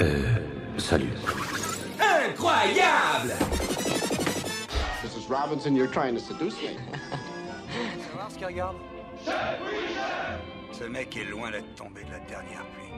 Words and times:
Euh, 0.00 0.36
salut. 0.76 1.10
Incroyable 1.98 3.32
Mrs. 5.02 5.28
Robinson, 5.28 5.74
you're 5.74 5.86
trying 5.90 6.14
to 6.14 6.20
seduce 6.20 6.56
me. 6.62 6.76
Ce 10.72 10.84
mec 10.84 11.16
est 11.16 11.24
loin 11.24 11.50
d'être 11.50 11.74
tombé 11.74 12.04
de 12.04 12.10
la 12.10 12.20
dernière 12.20 12.64
pluie. 12.74 12.92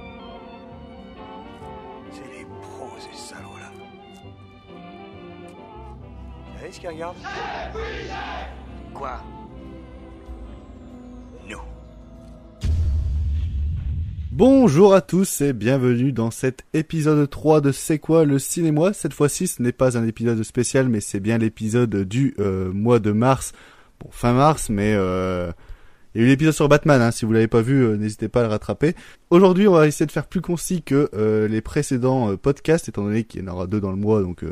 C'est 2.11 2.39
les 2.39 2.45
pros, 2.62 2.91
ces 2.99 3.17
salauds-là. 3.17 3.71
Vous 6.53 6.59
savez 6.59 6.73
ce 6.73 6.80
qu'il 6.80 6.89
regarde? 6.89 7.17
Quoi? 8.93 9.21
Bonjour 14.39 14.95
à 14.95 15.00
tous 15.00 15.41
et 15.41 15.52
bienvenue 15.52 16.12
dans 16.12 16.30
cet 16.30 16.64
épisode 16.73 17.28
3 17.28 17.60
de 17.60 17.73
C'est 17.73 17.98
quoi 17.98 18.24
le 18.24 18.38
cinéma? 18.38 18.92
Cette 18.92 19.12
fois-ci 19.12 19.48
ce 19.48 19.61
n'est 19.61 19.73
pas 19.73 19.98
un 19.98 20.06
épisode 20.06 20.41
spécial 20.45 20.88
mais 20.88 21.01
c'est 21.01 21.19
bien 21.19 21.38
l'épisode 21.38 22.05
du 22.05 22.37
euh, 22.38 22.73
mois 22.73 23.01
de 23.01 23.11
mars. 23.11 23.51
Bon, 23.98 24.09
fin 24.12 24.33
mars 24.34 24.70
mais 24.70 24.95
euh, 24.95 25.51
il 26.14 26.20
y 26.20 26.23
a 26.23 26.27
eu 26.28 26.30
l'épisode 26.30 26.55
sur 26.55 26.69
Batman, 26.69 27.02
hein, 27.02 27.11
si 27.11 27.24
vous 27.24 27.33
l'avez 27.33 27.48
pas 27.48 27.62
vu, 27.62 27.84
euh, 27.84 27.97
n'hésitez 27.97 28.28
pas 28.28 28.38
à 28.38 28.42
le 28.45 28.51
rattraper. 28.51 28.95
Aujourd'hui 29.30 29.66
on 29.66 29.73
va 29.73 29.88
essayer 29.88 30.06
de 30.06 30.12
faire 30.12 30.28
plus 30.28 30.41
concis 30.41 30.83
que 30.83 31.11
euh, 31.14 31.48
les 31.48 31.61
précédents 31.61 32.36
podcasts 32.36 32.89
étant 32.89 33.02
donné 33.02 33.25
qu'il 33.25 33.42
y 33.42 33.45
en 33.45 33.52
aura 33.52 33.66
deux 33.66 33.80
dans 33.80 33.91
le 33.91 33.97
mois 33.97 34.23
donc... 34.23 34.45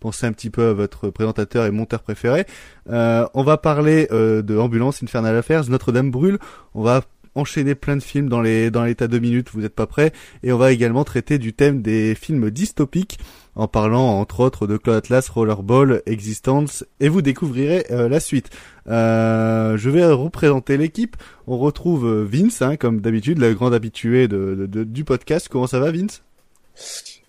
Pensez 0.00 0.26
un 0.26 0.32
petit 0.32 0.50
peu 0.50 0.66
à 0.66 0.72
votre 0.74 1.08
présentateur 1.08 1.64
et 1.64 1.70
monteur 1.70 2.02
préféré. 2.02 2.44
on 2.86 3.42
va 3.42 3.56
parler 3.56 4.06
de 4.10 4.58
Ambulance, 4.58 5.02
Infernal 5.02 5.34
Affairs, 5.34 5.70
Notre-Dame 5.70 6.10
brûle. 6.10 6.38
On 6.74 6.82
va 6.82 7.00
enchaîner 7.34 7.74
plein 7.74 7.96
de 7.96 8.02
films 8.02 8.28
dans 8.28 8.40
les 8.40 8.70
dans 8.70 8.84
l'état 8.84 9.08
deux 9.08 9.18
minutes, 9.18 9.48
vous 9.52 9.60
n'êtes 9.60 9.74
pas 9.74 9.86
prêts. 9.86 10.12
Et 10.42 10.52
on 10.52 10.58
va 10.58 10.72
également 10.72 11.04
traiter 11.04 11.38
du 11.38 11.52
thème 11.52 11.82
des 11.82 12.14
films 12.14 12.50
dystopiques 12.50 13.18
en 13.56 13.68
parlant 13.68 14.18
entre 14.18 14.40
autres 14.40 14.66
de 14.66 14.76
Claude 14.76 14.96
Atlas, 14.96 15.28
Rollerball, 15.28 16.02
Existence, 16.06 16.84
et 17.00 17.08
vous 17.08 17.22
découvrirez 17.22 17.86
euh, 17.90 18.08
la 18.08 18.18
suite. 18.20 18.50
Euh, 18.88 19.76
je 19.76 19.90
vais 19.90 20.04
représenter 20.06 20.76
l'équipe. 20.76 21.16
On 21.46 21.58
retrouve 21.58 22.06
euh, 22.06 22.24
Vince, 22.24 22.62
hein, 22.62 22.76
comme 22.76 23.00
d'habitude, 23.00 23.38
la 23.38 23.52
grande 23.52 23.74
habituée 23.74 24.26
de, 24.28 24.66
de- 24.68 24.84
du 24.84 25.04
podcast. 25.04 25.48
Comment 25.48 25.66
ça 25.68 25.78
va, 25.78 25.92
Vince? 25.92 26.22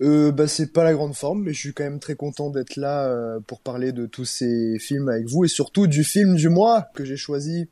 Euh, 0.02 0.32
bah 0.32 0.48
c'est 0.48 0.72
pas 0.72 0.82
la 0.82 0.92
grande 0.92 1.14
forme, 1.14 1.44
mais 1.44 1.52
je 1.52 1.60
suis 1.60 1.72
quand 1.72 1.84
même 1.84 2.00
très 2.00 2.16
content 2.16 2.50
d'être 2.50 2.74
là 2.76 3.06
euh, 3.06 3.38
pour 3.46 3.60
parler 3.60 3.92
de 3.92 4.04
tous 4.06 4.24
ces 4.24 4.76
films 4.80 5.08
avec 5.08 5.26
vous 5.28 5.44
et 5.44 5.48
surtout 5.48 5.86
du 5.86 6.02
film 6.02 6.34
du 6.34 6.48
mois 6.48 6.88
que 6.94 7.04
j'ai 7.04 7.16
choisi. 7.16 7.68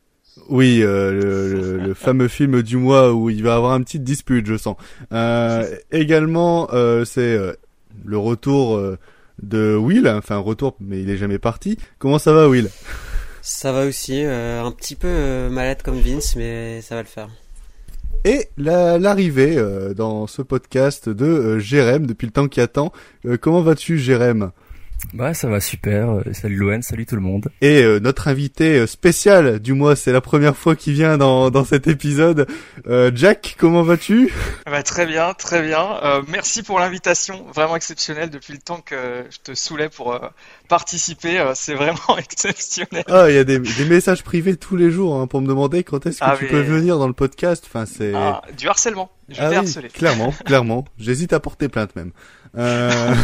Oui, 0.48 0.80
euh, 0.82 1.12
le, 1.12 1.52
le- 1.78 1.78
le 1.86 1.94
fameux 1.94 2.28
film 2.28 2.62
du 2.62 2.76
mois 2.76 3.12
où 3.14 3.30
il 3.30 3.42
va 3.42 3.54
avoir 3.56 3.72
un 3.72 3.82
petit 3.82 4.00
dispute, 4.00 4.46
je 4.46 4.56
sens. 4.56 4.76
Euh, 5.12 5.64
également, 5.92 6.68
euh, 6.72 7.04
c'est 7.04 7.38
le 8.04 8.18
retour 8.18 8.80
de 9.42 9.74
Will, 9.76 10.08
enfin 10.08 10.36
retour, 10.38 10.76
mais 10.80 11.00
il 11.00 11.08
est 11.10 11.16
jamais 11.16 11.38
parti. 11.38 11.78
Comment 11.98 12.18
ça 12.18 12.32
va, 12.32 12.48
Will? 12.48 12.68
Ça 13.42 13.72
va 13.72 13.86
aussi, 13.86 14.22
un 14.22 14.70
petit 14.72 14.96
peu 14.96 15.48
malade 15.50 15.82
comme 15.82 16.00
Vince, 16.00 16.34
mais 16.36 16.80
ça 16.82 16.94
va 16.96 17.02
le 17.02 17.08
faire. 17.08 17.28
Et 18.24 18.48
la- 18.56 18.98
l'arrivée 18.98 19.56
dans 19.96 20.26
ce 20.26 20.42
podcast 20.42 21.08
de 21.08 21.58
Jérém, 21.58 22.06
depuis 22.06 22.26
le 22.26 22.32
temps 22.32 22.48
qu'il 22.48 22.62
attend. 22.62 22.92
Comment 23.40 23.62
vas-tu, 23.62 23.98
Jérém? 23.98 24.50
Bah 25.12 25.32
ça 25.32 25.48
va 25.48 25.60
super, 25.60 26.10
euh, 26.10 26.22
salut 26.32 26.56
Loen, 26.56 26.82
salut 26.82 27.06
tout 27.06 27.14
le 27.14 27.20
monde. 27.20 27.48
Et 27.60 27.82
euh, 27.84 28.00
notre 28.00 28.26
invité 28.26 28.78
euh, 28.80 28.86
spécial 28.88 29.60
du 29.60 29.72
mois, 29.72 29.94
c'est 29.94 30.10
la 30.10 30.20
première 30.20 30.56
fois 30.56 30.74
qu'il 30.74 30.94
vient 30.94 31.16
dans, 31.18 31.50
dans 31.50 31.64
cet 31.64 31.86
épisode. 31.86 32.48
Euh, 32.88 33.12
Jack, 33.14 33.54
comment 33.58 33.82
vas-tu? 33.84 34.32
Bah, 34.66 34.82
très 34.82 35.06
bien, 35.06 35.32
très 35.34 35.62
bien. 35.62 35.98
Euh, 36.02 36.22
merci 36.28 36.64
pour 36.64 36.80
l'invitation, 36.80 37.44
vraiment 37.54 37.76
exceptionnelle 37.76 38.28
depuis 38.30 38.54
le 38.54 38.58
temps 38.58 38.80
que 38.84 39.24
je 39.30 39.38
te 39.38 39.54
saoulais 39.54 39.88
pour 39.88 40.14
euh, 40.14 40.18
participer. 40.68 41.38
euh, 41.38 41.52
c'est 41.54 41.74
vraiment 41.74 41.98
exceptionnel. 42.18 43.04
Ah, 43.08 43.26
il 43.28 43.36
y 43.36 43.38
a 43.38 43.44
des, 43.44 43.60
des 43.60 43.84
messages 43.84 44.24
privés 44.24 44.56
tous 44.56 44.74
les 44.76 44.90
jours 44.90 45.14
hein, 45.20 45.28
pour 45.28 45.40
me 45.40 45.46
demander 45.46 45.84
quand 45.84 46.06
est-ce 46.06 46.18
que 46.18 46.24
Ah, 46.24 46.34
tu 46.36 46.44
mais- 46.46 46.50
peux 46.50 46.60
venir 46.62 46.98
dans 46.98 47.06
le 47.08 47.12
podcast. 47.14 47.64
Enfin, 47.68 47.84
c'est 47.86 48.12
Ah, 48.16 48.42
du 48.58 48.66
harcèlement. 48.68 49.10
Je 49.28 49.36
Ah 49.38 49.44
t'ai 49.44 49.50
oui, 49.50 49.56
harcelé. 49.56 49.88
clairement, 49.88 50.34
clairement. 50.44 50.84
J'hésite 50.98 51.32
à 51.32 51.40
porter 51.40 51.68
plainte 51.68 51.94
même. 51.94 52.10
Euh, 52.56 53.14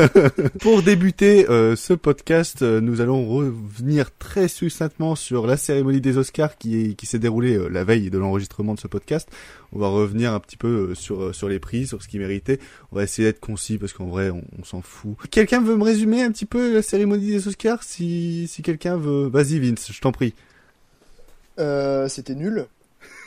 pour 0.60 0.82
débuter 0.82 1.48
euh, 1.50 1.76
ce 1.76 1.92
podcast, 1.92 2.62
euh, 2.62 2.80
nous 2.80 3.00
allons 3.00 3.28
revenir 3.28 4.10
très 4.16 4.48
succinctement 4.48 5.14
sur 5.14 5.46
la 5.46 5.56
cérémonie 5.56 6.00
des 6.00 6.16
Oscars 6.16 6.56
qui, 6.56 6.96
qui 6.96 7.06
s'est 7.06 7.18
déroulée 7.18 7.56
euh, 7.56 7.68
la 7.68 7.84
veille 7.84 8.08
de 8.08 8.18
l'enregistrement 8.18 8.74
de 8.74 8.80
ce 8.80 8.88
podcast. 8.88 9.28
On 9.72 9.78
va 9.78 9.88
revenir 9.88 10.32
un 10.32 10.40
petit 10.40 10.56
peu 10.56 10.90
euh, 10.90 10.94
sur 10.94 11.22
euh, 11.22 11.32
sur 11.32 11.48
les 11.48 11.58
prix, 11.58 11.86
sur 11.86 12.02
ce 12.02 12.08
qui 12.08 12.18
méritait. 12.18 12.58
On 12.90 12.96
va 12.96 13.02
essayer 13.02 13.28
d'être 13.28 13.40
concis 13.40 13.76
parce 13.76 13.92
qu'en 13.92 14.06
vrai, 14.06 14.30
on, 14.30 14.42
on 14.58 14.64
s'en 14.64 14.80
fout. 14.80 15.16
Quelqu'un 15.30 15.60
veut 15.60 15.76
me 15.76 15.84
résumer 15.84 16.22
un 16.22 16.32
petit 16.32 16.46
peu 16.46 16.74
la 16.74 16.82
cérémonie 16.82 17.26
des 17.26 17.48
Oscars 17.48 17.82
Si 17.82 18.48
si 18.48 18.62
quelqu'un 18.62 18.96
veut, 18.96 19.28
vas-y 19.28 19.58
Vince, 19.58 19.92
je 19.92 20.00
t'en 20.00 20.12
prie. 20.12 20.34
Euh, 21.58 22.08
C'était 22.08 22.34
nul. 22.34 22.66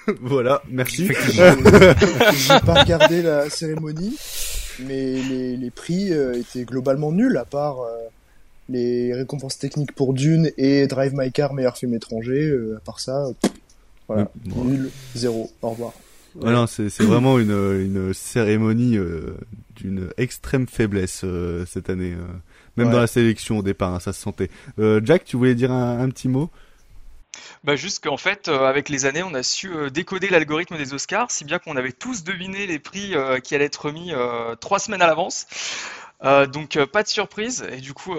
voilà, 0.22 0.62
merci. 0.70 1.08
J'ai 1.28 2.60
pas 2.66 2.82
regardé 2.84 3.22
la 3.22 3.50
cérémonie, 3.50 4.18
mais 4.80 5.22
les, 5.30 5.58
les 5.58 5.72
prix 5.72 6.12
euh, 6.14 6.34
étaient 6.40 6.64
globalement 6.66 7.12
nuls 7.12 7.38
à 7.38 7.46
part 7.46 7.82
euh, 7.82 7.90
les 8.70 9.14
récompenses 9.14 9.58
techniques 9.58 9.94
pour 9.94 10.14
Dune 10.14 10.50
et 10.58 10.88
Drive 10.88 11.14
My 11.16 11.32
Car 11.32 11.54
meilleur 11.54 11.78
film 11.78 11.94
étranger. 11.94 12.48
euh, 12.48 12.78
à 12.78 12.80
part 12.80 13.00
ça, 13.00 13.26
pff, 13.42 13.52
voilà, 14.08 14.30
Bon. 14.46 14.64
nul, 14.66 14.90
zéro. 15.16 15.52
Au 15.62 15.70
revoir. 15.72 15.94
Non, 16.36 16.66
c'est 16.66 16.88
vraiment 17.02 17.38
une, 17.38 17.52
une 17.52 18.14
cérémonie 18.14 18.98
euh, 18.98 19.36
d'une 19.76 20.10
extrême 20.18 20.66
faiblesse 20.68 21.22
euh, 21.24 21.64
cette 21.68 21.90
année. 21.92 22.14
euh. 22.14 22.26
Même 22.76 22.88
Ouais. 22.88 22.94
dans 22.94 23.00
la 23.00 23.08
sélection 23.08 23.60
au 23.60 23.62
départ, 23.64 23.94
hein, 23.94 24.00
ça 24.00 24.14
se 24.14 24.22
sentait. 24.22 24.50
Jack, 25.04 25.26
tu 25.26 25.38
voulais 25.38 25.54
dire 25.56 25.72
un, 25.72 26.00
un 26.00 26.10
petit 26.10 26.28
mot? 26.28 26.50
Bah, 27.64 27.78
juste 27.78 28.04
qu'en 28.04 28.18
fait, 28.18 28.50
euh, 28.50 28.66
avec 28.66 28.90
les 28.90 29.06
années, 29.06 29.24
on 29.24 29.34
a 29.34 29.42
su 29.42 29.74
euh, 29.74 29.90
décoder 29.90 30.28
l'algorithme 30.30 30.78
des 30.78 30.94
Oscars, 30.94 31.32
si 31.32 31.46
bien 31.46 31.60
qu'on 31.60 31.78
avait 31.78 31.94
tous 31.94 32.26
deviné 32.26 32.68
les 32.68 32.78
prix 32.78 33.16
euh, 33.16 33.40
qui 33.40 33.56
allaient 33.56 33.66
être 33.66 33.86
remis 33.86 34.12
trois 34.60 34.80
semaines 34.80 35.02
à 35.02 35.08
l'avance. 35.08 35.48
Donc, 36.22 36.78
pas 36.86 37.04
de 37.04 37.08
surprise. 37.08 37.66
Et 37.72 37.82
du 37.82 37.94
coup, 37.94 38.16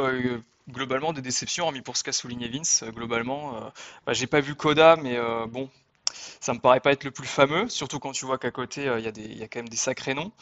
globalement, 0.70 1.12
de 1.12 1.20
déception, 1.20 1.64
hormis 1.64 1.80
pour 1.80 1.96
ce 1.96 2.04
qu'a 2.04 2.12
souligné 2.12 2.48
Vince. 2.48 2.84
globalement, 2.88 3.72
bah, 4.06 4.12
j'ai 4.12 4.26
pas 4.26 4.40
vu 4.40 4.54
Coda, 4.54 4.96
mais 4.96 5.18
bon, 5.48 5.70
ça 6.40 6.52
me 6.52 6.58
paraît 6.58 6.80
pas 6.80 6.92
être 6.92 7.04
le 7.04 7.10
plus 7.10 7.26
fameux, 7.26 7.68
surtout 7.68 7.98
quand 7.98 8.12
tu 8.12 8.26
vois 8.26 8.36
qu'à 8.36 8.50
côté, 8.50 8.90
il 8.98 9.06
y 9.06 9.12
des, 9.12 9.22
y 9.22 9.42
a 9.42 9.48
quand 9.48 9.60
même 9.60 9.70
des 9.70 9.76
sacrés 9.76 10.14
noms. 10.14 10.32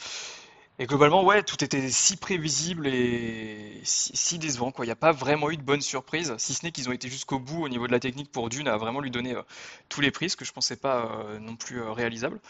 Et 0.79 0.87
globalement, 0.87 1.25
ouais, 1.25 1.43
tout 1.43 1.63
était 1.63 1.91
si 1.91 2.17
prévisible 2.17 2.87
et 2.87 3.81
si, 3.85 4.11
si 4.15 4.39
décevant, 4.39 4.73
quoi. 4.73 4.85
Il 4.85 4.89
n'y 4.89 4.93
a 4.93 4.97
pas 4.97 5.13
vraiment 5.13 5.51
eu 5.51 5.57
de 5.57 5.63
bonne 5.63 5.83
surprise, 5.83 6.35
si 6.39 6.55
ce 6.55 6.65
n'est 6.65 6.73
qu'ils 6.73 6.89
ont 6.89 6.93
été 6.93 7.09
jusqu'au 7.09 7.39
bout 7.39 7.63
au 7.63 7.69
niveau 7.69 7.87
de 7.87 7.93
la 7.93 8.01
technique 8.01 8.33
pour 8.33 8.49
Dune 8.49 8.69
à 8.69 8.77
vraiment 8.79 9.01
lui 9.01 9.11
donner 9.11 9.35
euh, 9.37 9.43
tous 9.89 10.01
les 10.01 10.11
prix, 10.11 10.31
ce 10.31 10.37
que 10.37 10.45
je 10.45 10.53
pensais 10.53 10.77
pas 10.77 11.11
euh, 11.27 11.39
non 11.39 11.57
plus 11.57 11.81
euh, 11.81 11.93
réalisable. 11.93 12.41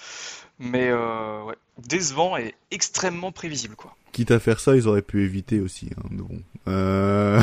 Mais 0.59 0.89
euh, 0.89 1.43
ouais, 1.43 1.57
décevant 1.79 2.37
et 2.37 2.55
extrêmement 2.71 3.33
prévisible, 3.33 3.75
quoi. 3.75 3.97
Quitte 4.13 4.31
à 4.31 4.39
faire 4.39 4.61
ça, 4.61 4.77
ils 4.77 4.87
auraient 4.87 5.03
pu 5.03 5.25
éviter 5.25 5.59
aussi. 5.61 5.89
Hein, 5.97 6.09
bon. 6.11 6.43
Euh... 6.69 7.43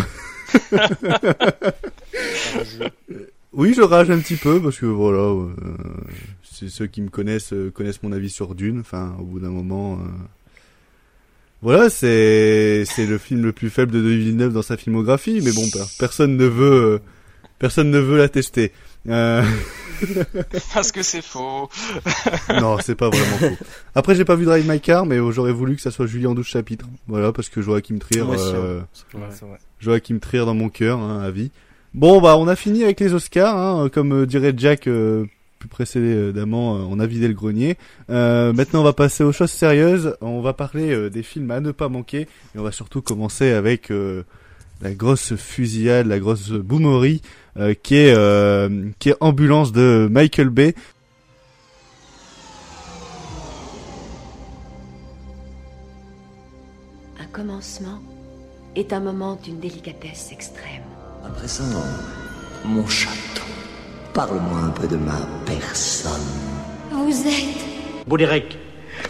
oui, 3.53 3.73
je 3.73 3.81
rage 3.81 4.09
un 4.11 4.19
petit 4.19 4.35
peu 4.35 4.61
parce 4.61 4.77
que 4.77 4.85
voilà, 4.85 5.19
euh, 5.19 5.53
c'est 6.43 6.69
ceux 6.69 6.87
qui 6.87 7.01
me 7.01 7.09
connaissent 7.09 7.53
connaissent 7.73 8.03
mon 8.03 8.11
avis 8.11 8.29
sur 8.29 8.53
Dune. 8.55 8.79
Enfin, 8.79 9.15
au 9.19 9.23
bout 9.23 9.39
d'un 9.39 9.49
moment, 9.49 9.93
euh, 9.93 10.05
voilà, 11.61 11.89
c'est 11.89 12.83
c'est 12.85 13.05
le 13.05 13.17
film 13.17 13.43
le 13.43 13.51
plus 13.51 13.69
faible 13.69 13.91
de 13.91 13.99
Denis 14.01 14.17
Villeneuve 14.17 14.53
dans 14.53 14.61
sa 14.61 14.77
filmographie. 14.77 15.41
Mais 15.43 15.51
bon, 15.51 15.67
per- 15.71 15.85
personne 15.99 16.37
ne 16.37 16.45
veut 16.45 16.83
euh, 16.95 16.99
personne 17.59 17.91
ne 17.91 17.99
veut 17.99 18.17
l'attester. 18.17 18.71
Euh... 19.07 19.43
Parce 20.73 20.91
que 20.91 21.03
c'est 21.03 21.21
faux. 21.21 21.69
non, 22.61 22.77
c'est 22.81 22.95
pas 22.95 23.09
vraiment 23.09 23.37
faux. 23.37 23.63
Après, 23.95 24.15
j'ai 24.15 24.25
pas 24.25 24.35
vu 24.35 24.45
Drive 24.45 24.69
My 24.69 24.79
Car, 24.79 25.05
mais 25.05 25.17
euh, 25.17 25.31
j'aurais 25.31 25.51
voulu 25.51 25.75
que 25.75 25.81
ça 25.81 25.91
soit 25.91 26.05
Julien 26.05 26.29
en 26.29 26.35
12 26.35 26.45
chapitres. 26.45 26.85
Voilà, 27.07 27.31
parce 27.33 27.49
que 27.49 27.61
Joachim 27.61 27.97
Trier, 27.97 28.21
euh, 28.21 28.79
Ouais, 29.13 29.21
c'est 29.29 29.45
vrai. 29.45 29.57
Joachim 29.79 30.19
Trier 30.19 30.45
dans 30.45 30.53
mon 30.53 30.69
cœur, 30.69 30.99
hein, 30.99 31.21
à 31.21 31.31
vie. 31.31 31.51
Bon, 31.93 32.21
bah, 32.21 32.37
on 32.37 32.47
a 32.47 32.55
fini 32.55 32.83
avec 32.83 32.99
les 32.99 33.13
Oscars, 33.13 33.57
hein, 33.57 33.89
comme 33.89 34.13
euh, 34.13 34.25
dirait 34.25 34.53
Jack 34.55 34.87
euh, 34.87 35.25
plus 35.59 35.67
précédemment, 35.67 36.77
euh, 36.77 36.79
on 36.89 36.99
a 36.99 37.05
vidé 37.05 37.27
le 37.27 37.33
grenier. 37.33 37.77
Euh, 38.09 38.53
maintenant, 38.53 38.79
on 38.79 38.83
va 38.83 38.93
passer 38.93 39.23
aux 39.23 39.33
choses 39.33 39.51
sérieuses. 39.51 40.15
On 40.21 40.41
va 40.41 40.53
parler 40.53 40.91
euh, 40.91 41.09
des 41.09 41.21
films 41.21 41.51
à 41.51 41.59
ne 41.59 41.71
pas 41.71 41.89
manquer, 41.89 42.21
et 42.21 42.57
on 42.57 42.63
va 42.63 42.71
surtout 42.71 43.01
commencer 43.01 43.51
avec 43.51 43.91
euh, 43.91 44.23
la 44.81 44.93
grosse 44.93 45.35
fusillade, 45.35 46.07
la 46.07 46.19
grosse 46.19 46.51
boomerie, 46.51 47.21
euh, 47.57 47.73
qui 47.73 47.95
est 47.95 48.13
euh, 48.15 48.89
qui 48.99 49.09
est 49.09 49.15
Ambulance 49.19 49.71
de 49.73 50.07
Michael 50.09 50.49
Bay. 50.49 50.73
Un 57.19 57.25
commencement 57.31 58.01
est 58.75 58.93
un 58.93 59.01
moment 59.01 59.37
d'une 59.43 59.59
délicatesse 59.59 60.31
extrême. 60.31 60.83
À 61.25 61.29
présent, 61.29 61.63
mon 62.63 62.87
château. 62.87 63.43
Parle-moi 64.13 64.59
un 64.59 64.69
peu 64.69 64.87
de 64.87 64.97
ma 64.97 65.19
personne. 65.45 66.11
Vous 66.91 67.27
êtes 67.27 68.07
Boudéric. 68.07 68.57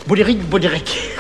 Boudéric, 0.07 0.39
Boudéric. 0.49 1.11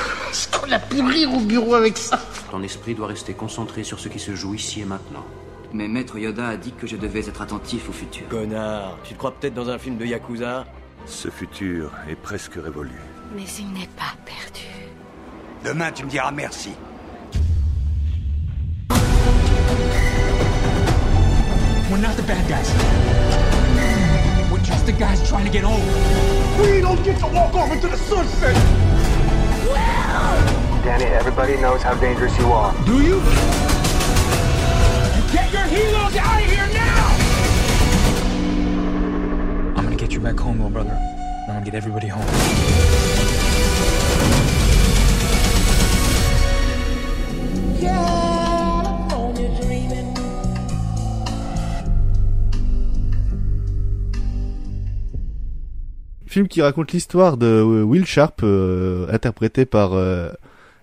la 0.69 0.79
pourrir 0.79 1.33
au 1.33 1.39
bureau 1.39 1.73
avec 1.73 1.97
ça. 1.97 2.19
Ton 2.51 2.61
esprit 2.63 2.93
doit 2.93 3.07
rester 3.07 3.33
concentré 3.33 3.83
sur 3.83 3.99
ce 3.99 4.07
qui 4.07 4.19
se 4.19 4.35
joue 4.35 4.53
ici 4.53 4.81
et 4.81 4.85
maintenant. 4.85 5.25
Mais 5.73 5.87
Maître 5.87 6.17
Yoda 6.17 6.47
a 6.47 6.57
dit 6.57 6.73
que 6.73 6.87
je 6.87 6.95
devais 6.95 7.27
être 7.27 7.41
attentif 7.41 7.89
au 7.89 7.91
futur. 7.91 8.27
Connard, 8.29 8.97
tu 9.03 9.13
te 9.13 9.17
crois 9.17 9.31
peut-être 9.31 9.53
dans 9.53 9.69
un 9.69 9.77
film 9.77 9.97
de 9.97 10.05
Yakuza 10.05 10.65
Ce 11.05 11.29
futur 11.29 11.91
est 12.09 12.15
presque 12.15 12.55
révolu. 12.55 12.91
Mais 13.35 13.45
il 13.59 13.71
n'est 13.73 13.89
pas 13.95 14.15
perdu. 14.25 14.65
Demain, 15.65 15.91
tu 15.91 16.05
me 16.05 16.09
diras 16.09 16.31
merci. 16.31 16.71
We're 21.89 21.97
not 21.97 22.15
the 22.17 22.25
bad 22.27 22.47
guys. 22.47 23.48
The 24.89 24.97
guys 24.97 25.29
trying 25.29 25.45
to 25.45 25.51
get 25.51 25.63
home. 25.63 25.85
We 26.59 26.81
don't 26.81 27.03
get 27.03 27.19
to 27.19 27.27
walk 27.27 27.53
off 27.53 27.71
into 27.71 27.87
the 27.87 27.95
sunset. 27.95 28.55
Danny, 30.83 31.05
everybody 31.05 31.57
knows 31.57 31.83
how 31.83 31.93
dangerous 31.93 32.35
you 32.39 32.45
are. 32.45 32.73
Do 32.87 32.93
you? 32.93 33.17
you 33.17 33.21
Get 35.31 35.53
your 35.53 35.67
heroes 35.67 36.15
out 36.15 36.41
of 36.41 36.49
here 36.49 36.67
now! 36.73 37.05
I'm 39.77 39.83
gonna 39.83 39.95
get 39.95 40.11
you 40.11 40.21
back 40.21 40.39
home, 40.39 40.57
little 40.57 40.71
brother. 40.71 40.89
I'm 40.89 41.47
gonna 41.49 41.65
get 41.65 41.75
everybody 41.75 42.07
home. 42.07 42.25
Film 56.29 56.47
qui 56.47 56.61
raconte 56.61 56.91
l'histoire 56.91 57.37
de 57.37 57.47
euh, 57.47 57.81
Will 57.81 58.05
Sharp, 58.05 58.41
euh, 58.43 59.07
interprété 59.11 59.65
par 59.65 59.93
euh, 59.93 60.29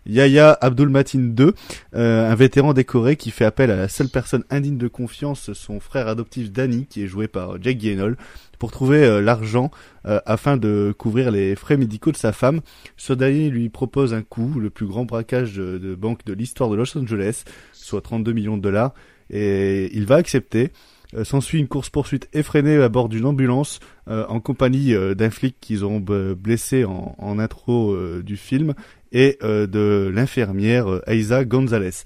Yahya 0.04 0.58
Abdul 0.60 0.88
Matin 0.88 1.20
II, 1.20 1.52
euh, 1.94 2.28
un 2.28 2.34
vétéran 2.34 2.74
décoré 2.74 3.14
qui 3.14 3.30
fait 3.30 3.44
appel 3.44 3.70
à 3.70 3.76
la 3.76 3.86
seule 3.86 4.08
personne 4.08 4.42
indigne 4.50 4.76
de 4.76 4.88
confiance, 4.88 5.52
son 5.52 5.78
frère 5.78 6.08
adoptif 6.08 6.50
Danny, 6.50 6.86
qui 6.86 7.04
est 7.04 7.06
joué 7.06 7.28
par 7.28 7.62
Jake 7.62 7.78
Gyllenhaal, 7.78 8.16
pour 8.58 8.72
trouver 8.72 9.04
euh, 9.04 9.20
l'argent 9.20 9.70
afin 10.04 10.56
de 10.56 10.92
couvrir 10.96 11.30
les 11.30 11.54
frais 11.54 11.76
médicaux 11.76 12.10
de 12.10 12.16
sa 12.16 12.32
femme. 12.32 12.60
Ce 12.96 13.12
dernier 13.12 13.48
lui 13.48 13.68
propose 13.68 14.14
un 14.14 14.22
coup, 14.22 14.58
le 14.58 14.70
plus 14.70 14.86
grand 14.86 15.04
braquage 15.04 15.54
de, 15.54 15.78
de 15.78 15.94
banque 15.94 16.24
de 16.24 16.32
l'histoire 16.32 16.70
de 16.70 16.76
Los 16.76 16.96
Angeles, 16.98 17.44
soit 17.72 18.00
32 18.00 18.32
millions 18.32 18.56
de 18.56 18.62
dollars, 18.62 18.94
et 19.30 19.96
il 19.96 20.06
va 20.06 20.16
accepter. 20.16 20.72
Euh, 21.14 21.24
S'ensuit 21.24 21.58
une 21.58 21.68
course-poursuite 21.68 22.28
effrénée 22.32 22.76
à 22.76 22.88
bord 22.88 23.08
d'une 23.08 23.26
ambulance 23.26 23.80
euh, 24.08 24.26
en 24.28 24.40
compagnie 24.40 24.94
euh, 24.94 25.14
d'un 25.14 25.30
flic 25.30 25.56
qu'ils 25.60 25.84
ont 25.84 26.00
b- 26.00 26.34
blessé 26.34 26.84
en, 26.84 27.14
en 27.18 27.38
intro 27.38 27.96
du 28.22 28.36
film 28.36 28.74
et 29.12 29.38
de 29.42 30.10
l'infirmière 30.12 31.00
Aiza 31.06 31.44
Gonzalez. 31.44 32.04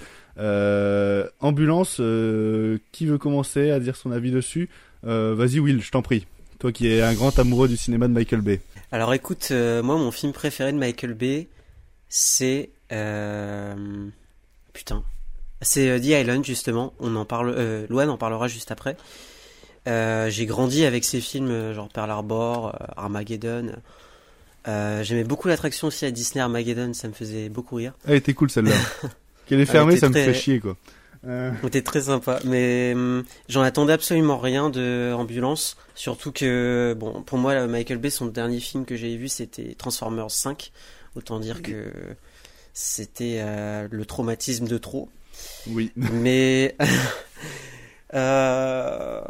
Ambulance, 1.40 1.96
qui 2.92 3.06
veut 3.06 3.18
commencer 3.18 3.70
à 3.70 3.80
dire 3.80 3.96
son 3.96 4.12
avis 4.12 4.30
dessus? 4.30 4.68
Vas-y 5.02 5.58
Will, 5.60 5.82
je 5.82 5.90
t'en 5.90 6.02
prie. 6.02 6.26
Toi 6.58 6.72
qui 6.72 6.86
es 6.88 7.00
un 7.02 7.14
grand 7.14 7.38
amoureux 7.38 7.68
du 7.68 7.76
cinéma 7.76 8.06
de 8.06 8.12
Michael 8.12 8.42
Bay. 8.42 8.60
Alors 8.92 9.14
écoute, 9.14 9.50
moi 9.50 9.96
mon 9.96 10.10
film 10.10 10.32
préféré 10.32 10.72
de 10.72 10.78
Michael 10.78 11.14
Bay, 11.14 11.48
c'est 12.08 12.70
putain, 14.72 15.02
c'est 15.62 15.88
euh, 15.88 15.98
The 15.98 16.06
Island 16.06 16.44
justement. 16.44 16.92
On 17.00 17.14
en 17.16 17.24
parle, 17.24 17.54
euh, 17.56 17.86
Loan 17.88 18.08
en 18.08 18.16
parlera 18.16 18.48
juste 18.48 18.70
après. 18.70 18.96
Euh, 19.88 20.28
j'ai 20.30 20.46
grandi 20.46 20.84
avec 20.84 21.04
ces 21.04 21.20
films 21.20 21.50
euh, 21.50 21.74
genre 21.74 21.88
Pearl 21.88 22.10
Harbor, 22.10 22.76
Armageddon. 22.96 23.72
Euh, 24.68 25.02
J'aimais 25.02 25.24
beaucoup 25.24 25.48
l'attraction 25.48 25.88
aussi 25.88 26.04
à 26.04 26.10
Disney 26.10 26.42
Armageddon, 26.42 26.92
ça 26.92 27.08
me 27.08 27.14
faisait 27.14 27.48
beaucoup 27.48 27.76
rire. 27.76 27.94
Elle 28.06 28.16
était 28.16 28.34
cool 28.34 28.50
celle-là. 28.50 28.72
Qu'elle 29.46 29.60
est 29.60 29.66
fermée, 29.66 29.96
ça 29.96 30.08
me 30.08 30.14
fait 30.14 30.34
chier 30.34 30.60
quoi. 30.60 30.76
Euh, 31.26 31.50
C'était 31.62 31.82
très 31.82 32.02
sympa, 32.02 32.40
mais 32.44 32.92
hum, 32.94 33.24
j'en 33.48 33.60
attendais 33.60 33.92
absolument 33.92 34.38
rien 34.38 34.70
de 34.70 35.12
Ambulance, 35.14 35.76
surtout 35.94 36.32
que 36.32 36.96
bon, 36.98 37.20
pour 37.22 37.36
moi 37.36 37.66
Michael 37.66 37.98
Bay, 37.98 38.08
son 38.08 38.26
dernier 38.26 38.58
film 38.60 38.86
que 38.86 38.96
j'ai 38.96 39.16
vu, 39.16 39.28
c'était 39.28 39.74
Transformers 39.76 40.30
5. 40.30 40.72
Autant 41.16 41.40
dire 41.40 41.60
que 41.60 41.90
c'était 42.72 43.40
euh, 43.42 43.88
le 43.90 44.04
traumatisme 44.06 44.66
de 44.66 44.78
trop. 44.78 45.08
Oui. 45.66 45.92
Mais 45.96 46.76
euh, 48.14 49.20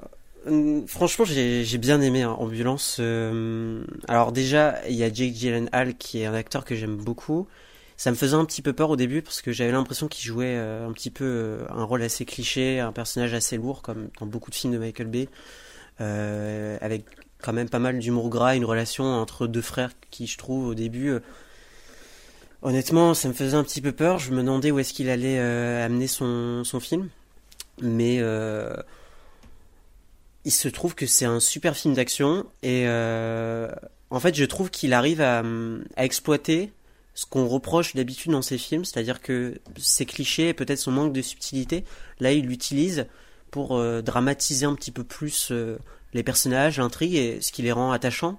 franchement, 0.86 1.24
j'ai 1.24 1.78
bien 1.78 2.00
aimé 2.00 2.22
hein, 2.22 2.36
Ambulance. 2.38 2.98
euh, 3.00 3.84
alors 4.08 4.32
déjà, 4.32 4.76
il 4.88 4.94
y 4.94 5.04
a 5.04 5.12
Jake 5.12 5.34
Gyllenhaal 5.34 5.96
qui 5.96 6.20
est 6.20 6.26
un 6.26 6.34
acteur 6.34 6.64
que 6.64 6.74
j'aime 6.74 6.96
beaucoup. 6.96 7.48
Ça 7.96 8.10
me 8.10 8.16
faisait 8.16 8.36
un 8.36 8.46
petit 8.46 8.62
peu 8.62 8.72
peur 8.72 8.88
au 8.90 8.96
début 8.96 9.20
parce 9.20 9.42
que 9.42 9.52
j'avais 9.52 9.72
l'impression 9.72 10.08
qu'il 10.08 10.24
jouait 10.26 10.56
euh, 10.56 10.88
un 10.88 10.92
petit 10.92 11.10
peu 11.10 11.58
un 11.68 11.84
rôle 11.84 12.02
assez 12.02 12.24
cliché, 12.24 12.80
un 12.80 12.92
personnage 12.92 13.34
assez 13.34 13.56
lourd 13.56 13.82
comme 13.82 14.08
dans 14.18 14.26
beaucoup 14.26 14.50
de 14.50 14.54
films 14.54 14.72
de 14.72 14.78
Michael 14.78 15.08
Bay, 15.08 15.28
avec 15.98 17.04
quand 17.42 17.52
même 17.52 17.68
pas 17.68 17.78
mal 17.78 17.98
d'humour 17.98 18.30
gras, 18.30 18.56
une 18.56 18.64
relation 18.64 19.04
entre 19.04 19.46
deux 19.46 19.62
frères 19.62 19.92
qui 20.10 20.26
je 20.26 20.38
trouve 20.38 20.68
au 20.68 20.74
début 20.74 21.12
Honnêtement, 22.62 23.14
ça 23.14 23.28
me 23.28 23.32
faisait 23.32 23.56
un 23.56 23.64
petit 23.64 23.80
peu 23.80 23.92
peur. 23.92 24.18
Je 24.18 24.32
me 24.32 24.42
demandais 24.42 24.70
où 24.70 24.78
est-ce 24.78 24.92
qu'il 24.92 25.08
allait 25.08 25.38
euh, 25.38 25.84
amener 25.84 26.06
son, 26.06 26.62
film. 26.80 27.08
Mais 27.80 28.18
euh, 28.20 28.74
il 30.44 30.52
se 30.52 30.68
trouve 30.68 30.94
que 30.94 31.06
c'est 31.06 31.24
un 31.24 31.40
super 31.40 31.74
film 31.74 31.94
d'action. 31.94 32.44
Et 32.62 32.84
euh, 32.86 33.70
en 34.10 34.20
fait, 34.20 34.34
je 34.34 34.44
trouve 34.44 34.70
qu'il 34.70 34.92
arrive 34.92 35.22
à, 35.22 35.42
à 35.96 36.04
exploiter 36.04 36.72
ce 37.14 37.24
qu'on 37.24 37.46
reproche 37.46 37.94
d'habitude 37.94 38.32
dans 38.32 38.42
ses 38.42 38.58
films. 38.58 38.84
C'est-à-dire 38.84 39.22
que 39.22 39.58
ses 39.78 40.04
clichés 40.04 40.48
et 40.48 40.54
peut-être 40.54 40.78
son 40.78 40.92
manque 40.92 41.14
de 41.14 41.22
subtilité, 41.22 41.84
là, 42.18 42.32
il 42.32 42.46
l'utilise 42.46 43.06
pour 43.50 43.82
dramatiser 44.02 44.64
un 44.66 44.74
petit 44.74 44.92
peu 44.92 45.02
plus 45.02 45.50
les 46.12 46.22
personnages, 46.22 46.78
l'intrigue 46.78 47.16
et 47.16 47.40
ce 47.40 47.50
qui 47.52 47.62
les 47.62 47.72
rend 47.72 47.90
attachants. 47.90 48.38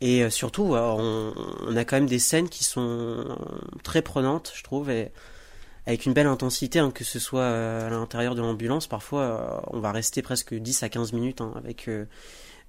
Et 0.00 0.22
euh, 0.22 0.30
surtout, 0.30 0.74
euh, 0.74 0.80
on, 0.96 1.34
on 1.66 1.76
a 1.76 1.84
quand 1.84 1.96
même 1.96 2.06
des 2.06 2.18
scènes 2.18 2.48
qui 2.48 2.64
sont 2.64 3.24
très 3.82 4.02
prenantes, 4.02 4.52
je 4.54 4.62
trouve, 4.62 4.90
et 4.90 5.10
avec 5.86 6.04
une 6.04 6.12
belle 6.12 6.26
intensité, 6.26 6.78
hein, 6.78 6.90
que 6.90 7.02
ce 7.02 7.18
soit 7.18 7.40
euh, 7.40 7.86
à 7.86 7.90
l'intérieur 7.90 8.34
de 8.34 8.42
l'ambulance. 8.42 8.86
Parfois, 8.86 9.64
on 9.72 9.80
va 9.80 9.90
rester 9.90 10.20
presque 10.20 10.54
10 10.54 10.82
à 10.82 10.88
15 10.90 11.14
minutes 11.14 11.40
hein, 11.40 11.52
avec 11.56 11.88
euh, 11.88 12.04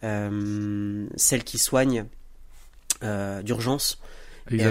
euh, 0.06 1.06
celle 1.18 1.44
qui 1.44 1.58
soigne 1.58 2.06
euh, 3.04 3.42
d'urgence. 3.42 4.00
Les, 4.50 4.66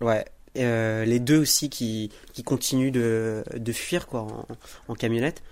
ouais. 0.00 0.24
les 0.54 1.18
deux 1.18 1.38
aussi 1.38 1.68
qui, 1.68 2.10
qui 2.32 2.44
continuent 2.44 2.92
de, 2.92 3.44
de 3.54 3.72
fuir 3.72 4.06
quoi, 4.06 4.20
en, 4.20 4.46
en 4.86 4.94
camionnette. 4.94 5.42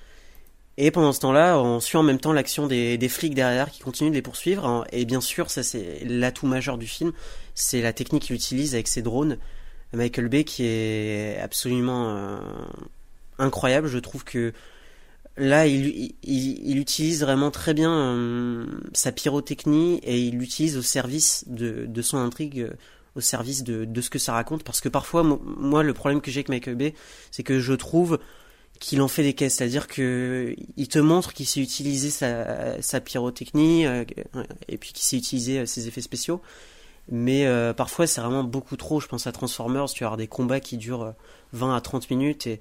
Et 0.78 0.90
pendant 0.90 1.12
ce 1.12 1.20
temps-là, 1.20 1.58
on 1.58 1.80
suit 1.80 1.96
en 1.96 2.02
même 2.02 2.18
temps 2.18 2.32
l'action 2.34 2.66
des, 2.66 3.08
flics 3.08 3.34
derrière 3.34 3.70
qui 3.70 3.80
continuent 3.80 4.10
de 4.10 4.14
les 4.14 4.22
poursuivre. 4.22 4.66
hein. 4.66 4.84
Et 4.92 5.04
bien 5.06 5.20
sûr, 5.22 5.50
ça 5.50 5.62
c'est 5.62 6.04
l'atout 6.04 6.46
majeur 6.46 6.76
du 6.76 6.86
film, 6.86 7.12
c'est 7.54 7.80
la 7.80 7.92
technique 7.92 8.24
qu'il 8.24 8.36
utilise 8.36 8.74
avec 8.74 8.88
ses 8.88 9.02
drones. 9.02 9.38
Michael 9.92 10.28
Bay 10.28 10.44
qui 10.44 10.64
est 10.66 11.38
absolument 11.40 12.10
euh, 12.10 12.38
incroyable. 13.38 13.88
Je 13.88 13.98
trouve 13.98 14.24
que 14.24 14.52
là, 15.38 15.66
il, 15.66 16.14
il, 16.22 16.70
il 16.70 16.78
utilise 16.78 17.22
vraiment 17.22 17.50
très 17.50 17.72
bien 17.72 17.92
euh, 17.92 18.66
sa 18.92 19.12
pyrotechnie 19.12 20.00
et 20.02 20.18
il 20.20 20.38
l'utilise 20.38 20.76
au 20.76 20.82
service 20.82 21.44
de, 21.46 22.02
son 22.02 22.18
intrigue, 22.18 22.68
au 23.14 23.20
service 23.20 23.62
de, 23.64 24.00
ce 24.00 24.10
que 24.10 24.18
ça 24.18 24.32
raconte. 24.32 24.64
Parce 24.64 24.80
que 24.80 24.90
parfois, 24.90 25.22
mo- 25.22 25.40
moi, 25.44 25.82
le 25.82 25.94
problème 25.94 26.20
que 26.20 26.30
j'ai 26.30 26.40
avec 26.40 26.50
Michael 26.50 26.74
Bay, 26.74 26.94
c'est 27.30 27.44
que 27.44 27.60
je 27.60 27.72
trouve 27.72 28.18
qu'il 28.80 29.00
en 29.02 29.08
fait 29.08 29.22
des 29.22 29.34
caisses, 29.34 29.56
c'est-à-dire 29.56 29.86
que 29.86 30.54
il 30.76 30.88
te 30.88 30.98
montre 30.98 31.32
qu'il 31.32 31.46
sait 31.46 31.60
utiliser 31.60 32.10
sa, 32.10 33.00
pyrotechnie 33.00 33.86
euh, 33.86 34.04
et 34.68 34.78
puis 34.78 34.92
qu'il 34.92 35.04
sait 35.04 35.16
utiliser 35.16 35.60
euh, 35.60 35.66
ses 35.66 35.88
effets 35.88 36.00
spéciaux, 36.00 36.40
mais 37.10 37.46
euh, 37.46 37.72
parfois 37.72 38.06
c'est 38.06 38.20
vraiment 38.20 38.44
beaucoup 38.44 38.76
trop. 38.76 39.00
Je 39.00 39.06
pense 39.06 39.26
à 39.26 39.32
Transformers, 39.32 39.86
tu 39.86 40.04
vas 40.04 40.16
des 40.16 40.26
combats 40.26 40.60
qui 40.60 40.76
durent 40.76 41.02
euh, 41.02 41.12
20 41.52 41.76
à 41.76 41.80
30 41.80 42.10
minutes 42.10 42.46
et 42.46 42.60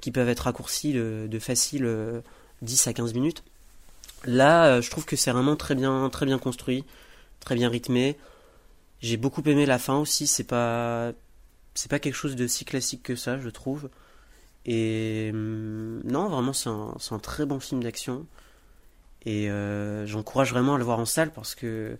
qui 0.00 0.10
peuvent 0.10 0.28
être 0.28 0.40
raccourcis 0.40 0.92
de, 0.92 1.26
de 1.28 1.38
facile 1.38 1.84
euh, 1.84 2.20
10 2.62 2.86
à 2.86 2.92
15 2.92 3.14
minutes. 3.14 3.42
Là, 4.24 4.80
je 4.80 4.88
trouve 4.88 5.04
que 5.04 5.16
c'est 5.16 5.32
vraiment 5.32 5.56
très 5.56 5.74
bien, 5.74 6.08
très 6.08 6.26
bien 6.26 6.38
construit, 6.38 6.84
très 7.40 7.56
bien 7.56 7.68
rythmé. 7.68 8.16
J'ai 9.00 9.16
beaucoup 9.16 9.42
aimé 9.46 9.66
la 9.66 9.80
fin 9.80 9.98
aussi. 9.98 10.28
C'est 10.28 10.44
pas, 10.44 11.10
c'est 11.74 11.90
pas 11.90 11.98
quelque 11.98 12.14
chose 12.14 12.36
de 12.36 12.46
si 12.46 12.64
classique 12.64 13.02
que 13.02 13.16
ça, 13.16 13.40
je 13.40 13.48
trouve. 13.48 13.88
Et 14.66 15.30
hum, 15.32 16.00
non, 16.04 16.28
vraiment, 16.28 16.52
c'est 16.52 16.68
un, 16.68 17.18
très 17.18 17.46
bon 17.46 17.60
film 17.60 17.82
d'action. 17.82 18.26
Et 19.24 19.50
euh, 19.50 20.06
j'encourage 20.06 20.50
vraiment 20.52 20.74
à 20.74 20.78
le 20.78 20.84
voir 20.84 20.98
en 20.98 21.04
salle 21.04 21.30
parce 21.32 21.54
que 21.54 21.96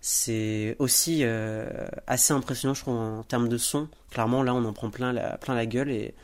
c'est 0.00 0.76
aussi 0.78 1.20
euh, 1.22 1.68
assez 2.06 2.32
impressionnant, 2.32 2.74
je 2.74 2.80
trouve, 2.82 2.96
en 2.96 3.22
termes 3.22 3.48
de 3.48 3.58
son. 3.58 3.88
Clairement, 4.10 4.42
là, 4.42 4.54
on 4.54 4.64
en 4.64 4.72
prend 4.72 4.90
plein 4.90 5.12
la, 5.12 5.66
gueule 5.66 5.90
et 5.90 6.14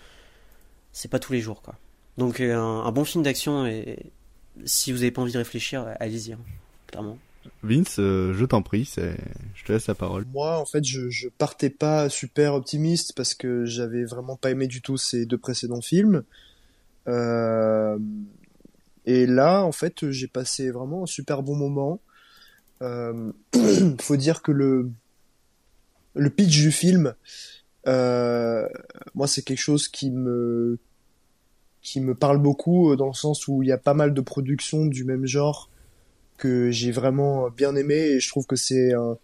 c'est 0.93 1.11
pas 1.11 1.19
tous 1.19 1.33
les 1.33 1.41
jours, 1.41 1.63
quoi. 1.63 1.75
Donc, 2.17 2.41
euh, 2.41 2.57
un, 2.57 2.91
bon 2.93 3.05
film 3.05 3.23
d'action 3.23 3.67
et 3.67 4.11
si 4.65 4.91
vous 4.91 5.03
avez 5.03 5.13
pas 5.13 5.23
envie 5.23 5.33
de 5.33 5.39
réfléchir, 5.39 5.87
allez-y, 6.01 6.33
hein, 6.33 6.41
clairement. 6.89 7.19
Vince, 7.63 7.99
euh, 7.99 8.33
je 8.35 8.45
t'en 8.45 8.63
prie, 8.63 8.91
je 8.97 9.65
te 9.65 9.73
laisse 9.73 9.87
la 9.87 9.95
parole. 9.95 10.27
Moi, 10.33 10.59
en 10.59 10.65
fait, 10.65 10.85
je, 10.85 11.11
je 11.11 11.29
partais 11.29 11.71
pas 11.71 12.09
super 12.09 12.55
optimiste 12.55 13.15
parce 13.15 13.35
que 13.35 13.65
j'avais 13.65 14.05
vraiment 14.05 14.37
pas 14.37 14.51
aimé 14.51 14.67
du 14.67 14.83
tout 14.83 14.97
ces 14.97 15.27
deux 15.27 15.39
précédents 15.39 15.81
films. 15.81 16.23
Euh, 17.09 17.99
et 19.07 19.27
là, 19.27 19.63
en 19.65 19.73
fait, 19.73 20.11
j'ai 20.11 20.29
passé 20.29 20.71
vraiment 20.71 21.05
un 21.05 21.07
super 21.07 21.43
bon 21.43 21.57
moment. 21.57 22.01
Euh, 22.83 23.33
faut 24.01 24.17
dire 24.17 24.43
que 24.43 24.53
le 24.53 24.91
le 26.15 26.31
pitch 26.31 26.61
du 26.61 26.73
film, 26.73 27.15
euh, 27.87 28.69
moi, 29.15 29.27
c'est 29.27 29.43
quelque 29.43 29.61
chose 29.61 29.89
qui 29.89 30.11
me 30.11 30.79
qui 31.81 32.01
me 32.01 32.15
parle 32.15 32.39
beaucoup 32.39 32.95
dans 32.97 33.07
le 33.07 33.15
sens 33.15 33.49
où 33.49 33.63
il 33.63 33.69
y 33.69 33.73
a 33.73 33.79
pas 33.79 33.95
mal 33.95 34.13
de 34.13 34.21
productions 34.21 34.85
du 34.85 35.05
même 35.05 35.27
genre 35.27 35.71
que 36.39 36.71
j'ai 36.71 36.91
vraiment 36.91 37.51
bien 37.51 37.77
aimé 37.77 37.95
et 37.95 38.21
je 38.21 38.29
trouve 38.29 38.47
que 38.47 38.57
c'est 38.57 38.95
un, 38.95 39.19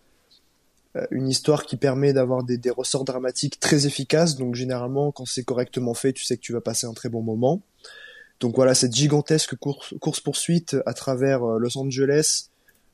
une 1.10 1.28
histoire 1.28 1.66
qui 1.66 1.76
permet 1.76 2.12
d'avoir 2.12 2.44
des, 2.44 2.58
ressorts 2.70 3.04
dramatiques 3.04 3.58
très 3.58 3.86
efficaces. 3.86 4.36
Donc 4.36 4.54
généralement, 4.54 5.12
quand 5.12 5.26
c'est 5.26 5.44
correctement 5.44 5.94
fait, 5.94 6.12
tu 6.12 6.24
sais 6.24 6.36
que 6.36 6.42
tu 6.42 6.52
vas 6.52 6.60
passer 6.60 6.86
un 6.86 6.92
très 6.92 7.08
bon 7.08 7.22
moment. 7.22 7.62
Donc 8.40 8.56
voilà, 8.56 8.74
cette 8.74 8.94
gigantesque 8.94 9.56
course, 9.56 10.20
poursuite 10.20 10.76
à 10.86 10.94
travers 10.94 11.40
Los 11.44 11.78
Angeles 11.78 12.50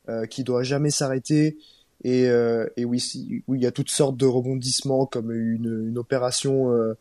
euh, 0.09 0.27
qui 0.27 0.45
doit 0.45 0.63
jamais 0.63 0.91
s'arrêter 0.91 1.59
et, 2.03 2.29
euh, 2.29 2.67
oui, 2.79 3.03
il 3.49 3.61
y 3.61 3.67
a 3.67 3.71
toutes 3.71 3.91
sortes 3.91 4.17
de 4.17 4.25
rebondissements 4.25 5.05
comme 5.05 5.31
une, 5.33 5.99
opération 5.99 6.73
euh, 6.73 6.95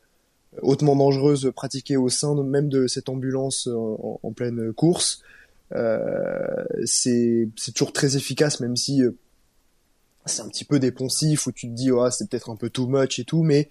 hautement 0.62 0.96
dangereuse 0.98 1.52
pratiquée 1.56 1.96
au 1.96 2.10
sein 2.10 2.36
même 2.44 2.68
de 2.68 2.88
cette 2.88 3.08
ambulance 3.08 3.70
en 4.24 4.32
pleine 4.34 4.74
course. 4.74 5.22
Euh, 5.74 6.64
c'est 6.86 7.50
toujours 7.76 7.94
très 7.94 8.18
efficace, 8.18 8.60
même 8.60 8.76
si 8.76 9.04
euh, 9.04 9.12
c'est 10.26 10.42
un 10.42 10.48
petit 10.48 10.66
peu 10.66 10.80
dépensif, 10.80 11.48
où 11.48 11.52
tu 11.52 11.68
te 11.68 11.74
dis, 11.74 11.92
oh, 11.92 12.10
c'est 12.10 12.30
peut-être 12.30 12.50
un 12.50 12.56
peu 12.56 12.70
too 12.70 12.88
much 12.88 13.20
et 13.20 13.24
tout, 13.24 13.44
mais, 13.44 13.70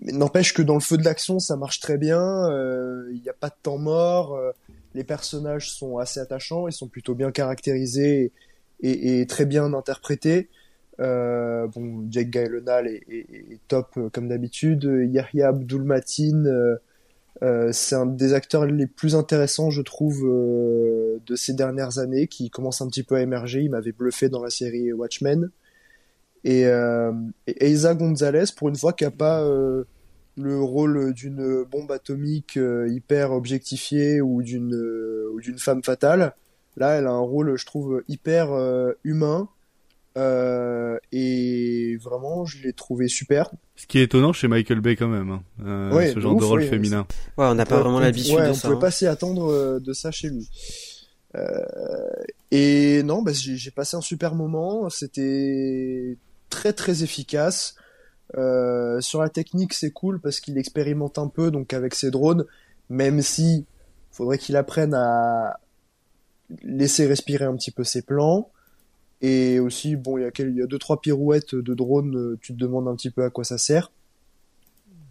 mais 0.00 0.12
n'empêche 0.12 0.54
que 0.54 0.62
dans 0.62 0.74
le 0.74 0.80
feu 0.80 0.96
de 0.96 1.04
l'action, 1.04 1.38
ça 1.38 1.56
marche 1.56 1.80
très 1.80 1.98
bien, 1.98 2.48
il 3.10 3.20
n'y 3.20 3.28
a 3.28 3.34
pas 3.34 3.48
de 3.48 3.56
temps 3.62 3.78
mort, 3.78 4.38
les 4.94 5.04
personnages 5.04 5.70
sont 5.70 5.98
assez 5.98 6.20
attachants, 6.20 6.68
ils 6.68 6.72
sont 6.72 6.88
plutôt 6.88 7.14
bien 7.14 7.30
caractérisés 7.30 8.32
et, 8.80 9.20
et 9.20 9.26
très 9.26 9.44
bien 9.44 9.72
interprétés. 9.74 10.48
Euh, 11.00 11.66
bon, 11.68 12.06
Jake 12.10 12.30
Gyllenhaal 12.30 12.86
est, 12.86 13.02
est, 13.08 13.26
est 13.52 13.60
top 13.68 13.98
comme 14.12 14.28
d'habitude. 14.28 14.84
Yahya 14.84 15.48
Abdul 15.48 15.82
Matin, 15.82 16.44
euh, 17.42 17.68
euh, 17.68 17.72
c'est 17.72 17.94
un 17.94 18.06
des 18.06 18.34
acteurs 18.34 18.66
les 18.66 18.86
plus 18.86 19.14
intéressants, 19.14 19.70
je 19.70 19.82
trouve, 19.82 20.24
euh, 20.24 21.18
de 21.26 21.36
ces 21.36 21.52
dernières 21.54 21.98
années, 21.98 22.26
qui 22.26 22.50
commence 22.50 22.80
un 22.80 22.88
petit 22.88 23.02
peu 23.02 23.16
à 23.16 23.20
émerger. 23.22 23.60
Il 23.62 23.70
m'avait 23.70 23.92
bluffé 23.92 24.28
dans 24.28 24.42
la 24.42 24.50
série 24.50 24.92
Watchmen. 24.92 25.50
Et, 26.44 26.66
euh, 26.66 27.12
Gonzalez, 27.94 28.44
pour 28.56 28.68
une 28.68 28.76
fois, 28.76 28.92
qui 28.92 29.04
a 29.04 29.10
pas 29.10 29.44
le 30.36 30.60
rôle 30.60 31.12
d'une 31.12 31.64
bombe 31.64 31.92
atomique 31.92 32.58
hyper 32.88 33.32
objectifiée 33.32 34.20
ou 34.20 34.42
d'une 34.42 35.58
femme 35.58 35.82
fatale. 35.82 36.34
Là, 36.76 36.94
elle 36.94 37.06
a 37.06 37.10
un 37.10 37.20
rôle, 37.20 37.56
je 37.56 37.66
trouve, 37.66 38.02
hyper 38.08 38.48
humain. 39.04 39.48
Euh, 40.18 40.98
et 41.10 41.96
vraiment, 41.96 42.44
je 42.44 42.62
l'ai 42.62 42.72
trouvé 42.72 43.08
super. 43.08 43.50
Ce 43.76 43.86
qui 43.86 43.98
est 43.98 44.02
étonnant 44.02 44.32
chez 44.32 44.48
Michael 44.48 44.80
Bay 44.80 44.96
quand 44.96 45.08
même, 45.08 45.30
hein. 45.30 45.42
euh, 45.64 45.92
ouais, 45.92 46.12
ce 46.12 46.20
genre 46.20 46.34
ouf, 46.34 46.40
de 46.40 46.44
rôle 46.44 46.60
ouais, 46.60 46.66
féminin. 46.66 47.06
Ouais, 47.38 47.46
on 47.46 47.54
n'a 47.54 47.64
pas 47.64 47.80
vraiment 47.80 48.00
l'habitude 48.00 48.34
ouais, 48.34 48.46
de 48.46 48.50
on 48.50 48.54
ça. 48.54 48.68
pouvait 48.68 48.76
hein. 48.76 48.80
pas 48.80 48.90
s'y 48.90 49.06
attendre 49.06 49.50
euh, 49.50 49.80
de 49.80 49.92
ça 49.92 50.10
chez 50.10 50.28
lui. 50.28 50.48
Euh, 51.34 51.64
et 52.50 53.02
non, 53.04 53.22
bah, 53.22 53.32
j'ai 53.32 53.70
passé 53.70 53.96
un 53.96 54.02
super 54.02 54.34
moment. 54.34 54.90
C'était 54.90 56.18
très 56.50 56.72
très 56.72 57.02
efficace. 57.02 57.74
Euh, 58.36 59.00
sur 59.00 59.20
la 59.20 59.28
technique, 59.28 59.72
c'est 59.72 59.90
cool 59.90 60.20
parce 60.20 60.40
qu'il 60.40 60.58
expérimente 60.58 61.18
un 61.18 61.28
peu 61.28 61.50
donc 61.50 61.72
avec 61.72 61.94
ses 61.94 62.10
drones, 62.10 62.44
même 62.88 63.22
si 63.22 63.66
faudrait 64.10 64.38
qu'il 64.38 64.56
apprenne 64.56 64.94
à 64.94 65.58
laisser 66.62 67.06
respirer 67.06 67.46
un 67.46 67.56
petit 67.56 67.70
peu 67.70 67.84
ses 67.84 68.02
plans. 68.02 68.50
Et 69.22 69.60
aussi, 69.60 69.94
bon, 69.94 70.18
il 70.18 70.22
y 70.22 70.24
a, 70.24 70.30
il 70.40 70.56
y 70.56 70.62
a 70.62 70.66
deux 70.66 70.78
trois 70.78 71.00
pirouettes 71.00 71.54
de 71.54 71.74
drones, 71.74 72.36
tu 72.40 72.52
te 72.52 72.58
demandes 72.58 72.88
un 72.88 72.96
petit 72.96 73.10
peu 73.10 73.22
à 73.22 73.30
quoi 73.30 73.44
ça 73.44 73.56
sert. 73.56 73.92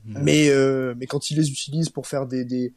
Mmh. 0.05 0.19
Mais 0.21 0.49
euh, 0.49 0.93
mais 0.97 1.05
quand 1.05 1.31
il 1.31 1.37
les 1.37 1.49
utilise 1.49 1.89
pour 1.89 2.07
faire 2.07 2.27
des 2.27 2.43
des, 2.43 2.73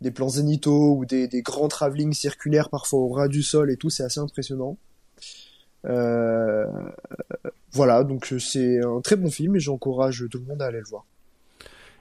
des 0.00 0.10
plans 0.10 0.28
zénithaux 0.28 0.96
ou 0.96 1.04
des, 1.06 1.26
des 1.26 1.40
grands 1.40 1.68
travelling 1.68 2.12
circulaires 2.12 2.68
parfois 2.68 2.98
au 2.98 3.08
ras 3.08 3.28
du 3.28 3.42
sol 3.42 3.70
et 3.70 3.76
tout, 3.76 3.90
c'est 3.90 4.02
assez 4.02 4.20
impressionnant. 4.20 4.76
Euh, 5.86 6.66
voilà, 7.72 8.04
donc 8.04 8.34
c'est 8.38 8.80
un 8.82 9.00
très 9.00 9.16
bon 9.16 9.30
film 9.30 9.56
et 9.56 9.60
j'encourage 9.60 10.26
tout 10.30 10.38
le 10.38 10.44
monde 10.44 10.62
à 10.62 10.66
aller 10.66 10.80
le 10.80 10.84
voir. 10.84 11.06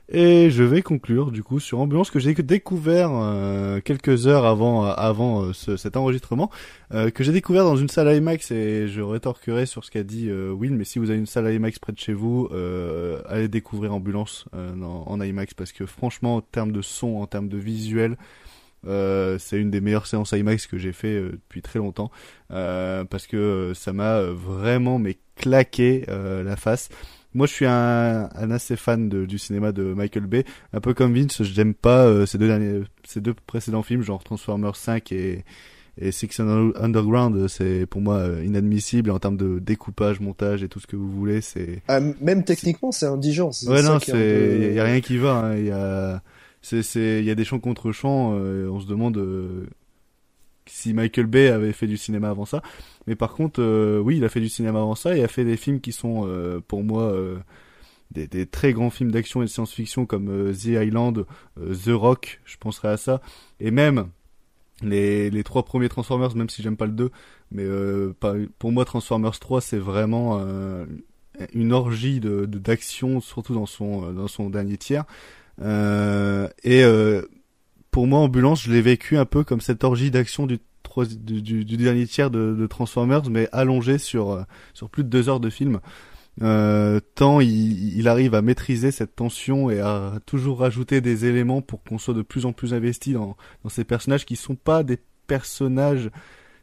Et 0.10 0.50
je 0.50 0.64
vais 0.64 0.82
conclure 0.82 1.32
du 1.32 1.44
coup 1.44 1.62
sur 1.62 1.80
Ambulance 1.80 2.12
que 2.12 2.20
j'ai 2.20 2.34
découvert 2.34 3.10
euh, 3.14 3.80
quelques 3.80 4.28
heures 4.28 4.46
avant 4.46 4.84
avant 4.84 5.44
euh, 5.44 5.54
ce, 5.54 5.78
cet 5.78 5.96
enregistrement 5.96 6.52
euh, 6.94 7.10
que 7.10 7.24
j'ai 7.24 7.32
découvert 7.32 7.64
dans 7.64 7.78
une 7.78 7.88
salle 7.88 8.14
IMAX 8.14 8.52
et 8.52 8.90
je 8.90 9.00
rétorquerai 9.00 9.66
sur 9.66 9.86
ce 9.86 9.92
qu'a 9.92 10.04
dit 10.04 10.30
euh, 10.30 10.52
Will 10.52 10.74
mais 10.74 10.84
si 10.84 11.00
vous 11.00 11.10
avez 11.10 11.18
une 11.18 11.26
salle 11.26 11.54
IMAX 11.54 11.80
près 11.80 11.94
de 11.94 12.00
chez 12.00 12.12
vous 12.12 12.50
euh, 12.52 13.22
allez 13.30 13.48
découvrir 13.48 13.94
Ambulance 13.94 14.44
en, 14.52 14.82
en, 14.84 15.22
IMAX 15.22 15.54
parce 15.54 15.72
que 15.72 15.86
franchement 15.86 16.36
en 16.36 16.42
termes 16.42 16.74
de 16.74 16.82
son 16.82 17.16
en 17.22 17.26
termes 17.26 17.48
de 17.48 17.58
visuel 17.58 18.18
c'est 18.86 19.58
une 19.58 19.72
des 19.72 19.80
meilleures 19.80 20.08
séances 20.08 20.34
IMAX 20.34 20.68
que 20.68 20.78
j'ai 20.78 20.92
fait 20.92 21.16
depuis 21.16 21.62
très 21.62 21.80
longtemps 21.80 22.12
parce 22.50 23.28
que 23.28 23.72
ça 23.74 23.94
m'a 23.94 24.20
vraiment 24.24 25.00
mais 25.00 25.18
claqué 25.38 26.04
la 26.10 26.58
face 26.58 26.90
moi, 27.34 27.48
je 27.48 27.54
suis 27.54 27.66
un, 27.66 28.30
un 28.36 28.52
assez 28.52 28.76
fan 28.76 29.10
de, 29.10 29.26
du 29.26 29.38
cinéma 29.38 29.72
de 29.72 29.84
Michael 29.84 30.26
Bay. 30.26 30.46
Un 30.74 30.80
peu 30.80 30.94
comme 30.94 31.14
Vince, 31.14 31.44
je 31.44 31.58
n'aime 31.58 31.74
pas 31.74 32.06
euh, 32.06 32.26
ces 32.26 32.38
deux 32.38 32.48
derniers, 32.48 32.82
ces 33.04 33.22
deux 33.22 33.34
précédents 33.34 33.84
films, 33.84 34.02
genre 34.02 34.24
Transformers 34.24 34.76
5 34.76 35.12
et, 35.12 35.44
et 36.00 36.12
Six 36.12 36.40
Underground. 36.40 37.48
C'est 37.48 37.86
pour 37.86 38.02
moi 38.02 38.18
euh, 38.18 38.44
inadmissible 38.46 39.12
en 39.12 39.20
termes 39.20 39.38
de 39.38 39.60
découpage, 39.60 40.20
montage 40.20 40.64
et 40.64 40.70
tout 40.70 40.80
ce 40.80 40.88
que 40.88 40.96
vous 40.96 41.10
voulez. 41.10 41.42
C'est 41.42 41.82
ah, 41.88 42.00
même 42.22 42.44
techniquement, 42.44 42.92
c'est 42.92 43.06
indigent. 43.06 43.52
Ouais, 43.68 43.82
non, 43.82 44.00
c'est 44.00 44.70
il 44.70 44.74
y 44.74 44.80
a 44.80 44.84
rien 44.84 45.02
qui 45.02 45.18
va. 45.18 45.38
Hein. 45.38 45.58
Il 45.58 45.66
y 45.66 45.72
a 45.72 46.22
c'est 46.62 46.82
c'est 46.82 47.20
il 47.20 47.26
y 47.26 47.32
a 47.32 47.36
des 47.36 47.46
champs 47.46 47.60
contre 47.60 47.92
champs. 47.92 48.36
Euh, 48.36 48.70
on 48.70 48.80
se 48.80 48.88
demande 48.88 49.18
euh, 49.18 49.68
si 50.66 50.94
Michael 50.94 51.26
Bay 51.26 51.48
avait 51.50 51.74
fait 51.74 51.88
du 51.88 51.98
cinéma 51.98 52.30
avant 52.30 52.46
ça. 52.46 52.62
Mais 53.08 53.16
par 53.16 53.34
contre, 53.34 53.62
euh, 53.62 54.00
oui, 54.00 54.18
il 54.18 54.24
a 54.24 54.30
fait 54.30 54.40
du 54.40 54.50
cinéma 54.50 54.80
avant 54.80 54.96
ça. 54.96 55.16
Il 55.16 55.24
a 55.24 55.28
fait 55.28 55.46
des 55.46 55.58
films 55.58 55.82
qui 55.82 55.92
sont, 55.92 56.26
euh, 56.28 56.60
pour 56.68 56.84
moi, 56.84 57.04
euh, 57.04 57.38
des, 58.12 58.28
des, 58.28 58.46
très 58.46 58.74
grands 58.74 58.90
films 58.90 59.12
d'action 59.12 59.42
et 59.42 59.46
de 59.46 59.50
science-fiction 59.50 60.06
comme 60.06 60.30
euh, 60.30 60.54
The 60.54 60.86
Island, 60.86 61.26
The 61.58 61.90
Rock, 61.90 62.42
je 62.46 62.58
penserais 62.58 62.90
à 62.90 62.98
ça. 62.98 63.22
Et 63.60 63.72
même 63.72 64.10
les, 64.82 65.30
les 65.30 65.44
trois 65.44 65.64
premiers 65.64 65.90
Transformers, 65.90 66.36
même 66.36 66.50
si 66.50 66.62
j'aime 66.62 66.78
pas 66.78 66.86
le 66.86 66.94
2. 66.94 67.12
Mais 67.52 67.66
pas, 68.20 68.34
pour 68.58 68.72
moi, 68.72 68.86
Transformers 68.86 69.40
3, 69.40 69.62
c'est 69.62 69.78
vraiment 69.78 70.44
une 71.54 71.72
orgie 71.72 72.20
de 72.20 72.46
d'action, 72.46 73.22
surtout 73.22 73.54
dans 73.54 73.68
son, 73.68 74.12
dans 74.12 74.28
son 74.28 74.50
dernier 74.50 74.78
tiers. 74.78 75.06
et 75.62 76.84
pour 77.94 78.08
moi, 78.08 78.20
Ambulance, 78.20 78.64
je 78.64 78.72
l'ai 78.74 78.82
vécu 78.82 79.18
un 79.18 79.26
peu 79.26 79.46
comme 79.46 79.62
cette 79.62 79.86
orgie 79.86 80.12
d'action 80.12 80.46
du, 80.48 80.60
du, 80.98 81.64
du, 81.64 81.78
dernier 81.78 82.06
tiers 82.06 82.30
de, 82.30 82.54
de 82.54 82.68
Transformers, 82.68 83.30
mais 83.30 83.48
allongé 83.54 83.98
sur, 83.98 84.46
sur 84.74 84.90
plus 84.90 85.06
de 85.06 85.10
deux 85.10 85.30
heures 85.30 85.40
de 85.40 85.50
film. 85.50 85.80
Euh, 86.42 87.00
tant 87.14 87.42
il, 87.42 87.96
il, 87.96 88.08
arrive 88.08 88.34
à 88.34 88.42
maîtriser 88.42 88.90
cette 88.90 89.16
tension 89.16 89.70
et 89.70 89.80
à 89.80 90.14
toujours 90.26 90.60
rajouter 90.60 91.00
des 91.00 91.26
éléments 91.26 91.62
pour 91.62 91.84
qu'on 91.84 92.00
soit 92.00 92.16
de 92.16 92.24
plus 92.24 92.48
en 92.48 92.54
plus 92.54 92.74
investi 92.74 93.14
dans, 93.14 93.38
dans 93.64 93.70
ces 93.70 93.84
personnages 93.84 94.26
qui 94.26 94.36
sont 94.36 94.56
pas 94.56 94.82
des 94.82 94.98
personnages 95.28 96.10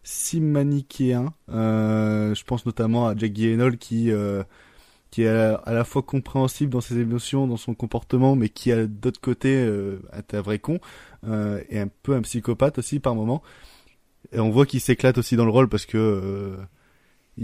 si 0.03 0.41
manichéens. 0.41 1.35
Euh, 1.51 2.35
je 2.35 2.43
pense 2.45 2.67
notamment 2.67 3.07
à 3.07 3.17
Jack 3.17 3.33
Gyllenhaal 3.33 3.77
qui 3.79 4.11
euh, 4.11 4.43
qui 5.11 5.23
est 5.23 5.29
à 5.29 5.63
la, 5.67 5.81
à 5.81 5.85
fois 5.85 6.03
compréhensible 6.03 6.73
dans 6.73 6.81
ses 6.81 6.99
émotions, 6.99 7.47
dans 7.47 7.57
son 7.57 7.75
comportement, 7.75 8.37
mais 8.37 8.49
qui 8.49 8.73
a 8.73 8.87
d'autre 8.87 9.21
côté 9.21 9.55
euh, 9.55 10.01
est 10.17 10.35
un 10.35 10.41
vrai 10.41 10.59
con 10.59 10.79
euh, 11.27 11.61
et 11.69 11.79
un 11.79 11.89
peu 12.03 12.15
un 12.15 12.23
psychopathe 12.23 12.79
aussi 12.79 13.01
par 13.01 13.15
moment. 13.15 13.43
Et 14.33 14.41
on 14.41 14.51
voit 14.51 14.67
qu'il 14.67 14.81
s'éclate 14.81 15.19
aussi 15.19 15.37
dans 15.37 15.45
le 15.45 15.51
rôle 15.51 15.69
parce 15.69 15.87
que 15.87 15.99
euh, 15.99 16.57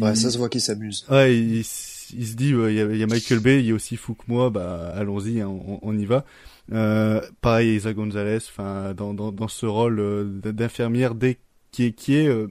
ouais, 0.00 0.14
ça 0.14 0.30
se 0.30 0.38
voit 0.38 0.48
qu'il 0.48 0.60
s'amuse. 0.60 1.06
Ouais, 1.10 1.36
il, 1.36 1.58
il, 1.58 1.64
se 1.64 2.34
dit 2.34 2.50
il 2.50 2.72
y, 2.72 2.80
a, 2.80 2.94
y, 2.94 3.02
a 3.02 3.06
Michael 3.06 3.40
Bay, 3.40 3.62
il 3.62 3.70
est 3.70 3.72
aussi 3.72 3.96
fou 3.96 4.14
que 4.14 4.24
moi, 4.28 4.50
bah 4.50 4.92
allons-y, 4.94 5.40
hein, 5.40 5.48
on, 5.48 5.78
on, 5.82 5.98
y 5.98 6.04
va. 6.04 6.24
Euh, 6.72 7.20
pareil, 7.40 7.76
Isa 7.76 7.92
Gonzalez, 7.92 8.38
enfin 8.48 8.94
dans, 8.94 9.14
dans, 9.14 9.32
dans 9.32 9.48
ce 9.48 9.66
rôle 9.66 10.00
euh, 10.00 10.24
d'infirmière 10.24 11.14
dès 11.14 11.38
qui 11.70 11.84
est 11.84 11.92
qui 11.92 12.14
est 12.14 12.28
euh, 12.28 12.48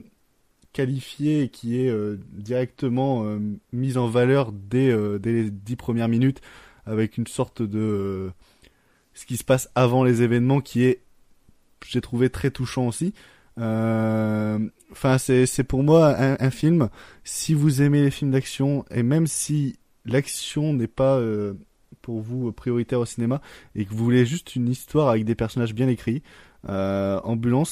qualifié 0.72 1.42
et 1.42 1.48
qui 1.48 1.80
est 1.80 1.90
directement 2.34 3.38
mise 3.72 3.96
en 3.96 4.08
valeur 4.08 4.52
dès, 4.52 4.94
dès 5.18 5.32
les 5.32 5.50
dix 5.50 5.74
premières 5.74 6.08
minutes 6.08 6.42
avec 6.84 7.16
une 7.16 7.26
sorte 7.26 7.62
de 7.62 8.30
ce 9.14 9.24
qui 9.24 9.38
se 9.38 9.44
passe 9.44 9.70
avant 9.74 10.04
les 10.04 10.20
événements 10.20 10.60
qui 10.60 10.84
est 10.84 11.00
j'ai 11.88 12.00
trouvé 12.00 12.30
très 12.30 12.50
touchant 12.50 12.86
aussi 12.86 13.14
Euh, 13.58 14.58
Enfin, 14.92 15.18
c'est 15.18 15.46
c'est 15.46 15.64
pour 15.64 15.82
moi 15.82 16.14
un, 16.18 16.50
film. 16.50 16.88
Si 17.24 17.54
vous 17.54 17.82
aimez 17.82 18.02
les 18.02 18.10
films 18.10 18.30
d'action 18.30 18.84
et 18.90 19.02
même 19.02 19.26
si 19.26 19.78
l'action 20.04 20.72
n'est 20.72 20.86
pas 20.86 21.16
euh, 21.16 21.54
pour 22.02 22.20
vous 22.20 22.52
prioritaire 22.52 23.00
au 23.00 23.04
cinéma 23.04 23.40
et 23.74 23.84
que 23.84 23.90
vous 23.90 24.04
voulez 24.04 24.24
juste 24.24 24.54
une 24.54 24.68
histoire 24.68 25.08
avec 25.08 25.24
des 25.24 25.34
personnages 25.34 25.74
bien 25.74 25.88
écrits, 25.88 26.22
euh, 26.68 27.20
Ambulance 27.24 27.70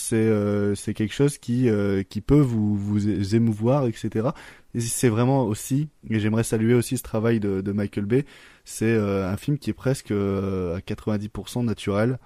c'est 0.76 0.94
quelque 0.94 1.14
chose 1.14 1.38
qui 1.38 1.68
qui 2.10 2.20
peut 2.20 2.40
vous 2.40 2.76
vous 2.76 3.34
émouvoir 3.34 3.86
etc. 3.86 4.28
Et 4.74 4.80
c'est 4.80 5.08
vraiment 5.08 5.44
aussi 5.44 5.88
et 6.10 6.18
j'aimerais 6.18 6.44
saluer 6.44 6.74
aussi 6.74 6.98
ce 6.98 7.02
travail 7.04 7.38
de, 7.40 7.72
Michael 7.72 8.06
Bay. 8.06 8.24
C'est 8.64 8.96
un 8.96 9.36
film 9.36 9.56
qui 9.58 9.70
est 9.70 9.74
presque 9.74 10.10
à 10.10 10.80
90% 10.80 11.64
naturel 11.64 12.18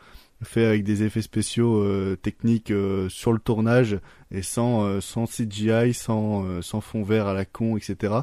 fait 0.44 0.64
avec 0.64 0.84
des 0.84 1.02
effets 1.02 1.22
spéciaux 1.22 1.82
euh, 1.82 2.16
techniques 2.16 2.70
euh, 2.70 3.08
sur 3.08 3.32
le 3.32 3.38
tournage 3.38 3.98
et 4.30 4.42
sans 4.42 4.84
euh, 4.84 5.00
sans 5.00 5.26
CGI, 5.26 5.94
sans 5.94 6.44
euh, 6.44 6.62
sans 6.62 6.80
fond 6.80 7.02
vert 7.02 7.26
à 7.26 7.34
la 7.34 7.44
con, 7.44 7.76
etc. 7.76 8.14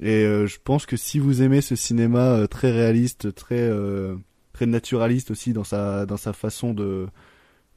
Et 0.00 0.24
euh, 0.24 0.46
je 0.46 0.58
pense 0.62 0.86
que 0.86 0.96
si 0.96 1.18
vous 1.18 1.42
aimez 1.42 1.60
ce 1.60 1.74
cinéma 1.74 2.20
euh, 2.20 2.46
très 2.46 2.70
réaliste, 2.70 3.34
très 3.34 3.70
très 4.52 4.66
naturaliste 4.66 5.30
aussi 5.30 5.52
dans 5.52 5.64
sa 5.64 6.06
dans 6.06 6.16
sa 6.16 6.32
façon 6.32 6.74
de 6.74 7.08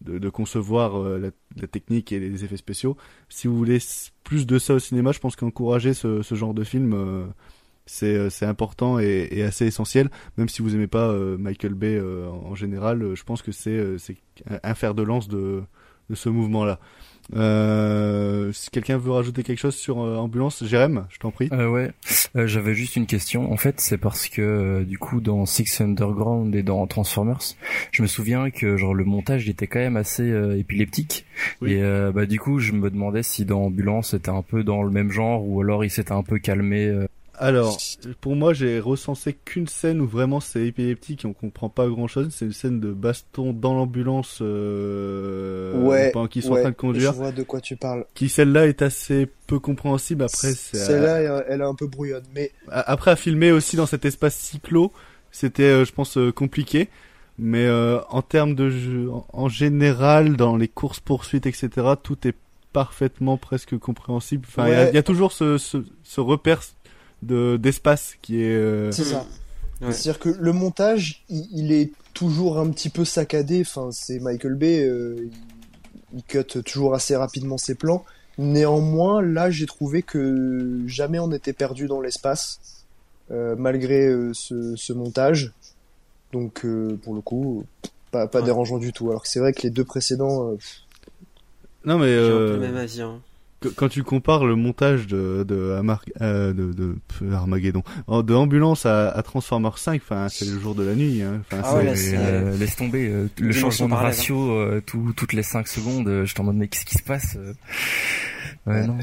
de, 0.02 0.18
de 0.18 0.30
concevoir 0.30 1.00
la, 1.20 1.30
la 1.58 1.68
technique 1.68 2.12
et 2.12 2.20
les 2.20 2.44
effets 2.44 2.58
spéciaux, 2.58 2.98
si 3.30 3.48
vous 3.48 3.56
voulez 3.56 3.78
plus 4.24 4.48
de 4.48 4.58
ça 4.58 4.74
au 4.74 4.80
cinéma, 4.80 5.12
je 5.12 5.20
pense 5.20 5.36
qu'encourager 5.36 5.94
ce, 5.94 6.24
ce 6.24 6.34
genre 6.34 6.56
de 6.56 6.64
film 6.64 6.96
c'est 7.94 8.16
euh, 8.16 8.30
c'est 8.30 8.46
important 8.46 9.00
et, 9.00 9.28
et 9.32 9.44
assez 9.44 9.66
essentiel 9.66 10.10
même 10.38 10.48
si 10.50 10.62
vous 10.62 10.74
aimez 10.76 10.88
pas 10.88 11.08
euh, 11.10 11.38
Michael 11.38 11.74
Bay 11.74 11.96
euh, 11.98 12.28
en 12.30 12.56
général 12.56 13.04
euh, 13.04 13.16
je 13.16 13.24
pense 13.24 13.42
que 13.42 13.52
c'est 13.52 13.70
euh, 13.72 13.98
c'est 13.98 14.16
un- 14.64 14.74
fer 14.76 14.94
de 14.94 15.04
lance 15.04 15.28
de 15.28 15.62
de 16.10 16.16
ce 16.16 16.30
mouvement 16.30 16.64
là 16.66 16.80
euh, 17.36 18.52
si 18.52 18.70
quelqu'un 18.72 18.98
veut 18.98 19.12
rajouter 19.12 19.44
quelque 19.44 19.60
chose 19.60 19.76
sur 19.76 20.02
euh, 20.02 20.16
ambulance 20.18 20.64
Jérém 20.66 21.06
je 21.10 21.18
t'en 21.20 21.32
prie 21.32 21.50
Euh, 21.52 21.68
ouais, 21.70 21.92
Euh, 22.36 22.48
j'avais 22.48 22.74
juste 22.74 22.96
une 22.96 23.06
question. 23.06 23.52
En 23.52 23.58
fait, 23.58 23.80
c'est 23.82 23.98
parce 23.98 24.28
que 24.30 24.42
euh, 24.42 24.84
du 24.86 24.98
coup 24.98 25.20
dans 25.22 25.46
Six 25.46 25.82
Underground 25.82 26.56
et 26.56 26.64
dans 26.64 26.86
Transformers, 26.88 27.40
je 27.92 28.02
me 28.02 28.08
souviens 28.08 28.50
que 28.52 28.78
genre 28.78 28.94
le 28.94 29.04
montage 29.04 29.50
était 29.50 29.68
quand 29.68 29.80
même 29.80 29.98
assez 29.98 30.24
euh, 30.32 30.58
épileptique. 30.58 31.26
Oui. 31.62 31.74
Et 31.74 31.84
euh, 31.84 32.12
bah 32.14 32.26
du 32.26 32.40
coup, 32.40 32.60
je 32.60 32.72
me 32.72 32.90
demandais 32.90 33.24
si 33.24 33.44
dans 33.46 33.64
Ambulance 33.66 34.12
c'était 34.12 34.30
un 34.32 34.42
peu 34.44 34.64
dans 34.64 34.82
le 34.84 34.92
même 34.92 35.12
genre 35.12 35.46
ou 35.48 35.62
alors 35.62 35.84
il 35.84 35.90
s'était 35.90 36.14
un 36.14 36.24
peu 36.24 36.40
calmé. 36.40 36.88
Alors, 37.42 37.78
pour 38.22 38.36
moi, 38.36 38.54
j'ai 38.54 38.80
recensé 38.80 39.34
qu'une 39.34 39.68
scène 39.68 40.00
où 40.00 40.08
vraiment 40.08 40.40
c'est 40.40 40.66
épileptique 40.68 41.26
et 41.26 41.28
on 41.28 41.34
comprend 41.34 41.70
pas 41.70 41.88
grand 41.88 42.08
chose. 42.08 42.30
C'est 42.32 42.46
une 42.46 42.54
scène 42.54 42.80
de 42.80 42.92
baston 42.92 43.52
dans 43.54 43.74
l'ambulance 43.74 44.40
euh, 44.42 45.74
ouais, 45.84 46.12
pendant 46.12 46.28
qu'ils 46.28 46.44
sont 46.44 46.52
ouais, 46.52 46.60
en 46.60 46.64
train 46.64 46.72
de 46.72 46.76
conduire. 46.76 47.12
Je 47.14 47.18
vois 47.18 47.32
de 47.32 47.44
quoi 47.44 47.62
tu 47.62 47.76
parles. 47.76 48.06
Qui 48.14 48.30
celle-là 48.30 48.68
est 48.68 48.82
assez 48.82 49.28
peu 49.48 49.60
compréhensible. 49.60 50.24
Après, 50.24 50.54
c'est 50.54 50.78
Celle-là, 50.78 51.22
elle- 51.22 51.46
elle 51.50 51.62
est 51.62 51.66
un 51.66 51.76
peu 51.76 51.88
brouillonne, 51.88 52.24
mais 52.36 52.52
après 52.70 53.12
à 53.12 53.16
filmer 53.16 53.52
aussi 53.52 53.76
dans 53.76 53.86
cet 53.86 54.06
espace 54.06 54.36
cyclo, 54.36 54.92
c'était, 55.32 55.64
euh, 55.64 55.86
je 55.86 55.92
pense, 55.94 56.18
euh, 56.18 56.32
compliqué. 56.32 56.90
Mais 57.40 57.66
euh, 57.66 58.00
en 58.10 58.22
termes 58.22 58.54
de 58.56 58.70
jeu, 58.70 59.10
en, 59.34 59.50
général, 59.50 60.36
dans 60.36 60.58
les 60.58 60.68
courses 60.68 61.00
poursuites, 61.00 61.46
etc., 61.48 61.70
tout 62.04 62.28
est 62.28 62.36
parfaitement 62.72 63.38
presque 63.38 63.78
compréhensible. 63.80 64.46
Enfin, 64.48 64.68
il 64.68 64.72
y 64.72 64.76
a- 64.76 64.84
Ouais. 64.84 64.90
il 64.92 64.96
y, 64.96 64.98
a 64.98 65.04
toujours 65.04 65.32
ce, 65.32 65.58
ce, 65.58 65.78
ce 66.04 66.22
repère 66.22 66.62
de 67.22 67.58
d'espace 67.58 68.16
qui 68.22 68.42
est. 68.42 68.56
euh, 68.56 68.92
c'est 68.92 69.04
ça. 69.04 69.26
Ouais. 69.82 69.92
C'est-à-dire 69.92 70.20
que 70.20 70.30
le 70.30 70.54
montage, 70.54 71.24
il, 71.30 71.48
il 71.52 71.72
est 71.72 71.92
toujours 72.14 72.60
un 72.60 72.70
petit 72.70 72.90
peu 72.90 73.04
saccadé. 73.06 73.62
Enfin, 73.62 73.90
c'est 73.92 74.20
Michael 74.20 74.56
Bay, 74.56 74.84
euh, 74.88 75.16
il, 76.14 76.20
il 76.20 76.24
cut 76.24 76.44
toujours 76.64 76.94
assez 76.94 77.16
rapidement 77.16 77.58
ses 77.58 77.76
plans. 77.76 78.04
Néanmoins, 78.38 79.22
là, 79.22 79.50
j'ai 79.52 79.66
trouvé 79.66 80.04
que 80.04 80.82
jamais 80.88 81.20
on 81.20 81.28
n'était 81.28 81.54
perdu 81.54 81.88
dans 81.88 82.00
l'espace, 82.02 82.60
euh, 83.32 83.56
malgré 83.58 84.08
euh, 84.08 84.32
ce, 84.34 84.76
ce 84.76 84.94
montage. 84.94 85.52
Donc, 86.32 86.64
euh, 86.66 86.98
pour 87.04 87.14
le 87.14 87.22
coup, 87.22 87.66
pas, 88.12 88.28
pas 88.28 88.40
Ouais. 88.40 88.46
dérangeant 88.46 88.78
du 88.78 88.94
tout. 88.94 89.10
Alors 89.10 89.24
que 89.24 89.28
c'est 89.30 89.40
vrai 89.40 89.52
que 89.54 89.62
les 89.64 89.70
deux 89.70 89.84
précédents, 89.84 90.50
euh, 90.50 90.58
Non 91.86 91.98
mais 91.98 92.08
J'ai 92.14 92.20
un 92.26 92.30
peu 92.38 92.54
le 92.54 92.60
même 92.60 92.78
avis. 92.78 93.02
hein. 93.02 93.20
Quand 93.76 93.90
tu 93.90 94.04
compares 94.04 94.46
le 94.46 94.56
montage 94.56 95.08
de 95.08 95.44
de, 95.48 95.76
Amar- 95.80 96.04
euh, 96.22 96.54
de, 96.54 96.74
de 96.74 96.96
Armageddon, 97.34 97.84
de 98.10 98.34
ambulance 98.34 98.86
à, 98.86 99.10
à 99.10 99.22
Transformers 99.24 99.78
5, 99.78 100.02
enfin 100.04 100.28
c'est 100.30 100.46
le 100.46 100.60
jour 100.60 100.76
de 100.76 100.84
la 100.84 100.96
nuit. 100.96 101.22
Hein. 101.22 101.42
Ah 101.52 101.76
ouais, 101.76 101.84
là, 101.86 101.96
c'est- 101.96 102.18
euh, 102.18 102.58
laisse 102.58 102.76
tomber 102.76 103.08
euh, 103.08 103.28
le 103.40 103.52
changement 103.52 103.86
de 103.88 103.92
parallèle, 103.92 104.16
ratio 104.16 104.52
euh, 104.52 104.82
tout- 104.86 105.14
toutes 105.16 105.34
les 105.34 105.44
5 105.44 105.68
secondes. 105.68 106.08
euh, 106.08 106.26
J'étais 106.26 106.40
en 106.42 106.46
mode 106.46 106.56
mais 106.56 106.68
qu'est-ce 106.68 106.86
qui 106.86 106.96
se 106.96 107.04
passe 107.04 107.38
euh? 107.38 107.54
Ouais, 108.68 108.86
non. 108.88 108.98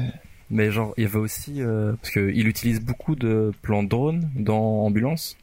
Mais 0.51 0.71
genre 0.71 0.93
il 0.97 1.03
y 1.03 1.05
avait 1.05 1.19
aussi 1.19 1.61
euh, 1.61 1.93
parce 2.01 2.09
que 2.11 2.31
il 2.33 2.47
utilise 2.47 2.81
beaucoup 2.81 3.15
de 3.15 3.51
plans 3.61 3.83
drone 3.83 4.29
dans 4.35 4.85
Ambulance. 4.85 5.37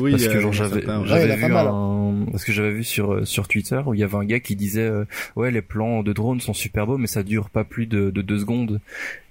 oui, 0.00 0.12
parce 0.12 0.22
il 0.22 0.26
y 0.26 0.30
a- 0.30 0.32
que 0.34 0.40
genre 0.40 0.52
j'avais 0.52 0.86
ouais. 0.86 1.02
J'avais 1.06 1.34
vu 1.36 1.44
un 1.44 2.26
parce 2.30 2.44
que 2.44 2.52
j'avais 2.52 2.70
vu 2.72 2.84
sur 2.84 3.12
euh, 3.14 3.24
sur 3.24 3.48
Twitter 3.48 3.80
où 3.86 3.94
il 3.94 4.00
y 4.00 4.04
avait 4.04 4.16
un 4.16 4.24
gars 4.24 4.38
qui 4.40 4.54
disait 4.54 4.82
euh, 4.82 5.04
ouais 5.34 5.50
les 5.50 5.62
plans 5.62 6.02
de 6.02 6.12
drone 6.12 6.40
sont 6.40 6.54
super 6.54 6.86
beaux 6.86 6.98
mais 6.98 7.06
ça 7.06 7.22
dure 7.22 7.50
pas 7.50 7.64
plus 7.64 7.86
de, 7.86 8.10
de 8.10 8.22
deux 8.22 8.38
secondes 8.38 8.80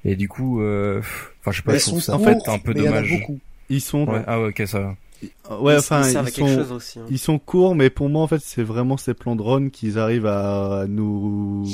et 0.04 0.16
du 0.16 0.28
coup 0.28 0.62
euh, 0.62 1.00
enfin 1.00 1.52
je 1.52 1.58
sais 1.58 1.64
pas 1.64 1.74
je 1.74 1.78
ils 1.78 1.82
trouve 1.82 2.02
ça 2.02 2.16
en 2.16 2.20
fait 2.20 2.38
un 2.50 2.60
peu 2.60 2.74
mais 2.74 2.80
il 2.82 2.86
y 2.86 2.90
en 2.90 2.92
a 2.92 2.96
dommage 3.02 3.12
beaucoup. 3.20 3.40
Ils 3.70 3.82
sont 3.82 4.06
ouais 4.08 4.22
ah 4.28 4.42
ouais 4.42 4.50
ok 4.50 4.64
ça 4.68 4.80
va. 4.80 4.96
Ouais 5.60 5.74
Ils- 5.76 5.80
enfin 5.80 6.02
ils 6.04 6.08
ils, 6.08 6.12
servent 6.12 6.28
à 6.28 6.32
quelque 6.32 6.50
sont 6.50 6.56
chose 6.58 6.72
aussi. 6.72 7.00
hein. 7.00 7.06
ils 7.10 7.20
sont 7.20 7.40
courts 7.40 7.76
mais 7.76 7.90
pour 7.90 8.10
moi 8.10 8.24
en 8.24 8.28
fait 8.28 8.42
c'est 8.44 8.64
vraiment 8.64 8.98
ces 8.98 9.14
plans 9.14 9.36
drone 9.36 9.70
qu'ils 9.72 10.00
arrivent 10.00 10.26
à 10.28 10.86
nous 10.88 11.66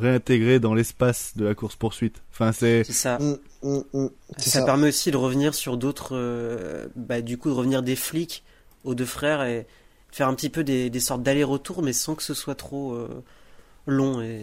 réintégrer 0.00 0.58
dans 0.60 0.74
l'espace 0.74 1.32
de 1.36 1.44
la 1.44 1.54
course 1.54 1.76
poursuite. 1.76 2.22
Enfin 2.32 2.52
c'est 2.52 2.84
C'est 2.84 2.92
ça. 2.92 3.18
Hum, 3.20 3.38
hum, 3.62 3.84
hum. 3.92 4.10
C'est 4.38 4.50
Ça, 4.50 4.60
ça. 4.60 4.64
permet 4.64 4.88
aussi 4.88 5.10
de 5.10 5.16
revenir 5.16 5.54
sur 5.54 5.76
d'autres, 5.76 6.10
euh, 6.16 6.86
bah, 6.96 7.20
du 7.20 7.38
coup, 7.38 7.48
de 7.48 7.54
revenir 7.54 7.82
des 7.82 7.96
flics 7.96 8.42
aux 8.84 8.94
deux 8.94 9.04
frères 9.06 9.42
et 9.42 9.66
faire 10.12 10.28
un 10.28 10.34
petit 10.34 10.50
peu 10.50 10.64
des, 10.64 10.90
des 10.90 11.00
sortes 11.00 11.22
d'aller-retour, 11.22 11.82
mais 11.82 11.92
sans 11.92 12.14
que 12.14 12.22
ce 12.22 12.34
soit 12.34 12.54
trop 12.54 12.92
euh, 12.94 13.08
long. 13.86 14.20
Et 14.22 14.40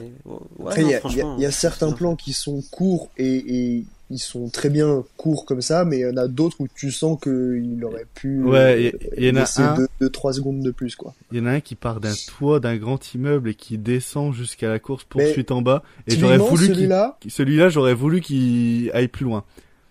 ouais, 0.57 0.73
il 0.77 0.87
y 0.87 0.93
a, 1.21 1.35
y 1.37 1.43
y 1.43 1.51
certains 1.51 1.91
plans 1.91 2.15
qui 2.15 2.33
sont 2.33 2.61
courts 2.71 3.09
et, 3.17 3.77
et 3.77 3.85
ils 4.09 4.19
sont 4.19 4.49
très 4.49 4.69
bien 4.69 5.03
courts 5.17 5.45
comme 5.45 5.61
ça, 5.61 5.85
mais 5.85 5.99
il 5.99 6.01
y 6.01 6.05
en 6.07 6.17
a 6.17 6.27
d'autres 6.27 6.57
où 6.59 6.67
tu 6.75 6.91
sens 6.91 7.19
qu'il 7.21 7.79
aurait 7.83 8.05
pu 8.13 8.43
Ouais, 8.43 8.59
euh, 8.59 8.91
il 9.17 9.23
y- 9.23 9.27
y 9.27 9.29
en 9.31 9.35
a 9.35 9.39
laisser 9.39 9.61
un- 9.61 9.75
deux, 9.75 9.87
deux, 10.01 10.09
trois 10.09 10.33
secondes 10.33 10.61
de 10.61 10.71
plus, 10.71 10.95
quoi. 10.95 11.15
Il 11.31 11.37
y 11.37 11.41
en 11.41 11.45
a 11.45 11.51
un 11.51 11.61
qui 11.61 11.75
part 11.75 11.99
d'un 11.99 12.13
toit 12.27 12.59
d'un 12.59 12.75
grand 12.77 13.13
immeuble 13.15 13.49
et 13.49 13.55
qui 13.55 13.77
descend 13.77 14.33
jusqu'à 14.33 14.69
la 14.69 14.77
course 14.79 15.03
poursuite 15.05 15.51
en 15.51 15.61
bas. 15.61 15.83
Et 16.07 16.15
j'aurais 16.15 16.37
voulu 16.37 16.67
celui-là, 16.67 17.17
celui-là, 17.27 17.69
j'aurais 17.69 17.93
voulu 17.95 18.21
qu'il 18.21 18.91
aille 18.93 19.07
plus 19.07 19.25
loin. 19.25 19.43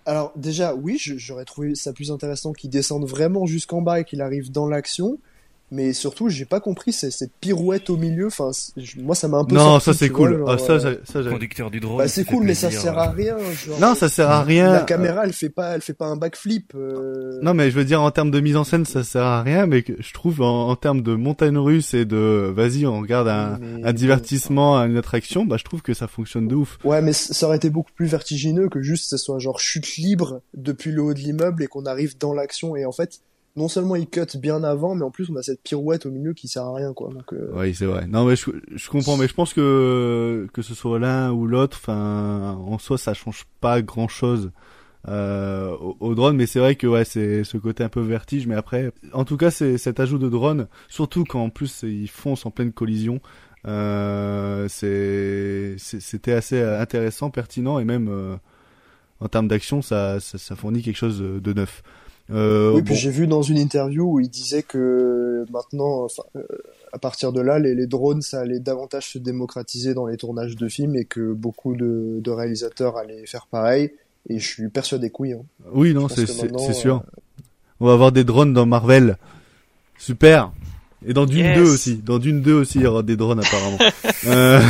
alors 0.04 0.32
déjà, 0.36 0.74
oui, 0.74 0.96
j'aurais 0.98 1.44
trouvé 1.44 1.74
ça 1.74 1.92
plus 1.92 2.10
intéressant 2.10 2.52
qu'il 2.52 2.70
descende 2.70 3.04
vraiment 3.08 3.46
jusqu'en 3.46 3.82
bas 3.82 4.00
et 4.00 4.04
qu'il 4.04 4.20
arrive 4.20 4.50
dans 4.52 4.66
l'action. 4.68 5.18
Mais 5.74 5.94
surtout, 5.94 6.28
j'ai 6.28 6.44
pas 6.44 6.60
compris 6.60 6.92
cette 6.92 7.32
pirouette 7.40 7.88
au 7.88 7.96
milieu. 7.96 8.26
Enfin, 8.26 8.50
moi, 8.98 9.14
ça 9.14 9.26
m'a 9.26 9.38
un 9.38 9.44
peu. 9.46 9.54
Non, 9.54 9.80
sorti, 9.80 9.84
ça 9.86 9.94
c'est 9.94 10.10
cool. 10.10 10.36
vois, 10.36 10.52
ah, 10.54 10.58
ça, 10.58 10.72
euh, 10.74 10.78
j'ai- 10.78 11.10
ça, 11.10 11.22
j'ai- 11.22 11.30
Conducteur 11.30 11.70
du 11.70 11.80
drone. 11.80 11.96
Bah, 11.96 12.08
c'est 12.08 12.24
ça 12.24 12.30
cool, 12.30 12.44
mais 12.44 12.52
ça 12.54 12.70
sert 12.70 12.98
à 12.98 13.10
rien. 13.10 13.38
Genre, 13.38 13.80
Non, 13.80 13.94
ça 13.94 14.10
sert 14.10 14.28
à 14.28 14.42
rien. 14.42 14.70
La 14.70 14.80
caméra, 14.82 15.22
elle 15.24 15.32
fait 15.32 15.48
pas, 15.48 15.74
elle 15.74 15.80
fait 15.80 15.94
pas 15.94 16.04
un 16.06 16.16
backflip. 16.16 16.74
euh, 16.74 17.40
Non, 17.42 17.54
mais 17.54 17.70
je 17.70 17.76
veux 17.76 17.86
dire, 17.86 18.02
en 18.02 18.10
termes 18.10 18.30
de 18.30 18.38
mise 18.40 18.56
en 18.56 18.64
scène, 18.64 18.84
ça 18.84 19.02
sert 19.02 19.22
à 19.24 19.42
rien, 19.42 19.64
mais 19.66 19.82
que 19.82 19.94
je 19.98 20.12
trouve, 20.12 20.42
en, 20.42 20.68
en 20.68 20.76
termes 20.76 21.00
de 21.00 21.14
montagne 21.14 21.56
russe 21.56 21.94
et 21.94 22.04
de, 22.04 22.52
vas-y, 22.54 22.84
on 22.86 23.00
regarde 23.00 23.28
un, 23.28 23.58
Mais 23.58 23.82
un 23.82 23.92
divertissement, 23.94 24.76
une 24.84 24.98
attraction, 24.98 25.46
bah, 25.46 25.56
je 25.56 25.64
trouve 25.64 25.80
que 25.80 25.94
ça 25.94 26.06
fonctionne 26.06 26.48
de 26.48 26.54
ouf. 26.54 26.78
Ouais, 26.84 27.00
mais 27.00 27.14
ça 27.14 27.46
aurait 27.46 27.56
été 27.56 27.70
beaucoup 27.70 27.92
plus 27.94 28.06
vertigineux 28.06 28.68
que 28.68 28.82
juste 28.82 29.08
ce 29.08 29.16
soit 29.16 29.38
genre 29.38 29.58
chute 29.58 29.96
libre 29.96 30.42
depuis 30.52 30.90
le 30.92 31.00
haut 31.02 31.14
de 31.14 31.18
l'immeuble 31.18 31.62
et 31.62 31.66
qu'on 31.66 31.86
arrive 31.86 32.18
dans 32.18 32.34
l'action. 32.34 32.76
Et 32.76 32.84
en 32.84 32.92
fait, 32.92 33.20
non 33.56 33.68
seulement 33.68 33.96
il 33.96 34.08
cut 34.08 34.38
bien 34.38 34.62
avant, 34.64 34.94
mais 34.94 35.02
en 35.02 35.10
plus 35.10 35.30
on 35.30 35.36
a 35.36 35.42
cette 35.42 35.62
pirouette 35.62 36.06
au 36.06 36.10
milieu 36.10 36.32
qui 36.32 36.48
sert 36.48 36.64
à 36.64 36.74
rien, 36.74 36.92
quoi. 36.92 37.10
Euh, 37.32 37.50
Oui, 37.54 37.74
c'est 37.74 37.86
vrai. 37.86 38.06
Non, 38.06 38.24
mais 38.24 38.36
je, 38.36 38.88
comprends, 38.88 39.16
mais 39.16 39.28
je 39.28 39.34
pense 39.34 39.52
que, 39.52 40.46
que 40.52 40.62
ce 40.62 40.74
soit 40.74 40.98
l'un 40.98 41.32
ou 41.32 41.46
l'autre, 41.46 41.78
enfin, 41.80 42.58
en 42.66 42.78
soi, 42.78 42.98
ça 42.98 43.14
change 43.14 43.44
pas 43.60 43.82
grand 43.82 44.08
chose. 44.08 44.50
Euh, 45.08 45.76
au, 45.98 46.14
drone, 46.14 46.36
mais 46.36 46.46
c'est 46.46 46.60
vrai 46.60 46.76
que 46.76 46.86
ouais, 46.86 47.04
c'est 47.04 47.42
ce 47.42 47.56
côté 47.56 47.82
un 47.82 47.88
peu 47.88 48.00
vertige, 48.00 48.46
mais 48.46 48.54
après, 48.54 48.92
en 49.12 49.24
tout 49.24 49.36
cas, 49.36 49.50
c'est 49.50 49.76
cet 49.76 49.98
ajout 49.98 50.18
de 50.18 50.28
drone, 50.28 50.68
surtout 50.88 51.24
quand 51.24 51.42
en 51.42 51.50
plus 51.50 51.82
ils 51.82 52.08
foncent 52.08 52.46
en 52.46 52.52
pleine 52.52 52.72
collision, 52.72 53.20
euh, 53.66 54.68
c'était 54.68 56.32
assez 56.32 56.62
intéressant, 56.62 57.30
pertinent 57.30 57.80
et 57.80 57.84
même 57.84 58.08
euh, 58.08 58.36
en 59.18 59.28
termes 59.28 59.48
d'action, 59.48 59.82
ça, 59.82 60.20
ça 60.20 60.38
ça 60.38 60.54
fournit 60.54 60.82
quelque 60.82 60.96
chose 60.96 61.20
de 61.20 61.52
neuf. 61.52 61.82
Euh, 62.30 62.72
oui, 62.74 62.82
puis 62.82 62.94
bon. 62.94 63.00
j'ai 63.00 63.10
vu 63.10 63.26
dans 63.26 63.42
une 63.42 63.58
interview 63.58 64.04
où 64.14 64.20
il 64.20 64.28
disait 64.28 64.62
que 64.62 65.44
maintenant, 65.50 66.04
enfin, 66.04 66.22
euh, 66.36 66.42
à 66.92 66.98
partir 66.98 67.32
de 67.32 67.40
là, 67.40 67.58
les, 67.58 67.74
les 67.74 67.86
drones, 67.86 68.22
ça 68.22 68.40
allait 68.40 68.60
davantage 68.60 69.10
se 69.12 69.18
démocratiser 69.18 69.92
dans 69.94 70.06
les 70.06 70.16
tournages 70.16 70.56
de 70.56 70.68
films 70.68 70.96
et 70.96 71.04
que 71.04 71.32
beaucoup 71.32 71.74
de, 71.74 72.20
de 72.22 72.30
réalisateurs 72.30 72.96
allaient 72.96 73.26
faire 73.26 73.46
pareil. 73.50 73.92
Et 74.28 74.38
je 74.38 74.46
suis 74.46 74.68
persuadé 74.68 75.10
que 75.10 75.16
oui. 75.18 75.32
hein. 75.32 75.42
Oui, 75.72 75.92
non, 75.94 76.08
c'est 76.08 76.26
sûr. 76.72 76.96
euh, 76.96 77.20
On 77.80 77.86
va 77.86 77.92
avoir 77.94 78.12
des 78.12 78.24
drones 78.24 78.52
dans 78.54 78.66
Marvel. 78.66 79.18
Super. 79.98 80.52
Et 81.04 81.12
dans 81.14 81.26
Dune 81.26 81.44
Yes. 81.44 81.56
2 81.58 81.62
aussi. 81.64 81.96
Dans 81.96 82.20
Dune 82.20 82.40
2 82.42 82.52
aussi, 82.54 82.78
il 82.78 82.82
y 82.82 82.86
aura 82.86 83.02
des 83.02 83.16
drones 83.16 83.40
apparemment. 83.40 83.78
euh... 84.26 84.60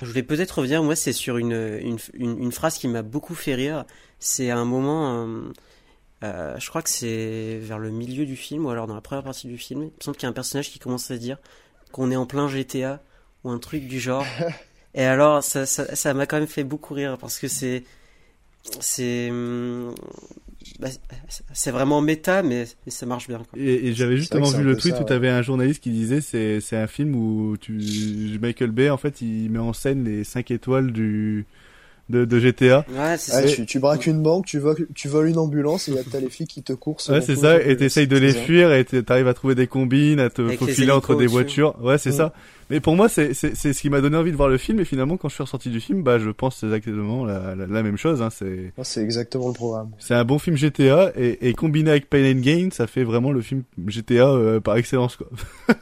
Je 0.00 0.06
voulais 0.06 0.22
peut-être 0.22 0.52
revenir, 0.58 0.82
moi, 0.82 0.96
c'est 0.96 1.12
sur 1.12 1.36
une, 1.36 1.52
une, 1.52 1.98
une, 2.14 2.38
une 2.44 2.52
phrase 2.52 2.78
qui 2.78 2.88
m'a 2.88 3.02
beaucoup 3.02 3.34
fait 3.34 3.54
rire. 3.54 3.84
C'est 4.18 4.50
un 4.50 4.64
moment, 4.64 5.26
euh, 5.26 5.40
euh, 6.24 6.58
je 6.58 6.68
crois 6.68 6.82
que 6.82 6.90
c'est 6.90 7.58
vers 7.60 7.78
le 7.78 7.90
milieu 7.90 8.26
du 8.26 8.36
film, 8.36 8.66
ou 8.66 8.70
alors 8.70 8.86
dans 8.86 8.94
la 8.94 9.00
première 9.00 9.24
partie 9.24 9.46
du 9.46 9.58
film, 9.58 9.82
il 9.82 9.86
me 9.86 9.90
semble 10.00 10.16
qu'il 10.16 10.24
y 10.24 10.26
a 10.26 10.30
un 10.30 10.34
personnage 10.34 10.70
qui 10.70 10.78
commence 10.78 11.10
à 11.10 11.18
dire 11.18 11.38
qu'on 11.92 12.10
est 12.10 12.16
en 12.16 12.26
plein 12.26 12.48
GTA, 12.48 13.02
ou 13.44 13.50
un 13.50 13.58
truc 13.58 13.86
du 13.86 14.00
genre. 14.00 14.26
Et 14.94 15.04
alors, 15.04 15.42
ça, 15.42 15.66
ça, 15.66 15.94
ça 15.94 16.14
m'a 16.14 16.26
quand 16.26 16.38
même 16.38 16.48
fait 16.48 16.64
beaucoup 16.64 16.94
rire, 16.94 17.18
parce 17.18 17.38
que 17.38 17.48
c'est, 17.48 17.84
c'est, 18.80 19.30
hum, 19.30 19.94
bah, 20.78 20.88
c'est 21.52 21.70
vraiment 21.70 22.00
méta, 22.00 22.42
mais, 22.42 22.66
mais 22.84 22.92
ça 22.92 23.06
marche 23.06 23.28
bien. 23.28 23.38
Quoi. 23.38 23.58
Et, 23.58 23.88
et 23.88 23.94
j'avais 23.94 24.16
justement 24.16 24.48
vu 24.50 24.62
le 24.62 24.76
tweet 24.76 24.94
ça, 24.94 25.02
où 25.02 25.04
tu 25.04 25.12
avais 25.12 25.28
un 25.28 25.42
journaliste 25.42 25.82
qui 25.82 25.90
disait 25.90 26.20
c'est 26.20 26.60
c'est 26.60 26.76
un 26.76 26.86
film 26.86 27.14
où 27.14 27.56
tu 27.56 28.38
Michael 28.40 28.70
Bay 28.70 28.90
en 28.90 28.96
fait 28.96 29.20
il 29.20 29.50
met 29.50 29.58
en 29.58 29.72
scène 29.72 30.04
les 30.04 30.24
5 30.24 30.50
étoiles 30.50 30.92
du 30.92 31.46
de, 32.10 32.24
de 32.24 32.38
GTA. 32.38 32.84
Ouais, 32.90 33.16
c'est 33.18 33.34
Ouais, 33.34 33.48
ça. 33.48 33.54
tu, 33.54 33.66
tu 33.66 33.78
braques 33.78 34.06
une 34.06 34.22
banque, 34.22 34.44
tu 34.46 34.58
voles, 34.58 34.86
tu 34.94 35.08
voles 35.08 35.28
une 35.28 35.38
ambulance 35.38 35.88
et 35.88 35.92
y 35.92 35.98
a- 35.98 36.02
t'as 36.10 36.20
les 36.20 36.28
flics 36.28 36.50
qui 36.50 36.62
te 36.62 36.72
courent. 36.74 36.98
Ouais, 37.08 37.20
c'est 37.22 37.36
ça, 37.36 37.60
et 37.62 37.76
t'essayes 37.76 38.06
de 38.06 38.16
les 38.18 38.32
fuir 38.32 38.72
et 38.72 38.84
t'arrives 38.84 39.28
à 39.28 39.34
trouver 39.34 39.54
des 39.54 39.66
combines, 39.66 40.20
à 40.20 40.28
te 40.30 40.42
Avec 40.42 40.58
faufiler 40.58 40.90
entre 40.92 41.14
des 41.14 41.26
voitures. 41.26 41.74
Ouais, 41.82 41.96
c'est 41.98 42.10
Mm. 42.10 42.16
ça. 42.16 42.32
Mais 42.70 42.80
pour 42.80 42.96
moi, 42.96 43.08
c'est 43.08 43.34
c'est 43.34 43.54
c'est 43.54 43.72
ce 43.72 43.80
qui 43.80 43.90
m'a 43.90 44.00
donné 44.00 44.16
envie 44.16 44.32
de 44.32 44.36
voir 44.36 44.48
le 44.48 44.58
film. 44.58 44.80
Et 44.80 44.84
finalement, 44.84 45.16
quand 45.16 45.28
je 45.28 45.34
suis 45.34 45.42
ressorti 45.42 45.70
du 45.70 45.80
film, 45.80 46.02
bah, 46.02 46.18
je 46.18 46.30
pense 46.30 46.62
exactement 46.62 47.24
la, 47.24 47.54
la, 47.54 47.66
la 47.66 47.82
même 47.82 47.96
chose. 47.96 48.22
Hein. 48.22 48.30
C'est 48.30 48.72
Ah, 48.78 48.84
C'est 48.84 49.02
exactement 49.02 49.48
le 49.48 49.54
programme. 49.54 49.90
c'est 49.98 50.14
un 50.14 50.24
bon 50.24 50.38
film 50.38 50.56
GTA 50.56 51.12
et, 51.16 51.48
et 51.48 51.52
combiné 51.54 51.90
avec 51.90 52.08
Pain 52.08 52.24
and 52.32 52.40
Gain, 52.40 52.68
ça 52.72 52.86
fait 52.86 53.04
vraiment 53.04 53.32
le 53.32 53.40
film 53.42 53.62
GTA 53.86 54.28
euh, 54.28 54.60
par 54.60 54.76
excellence 54.76 55.16
quoi. 55.16 55.28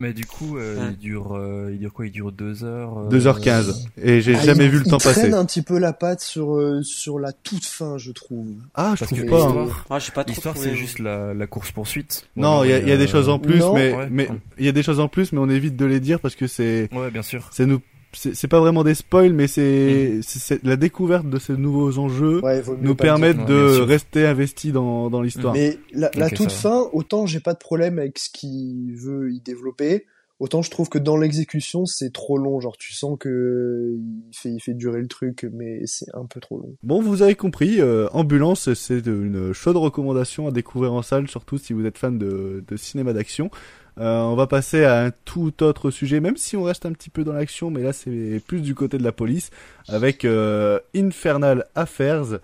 Mais 0.00 0.12
du 0.12 0.26
coup, 0.26 0.58
euh, 0.58 0.90
il 0.90 0.98
dure, 0.98 1.34
euh, 1.36 1.70
il 1.72 1.78
dure 1.78 1.92
quoi? 1.92 2.06
Il 2.06 2.12
dure 2.12 2.30
2 2.32 2.64
heures. 2.64 2.98
euh, 2.98 3.08
2h15 3.08 3.86
et 4.02 4.20
j'ai 4.20 4.34
Ah, 4.36 4.40
jamais 4.44 4.64
il- 4.66 4.70
vu 4.70 4.78
le 4.78 4.84
il 4.86 4.90
temps 4.90 4.98
traîne 4.98 5.14
passer. 5.14 5.32
un 5.32 5.44
petit 5.44 5.62
peu 5.62 5.78
la 5.78 5.92
patte 5.92 6.20
sur 6.20 6.54
euh, 6.56 6.82
sur 6.82 7.18
la 7.18 7.32
toute 7.32 7.64
fin, 7.64 7.96
je 7.98 8.12
trouve. 8.12 8.46
Ah, 8.74 8.92
je 8.94 9.00
Parce 9.00 9.10
trouve 9.12 9.24
que 9.24 9.30
pas. 9.30 9.42
hein. 9.48 9.66
Ah, 9.90 9.98
pas 10.14 10.24
trop 10.24 10.32
l'histoire, 10.32 10.56
c'est 10.56 10.74
juste 10.74 10.98
la, 10.98 11.34
la 11.34 11.46
course 11.46 11.72
poursuite. 11.72 12.28
Non, 12.36 12.62
il 12.64 12.70
y 12.70 12.72
a, 12.72 12.78
il 12.78 12.88
y 12.88 12.92
a 12.92 12.96
des 12.96 13.06
choses 13.06 13.28
en 13.28 13.38
plus, 13.38 13.58
non. 13.60 13.74
mais 13.74 13.86
Ouais. 13.94 14.08
mais 14.10 14.28
il 14.58 14.64
y 14.66 14.68
a 14.68 14.72
des 14.72 14.82
choses 14.82 15.00
en 15.00 15.08
plus, 15.08 15.32
mais 15.32 15.38
on 15.38 15.48
évite 15.48 15.76
de 15.76 15.84
les 15.86 16.00
dire 16.06 16.20
parce 16.20 16.34
que 16.36 16.46
c'est 16.46 16.88
Ouais, 16.94 17.10
bien 17.10 17.22
sûr. 17.22 17.48
c'est 17.52 17.66
nous 17.66 17.80
c'est 18.12 18.48
pas 18.48 18.60
vraiment 18.60 18.82
des 18.82 18.94
spoils, 18.94 19.34
mais 19.34 19.46
c'est 19.46 20.20
c'est- 20.22 20.62
la 20.64 20.76
découverte 20.76 21.28
de 21.28 21.38
ces 21.38 21.54
nouveaux 21.54 21.98
enjeux 21.98 22.40
Ouais, 22.42 22.62
nous 22.80 22.94
permettent 22.94 23.36
Ouais, 23.36 23.44
de 23.44 23.80
rester 23.80 24.24
investis 24.26 24.72
dans 24.72 25.10
dans 25.10 25.20
l'histoire. 25.20 25.52
Mais 25.52 25.76
la, 25.92 26.08
toute 26.30 26.46
va. 26.46 26.56
fin, 26.56 26.88
autant 26.94 27.26
j'ai 27.26 27.40
pas 27.40 27.52
de 27.52 27.58
problème 27.58 27.98
avec 27.98 28.18
ce 28.18 28.30
qu'il 28.30 28.94
veut 28.96 29.32
y 29.34 29.40
développer, 29.40 30.06
autant 30.38 30.62
je 30.62 30.70
trouve 30.70 30.88
que 30.88 30.98
dans 30.98 31.18
l'exécution 31.18 31.84
c'est 31.84 32.10
trop 32.10 32.38
long. 32.38 32.58
Genre 32.58 32.78
tu 32.78 32.94
sens 32.94 33.18
que 33.20 33.96
il 33.98 34.34
fait 34.34 34.50
il 34.50 34.60
fait 34.62 34.72
durer 34.74 35.02
le 35.02 35.08
truc, 35.08 35.46
mais 35.52 35.82
c'est 35.84 36.06
un 36.14 36.24
peu 36.24 36.40
trop 36.40 36.56
long. 36.58 36.74
Bon, 36.82 37.02
vous 37.02 37.20
avez 37.20 37.34
compris, 37.34 37.82
euh, 37.82 38.08
Ambulance, 38.12 38.72
c'est 38.72 39.04
une 39.06 39.52
chaude 39.52 39.76
recommandation 39.76 40.46
à 40.48 40.52
découvrir 40.52 40.94
en 40.94 41.02
salle, 41.02 41.28
surtout 41.28 41.58
si 41.58 41.74
vous 41.74 41.84
êtes 41.84 41.98
fan 41.98 42.16
de, 42.16 42.64
de 42.66 42.76
cinéma 42.78 43.12
d'action. 43.12 43.50
Euh, 43.98 44.20
on 44.20 44.34
va 44.34 44.46
passer 44.46 44.84
à 44.84 45.04
un 45.04 45.10
tout 45.10 45.62
autre 45.62 45.90
sujet, 45.90 46.20
même 46.20 46.36
si 46.36 46.56
on 46.56 46.64
reste 46.64 46.84
un 46.84 46.92
petit 46.92 47.08
peu 47.08 47.24
dans 47.24 47.32
l'action, 47.32 47.70
mais 47.70 47.82
là 47.82 47.94
c'est 47.94 48.42
plus 48.46 48.60
du 48.60 48.74
côté 48.74 48.98
de 48.98 49.04
la 49.04 49.12
police, 49.12 49.50
avec 49.88 50.24
euh, 50.24 50.78
Infernal 50.94 51.64
Affairs. 51.74 52.38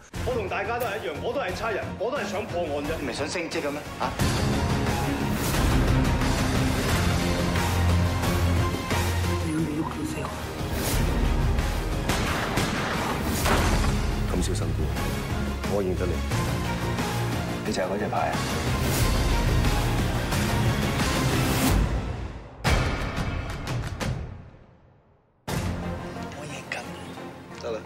Ah 27.64 27.78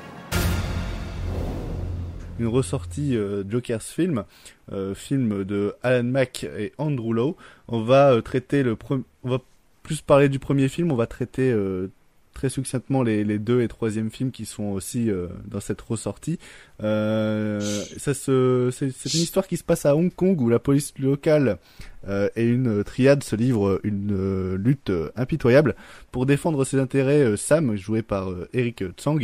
une 2.38 2.46
ressortie 2.46 3.16
euh, 3.16 3.44
Joker's 3.48 3.90
Film, 3.90 4.24
euh, 4.72 4.94
film 4.94 5.44
de 5.44 5.74
Alan 5.82 6.04
Mack 6.04 6.44
et 6.44 6.72
Andrew 6.78 7.12
Lowe. 7.12 7.36
On 7.68 7.82
va 7.82 8.12
euh, 8.12 8.20
traiter 8.20 8.62
le 8.62 8.76
premier, 8.76 9.04
on 9.24 9.30
va 9.30 9.38
plus 9.82 10.02
parler 10.02 10.28
du 10.28 10.38
premier 10.38 10.68
film, 10.68 10.92
on 10.92 10.96
va 10.96 11.06
traiter 11.06 11.54
très 12.34 12.48
succinctement 12.50 13.02
les, 13.02 13.38
deux 13.38 13.62
et 13.62 13.68
troisième 13.68 14.10
films 14.10 14.32
qui 14.32 14.44
sont 14.44 14.64
aussi 14.64 15.10
dans 15.44 15.60
cette 15.60 15.80
ressortie. 15.80 16.40
C'est, 16.80 16.84
une 18.26 18.90
histoire 19.14 19.46
qui 19.46 19.56
se 19.56 19.62
passe 19.62 19.86
à 19.86 19.94
Hong 19.94 20.12
Kong 20.12 20.40
où 20.40 20.48
la 20.48 20.58
police 20.58 20.92
locale 20.98 21.58
et 22.08 22.44
une 22.44 22.82
triade 22.82 23.22
se 23.22 23.36
livrent 23.36 23.78
une 23.84 24.56
lutte 24.56 24.90
impitoyable 25.14 25.76
pour 26.10 26.26
défendre 26.26 26.64
ses 26.64 26.80
intérêts. 26.80 27.36
Sam, 27.36 27.76
joué 27.76 28.02
par 28.02 28.28
Eric 28.52 28.82
Tsang, 28.96 29.20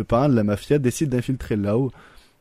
le 0.00 0.04
parrain 0.04 0.30
de 0.30 0.34
la 0.34 0.44
mafia, 0.44 0.78
décide 0.78 1.10
d'infiltrer 1.10 1.56
Lao 1.56 1.92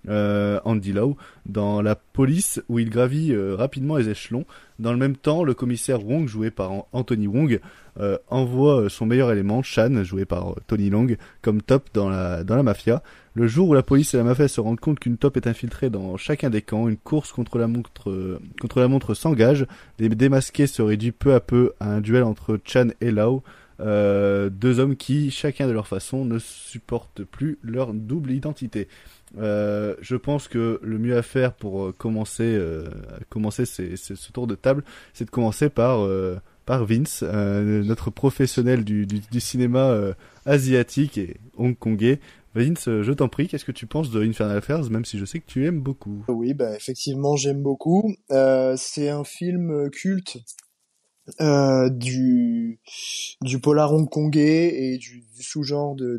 euh, 0.07 0.61
Andy 0.63 0.93
Lau 0.93 1.17
dans 1.45 1.81
la 1.81 1.95
police 1.95 2.61
où 2.69 2.79
il 2.79 2.89
gravit 2.89 3.33
euh, 3.33 3.53
rapidement 3.57 3.97
les 3.97 4.07
échelons. 4.07 4.45
Dans 4.79 4.93
le 4.93 4.97
même 4.97 5.17
temps, 5.17 5.43
le 5.43 5.53
commissaire 5.53 6.05
Wong, 6.05 6.25
joué 6.25 6.51
par 6.51 6.71
An- 6.71 6.87
Anthony 6.93 7.27
Wong, 7.27 7.59
euh, 7.99 8.17
envoie 8.29 8.89
son 8.89 9.05
meilleur 9.05 9.29
élément, 9.29 9.61
Shan, 9.61 10.05
joué 10.05 10.23
par 10.23 10.55
Tony 10.67 10.89
Long, 10.89 11.07
comme 11.41 11.61
top 11.61 11.89
dans 11.93 12.07
la, 12.07 12.45
dans 12.45 12.55
la 12.55 12.63
mafia. 12.63 13.03
Le 13.33 13.45
jour 13.47 13.67
où 13.67 13.73
la 13.73 13.83
police 13.83 14.13
et 14.13 14.17
la 14.17 14.23
mafia 14.23 14.47
se 14.47 14.61
rendent 14.61 14.79
compte 14.79 14.99
qu'une 14.99 15.17
top 15.17 15.35
est 15.35 15.47
infiltrée 15.47 15.89
dans 15.89 16.15
chacun 16.15 16.49
des 16.49 16.61
camps, 16.61 16.87
une 16.87 16.95
course 16.95 17.33
contre 17.33 17.57
la 17.57 17.67
montre, 17.67 18.39
contre 18.61 18.79
la 18.79 18.87
montre 18.87 19.13
s'engage. 19.13 19.67
Les 19.99 20.07
démasqués 20.07 20.67
se 20.67 20.81
réduit 20.81 21.11
peu 21.11 21.33
à 21.33 21.41
peu 21.41 21.73
à 21.81 21.91
un 21.91 21.99
duel 21.99 22.23
entre 22.23 22.57
Chan 22.63 22.87
et 23.01 23.11
Lau. 23.11 23.43
Euh, 23.79 24.49
deux 24.49 24.79
hommes 24.79 24.95
qui, 24.95 25.31
chacun 25.31 25.67
de 25.67 25.71
leur 25.71 25.87
façon, 25.87 26.25
ne 26.25 26.37
supportent 26.39 27.23
plus 27.23 27.59
leur 27.63 27.93
double 27.93 28.31
identité. 28.31 28.87
Euh, 29.37 29.95
je 30.01 30.15
pense 30.15 30.47
que 30.47 30.79
le 30.81 30.97
mieux 30.97 31.15
à 31.15 31.21
faire 31.21 31.53
pour 31.53 31.85
euh, 31.85 31.91
commencer, 31.97 32.43
euh, 32.43 32.89
commencer 33.29 33.65
ce 33.65 34.31
tour 34.31 34.47
de 34.47 34.55
table, 34.55 34.83
c'est 35.13 35.25
de 35.25 35.29
commencer 35.29 35.69
par, 35.69 36.01
euh, 36.01 36.37
par 36.65 36.85
Vince, 36.85 37.23
euh, 37.23 37.83
notre 37.83 38.09
professionnel 38.09 38.83
du, 38.83 39.05
du, 39.05 39.19
du 39.19 39.39
cinéma 39.39 39.95
asiatique 40.45 41.17
et 41.17 41.37
hongkongais. 41.57 42.19
Vince, 42.55 42.87
euh, 42.87 43.03
je 43.03 43.13
t'en 43.13 43.29
prie, 43.29 43.47
qu'est-ce 43.47 43.65
que 43.65 43.71
tu 43.71 43.85
penses 43.85 44.09
de 44.09 44.23
Infernal 44.23 44.57
Affairs, 44.57 44.89
même 44.89 45.05
si 45.05 45.19
je 45.19 45.25
sais 45.25 45.39
que 45.39 45.47
tu 45.47 45.67
aimes 45.67 45.81
beaucoup? 45.81 46.25
Oui, 46.27 46.55
bah 46.55 46.75
effectivement, 46.75 47.35
j'aime 47.35 47.61
beaucoup. 47.61 48.15
C'est 48.75 49.09
un 49.09 49.23
film 49.23 49.89
culte 49.91 50.39
euh, 51.41 51.89
du 51.89 52.79
du 53.41 53.59
polar 53.59 53.93
hongkongais 53.93 54.93
et 54.93 54.97
du, 54.97 55.23
sous-genre 55.39 55.95
de, 55.95 56.17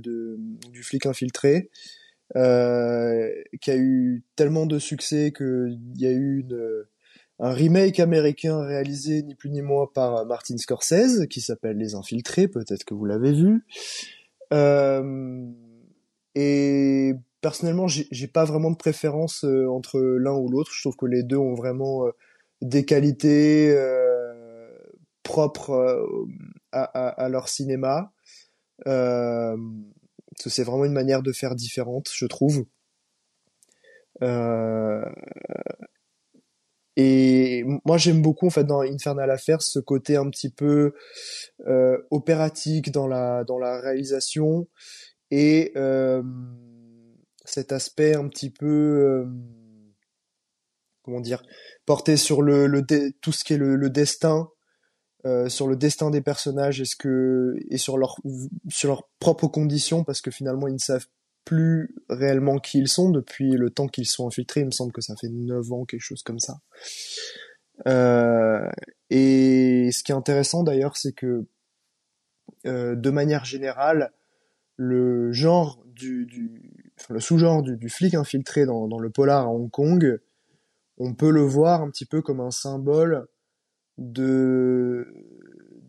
du 0.70 0.82
flic 0.82 1.06
infiltré, 1.06 1.70
euh, 2.36 3.28
qui 3.60 3.70
a 3.70 3.76
eu 3.76 4.24
tellement 4.36 4.66
de 4.66 4.78
succès 4.78 5.32
que 5.32 5.68
il 5.68 6.00
y 6.00 6.06
a 6.06 6.12
eu 6.12 6.46
un 7.38 7.52
remake 7.52 8.00
américain 8.00 8.62
réalisé 8.62 9.22
ni 9.22 9.34
plus 9.34 9.50
ni 9.50 9.62
moins 9.62 9.86
par 9.92 10.26
Martin 10.26 10.56
Scorsese 10.58 11.26
qui 11.28 11.40
s'appelle 11.40 11.78
Les 11.78 11.94
Infiltrés, 11.94 12.48
peut-être 12.48 12.84
que 12.84 12.94
vous 12.94 13.06
l'avez 13.06 13.32
vu. 13.32 13.64
Euh, 14.52 15.46
et 16.34 17.14
personnellement, 17.40 17.88
j'ai 17.88 18.26
pas 18.28 18.44
vraiment 18.44 18.70
de 18.70 18.76
préférence 18.76 19.44
entre 19.44 20.00
l'un 20.00 20.34
ou 20.34 20.48
l'autre. 20.48 20.72
Je 20.74 20.82
trouve 20.82 20.96
que 20.96 21.06
les 21.06 21.22
deux 21.22 21.36
ont 21.36 21.54
vraiment 21.54 22.04
des 22.62 22.84
qualités 22.84 23.74
propres 25.30 25.70
euh, 25.70 26.26
à, 26.72 27.28
leur 27.28 27.48
cinéma. 27.48 28.12
Euh, 28.88 29.56
c'est 30.36 30.64
vraiment 30.64 30.84
une 30.84 30.92
manière 30.92 31.22
de 31.22 31.32
faire 31.32 31.54
différente, 31.54 32.10
je 32.12 32.26
trouve. 32.26 32.66
Euh, 34.22 35.04
et 36.96 37.62
moi, 37.84 37.96
j'aime 37.96 38.22
beaucoup 38.22 38.48
en 38.48 38.50
fait 38.50 38.64
dans 38.64 38.80
Infernal 38.80 39.30
Affairs 39.30 39.62
ce 39.62 39.78
côté 39.78 40.16
un 40.16 40.28
petit 40.30 40.50
peu 40.50 40.94
opératique 42.10 42.90
dans 42.90 43.06
la 43.06 43.44
dans 43.44 43.58
la 43.58 43.80
réalisation 43.80 44.66
et 45.30 45.72
cet 47.44 47.70
aspect 47.70 48.16
un 48.16 48.28
petit 48.28 48.50
peu 48.50 49.26
comment 51.02 51.20
dire 51.20 51.42
porté 51.86 52.16
sur 52.16 52.42
le, 52.42 52.84
tout 53.20 53.32
ce 53.32 53.44
qui 53.44 53.54
est 53.54 53.58
le 53.58 53.88
destin 53.88 54.50
euh, 55.26 55.48
sur 55.48 55.68
le 55.68 55.76
destin 55.76 56.10
des 56.10 56.22
personnages 56.22 56.80
est-ce 56.80 56.96
que 56.96 57.54
et 57.70 57.76
sur 57.76 57.98
leur 57.98 58.16
sur 58.68 58.88
leurs 58.88 59.08
propres 59.18 59.48
conditions 59.48 60.02
parce 60.02 60.20
que 60.20 60.30
finalement 60.30 60.66
ils 60.66 60.74
ne 60.74 60.78
savent 60.78 61.06
plus 61.44 61.94
réellement 62.08 62.58
qui 62.58 62.78
ils 62.78 62.88
sont 62.88 63.10
depuis 63.10 63.52
le 63.52 63.70
temps 63.70 63.86
qu'ils 63.86 64.06
sont 64.06 64.26
infiltrés 64.26 64.60
il 64.60 64.66
me 64.66 64.70
semble 64.70 64.92
que 64.92 65.02
ça 65.02 65.16
fait 65.16 65.28
9 65.28 65.72
ans 65.72 65.84
quelque 65.84 66.00
chose 66.00 66.22
comme 66.22 66.38
ça. 66.38 66.60
Euh, 67.86 68.68
Et 69.10 69.90
ce 69.92 70.02
qui 70.02 70.12
est 70.12 70.14
intéressant 70.14 70.62
d'ailleurs, 70.62 70.96
c'est 70.96 71.12
que 71.12 71.46
euh, 72.66 72.94
de 72.94 73.10
manière 73.10 73.44
générale, 73.44 74.12
le 74.76 75.32
genre 75.32 75.82
du, 75.86 76.26
du 76.26 76.72
le 77.08 77.20
sous-genre 77.20 77.62
du, 77.62 77.76
du, 77.76 77.88
flic 77.88 78.14
infiltré 78.14 78.66
dans, 78.66 78.86
dans, 78.86 78.98
le 78.98 79.10
polar 79.10 79.46
à 79.46 79.48
Hong 79.48 79.70
Kong, 79.70 80.20
on 80.98 81.14
peut 81.14 81.30
le 81.30 81.40
voir 81.40 81.82
un 81.82 81.90
petit 81.90 82.04
peu 82.04 82.20
comme 82.20 82.40
un 82.40 82.50
symbole 82.50 83.26
de 84.00 85.06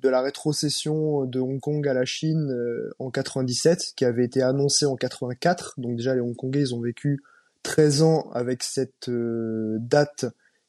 de 0.02 0.10
la 0.10 0.22
rétrocession 0.22 1.26
de 1.26 1.40
Hong 1.40 1.60
Kong 1.60 1.88
à 1.88 1.94
la 1.94 2.06
Chine 2.06 2.50
euh, 2.52 2.90
en 2.98 3.12
97, 3.12 3.94
qui 3.96 4.04
avait 4.04 4.26
été 4.26 4.42
annoncée 4.42 4.86
en 4.86 4.96
84. 4.96 5.76
Donc 5.80 5.96
déjà 5.96 6.16
les 6.16 6.22
Hongkongais 6.22 6.62
ils 6.62 6.76
ont 6.76 6.82
vécu 6.82 7.22
13 7.64 8.02
ans 8.02 8.30
avec 8.34 8.64
cette 8.64 9.10
euh, 9.10 9.78
date 9.80 10.26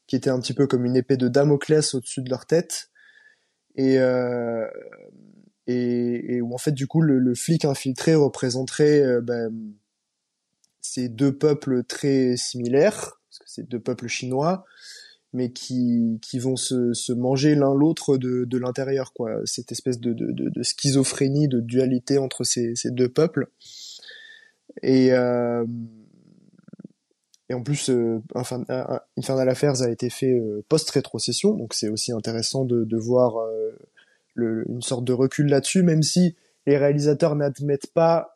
qui 0.07 0.15
était 0.15 0.29
un 0.29 0.39
petit 0.39 0.53
peu 0.53 0.67
comme 0.67 0.85
une 0.85 0.95
épée 0.95 1.17
de 1.17 1.27
Damoclès 1.27 1.93
au-dessus 1.93 2.21
de 2.21 2.29
leur 2.29 2.45
tête. 2.45 2.89
Et, 3.75 3.97
euh, 3.97 4.67
et, 5.65 6.35
et, 6.35 6.41
où 6.41 6.53
en 6.53 6.59
fait 6.59 6.73
du 6.73 6.85
coup 6.85 7.01
le, 7.01 7.17
le 7.17 7.33
flic 7.33 7.65
infiltré 7.65 8.13
représenterait 8.13 9.01
euh, 9.01 9.21
ben, 9.21 9.51
ces 10.81 11.09
deux 11.09 11.35
peuples 11.35 11.83
très 11.83 12.37
similaires, 12.37 13.19
parce 13.29 13.39
que 13.39 13.45
c'est 13.47 13.67
deux 13.67 13.79
peuples 13.79 14.07
chinois, 14.07 14.65
mais 15.33 15.51
qui, 15.51 16.19
qui 16.21 16.39
vont 16.39 16.55
se, 16.55 16.93
se 16.93 17.11
manger 17.11 17.55
l'un 17.55 17.73
l'autre 17.73 18.17
de, 18.17 18.45
de 18.45 18.57
l'intérieur, 18.57 19.13
quoi. 19.13 19.41
Cette 19.45 19.71
espèce 19.71 19.99
de, 19.99 20.13
de, 20.13 20.31
de, 20.31 20.63
schizophrénie, 20.63 21.47
de 21.47 21.59
dualité 21.59 22.19
entre 22.19 22.43
ces, 22.43 22.75
ces 22.75 22.91
deux 22.91 23.09
peuples. 23.09 23.47
Et, 24.83 25.11
euh, 25.11 25.65
et 27.49 27.53
en 27.55 27.63
plus, 27.63 27.89
euh, 27.89 28.21
Infernal 28.35 29.49
Affairs 29.49 29.81
a 29.81 29.89
été 29.89 30.09
fait 30.09 30.33
euh, 30.33 30.63
post-rétrocession, 30.69 31.53
donc 31.55 31.73
c'est 31.73 31.89
aussi 31.89 32.11
intéressant 32.11 32.63
de, 32.63 32.83
de 32.83 32.97
voir 32.97 33.37
euh, 33.37 33.71
le, 34.35 34.65
une 34.69 34.81
sorte 34.81 35.03
de 35.03 35.13
recul 35.13 35.47
là-dessus, 35.47 35.83
même 35.83 36.03
si 36.03 36.35
les 36.65 36.77
réalisateurs 36.77 37.35
n'admettent 37.35 37.91
pas 37.93 38.35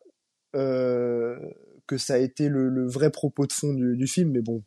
euh, 0.55 1.38
que 1.86 1.97
ça 1.97 2.15
a 2.15 2.17
été 2.17 2.49
le, 2.49 2.69
le, 2.69 2.86
vrai 2.88 3.10
propos 3.10 3.45
de 3.45 3.53
fond 3.53 3.73
du, 3.73 3.95
du 3.95 4.07
film, 4.07 4.31
mais 4.31 4.41
bon, 4.41 4.63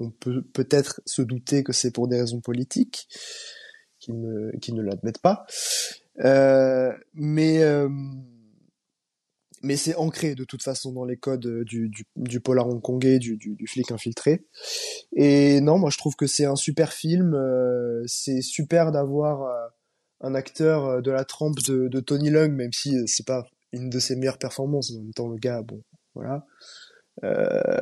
on 0.00 0.10
peut 0.10 0.42
peut-être 0.42 1.00
se 1.06 1.22
douter 1.22 1.62
que 1.62 1.72
c'est 1.72 1.90
pour 1.90 2.08
des 2.08 2.20
raisons 2.20 2.40
politiques, 2.40 3.08
qu'ils 3.98 4.20
ne, 4.20 4.50
ne 4.50 4.82
l'admettent 4.82 5.20
pas. 5.20 5.46
Euh, 6.24 6.92
mais 7.14 7.62
mais 9.62 9.76
c'est 9.76 9.94
ancré 9.96 10.34
de 10.34 10.44
toute 10.44 10.62
façon 10.62 10.92
dans 10.92 11.04
les 11.04 11.16
codes 11.16 11.46
euh, 11.46 11.64
du, 11.64 11.90
du, 12.16 12.40
polar 12.40 12.66
hongkongais, 12.68 13.18
du, 13.18 13.36
du, 13.36 13.66
flic 13.66 13.92
infiltré. 13.92 14.44
Et 15.14 15.60
non, 15.60 15.78
moi 15.78 15.90
je 15.90 15.98
trouve 15.98 16.16
que 16.16 16.26
c'est 16.26 16.46
un 16.46 16.56
super 16.56 16.92
film. 16.92 17.34
Euh, 17.34 18.02
c'est 18.06 18.40
super 18.40 18.92
d'avoir 18.92 19.42
euh, 19.42 19.68
un 20.22 20.34
acteur 20.34 21.02
de 21.02 21.10
la 21.10 21.24
trempe 21.24 21.58
de, 21.60 22.00
Tony 22.00 22.30
Leung, 22.30 22.52
même 22.52 22.72
si 22.72 22.96
c'est 23.06 23.26
pas 23.26 23.46
une 23.72 23.90
de 23.90 23.98
ses 23.98 24.16
meilleures 24.16 24.38
performances. 24.38 24.92
En 24.92 25.02
même 25.02 25.14
temps, 25.14 25.28
le 25.28 25.38
gars, 25.38 25.62
bon, 25.62 25.82
voilà. 26.14 26.46
Euh, 27.22 27.80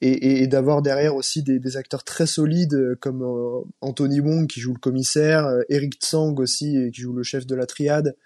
et, 0.00 0.46
d'avoir 0.48 0.82
derrière 0.82 1.14
aussi 1.14 1.42
des, 1.42 1.76
acteurs 1.76 2.02
très 2.02 2.26
solides 2.26 2.96
comme 3.00 3.22
euh, 3.22 3.62
Anthony 3.80 4.20
Wong 4.20 4.46
qui 4.48 4.60
joue 4.60 4.72
le 4.72 4.80
commissaire, 4.80 5.48
Eric 5.68 6.00
Tsang 6.00 6.34
aussi 6.40 6.90
qui 6.92 7.02
joue 7.02 7.12
le 7.12 7.22
chef 7.22 7.46
de 7.46 7.54
la 7.54 7.66
triade, 7.66 8.16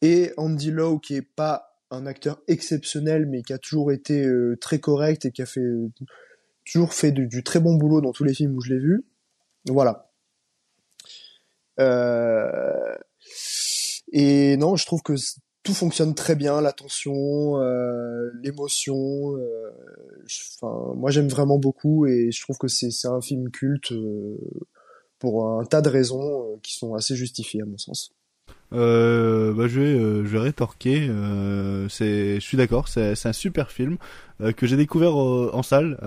et 0.00 0.32
Andy 0.36 0.70
Lau 0.70 0.98
qui 0.98 1.16
est 1.16 1.22
pas 1.22 1.68
un 1.90 2.06
acteur 2.06 2.40
exceptionnel, 2.48 3.26
mais 3.26 3.42
qui 3.42 3.52
a 3.52 3.58
toujours 3.58 3.92
été 3.92 4.24
euh, 4.24 4.56
très 4.60 4.78
correct 4.78 5.24
et 5.24 5.32
qui 5.32 5.42
a 5.42 5.46
fait 5.46 5.60
euh, 5.60 5.90
toujours 6.70 6.92
fait 6.92 7.12
du, 7.12 7.26
du, 7.26 7.42
très 7.42 7.60
bon 7.60 7.76
boulot 7.76 8.00
dans 8.00 8.12
tous 8.12 8.24
les 8.24 8.34
films 8.34 8.56
où 8.56 8.60
je 8.60 8.72
l'ai 8.72 8.80
vu. 8.80 9.04
Voilà. 9.66 10.10
Euh... 11.80 12.94
Et 14.12 14.56
non, 14.56 14.76
je 14.76 14.86
trouve 14.86 15.02
que 15.02 15.14
tout 15.68 15.74
fonctionne 15.74 16.14
très 16.14 16.34
bien, 16.34 16.62
la 16.62 16.72
tension, 16.72 17.60
euh, 17.60 18.30
l'émotion. 18.42 19.36
Euh, 19.36 19.70
enfin, 20.56 20.94
moi, 20.96 21.10
j'aime 21.10 21.28
vraiment 21.28 21.58
beaucoup 21.58 22.06
et 22.06 22.30
je 22.32 22.40
trouve 22.40 22.56
que 22.56 22.68
c'est 22.68 22.88
un 23.04 23.20
film 23.20 23.50
culte 23.50 23.92
pour 25.18 25.46
un 25.46 25.66
tas 25.66 25.82
de 25.82 25.90
raisons 25.90 26.58
qui 26.62 26.72
sont 26.72 26.94
assez 26.94 27.14
justifiées 27.16 27.60
à 27.60 27.66
mon 27.66 27.76
sens. 27.76 28.14
Euh, 28.74 29.54
bah, 29.54 29.66
je 29.66 29.80
vais, 29.80 29.86
euh, 29.86 30.24
je 30.24 30.28
vais 30.28 30.38
rétorquer. 30.38 31.08
Euh, 31.08 31.88
je 31.88 32.38
suis 32.40 32.56
d'accord. 32.56 32.88
C'est, 32.88 33.26
un 33.26 33.32
super 33.32 33.70
film 33.70 33.96
que 34.56 34.68
j'ai 34.68 34.76
découvert 34.76 35.16
en 35.16 35.62
salle. 35.62 35.98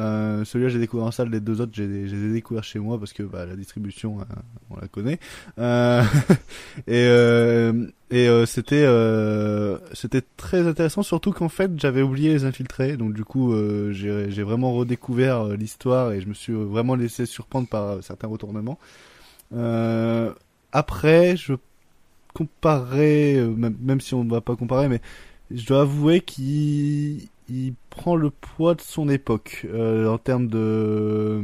Celui-là, 0.45 0.69
j'ai 0.69 0.79
découvert 0.79 1.05
en 1.05 1.11
salle. 1.11 1.29
Les 1.29 1.39
deux 1.39 1.59
autres, 1.61 1.73
j'ai, 1.73 1.87
découvert 2.31 2.63
chez 2.63 2.79
moi 2.79 2.97
parce 2.97 3.13
que 3.13 3.23
bah, 3.23 3.45
la 3.45 3.55
distribution, 3.55 4.19
on 4.69 4.79
la 4.79 4.87
connaît. 4.87 5.19
et 6.87 7.07
et 8.13 8.45
c'était, 8.45 8.87
c'était 9.93 10.21
très 10.37 10.67
intéressant, 10.67 11.03
surtout 11.03 11.31
qu'en 11.31 11.49
fait, 11.49 11.71
j'avais 11.77 12.01
oublié 12.01 12.29
les 12.29 12.45
infiltrés. 12.45 12.95
Donc 12.95 13.13
du 13.13 13.25
coup, 13.25 13.53
j'ai, 13.91 14.31
j'ai 14.31 14.43
vraiment 14.43 14.73
redécouvert 14.73 15.45
l'histoire 15.49 16.13
et 16.13 16.21
je 16.21 16.27
me 16.27 16.33
suis 16.33 16.53
vraiment 16.53 16.95
laissé 16.95 17.25
surprendre 17.25 17.67
par 17.67 18.01
certains 18.01 18.27
retournements. 18.27 18.79
après, 20.71 21.35
je 21.35 21.53
comparer, 22.33 23.35
euh, 23.35 23.49
même, 23.49 23.75
même, 23.81 24.01
si 24.01 24.13
on 24.13 24.23
ne 24.23 24.29
va 24.29 24.41
pas 24.41 24.55
comparer, 24.55 24.87
mais 24.87 25.01
je 25.51 25.65
dois 25.65 25.81
avouer 25.81 26.21
qu'il 26.21 27.27
il 27.49 27.73
prend 27.89 28.15
le 28.15 28.29
poids 28.29 28.75
de 28.75 28.81
son 28.81 29.09
époque 29.09 29.67
euh, 29.73 30.07
en 30.07 30.17
termes 30.17 30.47
de, 30.47 31.41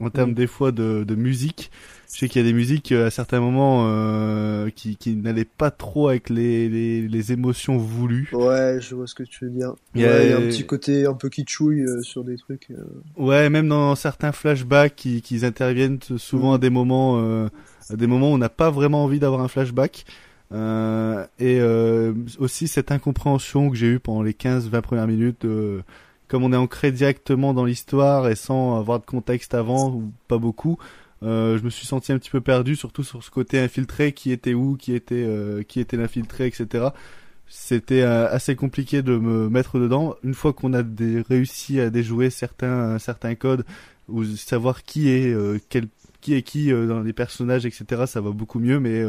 en 0.00 0.10
termes 0.10 0.30
mm. 0.30 0.34
des 0.34 0.46
fois 0.46 0.72
de, 0.72 1.04
de 1.04 1.14
musique. 1.14 1.70
Je 2.12 2.20
sais 2.20 2.28
qu'il 2.28 2.42
y 2.42 2.44
a 2.44 2.46
des 2.46 2.54
musiques 2.54 2.92
euh, 2.92 3.08
à 3.08 3.10
certains 3.10 3.40
moments 3.40 3.86
euh, 3.88 4.70
qui, 4.70 4.96
qui 4.96 5.16
n'allaient 5.16 5.44
pas 5.44 5.72
trop 5.72 6.08
avec 6.08 6.30
les, 6.30 6.68
les, 6.68 7.08
les, 7.08 7.32
émotions 7.32 7.76
voulues. 7.76 8.30
Ouais, 8.32 8.78
je 8.80 8.94
vois 8.94 9.08
ce 9.08 9.16
que 9.16 9.24
tu 9.24 9.46
veux 9.46 9.50
dire. 9.50 9.74
Il 9.94 10.02
y, 10.02 10.06
a, 10.06 10.22
il 10.22 10.30
y 10.30 10.32
a 10.32 10.36
un 10.36 10.42
petit 10.42 10.64
côté 10.64 11.06
un 11.06 11.14
peu 11.14 11.28
kitschouille 11.28 11.82
euh, 11.82 12.02
sur 12.02 12.22
des 12.22 12.36
trucs. 12.36 12.68
Ouais, 13.16 13.50
même 13.50 13.68
dans 13.68 13.96
certains 13.96 14.30
flashbacks 14.30 14.94
qui, 14.94 15.22
qui 15.22 15.44
interviennent 15.44 15.98
souvent 16.16 16.52
mm. 16.52 16.54
à 16.54 16.58
des 16.58 16.70
moments, 16.70 17.48
à 17.90 17.96
des 17.96 18.06
moments 18.06 18.30
où 18.30 18.34
on 18.34 18.38
n'a 18.38 18.48
pas 18.48 18.70
vraiment 18.70 19.04
envie 19.04 19.18
d'avoir 19.18 19.40
un 19.40 19.48
flashback. 19.48 20.04
Euh, 20.52 21.26
et 21.38 21.58
euh, 21.60 22.12
aussi 22.38 22.68
cette 22.68 22.92
incompréhension 22.92 23.70
que 23.70 23.76
j'ai 23.76 23.86
eue 23.86 24.00
pendant 24.00 24.22
les 24.22 24.32
15-20 24.32 24.80
premières 24.82 25.06
minutes, 25.06 25.44
euh, 25.44 25.82
comme 26.28 26.44
on 26.44 26.52
est 26.52 26.56
ancré 26.56 26.92
directement 26.92 27.54
dans 27.54 27.64
l'histoire 27.64 28.28
et 28.28 28.34
sans 28.34 28.78
avoir 28.78 29.00
de 29.00 29.06
contexte 29.06 29.54
avant 29.54 29.90
ou 29.90 30.12
pas 30.28 30.38
beaucoup, 30.38 30.78
je 31.22 31.62
me 31.62 31.70
suis 31.70 31.86
senti 31.86 32.12
un 32.12 32.18
petit 32.18 32.28
peu 32.28 32.42
perdu, 32.42 32.76
surtout 32.76 33.02
sur 33.02 33.24
ce 33.24 33.30
côté 33.30 33.58
infiltré, 33.58 34.12
qui 34.12 34.30
était 34.30 34.52
où, 34.52 34.76
qui 34.76 34.94
était 34.94 35.26
qui 35.66 35.80
était 35.80 35.96
l'infiltré, 35.96 36.46
etc. 36.46 36.88
C'était 37.46 38.02
assez 38.02 38.56
compliqué 38.56 39.00
de 39.00 39.16
me 39.16 39.48
mettre 39.48 39.78
dedans. 39.78 40.16
Une 40.22 40.34
fois 40.34 40.52
qu'on 40.52 40.74
a 40.74 40.82
des, 40.82 41.22
réussi 41.22 41.80
à 41.80 41.88
déjouer 41.88 42.28
certains 42.28 42.98
certains 42.98 43.36
codes 43.36 43.64
ou 44.08 44.22
savoir 44.24 44.82
qui 44.82 45.08
est 45.08 45.34
quel 45.70 45.86
qui 46.20 46.34
est 46.34 46.42
qui 46.42 46.70
dans 46.70 47.00
les 47.00 47.14
personnages, 47.14 47.64
etc. 47.64 48.02
Ça 48.06 48.20
va 48.20 48.30
beaucoup 48.30 48.58
mieux, 48.58 48.78
mais 48.78 49.02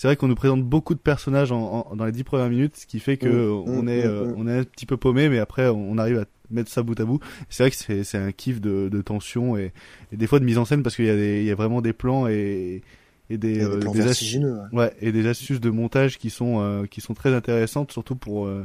c'est 0.00 0.08
vrai 0.08 0.16
qu'on 0.16 0.28
nous 0.28 0.34
présente 0.34 0.64
beaucoup 0.64 0.94
de 0.94 0.98
personnages 0.98 1.52
en, 1.52 1.86
en, 1.90 1.94
dans 1.94 2.06
les 2.06 2.12
dix 2.12 2.24
premières 2.24 2.48
minutes, 2.48 2.74
ce 2.74 2.86
qui 2.86 3.00
fait 3.00 3.18
que 3.18 3.28
mmh, 3.28 3.64
on 3.68 3.82
mmh, 3.82 3.88
est 3.90 4.06
mmh, 4.06 4.08
euh, 4.08 4.32
on 4.34 4.48
est 4.48 4.58
un 4.60 4.64
petit 4.64 4.86
peu 4.86 4.96
paumé, 4.96 5.28
mais 5.28 5.38
après 5.38 5.68
on 5.68 5.98
arrive 5.98 6.20
à 6.20 6.24
mettre 6.50 6.70
ça 6.70 6.82
bout 6.82 6.98
à 6.98 7.04
bout. 7.04 7.20
C'est 7.50 7.64
vrai 7.64 7.70
que 7.70 7.76
c'est 7.76 8.02
c'est 8.02 8.16
un 8.16 8.32
kiff 8.32 8.62
de, 8.62 8.88
de 8.88 9.02
tension 9.02 9.58
et, 9.58 9.74
et, 10.10 10.16
des 10.16 10.26
fois 10.26 10.40
de 10.40 10.46
mise 10.46 10.56
en 10.56 10.64
scène 10.64 10.82
parce 10.82 10.96
qu'il 10.96 11.04
y 11.04 11.10
a 11.10 11.16
des 11.16 11.40
il 11.40 11.44
y 11.46 11.50
a 11.50 11.54
vraiment 11.54 11.82
des 11.82 11.92
plans 11.92 12.28
et 12.28 12.80
et 13.28 13.36
des, 13.36 13.62
euh, 13.62 13.78
des, 13.92 14.06
astuces, 14.06 14.38
ouais. 14.72 14.90
et 15.02 15.12
des 15.12 15.26
astuces 15.26 15.60
de 15.60 15.68
montage 15.68 16.16
qui 16.16 16.30
sont 16.30 16.62
euh, 16.62 16.86
qui 16.86 17.02
sont 17.02 17.12
très 17.12 17.34
intéressantes 17.34 17.92
surtout 17.92 18.16
pour 18.16 18.46
euh, 18.46 18.64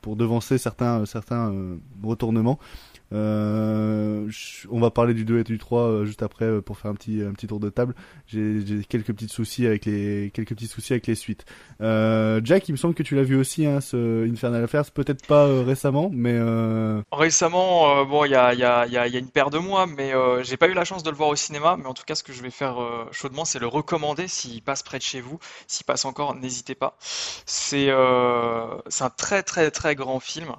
pour 0.00 0.16
devancer 0.16 0.56
certains 0.56 1.04
certains 1.04 1.54
retournements 2.02 2.58
euh, 3.12 4.30
on 4.70 4.80
va 4.80 4.90
parler 4.90 5.14
du 5.14 5.24
2 5.24 5.40
et 5.40 5.44
du 5.44 5.58
3 5.58 5.80
euh, 5.80 6.04
juste 6.04 6.22
après 6.22 6.46
euh, 6.46 6.60
pour 6.60 6.78
faire 6.78 6.90
un 6.90 6.94
petit 6.94 7.22
un 7.22 7.32
petit 7.32 7.46
tour 7.46 7.60
de 7.60 7.68
table. 7.68 7.94
J'ai 8.26 8.62
quelques 8.88 9.12
petits 9.12 9.28
soucis 9.28 9.66
avec 9.66 9.84
les 9.84 10.30
quelques 10.32 10.50
petits 10.50 10.66
soucis 10.66 10.92
avec 10.92 11.06
les 11.06 11.14
suites. 11.14 11.44
Euh, 11.80 12.40
Jack, 12.44 12.68
il 12.68 12.72
me 12.72 12.76
semble 12.76 12.94
que 12.94 13.02
tu 13.02 13.14
l'as 13.14 13.22
vu 13.22 13.36
aussi 13.36 13.66
hein, 13.66 13.80
ce 13.80 14.30
Infernal 14.30 14.64
Affairs, 14.64 14.90
peut-être 14.90 15.26
pas 15.26 15.46
récemment, 15.62 16.10
mais 16.12 16.38
récemment 17.12 18.04
bon 18.04 18.24
il 18.24 18.30
y 18.30 18.34
a 18.34 18.54
y 18.54 18.64
a, 18.64 18.86
y 18.86 18.96
a 18.96 19.18
une 19.18 19.30
paire 19.30 19.50
de 19.50 19.58
mois, 19.58 19.86
mais 19.86 20.12
j'ai 20.42 20.56
pas 20.56 20.68
eu 20.68 20.74
la 20.74 20.84
chance 20.84 21.02
de 21.02 21.10
le 21.10 21.16
voir 21.16 21.28
au 21.28 21.36
cinéma, 21.36 21.76
mais 21.76 21.86
en 21.86 21.94
tout 21.94 22.04
cas 22.04 22.14
ce 22.14 22.22
que 22.22 22.32
je 22.32 22.42
vais 22.42 22.50
faire 22.50 22.76
chaudement 23.10 23.44
c'est 23.44 23.58
le 23.58 23.66
recommander 23.66 24.28
s'il 24.28 24.62
passe 24.62 24.82
près 24.82 24.98
de 24.98 25.02
chez 25.02 25.20
vous, 25.20 25.38
s'il 25.66 25.84
passe 25.84 26.04
encore, 26.04 26.34
n'hésitez 26.34 26.74
pas. 26.74 26.96
C'est 27.46 27.90
c'est 28.88 29.04
un 29.04 29.10
très 29.10 29.42
très 29.42 29.70
très 29.70 29.94
grand 29.94 30.20
film. 30.20 30.54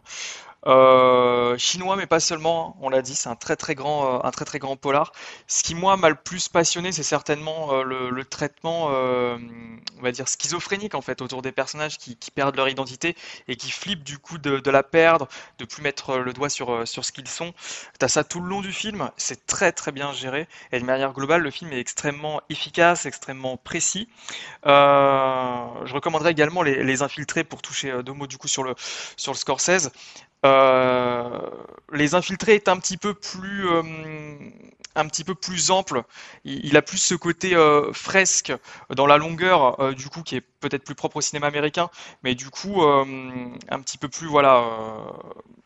Euh, 0.66 1.58
chinois, 1.58 1.96
mais 1.98 2.06
pas 2.08 2.20
seulement. 2.20 2.78
On 2.82 2.90
l'a 2.90 3.02
dit, 3.02 3.16
c'est 3.16 3.30
un 3.30 3.36
très 3.36 3.56
très 3.56 3.76
grand, 3.76 4.16
euh, 4.16 4.20
un 4.24 4.32
très 4.32 4.46
très 4.46 4.60
grand 4.60 4.78
polar. 4.78 5.12
Ce 5.48 5.62
qui 5.64 5.76
moi 5.76 5.98
m'a 5.98 6.10
le 6.10 6.16
plus 6.16 6.48
passionné, 6.48 6.92
c'est 6.92 7.04
certainement 7.04 7.74
euh, 7.74 7.84
le, 7.84 8.24
traitement, 8.26 8.88
on 8.88 10.02
va 10.02 10.12
dire 10.12 10.28
schizophrénique 10.28 10.96
en 10.96 11.02
fait, 11.02 11.22
autour 11.22 11.42
des 11.42 11.52
personnages 11.52 11.98
qui, 11.98 12.18
perdent 12.34 12.56
leur 12.56 12.70
identité 12.70 13.16
et 13.48 13.56
qui 13.58 13.70
flippent 13.70 14.04
du 14.04 14.18
coup 14.18 14.38
de, 14.38 14.60
de, 14.60 14.72
la 14.72 14.82
perdre, 14.82 15.28
de 15.60 15.66
plus 15.66 15.84
mettre 15.84 16.18
le 16.18 16.34
doigt 16.34 16.50
sur 16.50 16.88
sur 16.88 17.06
ce 17.06 17.12
qu'ils 17.12 17.28
sont. 17.28 17.54
T'as 18.00 18.08
ça 18.08 18.24
tout 18.24 18.40
le 18.40 18.48
long 18.48 18.62
du 18.62 18.72
film. 18.72 19.12
C'est 19.18 19.46
très 19.46 19.72
très 19.72 19.92
bien 19.92 20.14
géré 20.14 20.48
et 20.72 20.80
de 20.80 20.86
manière 20.86 21.14
globale, 21.14 21.42
le 21.42 21.52
film 21.52 21.72
est 21.74 21.80
extrêmement 21.80 22.42
efficace, 22.50 23.06
extrêmement 23.06 23.58
précis. 23.58 24.08
je 24.66 25.94
recommanderais 25.94 26.32
également 26.32 26.64
les, 26.64 26.84
les 26.84 27.02
infiltrés 27.02 27.44
pour 27.44 27.62
toucher 27.62 28.02
deux 28.04 28.14
mots 28.14 28.28
du 28.28 28.38
coup 28.38 28.48
sur 28.48 28.64
le 28.64 28.76
sur 29.18 29.34
le 29.34 29.38
Scorsese. 29.38 29.92
Euh, 30.46 31.40
les 31.92 32.16
infiltrés 32.16 32.56
est 32.56 32.68
un 32.68 32.78
petit 32.78 32.98
peu 32.98 33.14
plus 33.14 33.68
euh, 33.68 33.82
un 34.96 35.08
petit 35.08 35.24
peu 35.24 35.36
plus 35.36 35.72
ample. 35.72 36.04
Il, 36.44 36.76
a 36.78 36.82
plus 36.82 36.98
ce 36.98 37.16
côté 37.16 37.56
euh, 37.56 37.92
fresque 37.94 38.54
dans 38.96 39.08
la 39.08 39.18
longueur, 39.18 39.94
du 39.96 40.10
coup, 40.10 40.22
qui 40.22 40.36
est 40.36 40.46
peut-être 40.64 40.84
plus 40.84 40.96
propre 40.96 41.18
au 41.18 41.22
cinéma 41.22 41.48
américain, 41.48 41.90
mais 42.24 42.36
du 42.36 42.50
coup 42.50 42.82
euh, 42.82 43.06
un 43.70 43.80
petit 43.82 43.98
peu 43.98 44.10
plus 44.10 44.28
voilà 44.28 44.64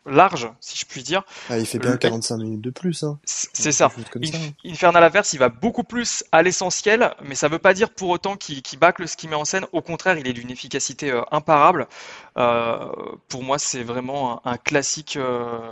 large, 0.06 0.50
si 0.60 0.78
je 0.78 0.86
puis 0.86 1.02
dire. 1.02 1.22
Ah, 1.50 1.58
il 1.58 1.66
fait 1.66 1.78
bien 1.78 1.92
Le... 1.92 1.98
45 1.98 2.36
minutes 2.38 2.60
de 2.60 2.70
plus. 2.70 3.02
Hein. 3.02 3.18
C'est 3.24 3.72
ça. 3.72 3.90
Inf 3.96 4.32
ça. 4.32 4.38
Infernal 4.64 5.04
Averse, 5.04 5.32
il 5.34 5.38
va 5.38 5.50
beaucoup 5.50 5.84
plus 5.84 6.24
à 6.32 6.42
l'essentiel, 6.42 7.14
mais 7.22 7.34
ça 7.34 7.48
veut 7.48 7.58
pas 7.58 7.74
dire 7.74 7.90
pour 7.90 8.08
autant 8.08 8.36
qu'il 8.36 8.62
qu 8.62 8.76
bâcle 8.76 9.06
ce 9.06 9.16
qu'il 9.16 9.28
met 9.28 9.36
en 9.36 9.44
scène. 9.44 9.66
Au 9.72 9.82
contraire, 9.82 10.16
il 10.18 10.26
est 10.26 10.32
d'une 10.32 10.50
efficacité 10.50 11.12
imparable. 11.30 11.86
pour 12.34 13.42
moi, 13.42 13.58
c'est 13.58 13.82
vraiment 13.82 14.46
un, 14.46 14.52
un 14.52 14.56
classique 14.56 15.16
euh, 15.16 15.70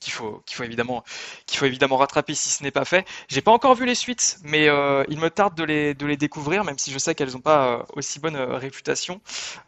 qu'il 0.00 0.12
faut 0.12 0.42
qu'il 0.46 0.56
faut 0.56 0.64
évidemment 0.64 1.04
qu'il 1.46 1.58
faut 1.58 1.66
évidemment 1.66 1.96
rattraper 1.96 2.34
si 2.34 2.48
ce 2.48 2.62
n'est 2.62 2.70
pas 2.70 2.84
fait. 2.84 3.06
J'ai 3.28 3.42
pas 3.42 3.52
encore 3.52 3.74
vu 3.74 3.86
les 3.86 3.94
suites, 3.94 4.38
mais 4.42 4.68
euh, 4.68 5.04
il 5.08 5.18
me 5.18 5.30
tarde 5.30 5.54
de 5.54 5.64
les 5.64 5.94
de 5.94 6.06
les 6.06 6.16
découvrir, 6.16 6.64
même 6.64 6.78
si 6.78 6.90
je 6.90 6.98
sais 6.98 7.14
qu'elles 7.14 7.32
n'ont 7.32 7.40
pas 7.40 7.66
euh, 7.66 7.82
aussi 7.94 8.18
bonne 8.18 8.36
euh, 8.36 8.56
réputation. 8.56 9.20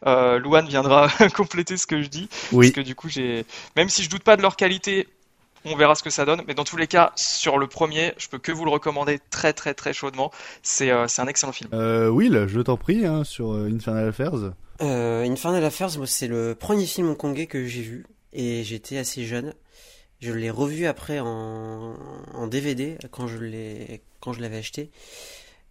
Euh, 0.05 0.39
Louane 0.39 0.67
viendra 0.67 1.07
compléter 1.35 1.77
ce 1.77 1.87
que 1.87 2.01
je 2.01 2.07
dis, 2.07 2.29
oui. 2.51 2.67
parce 2.67 2.75
que 2.75 2.81
du 2.81 2.95
coup 2.95 3.09
j'ai 3.09 3.45
même 3.75 3.89
si 3.89 4.03
je 4.03 4.09
doute 4.09 4.23
pas 4.23 4.35
de 4.35 4.41
leur 4.41 4.55
qualité. 4.55 5.07
On 5.65 5.77
verra 5.77 5.95
ce 5.95 6.03
que 6.03 6.09
ça 6.09 6.25
donne, 6.25 6.41
mais 6.45 6.55
dans 6.55 6.65
tous 6.65 6.75
les 6.75 6.87
cas, 6.87 7.13
sur 7.15 7.57
le 7.57 7.67
premier, 7.67 8.13
je 8.17 8.27
peux 8.27 8.37
que 8.37 8.51
vous 8.51 8.65
le 8.65 8.71
recommander 8.71 9.19
très 9.29 9.53
très 9.53 9.73
très 9.73 9.93
chaudement. 9.93 10.29
C'est 10.61 10.91
euh, 10.91 11.07
c'est 11.07 11.21
un 11.21 11.27
excellent 11.27 11.53
film. 11.53 11.69
Euh, 11.71 12.09
Will, 12.09 12.47
je 12.49 12.59
t'en 12.59 12.75
prie, 12.75 13.05
hein, 13.05 13.23
sur 13.23 13.53
Infernal 13.53 14.09
Affairs. 14.09 14.51
Euh, 14.81 15.23
Infernal 15.23 15.63
Affairs, 15.63 15.91
c'est 16.05 16.27
le 16.27 16.55
premier 16.55 16.85
film 16.85 17.09
hongkongais 17.09 17.47
que 17.47 17.65
j'ai 17.65 17.81
vu 17.81 18.05
et 18.33 18.63
j'étais 18.63 18.97
assez 18.97 19.25
jeune. 19.25 19.53
Je 20.23 20.31
l'ai 20.31 20.49
revu 20.49 20.85
après 20.85 21.19
en, 21.19 22.47
DVD 22.47 22.97
quand 23.11 23.27
je 23.27 23.39
l'ai 23.39 24.01
quand 24.21 24.31
je 24.31 24.39
l'avais 24.39 24.55
acheté. 24.55 24.89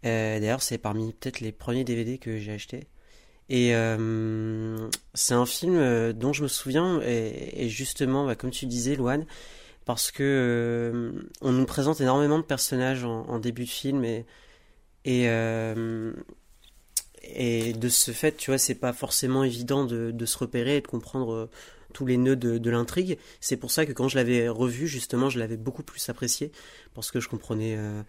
Euh, 0.05 0.41
D'ailleurs, 0.41 0.63
c'est 0.63 0.77
parmi 0.77 1.15
peut-être 1.15 1.41
les 1.41 1.53
premiers 1.53 1.85
DVD 1.85 2.19
que 2.19 2.39
j'ai 2.39 2.53
acheté. 2.53 2.87
Et 3.49 3.75
euh, 3.75 4.91
c'est 5.15 5.33
un 5.33 5.47
film 5.47 5.77
euh, 5.77 6.13
dont 6.13 6.35
je 6.35 6.43
me 6.43 6.49
souviens 6.49 7.01
et, 7.01 7.71
justement, 7.71 8.27
bah, 8.27 8.35
comme 8.35 8.51
tu 8.51 8.67
disais, 8.67 8.95
Luan, 8.95 9.25
parce 9.87 10.11
que 10.11 11.15
on 11.41 11.53
nous 11.53 11.65
présente 11.65 12.03
énormément 12.03 12.39
de 12.39 12.45
personnages 12.45 13.05
en, 13.05 13.39
début 13.39 13.65
de 13.65 13.71
film 13.71 14.05
et 14.05 14.27
et 15.07 15.29
et 17.23 17.73
de 17.73 17.89
ce 17.89 18.11
fait, 18.11 18.37
tu 18.37 18.51
vois, 18.51 18.59
c'est 18.59 18.75
pas 18.75 18.93
forcément 18.93 19.45
évident 19.45 19.85
de, 19.85 20.27
se 20.27 20.39
repérer 20.39 20.77
et 20.77 20.81
de 20.83 20.89
comprendre 20.89 21.49
tous 21.93 22.07
les 22.07 22.17
nœuds 22.17 22.37
de, 22.37 22.71
l'intrigue. 22.71 23.19
C'est 23.41 23.57
pour 23.57 23.71
ça 23.71 23.87
que 23.87 23.93
quand 23.93 24.09
je 24.09 24.17
l'avais 24.17 24.49
revu, 24.49 24.87
justement, 24.87 25.31
je 25.31 25.39
l'avais 25.39 25.57
beaucoup 25.57 25.83
plus 25.83 26.09
apprécié 26.09 26.51
parce 26.95 27.11
que 27.11 27.21
je 27.21 27.29
comprenais 27.29 27.77
euh, 27.77 28.03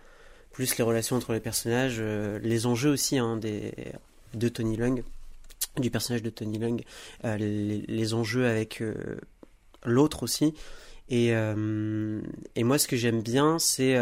plus 0.52 0.78
les 0.78 0.84
relations 0.84 1.16
entre 1.16 1.34
les 1.34 1.40
personnages, 1.40 1.98
euh, 2.00 2.40
les 2.42 2.66
enjeux 2.66 2.92
aussi 2.92 3.18
hein, 3.18 3.38
des, 3.38 3.74
de 4.34 4.50
Tony 4.50 4.78
Lung, 4.78 5.04
du 5.78 5.92
personnage 5.92 6.24
de 6.24 6.30
Tony 6.30 6.58
Lung, 6.58 6.84
euh, 7.26 7.38
les, 7.38 8.14
enjeux 8.14 8.48
avec 8.48 8.82
l'autre 9.86 10.24
aussi. 10.24 10.54
Et, 11.10 11.30
et 11.30 12.64
moi, 12.64 12.78
ce 12.78 12.88
que 12.88 12.96
j'aime 12.96 13.22
bien, 13.22 13.60
c'est 13.60 13.98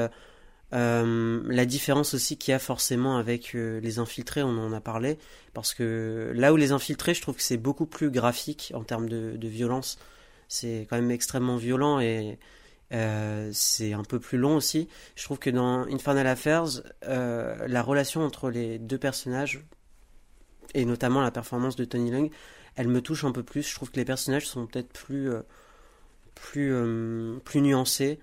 euh, 0.73 1.41
la 1.47 1.65
différence 1.65 2.13
aussi 2.13 2.37
qu'il 2.37 2.51
y 2.51 2.55
a 2.55 2.59
forcément 2.59 3.17
avec 3.17 3.55
euh, 3.55 3.79
les 3.81 3.99
infiltrés, 3.99 4.41
on 4.41 4.57
en 4.57 4.71
a 4.71 4.79
parlé, 4.79 5.17
parce 5.53 5.73
que 5.73 6.31
là 6.35 6.53
où 6.53 6.55
les 6.55 6.71
infiltrés, 6.71 7.13
je 7.13 7.21
trouve 7.21 7.35
que 7.35 7.43
c'est 7.43 7.57
beaucoup 7.57 7.85
plus 7.85 8.09
graphique 8.09 8.71
en 8.73 8.83
termes 8.83 9.09
de, 9.09 9.47
violence. 9.47 9.99
C'est 10.47 10.87
quand 10.89 10.95
même 10.95 11.11
extrêmement 11.11 11.57
violent 11.57 11.99
et 11.99 12.39
euh, 12.93 13.49
c'est 13.53 13.93
un 13.93 14.03
peu 14.03 14.19
plus 14.19 14.37
long 14.37 14.55
aussi. 14.57 14.87
Je 15.15 15.23
trouve 15.23 15.39
que 15.39 15.49
dans 15.49 15.83
Infernal 15.87 16.27
Affairs, 16.27 16.65
la 17.03 17.81
relation 17.81 18.23
entre 18.23 18.49
les 18.49 18.79
deux 18.79 18.97
personnages, 18.97 19.61
et 20.73 20.85
notamment 20.85 21.21
la 21.21 21.31
performance 21.31 21.75
de 21.75 21.83
Tony 21.83 22.11
Lung, 22.11 22.29
elle 22.75 22.87
me 22.87 23.01
touche 23.01 23.25
un 23.25 23.33
peu 23.33 23.43
plus. 23.43 23.67
Je 23.67 23.75
trouve 23.75 23.91
que 23.91 23.97
les 23.97 24.05
personnages 24.05 24.47
sont 24.47 24.67
peut-être 24.67 24.91
plus, 24.93 25.29
plus, 26.35 26.73
plus 27.43 27.61
nuancés. 27.61 28.19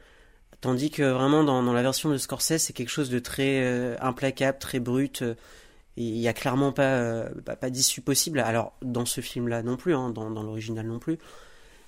Tandis 0.61 0.91
que 0.91 1.03
vraiment 1.03 1.45
dans, 1.45 1.63
dans 1.63 1.73
la 1.73 1.83
version 1.83 2.11
de 2.11 2.17
Scorsese, 2.17 2.59
c'est 2.59 2.73
quelque 2.73 2.89
chose 2.89 3.11
de 3.11 3.21
très 3.21 3.63
euh, 3.63 3.97
implacable, 4.01 4.59
très 4.59 4.81
brut. 4.81 5.23
Euh, 5.23 5.35
il 5.97 6.15
n'y 6.15 6.29
a 6.29 6.33
clairement 6.33 6.73
pas, 6.73 6.83
euh, 6.83 7.29
pas, 7.45 7.55
pas 7.55 7.71
d'issue 7.71 8.01
possible. 8.01 8.41
Alors 8.41 8.73
dans 8.83 9.05
ce 9.05 9.21
film-là 9.21 9.63
non 9.63 9.77
plus, 9.77 9.95
hein, 9.95 10.11
dans, 10.11 10.31
dans 10.31 10.43
l'original 10.43 10.87
non 10.87 10.99
plus. 10.99 11.19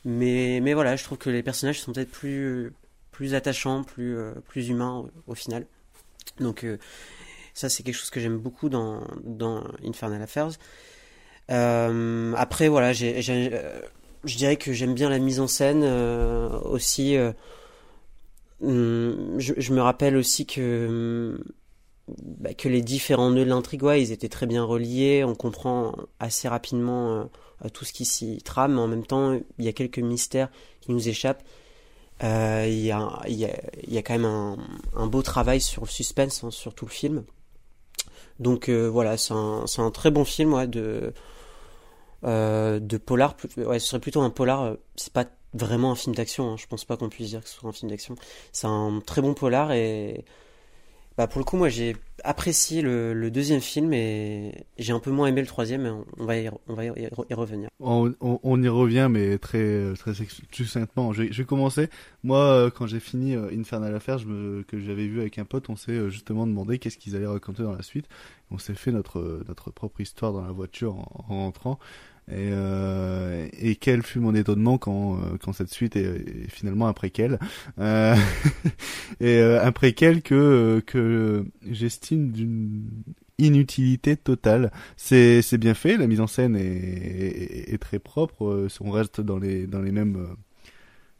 Mais, 0.04 0.60
mais 0.62 0.74
voilà, 0.74 0.96
je 0.96 1.04
trouve 1.04 1.18
que 1.18 1.30
les 1.30 1.42
personnages 1.42 1.80
sont 1.80 1.92
peut-être 1.92 2.10
plus, 2.10 2.72
plus 3.10 3.34
attachants, 3.34 3.82
plus, 3.82 4.16
plus 4.48 4.68
humains 4.68 5.04
au, 5.26 5.34
final. 5.34 5.66
Donc 6.38 6.64
ça 7.54 7.68
c'est 7.68 7.82
quelque 7.82 7.96
chose 7.96 8.10
que 8.10 8.18
j'aime 8.18 8.38
beaucoup 8.38 8.68
dans, 8.68 9.02
dans 9.22 9.62
Infernal 9.84 10.22
Affairs. 10.22 10.52
après 11.48 12.68
voilà, 12.68 12.92
je 12.94 14.36
dirais 14.36 14.56
que 14.56 14.72
j'aime 14.72 14.94
bien 14.94 15.10
la 15.10 15.18
mise 15.18 15.38
en 15.38 15.48
scène 15.48 15.84
aussi 15.84 17.18
je, 18.62 19.52
je, 19.56 19.72
me 19.72 19.80
rappelle 19.80 20.16
aussi 20.16 20.46
que 20.46 21.38
bah, 22.18 22.54
que 22.54 22.68
les 22.68 22.82
différents 22.82 23.30
nœuds 23.30 23.44
de 23.44 23.50
l'intrigue, 23.50 23.82
ouais, 23.82 24.02
ils 24.02 24.12
étaient 24.12 24.28
très 24.28 24.46
bien 24.46 24.64
reliés. 24.64 25.24
On 25.24 25.34
comprend 25.34 25.94
assez 26.18 26.48
rapidement 26.48 27.28
euh, 27.64 27.68
tout 27.72 27.84
ce 27.84 27.92
qui 27.92 28.04
s'y 28.04 28.38
trame, 28.42 28.74
mais 28.74 28.80
en 28.80 28.88
même 28.88 29.06
temps, 29.06 29.38
il 29.58 29.64
y 29.64 29.68
a 29.68 29.72
quelques 29.72 29.98
mystères 29.98 30.50
qui 30.80 30.92
nous 30.92 31.08
échappent. 31.08 31.42
Euh, 32.22 32.66
il, 32.68 32.80
y 32.80 32.92
a, 32.92 34.02
quand 34.02 34.18
même 34.18 34.58
un, 34.94 35.06
beau 35.06 35.22
travail 35.22 35.60
sur 35.60 35.82
le 35.82 35.88
suspense, 35.88 36.44
hein, 36.44 36.50
sur 36.50 36.74
tout 36.74 36.84
le 36.84 36.90
film. 36.90 37.24
Donc 38.40 38.68
euh, 38.68 38.88
voilà, 38.88 39.16
c'est 39.16 39.32
un, 39.32 39.90
très 39.92 40.10
bon 40.10 40.24
film 40.24 40.54
ouais, 40.54 40.66
de, 40.66 41.12
de 42.22 42.96
polar. 42.98 43.36
Ce 43.56 43.78
serait 43.78 44.00
plutôt 44.00 44.20
un 44.22 44.30
polar. 44.30 44.76
C'est 44.96 45.12
pas 45.12 45.26
vraiment 45.54 45.92
un 45.92 45.96
film 45.96 46.14
d'action. 46.14 46.52
Hein. 46.52 46.56
Je 46.56 46.66
pense 46.66 46.84
pas 46.84 46.96
qu'on 46.96 47.08
puisse 47.08 47.30
dire 47.30 47.42
que 47.42 47.48
ce 47.48 47.56
soit 47.56 47.68
un 47.68 47.72
film 47.72 47.90
d'action. 47.90 48.14
C'est 48.52 48.66
un 48.66 49.00
très 49.04 49.22
bon 49.22 49.34
polar 49.34 49.72
et 49.72 50.24
bah 51.18 51.26
pour 51.26 51.40
le 51.40 51.44
coup, 51.44 51.56
moi 51.56 51.68
j'ai 51.68 51.96
apprécié 52.24 52.82
le, 52.82 53.30
deuxième 53.30 53.60
film 53.60 53.92
et 53.92 54.64
j'ai 54.78 54.92
un 54.92 55.00
peu 55.00 55.10
moins 55.10 55.26
aimé 55.26 55.40
le 55.40 55.46
troisième. 55.46 55.82
Mais 55.82 55.90
on 56.18 56.24
va 56.24 56.36
y, 56.86 57.34
revenir. 57.34 57.68
On, 57.80 58.62
y 58.62 58.68
revient, 58.68 59.08
mais 59.10 59.36
très 59.38 59.92
très 59.98 60.12
succinctement. 60.50 61.12
Je, 61.12 61.24
vais 61.24 61.44
commencer. 61.44 61.90
Moi, 62.22 62.70
quand 62.74 62.86
j'ai 62.86 63.00
fini 63.00 63.34
Infernal 63.34 63.94
Affairs, 63.94 64.18
je 64.18 64.26
me, 64.26 64.62
que 64.62 64.78
j'avais 64.80 65.06
vu 65.06 65.20
avec 65.20 65.38
un 65.38 65.44
pote, 65.44 65.68
on 65.68 65.76
s'est 65.76 66.08
justement 66.10 66.46
demandé 66.46 66.78
qu'est-ce 66.78 66.96
qu'ils 66.96 67.16
allaient 67.16 67.26
raconter 67.26 67.64
dans 67.64 67.74
la 67.74 67.82
suite. 67.82 68.06
On 68.50 68.58
s'est 68.58 68.74
fait 68.74 68.92
notre 68.92 69.42
notre 69.48 69.70
propre 69.70 70.00
histoire 70.00 70.32
dans 70.32 70.42
la 70.42 70.52
voiture 70.52 70.94
en 71.28 71.44
rentrant. 71.44 71.78
Et, 72.30 72.50
euh, 72.52 73.48
et 73.58 73.76
quel 73.76 74.02
fut 74.02 74.20
mon 74.20 74.34
étonnement 74.34 74.78
quand, 74.78 75.16
euh, 75.16 75.36
quand 75.42 75.52
cette 75.52 75.70
suite 75.70 75.96
est, 75.96 76.04
est 76.04 76.50
finalement 76.50 76.86
un 76.86 76.92
préquel. 76.92 77.38
Euh, 77.78 78.14
et 79.20 79.38
euh, 79.38 79.64
un 79.64 79.72
préquel 79.72 80.22
que, 80.22 80.82
que 80.86 81.44
j'estime 81.68 82.30
d'une 82.30 82.82
inutilité 83.38 84.16
totale. 84.16 84.70
C'est, 84.96 85.42
c'est 85.42 85.58
bien 85.58 85.74
fait, 85.74 85.96
la 85.96 86.06
mise 86.06 86.20
en 86.20 86.26
scène 86.26 86.56
est, 86.56 86.60
est, 86.60 87.74
est, 87.74 87.78
très 87.78 87.98
propre, 87.98 88.68
on 88.80 88.90
reste 88.90 89.20
dans 89.20 89.38
les, 89.38 89.66
dans 89.66 89.80
les 89.80 89.92
mêmes 89.92 90.28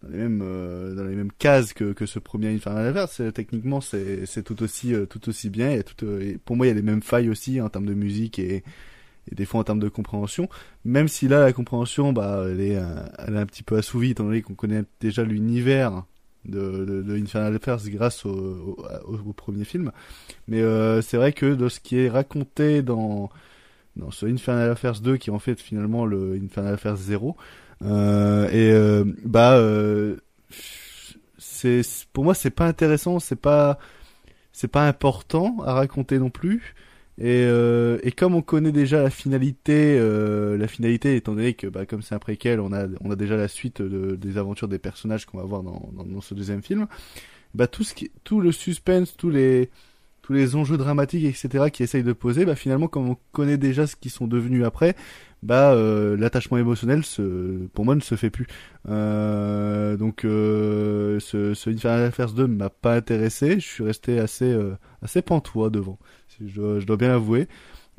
dans 0.03 0.09
les 0.09 0.19
mêmes 0.19 0.41
euh, 0.43 0.95
dans 0.95 1.05
les 1.05 1.15
mêmes 1.15 1.33
cases 1.39 1.73
que, 1.73 1.93
que 1.93 2.07
ce 2.07 2.19
premier 2.19 2.49
Infernal 2.55 2.97
Affairs 2.97 3.33
techniquement 3.33 3.81
c'est 3.81 4.25
c'est 4.27 4.43
tout 4.43 4.63
aussi 4.63 4.95
euh, 4.95 5.07
tout 5.07 5.29
aussi 5.29 5.51
bien 5.51 5.71
et 5.71 5.83
tout 5.83 6.07
et 6.07 6.39
pour 6.45 6.57
moi 6.57 6.67
il 6.67 6.71
y 6.71 6.73
a 6.73 6.75
les 6.75 6.83
mêmes 6.83 7.03
failles 7.03 7.29
aussi 7.29 7.61
en 7.61 7.69
termes 7.69 7.87
de 7.87 7.95
musique 7.95 8.39
et 8.39 8.65
et 9.31 9.35
des 9.35 9.45
fois 9.45 9.61
en 9.61 9.65
termes 9.65 9.81
de 9.81 9.89
compréhension, 9.89 10.49
même 10.85 11.09
si 11.09 11.29
là 11.29 11.41
la 11.41 11.53
compréhension, 11.53 12.13
bah, 12.13 12.45
elle 12.49 12.61
est, 12.61 12.79
elle 13.19 13.35
est 13.35 13.39
un 13.39 13.47
petit 13.47 13.63
peu 13.63 13.77
assouvie 13.77 14.11
étant 14.11 14.25
donné 14.25 14.43
qu'on 14.43 14.55
connaît 14.55 14.85
déjà 15.01 15.25
l'univers 15.25 16.05
de, 16.47 17.05
Infernal 17.11 17.55
Affairs 17.57 17.79
grâce 17.87 18.25
au, 18.25 18.77
au, 19.07 19.19
au 19.29 19.33
premier 19.33 19.65
film. 19.65 19.93
Mais 20.49 20.63
euh, 20.63 21.03
c'est 21.03 21.17
vrai 21.17 21.33
que 21.33 21.55
de 21.55 21.69
ce 21.69 21.81
qui 21.81 21.99
est 21.99 22.09
raconté 22.09 22.83
dans 22.83 23.31
dans 23.97 24.11
ce 24.11 24.27
Infernal 24.27 24.71
Affairs 24.71 25.01
2 25.01 25.17
qui 25.17 25.31
est 25.31 25.33
en 25.33 25.39
fait 25.39 25.61
finalement 25.61 26.07
le 26.07 26.39
Infernal 26.43 26.75
Affairs 26.75 26.97
0, 26.97 27.37
Euh, 27.83 28.47
et 28.51 28.73
euh, 28.73 29.05
bah, 29.25 29.55
euh, 29.55 30.17
c'est 31.39 31.81
pour 32.13 32.25
moi 32.25 32.35
c'est 32.35 32.51
pas 32.51 32.67
intéressant, 32.67 33.19
c'est 33.21 33.41
pas 33.41 33.79
c'est 34.53 34.69
pas 34.69 34.87
important 34.87 35.57
à 35.65 35.73
raconter 35.75 36.19
non 36.19 36.31
plus. 36.31 36.75
Et, 37.21 37.45
euh, 37.45 37.99
et 38.03 38.13
comme 38.13 38.35
on 38.35 38.41
connaît 38.41 38.73
déjà 38.73 39.03
la 39.03 39.11
finalité, 39.11 39.99
euh, 39.99 40.57
la 40.57 40.67
finalité 40.67 41.17
étant 41.17 41.35
donné 41.35 41.53
que 41.53 41.67
bah, 41.67 41.85
comme 41.85 42.01
c'est 42.01 42.15
un 42.15 42.19
préquel, 42.19 42.61
on 42.61 42.73
a 42.73 42.87
on 43.03 43.11
a 43.11 43.17
déjà 43.17 43.37
la 43.37 43.47
suite 43.47 43.83
de, 43.83 44.17
des 44.17 44.39
aventures 44.39 44.69
des 44.69 44.79
personnages 44.79 45.27
qu'on 45.27 45.37
va 45.37 45.45
voir 45.45 45.63
dans, 45.63 45.91
dans, 45.93 46.21
ce 46.23 46.33
deuxième 46.33 46.63
film. 46.63 46.87
Bah 47.55 47.67
tout 47.67 47.85
ce 47.85 47.95
qui, 47.95 48.11
tout 48.25 48.41
le 48.41 48.53
suspense, 48.53 49.17
tous 49.19 49.29
les 49.29 49.71
tous 50.23 50.33
les 50.33 50.57
enjeux 50.57 50.79
dramatiques, 50.79 51.25
etc. 51.25 51.71
qui 51.71 51.83
essayent 51.83 52.05
de 52.05 52.13
poser, 52.15 52.47
bah 52.47 52.55
finalement 52.57 52.89
comme 52.89 53.11
on 53.11 53.17
connaît 53.33 53.59
déjà 53.59 53.87
ce 53.87 53.97
qu'ils 53.97 54.11
sont 54.11 54.27
devenus 54.27 54.65
après, 54.65 54.97
bah 55.43 55.73
euh, 55.73 56.17
l'attachement 56.17 56.57
émotionnel 56.57 57.05
se, 57.05 57.67
pour 57.69 57.85
moi 57.85 57.95
ne 57.97 58.01
se 58.01 58.15
fait 58.15 58.31
plus. 58.31 58.47
Euh, 58.89 59.97
donc 59.99 60.25
euh, 60.25 61.21
ce, 61.21 61.53
ce 61.53 61.69
Infernal 61.69 62.05
Affairs 62.05 62.33
2 62.33 62.47
m'a 62.47 62.71
pas 62.71 62.95
intéressé, 62.95 63.61
je 63.61 63.67
suis 63.67 63.85
resté 63.85 64.19
assez 64.19 64.51
euh, 64.51 64.75
assez 65.03 65.21
pantois 65.21 65.69
devant 65.69 65.99
je 66.45 66.85
dois, 66.85 66.97
bien 66.97 67.09
l'avouer. 67.09 67.49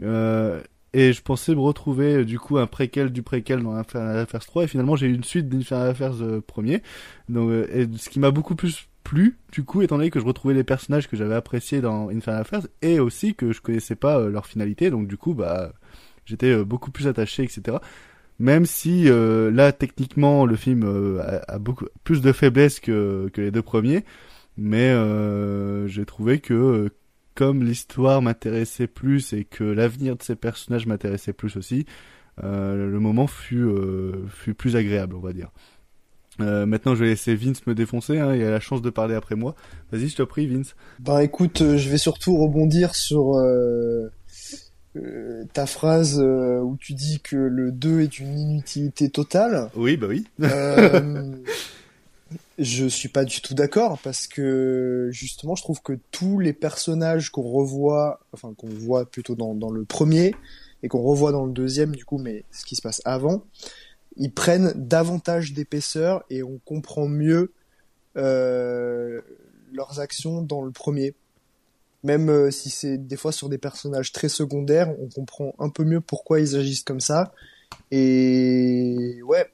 Euh, 0.04 0.62
et 0.94 1.14
je 1.14 1.22
pensais 1.22 1.56
me 1.56 1.62
retrouver 1.62 2.26
du 2.26 2.38
coup 2.38 2.58
un 2.58 2.68
préquel 2.68 3.12
du 3.12 3.24
préquel 3.24 3.64
dans 3.64 3.74
Infernal 3.74 4.18
Affairs 4.18 4.46
3 4.46 4.64
et 4.64 4.68
finalement 4.68 4.96
j'ai 4.96 5.08
eu 5.08 5.14
une 5.14 5.24
suite 5.24 5.48
d'Infernal 5.48 5.89
Affairs 5.89 6.22
euh, 6.22 6.42
premier. 6.42 6.82
Donc 7.30 7.50
euh, 7.50 7.68
et 7.74 7.88
ce 7.98 8.10
qui 8.10 8.20
m'a 8.20 8.32
beaucoup 8.32 8.56
plus 8.56 8.88
plu 9.04 9.38
du 9.52 9.64
coup 9.64 9.82
étant 9.82 9.98
donné 9.98 10.10
que 10.10 10.20
je 10.20 10.26
retrouvais 10.26 10.54
les 10.54 10.64
personnages 10.64 11.08
que 11.08 11.16
j'avais 11.16 11.36
appréciés 11.36 11.82
dans 11.82 12.10
Infernal 12.10 12.42
Affairs 12.42 12.68
et 12.82 13.00
aussi 13.00 13.36
que 13.36 13.54
je 13.54 13.62
connaissais 13.62 13.96
pas 13.96 14.20
euh, 14.20 14.30
leur 14.30 14.46
finalité 14.46 14.89
donc 14.89 15.08
du 15.08 15.18
coup 15.18 15.34
bah 15.34 15.72
j'étais 16.26 16.52
euh, 16.52 16.66
beaucoup 16.66 16.92
plus 16.92 17.08
attaché 17.08 17.44
etc. 17.44 17.78
Même 18.39 18.66
si 18.66 19.06
là 19.08 19.72
techniquement 19.72 20.48
le 20.48 20.56
film 20.56 21.20
a, 21.22 21.42
a, 21.48 21.60
beaucoup 21.60 21.86
plus 22.04 22.22
de 22.22 22.32
faiblesses 22.32 22.80
que, 22.80 23.30
que 23.32 23.39
les 23.39 23.52
deux 23.52 23.62
premiers, 23.62 24.04
mais 24.58 24.96
j'ai 25.88 26.06
trouvé 26.06 26.39
que 26.39 26.89
comme 27.42 27.64
l'histoire 27.64 28.22
m'intéressait 28.22 28.86
plus 28.86 29.34
et 29.34 29.46
que 29.46 29.64
l'avenir 29.64 30.16
de 30.16 30.22
ces 30.22 30.36
personnages 30.36 30.86
m'intéressait 30.86 31.34
plus 31.34 31.58
aussi, 31.58 31.88
euh, 32.44 32.88
le 32.88 33.00
moment 33.00 33.26
fut, 33.26 33.64
euh, 33.64 34.28
fut 34.28 34.54
plus 34.54 34.76
agréable, 34.76 35.16
on 35.16 35.22
va 35.22 35.34
dire. 35.34 35.50
Euh, 36.39 36.68
maintenant, 36.68 36.94
je 36.94 37.00
vais 37.00 37.10
laisser 37.10 37.34
Vince 37.34 37.66
me 37.66 37.74
défoncer. 37.74 38.20
Hein, 38.20 38.36
il 38.36 38.44
a 38.44 38.52
la 38.52 38.60
chance 38.60 38.84
de 38.84 38.92
parler 38.92 39.16
après 39.16 39.34
moi. 39.34 39.56
Vas-y, 39.92 40.10
je 40.10 40.18
te 40.18 40.22
prie, 40.22 40.46
Vince. 40.46 40.76
Bah 41.00 41.24
écoute, 41.24 41.64
je 41.78 41.89
vais 41.89 41.98
surtout 41.98 42.38
rebondir 42.38 42.94
sur 42.94 43.34
ta 45.52 45.66
phrase 45.66 46.22
où 46.22 46.78
tu 46.80 46.94
dis 46.94 47.22
que 47.22 47.38
le 47.38 47.72
2 47.72 48.02
est 48.02 48.20
une 48.20 48.38
inutilité 48.38 49.10
totale. 49.10 49.72
Oui, 49.76 49.98
bah 49.98 50.06
oui. 50.08 50.28
Je 52.58 52.86
suis 52.86 53.10
pas 53.10 53.26
du 53.26 53.42
tout 53.42 53.54
d'accord 53.54 54.00
parce 54.00 54.28
que 54.28 55.10
justement, 55.12 55.56
je 55.56 55.64
trouve 55.64 55.82
que 55.82 55.94
tous 56.12 56.40
les 56.40 56.54
personnages 56.54 57.30
qu'on 57.30 57.44
revoit, 57.44 58.20
enfin 58.34 58.54
qu'on 58.56 58.70
voit 58.70 59.06
plutôt 59.06 59.36
dans, 59.36 59.56
dans 59.56 59.72
le 59.72 59.84
premier 59.84 60.36
et 60.84 60.88
qu'on 60.88 61.02
revoit 61.02 61.32
dans 61.32 61.46
le 61.46 61.52
deuxième, 61.52 61.96
du 61.96 62.06
coup, 62.06 62.18
mais 62.18 62.46
ce 62.52 62.66
qui 62.66 62.76
se 62.76 62.82
passe 62.82 63.02
avant, 63.06 63.44
ils 64.18 64.34
prennent 64.34 64.74
davantage 64.76 65.54
d'épaisseur 65.54 66.24
et 66.30 66.44
on 66.44 66.60
comprend 66.66 67.08
mieux 67.08 67.54
euh, 68.18 69.22
leurs 69.72 70.00
actions 70.00 70.42
dans 70.42 70.62
le 70.62 70.72
premier. 70.72 71.16
Même 72.04 72.30
euh, 72.30 72.52
si 72.52 72.70
c'est 72.70 72.98
des 72.98 73.16
fois 73.16 73.32
sur 73.32 73.48
des 73.48 73.58
personnages 73.58 74.12
très 74.12 74.30
secondaires, 74.30 74.94
on 75.00 75.08
comprend 75.08 75.54
un 75.60 75.70
peu 75.70 75.84
mieux 75.84 76.02
pourquoi 76.02 76.40
ils 76.40 76.56
agissent 76.56 76.84
comme 76.84 77.00
ça. 77.00 77.32
Et 77.92 79.22
ouais, 79.24 79.50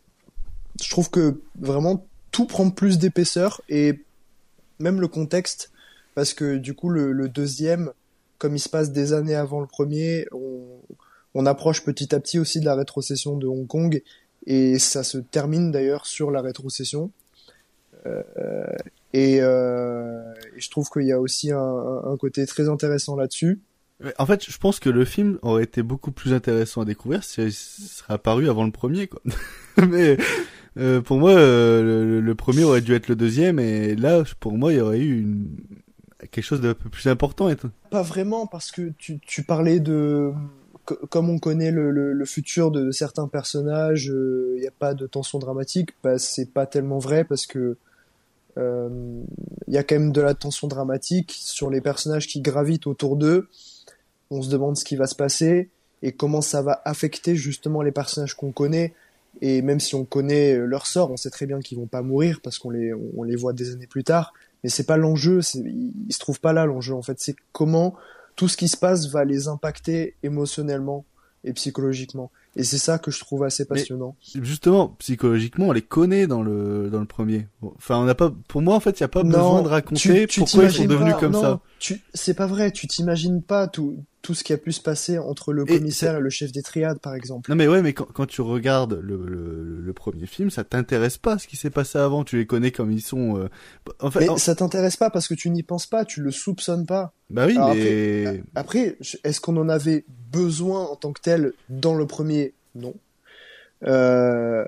je 0.81 0.89
trouve 0.89 1.09
que 1.09 1.41
vraiment 1.59 2.07
tout 2.37 2.45
prend 2.45 2.69
plus 2.69 2.99
d'épaisseur 2.99 3.63
et 3.67 3.99
même 4.77 5.01
le 5.01 5.07
contexte, 5.07 5.71
parce 6.13 6.35
que 6.35 6.57
du 6.57 6.75
coup 6.75 6.89
le, 6.89 7.27
deuxième, 7.29 7.89
comme 8.37 8.55
il 8.55 8.59
se 8.59 8.69
passe 8.69 8.91
des 8.91 9.11
années 9.13 9.33
avant 9.33 9.59
le 9.59 9.65
premier, 9.65 10.27
on, 11.33 11.45
approche 11.47 11.83
petit 11.83 12.13
à 12.13 12.19
petit 12.19 12.37
aussi 12.37 12.59
de 12.59 12.65
la 12.65 12.75
rétrocession 12.75 13.37
de 13.37 13.47
Hong 13.47 13.65
Kong 13.65 14.03
et 14.45 14.77
ça 14.77 15.03
se 15.03 15.17
termine 15.17 15.71
d'ailleurs 15.71 16.05
sur 16.05 16.29
la 16.29 16.41
rétrocession. 16.41 17.09
Euh, 18.05 18.21
et, 19.13 19.39
euh, 19.41 20.21
et, 20.55 20.61
je 20.61 20.69
trouve 20.69 20.91
qu'il 20.91 21.07
y 21.07 21.11
a 21.11 21.19
aussi 21.19 21.51
un, 21.51 22.17
côté 22.19 22.45
très 22.45 22.69
intéressant 22.69 23.15
là-dessus. 23.15 23.59
En 24.19 24.27
fait, 24.27 24.47
je 24.47 24.57
pense 24.59 24.79
que 24.79 24.91
le 24.91 25.05
film 25.05 25.39
aurait 25.41 25.63
été 25.63 25.81
beaucoup 25.81 26.11
plus 26.11 26.33
intéressant 26.33 26.81
à 26.81 26.85
découvrir 26.85 27.23
s'il 27.23 27.51
serait 27.51 28.13
apparu 28.13 28.47
avant 28.47 28.63
le 28.63 28.71
premier, 28.71 29.07
quoi. 29.07 29.23
Mais 29.89 30.17
euh, 30.77 31.01
pour 31.01 31.17
moi, 31.17 31.31
euh, 31.31 32.21
le, 32.21 32.35
premier 32.35 32.63
aurait 32.63 32.81
dû 32.81 32.93
être 32.93 33.07
le 33.07 33.15
deuxième, 33.15 33.59
et 33.59 33.95
là, 33.95 34.23
pour 34.39 34.57
moi, 34.57 34.73
il 34.73 34.77
y 34.77 34.81
aurait 34.81 34.99
eu 34.99 35.25
quelque 36.31 36.43
chose 36.43 36.61
de 36.61 36.73
peu 36.73 36.89
plus 36.89 37.07
important. 37.07 37.49
Pas 37.89 38.01
vraiment, 38.01 38.47
parce 38.47 38.71
que 38.71 38.91
tu, 38.97 39.43
parlais 39.43 39.79
de 39.79 40.31
comme 41.09 41.29
on 41.29 41.37
connaît 41.37 41.71
le, 41.71 42.25
futur 42.25 42.71
de 42.71 42.91
certains 42.91 43.27
personnages, 43.27 44.05
il 44.05 44.11
euh, 44.11 44.57
n'y 44.59 44.67
a 44.67 44.71
pas 44.71 44.93
de 44.93 45.07
tension 45.07 45.39
dramatique. 45.39 45.91
Bah, 46.03 46.17
c'est 46.17 46.51
pas 46.51 46.65
tellement 46.65 46.99
vrai 46.99 47.23
parce 47.23 47.45
que 47.45 47.77
il 48.59 49.73
y 49.73 49.77
a 49.77 49.83
quand 49.83 49.93
même 49.93 50.11
de 50.11 50.19
la 50.21 50.33
tension 50.33 50.67
dramatique 50.67 51.31
sur 51.39 51.69
les 51.69 51.79
personnages 51.79 52.25
qui 52.25 52.41
gravitent 52.41 52.87
autour 52.87 53.15
d'eux. 53.15 53.49
On 54.31 54.41
se 54.41 54.49
demande 54.49 54.75
ce 54.75 54.83
qui 54.83 54.95
va 54.95 55.05
se 55.05 55.13
passer 55.13 55.69
et 56.01 56.11
comment 56.11 56.41
ça 56.41 56.63
va 56.63 56.81
affecter 56.83 57.35
justement 57.35 57.83
les 57.83 57.91
personnages 57.91 58.33
qu'on 58.33 58.51
connaît. 58.51 58.95
Et 59.41 59.61
même 59.61 59.79
si 59.79 59.95
on 59.95 60.05
connaît 60.05 60.57
leur 60.57 60.87
sort, 60.87 61.11
on 61.11 61.17
sait 61.17 61.29
très 61.29 61.45
bien 61.45 61.59
qu'ils 61.59 61.77
vont 61.77 61.87
pas 61.87 62.01
mourir 62.01 62.39
parce 62.41 62.57
qu'on 62.57 62.69
les, 62.69 62.93
on 62.93 63.23
les 63.23 63.35
voit 63.35 63.53
des 63.53 63.71
années 63.71 63.87
plus 63.87 64.03
tard. 64.03 64.33
Mais 64.63 64.69
c'est 64.69 64.85
pas 64.85 64.97
l'enjeu, 64.97 65.41
il, 65.53 65.93
se 66.09 66.19
trouve 66.19 66.39
pas 66.39 66.53
là 66.53 66.65
l'enjeu. 66.65 66.93
En 66.93 67.03
fait, 67.03 67.17
c'est 67.19 67.35
comment 67.51 67.95
tout 68.35 68.47
ce 68.47 68.57
qui 68.57 68.67
se 68.67 68.77
passe 68.77 69.07
va 69.09 69.25
les 69.25 69.47
impacter 69.47 70.15
émotionnellement 70.23 71.05
et 71.43 71.53
psychologiquement. 71.53 72.31
Et 72.55 72.63
c'est 72.63 72.79
ça 72.79 72.97
que 72.97 73.11
je 73.11 73.19
trouve 73.19 73.43
assez 73.43 73.65
passionnant. 73.65 74.15
Mais 74.33 74.43
justement, 74.43 74.89
psychologiquement, 74.97 75.67
on 75.67 75.71
les 75.71 75.83
connaît 75.83 76.25
dans 76.25 76.41
le 76.41 76.89
dans 76.89 76.99
le 76.99 77.05
premier. 77.05 77.47
Enfin, 77.61 77.97
on 77.99 78.05
n'a 78.05 78.15
pas. 78.15 78.33
Pour 78.47 78.63
moi, 78.63 78.75
en 78.75 78.79
fait, 78.79 78.99
il 78.99 79.01
y 79.01 79.03
a 79.03 79.07
pas 79.07 79.21
non, 79.21 79.29
besoin 79.29 79.61
de 79.61 79.67
raconter 79.67 80.25
tu, 80.25 80.27
tu 80.27 80.39
pourquoi 80.39 80.63
ils 80.63 80.71
sont 80.71 80.85
devenus 80.85 81.13
pas, 81.13 81.19
comme 81.19 81.33
non, 81.33 81.41
ça. 81.41 81.61
Tu, 81.77 82.01
c'est 82.15 82.33
pas 82.33 82.47
vrai. 82.47 82.71
Tu 82.71 82.87
t'imagines 82.87 83.43
pas 83.43 83.67
tout 83.67 84.03
tout 84.27 84.33
ce 84.33 84.43
qui 84.43 84.51
a 84.51 84.57
pu 84.57 84.73
se 84.73 84.81
passer 84.81 85.17
entre 85.17 85.53
le 85.53 85.63
commissaire 85.63 86.15
et, 86.15 86.17
et 86.17 86.19
le 86.19 86.29
chef 86.29 86.51
des 86.51 86.61
triades, 86.61 86.99
par 86.99 87.15
exemple. 87.15 87.49
Non, 87.49 87.55
mais 87.55 87.65
ouais, 87.65 87.81
mais 87.81 87.93
quand, 87.93 88.03
quand 88.11 88.25
tu 88.25 88.41
regardes 88.41 88.99
le, 89.01 89.25
le, 89.25 89.79
le 89.79 89.93
premier 89.93 90.25
film, 90.25 90.49
ça 90.49 90.65
t'intéresse 90.65 91.17
pas 91.17 91.37
ce 91.37 91.47
qui 91.47 91.55
s'est 91.55 91.69
passé 91.69 91.97
avant. 91.97 92.25
Tu 92.25 92.35
les 92.35 92.45
connais 92.45 92.71
comme 92.71 92.91
ils 92.91 93.01
sont. 93.01 93.37
Euh... 93.37 93.47
En 94.01 94.11
fait, 94.11 94.19
mais 94.19 94.27
en... 94.27 94.35
ça 94.35 94.53
t'intéresse 94.53 94.97
pas 94.97 95.09
parce 95.09 95.29
que 95.29 95.33
tu 95.33 95.49
n'y 95.49 95.63
penses 95.63 95.85
pas, 95.87 96.03
tu 96.03 96.19
le 96.19 96.31
soupçonnes 96.31 96.85
pas. 96.85 97.13
Bah 97.29 97.45
oui, 97.47 97.55
Alors 97.55 97.73
mais 97.73 98.43
après, 98.53 98.97
après 98.97 98.97
est-ce 99.23 99.39
qu'on 99.39 99.55
en 99.55 99.69
avait 99.69 100.03
besoin 100.29 100.83
en 100.87 100.97
tant 100.97 101.13
que 101.13 101.21
tel 101.21 101.53
dans 101.69 101.95
le 101.95 102.05
premier? 102.05 102.53
Non. 102.75 102.93
Euh, 103.85 104.65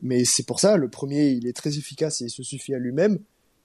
mais 0.00 0.24
c'est 0.24 0.46
pour 0.46 0.58
ça, 0.58 0.78
le 0.78 0.88
premier, 0.88 1.32
il 1.32 1.46
est 1.46 1.52
très 1.52 1.76
efficace 1.76 2.22
et 2.22 2.24
il 2.24 2.30
se 2.30 2.42
suffit 2.42 2.74
à 2.74 2.78
lui-même. 2.78 3.18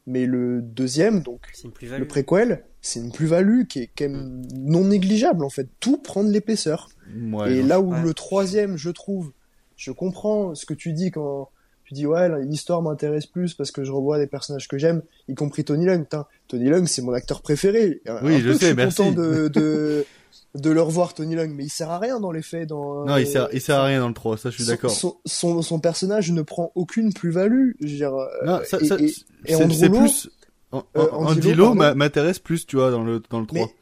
Mais 0.10 0.26
le 0.26 0.62
deuxième, 0.62 1.20
donc 1.22 1.41
le 1.82 2.05
préquel, 2.08 2.64
c'est 2.82 3.01
une 3.01 3.12
plus-value 3.12 3.64
qui 3.66 3.80
est 3.80 3.89
quand 3.95 4.08
même 4.08 4.41
non 4.55 4.86
négligeable 4.86 5.43
en 5.43 5.49
fait. 5.49 5.68
Tout 5.82 5.97
prend 5.97 6.24
de 6.24 6.32
l'épaisseur. 6.32 6.88
Ouais, 7.14 7.58
et 7.58 7.62
non. 7.62 7.68
là 7.68 7.82
où 7.82 7.91
ouais. 7.91 8.01
le 8.01 8.14
troisième, 8.14 8.78
je 8.78 8.89
trouve, 8.89 9.32
je 9.76 9.91
comprends 9.91 10.55
ce 10.55 10.66
que 10.66 10.74
tu 10.74 10.93
dis 10.93 11.12
quand 11.12 11.49
tu 11.84 11.93
dis 11.93 12.05
ouais 12.05 12.30
l'histoire 12.43 12.82
m'intéresse 12.82 13.26
plus 13.26 13.53
parce 13.53 13.72
que 13.72 13.84
je 13.84 13.91
revois 13.91 14.18
des 14.18 14.28
personnages 14.28 14.68
que 14.70 14.78
j'aime, 14.78 15.01
y 15.28 15.36
compris 15.36 15.66
Tony 15.66 15.86
Leung. 15.86 16.05
Tony 16.47 16.70
Leung, 16.70 16.86
c'est 16.88 17.01
mon 17.01 17.14
acteur 17.14 17.41
préféré. 17.41 18.01
Oui, 18.24 18.36
Un 18.36 18.39
je 18.39 18.47
peu 18.47 18.53
sais, 18.53 18.60
je 18.60 18.66
suis 18.68 18.76
merci. 18.76 18.97
content 18.97 19.12
de, 19.12 19.47
de 19.49 20.05
de 20.58 20.72
le 20.72 20.82
revoir 20.82 21.14
Tony 21.14 21.36
Leung, 21.36 21.53
mais 21.53 21.66
il 21.66 21.70
sert 21.70 21.89
à 21.89 21.99
rien 21.99 22.20
dans 22.20 22.32
les 22.32 22.41
faits. 22.41 22.68
Dans, 22.68 23.05
non, 23.05 23.18
il 23.18 23.28
sert, 23.28 23.47
il 23.53 23.62
sert 23.62 23.80
à 23.80 23.86
rien 23.86 23.99
dans 23.99 24.08
le 24.08 24.14
3, 24.14 24.38
ça 24.38 24.49
je 24.49 24.55
suis 24.55 24.66
d'accord. 24.66 24.91
Son, 24.91 25.18
son, 25.26 25.62
son, 25.62 25.80
personnage 25.80 26.32
ne 26.32 26.41
prend 26.41 26.72
aucune 26.76 27.14
plus-value. 27.14 27.72
Et, 27.82 27.99
ça, 27.99 28.78
et, 28.82 29.14
et 29.45 29.55
c'est 29.55 29.89
plus. 29.89 30.30
En, 30.72 30.80
en, 30.80 30.84
euh, 30.97 31.10
Andilo 31.12 31.74
m'intéresse 31.74 32.39
plus, 32.39 32.66
tu 32.66 32.76
vois, 32.76 32.91
dans 32.91 33.03
le, 33.03 33.22
dans 33.30 33.39
le 33.39 33.45
3. 33.45 33.60
Mais, 33.60 33.74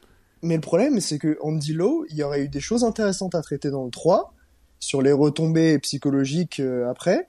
mais 0.42 0.54
le 0.54 0.60
problème, 0.60 1.00
c'est 1.00 1.18
que 1.18 1.38
Andilo, 1.40 2.04
il 2.10 2.16
y 2.16 2.22
aurait 2.22 2.42
eu 2.42 2.48
des 2.48 2.60
choses 2.60 2.84
intéressantes 2.84 3.34
à 3.34 3.42
traiter 3.42 3.70
dans 3.70 3.84
le 3.84 3.90
3, 3.90 4.34
sur 4.78 5.02
les 5.02 5.12
retombées 5.12 5.78
psychologiques 5.78 6.60
euh, 6.60 6.88
après. 6.88 7.28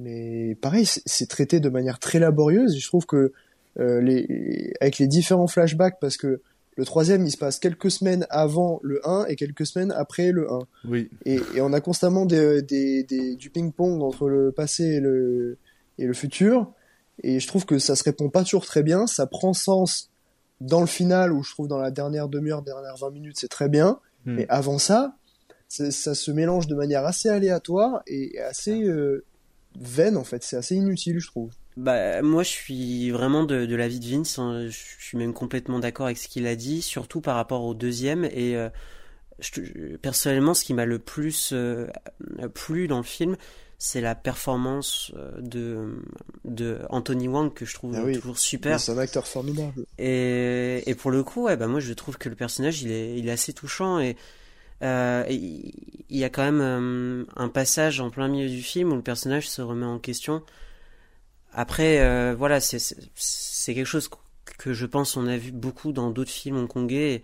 Mais 0.00 0.56
pareil, 0.60 0.86
c'est 0.86 1.28
traité 1.28 1.60
de 1.60 1.68
manière 1.68 1.98
très 1.98 2.18
laborieuse. 2.18 2.74
Et 2.74 2.80
je 2.80 2.86
trouve 2.86 3.06
que 3.06 3.32
euh, 3.78 4.00
les, 4.00 4.74
avec 4.80 4.98
les 4.98 5.06
différents 5.06 5.46
flashbacks, 5.46 5.98
parce 6.00 6.16
que 6.16 6.42
le 6.76 6.84
troisième, 6.84 7.24
il 7.24 7.30
se 7.30 7.36
passe 7.36 7.58
quelques 7.58 7.90
semaines 7.90 8.26
avant 8.30 8.80
le 8.82 9.00
1 9.06 9.26
et 9.26 9.36
quelques 9.36 9.66
semaines 9.66 9.92
après 9.92 10.32
le 10.32 10.50
1. 10.50 10.58
Oui. 10.88 11.08
Et, 11.24 11.40
et 11.54 11.60
on 11.60 11.72
a 11.72 11.80
constamment 11.80 12.26
des, 12.26 12.62
des, 12.62 13.04
des, 13.04 13.36
du 13.36 13.50
ping-pong 13.50 14.02
entre 14.02 14.28
le 14.28 14.50
passé 14.50 14.84
et 14.84 15.00
le, 15.00 15.58
et 15.98 16.06
le 16.06 16.14
futur. 16.14 16.72
Et 17.22 17.38
je 17.38 17.46
trouve 17.46 17.64
que 17.64 17.78
ça 17.78 17.94
se 17.94 18.02
répond 18.02 18.28
pas 18.28 18.42
toujours 18.42 18.66
très 18.66 18.82
bien. 18.82 19.06
Ça 19.06 19.26
prend 19.26 19.52
sens 19.52 20.10
dans 20.60 20.80
le 20.80 20.86
final, 20.86 21.32
où 21.32 21.42
je 21.42 21.50
trouve 21.52 21.68
dans 21.68 21.78
la 21.78 21.90
dernière 21.90 22.28
demi-heure, 22.28 22.62
dernière 22.62 22.96
20 22.96 23.10
minutes, 23.10 23.36
c'est 23.38 23.48
très 23.48 23.68
bien. 23.68 24.00
Hmm. 24.24 24.34
Mais 24.34 24.46
avant 24.48 24.78
ça, 24.78 25.16
ça 25.68 26.14
se 26.14 26.30
mélange 26.30 26.66
de 26.66 26.74
manière 26.74 27.04
assez 27.04 27.28
aléatoire 27.28 28.02
et 28.06 28.40
assez, 28.40 28.82
euh, 28.82 29.24
vaine 29.78 30.16
en 30.16 30.24
fait. 30.24 30.42
C'est 30.42 30.56
assez 30.56 30.74
inutile, 30.74 31.18
je 31.20 31.26
trouve. 31.26 31.50
Bah, 31.76 32.22
moi, 32.22 32.42
je 32.44 32.50
suis 32.50 33.10
vraiment 33.10 33.44
de, 33.44 33.66
de 33.66 33.74
l'avis 33.76 33.98
de 34.00 34.06
Vince. 34.06 34.38
hein. 34.38 34.68
Je 34.68 34.76
suis 35.04 35.18
même 35.18 35.32
complètement 35.34 35.78
d'accord 35.80 36.06
avec 36.06 36.18
ce 36.18 36.28
qu'il 36.28 36.46
a 36.46 36.54
dit, 36.56 36.82
surtout 36.82 37.20
par 37.20 37.34
rapport 37.36 37.64
au 37.64 37.74
deuxième. 37.74 38.24
Et 38.24 38.56
euh, 38.56 38.68
je- 39.40 39.96
personnellement, 39.96 40.54
ce 40.54 40.64
qui 40.64 40.72
m'a 40.74 40.84
le 40.86 40.98
plus 41.00 41.50
euh, 41.52 41.88
plu 42.54 42.86
dans 42.86 42.98
le 42.98 43.02
film, 43.02 43.36
c'est 43.76 44.00
la 44.00 44.14
performance 44.14 45.10
euh, 45.16 45.32
de, 45.40 46.00
de 46.44 46.78
Anthony 46.90 47.26
Wang 47.26 47.52
que 47.52 47.64
je 47.66 47.74
trouve 47.74 47.96
Ah 47.96 48.02
oui. 48.04 48.14
toujours 48.14 48.38
super. 48.38 48.78
C'est 48.78 48.92
un 48.92 48.98
acteur 48.98 49.26
formidable. 49.26 49.84
Et, 49.98 50.82
et 50.86 50.94
pour 50.94 51.10
le 51.10 51.24
coup, 51.24 51.42
ouais, 51.44 51.56
bah 51.56 51.66
moi 51.66 51.80
je 51.80 51.92
trouve 51.92 52.16
que 52.16 52.28
le 52.28 52.36
personnage 52.36 52.82
il 52.82 52.92
est, 52.92 53.18
il 53.18 53.28
est 53.28 53.32
assez 53.32 53.52
touchant 53.52 53.98
et 53.98 54.16
euh, 54.82 55.24
il 55.28 55.72
y 56.08 56.24
a 56.24 56.30
quand 56.30 56.50
même 56.50 57.26
un 57.36 57.48
passage 57.48 58.00
en 58.00 58.10
plein 58.10 58.28
milieu 58.28 58.48
du 58.48 58.62
film 58.62 58.92
où 58.92 58.96
le 58.96 59.02
personnage 59.02 59.48
se 59.48 59.60
remet 59.60 59.86
en 59.86 59.98
question. 59.98 60.42
Après, 61.54 62.00
euh, 62.00 62.34
voilà, 62.36 62.58
c'est 62.60 63.74
quelque 63.74 63.84
chose 63.84 64.10
que 64.58 64.72
je 64.72 64.86
pense 64.86 65.16
on 65.16 65.26
a 65.26 65.36
vu 65.36 65.52
beaucoup 65.52 65.92
dans 65.92 66.10
d'autres 66.10 66.30
films 66.30 66.58
hongkongais. 66.58 67.22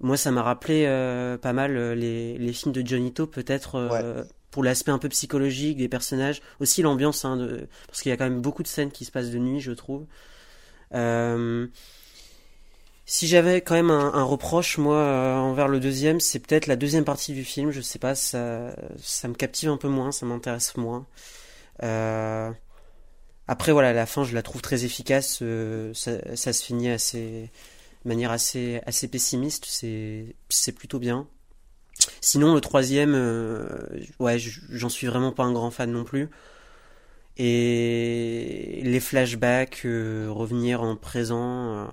Moi, 0.00 0.18
ça 0.18 0.30
m'a 0.30 0.42
rappelé 0.42 0.84
euh, 0.86 1.38
pas 1.38 1.54
mal 1.54 1.76
euh, 1.76 1.94
les, 1.94 2.36
les 2.36 2.52
films 2.52 2.72
de 2.72 2.86
Johnny 2.86 3.12
To, 3.14 3.26
peut-être 3.26 3.76
euh, 3.76 4.24
pour 4.50 4.62
l'aspect 4.62 4.90
un 4.90 4.98
peu 4.98 5.08
psychologique 5.08 5.78
des 5.78 5.88
personnages, 5.88 6.42
aussi 6.60 6.82
l'ambiance, 6.82 7.24
hein, 7.24 7.38
de, 7.38 7.66
parce 7.86 8.02
qu'il 8.02 8.10
y 8.10 8.12
a 8.12 8.18
quand 8.18 8.28
même 8.28 8.42
beaucoup 8.42 8.62
de 8.62 8.68
scènes 8.68 8.90
qui 8.90 9.06
se 9.06 9.10
passent 9.10 9.30
de 9.30 9.38
nuit, 9.38 9.60
je 9.60 9.72
trouve. 9.72 10.04
Euh, 10.94 11.66
si 13.06 13.26
j'avais 13.26 13.60
quand 13.62 13.74
même 13.74 13.90
un, 13.90 14.12
un 14.14 14.22
reproche, 14.22 14.76
moi, 14.78 14.96
euh, 14.96 15.36
envers 15.36 15.68
le 15.68 15.80
deuxième, 15.80 16.20
c'est 16.20 16.40
peut-être 16.40 16.66
la 16.66 16.76
deuxième 16.76 17.04
partie 17.04 17.32
du 17.32 17.44
film. 17.44 17.70
Je 17.70 17.80
sais 17.80 17.98
pas, 17.98 18.14
ça, 18.14 18.74
ça 18.98 19.28
me 19.28 19.34
captive 19.34 19.70
un 19.70 19.76
peu 19.78 19.88
moins, 19.88 20.12
ça 20.12 20.26
m'intéresse 20.26 20.76
moins. 20.76 21.06
Euh, 21.82 22.50
après, 23.48 23.72
voilà, 23.72 23.92
la 23.92 24.06
fin, 24.06 24.24
je 24.24 24.34
la 24.34 24.42
trouve 24.42 24.62
très 24.62 24.84
efficace. 24.84 25.40
euh, 25.42 25.92
ça, 25.94 26.52
se 26.52 26.64
finit 26.64 26.90
assez, 26.90 27.50
de 28.04 28.08
manière 28.08 28.30
assez, 28.30 28.80
assez 28.86 29.08
pessimiste. 29.08 29.66
C'est, 29.66 30.72
plutôt 30.76 30.98
bien. 30.98 31.28
Sinon, 32.20 32.54
le 32.54 32.60
troisième, 32.60 33.14
euh, 33.14 33.66
ouais, 34.18 34.38
j'en 34.38 34.88
suis 34.88 35.06
vraiment 35.06 35.32
pas 35.32 35.44
un 35.44 35.52
grand 35.52 35.70
fan 35.70 35.90
non 35.92 36.04
plus. 36.04 36.28
Et 37.38 38.80
les 38.82 39.00
flashbacks, 39.00 39.82
euh, 39.84 40.28
revenir 40.30 40.82
en 40.82 40.96
présent, 40.96 41.88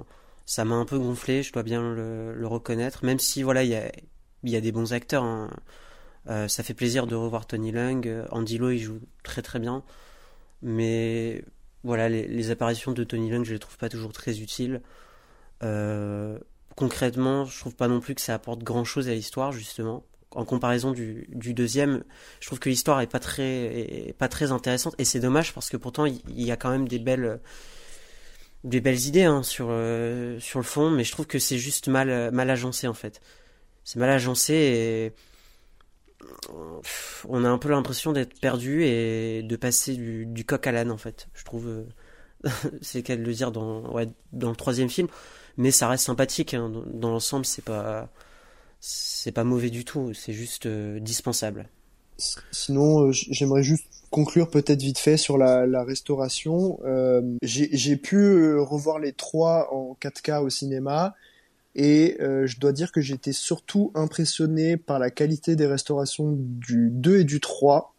ça 0.46 0.64
m'a 0.66 0.76
un 0.76 0.86
peu 0.86 0.98
gonflé, 0.98 1.44
je 1.44 1.52
dois 1.52 1.64
bien 1.64 1.82
le, 1.94 2.48
reconnaître. 2.48 3.06
Même 3.06 3.20
si, 3.20 3.44
voilà, 3.44 3.64
il 3.64 3.70
y 3.70 3.76
a, 3.76 3.92
y 4.44 4.56
a 4.56 4.62
des 4.62 4.72
bons 4.72 4.94
acteurs. 4.94 5.24
hein. 5.24 5.50
Ça 6.48 6.64
fait 6.64 6.74
plaisir 6.74 7.08
de 7.08 7.16
revoir 7.16 7.46
Tony 7.48 7.72
Leung. 7.72 8.08
Euh, 8.08 8.26
Andy 8.32 8.58
Lo, 8.58 8.72
il 8.72 8.80
joue 8.80 9.00
très 9.24 9.42
très 9.42 9.60
bien. 9.60 9.84
Mais 10.64 11.44
voilà, 11.84 12.10
les, 12.10 12.50
apparitions 12.50 12.94
de 12.94 13.04
Tony 13.04 13.30
Leung, 13.30 13.44
je 13.44 13.54
les 13.54 13.60
trouve 13.60 13.78
pas 13.78 13.90
toujours 13.90 14.14
très 14.14 14.40
utiles. 14.40 14.82
Euh, 15.62 16.40
concrètement, 16.76 17.46
je 17.46 17.60
trouve 17.60 17.76
pas 17.76 17.88
non 17.88 18.00
plus 18.00 18.16
que 18.16 18.22
ça 18.22 18.34
apporte 18.34 18.64
grand 18.64 18.86
chose 18.86 19.10
à 19.10 19.14
l'histoire, 19.14 19.52
justement. 19.52 20.06
En 20.32 20.46
comparaison 20.46 20.92
du, 20.92 21.28
du 21.30 21.54
deuxième, 21.54 22.04
je 22.40 22.48
trouve 22.48 22.60
que 22.60 22.70
l'histoire 22.70 23.02
est 23.02 23.08
pas 23.08 23.20
très, 23.20 24.16
pas 24.18 24.30
très 24.30 24.52
intéressante. 24.52 24.96
Et 24.98 25.06
c'est 25.06 25.20
dommage 25.20 25.54
parce 25.54 25.70
que 25.70 25.78
pourtant, 25.78 26.06
il 26.06 26.22
y 26.42 26.52
a 26.52 26.58
quand 26.58 26.72
même 26.72 26.88
des 26.88 27.00
belles, 27.00 27.40
des 28.64 28.82
belles 28.82 29.02
idées 29.06 29.26
hein, 29.26 29.44
sur, 29.44 29.68
euh, 29.70 30.40
sur 30.40 30.60
le 30.60 30.66
fond, 30.66 30.90
mais 30.90 31.04
je 31.04 31.12
trouve 31.12 31.28
que 31.28 31.38
c'est 31.38 31.58
juste 31.58 31.88
mal, 31.88 32.32
mal 32.32 32.50
agencé 32.50 32.88
en 32.88 32.94
fait. 32.94 33.22
C'est 33.84 34.00
mal 34.00 34.10
agencé 34.10 34.54
et 34.54 35.14
on 37.28 37.46
a 37.46 37.50
un 37.50 37.58
peu 37.58 37.70
l'impression 37.70 38.12
d'être 38.12 38.40
perdu 38.40 38.84
et 38.84 39.44
de 39.44 39.56
passer 39.56 39.96
du, 39.96 40.46
coq 40.46 40.66
à 40.68 40.72
l'âne 40.72 40.92
en 40.92 40.98
fait. 40.98 41.28
Je 41.34 41.44
trouve, 41.44 41.68
euh, 41.68 41.84
c'est 42.82 43.00
le 43.00 43.04
cas 43.04 43.16
de 43.16 43.24
le 43.24 43.34
dire 43.34 43.52
dans, 43.52 43.92
ouais, 43.94 44.10
dans 44.32 44.50
le 44.50 44.56
troisième 44.56 44.90
film, 44.90 45.08
mais 45.58 45.72
ça 45.72 45.88
reste 45.88 46.06
sympathique. 46.06 46.54
hein. 46.54 46.72
Dans, 46.94 47.10
l'ensemble, 47.10 47.46
c'est 47.46 47.64
pas, 47.64 48.10
c'est 48.80 49.32
pas 49.32 49.44
mauvais 49.44 49.70
du 49.70 49.86
tout. 49.86 50.14
C'est 50.14 50.34
juste 50.34 50.66
euh, 50.66 51.00
dispensable. 51.00 51.70
Sinon, 52.52 53.08
euh, 53.08 53.12
j'aimerais 53.12 53.64
juste 53.64 53.86
conclure 54.12 54.50
peut-être 54.50 54.82
vite 54.82 55.00
fait 55.00 55.18
sur 55.18 55.38
la, 55.38 55.84
restauration. 55.84 56.80
J'ai 57.42 57.98
pu 57.98 58.56
revoir 58.58 59.00
les 59.00 59.14
trois 59.14 59.74
en 59.74 59.98
4K 60.00 60.44
au 60.44 60.50
cinéma 60.50 61.16
et 61.76 62.18
euh, 62.22 62.46
je 62.48 62.60
dois 62.60 62.72
dire 62.72 62.92
que 62.92 63.02
j'étais 63.02 63.32
surtout 63.34 63.92
impressionné 63.96 64.78
par 64.78 65.00
la 65.00 65.10
qualité 65.10 65.56
des 65.56 65.66
restaurations 65.66 66.36
du 66.38 66.90
2 66.92 67.20
et 67.20 67.24
du 67.24 67.40
3 67.40 67.94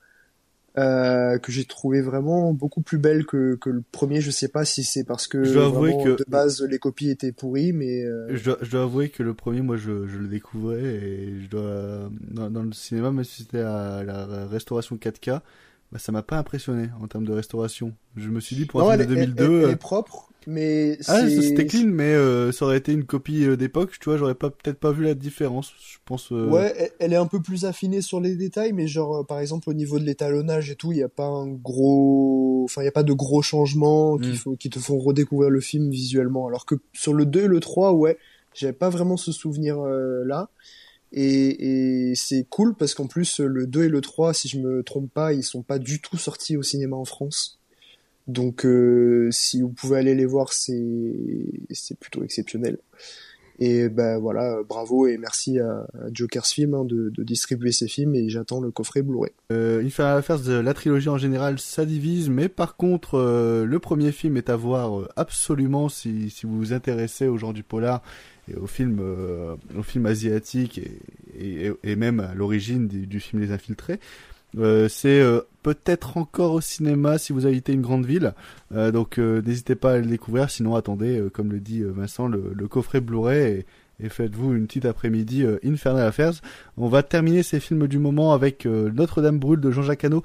euh, 0.77 1.39
que 1.39 1.53
j'ai 1.53 1.64
trouvé 1.64 2.01
vraiment 2.01 2.53
beaucoup 2.53 2.81
plus 2.81 2.99
belle 2.99 3.27
que, 3.27 3.55
que 3.61 3.70
le 3.70 3.83
premier. 3.93 4.20
Je 4.20 4.33
sais 4.33 4.49
pas 4.49 4.64
si 4.64 4.83
c'est 4.83 5.05
parce 5.05 5.29
que 5.29 5.45
Je 5.45 5.55
dois 5.55 5.66
avouer 5.66 5.93
vraiment, 5.93 6.05
que- 6.05 6.18
de 6.18 6.25
base 6.29 6.62
les 6.62 6.79
copies 6.79 7.11
étaient 7.11 7.31
pourries, 7.31 7.72
mais 7.72 8.03
euh, 8.05 8.35
Je 8.37 8.45
dois, 8.45 8.59
je 8.61 8.70
dois 8.70 8.83
avouer 8.83 9.09
que 9.09 9.22
le 9.22 9.35
premier, 9.35 9.61
moi, 9.61 9.77
je, 9.77 10.07
je 10.09 10.18
le 10.18 10.27
découvrais 10.27 10.83
et 10.83 11.41
je 11.43 11.49
dois 11.49 12.11
dans, 12.29 12.51
dans 12.51 12.62
le 12.64 12.72
cinéma, 12.72 13.12
même 13.12 13.25
si 13.25 13.43
c'était 13.43 13.61
à 13.61 14.03
la 14.05 14.47
restauration 14.47 14.97
4K, 14.97 15.43
bah, 15.95 15.99
ça 16.01 16.11
m'a 16.12 16.22
pas 16.22 16.36
impressionné 16.36 16.88
en 17.01 17.07
termes 17.07 17.24
de 17.24 17.32
restauration. 17.32 17.95
Je 18.16 18.28
me 18.28 18.40
suis 18.40 18.57
dit 18.57 18.66
pour 18.66 18.82
un 18.82 18.97
film 18.97 19.07
de 19.09 19.14
est- 19.16 19.22
elle- 19.22 19.34
2002, 19.34 19.59
elle 19.61 19.64
euh, 19.66 19.70
est 19.70 19.76
propre, 19.76 20.28
mais 20.47 20.99
ah, 21.07 21.26
c'était 21.30 21.66
clean, 21.66 21.86
mais 21.86 22.12
euh, 22.14 22.51
ça 22.53 22.64
aurait 22.66 22.76
été 22.78 22.92
une 22.92 23.05
copie 23.05 23.45
euh, 23.45 23.57
d'époque, 23.57 23.92
tu 24.01 24.07
vois, 24.11 24.18
j'aurais 24.18 24.34
pas 24.34 24.51
peut-être 24.51 24.78
pas 24.80 24.90
vu 24.92 25.05
la 25.05 25.14
différence. 25.14 25.72
Je 25.80 25.99
pense. 26.05 26.32
euh, 26.32 26.51
Ouais, 26.51 26.92
elle- 26.99 27.12
est 27.12 27.16
un 27.16 27.26
peu 27.28 27.40
plus 27.40 27.64
affinée 27.64 28.01
sur 28.03 28.20
les 28.20 28.34
détails, 28.34 28.72
mais 28.72 28.88
genre, 28.88 29.24
par 29.24 29.38
exemple, 29.38 29.70
au 29.70 29.72
niveau 29.72 29.99
de 30.01 30.05
l'étalonnage 30.05 30.68
et 30.70 30.74
tout, 30.74 30.90
il 30.92 30.97
n'y 30.97 31.03
a 31.05 31.09
pas 31.09 31.26
un 31.26 31.47
gros, 31.49 32.62
enfin, 32.64 32.82
il 32.82 32.86
y 32.86 32.88
a 32.88 32.92
pas 32.92 33.05
de 33.05 33.12
gros 33.12 33.40
changements 33.42 34.18
qui, 34.18 34.30
Mm. 34.30 34.34
font- 34.34 34.57
qui 34.57 34.70
te 34.70 34.78
font 34.80 34.99
redécouvrir 34.99 35.49
le 35.51 35.61
film 35.61 35.90
visuellement. 35.90 36.49
Alors 36.49 36.66
que 36.66 36.74
sur 36.92 37.14
le 37.14 37.24
2 37.24 37.45
et 37.45 37.49
le 37.49 37.61
3, 37.61 37.92
ouais, 37.92 38.18
j'avais 38.53 38.72
pas 38.72 38.88
vraiment 38.90 39.16
ce 39.16 39.30
souvenir 39.32 39.78
euh, 39.80 40.24
là. 40.24 40.51
Et, 41.16 42.12
c'est 42.16 42.44
cool 42.48 42.74
parce 42.74 42.94
qu'en 42.94 43.06
plus, 43.06 43.40
le 43.40 43.66
2 43.66 43.84
et 43.84 43.88
le 43.88 44.00
3, 44.00 44.34
si 44.34 44.48
je 44.48 44.58
me 44.58 44.82
trompe 44.82 45.10
pas, 45.12 45.32
ils 45.32 45.44
sont 45.44 45.62
pas 45.62 45.78
du 45.78 46.00
tout 46.00 46.16
sortis 46.16 46.56
au 46.56 46.62
cinéma 46.62 46.96
en 46.96 47.04
France. 47.04 47.60
Donc, 48.26 48.66
euh, 48.66 49.28
si 49.30 49.62
vous 49.62 49.68
pouvez 49.68 49.98
aller 49.98 50.14
les 50.14 50.26
voir, 50.26 50.52
c'est, 50.52 50.74
plutôt 52.00 52.24
exceptionnel. 52.24 52.78
Et 53.60 53.88
ben 53.88 54.18
voilà, 54.18 54.62
bravo 54.68 55.06
et 55.06 55.16
merci 55.16 55.60
à, 55.60 55.86
Joker's 56.12 56.50
Film 56.50 56.74
hein, 56.74 56.84
de, 56.84 57.10
de 57.10 57.22
distribuer 57.22 57.70
ces 57.70 57.86
films 57.86 58.16
et 58.16 58.28
j'attends 58.28 58.60
le 58.60 58.72
coffret 58.72 59.02
Blu-ray. 59.02 59.30
Euh, 59.52 59.84
Infernal 59.84 60.18
Affairs, 60.18 60.40
de 60.40 60.54
la 60.54 60.74
trilogie 60.74 61.08
en 61.08 61.18
général, 61.18 61.60
ça 61.60 61.84
divise, 61.84 62.30
mais 62.30 62.48
par 62.48 62.76
contre, 62.76 63.14
euh, 63.14 63.64
le 63.64 63.78
premier 63.78 64.10
film 64.10 64.36
est 64.36 64.50
à 64.50 64.56
voir 64.56 64.98
euh, 64.98 65.08
absolument 65.14 65.88
si, 65.88 66.30
si 66.30 66.46
vous 66.46 66.56
vous 66.56 66.72
intéressez 66.72 67.28
au 67.28 67.36
genre 67.36 67.52
du 67.52 67.62
polar 67.62 68.02
et 68.51 68.57
au 68.57 68.66
film, 68.66 68.99
euh, 69.01 69.55
au 69.78 69.82
film 69.82 70.07
asiatique 70.07 70.78
et, 70.78 71.66
et, 71.66 71.72
et 71.82 71.97
même 71.97 72.20
à 72.20 72.34
l'origine 72.34 72.88
du, 72.88 73.07
du 73.07 73.20
film 73.20 73.42
Les 73.42 73.53
Infiltrés. 73.53 74.01
Euh, 74.57 74.88
c'est 74.88 75.20
euh, 75.20 75.40
peut-être 75.64 76.16
encore 76.16 76.53
au 76.53 76.61
cinéma 76.61 77.18
si 77.18 77.32
vous 77.32 77.45
habitez 77.45 77.72
une 77.72 77.82
grande 77.82 78.07
ville, 78.07 78.34
Euh, 78.72 78.92
donc 78.92 79.18
euh, 79.18 79.42
n'hésitez 79.42 79.74
pas 79.74 79.95
à 79.95 79.99
le 79.99 80.07
découvrir. 80.07 80.49
Sinon, 80.51 80.76
attendez, 80.76 81.18
euh, 81.18 81.28
comme 81.28 81.51
le 81.51 81.59
dit 81.59 81.80
euh, 81.82 81.92
Vincent, 81.95 82.28
le, 82.28 82.53
le 82.55 82.68
coffret 82.68 83.01
Blu-ray 83.01 83.42
et, 83.42 83.66
et 84.05 84.09
faites-vous 84.09 84.55
une 84.55 84.66
petite 84.66 84.84
après-midi 84.84 85.45
euh, 85.45 85.59
Infernal 85.64 86.07
Affairs. 86.07 86.34
On 86.76 86.88
va 86.88 87.03
terminer 87.03 87.42
ces 87.42 87.61
films 87.61 87.86
du 87.88 87.99
moment 87.99 88.32
avec 88.32 88.66
euh, 88.66 88.90
Notre-Dame 88.95 89.38
brûle 89.38 89.61
de 89.61 89.70
Jean-Jacques 89.70 90.05
Hano. 90.05 90.22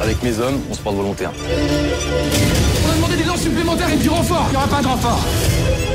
Avec 0.00 0.22
mes 0.22 0.38
hommes, 0.40 0.58
on 0.70 0.74
se 0.74 0.82
porte 0.82 0.96
volontaire. 0.96 1.32
On 2.86 2.90
a 2.90 2.94
demandé 2.96 3.16
des 3.16 3.24
dents 3.24 3.36
supplémentaires 3.36 3.92
et 3.92 3.98
du 3.98 4.08
renfort. 4.08 4.44
Il 4.48 4.50
n'y 4.52 4.56
aura 4.56 4.68
pas 4.68 4.82
de 4.82 4.86
renfort. 4.86 5.89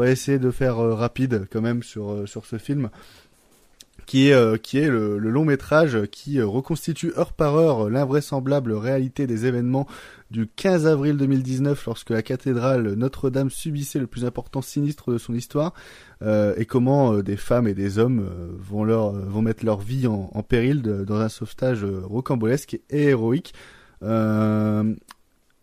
Va 0.00 0.10
essayer 0.10 0.38
de 0.38 0.50
faire 0.50 0.78
euh, 0.78 0.94
rapide 0.94 1.46
quand 1.50 1.60
même 1.60 1.82
sur 1.82 2.10
euh, 2.10 2.26
sur 2.26 2.46
ce 2.46 2.58
film 2.58 2.90
qui 4.06 4.28
est 4.28 4.32
euh, 4.32 4.56
qui 4.56 4.78
est 4.78 4.88
le, 4.88 5.18
long 5.18 5.44
métrage 5.44 6.06
qui 6.10 6.40
reconstitue 6.40 7.12
heure 7.16 7.32
par 7.32 7.54
heure 7.56 7.90
l'invraisemblable 7.90 8.72
réalité 8.72 9.26
des 9.26 9.46
événements 9.46 9.86
du 10.30 10.48
15 10.48 10.86
avril 10.86 11.16
2019 11.16 11.84
lorsque 11.86 12.10
la 12.10 12.22
cathédrale 12.22 12.94
Notre-Dame 12.94 13.50
subissait 13.50 13.98
le 13.98 14.06
plus 14.06 14.24
important 14.24 14.62
sinistre 14.62 15.12
de 15.12 15.18
son 15.18 15.34
histoire 15.34 15.74
et 16.22 16.66
comment 16.66 17.18
des 17.18 17.36
femmes 17.36 17.66
et 17.66 17.74
des 17.74 17.98
hommes 17.98 18.28
vont 18.58 18.84
leur 18.84 19.10
vont 19.12 19.42
mettre 19.42 19.64
leur 19.64 19.80
vie 19.80 20.06
en, 20.06 20.42
péril 20.42 20.82
dans 20.82 21.16
un 21.16 21.28
sauvetage 21.28 21.84
rocambolesque 21.84 22.78
et 22.90 23.04
héroïque. 23.04 23.54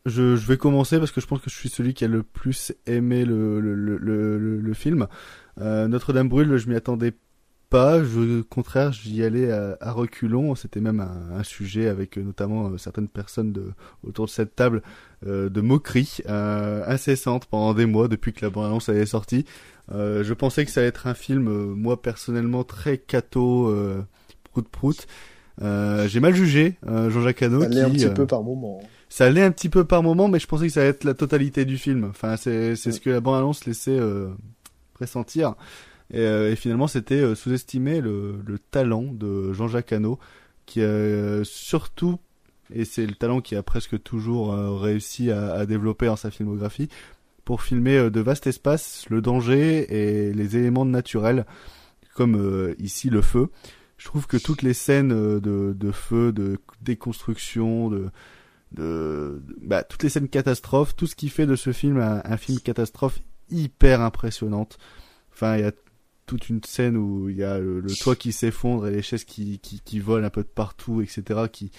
Je, 0.08 0.36
je 0.36 0.47
vais 0.47 0.58
commencer 0.58 0.97
parce 0.99 1.12
que 1.12 1.22
je 1.22 1.28
pense 1.28 1.39
que 1.41 1.49
je 1.49 1.55
suis 1.55 1.70
celui 1.70 1.93
qui 1.93 2.05
a 2.05 2.08
le 2.08 2.24
plus 2.24 2.74
aimé 2.86 3.26
le, 3.26 3.60
le, 3.60 3.76
le, 3.76 3.97
le, 3.97 4.38
le- 4.39 4.60
le 4.62 4.74
film. 4.74 5.08
Euh, 5.60 5.88
Notre-Dame 5.88 6.30
brûle, 6.30 6.58
je 6.58 6.70
m'y 6.70 6.76
attendais 6.76 7.14
pas. 7.70 8.01
Je, 8.03 8.39
au 8.39 8.43
contraire, 8.45 8.93
j'y 8.93 9.22
allais 9.24 9.51
à, 9.51 9.78
à 9.82 9.91
reculons. 9.91 10.55
C'était 10.55 10.80
même 10.80 11.01
un, 11.01 11.38
un, 11.38 11.43
sujet 11.43 11.88
avec 11.89 12.18
euh, 12.18 12.22
notamment 12.24 12.70
euh, 12.70 12.78
certaines 12.78 13.10
personnes 13.10 13.51
de, 13.51 13.74
autour 14.03 14.26
de 14.26 14.30
cette 14.32 14.55
table 14.55 14.82
euh, 15.26 15.49
de 15.49 15.60
moquerie 15.62 16.20
euh, 16.30 16.84
incessante 16.88 17.45
pendant 17.47 17.74
des 17.74 17.86
mois 17.86 18.08
depuis 18.08 18.32
que 18.34 18.45
la 18.45 18.49
bande-annonce 18.49 18.88
avait 18.89 19.05
sorti. 19.05 19.43
Euh, 19.91 20.24
je 20.24 20.34
pensais 20.34 20.64
que 20.66 20.72
ça 20.72 20.80
allait 20.80 20.89
être 20.89 21.08
un 21.08 21.14
film, 21.14 21.49
moi 21.74 22.01
personnellement, 22.01 22.64
très 22.64 22.97
cato, 22.97 23.74
prout 24.51 24.68
prout. 24.70 25.08
J'ai 25.62 26.20
mal 26.22 26.34
jugé 26.36 26.78
Jean-Jacques 26.86 27.41
Hano. 27.43 27.60
Ça 27.62 27.66
allait 27.68 27.82
un 27.82 27.89
petit 27.89 28.05
peu 28.14 28.26
par 28.28 28.43
moment. 28.43 28.80
Ça 29.10 29.26
allait 29.26 29.43
un 29.43 29.51
petit 29.51 29.70
peu 29.70 29.86
par 29.86 30.03
moment, 30.03 30.28
mais 30.28 30.39
je 30.39 30.47
pensais 30.47 30.68
que 30.68 30.74
ça 30.74 30.82
allait 30.82 30.89
être 30.89 31.03
la 31.03 31.14
totalité 31.14 31.66
du 31.66 31.78
film. 31.78 32.05
Enfin, 32.10 32.38
c'est 32.38 32.76
c'est 32.76 32.91
ce 32.91 32.99
que 32.99 33.10
la 33.10 33.22
bande-annonce 33.22 33.66
laissait 33.66 33.99
pressentir. 34.93 35.55
Et, 36.12 36.20
euh, 36.20 36.51
et 36.51 36.55
finalement, 36.55 36.88
c'était 36.88 37.16
euh, 37.16 37.36
sous-estimer 37.36 38.01
le, 38.01 38.39
le, 38.45 38.60
talent 38.60 39.03
de 39.03 39.51
Jean-Jacques 39.53 39.91
Hano, 39.93 40.20
qui 40.66 40.82
a 40.82 40.86
euh, 40.86 41.43
surtout, 41.43 42.20
et 42.74 42.86
c'est 42.86 43.05
le 43.05 43.14
talent 43.14 43.41
qui 43.41 43.55
a 43.55 43.64
presque 43.64 44.01
toujours 44.01 44.53
réussi 44.80 45.32
à, 45.32 45.53
à, 45.53 45.66
développer 45.66 46.05
dans 46.08 46.16
sa 46.16 46.32
filmographie, 46.32 46.89
pour 47.45 47.62
filmer 47.62 48.10
de 48.10 48.20
vastes 48.20 48.47
espaces, 48.47 49.05
le 49.10 49.22
danger 49.22 49.88
et 49.89 50.34
les 50.34 50.58
éléments 50.58 50.86
naturels, 50.86 51.45
comme 52.14 52.76
ici 52.78 53.10
le 53.10 53.22
feu. 53.22 53.49
Je 53.97 54.05
trouve 54.05 54.28
que 54.28 54.36
toutes 54.36 54.64
les 54.64 54.74
scènes 54.74 55.10
de, 55.39 55.74
de 55.74 55.91
feu, 55.91 56.34
de 56.34 56.60
déconstruction, 56.82 57.89
de, 57.89 58.10
de, 58.72 59.41
bah, 59.61 59.84
toutes 59.84 60.03
les 60.03 60.09
scènes 60.09 60.28
catastrophes, 60.28 60.95
tout 60.95 61.07
ce 61.07 61.15
qui 61.15 61.30
fait 61.30 61.45
de 61.45 61.55
ce 61.55 61.72
film 61.72 61.99
un, 61.99 62.38
film 62.38 62.59
catastrophe 62.59 63.20
hyper 63.49 64.01
impressionnante. 64.01 64.78
Enfin, 65.32 65.55
il 65.57 65.61
y 65.61 65.68
a 65.68 65.72
toute 66.26 66.49
une 66.49 66.61
scène 66.63 66.97
où 66.97 67.30
il 67.30 67.38
y 67.38 67.43
a 67.43 67.59
le, 67.59 67.84
toit 68.01 68.15
qui 68.15 68.34
s'effondre 68.34 68.88
et 68.88 68.91
les 68.91 69.01
chaises 69.01 69.24
qui, 69.24 69.59
qui, 69.59 69.99
volent 69.99 70.28
un 70.28 70.30
peu 70.30 70.43
de 70.43 70.47
partout, 70.47 71.01
etc. 71.01 71.41
qui, 71.51 71.72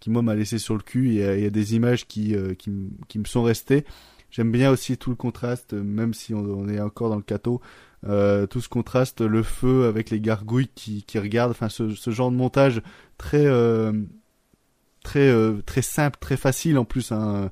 qui 0.00 0.10
moi 0.10 0.22
m'a 0.22 0.34
laissé 0.34 0.58
sur 0.58 0.74
le 0.74 0.80
cul. 0.80 1.08
Il 1.08 1.14
y 1.14 1.22
a, 1.22 1.36
il 1.36 1.42
y 1.42 1.46
a 1.46 1.50
des 1.50 1.74
images 1.74 2.06
qui, 2.06 2.34
euh, 2.34 2.54
qui, 2.54 2.72
qui, 3.08 3.18
me 3.18 3.24
sont 3.24 3.42
restées. 3.42 3.84
J'aime 4.30 4.50
bien 4.50 4.70
aussi 4.70 4.96
tout 4.96 5.10
le 5.10 5.16
contraste, 5.16 5.74
même 5.74 6.14
si 6.14 6.32
on, 6.32 6.38
on 6.38 6.68
est 6.68 6.80
encore 6.80 7.10
dans 7.10 7.16
le 7.16 7.22
cateau, 7.22 7.60
euh, 8.06 8.46
tout 8.46 8.62
ce 8.62 8.68
contraste, 8.68 9.20
le 9.20 9.42
feu 9.42 9.84
avec 9.84 10.08
les 10.08 10.20
gargouilles 10.20 10.70
qui, 10.74 11.02
qui 11.02 11.18
regardent, 11.18 11.50
enfin 11.50 11.68
ce, 11.68 11.90
ce 11.90 12.10
genre 12.10 12.30
de 12.30 12.36
montage 12.36 12.80
très 13.18 13.44
euh, 13.44 13.92
très 15.02 15.28
euh, 15.28 15.60
très 15.64 15.82
simple, 15.82 16.18
très 16.20 16.36
facile 16.36 16.78
en 16.78 16.84
plus. 16.84 17.12
Hein 17.12 17.50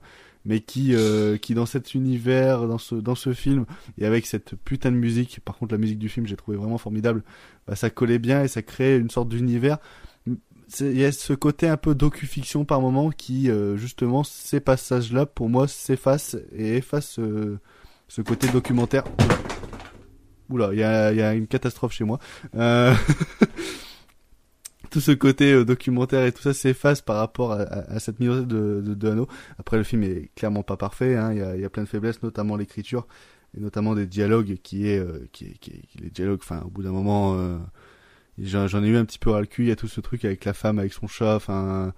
mais 0.49 0.61
qui 0.61 0.95
euh, 0.95 1.37
qui 1.37 1.55
dans 1.55 1.67
cet 1.67 1.95
univers, 1.95 2.67
dans 2.67 2.79
ce 2.79 2.95
dans 2.95 3.15
ce 3.15 3.35
film 3.35 3.67
et 3.99 4.07
avec 4.07 4.27
cette 4.27 4.55
putain 4.65 4.91
de 4.91 4.97
musique, 4.97 5.41
par 5.45 5.57
contre 5.57 5.75
la 5.75 5.79
musique 5.79 5.99
du 5.99 6.09
film 6.09 6.27
j'ai 6.27 6.37
trouvé 6.37 6.57
vraiment 6.57 6.79
formidable, 6.79 7.23
bah, 7.67 7.77
ça 7.77 7.91
collait 7.91 8.19
bien 8.19 8.43
et 8.43 8.49
ça 8.49 8.63
créait 8.63 8.99
une 8.99 9.11
sorte 9.11 9.29
d'univers. 9.29 9.79
Il 10.81 10.99
y 10.99 11.05
a 11.05 11.13
ce 11.13 11.33
côté 11.35 11.69
un 11.69 11.77
peu 11.77 11.95
docu-fiction 11.95 12.65
par 12.65 12.81
moment 12.81 13.11
qui 13.11 13.51
euh, 13.51 13.77
justement 13.77 14.25
ces 14.25 14.61
passages-là 14.61 15.27
pour 15.27 15.49
moi 15.49 15.69
s'effacent 15.69 16.37
et 16.53 16.77
effacent 16.77 17.21
ce 18.09 18.23
côté 18.23 18.49
documentaire. 18.49 19.05
Oula, 20.49 20.71
il 20.73 20.79
y 20.79 20.83
a, 20.83 21.13
y 21.13 21.21
a 21.21 21.35
une 21.35 21.47
catastrophe 21.47 21.93
chez 21.93 22.05
moi. 22.05 22.19
tout 24.91 25.01
ce 25.01 25.13
côté 25.13 25.53
euh, 25.53 25.65
documentaire 25.65 26.25
et 26.25 26.33
tout 26.33 26.43
ça 26.43 26.55
s'efface 26.55 27.03
par 27.03 27.17
rapport 27.17 27.53
à, 27.53 27.63
à, 27.63 27.95
à 27.95 27.99
cette 28.01 28.21
mise 28.21 28.31
de, 28.31 28.83
de, 28.85 28.95
de 28.95 29.09
Hano. 29.09 29.29
Après, 29.59 29.77
le 29.77 29.85
film 29.85 30.03
est 30.03 30.31
clairement 30.35 30.63
pas 30.63 30.77
parfait. 30.77 31.17
Hein. 31.17 31.33
Il, 31.33 31.39
y 31.39 31.43
a, 31.43 31.57
y 31.57 31.65
a 31.65 31.71
plein 31.71 31.85
de 31.85 31.89
faiblesses, 31.89 32.23
notamment 32.23 32.57
l'écriture 32.57 33.07
et 33.57 33.61
notamment 33.61 33.95
des 33.95 34.07
dialogues 34.07 34.59
qui 34.63 34.89
est, 34.89 34.99
euh, 34.99 35.29
qui, 35.33 35.47
est, 35.47 35.59
qui, 35.59 35.71
est, 35.71 36.01
les 36.01 36.11
dialogues. 36.11 36.41
Enfin, 36.43 36.63
au 36.65 36.71
bout 36.71 36.83
d'un 36.83 36.93
moment, 36.93 37.37
euh, 37.39 37.57
j'en 38.39 38.85
ai 38.85 38.89
eu 38.89 38.97
un 38.97 39.05
petit 39.05 39.19
peu 39.19 39.31
ras 39.31 39.41
le 39.41 39.47
cul. 39.47 39.65
Il 39.65 39.69
y 39.69 39.73
a 39.73 39.77
tout 39.77 39.89
ce 39.89 40.01
truc 40.01 40.25
avec 40.25 40.45
la 40.45 40.53
femme, 40.53 40.79
avec 40.79 40.93
son 40.93 41.07
chat. 41.07 41.37
Enfin, 41.37 41.93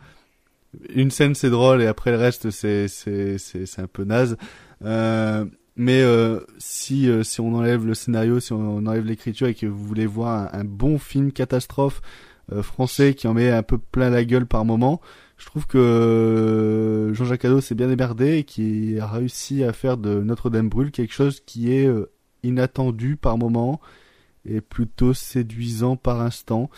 une 0.95 1.11
scène 1.11 1.35
c'est 1.35 1.51
drôle 1.51 1.83
et 1.83 1.87
après 1.87 2.13
le 2.13 2.17
reste 2.17 2.51
c'est 2.51 2.87
c'est 2.87 3.39
c'est 3.39 3.67
c'est 3.67 3.83
un 3.83 3.89
peu 3.89 4.05
naze. 4.05 4.37
Euh, 4.85 5.45
mais 5.77 6.03
euh, 6.03 6.41
si 6.59 7.09
si 7.25 7.41
on 7.41 7.55
enlève 7.55 7.85
le 7.85 7.95
scénario, 7.95 8.39
si 8.39 8.53
on 8.53 8.79
enlève 8.87 9.05
l'écriture 9.05 9.49
et 9.49 9.55
que 9.55 9.67
vous 9.67 9.85
voulez 9.85 10.07
voir 10.07 10.55
un, 10.55 10.65
bon 10.65 10.99
film 10.99 11.33
catastrophe 11.33 12.01
français 12.63 13.15
qui 13.15 13.29
en 13.29 13.35
met 13.35 13.51
un 13.51 13.63
peu 13.63 13.79
plein 13.79 14.11
la 14.11 14.25
gueule 14.25 14.47
par 14.47 14.65
moment. 14.65 15.01
Je 15.41 15.47
trouve 15.47 15.67
que 15.67 15.79
euh, 15.79 17.15
Jean-Jacques 17.15 17.47
Hano 17.47 17.63
s'est 17.63 17.75
bien 17.75 17.89
démerdé 17.89 18.37
et 18.37 18.45
qui 18.45 18.99
a 19.01 19.07
réussi 19.07 19.65
à 19.65 19.73
faire 19.73 19.97
de 19.97 20.21
Notre-Dame 20.21 20.69
brûle 20.69 20.91
quelque 20.91 21.15
chose 21.15 21.41
qui 21.47 21.73
est 21.73 21.87
euh, 21.87 22.11
inattendu 22.43 23.17
par 23.17 23.39
moment 23.39 23.81
et 24.45 24.61
plutôt 24.61 25.15
séduisant 25.15 25.97
par 25.97 26.21
instant. 26.21 26.69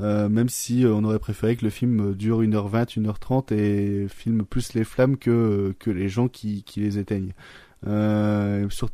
Euh, 0.00 0.28
même 0.28 0.48
si 0.48 0.84
on 0.84 1.04
aurait 1.04 1.20
préféré 1.20 1.54
que 1.54 1.64
le 1.64 1.70
film 1.70 2.14
dure 2.16 2.42
1h20, 2.42 3.00
1h30 3.00 3.54
et 3.54 4.08
filme 4.08 4.44
plus 4.44 4.74
les 4.74 4.84
flammes 4.84 5.16
que, 5.16 5.74
que 5.78 5.90
les 5.90 6.08
gens 6.08 6.26
qui, 6.26 6.64
qui 6.64 6.80
les 6.80 6.98
éteignent. 6.98 7.34
Euh, 7.86 8.68
sur... 8.68 8.90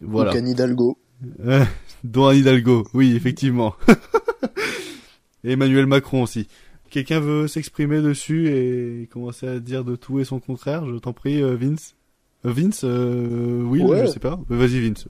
Voilà. 0.00 0.30
Donc 0.30 0.40
Anne 0.40 0.48
Hidalgo. 0.48 0.98
dont 2.04 2.26
Anne 2.26 2.38
Hidalgo, 2.38 2.86
oui, 2.94 3.14
effectivement. 3.14 3.74
Et 5.44 5.52
Emmanuel 5.52 5.86
Macron 5.86 6.22
aussi. 6.22 6.48
Quelqu'un 6.90 7.20
veut 7.20 7.48
s'exprimer 7.48 8.02
dessus 8.02 8.48
et 8.48 9.06
commencer 9.06 9.48
à 9.48 9.58
dire 9.60 9.82
de 9.82 9.96
tout 9.96 10.20
et 10.20 10.24
son 10.24 10.40
contraire? 10.40 10.86
Je 10.86 10.96
t'en 10.96 11.14
prie, 11.14 11.42
euh, 11.42 11.56
Vince. 11.56 11.94
Euh, 12.44 12.52
Vince, 12.52 12.82
euh, 12.84 13.62
oui, 13.62 13.82
ouais. 13.82 14.06
je 14.06 14.12
sais 14.12 14.20
pas. 14.20 14.38
Vas-y, 14.48 14.86
Vince. 14.86 15.06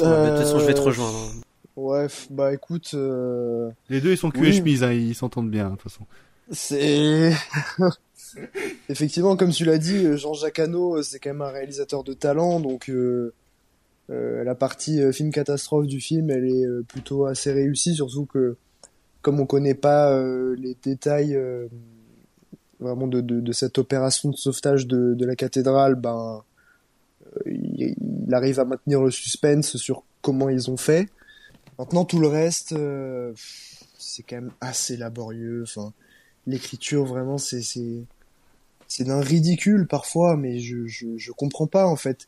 Euh... 0.00 0.30
de 0.30 0.36
toute 0.36 0.46
façon, 0.46 0.58
je 0.58 0.64
vais 0.64 0.74
te 0.74 0.80
rejoindre. 0.80 1.30
Ouais, 1.76 2.06
bah 2.30 2.54
écoute. 2.54 2.92
Euh... 2.94 3.70
Les 3.90 4.00
deux, 4.00 4.12
ils 4.12 4.16
sont 4.16 4.30
cul 4.30 4.40
oui. 4.40 4.48
et 4.48 4.52
chemise, 4.52 4.82
hein, 4.82 4.92
ils 4.92 5.14
s'entendent 5.14 5.50
bien, 5.50 5.66
de 5.66 5.70
toute 5.72 5.82
façon. 5.82 6.06
C'est. 6.50 7.32
Effectivement, 8.88 9.36
comme 9.36 9.50
tu 9.50 9.64
l'as 9.64 9.78
dit, 9.78 10.16
Jean-Jacques 10.16 10.58
Hano, 10.58 11.02
c'est 11.02 11.18
quand 11.18 11.30
même 11.30 11.42
un 11.42 11.50
réalisateur 11.50 12.02
de 12.02 12.14
talent, 12.14 12.60
donc 12.60 12.88
euh, 12.88 13.32
euh, 14.10 14.42
la 14.42 14.54
partie 14.54 15.00
film 15.12 15.30
catastrophe 15.30 15.86
du 15.86 16.00
film, 16.00 16.30
elle 16.30 16.46
est 16.46 16.66
plutôt 16.88 17.26
assez 17.26 17.52
réussie, 17.52 17.94
surtout 17.94 18.24
que 18.24 18.56
comme 19.24 19.40
on 19.40 19.46
connaît 19.46 19.74
pas 19.74 20.12
euh, 20.12 20.54
les 20.58 20.76
détails 20.82 21.34
euh, 21.34 21.66
vraiment 22.78 23.06
de, 23.06 23.22
de, 23.22 23.40
de, 23.40 23.52
cette 23.52 23.78
opération 23.78 24.28
de 24.28 24.36
sauvetage 24.36 24.86
de, 24.86 25.14
de 25.14 25.24
la 25.24 25.34
cathédrale, 25.34 25.94
ben 25.94 26.42
euh, 27.26 27.40
il, 27.46 27.96
il, 28.28 28.34
arrive 28.34 28.60
à 28.60 28.66
maintenir 28.66 29.00
le 29.00 29.10
suspense 29.10 29.78
sur 29.78 30.04
comment 30.20 30.50
ils 30.50 30.70
ont 30.70 30.76
fait. 30.76 31.08
Maintenant 31.78 32.04
tout 32.04 32.20
le 32.20 32.28
reste, 32.28 32.72
euh, 32.72 33.32
c'est 33.98 34.22
quand 34.22 34.36
même 34.36 34.52
assez 34.60 34.98
laborieux. 34.98 35.62
Enfin, 35.62 35.94
l'écriture 36.46 37.06
vraiment 37.06 37.38
c'est 37.38 37.62
c'est 37.62 38.04
c'est 38.88 39.04
d'un 39.04 39.22
ridicule 39.22 39.86
parfois, 39.86 40.36
mais 40.36 40.58
je, 40.58 40.86
je 40.86 41.16
je 41.16 41.32
comprends 41.32 41.66
pas 41.66 41.86
en 41.86 41.96
fait. 41.96 42.26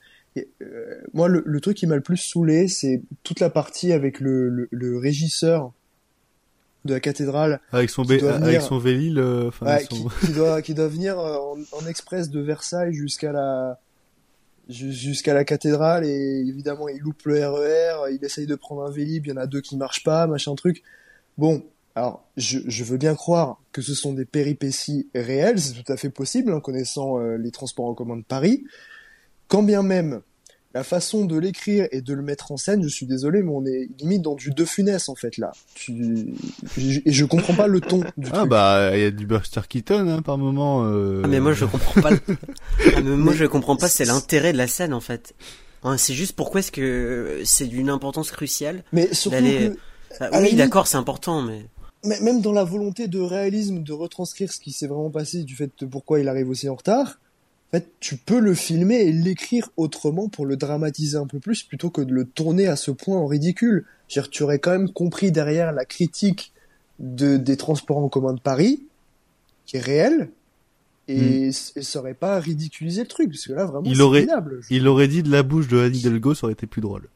Euh, 0.63 1.03
moi, 1.13 1.29
le, 1.29 1.43
le, 1.47 1.61
truc 1.61 1.77
qui 1.77 1.87
m'a 1.87 1.97
le 1.97 2.03
plus 2.03 2.19
saoulé, 2.19 2.69
c'est 2.69 3.01
toute 3.23 3.41
la 3.41 3.49
partie 3.49 3.93
avec 3.93 4.21
le, 4.21 4.51
le, 4.51 4.69
le 4.71 4.99
régisseur 4.99 5.73
de 6.87 6.95
la 6.95 7.01
cathédrale 7.01 7.61
avec 7.73 7.91
son 7.91 8.03
venir, 8.03 8.35
avec 8.35 8.63
son 8.63 8.79
Vélil 8.79 9.19
euh, 9.19 9.51
ouais, 9.63 9.85
son... 9.91 10.09
qui, 10.09 10.27
qui, 10.27 10.33
doit 10.33 10.63
qui 10.63 10.75
doit 10.75 10.89
venir 10.89 11.19
euh, 11.19 11.37
en, 11.37 11.57
en 11.79 11.87
express 11.87 12.31
de 12.31 12.41
Versailles 12.41 12.95
jusqu'à 12.95 13.33
la 13.33 13.79
jusqu'à 14.69 15.35
la 15.35 15.45
cathédrale 15.45 16.05
et 16.05 16.45
évidemment 16.47 16.89
il 16.89 16.99
loupe 16.99 17.23
le 17.25 17.47
RER 17.47 18.13
il 18.13 18.25
essaye 18.25 18.47
de 18.47 18.55
prendre 18.57 18.85
un 18.85 18.91
Vélib 18.91 19.27
il 19.27 19.29
y 19.29 19.33
en 19.33 19.37
a 19.37 19.47
deux 19.47 19.61
qui 19.61 19.77
marchent 19.77 20.03
pas 20.03 20.27
machin 20.27 20.55
truc. 20.55 20.83
Bon 21.39 21.63
alors 21.95 22.25
je, 22.37 22.59
je 22.67 22.85
veux 22.85 22.97
bien 22.97 23.15
croire 23.15 23.61
que 23.73 23.83
ce 23.83 23.95
sont 23.95 24.13
des 24.13 24.25
péripéties 24.25 25.09
réelles 25.15 25.61
c'est 25.61 25.83
tout 25.83 25.93
à 25.93 25.97
fait 25.97 26.11
possible 26.11 26.53
en 26.53 26.61
connaissant 26.61 27.21
euh, 27.21 27.37
les 27.37 27.51
transports 27.51 27.87
en 27.87 27.95
commun 27.95 28.17
de 28.17 28.25
Paris. 28.25 28.65
Quand 29.49 29.63
bien 29.63 29.83
même 29.83 30.23
la 30.77 30.85
façon 30.85 31.25
de 31.25 31.39
l'écrire 31.39 31.89
et 31.91 32.03
de 32.03 32.13
le 32.13 32.21
mettre 32.21 32.53
en 32.53 32.59
scène, 32.59 32.83
je 32.83 32.89
suis 32.89 33.07
désolé, 33.07 33.43
mais 33.43 33.51
on 33.51 33.65
est 33.65 33.89
limite 33.99 34.21
dans 34.21 34.35
du 34.35 34.51
De 34.51 34.67
Funès 34.67 35.09
en 35.09 35.15
fait 35.15 35.39
là. 35.39 35.53
Tu... 35.75 36.35
Et 36.77 37.13
je 37.13 37.25
comprends 37.25 37.55
pas 37.55 37.67
le 37.67 37.81
ton 37.81 38.01
du 38.19 38.29
Ah 38.31 38.41
truc. 38.41 38.51
bah 38.51 38.91
il 38.95 39.01
y 39.01 39.05
a 39.07 39.11
du 39.11 39.25
Buster 39.25 39.63
Keaton 39.67 40.07
hein, 40.07 40.21
par 40.21 40.37
moment. 40.37 40.85
Euh... 40.85 41.23
Ah 41.25 41.29
mais 41.29 41.41
moi 41.41 41.55
je 41.55 41.65
comprends 41.65 42.03
pas. 42.03 42.11
Le... 42.11 42.19
ah, 42.95 43.01
mais 43.01 43.17
moi 43.17 43.33
je 43.33 43.47
comprends 43.47 43.77
pas, 43.77 43.89
c'est 43.89 44.05
l'intérêt 44.05 44.53
de 44.53 44.59
la 44.59 44.67
scène 44.67 44.93
en 44.93 45.01
fait. 45.01 45.35
C'est 45.97 46.15
juste 46.15 46.35
pourquoi 46.35 46.61
est-ce 46.61 46.73
que 46.73 47.41
c'est 47.45 47.69
d'une 47.69 47.89
importance 47.89 48.31
cruciale. 48.31 48.85
Mais 48.93 49.15
surtout 49.15 49.39
que... 49.39 49.77
Ah, 50.21 50.41
oui, 50.43 50.55
d'accord, 50.57 50.89
c'est 50.89 50.99
important, 50.99 51.41
mais 51.41 51.65
même 52.21 52.43
dans 52.43 52.53
la 52.53 52.65
volonté 52.65 53.09
de 53.09 53.19
réalisme, 53.19 53.83
de 53.83 53.93
retranscrire 53.95 54.53
ce 54.53 54.61
qui 54.61 54.73
s'est 54.73 54.89
vraiment 54.89 55.11
passé, 55.11 55.43
du 55.43 55.57
fait 55.57 55.71
de 55.79 55.87
pourquoi 55.87 56.21
il 56.21 56.29
arrive 56.29 56.51
aussi 56.51 56.69
en 56.69 56.75
retard, 56.75 57.19
en 57.69 57.79
fait, 57.79 57.91
tu 57.99 58.17
peux 58.17 58.39
le 58.39 58.55
filmer 58.55 59.01
et 59.01 59.13
l'écrire 59.13 59.71
autrement 59.77 60.29
pour 60.29 60.47
le 60.47 60.57
dramatiser 60.57 61.17
un 61.17 61.27
peu 61.27 61.41
plus 61.41 61.65
plutôt 61.65 61.91
que 61.91 62.01
de 62.01 62.13
le 62.13 62.25
tourner 62.25 62.69
à 62.69 62.77
ce 62.77 62.93
point 62.93 63.19
en 63.19 63.27
ridicule. 63.27 63.85
Dire, 64.09 64.31
tu 64.31 64.45
aurais 64.45 64.61
quand 64.61 64.71
même 64.71 64.91
compris 64.91 65.33
derrière 65.33 65.73
la 65.73 65.85
critique 65.85 66.53
de, 67.01 67.37
des 67.37 67.57
transports 67.57 67.99
en 67.99 68.09
commun 68.09 68.35
de 68.35 68.41
Paris, 68.41 68.85
qui 69.67 69.79
est 69.79 69.81
réelle, 69.81 70.31
et, 71.09 71.49
mm. 71.49 71.53
et 71.77 71.83
ça 71.83 71.99
aurait 71.99 72.15
pas 72.15 72.39
ridiculisé 72.39 73.03
le 73.03 73.09
truc, 73.09 73.31
parce 73.31 73.47
que 73.47 73.53
là, 73.53 73.65
vraiment, 73.65 73.85
il 73.85 74.01
aurait, 74.01 74.27
il 74.71 74.87
aurait 74.87 75.09
dit 75.09 75.25
de 75.25 75.31
la 75.31 75.43
bouche 75.43 75.67
de 75.67 75.79
Annie 75.79 76.03
Delgo, 76.03 76.35
ça 76.35 76.47
aurait 76.47 76.53
été 76.53 76.67
plus 76.67 76.81
drôle. 76.81 77.09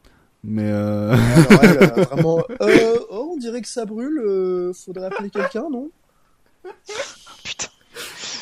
Mais 0.42 0.66
euh... 0.66 1.12
Alors, 1.12 1.64
elle, 1.64 2.04
vraiment, 2.10 2.44
euh, 2.60 2.98
oh, 3.10 3.36
dirait 3.40 3.60
que 3.62 3.68
ça 3.68 3.84
brûle. 3.84 4.18
euh, 4.18 4.72
faudrait 4.72 5.06
appeler 5.06 5.30
quelqu'un, 5.30 5.68
non? 5.70 5.90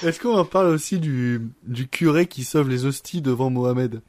Est-ce 0.04 0.20
qu'on 0.20 0.36
en 0.36 0.44
parle 0.44 0.68
aussi 0.68 0.98
du, 0.98 1.48
du 1.66 1.88
curé 1.88 2.26
qui 2.26 2.44
sauve 2.44 2.68
les 2.68 2.84
hosties 2.84 3.20
devant 3.20 3.50
Mohamed? 3.50 4.00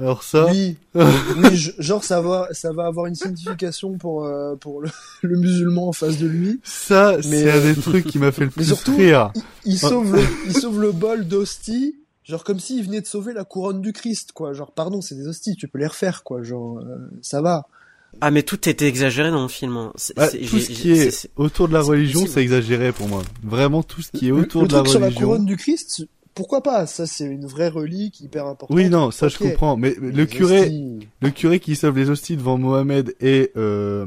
Alors 0.00 0.22
ça... 0.22 0.46
Oui, 0.46 0.76
oui, 0.94 1.70
genre 1.78 2.04
ça 2.04 2.20
va, 2.20 2.48
ça 2.52 2.72
va 2.72 2.86
avoir 2.86 3.06
une 3.06 3.16
signification 3.16 3.98
pour 3.98 4.24
euh, 4.26 4.54
pour 4.54 4.80
le, 4.80 4.88
le 5.22 5.36
musulman 5.36 5.88
en 5.88 5.92
face 5.92 6.18
de 6.18 6.26
lui. 6.26 6.60
Ça, 6.62 7.20
c'est 7.20 7.50
un 7.50 7.56
euh, 7.56 7.74
des 7.74 7.80
trucs 7.80 8.06
qui 8.06 8.18
m'a 8.18 8.30
fait 8.30 8.42
le 8.42 8.46
Mais 8.48 8.52
plus 8.52 8.64
surtout, 8.66 8.96
rire. 8.96 9.32
il, 9.64 9.72
il 9.72 9.78
sauve 9.78 10.14
le, 10.14 10.22
il 10.46 10.52
sauve 10.56 10.80
le 10.80 10.92
bol 10.92 11.26
d'hosties, 11.26 11.96
genre 12.22 12.44
comme 12.44 12.60
s'il 12.60 12.84
venait 12.84 13.00
de 13.00 13.06
sauver 13.06 13.32
la 13.32 13.44
couronne 13.44 13.80
du 13.80 13.92
Christ, 13.92 14.30
quoi. 14.32 14.52
Genre, 14.52 14.70
pardon, 14.72 15.00
c'est 15.00 15.16
des 15.16 15.26
hosties, 15.26 15.56
tu 15.56 15.66
peux 15.66 15.78
les 15.78 15.88
refaire, 15.88 16.22
quoi. 16.22 16.42
Genre, 16.44 16.78
euh, 16.78 16.96
ça 17.20 17.40
va. 17.42 17.66
Ah, 18.20 18.30
mais 18.30 18.42
tout 18.42 18.68
était 18.68 18.86
exagéré 18.88 19.30
dans 19.30 19.42
le 19.42 19.48
film. 19.48 19.76
hein. 19.76 19.92
C'est- 19.96 20.16
Bah, 20.16 20.28
c'est- 20.28 20.38
tout 20.38 20.58
ce 20.58 20.70
qui 20.70 20.90
est, 20.92 20.96
c'est- 20.96 21.10
c'est- 21.10 21.30
autour 21.36 21.68
de 21.68 21.74
la 21.74 21.82
c'est 21.82 21.88
religion, 21.90 22.20
possible. 22.20 22.34
c'est 22.34 22.42
exagéré 22.42 22.92
pour 22.92 23.08
moi. 23.08 23.22
Vraiment, 23.44 23.82
tout 23.82 24.02
ce 24.02 24.10
qui 24.10 24.28
est 24.28 24.32
autour 24.32 24.62
le 24.62 24.68
de 24.68 24.72
la 24.74 24.78
truc 24.80 24.90
sur 24.90 25.00
la 25.00 25.06
religion. 25.06 25.26
couronne 25.28 25.44
du 25.46 25.56
Christ, 25.56 26.04
pourquoi 26.34 26.62
pas? 26.62 26.86
Ça, 26.86 27.06
c'est 27.06 27.24
une 27.26 27.46
vraie 27.46 27.68
relique 27.68 28.20
hyper 28.20 28.46
importante. 28.46 28.76
Oui, 28.76 28.88
non, 28.88 29.10
ça 29.12 29.28
je 29.28 29.38
comprends. 29.38 29.76
Mais 29.76 29.94
Mais 30.00 30.10
le 30.10 30.26
curé, 30.26 30.62
hosties- 30.68 31.06
le 31.20 31.30
curé 31.30 31.60
qui 31.60 31.76
sauve 31.76 31.96
les 31.96 32.10
hosties 32.10 32.36
devant 32.36 32.58
Mohamed 32.58 33.14
et 33.20 33.52
euh, 33.56 34.06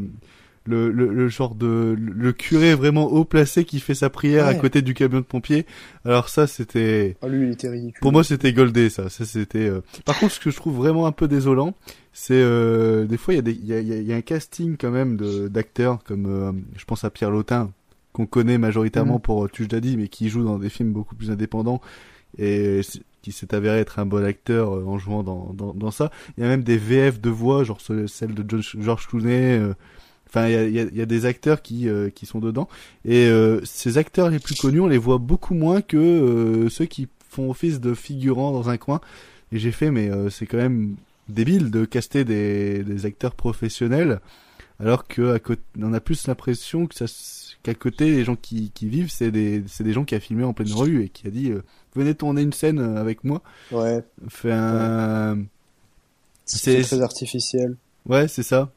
le, 0.65 0.91
le, 0.91 1.11
le 1.13 1.27
genre 1.27 1.55
de 1.55 1.95
le 1.97 2.33
curé 2.33 2.75
vraiment 2.75 3.05
haut 3.11 3.25
placé 3.25 3.65
qui 3.65 3.79
fait 3.79 3.95
sa 3.95 4.09
prière 4.11 4.45
à 4.45 4.53
côté 4.53 4.81
du 4.83 4.93
camion 4.93 5.17
de 5.19 5.25
pompiers. 5.25 5.65
Alors 6.05 6.29
ça, 6.29 6.45
c'était 6.45 7.17
Ah, 7.23 7.27
lui, 7.27 7.47
il 7.47 7.51
était 7.53 7.69
ridicule. 7.69 7.99
pour 7.99 8.11
moi 8.11 8.23
c'était 8.23 8.53
goldé 8.53 8.89
ça. 8.89 9.09
Ça 9.09 9.25
c'était. 9.25 9.67
euh, 9.67 9.81
Par 10.05 10.19
contre, 10.19 10.33
ce 10.33 10.39
que 10.39 10.51
je 10.51 10.55
trouve 10.55 10.75
vraiment 10.77 11.07
un 11.07 11.11
peu 11.11 11.27
désolant, 11.27 11.73
c'est 12.13 12.33
euh, 12.35 13.05
des 13.05 13.17
fois 13.17 13.33
il 13.33 13.37
y 13.37 13.39
a 13.39 13.43
des 13.43 13.53
il 13.53 13.65
y 13.65 13.73
a, 13.73 13.79
il 13.79 13.87
y 13.87 13.93
a- 13.93 14.01
y 14.01 14.13
a 14.13 14.15
un 14.15 14.21
casting 14.21 14.75
quand 14.79 14.91
même 14.91 15.17
de 15.17 15.47
d'acteurs 15.47 16.03
comme 16.03 16.25
euh, 16.27 16.51
je 16.77 16.85
pense 16.85 17.03
à 17.03 17.09
Pierre 17.09 17.31
Lotin 17.31 17.71
qu'on 18.13 18.25
connaît 18.27 18.57
majoritairement 18.57 19.15
Mhm. 19.15 19.21
pour 19.21 19.49
Tu 19.49 19.65
dit 19.67 19.97
mais 19.97 20.09
qui 20.09 20.29
joue 20.29 20.43
dans 20.43 20.59
des 20.59 20.69
films 20.69 20.91
beaucoup 20.91 21.15
plus 21.15 21.31
indépendants 21.31 21.81
et 22.37 22.81
qui 23.21 23.31
s'est 23.31 23.53
avéré 23.55 23.79
être 23.79 23.99
un 23.99 24.05
bon 24.05 24.23
acteur 24.23 24.75
euh, 24.75 24.83
en 24.85 24.97
jouant 24.97 25.23
dans, 25.23 25.53
dans, 25.53 25.73
dans 25.73 25.91
ça. 25.91 26.11
Il 26.37 26.43
y 26.43 26.45
a 26.45 26.49
même 26.49 26.63
des 26.63 26.77
VF 26.77 27.19
de 27.21 27.29
voix, 27.29 27.63
genre 27.63 27.79
ce- 27.81 28.07
celle 28.07 28.33
de 28.33 28.59
George 28.79 29.07
Clooney. 29.07 29.59
Enfin, 30.33 30.47
il 30.47 30.53
y 30.53 30.55
a, 30.55 30.65
y, 30.67 30.79
a, 30.79 30.83
y 30.93 31.01
a 31.01 31.05
des 31.05 31.25
acteurs 31.25 31.61
qui, 31.61 31.89
euh, 31.89 32.09
qui 32.09 32.25
sont 32.25 32.39
dedans. 32.39 32.69
Et 33.03 33.27
euh, 33.27 33.59
ces 33.65 33.97
acteurs 33.97 34.29
les 34.29 34.39
plus 34.39 34.55
connus, 34.55 34.79
on 34.79 34.87
les 34.87 34.97
voit 34.97 35.17
beaucoup 35.17 35.53
moins 35.53 35.81
que 35.81 35.97
euh, 35.97 36.69
ceux 36.69 36.85
qui 36.85 37.09
font 37.29 37.49
office 37.49 37.81
de 37.81 37.93
figurants 37.93 38.53
dans 38.53 38.69
un 38.69 38.77
coin. 38.77 39.01
Et 39.51 39.59
j'ai 39.59 39.73
fait, 39.73 39.91
mais 39.91 40.09
euh, 40.09 40.29
c'est 40.29 40.45
quand 40.45 40.57
même 40.57 40.95
débile 41.27 41.69
de 41.69 41.83
caster 41.83 42.23
des, 42.23 42.83
des 42.83 43.05
acteurs 43.05 43.35
professionnels, 43.35 44.21
alors 44.79 45.07
que 45.07 45.33
à 45.33 45.39
côté, 45.39 45.61
on 45.79 45.93
a 45.93 45.99
plus 45.99 46.27
l'impression 46.27 46.87
que 46.87 46.95
ça, 46.95 47.05
qu'à 47.63 47.73
côté, 47.73 48.11
les 48.11 48.23
gens 48.23 48.35
qui, 48.35 48.71
qui 48.73 48.87
vivent, 48.87 49.11
c'est 49.11 49.31
des, 49.31 49.63
c'est 49.67 49.83
des 49.83 49.93
gens 49.93 50.05
qui 50.05 50.15
a 50.15 50.19
filmé 50.19 50.43
en 50.43 50.53
pleine 50.53 50.73
rue 50.73 51.03
et 51.03 51.09
qui 51.09 51.27
a 51.27 51.29
dit, 51.29 51.51
euh, 51.51 51.61
venez 51.95 52.15
tourner 52.15 52.41
une 52.41 52.53
scène 52.53 52.79
euh, 52.79 52.95
avec 52.95 53.23
moi. 53.23 53.41
Ouais. 53.71 54.01
Fait 54.29 54.51
un... 54.51 55.39
C'est 56.45 56.81
très 56.81 57.01
artificiel. 57.01 57.75
Ouais, 58.05 58.27
c'est 58.27 58.43
ça. 58.43 58.71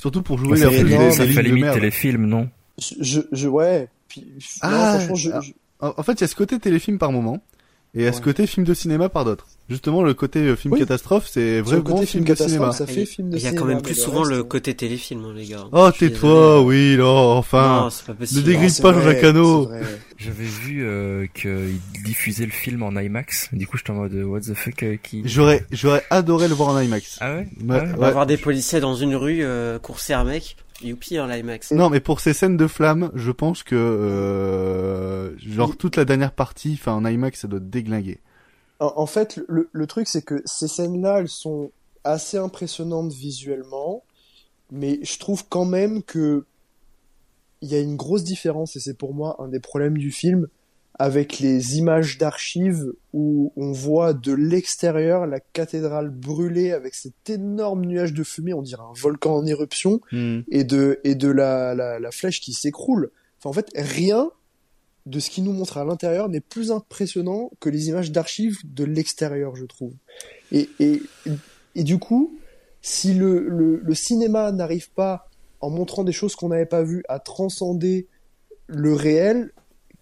Surtout 0.00 0.22
pour 0.22 0.38
jouer 0.38 0.56
limite- 0.82 0.98
des 0.98 1.10
ça 1.12 1.26
fait 1.26 1.42
limite 1.42 1.72
téléfilm, 1.74 2.26
non? 2.26 2.48
Je, 2.78 2.94
je, 3.00 3.20
je- 3.32 3.48
ouais. 3.48 3.88
Puis, 4.08 4.22
non, 4.62 4.68
Ah, 4.72 4.98
franchement, 4.98 5.14
je, 5.16 5.30
ah, 5.32 5.40
je- 5.42 5.52
en 5.98 6.02
fait, 6.02 6.12
il 6.12 6.20
y 6.22 6.24
a 6.24 6.26
ce 6.26 6.34
côté 6.34 6.58
téléfilm 6.58 6.98
par 6.98 7.12
moment, 7.12 7.42
et 7.94 7.98
il 8.00 8.02
y 8.04 8.06
a 8.06 8.12
ce 8.12 8.20
côté 8.22 8.46
film 8.46 8.64
de 8.66 8.72
cinéma 8.74 9.08
par 9.10 9.24
d'autres. 9.26 9.46
Justement, 9.70 10.02
le 10.02 10.14
côté 10.14 10.40
euh, 10.40 10.56
film 10.56 10.74
Oui. 10.74 10.80
catastrophe, 10.80 11.28
c'est 11.30 11.60
vraiment 11.60 11.82
côté 11.82 12.04
film 12.04 12.24
film 12.24 12.24
de 12.24 12.34
cinéma. 12.34 12.66
catastrophe, 12.66 12.76
ça 12.88 12.92
fait 12.92 13.06
film 13.06 13.30
de 13.30 13.36
Il 13.38 13.42
y 13.42 13.46
a 13.46 13.50
quand 13.50 13.58
cinéma, 13.58 13.74
même 13.74 13.82
plus 13.82 13.94
souvent 13.94 14.18
reste, 14.20 14.30
le 14.32 14.38
euh, 14.38 14.42
côté 14.42 14.74
téléfilm, 14.74 15.24
hein, 15.24 15.32
les 15.34 15.46
gars. 15.46 15.64
Oh, 15.70 15.90
tais-toi, 15.96 16.60
oui, 16.62 16.96
là, 16.96 17.06
enfin. 17.06 17.82
Non, 17.84 17.90
c'est 17.90 18.04
pas 18.06 18.12
Ne 18.12 18.18
possible. 18.18 18.68
c'est 18.70 18.82
pas 18.82 18.92
Jean-Jacques. 18.92 19.20
J'avais 20.18 20.44
vu 20.44 20.84
euh, 20.84 21.26
qu'ils 21.32 21.80
diffusaient 22.04 22.44
le 22.44 22.50
film 22.50 22.82
en 22.82 22.90
IMAX. 22.90 23.48
Du 23.54 23.66
coup, 23.66 23.78
j'étais 23.78 23.90
en 23.90 23.94
mode 23.94 24.12
what 24.14 24.40
the 24.40 24.54
fuck 24.54 24.82
euh, 24.82 24.96
qui. 25.02 25.22
J'aurais, 25.24 25.64
j'aurais 25.70 26.02
adoré 26.10 26.46
le 26.48 26.54
voir 26.54 26.70
en 26.70 26.78
IMAX. 26.80 27.16
Ah 27.22 27.32
ouais 27.36 27.46
Ah 27.60 27.72
ouais 27.72 27.80
On 27.80 27.92
ouais. 27.92 27.96
va 27.96 28.10
voir 28.10 28.26
des 28.26 28.36
policiers 28.36 28.80
dans 28.80 28.94
une 28.94 29.14
rue 29.16 29.40
euh, 29.42 29.78
courser 29.78 30.12
un 30.12 30.24
mec. 30.24 30.56
Youpi, 30.82 31.16
hein, 31.18 31.26
l'IMAX. 31.26 31.72
Non, 31.72 31.90
mais 31.90 32.00
pour 32.00 32.20
ces 32.20 32.32
scènes 32.32 32.56
de 32.56 32.66
flammes, 32.66 33.10
je 33.14 33.30
pense 33.30 33.62
que, 33.62 33.76
euh, 33.76 35.30
genre, 35.38 35.76
toute 35.76 35.96
la 35.96 36.04
dernière 36.04 36.32
partie, 36.32 36.76
enfin, 36.80 36.92
en 36.92 37.04
IMAX, 37.06 37.40
ça 37.40 37.48
doit 37.48 37.60
déglinguer. 37.60 38.18
En, 38.80 39.06
fait, 39.06 39.38
le, 39.46 39.68
le 39.72 39.86
truc, 39.86 40.08
c'est 40.08 40.22
que 40.22 40.42
ces 40.46 40.66
scènes-là, 40.66 41.18
elles 41.20 41.28
sont 41.28 41.70
assez 42.02 42.38
impressionnantes 42.38 43.12
visuellement, 43.12 44.04
mais 44.70 44.98
je 45.02 45.18
trouve 45.18 45.44
quand 45.48 45.66
même 45.66 46.02
que 46.02 46.46
il 47.60 47.68
y 47.70 47.74
a 47.74 47.80
une 47.80 47.96
grosse 47.96 48.24
différence, 48.24 48.76
et 48.76 48.80
c'est 48.80 48.96
pour 48.96 49.12
moi 49.12 49.36
un 49.38 49.48
des 49.48 49.60
problèmes 49.60 49.98
du 49.98 50.10
film, 50.10 50.48
avec 50.98 51.40
les 51.40 51.76
images 51.78 52.16
d'archives 52.16 52.92
où 53.12 53.52
on 53.56 53.72
voit 53.72 54.14
de 54.14 54.32
l'extérieur 54.32 55.26
la 55.26 55.40
cathédrale 55.40 56.08
brûlée 56.08 56.72
avec 56.72 56.94
cet 56.94 57.28
énorme 57.28 57.84
nuage 57.84 58.14
de 58.14 58.22
fumée, 58.22 58.54
on 58.54 58.62
dirait 58.62 58.82
un 58.82 58.94
volcan 58.94 59.36
en 59.36 59.46
éruption, 59.46 60.00
Hmm. 60.10 60.40
et 60.50 60.64
de, 60.64 61.00
et 61.04 61.14
de 61.14 61.28
la, 61.28 61.74
la, 61.74 61.98
la 61.98 62.10
flèche 62.10 62.40
qui 62.40 62.54
s'écroule. 62.54 63.10
Enfin, 63.38 63.50
en 63.50 63.52
fait, 63.52 63.70
rien 63.74 64.30
de 65.06 65.18
ce 65.20 65.30
qui 65.30 65.42
nous 65.42 65.52
montre 65.52 65.78
à 65.78 65.84
l'intérieur 65.84 66.28
n'est 66.28 66.40
plus 66.40 66.70
impressionnant 66.70 67.50
que 67.60 67.68
les 67.68 67.88
images 67.88 68.12
d'archives 68.12 68.58
de 68.64 68.84
l'extérieur, 68.84 69.56
je 69.56 69.64
trouve. 69.64 69.94
Et, 70.52 70.68
et, 70.78 71.02
et 71.74 71.84
du 71.84 71.98
coup, 71.98 72.38
si 72.82 73.14
le, 73.14 73.48
le, 73.48 73.80
le 73.82 73.94
cinéma 73.94 74.52
n'arrive 74.52 74.90
pas, 74.90 75.28
en 75.60 75.70
montrant 75.70 76.04
des 76.04 76.12
choses 76.12 76.36
qu'on 76.36 76.48
n'avait 76.48 76.66
pas 76.66 76.82
vues, 76.82 77.02
à 77.08 77.18
transcender 77.18 78.06
le 78.66 78.94
réel, 78.94 79.52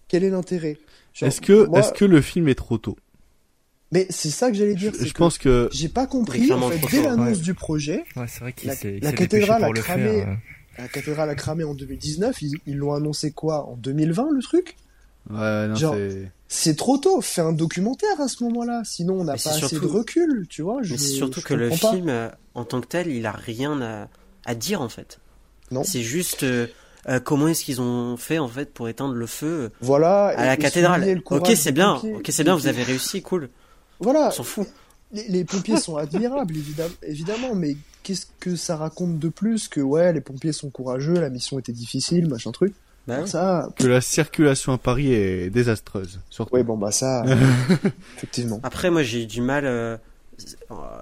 quel 0.07 0.23
est 0.23 0.29
l'intérêt? 0.29 0.77
Est-ce 1.21 1.41
que, 1.41 1.65
moi- 1.65 1.81
que 1.91 2.05
le 2.05 2.21
film 2.21 2.47
est 2.47 2.55
trop 2.55 2.77
tôt? 2.77 2.97
Mais 3.91 4.05
c'est 4.09 4.29
ça 4.29 4.51
que 4.51 4.55
j'allais 4.55 4.75
dire. 4.75 4.93
Je, 4.99 5.11
pense 5.13 5.37
que, 5.37 5.67
j'ai 5.71 5.89
pas 5.89 6.05
compris 6.05 6.51
en 6.51 6.69
fait 6.69 6.79
dès 6.91 7.01
l'annonce 7.01 7.37
ouais. 7.37 7.43
du 7.43 7.55
projet. 7.55 8.03
Ouais, 8.15 8.25
c'est 8.27 8.41
vrai 8.41 8.53
qu'il 8.53 8.69
La, 9.01 9.11
cathédrale 9.11 9.63
a 9.63 9.71
cramé. 9.71 10.21
faire. 10.21 10.37
La 10.77 10.87
cathédrale 10.87 11.29
a 11.29 11.35
cramé 11.35 11.63
en 11.63 11.73
2019. 11.73 12.41
Ils 12.43 12.51
ils 12.67 12.77
l'ont 12.77 12.93
annoncé 12.93 13.31
quoi 13.31 13.65
en 13.67 13.75
2020 13.77 14.29
le 14.31 14.41
truc? 14.41 14.75
Ouais, 15.29 15.67
non, 15.67 15.75
Genre, 15.75 15.95
c'est, 15.95 16.31
C'est 16.47 16.75
trop 16.75 16.97
tôt. 16.97 17.21
Fais 17.21 17.41
un 17.41 17.53
documentaire 17.53 18.19
à 18.19 18.27
ce 18.27 18.43
moment-là. 18.43 18.81
Sinon 18.85 19.19
on 19.19 19.23
n'a 19.23 19.33
pas 19.33 19.37
c'est 19.37 19.49
assez 19.49 19.59
surtout- 19.67 19.79
de 19.87 19.91
recul, 19.91 20.47
tu 20.49 20.61
vois. 20.61 20.79
Je, 20.81 20.93
Mais 20.93 20.97
c'est 20.97 21.07
surtout 21.07 21.39
je 21.41 21.45
que 21.45 21.53
le 21.53 21.69
pas. 21.69 21.75
film, 21.75 22.09
euh, 22.09 22.29
en 22.55 22.65
tant 22.65 22.81
que 22.81 22.87
tel, 22.87 23.07
il 23.07 23.25
a 23.25 23.31
rien 23.31 23.81
à, 23.81 24.07
à 24.45 24.55
dire 24.55 24.81
en 24.81 24.89
fait. 24.89 25.19
Non. 25.71 25.83
C'est 25.83 26.01
juste 26.01 26.43
euh, 26.43 26.67
euh, 27.07 27.19
comment 27.19 27.47
est-ce 27.47 27.63
qu'ils 27.63 27.81
ont 27.81 28.17
fait 28.17 28.39
en 28.39 28.47
fait 28.47 28.73
pour 28.73 28.89
éteindre 28.89 29.13
le 29.13 29.27
feu 29.27 29.71
Voilà. 29.81 30.27
à 30.29 30.45
la 30.45 30.57
cathédrale. 30.57 31.21
Ok, 31.29 31.51
c'est 31.55 31.71
bien. 31.71 31.95
pompiers. 31.95 32.15
Ok, 32.15 32.27
c'est 32.31 32.43
bien. 32.43 32.55
Vous 32.55 32.67
avez 32.67 32.83
réussi, 32.83 33.21
cool. 33.21 33.49
Voilà. 33.99 34.27
On 34.29 34.31
s'en 34.31 34.43
fout. 34.43 34.67
Les, 35.11 35.27
les 35.27 35.43
pompiers 35.43 35.77
sont 35.77 35.97
admirables, 35.97 36.55
évidemment, 36.55 36.93
évidemment, 37.03 37.55
mais 37.55 37.75
qu'est-ce 38.03 38.27
que 38.39 38.55
ça 38.55 38.75
raconte 38.77 39.17
de 39.17 39.29
plus 39.29 39.67
que 39.67 39.81
ouais, 39.81 40.13
les 40.13 40.21
pompiers 40.21 40.51
sont 40.53 40.69
courageux, 40.69 41.13
la 41.15 41.29
mission 41.31 41.57
était 41.57 41.71
difficile, 41.71 42.27
machin 42.27 42.51
truc. 42.51 42.73
Bah. 43.09 43.27
Ça, 43.27 43.69
que 43.75 43.87
la 43.87 44.01
circulation 44.01 44.73
à 44.73 44.77
Paris 44.77 45.13
est 45.13 45.49
désastreuse. 45.49 46.19
Surtout. 46.29 46.53
ouais, 46.55 46.63
bon 46.63 46.77
bah 46.77 46.91
ça, 46.91 47.23
effectivement. 48.17 48.59
Après, 48.63 48.89
moi, 48.91 49.03
j'ai 49.03 49.23
eu 49.23 49.25
du 49.25 49.41
mal. 49.41 49.65
euh, 49.65 49.97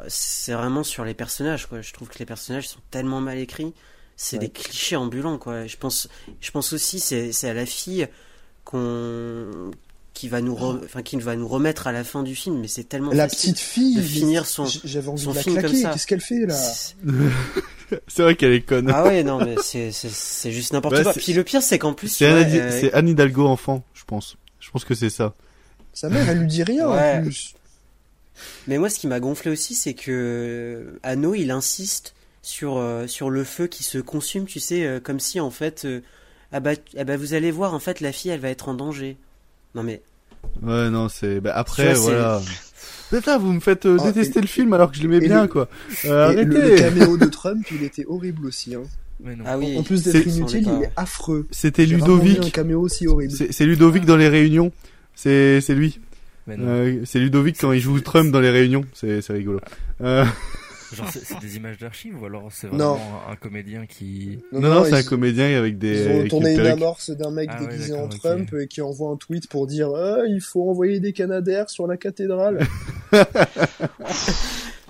c'est 0.08 0.54
vraiment 0.54 0.84
sur 0.84 1.04
les 1.06 1.14
personnages, 1.14 1.68
quoi. 1.68 1.82
Je 1.82 1.94
trouve 1.94 2.08
que 2.10 2.18
les 2.20 2.26
personnages 2.26 2.68
sont 2.68 2.80
tellement 2.92 3.22
mal 3.22 3.38
écrits. 3.38 3.74
C'est 4.16 4.38
Ouais. 4.38 4.46
des 4.48 4.50
clichés 4.50 4.96
ambulants, 4.96 5.38
quoi. 5.38 5.68
Je 5.68 5.78
pense, 5.78 6.08
je 6.42 6.50
pense 6.52 6.74
aussi, 6.74 7.00
c'est 7.00 7.32
c'est 7.32 7.50
à 7.50 7.54
la 7.54 7.66
fille 7.68 8.08
qu'on 8.64 9.72
qui 10.16 10.28
va 10.30 10.42
nous, 10.42 10.56
re- 10.56 10.84
enfin, 10.84 11.04
qui 11.04 11.16
va 11.18 11.36
nous 11.36 11.48
remettre 11.48 11.86
à 11.86 11.92
la 11.92 12.04
fin 12.04 12.24
du 12.24 12.34
film. 12.34 12.60
Mais 12.60 12.68
c'est 12.68 12.86
tellement 12.86 13.12
La 13.14 13.28
petite 13.28 13.60
fille, 13.60 13.98
de 13.98 14.02
finir 14.02 14.48
son. 14.48 14.66
j'avais 14.84 15.10
envie 15.10 15.22
son 15.24 15.30
de 15.32 15.36
la 15.36 15.44
film 15.44 15.56
comme 15.58 15.66
claquer. 15.66 15.82
ça. 15.84 15.92
Qu'est-ce 15.92 16.08
qu'elle 16.08 16.22
fait 16.22 16.46
là? 16.48 16.60
c'est 18.08 18.22
vrai 18.24 18.36
qu'elle 18.36 18.54
est 18.54 18.62
conne. 18.62 18.90
Ah 18.94 19.04
ouais, 19.04 19.24
non, 19.24 19.38
mais 19.44 19.56
c'est 19.62 19.92
c'est- 19.92 20.10
c'est 20.10 20.52
juste 20.52 20.74
n'importe 20.74 20.96
Bah, 20.96 21.04
quoi. 21.04 21.14
Puis 21.14 21.34
le 21.34 21.44
pire, 21.44 21.62
c'est 21.62 21.80
qu'en 21.80 21.94
plus, 21.94 22.08
C'est 22.10 22.18
tu 22.18 22.26
Anne, 22.26 22.34
vois, 22.34 22.42
Hidalgo- 22.48 22.66
euh, 22.74 22.80
c'est 22.82 22.94
Anne 22.94 23.08
Hidalgo 23.10 23.48
enfant, 23.48 23.84
je 23.94 24.04
pense. 24.06 24.38
Je 24.60 24.70
pense 24.72 24.84
que 24.86 24.96
c'est 24.96 25.10
ça. 25.10 25.34
Sa 25.94 26.10
mère, 26.10 26.30
elle 26.30 26.40
lui 26.40 26.48
dit 26.48 26.64
rien 26.64 26.90
Ouais. 26.90 27.18
en 27.20 27.22
plus. 27.24 27.54
Mais 28.68 28.78
moi, 28.78 28.90
ce 28.90 29.00
qui 29.00 29.08
m'a 29.08 29.20
gonflé 29.20 29.50
aussi, 29.52 29.74
c'est 29.74 29.94
que 29.94 31.00
Anno, 31.04 31.34
il 31.34 31.50
insiste 31.52 32.14
sur 32.44 32.78
euh, 32.78 33.08
sur 33.08 33.30
le 33.30 33.44
feu 33.44 33.68
qui 33.68 33.84
se 33.84 33.98
consume, 33.98 34.46
tu 34.46 34.60
sais, 34.60 34.86
euh, 34.86 35.00
comme 35.00 35.20
si 35.20 35.40
en 35.40 35.50
fait, 35.50 35.86
euh, 35.86 36.02
ah 36.52 36.60
bah, 36.60 36.72
ah 36.98 37.04
bah, 37.04 37.18
vous 37.18 37.34
allez 37.34 37.52
voir, 37.52 37.74
en 37.74 37.80
fait, 37.80 38.00
la 38.00 38.12
fille, 38.12 38.30
elle 38.32 38.40
va 38.40 38.50
être 38.50 38.70
en 38.70 38.74
danger. 38.74 39.18
Non 39.76 39.84
mais, 39.84 40.02
Ouais, 40.62 40.90
non, 40.90 41.10
c'est, 41.10 41.40
bah, 41.42 41.52
après, 41.56 41.94
vois, 41.94 42.42
c'est-. 43.10 43.18
Putain, 43.18 43.38
vous 43.38 43.54
me 43.54 43.60
faites 43.60 43.86
euh, 43.86 43.98
Ah, 44.02 44.12
détester 44.12 44.40
et- 44.40 44.42
le 44.42 44.48
film 44.48 44.74
alors 44.74 44.92
que 44.92 44.98
je 44.98 45.02
l'aimais 45.04 45.20
bien, 45.20 45.44
le- 45.44 45.48
quoi. 45.48 45.68
Euh, 46.06 46.32
Et 46.32 46.44
le, 46.44 46.58
arrêtez. 46.58 46.72
le 46.72 46.78
caméo 46.78 47.18
de 47.18 47.26
Trump, 47.26 47.66
il 47.72 47.84
était 47.84 48.06
horrible 48.08 48.46
aussi. 48.48 48.76
Hein. 48.76 48.82
Mais 49.24 49.36
non. 49.36 49.44
ah 49.48 49.58
oui, 49.58 49.76
En 49.78 49.84
plus 49.84 50.04
d'être 50.04 50.28
inutile, 50.28 50.68
il 50.78 50.84
est 50.84 50.92
affreux. 50.96 51.48
C'était 51.52 51.84
un 51.84 51.86
Ludovic. 51.88 52.52
caméo 52.52 52.82
aussi 52.82 53.08
horrible. 53.08 53.34
C'est 53.50 53.66
Ludovic 53.66 54.06
dans 54.06 54.18
les 54.18 54.28
réunions. 54.30 54.72
C'est, 55.16 55.60
c'est 55.62 55.74
lui. 55.74 56.00
Euh, 56.50 57.02
c'est 57.04 57.20
Ludovic 57.20 57.58
quand 57.60 57.72
il 57.74 57.80
joue 57.82 58.00
Trump 58.00 58.32
dans 58.32 58.40
les 58.40 58.52
réunions. 58.52 58.86
C'est, 58.94 59.22
c'est 59.22 59.34
rigolo. 59.34 59.60
Euh, 60.02 60.24
Genre, 60.94 61.08
c'est 61.12 61.40
des 61.40 61.58
images 61.58 61.78
d'archives 61.78 62.22
ou 62.22 62.26
alors 62.26 62.48
c'est 62.52 62.68
vraiment 62.68 63.00
un, 63.28 63.34
un 63.34 63.36
comédien 63.36 63.86
qui. 63.86 64.40
Non, 64.52 64.62
non, 64.62 64.84
c'est 64.86 64.94
un 64.94 65.04
comédien 65.04 65.58
avec 65.58 65.78
des. 65.78 66.06
Ils 66.06 66.26
ont 66.26 66.28
tourné 66.28 66.54
une 66.54 66.66
amorce 66.66 67.10
d'un 67.10 67.32
mec 67.32 67.50
Ah 67.52 67.62
ouais, 67.62 67.68
déguisé 67.68 67.94
en 67.94 68.08
Trump 68.08 68.54
et 68.54 68.68
qui 68.68 68.82
envoie 68.82 69.12
un 69.12 69.18
tweet 69.18 69.50
pour 69.50 69.68
dire 69.68 69.90
ah, 69.96 70.20
il 70.28 70.42
faut 70.42 70.70
envoyer 70.70 71.00
des 71.00 71.14
canadaires 71.14 71.70
sur 71.70 71.88
la 71.88 71.98
cathédrale. 71.98 72.66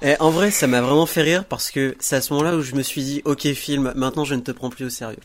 Et 0.04 0.16
en 0.20 0.30
vrai, 0.30 0.52
ça 0.52 0.68
m'a 0.68 0.80
vraiment 0.82 1.08
fait 1.08 1.24
rire 1.24 1.46
parce 1.46 1.72
que 1.72 1.96
c'est 2.00 2.16
à 2.16 2.22
ce 2.22 2.32
moment-là 2.34 2.56
où 2.56 2.62
je 2.62 2.76
me 2.76 2.84
suis 2.84 3.04
dit, 3.04 3.22
ok 3.26 3.48
film, 3.54 3.94
maintenant 3.96 4.26
je 4.26 4.36
ne 4.36 4.42
te 4.42 4.52
prends 4.52 4.70
plus 4.70 4.86
au 4.86 4.90
sérieux. 4.90 5.18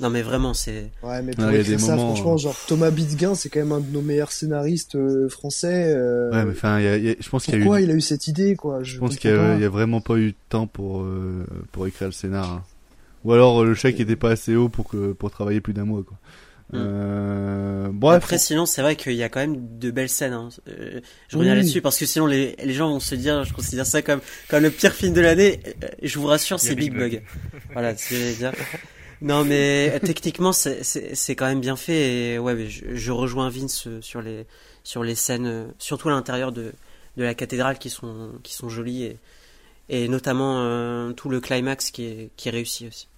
Non 0.00 0.10
mais 0.10 0.22
vraiment, 0.22 0.54
c'est. 0.54 0.90
Ouais, 1.02 1.22
mais 1.22 1.32
pour 1.32 1.44
Ah, 1.44 1.50
il 1.50 1.54
y 1.54 1.56
a 1.56 1.60
écrire 1.60 1.76
des 1.76 1.82
ça, 1.82 1.96
moments, 1.96 2.14
franchement, 2.14 2.34
euh. 2.34 2.38
genre 2.38 2.56
Thomas 2.68 2.90
Bidguin, 2.90 3.34
c'est 3.34 3.48
quand 3.48 3.58
même 3.60 3.72
un 3.72 3.80
de 3.80 3.90
nos 3.92 4.00
meilleurs 4.02 4.30
scénaristes 4.32 4.94
euh, 4.94 5.28
français. 5.28 5.92
euh, 5.96 6.30
Ouais, 6.30 6.44
mais 6.44 6.52
enfin, 6.52 6.78
il 6.78 6.84
y 6.84 6.88
a- 6.88 6.96
il 6.96 7.04
y 7.04 7.10
a- 7.10 7.14
je 7.18 7.28
pense 7.28 7.44
qu'il 7.44 7.54
y 7.54 7.56
a 7.56 7.60
eu. 7.60 7.62
pourquoi 7.64 7.80
il 7.80 7.90
a 7.90 7.94
eu 7.94 8.00
cette 8.00 8.26
idée, 8.28 8.54
quoi? 8.54 8.82
Je, 8.82 8.94
Je 8.94 8.98
pense 9.00 9.16
qu'il 9.16 9.30
y, 9.30 9.34
a- 9.34 9.56
y 9.58 9.64
vraiment 9.66 10.00
pas 10.00 10.16
eu 10.16 10.28
de 10.32 10.36
temps 10.48 10.66
pour 10.68 11.02
euh, 11.02 11.44
pour 11.72 11.86
écrire 11.86 12.08
le 12.08 12.12
scénar. 12.12 12.48
hein. 12.52 12.62
Ou 13.24 13.32
alors 13.32 13.64
le 13.64 13.74
chèque 13.74 13.98
était 13.98 14.14
pas 14.16 14.30
assez 14.30 14.54
haut 14.54 14.68
pour 14.68 14.88
que 14.88 15.12
pour 15.12 15.30
travailler 15.32 15.60
plus 15.60 15.72
d'un 15.74 15.84
mois 15.84 16.02
quoi. 16.04 16.16
Euh, 16.74 17.88
bref. 17.90 18.16
Après, 18.18 18.36
sinon, 18.38 18.66
c'est 18.66 18.82
vrai 18.82 18.94
qu'il 18.94 19.14
y 19.14 19.22
a 19.22 19.28
quand 19.30 19.40
même 19.40 19.78
de 19.78 19.90
belles 19.90 20.08
scènes. 20.10 20.34
Hein. 20.34 20.50
Euh, 20.68 21.00
je 21.28 21.36
reviens 21.38 21.52
Oui. 21.54 21.58
là-dessus 21.60 21.80
parce 21.80 21.96
que 21.98 22.04
sinon, 22.06 22.26
les, 22.26 22.56
les 22.62 22.74
gens 22.74 22.90
vont 22.90 23.00
se 23.00 23.14
dire, 23.14 23.42
je 23.44 23.54
considère 23.54 23.86
ça 23.86 24.02
comme, 24.02 24.20
comme 24.48 24.62
le 24.62 24.70
pire 24.70 24.92
film 24.92 25.14
de 25.14 25.20
l'année. 25.22 25.60
Je 26.02 26.18
vous 26.18 26.26
rassure, 26.26 26.60
c'est 26.60 26.74
Big 26.74 26.90
Big 26.92 26.98
Bug. 27.00 27.12
Bug. 27.12 27.22
voilà, 27.72 27.96
c'est 27.96 28.04
ce 28.04 28.10
que 28.10 28.16
j'allais 28.16 28.34
dire. 28.34 28.52
Non, 29.20 29.44
mais 29.44 29.90
euh, 29.94 29.98
techniquement, 29.98 30.52
c'est- 30.52 31.34
quand 31.34 31.46
même 31.46 31.60
bien 31.60 31.76
fait. 31.76 32.34
Et 32.34 32.38
ouais, 32.38 32.66
je, 32.68 32.94
je 32.94 33.12
rejoins 33.12 33.48
Vince 33.50 33.86
euh, 33.86 34.00
sur 34.00 34.22
les, 34.22 34.46
sur 34.84 35.02
les 35.02 35.14
scènes, 35.14 35.46
euh, 35.46 35.66
surtout 35.78 36.08
à 36.08 36.12
l'intérieur 36.12 36.52
de, 36.52 36.72
de 37.16 37.22
la 37.24 37.34
cathédrale 37.34 37.78
qui 37.78 37.90
sont, 37.90 38.30
qui 38.42 38.54
sont 38.54 38.68
jolies 38.68 39.04
et, 39.04 39.18
et 39.88 40.08
notamment 40.08 40.60
euh, 40.60 41.12
tout 41.12 41.28
le 41.28 41.40
climax 41.40 41.90
qui 41.90 42.04
est, 42.04 42.30
qui 42.36 42.48
est 42.48 42.52
réussi 42.52 42.86
aussi. 42.86 43.08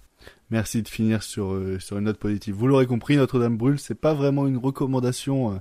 Merci 0.49 0.81
de 0.81 0.87
finir 0.87 1.23
sur 1.23 1.53
euh, 1.53 1.79
sur 1.79 1.97
une 1.97 2.05
note 2.05 2.17
positive. 2.17 2.55
Vous 2.55 2.67
l'aurez 2.67 2.87
compris, 2.87 3.15
Notre-Dame 3.15 3.57
brûle, 3.57 3.79
c'est 3.79 3.95
pas 3.95 4.13
vraiment 4.13 4.47
une 4.47 4.57
recommandation 4.57 5.53
euh, 5.53 5.55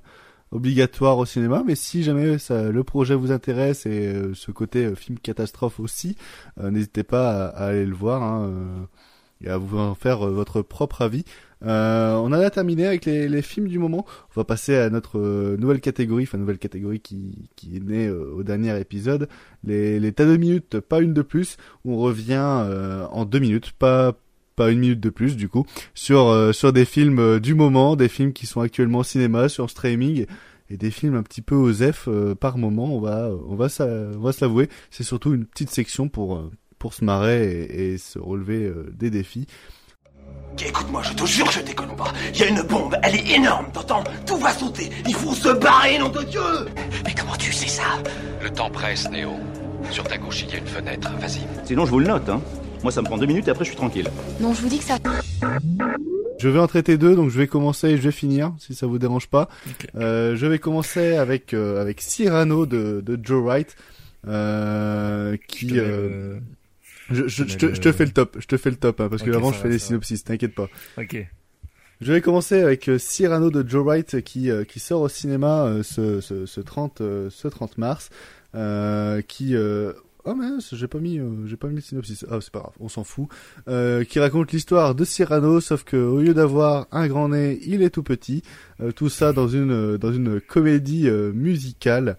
obligatoire 0.53 1.19
au 1.19 1.27
cinéma, 1.27 1.63
mais 1.67 1.75
si 1.77 2.03
jamais 2.03 2.39
ça, 2.39 2.71
le 2.71 2.83
projet 2.85 3.15
vous 3.15 3.31
intéresse 3.31 3.87
et 3.87 4.13
ce 4.35 4.51
côté 4.51 4.97
film 4.97 5.17
catastrophe 5.19 5.79
aussi, 5.79 6.17
n'hésitez 6.61 7.05
pas 7.05 7.47
à, 7.47 7.49
à 7.51 7.67
aller 7.69 7.87
le 7.87 7.95
voir 7.95 8.23
hein, 8.25 8.89
et 9.43 9.49
à 9.49 9.59
vous 9.59 9.79
en 9.79 9.95
faire 9.95 10.27
euh, 10.27 10.31
votre 10.31 10.63
propre 10.63 11.03
avis. 11.03 11.25
Euh, 11.63 12.15
on 12.15 12.27
en 12.27 12.33
a 12.33 12.49
terminé 12.51 12.87
avec 12.87 13.05
les, 13.05 13.29
les 13.29 13.43
films 13.43 13.69
du 13.69 13.79
moment. 13.79 14.07
On 14.31 14.41
va 14.41 14.45
passer 14.45 14.77
à 14.77 14.89
notre 14.89 15.19
euh, 15.19 15.57
nouvelle 15.59 15.81
catégorie, 15.81 16.25
enfin 16.25 16.39
nouvelle 16.39 16.59
catégorie 16.59 17.01
qui, 17.01 17.51
qui 17.57 17.77
est 17.77 17.85
née 17.85 18.07
euh, 18.07 18.33
au 18.35 18.43
dernier 18.43 18.79
épisode. 18.81 19.29
Les, 19.65 20.01
les 20.01 20.13
tas 20.13 20.25
de 20.25 20.37
minutes, 20.37 20.81
pas 20.81 21.01
une 21.01 21.13
de 21.13 21.23
plus. 21.23 21.57
On 21.85 21.97
revient 21.99 22.37
en 23.11 23.25
deux 23.25 23.39
minutes, 23.41 23.73
pas 23.79 24.15
pas 24.57 24.71
une 24.71 24.81
minute 24.81 25.01
de 25.01 25.11
plus 25.11 25.37
du 25.37 25.49
coup, 25.49 25.65
sur 25.95 26.55
sur 26.55 26.73
des 26.73 26.85
films 26.85 27.41
du 27.41 27.55
moment, 27.55 27.97
des 27.97 28.09
films 28.09 28.33
qui 28.33 28.47
sont 28.47 28.61
actuellement 28.61 28.99
au 28.99 29.05
cinéma, 29.05 29.49
sur 29.49 29.71
streaming 29.71 30.27
et 30.69 30.77
des 30.77 30.91
films 30.91 31.15
un 31.15 31.23
petit 31.23 31.41
peu 31.41 31.55
osef 31.55 32.09
par 32.41 32.59
moment. 32.59 32.95
On 32.95 33.01
va 33.01 33.31
on 33.49 33.55
va 33.55 33.69
s'a- 33.71 33.87
on 33.87 34.21
va 34.21 34.33
se 34.33 34.45
l'avouer, 34.45 34.69
c'est 34.91 35.03
surtout 35.05 35.33
une 35.35 35.47
petite 35.47 35.71
section 35.71 36.09
pour 36.09 36.51
pour 36.81 36.95
se 36.95 37.05
marrer 37.05 37.45
et, 37.45 37.93
et 37.93 37.99
se 37.99 38.19
relever 38.19 38.65
euh, 38.65 38.91
des 38.93 39.11
défis. 39.11 39.47
Écoute-moi, 40.65 41.03
je 41.03 41.13
te 41.13 41.25
jure, 41.27 41.51
je 41.51 41.61
déconne 41.61 41.95
pas. 41.95 42.13
Il 42.35 42.41
y 42.41 42.43
a 42.43 42.49
une 42.49 42.63
bombe, 42.63 42.97
elle 43.03 43.15
est 43.15 43.37
énorme, 43.37 43.67
t'entends? 43.73 44.03
Tout 44.27 44.37
va 44.39 44.51
sauter. 44.51 44.91
Il 45.07 45.15
faut 45.15 45.33
se 45.33 45.51
barrer, 45.57 45.99
nom 45.99 46.09
de 46.09 46.23
Dieu 46.25 46.41
Mais 47.05 47.15
comment 47.19 47.37
tu 47.37 47.53
sais 47.53 47.69
ça? 47.69 47.83
Le 48.43 48.51
temps 48.51 48.71
presse, 48.71 49.09
Néo. 49.11 49.33
Sur 49.91 50.05
ta 50.05 50.19
gauche, 50.19 50.43
il 50.43 50.51
y 50.51 50.55
a 50.55 50.59
une 50.59 50.67
fenêtre. 50.67 51.11
Vas-y. 51.21 51.47
Sinon, 51.67 51.85
je 51.85 51.91
vous 51.91 52.01
le 52.01 52.07
note, 52.07 52.29
hein. 52.29 52.41
Moi, 52.83 52.91
ça 52.91 53.03
me 53.03 53.07
prend 53.07 53.19
deux 53.19 53.27
minutes 53.27 53.47
et 53.47 53.51
après, 53.51 53.65
je 53.65 53.71
suis 53.71 53.77
tranquille. 53.77 54.09
Non, 54.41 54.55
je 54.55 54.63
vous 54.63 54.69
dis 54.69 54.79
que 54.79 54.85
ça. 54.85 54.97
Je 56.39 56.49
vais 56.49 56.59
en 56.59 56.67
traiter 56.67 56.97
deux, 56.97 57.15
donc 57.15 57.29
je 57.29 57.39
vais 57.39 57.47
commencer 57.47 57.89
et 57.89 57.97
je 57.99 58.03
vais 58.03 58.13
finir, 58.13 58.53
si 58.59 58.75
ça 58.75 58.87
vous 58.87 58.99
dérange 58.99 59.27
pas. 59.27 59.49
Euh, 59.97 60.37
je 60.37 60.47
vais 60.47 60.59
commencer 60.59 61.17
avec 61.17 61.53
euh, 61.53 61.83
avec 61.83 62.01
Cyrano 62.01 62.65
de, 62.65 63.03
de 63.05 63.19
Joe 63.23 63.45
Wright, 63.45 63.77
euh, 64.27 65.37
qui. 65.49 65.79
Je 67.11 67.23
te 67.23 67.23
euh, 67.23 67.29
je, 67.29 67.45
je, 67.45 67.67
le- 67.67 67.75
je 67.75 67.93
fais 67.93 68.05
le 68.05 68.13
top, 68.13 68.37
je 68.41 68.47
te 68.47 68.57
fais 68.57 68.71
le 68.71 68.77
top, 68.77 69.01
hein, 69.01 69.09
parce 69.09 69.23
que 69.23 69.31
Ok, 69.31 69.37
avant 69.37 69.53
je 69.53 69.57
va, 69.57 69.63
fais 69.63 69.69
les 69.69 69.79
va. 69.79 69.85
synopsis, 69.85 70.25
t'inquiète 70.25 70.55
pas. 70.55 70.69
Ok. 70.99 71.27
Je 72.01 72.13
vais 72.13 72.21
commencer 72.23 72.63
avec 72.63 72.89
euh, 72.89 72.99
Cyrano 72.99 73.51
de 73.51 73.69
Joe 73.69 73.85
Wright 73.85 74.23
qui 74.23 74.51
euh, 74.51 74.65
qui 74.65 74.81
sort 74.81 75.03
au 75.03 75.09
cinéma 75.09 75.65
euh, 75.67 75.83
ce, 75.83 76.21
ce 76.23 76.47
ce 76.47 76.61
30 76.61 77.01
euh, 77.03 77.29
ce 77.31 77.47
30 77.49 77.77
mars, 77.79 78.09
euh, 78.55 79.21
qui 79.23 79.55
euh, 79.55 79.93
Oh 80.25 80.35
mince, 80.35 80.75
j'ai 80.75 80.87
pas 80.87 80.99
mis, 80.99 81.19
euh, 81.19 81.47
j'ai 81.47 81.57
pas 81.57 81.69
mis 81.69 81.77
le 81.77 81.81
synopsis. 81.81 82.25
Ah, 82.31 82.39
c'est 82.43 82.51
pas 82.53 82.61
grave, 82.61 82.75
on 82.79 82.89
s'en 82.89 83.05
fout. 83.05 83.29
Euh, 83.69 84.05
qui 84.05 84.19
raconte 84.21 84.53
l'histoire 84.53 84.95
de 84.95 85.05
Cyrano, 85.05 85.61
sauf 85.61 85.83
que 85.85 85.97
au 85.97 86.21
lieu 86.21 86.35
d'avoir 86.35 86.87
un 86.93 87.07
grand 87.09 87.31
nez, 87.31 87.59
il 87.67 87.83
est 87.83 87.89
tout 87.91 88.03
petit. 88.03 88.43
Euh, 88.81 88.93
tout 88.93 89.09
ça 89.09 89.33
dans 89.33 89.49
une 89.49 89.71
euh, 89.73 89.99
dans 89.99 90.13
une 90.13 90.41
comédie 90.41 91.09
euh, 91.09 91.33
musicale. 91.33 92.17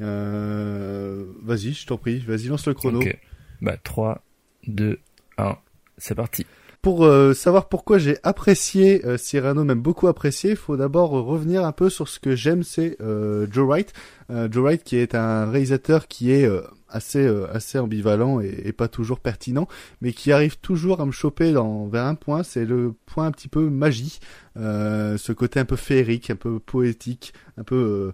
Euh, 0.00 1.24
vas-y, 1.42 1.72
je 1.72 1.86
t'en 1.86 1.98
prie, 1.98 2.18
vas-y, 2.20 2.46
lance 2.48 2.66
le 2.66 2.74
chrono. 2.74 3.00
Ok. 3.00 3.16
Bah 3.62 3.76
3, 3.82 4.22
2, 4.66 4.98
1, 5.38 5.56
c'est 5.98 6.14
parti. 6.14 6.46
Pour 6.82 7.04
euh, 7.04 7.34
savoir 7.34 7.68
pourquoi 7.68 7.98
j'ai 7.98 8.16
apprécié 8.22 9.04
euh, 9.04 9.18
Cyrano, 9.18 9.64
même 9.64 9.82
beaucoup 9.82 10.08
apprécié, 10.08 10.50
il 10.50 10.56
faut 10.56 10.78
d'abord 10.78 11.10
revenir 11.10 11.66
un 11.66 11.72
peu 11.72 11.90
sur 11.90 12.08
ce 12.08 12.18
que 12.18 12.34
j'aime, 12.34 12.62
c'est 12.62 12.96
euh, 13.02 13.46
Joe 13.50 13.66
Wright. 13.66 13.92
Euh, 14.30 14.48
Joe 14.50 14.62
Wright 14.64 14.82
qui 14.82 14.96
est 14.96 15.14
un 15.14 15.50
réalisateur 15.50 16.08
qui 16.08 16.32
est 16.32 16.46
euh, 16.46 16.62
assez 16.88 17.26
euh, 17.26 17.46
assez 17.52 17.78
ambivalent 17.78 18.40
et, 18.40 18.62
et 18.64 18.72
pas 18.72 18.88
toujours 18.88 19.20
pertinent, 19.20 19.68
mais 20.00 20.12
qui 20.12 20.32
arrive 20.32 20.58
toujours 20.58 21.02
à 21.02 21.06
me 21.06 21.12
choper 21.12 21.52
dans 21.52 21.86
vers 21.86 22.06
un 22.06 22.14
point, 22.14 22.42
c'est 22.42 22.64
le 22.64 22.94
point 23.04 23.26
un 23.26 23.32
petit 23.32 23.48
peu 23.48 23.68
magie, 23.68 24.18
euh, 24.56 25.18
ce 25.18 25.32
côté 25.32 25.60
un 25.60 25.66
peu 25.66 25.76
féerique, 25.76 26.30
un 26.30 26.36
peu 26.36 26.58
poétique, 26.58 27.34
un 27.58 27.62
peu 27.62 27.76
euh, 27.76 28.12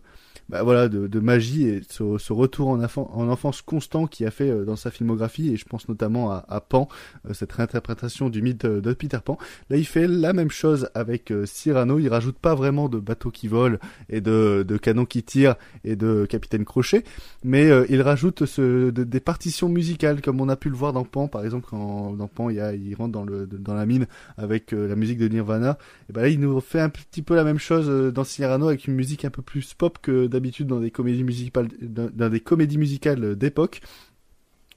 bah 0.48 0.62
voilà 0.62 0.88
de, 0.88 1.08
de 1.08 1.20
magie 1.20 1.66
et 1.66 1.82
ce, 1.88 2.18
ce 2.18 2.32
retour 2.32 2.68
en, 2.68 2.80
en 2.80 3.28
enfance 3.28 3.62
constant 3.62 4.06
qu'il 4.06 4.26
a 4.26 4.30
fait 4.30 4.48
euh, 4.48 4.64
dans 4.64 4.76
sa 4.76 4.92
filmographie 4.92 5.52
et 5.52 5.56
je 5.56 5.64
pense 5.64 5.88
notamment 5.88 6.30
à, 6.30 6.44
à 6.48 6.60
Pan 6.60 6.88
euh, 7.28 7.34
cette 7.34 7.52
réinterprétation 7.52 8.28
du 8.28 8.42
mythe 8.42 8.64
de, 8.64 8.92
Peter 8.92 9.18
Pan. 9.24 9.38
Là 9.70 9.76
il 9.76 9.84
fait 9.86 10.06
la 10.06 10.32
même 10.32 10.50
chose 10.50 10.88
avec 10.94 11.32
euh, 11.32 11.46
Cyrano. 11.46 11.98
Il 11.98 12.08
rajoute 12.08 12.38
pas 12.38 12.54
vraiment 12.54 12.88
de 12.88 12.98
bateaux 13.00 13.30
qui 13.32 13.48
volent 13.48 13.78
et 14.08 14.20
de, 14.20 14.64
de 14.66 14.76
canons 14.76 15.04
qui 15.04 15.24
tirent 15.24 15.56
et 15.84 15.96
de 15.96 16.26
capitaine 16.26 16.64
crochet 16.64 17.02
mais 17.42 17.68
il 17.88 18.00
rajoute 18.02 18.46
ce, 18.46 18.90
de- 18.90 19.04
des 19.04 19.20
partitions 19.20 19.68
musicales 19.68 20.20
comme 20.20 20.40
on 20.40 20.48
a 20.48 20.56
pu 20.56 20.68
le 20.68 20.76
voir 20.76 20.92
dans 20.92 21.04
Pan. 21.04 21.26
Par 21.28 21.44
exemple 21.44 21.66
quand 21.68 22.12
dans 22.12 22.28
Pan 22.28 22.50
il, 22.50 22.56
y 22.56 22.60
a, 22.60 22.72
il 22.72 22.94
rentre 22.94 23.12
dans, 23.12 23.24
le, 23.24 23.46
dans 23.46 23.74
la 23.74 23.84
mine 23.86 24.06
avec 24.36 24.70
la 24.72 24.94
musique 24.94 25.18
de 25.18 25.26
Nirvana. 25.28 25.76
Et 26.08 26.12
ben 26.12 26.22
là 26.22 26.28
il 26.28 26.38
nous 26.38 26.60
fait 26.60 26.80
un 26.80 26.88
petit 26.88 27.22
peu 27.22 27.34
la 27.34 27.44
même 27.44 27.58
chose 27.58 28.12
dans 28.12 28.24
Cyrano 28.24 28.68
avec 28.68 28.86
une 28.86 28.94
musique 28.94 29.24
un 29.24 29.30
peu 29.30 29.42
plus 29.42 29.74
pop 29.74 29.98
que 30.00 30.26
d'habitude 30.36 30.66
dans 30.66 30.80
des 30.80 30.90
comédies 30.90 31.24
musicales 31.24 31.68
dans, 31.80 32.28
des 32.30 32.40
comédies 32.40 32.78
musicales 32.78 33.36
d'époque. 33.36 33.80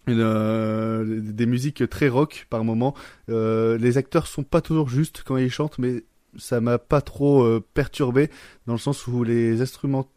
Euh, 0.08 1.20
des 1.22 1.46
musiques 1.46 1.88
très 1.90 2.08
rock 2.08 2.48
par 2.50 2.64
moment. 2.64 2.96
Euh, 3.30 3.78
les 3.78 3.98
acteurs 3.98 4.26
sont 4.26 4.44
pas 4.44 4.62
toujours 4.62 4.90
justes 4.90 5.24
quand 5.24 5.38
ils 5.38 5.52
chantent 5.52 5.78
mais 5.78 6.04
ça 6.38 6.62
m'a 6.62 6.78
pas 6.78 7.02
trop 7.02 7.44
euh, 7.44 7.64
perturbé 7.74 8.30
dans 8.66 8.74
le 8.74 8.80
sens 8.80 9.06
où 9.08 9.24
les 9.24 9.62
instruments 9.62 10.08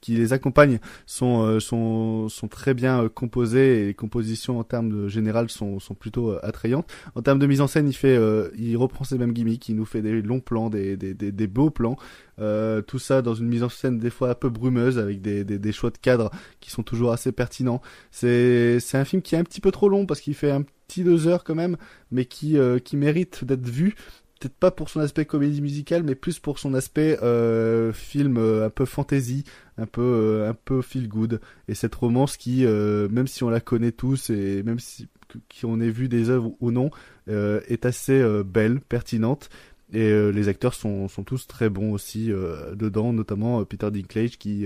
qui 0.00 0.14
les 0.14 0.32
accompagnent 0.32 0.78
sont 1.06 1.42
euh, 1.42 1.60
sont 1.60 2.28
sont 2.28 2.48
très 2.48 2.74
bien 2.74 3.04
euh, 3.04 3.08
composés 3.08 3.82
et 3.82 3.86
les 3.86 3.94
compositions 3.94 4.58
en 4.58 4.64
termes 4.64 4.90
de 4.90 5.08
général 5.08 5.50
sont 5.50 5.78
sont 5.80 5.94
plutôt 5.94 6.30
euh, 6.30 6.40
attrayantes. 6.42 6.88
En 7.14 7.22
termes 7.22 7.38
de 7.38 7.46
mise 7.46 7.60
en 7.60 7.66
scène, 7.66 7.88
il 7.88 7.94
fait 7.94 8.16
euh, 8.16 8.48
il 8.56 8.76
reprend 8.76 9.04
ses 9.04 9.18
mêmes 9.18 9.32
gimmicks, 9.32 9.68
il 9.68 9.76
nous 9.76 9.84
fait 9.84 10.02
des 10.02 10.22
longs 10.22 10.40
plans, 10.40 10.70
des 10.70 10.96
des 10.96 11.14
des, 11.14 11.46
beaux 11.46 11.70
plans, 11.70 11.96
euh, 12.38 12.82
tout 12.82 12.98
ça 12.98 13.22
dans 13.22 13.34
une 13.34 13.48
mise 13.48 13.62
en 13.62 13.68
scène 13.68 13.98
des 13.98 14.10
fois 14.10 14.30
un 14.30 14.34
peu 14.34 14.48
brumeuse 14.48 14.98
avec 14.98 15.20
des 15.20 15.44
des, 15.44 15.58
des 15.58 15.72
choix 15.72 15.90
de 15.90 15.98
cadres 15.98 16.30
qui 16.60 16.70
sont 16.70 16.82
toujours 16.82 17.12
assez 17.12 17.32
pertinents. 17.32 17.80
C'est 18.10 18.80
c'est 18.80 18.98
un 18.98 19.04
film 19.04 19.22
qui 19.22 19.34
est 19.34 19.38
un 19.38 19.44
petit 19.44 19.60
peu 19.60 19.70
trop 19.70 19.88
long 19.88 20.06
parce 20.06 20.20
qu'il 20.20 20.34
fait 20.34 20.50
un 20.50 20.62
petit 20.88 21.04
deux 21.04 21.26
heures 21.28 21.44
quand 21.44 21.54
même, 21.54 21.76
mais 22.10 22.24
qui 22.24 22.56
euh, 22.56 22.78
qui 22.78 22.96
mérite 22.96 23.44
d'être 23.44 23.68
vu 23.68 23.94
peut-être 24.38 24.54
pas 24.54 24.70
pour 24.70 24.88
son 24.88 25.00
aspect 25.00 25.24
comédie 25.24 25.60
musicale, 25.60 26.02
mais 26.02 26.14
plus 26.14 26.38
pour 26.38 26.58
son 26.58 26.74
aspect 26.74 27.18
euh, 27.22 27.92
film 27.92 28.36
euh, 28.38 28.66
un 28.66 28.70
peu 28.70 28.84
fantasy, 28.84 29.44
un 29.76 29.86
peu 29.86 30.02
euh, 30.02 30.50
un 30.50 30.54
peu 30.54 30.82
feel 30.82 31.08
good. 31.08 31.40
Et 31.68 31.74
cette 31.74 31.94
romance 31.94 32.36
qui, 32.36 32.64
euh, 32.64 33.08
même 33.08 33.26
si 33.26 33.42
on 33.42 33.50
la 33.50 33.60
connaît 33.60 33.92
tous 33.92 34.30
et 34.30 34.62
même 34.62 34.78
si 34.78 35.08
qui 35.48 35.66
on 35.66 35.80
ait 35.80 35.90
vu 35.90 36.08
des 36.08 36.30
œuvres 36.30 36.52
ou 36.60 36.70
non, 36.70 36.90
est 37.26 37.84
assez 37.84 38.24
belle, 38.46 38.80
pertinente. 38.80 39.50
Et 39.92 40.10
les 40.32 40.48
acteurs 40.48 40.72
sont, 40.72 41.06
sont 41.06 41.22
tous 41.22 41.46
très 41.46 41.68
bons 41.68 41.92
aussi 41.92 42.28
dedans, 42.28 43.12
notamment 43.12 43.62
Peter 43.66 43.90
Dinklage 43.90 44.38
qui 44.38 44.64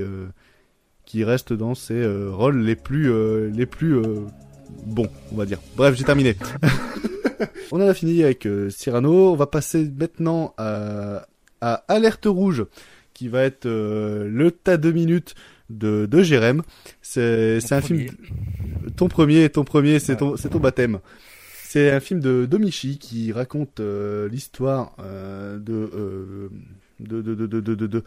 qui 1.04 1.24
reste 1.24 1.52
dans 1.52 1.74
ses 1.74 2.06
rôles 2.28 2.60
les 2.60 2.76
plus 2.76 3.10
les 3.50 3.66
plus 3.66 4.00
bons, 4.86 5.08
on 5.32 5.36
va 5.36 5.46
dire. 5.46 5.58
Bref, 5.76 5.96
j'ai 5.96 6.04
terminé. 6.04 6.36
On 7.70 7.80
en 7.80 7.88
a 7.88 7.94
fini 7.94 8.22
avec 8.22 8.46
euh, 8.46 8.70
Cyrano. 8.70 9.32
On 9.32 9.36
va 9.36 9.46
passer 9.46 9.90
maintenant 9.98 10.54
à, 10.58 11.26
à 11.60 11.74
Alerte 11.88 12.26
Rouge, 12.26 12.64
qui 13.14 13.28
va 13.28 13.42
être 13.42 13.66
euh, 13.66 14.28
le 14.28 14.50
tas 14.50 14.76
de 14.76 14.90
minutes 14.90 15.34
de, 15.70 16.06
de 16.06 16.22
Jérém. 16.22 16.62
C'est, 17.00 17.60
un 17.70 17.80
film, 17.80 18.06
ton 18.96 19.08
premier, 19.08 19.48
ton 19.50 19.64
premier, 19.64 19.98
c'est 19.98 20.16
ton, 20.16 20.36
ton 20.36 20.58
baptême. 20.58 20.98
C'est 21.64 21.90
un 21.90 22.00
film 22.00 22.20
de 22.20 22.44
Domichi 22.44 22.98
qui 22.98 23.32
raconte 23.32 23.80
euh, 23.80 24.28
l'histoire 24.28 24.94
euh, 25.00 25.58
de, 25.58 26.50
de, 27.00 27.22
de, 27.22 27.34
de, 27.34 27.46
de, 27.46 27.74
de, 27.74 27.86
de, 27.86 28.04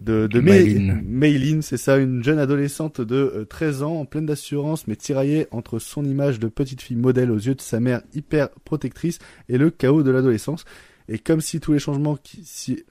de, 0.00 0.26
de 0.26 0.40
Maylin. 0.40 0.94
May- 0.94 1.02
Maylin, 1.32 1.60
c'est 1.62 1.76
ça, 1.76 1.98
une 1.98 2.24
jeune 2.24 2.38
adolescente 2.38 3.00
de 3.00 3.16
euh, 3.16 3.44
13 3.44 3.82
ans, 3.82 4.00
en 4.00 4.04
pleine 4.06 4.26
d'assurance, 4.26 4.86
mais 4.86 4.96
tiraillée 4.96 5.46
entre 5.50 5.78
son 5.78 6.04
image 6.04 6.38
de 6.40 6.48
petite 6.48 6.80
fille 6.80 6.96
modèle 6.96 7.30
aux 7.30 7.36
yeux 7.38 7.54
de 7.54 7.60
sa 7.60 7.78
mère 7.80 8.02
hyper 8.14 8.48
protectrice 8.64 9.18
et 9.48 9.58
le 9.58 9.70
chaos 9.70 10.02
de 10.02 10.10
l'adolescence. 10.10 10.64
Et 11.08 11.18
comme 11.18 11.40
si 11.40 11.60
tous 11.60 11.72
les 11.72 11.78
changements 11.78 12.16
qui, 12.16 12.42
si, 12.44 12.84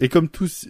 et 0.00 0.08
comme 0.08 0.28
tous, 0.28 0.68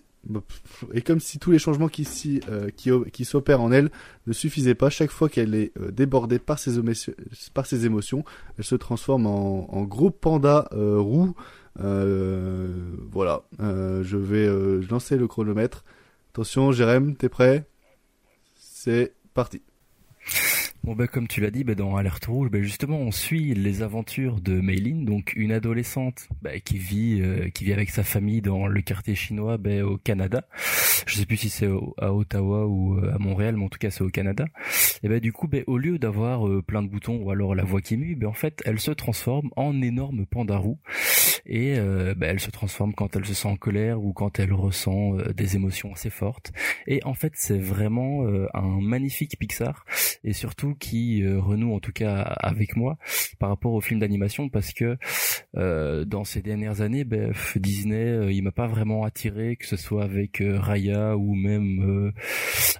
et 0.94 1.02
comme 1.02 1.20
si 1.20 1.38
tous 1.38 1.50
les 1.50 1.58
changements 1.58 1.88
qui, 1.88 2.04
s'y, 2.04 2.40
euh, 2.48 2.70
qui, 3.12 3.24
s'opèrent 3.26 3.60
en 3.60 3.70
elle 3.70 3.90
ne 4.26 4.32
suffisaient 4.32 4.74
pas, 4.74 4.88
chaque 4.90 5.10
fois 5.10 5.28
qu'elle 5.28 5.54
est 5.54 5.70
euh, 5.78 5.90
débordée 5.90 6.38
par 6.38 6.58
ses, 6.58 6.78
émotions, 6.78 7.12
par 7.52 7.66
ses 7.66 7.84
émotions, 7.86 8.24
elle 8.58 8.64
se 8.64 8.74
transforme 8.74 9.26
en, 9.26 9.72
en 9.72 9.82
gros 9.84 10.10
panda 10.10 10.68
euh, 10.72 10.98
roux. 10.98 11.34
Euh, 11.80 12.68
voilà, 13.10 13.42
Euh, 13.60 14.02
je 14.04 14.16
vais 14.16 14.46
euh, 14.46 14.82
lancer 14.90 15.16
le 15.16 15.26
chronomètre. 15.26 15.84
Attention, 16.32 16.72
Jérém, 16.72 17.16
t'es 17.16 17.28
prêt? 17.28 17.66
C'est 18.56 19.14
parti. 19.34 19.62
Bon 20.84 20.94
bah 20.94 21.06
comme 21.06 21.26
tu 21.26 21.40
l'as 21.40 21.50
dit, 21.50 21.64
bah, 21.64 21.74
dans 21.74 21.96
Alerte 21.96 22.26
Rouge, 22.26 22.50
bah, 22.50 22.60
justement 22.60 22.98
on 22.98 23.10
suit 23.10 23.54
les 23.54 23.80
aventures 23.80 24.42
de 24.42 24.60
Meilin, 24.60 25.02
donc 25.02 25.32
une 25.34 25.50
adolescente 25.50 26.28
qui 26.66 26.76
vit 26.76 27.22
euh, 27.22 27.48
qui 27.48 27.64
vit 27.64 27.72
avec 27.72 27.88
sa 27.88 28.02
famille 28.02 28.42
dans 28.42 28.66
le 28.66 28.82
quartier 28.82 29.14
chinois 29.14 29.56
au 29.82 29.96
Canada. 29.96 30.46
Je 31.06 31.16
sais 31.16 31.24
plus 31.24 31.38
si 31.38 31.48
c'est 31.48 31.70
à 31.96 32.12
Ottawa 32.12 32.66
ou 32.66 32.98
euh, 32.98 33.14
à 33.14 33.18
Montréal, 33.18 33.56
mais 33.56 33.64
en 33.64 33.70
tout 33.70 33.78
cas 33.78 33.88
c'est 33.88 34.04
au 34.04 34.10
Canada. 34.10 34.44
Et 35.04 35.08
bah 35.08 35.20
du 35.20 35.32
coup, 35.32 35.50
au 35.66 35.76
lieu 35.76 35.98
d'avoir 35.98 36.48
euh, 36.48 36.62
plein 36.62 36.82
de 36.82 36.88
boutons 36.88 37.16
ou 37.22 37.30
alors 37.30 37.54
la 37.54 37.62
voix 37.62 37.82
qui 37.82 37.98
mue, 37.98 38.18
en 38.24 38.32
fait 38.32 38.62
elle 38.64 38.80
se 38.80 38.90
transforme 38.90 39.50
en 39.54 39.82
énorme 39.82 40.24
panda 40.24 40.56
roux 40.56 40.78
et 41.44 41.76
euh, 41.76 42.14
elle 42.22 42.40
se 42.40 42.50
transforme 42.50 42.94
quand 42.94 43.14
elle 43.14 43.26
se 43.26 43.34
sent 43.34 43.48
en 43.48 43.56
colère 43.56 44.02
ou 44.02 44.14
quand 44.14 44.38
elle 44.38 44.54
ressent 44.54 45.18
euh, 45.18 45.34
des 45.34 45.56
émotions 45.56 45.92
assez 45.92 46.08
fortes. 46.08 46.52
Et 46.86 47.02
en 47.04 47.12
fait 47.12 47.32
c'est 47.36 47.58
vraiment 47.58 48.26
un 48.54 48.80
magnifique 48.80 49.38
Pixar 49.38 49.84
et 50.24 50.32
surtout 50.32 50.73
qui 50.74 51.22
euh, 51.22 51.40
renoue 51.40 51.74
en 51.74 51.80
tout 51.80 51.92
cas 51.92 52.20
avec 52.20 52.76
moi 52.76 52.98
par 53.38 53.48
rapport 53.48 53.72
au 53.72 53.80
film 53.80 54.00
d'animation 54.00 54.48
parce 54.48 54.72
que 54.72 54.96
euh, 55.56 56.04
dans 56.04 56.24
ces 56.24 56.42
dernières 56.42 56.80
années 56.80 57.04
ben, 57.04 57.32
Disney 57.56 58.04
euh, 58.04 58.32
il 58.32 58.42
m'a 58.42 58.52
pas 58.52 58.66
vraiment 58.66 59.04
attiré 59.04 59.56
que 59.56 59.66
ce 59.66 59.76
soit 59.76 60.04
avec 60.04 60.42
Raya 60.44 61.16
ou 61.16 61.34
même 61.34 62.12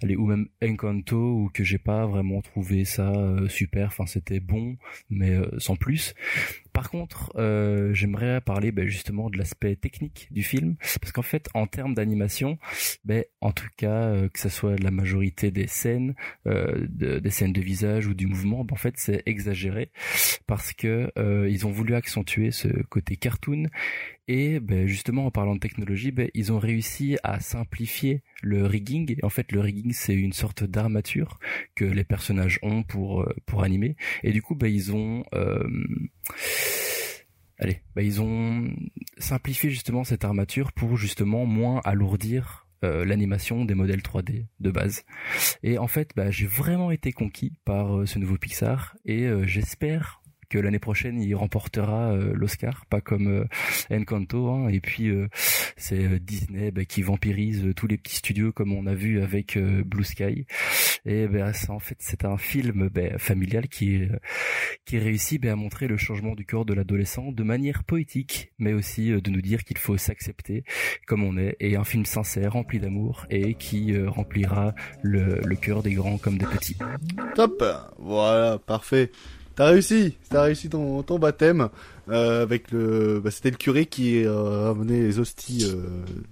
allez 0.03 0.17
ou 0.17 0.27
même 0.27 0.49
Encanto 0.63 1.17
ou 1.17 1.51
que 1.53 1.65
j'ai 1.65 1.79
pas 1.79 2.07
vraiment 2.07 2.41
trouvé 2.43 2.85
ça 2.85 3.13
super. 3.49 3.89
Enfin 3.89 4.07
c'était 4.07 4.41
bon 4.41 4.77
mais 5.11 5.37
sans 5.59 5.77
plus 5.77 6.15
par 6.75 6.91
contre, 6.91 7.33
euh, 7.37 7.95
j'aimerais 7.95 8.41
parler 8.43 8.73
ben, 8.73 8.87
justement 8.87 9.31
de 9.31 9.39
l'aspect 9.39 9.77
technique 9.77 10.29
du 10.31 10.43
film, 10.43 10.77
parce 11.01 11.13
qu'en 11.13 11.23
fait, 11.23 11.49
en 11.55 11.67
termes 11.67 11.95
d'animation, 11.95 12.59
ben, 13.05 13.25
en 13.41 13.53
tout 13.53 13.69
cas, 13.79 14.09
euh, 14.09 14.29
que 14.29 14.39
ce 14.41 14.49
soit 14.51 14.77
la 14.83 14.91
majorité 14.91 15.51
des 15.51 15.67
scènes, 15.69 16.15
euh, 16.47 16.87
de- 16.91 17.21
des 17.21 17.31
scènes 17.31 17.53
de 17.53 17.61
visage 17.63 18.07
ou 18.09 18.15
du 18.15 18.27
mouvement, 18.27 18.65
ben, 18.65 18.75
en 18.75 18.77
fait, 18.77 18.95
c'est 18.99 19.23
exagéré, 19.25 19.91
parce 20.47 20.73
que 20.75 21.11
ils 21.49 21.67
ont 21.67 21.71
voulu 21.71 21.95
accentuer 21.95 22.51
ce 22.51 22.69
côté 22.89 23.17
cartoon, 23.17 23.69
et 24.27 24.59
ben, 24.61 24.87
justement, 24.87 25.27
en 25.27 25.31
parlant 25.31 25.55
de 25.55 25.61
technologie, 25.61 26.11
ben, 26.11 26.31
ils 26.35 26.53
ont 26.53 26.59
réussi 26.59 27.19
à 27.23 27.41
simplifier 27.41 28.23
le 28.43 28.65
rigging. 28.65 29.17
En 29.23 29.29
fait, 29.29 29.53
le 29.53 29.61
rigging, 29.61 29.93
c'est 29.93 30.15
une 30.15 30.33
sorte 30.33 30.65
d'armature 30.65 31.39
que 31.75 31.85
les 31.85 32.05
personnages 32.05 32.59
ont 32.63 32.83
pour 32.83 33.23
euh, 33.23 33.35
pour 33.47 33.63
animer, 33.63 33.97
et 34.23 34.33
du 34.33 34.41
coup, 34.41 34.55
ben, 34.55 34.73
ils 34.73 34.95
ont 34.95 35.25
euh, 35.35 35.69
Allez, 37.59 37.83
ils 38.01 38.21
ont 38.21 38.69
simplifié 39.19 39.71
justement 39.71 40.03
cette 40.03 40.25
armature 40.25 40.73
pour 40.73 40.97
justement 40.97 41.47
moins 41.47 41.81
alourdir 41.85 42.67
euh, 42.83 43.05
l'animation 43.05 43.65
des 43.65 43.75
modèles 43.75 44.01
3D 44.01 44.47
de 44.59 44.71
base. 44.71 45.05
Et 45.63 45.79
en 45.79 45.87
fait, 45.87 46.13
j'ai 46.31 46.47
vraiment 46.47 46.91
été 46.91 47.13
conquis 47.13 47.53
par 47.65 48.09
ce 48.09 48.19
nouveau 48.19 48.39
Pixar 48.39 48.97
et 49.05 49.29
j'espère 49.45 50.24
que 50.49 50.59
l'année 50.59 50.79
prochaine 50.79 51.21
il 51.21 51.35
remportera 51.35 52.13
euh, 52.13 52.33
l'Oscar, 52.35 52.87
pas 52.87 53.01
comme 53.01 53.29
euh, 53.29 53.45
Encanto. 53.91 54.49
Hein, 54.49 54.69
et 54.69 54.81
puis 54.81 55.09
euh, 55.09 55.29
c'est 55.77 56.19
Disney 56.21 56.71
bah, 56.71 56.85
qui 56.85 57.03
vampirise 57.03 57.73
tous 57.77 57.87
les 57.87 57.97
petits 57.97 58.17
studios 58.17 58.53
comme 58.53 58.73
on 58.73 58.87
a 58.87 58.95
vu 58.95 59.21
avec 59.21 59.59
Blue 59.59 60.05
Sky. 60.05 60.47
Et 61.07 61.27
ben 61.29 61.53
ça, 61.53 61.73
en 61.73 61.79
fait 61.79 61.97
c'est 61.99 62.25
un 62.25 62.39
film 62.39 62.89
bah, 62.89 63.19
familial 63.19 63.69
qui 63.69 64.03
qui 64.85 64.99
réussit 64.99 65.41
bah, 65.41 65.53
à 65.53 65.57
montrer 65.57 65.89
le 65.89 65.97
changement 65.97 66.35
du 66.35 66.45
corps 66.45 66.65
de 66.65 66.75
l'adolescent 66.75 67.33
de 67.33 67.43
manière 67.43 67.85
poétique, 67.85 68.53
mais 68.59 68.73
aussi 68.73 69.11
de 69.11 69.31
nous 69.31 69.43
dire 69.43 69.65
qu'il 69.65 69.79
faut 69.79 69.97
s'accepter 69.97 70.65
comme 71.07 71.23
on 71.25 71.37
est, 71.37 71.57
et 71.61 71.77
un 71.77 71.85
film 71.85 72.05
sincère, 72.05 72.53
rempli 72.53 72.79
d'amour, 72.79 73.27
et 73.31 73.55
qui 73.55 73.97
remplira 74.07 74.75
le, 75.03 75.41
le 75.45 75.57
cœur 75.57 75.83
des 75.83 75.93
grands 75.93 76.19
comme 76.19 76.39
des 76.39 76.47
petits. 76.47 76.77
Top 77.35 77.63
Voilà, 77.99 78.59
parfait. 78.59 79.11
T'as 79.57 79.67
réussi, 79.67 80.17
t'as 80.31 80.43
réussi 80.43 80.69
ton, 80.69 81.03
ton 81.05 81.19
baptême 81.19 81.69
euh, 82.11 82.43
avec 82.43 82.71
le, 82.73 83.21
bah, 83.23 83.31
c'était 83.31 83.51
le 83.51 83.57
curé 83.57 83.87
qui 83.87 84.25
euh, 84.25 84.65
a 84.65 84.69
ramené 84.69 85.01
les 85.01 85.19
hosties 85.21 85.65
euh, 85.73 85.77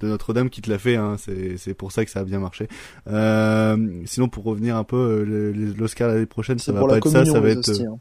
de 0.00 0.08
Notre-Dame 0.08 0.50
qui 0.50 0.60
te 0.60 0.68
l'a 0.68 0.78
fait. 0.78 0.96
Hein, 0.96 1.16
c'est 1.18 1.56
c'est 1.56 1.74
pour 1.74 1.92
ça 1.92 2.04
que 2.04 2.10
ça 2.10 2.20
a 2.20 2.24
bien 2.24 2.40
marché. 2.40 2.66
Euh, 3.08 3.76
sinon, 4.06 4.28
pour 4.28 4.42
revenir 4.44 4.76
un 4.76 4.84
peu, 4.84 4.96
euh, 4.96 5.24
le- 5.24 5.52
le- 5.52 5.72
l'Oscar 5.72 6.08
l'année 6.08 6.26
prochaine, 6.26 6.58
ça 6.58 6.72
va 6.72 6.84
pas 6.84 6.96
être 6.96 7.08
ça, 7.08 7.24
ça 7.24 7.40
va 7.40 7.48
être. 7.50 7.58
hosties, 7.68 7.84
euh, 7.86 7.90
hein. 7.90 7.98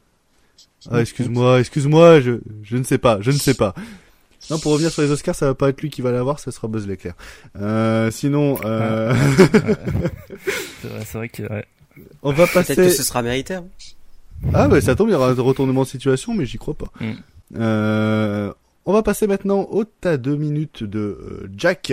Ah, 0.90 1.00
excuse-moi, 1.00 1.60
excuse-moi, 1.60 2.20
je 2.20 2.32
je 2.64 2.76
ne 2.76 2.82
sais 2.82 2.98
pas, 2.98 3.18
je 3.20 3.30
ne 3.30 3.36
sais 3.36 3.54
pas. 3.54 3.74
Non, 4.50 4.58
pour 4.58 4.72
revenir 4.72 4.90
sur 4.90 5.02
les 5.02 5.10
Oscars, 5.12 5.36
ça 5.36 5.46
va 5.46 5.54
pas 5.54 5.68
être 5.68 5.80
lui 5.80 5.88
qui 5.90 6.02
va 6.02 6.10
l'avoir, 6.10 6.40
ça 6.40 6.50
sera 6.50 6.66
Buzz 6.66 6.88
l'éclair. 6.88 7.14
Euh, 7.60 8.10
sinon, 8.10 8.58
euh... 8.64 9.14
C'est 10.82 10.88
vrai, 10.88 11.04
c'est 11.06 11.18
vrai 11.18 11.28
que 11.28 11.42
ouais. 11.44 11.64
on 12.24 12.32
va 12.32 12.46
Peut-être 12.48 12.66
passer. 12.66 12.74
que 12.74 12.88
ce 12.90 13.04
sera 13.04 13.22
mérité. 13.22 13.54
hein. 13.54 13.64
Ah 14.52 14.68
ouais, 14.68 14.80
ça 14.80 14.94
tombe, 14.94 15.08
il 15.08 15.12
y 15.12 15.14
aura 15.14 15.30
un 15.30 15.34
retournement 15.34 15.82
de 15.82 15.88
situation, 15.88 16.34
mais 16.34 16.46
j'y 16.46 16.58
crois 16.58 16.74
pas. 16.74 16.90
Mm. 17.00 17.12
Euh, 17.58 18.52
on 18.84 18.92
va 18.92 19.04
passer 19.04 19.28
maintenant 19.28 19.68
au 19.70 19.84
tas 19.84 20.16
deux 20.16 20.34
minutes 20.34 20.82
de 20.82 20.98
euh, 20.98 21.48
Jack, 21.56 21.92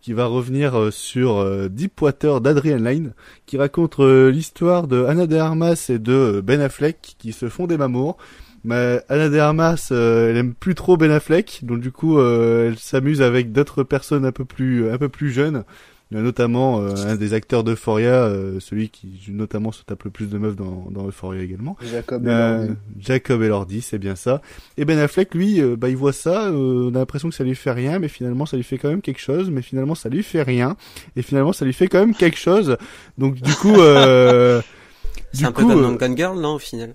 qui 0.00 0.14
va 0.14 0.24
revenir 0.24 0.78
euh, 0.78 0.90
sur 0.90 1.36
euh, 1.36 1.68
Deepwater 1.68 2.40
d'Adrian 2.40 2.78
Lyne, 2.78 3.12
qui 3.44 3.58
raconte 3.58 3.98
l'histoire 3.98 4.88
de 4.88 5.04
Anna 5.04 5.26
de 5.26 5.36
Armas 5.36 5.86
et 5.90 5.98
de 5.98 6.40
Ben 6.42 6.62
Affleck 6.62 7.16
qui 7.18 7.32
se 7.32 7.50
font 7.50 7.66
des 7.66 7.76
mamours. 7.76 8.16
Mais 8.64 9.02
Anna 9.10 9.28
de 9.28 9.38
Armas, 9.38 9.88
elle 9.90 10.36
aime 10.36 10.54
plus 10.54 10.74
trop 10.74 10.96
Ben 10.96 11.10
Affleck, 11.10 11.60
donc 11.62 11.80
du 11.80 11.92
coup, 11.92 12.20
elle 12.20 12.78
s'amuse 12.78 13.22
avec 13.22 13.52
d'autres 13.52 13.84
personnes 13.84 14.26
un 14.26 14.32
peu 14.32 14.44
plus, 14.44 14.90
un 14.90 14.98
peu 14.98 15.08
plus 15.08 15.30
jeunes. 15.30 15.64
Il 16.10 16.16
y 16.16 16.20
a 16.20 16.22
notamment 16.24 16.80
euh, 16.80 16.94
un 17.06 17.14
des 17.14 17.34
acteurs 17.34 17.62
d'Euphoria, 17.62 18.24
euh, 18.24 18.58
celui 18.58 18.88
qui 18.88 19.08
notamment 19.28 19.70
se 19.70 19.84
tape 19.84 20.02
le 20.02 20.10
plus 20.10 20.26
de 20.26 20.38
meufs 20.38 20.56
dans, 20.56 20.88
dans 20.90 21.06
Euphoria 21.06 21.40
également. 21.40 21.76
Jacob 21.82 22.26
Euh, 22.26 22.64
Elordi. 22.64 22.74
Jacob 22.98 23.42
Elordi, 23.42 23.80
c'est 23.80 23.98
bien 23.98 24.16
ça. 24.16 24.42
Et 24.76 24.84
Ben 24.84 24.98
Affleck, 24.98 25.32
lui, 25.34 25.60
euh, 25.60 25.76
bah, 25.76 25.88
il 25.88 25.96
voit 25.96 26.12
ça, 26.12 26.46
euh, 26.48 26.90
on 26.90 26.94
a 26.96 26.98
l'impression 26.98 27.28
que 27.28 27.34
ça 27.36 27.44
lui 27.44 27.54
fait 27.54 27.70
rien, 27.70 28.00
mais 28.00 28.08
finalement 28.08 28.44
ça 28.44 28.56
lui 28.56 28.64
fait 28.64 28.76
quand 28.76 28.88
même 28.88 29.02
quelque 29.02 29.20
chose, 29.20 29.50
mais 29.50 29.62
finalement 29.62 29.94
ça 29.94 30.08
lui 30.08 30.24
fait 30.24 30.42
rien, 30.42 30.76
et 31.14 31.22
finalement 31.22 31.52
ça 31.52 31.64
lui 31.64 31.72
fait 31.72 31.86
quand 31.86 32.00
même 32.00 32.14
quelque 32.14 32.38
chose. 32.38 32.76
Donc 33.16 33.36
du 33.36 33.52
coup, 33.54 33.76
euh, 33.80 34.60
C'est 35.32 35.44
un 35.44 35.52
peu 35.52 35.62
comme 35.62 35.78
euh, 35.78 35.82
dans 35.82 35.92
Gun 35.94 36.16
Girl, 36.16 36.40
non, 36.40 36.54
au 36.54 36.58
final? 36.58 36.94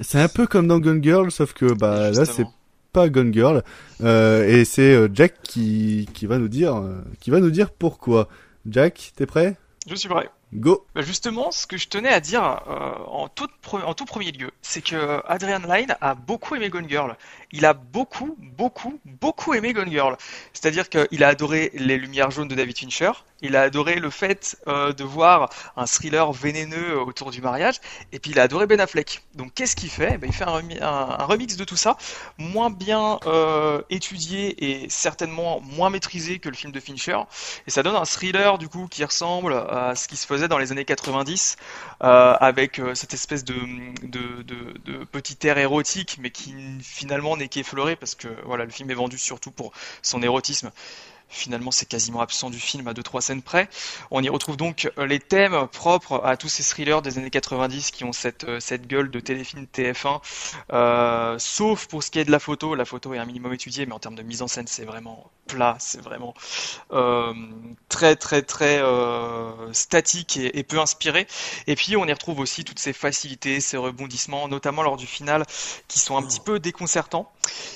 c'est 0.00 0.20
un 0.20 0.28
peu 0.28 0.46
comme 0.46 0.66
dans 0.66 0.78
Gun 0.78 1.02
Girl, 1.02 1.30
sauf 1.30 1.52
que 1.52 1.72
bah 1.74 2.10
là 2.10 2.24
c'est 2.24 2.46
pas 2.92 3.08
Gun 3.08 3.30
Girl, 3.32 3.62
euh, 4.02 4.46
et 4.48 4.64
c'est 4.64 4.94
euh, 4.94 5.08
Jack 5.12 5.34
qui 5.42 6.08
qui 6.14 6.26
va 6.26 6.38
nous 6.38 6.48
dire, 6.48 6.76
euh, 6.76 6.94
qui 7.20 7.30
va 7.30 7.40
nous 7.40 7.50
dire 7.50 7.70
pourquoi. 7.70 8.28
Jack, 8.66 9.12
t'es 9.16 9.26
prêt? 9.26 9.56
Je 9.86 9.94
suis 9.94 10.08
prêt. 10.08 10.30
Go. 10.54 10.86
Bah 10.94 11.02
justement, 11.02 11.50
ce 11.50 11.66
que 11.66 11.76
je 11.76 11.88
tenais 11.88 12.08
à 12.08 12.20
dire 12.20 12.42
euh, 12.68 12.92
en, 13.06 13.28
tout 13.28 13.48
en 13.72 13.92
tout 13.92 14.04
premier 14.04 14.30
lieu, 14.30 14.50
c'est 14.62 14.82
que 14.82 15.20
Adrian 15.26 15.60
Lyne 15.68 15.96
a 16.00 16.14
beaucoup 16.14 16.54
aimé 16.54 16.70
Gone 16.70 16.88
Girl. 16.88 17.16
Il 17.56 17.64
a 17.66 17.72
beaucoup, 17.72 18.36
beaucoup, 18.38 19.00
beaucoup 19.04 19.54
aimé 19.54 19.72
Gone 19.72 19.88
Girl. 19.90 20.16
C'est-à-dire 20.52 20.88
qu'il 20.90 21.22
a 21.24 21.28
adoré 21.28 21.70
les 21.74 21.96
lumières 21.96 22.30
jaunes 22.32 22.48
de 22.48 22.54
David 22.54 22.76
Fincher. 22.76 23.12
Il 23.42 23.54
a 23.56 23.62
adoré 23.62 23.96
le 23.96 24.10
fait 24.10 24.56
euh, 24.68 24.92
de 24.92 25.04
voir 25.04 25.50
un 25.76 25.86
thriller 25.86 26.32
vénéneux 26.32 26.98
autour 27.00 27.30
du 27.30 27.40
mariage. 27.42 27.76
Et 28.12 28.18
puis 28.18 28.30
il 28.32 28.40
a 28.40 28.42
adoré 28.42 28.66
Ben 28.66 28.80
Affleck. 28.80 29.22
Donc 29.34 29.52
qu'est-ce 29.54 29.76
qu'il 29.76 29.90
fait? 29.90 30.18
Ben, 30.18 30.26
Il 30.28 30.32
fait 30.32 30.44
un, 30.44 30.50
remi- 30.58 30.80
un- 30.82 31.16
un 31.20 31.24
remix 31.24 31.56
de 31.56 31.64
tout 31.64 31.76
ça, 31.76 31.96
moins 32.38 32.70
bien 32.70 33.18
euh, 33.26 33.82
étudié 33.90 34.82
et 34.82 34.88
certainement 34.88 35.60
moins 35.60 35.90
maîtrisé 35.90 36.38
que 36.40 36.48
le 36.48 36.54
film 36.56 36.72
de 36.72 36.80
Fincher. 36.80 37.18
Et 37.66 37.70
ça 37.70 37.82
donne 37.82 37.96
un 37.96 38.04
thriller 38.04 38.58
du 38.58 38.68
coup 38.68 38.88
qui 38.90 39.04
ressemble 39.04 39.54
à 39.54 39.94
ce 39.94 40.08
qui 40.08 40.16
se 40.16 40.26
faisait 40.26 40.48
dans 40.48 40.58
les 40.58 40.72
années 40.72 40.84
90 40.84 41.56
euh, 42.02 42.34
avec 42.40 42.80
cette 42.94 43.14
espèce 43.14 43.44
de, 43.44 43.54
de 44.02 45.04
petit 45.04 45.46
air 45.46 45.58
érotique 45.58 46.18
mais 46.20 46.30
qui 46.30 46.54
finalement 46.82 47.36
n'est 47.36 47.43
qu'effleuré 47.48 47.96
parce 47.96 48.14
que 48.14 48.28
voilà 48.44 48.64
le 48.64 48.70
film 48.70 48.90
est 48.90 48.94
vendu 48.94 49.18
surtout 49.18 49.50
pour 49.50 49.72
son 50.02 50.22
érotisme 50.22 50.70
Finalement, 51.34 51.70
c'est 51.70 51.86
quasiment 51.86 52.20
absent 52.20 52.50
du 52.50 52.60
film 52.60 52.88
à 52.88 52.94
deux 52.94 53.02
trois 53.02 53.20
scènes 53.20 53.42
près. 53.42 53.68
On 54.10 54.22
y 54.22 54.28
retrouve 54.28 54.56
donc 54.56 54.90
les 54.96 55.18
thèmes 55.18 55.66
propres 55.68 56.22
à 56.24 56.36
tous 56.36 56.48
ces 56.48 56.62
thrillers 56.62 57.02
des 57.02 57.18
années 57.18 57.30
90 57.30 57.90
qui 57.90 58.04
ont 58.04 58.12
cette 58.12 58.46
cette 58.60 58.86
gueule 58.86 59.10
de 59.10 59.20
téléfilm 59.20 59.66
TF1. 59.72 60.20
Euh, 60.72 61.36
sauf 61.38 61.86
pour 61.86 62.02
ce 62.02 62.10
qui 62.10 62.18
est 62.18 62.24
de 62.24 62.30
la 62.30 62.38
photo, 62.38 62.74
la 62.74 62.84
photo 62.84 63.14
est 63.14 63.18
un 63.18 63.24
minimum 63.24 63.52
étudiée, 63.52 63.86
mais 63.86 63.92
en 63.92 63.98
termes 63.98 64.14
de 64.14 64.22
mise 64.22 64.42
en 64.42 64.48
scène, 64.48 64.66
c'est 64.66 64.84
vraiment 64.84 65.30
plat, 65.46 65.76
c'est 65.78 66.00
vraiment 66.00 66.34
euh, 66.92 67.34
très 67.88 68.16
très 68.16 68.42
très 68.42 68.78
euh, 68.78 69.72
statique 69.72 70.36
et, 70.36 70.62
peu 70.62 70.78
inspiré. 70.78 71.26
Et 71.66 71.74
puis 71.74 71.96
on 71.96 72.06
y 72.06 72.12
retrouve 72.12 72.40
aussi 72.40 72.64
toutes 72.64 72.78
ces 72.78 72.92
facilités, 72.92 73.60
ces 73.60 73.76
rebondissements, 73.76 74.48
notamment 74.48 74.82
lors 74.82 74.96
du 74.96 75.06
final, 75.06 75.44
qui 75.88 75.98
sont 75.98 76.16
un 76.16 76.22
petit 76.22 76.40
peu 76.40 76.58
déconcertants. 76.58 77.30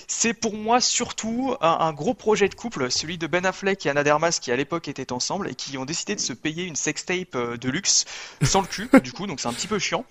C'est 0.07 0.33
pour 0.33 0.55
moi 0.55 0.81
surtout 0.81 1.55
un, 1.61 1.93
gros 1.93 2.15
projet 2.15 2.49
de 2.49 2.55
couple, 2.55 2.91
celui 2.91 3.19
de 3.19 3.27
Ben 3.27 3.45
Affleck 3.49 3.85
et 3.87 3.91
Anna 3.91 4.05
Dermas 4.05 4.39
qui 4.41 4.53
à 4.53 4.57
l'époque 4.57 4.89
étaient 4.89 5.13
ensemble 5.13 5.49
et 5.49 5.55
qui 5.55 5.77
ont 5.79 5.85
décidé 5.85 6.15
de 6.15 6.21
se 6.21 6.33
payer 6.33 6.65
une 6.65 6.77
sextape 6.77 7.37
de 7.37 7.69
luxe 7.69 8.05
sans 8.43 8.61
le 8.61 8.67
cul, 8.67 8.89
du 9.03 9.13
coup, 9.13 9.27
donc 9.27 9.41
c'est 9.41 9.49
un 9.49 9.53
petit 9.53 9.67
peu 9.67 9.79
chiant. 9.79 10.05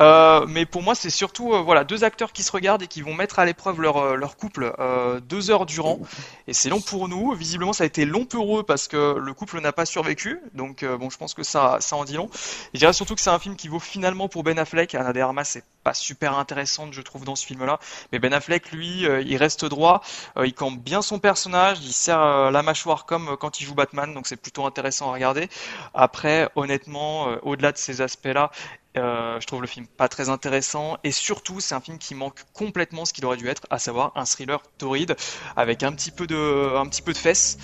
Euh, 0.00 0.46
mais 0.48 0.66
pour 0.66 0.82
moi, 0.82 0.94
c'est 0.94 1.10
surtout 1.10 1.52
euh, 1.52 1.60
voilà 1.60 1.84
deux 1.84 2.04
acteurs 2.04 2.32
qui 2.32 2.42
se 2.42 2.52
regardent 2.52 2.82
et 2.82 2.86
qui 2.86 3.02
vont 3.02 3.14
mettre 3.14 3.38
à 3.38 3.44
l'épreuve 3.44 3.80
leur, 3.80 3.96
euh, 3.98 4.16
leur 4.16 4.36
couple 4.36 4.74
euh, 4.78 5.20
deux 5.20 5.50
heures 5.50 5.66
durant. 5.66 6.00
Et 6.46 6.52
c'est 6.52 6.68
long 6.68 6.80
pour 6.80 7.08
nous. 7.08 7.32
Visiblement, 7.34 7.72
ça 7.72 7.84
a 7.84 7.86
été 7.86 8.04
long 8.04 8.24
pour 8.24 8.58
eux 8.58 8.62
parce 8.62 8.88
que 8.88 9.18
le 9.18 9.34
couple 9.34 9.60
n'a 9.60 9.72
pas 9.72 9.86
survécu. 9.86 10.40
Donc 10.54 10.84
bon, 10.84 11.10
je 11.10 11.16
pense 11.16 11.34
que 11.34 11.42
ça, 11.42 11.78
ça 11.80 11.96
en 11.96 12.04
dit 12.04 12.14
long. 12.14 12.26
Et 12.26 12.74
je 12.74 12.78
dirais 12.80 12.92
surtout 12.92 13.14
que 13.14 13.20
c'est 13.20 13.30
un 13.30 13.38
film 13.38 13.56
qui 13.56 13.68
vaut 13.68 13.80
finalement 13.80 14.28
pour 14.28 14.42
Ben 14.42 14.58
Affleck. 14.58 14.94
Anna 14.94 15.12
de 15.12 15.20
Armas, 15.20 15.44
c'est 15.44 15.64
pas 15.86 15.94
super 15.94 16.36
intéressante, 16.36 16.92
je 16.92 17.00
trouve, 17.00 17.24
dans 17.24 17.36
ce 17.36 17.46
film-là. 17.46 17.78
Mais 18.12 18.18
Ben 18.18 18.32
Affleck, 18.32 18.72
lui, 18.72 19.06
il 19.24 19.36
reste 19.36 19.64
droit. 19.64 20.02
il 20.44 20.52
campe 20.52 20.78
bien 20.80 21.00
son 21.00 21.18
personnage. 21.18 21.78
Il 21.82 21.92
sert 21.92 22.50
la 22.50 22.62
mâchoire 22.62 23.06
comme 23.06 23.36
quand 23.36 23.60
il 23.60 23.64
joue 23.64 23.74
Batman. 23.74 24.12
Donc 24.12 24.26
c'est 24.26 24.36
plutôt 24.36 24.66
intéressant 24.66 25.10
à 25.10 25.14
regarder. 25.14 25.48
Après, 25.94 26.48
honnêtement, 26.56 27.26
au-delà 27.42 27.70
de 27.70 27.78
ces 27.78 28.00
aspects-là, 28.00 28.50
euh, 28.96 29.38
je 29.40 29.46
trouve 29.46 29.60
le 29.60 29.66
film 29.66 29.86
pas 29.86 30.08
très 30.08 30.30
intéressant 30.30 30.96
et 31.04 31.10
surtout 31.10 31.60
c'est 31.60 31.74
un 31.74 31.80
film 31.80 31.98
qui 31.98 32.14
manque 32.14 32.40
complètement 32.54 33.04
ce 33.04 33.12
qu'il 33.12 33.26
aurait 33.26 33.36
dû 33.36 33.46
être, 33.48 33.66
à 33.68 33.78
savoir 33.78 34.12
un 34.14 34.24
thriller 34.24 34.62
torride 34.78 35.16
avec 35.54 35.82
un 35.82 35.92
petit 35.92 36.10
peu 36.10 36.26
de, 36.26 36.74
un 36.76 36.86
petit 36.86 37.02
peu 37.02 37.12
de 37.12 37.18
fesses. 37.18 37.58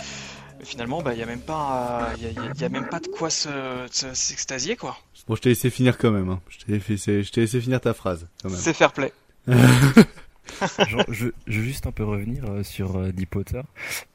Mais 0.59 0.67
finalement, 0.67 1.03
bah, 1.03 1.15
il 1.15 1.19
y 1.19 1.23
a 1.23 1.27
même 1.27 1.41
pas, 1.41 2.11
y, 2.19 2.61
y, 2.61 2.65
a 2.65 2.69
même 2.69 2.89
pas 2.89 3.01
de 3.01 3.09
quoi 3.09 3.31
s'extasier 3.31 4.77
quoi. 4.77 4.99
Bon, 5.27 5.37
je 5.37 5.41
t'ai 5.41 5.51
laissé 5.51 5.71
finir 5.71 5.99
quand 5.99 6.11
même. 6.11 6.29
Hein. 6.29 6.41
Je 6.49 6.59
t'ai 6.59 6.73
laissé, 6.73 7.23
je 7.23 7.31
t'ai 7.31 7.43
laissé 7.43 7.61
finir 7.61 7.81
ta 7.81 7.95
phrase. 7.95 8.29
C'est 8.49 8.75
fair 8.75 8.93
play. 8.93 9.13
Genre, 10.89 11.05
je, 11.09 11.29
je 11.47 11.61
veux 11.61 11.65
juste 11.65 11.87
un 11.87 11.93
peu 11.93 12.05
revenir 12.05 12.45
euh, 12.45 12.63
sur 12.63 12.97
euh, 12.97 13.13
Deep 13.13 13.31
Potter. 13.31 13.61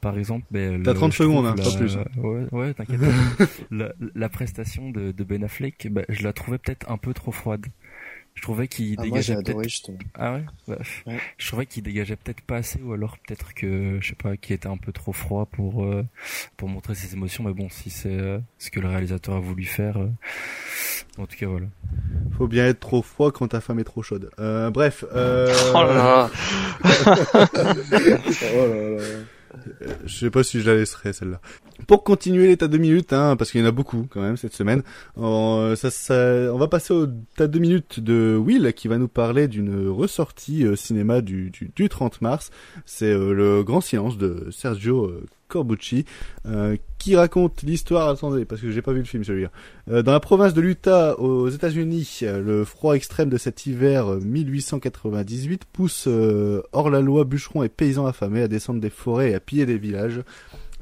Par 0.00 0.18
exemple, 0.18 0.46
ben, 0.50 0.82
t'as 0.82 0.94
30 0.94 1.12
secondes, 1.12 1.46
hein, 1.46 1.54
la... 1.56 1.64
pas 1.64 1.76
plus. 1.76 1.96
Ouais, 2.18 2.46
ouais, 2.52 2.74
t'inquiète. 2.74 3.00
la, 3.70 3.92
la, 4.14 4.28
prestation 4.28 4.90
de, 4.90 5.10
de 5.12 5.24
Ben 5.24 5.42
Affleck, 5.42 5.88
ben, 5.90 6.04
je 6.08 6.22
la 6.22 6.32
trouvais 6.32 6.58
peut-être 6.58 6.90
un 6.90 6.98
peu 6.98 7.14
trop 7.14 7.32
froide. 7.32 7.66
Je 8.38 8.42
trouvais 8.44 8.68
qu'il 8.68 8.94
ah, 8.98 9.02
dégageait 9.02 9.34
moi, 9.34 9.42
peut-être. 9.42 9.64
Justement. 9.64 9.98
Ah 10.14 10.34
ouais, 10.34 10.44
bah, 10.68 10.78
ouais. 11.08 11.18
Je 11.38 11.48
trouvais 11.48 11.66
qu'il 11.66 11.82
dégageait 11.82 12.14
peut-être 12.14 12.40
pas 12.42 12.58
assez, 12.58 12.80
ou 12.80 12.92
alors 12.92 13.18
peut-être 13.18 13.52
que 13.52 13.98
je 14.00 14.08
sais 14.10 14.14
pas, 14.14 14.36
qu'il 14.36 14.54
était 14.54 14.68
un 14.68 14.76
peu 14.76 14.92
trop 14.92 15.12
froid 15.12 15.46
pour 15.46 15.84
euh, 15.84 16.04
pour 16.56 16.68
montrer 16.68 16.94
ses 16.94 17.14
émotions. 17.14 17.42
Mais 17.42 17.52
bon, 17.52 17.68
si 17.68 17.90
c'est 17.90 18.12
euh, 18.12 18.38
ce 18.58 18.70
que 18.70 18.78
le 18.78 18.86
réalisateur 18.86 19.34
a 19.34 19.40
voulu 19.40 19.64
faire, 19.64 19.96
euh, 19.96 20.08
en 21.18 21.26
tout 21.26 21.36
cas 21.36 21.48
voilà. 21.48 21.66
Faut 22.36 22.46
bien 22.46 22.66
être 22.68 22.78
trop 22.78 23.02
froid 23.02 23.32
quand 23.32 23.48
ta 23.48 23.60
femme 23.60 23.80
est 23.80 23.84
trop 23.84 24.02
chaude. 24.02 24.30
Euh, 24.38 24.70
bref. 24.70 25.04
Euh... 25.12 25.52
Oh 25.74 25.82
là 25.82 25.94
là. 25.94 26.30
oh 26.84 28.66
là 28.68 28.90
là. 28.98 29.04
Je 30.04 30.16
sais 30.16 30.30
pas 30.30 30.42
si 30.42 30.60
je 30.60 30.70
la 30.70 30.76
laisserai 30.76 31.12
celle-là. 31.12 31.40
Pour 31.86 32.02
continuer 32.02 32.46
les 32.48 32.56
tas 32.56 32.68
de 32.68 32.78
minutes, 32.78 33.12
hein, 33.12 33.36
parce 33.36 33.50
qu'il 33.50 33.60
y 33.60 33.64
en 33.64 33.66
a 33.66 33.72
beaucoup 33.72 34.06
quand 34.10 34.20
même 34.20 34.36
cette 34.36 34.54
semaine, 34.54 34.82
on, 35.16 35.74
on 35.74 36.58
va 36.58 36.68
passer 36.68 36.92
au 36.92 37.06
tas 37.36 37.46
de 37.46 37.58
minutes 37.58 38.00
de 38.00 38.36
Will 38.36 38.72
qui 38.74 38.88
va 38.88 38.98
nous 38.98 39.08
parler 39.08 39.48
d'une 39.48 39.88
ressortie 39.88 40.64
euh, 40.64 40.76
cinéma 40.76 41.20
du, 41.20 41.50
du, 41.50 41.70
du, 41.74 41.88
30 41.88 42.20
mars. 42.20 42.50
C'est 42.84 43.12
euh, 43.12 43.32
le 43.32 43.62
Grand 43.62 43.80
Silence 43.80 44.18
de 44.18 44.48
Sergio 44.50 45.06
euh, 45.06 45.26
Corbucci, 45.48 46.04
euh, 46.46 46.76
qui 46.98 47.16
raconte 47.16 47.62
l'histoire. 47.62 48.08
Attendez, 48.08 48.44
parce 48.44 48.60
que 48.60 48.70
j'ai 48.70 48.82
pas 48.82 48.92
vu 48.92 49.00
le 49.00 49.04
film 49.04 49.24
celui-là. 49.24 49.50
Euh, 49.90 50.02
dans 50.02 50.12
la 50.12 50.20
province 50.20 50.54
de 50.54 50.60
l'Utah, 50.60 51.18
aux 51.18 51.48
États-Unis, 51.48 52.20
le 52.22 52.64
froid 52.64 52.94
extrême 52.94 53.30
de 53.30 53.38
cet 53.38 53.66
hiver 53.66 54.06
1898 54.06 55.64
pousse 55.64 56.04
euh, 56.06 56.62
hors 56.72 56.90
la 56.90 57.00
loi 57.00 57.24
bûcherons 57.24 57.62
et 57.62 57.68
paysans 57.68 58.06
affamés 58.06 58.42
à 58.42 58.48
descendre 58.48 58.80
des 58.80 58.90
forêts 58.90 59.30
et 59.30 59.34
à 59.34 59.40
piller 59.40 59.66
des 59.66 59.78
villages. 59.78 60.22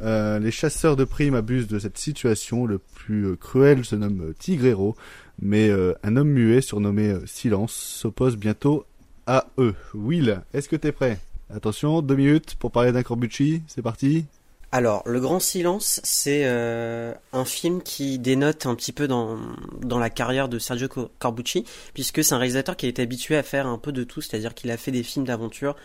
Euh, 0.03 0.39
les 0.39 0.51
chasseurs 0.51 0.97
de 0.97 1.05
primes 1.05 1.35
abusent 1.35 1.69
de 1.69 1.79
cette 1.79 1.99
situation. 1.99 2.67
Le 2.67 2.79
plus 2.79 3.37
cruel 3.37 3.85
se 3.85 3.97
nomme 3.97 4.35
Tigrero, 4.39 4.97
mais 5.41 5.71
un 6.03 6.17
homme 6.17 6.31
muet 6.31 6.61
surnommé 6.61 7.15
Silence 7.25 7.73
s'oppose 7.73 8.37
bientôt 8.37 8.85
à 9.27 9.47
eux. 9.59 9.75
Will, 9.95 10.43
est-ce 10.53 10.69
que 10.69 10.77
t'es 10.77 10.93
prêt? 10.93 11.19
Attention, 11.55 12.03
deux 12.03 12.17
minutes 12.17 12.57
pour 12.59 12.73
parler 12.73 12.93
d'un 12.93 13.03
Corbucci. 13.03 13.63
C'est 13.69 13.83
parti. 13.83 14.27
Alors, 14.73 15.03
Le 15.07 15.21
Grand 15.21 15.39
Silence, 15.39 16.01
c'est 16.03 16.43
euh, 16.45 17.15
un 17.33 17.45
film 17.45 17.83
qui 17.83 18.19
dénote 18.19 18.67
un 18.67 18.75
petit 18.75 18.93
peu 18.93 19.07
dans, 19.07 19.39
la 19.83 20.11
carrière 20.11 20.49
de 20.49 20.59
Sergio 20.59 20.89
Corbucci, 21.19 21.65
puisque 21.95 22.25
c'est 22.25 22.35
un 22.35 22.39
réalisateur 22.39 22.77
qui 22.77 22.87
été 22.87 23.01
habitué 23.01 23.37
à 23.37 23.43
faire 23.43 23.67
un 23.67 23.79
peu 23.79 23.93
de 23.93 24.03
tout, 24.03 24.21
c'est-à-dire 24.21 24.55
qu'il 24.55 24.71
a 24.73 24.77
fait 24.77 24.91
des 24.91 25.05
films 25.05 25.25
d'aventure, 25.25 25.77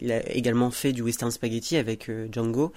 il 0.00 0.10
a 0.10 0.28
également 0.32 0.72
fait 0.72 0.92
du 0.92 1.02
western 1.02 1.30
spaghetti 1.30 1.76
avec 1.76 2.10
euh, 2.10 2.26
Django, 2.32 2.72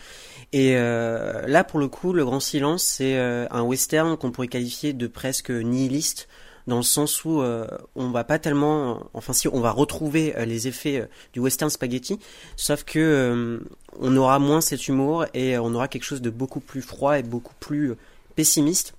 et 0.54 0.78
euh, 0.78 1.48
là, 1.48 1.64
pour 1.64 1.80
le 1.80 1.88
coup, 1.88 2.14
Le 2.14 2.24
Grand 2.24 2.40
Silence, 2.40 2.84
c'est 2.84 3.18
un 3.18 3.62
western 3.64 4.16
qu'on 4.16 4.32
pourrait 4.32 4.48
qualifier 4.48 4.94
de 4.94 5.08
presque 5.08 5.50
nihiliste, 5.50 6.28
dans 6.68 6.78
le 6.78 6.84
sens 6.84 7.24
où 7.24 7.42
euh, 7.42 7.66
on 7.96 8.10
va 8.10 8.24
pas 8.24 8.40
tellement, 8.40 9.10
enfin 9.14 9.34
si 9.34 9.48
on 9.48 9.62
va 9.62 9.72
retrouver 9.72 10.36
euh, 10.36 10.46
les 10.46 10.68
effets 10.68 11.00
euh, 11.00 11.06
du 11.34 11.40
western 11.40 11.70
spaghetti, 11.70 12.20
sauf 12.58 12.84
que 12.84 13.62
on 14.00 14.16
aura 14.18 14.38
moins 14.38 14.62
cet 14.62 14.88
humour 14.88 15.26
et 15.34 15.58
on 15.58 15.74
aura 15.74 15.88
quelque 15.88 16.04
chose 16.04 16.22
de 16.22 16.30
beaucoup 16.30 16.60
plus 16.60 16.82
froid 16.82 17.18
et 17.18 17.24
beaucoup 17.24 17.56
plus 17.60 17.94
pessimiste 18.36 18.94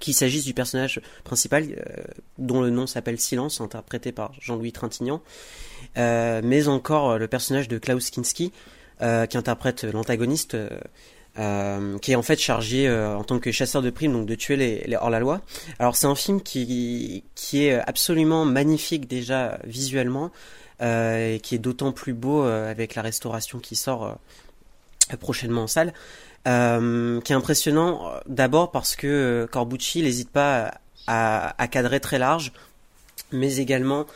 qu'il 0.00 0.14
s'agisse 0.14 0.44
du 0.44 0.54
personnage 0.54 1.00
principal 1.24 1.66
dont 2.38 2.62
le 2.62 2.70
nom 2.70 2.86
s'appelle 2.86 3.20
Silence, 3.20 3.60
interprété 3.60 4.12
par 4.12 4.32
Jean-Louis 4.40 4.72
Trintignant, 4.72 5.20
mais 5.96 6.68
encore 6.68 7.18
le 7.18 7.28
personnage 7.28 7.68
de 7.68 7.78
Klaus 7.78 8.10
Kinski 8.10 8.52
qui 9.00 9.36
interprète 9.36 9.84
l'antagoniste 9.84 10.56
euh, 11.38 11.96
qui 11.98 12.10
est 12.10 12.16
en 12.16 12.22
fait 12.22 12.40
chargé 12.40 12.88
euh, 12.88 13.16
en 13.16 13.22
tant 13.22 13.38
que 13.38 13.52
chasseur 13.52 13.82
de 13.82 13.90
primes 13.90 14.12
donc 14.12 14.26
de 14.26 14.34
tuer 14.34 14.56
les, 14.56 14.96
hors-la-loi. 14.96 15.40
Alors 15.78 15.94
c'est 15.94 16.08
un 16.08 16.16
film 16.16 16.42
qui, 16.42 17.22
qui 17.36 17.64
est 17.64 17.74
absolument 17.86 18.44
magnifique 18.44 19.06
déjà 19.06 19.58
visuellement 19.62 20.32
euh, 20.82 21.34
et 21.34 21.40
qui 21.40 21.54
est 21.54 21.58
d'autant 21.58 21.92
plus 21.92 22.14
beau 22.14 22.42
avec 22.42 22.96
la 22.96 23.02
restauration 23.02 23.60
qui 23.60 23.76
sort 23.76 24.18
prochainement 25.20 25.62
en 25.62 25.66
salle. 25.68 25.92
qui 26.44 27.32
est 27.32 27.36
impressionnant 27.36 28.10
d'abord 28.26 28.72
parce 28.72 28.96
que 28.96 29.48
Corbucci 29.52 30.02
n'hésite 30.02 30.30
pas 30.30 30.72
à, 31.06 31.54
à, 31.62 31.68
cadrer 31.68 32.00
très 32.00 32.18
large, 32.18 32.52
mais 33.30 33.58
également 33.58 34.06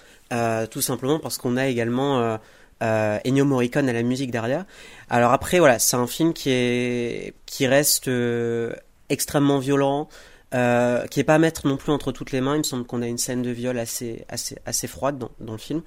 tout 0.70 0.82
simplement 0.82 1.20
parce 1.20 1.38
qu'on 1.38 1.56
a 1.56 1.68
également 1.68 2.38
euh, 2.82 3.18
Ennio 3.24 3.44
Morricone 3.44 3.88
à 3.88 3.92
la 3.92 4.02
musique 4.02 4.30
derrière. 4.30 4.64
Alors 5.08 5.32
après, 5.32 5.58
voilà, 5.58 5.78
c'est 5.78 5.96
un 5.96 6.06
film 6.06 6.32
qui 6.32 6.50
est 6.50 7.34
qui 7.46 7.66
reste 7.66 8.08
euh, 8.08 8.72
extrêmement 9.08 9.58
violent, 9.58 10.08
euh, 10.54 11.06
qui 11.06 11.20
est 11.20 11.24
pas 11.24 11.36
à 11.36 11.38
mettre 11.38 11.66
non 11.66 11.76
plus 11.76 11.92
entre 11.92 12.12
toutes 12.12 12.32
les 12.32 12.40
mains. 12.40 12.54
Il 12.54 12.58
me 12.58 12.62
semble 12.64 12.84
qu'on 12.84 13.02
a 13.02 13.06
une 13.06 13.18
scène 13.18 13.42
de 13.42 13.50
viol 13.50 13.78
assez 13.78 14.24
assez 14.28 14.86
froide 14.88 15.18
dans, 15.40 15.52
le 15.52 15.58
film, 15.58 15.82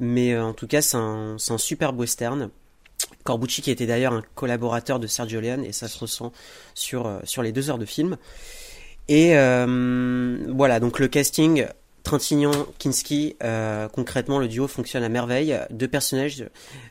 mais 0.00 0.32
euh, 0.32 0.44
en 0.44 0.52
tout 0.52 0.66
cas, 0.66 0.82
c'est 0.82 0.96
un 0.96 1.36
un 1.36 1.58
superbe 1.58 1.98
western. 1.98 2.50
Corbucci 3.24 3.62
qui 3.62 3.70
était 3.70 3.86
d'ailleurs 3.86 4.14
un 4.14 4.22
collaborateur 4.34 4.98
de 4.98 5.06
Sergio 5.06 5.40
Leone 5.40 5.64
et 5.64 5.72
ça 5.72 5.86
se 5.86 5.98
ressent 5.98 6.32
sur 6.74 7.20
sur 7.24 7.42
les 7.42 7.52
deux 7.52 7.70
heures 7.70 7.78
de 7.78 7.84
film. 7.84 8.16
Et 9.08 9.34
voilà, 9.34 10.80
donc 10.80 10.98
le 10.98 11.08
casting 11.08 11.66
Trintignant, 12.02 12.66
Kinski, 12.78 13.36
euh, 13.42 13.88
concrètement 13.88 14.38
le 14.38 14.48
duo 14.48 14.66
fonctionne 14.66 15.04
à 15.04 15.08
merveille. 15.08 15.58
Deux 15.70 15.88
personnages, 15.88 16.44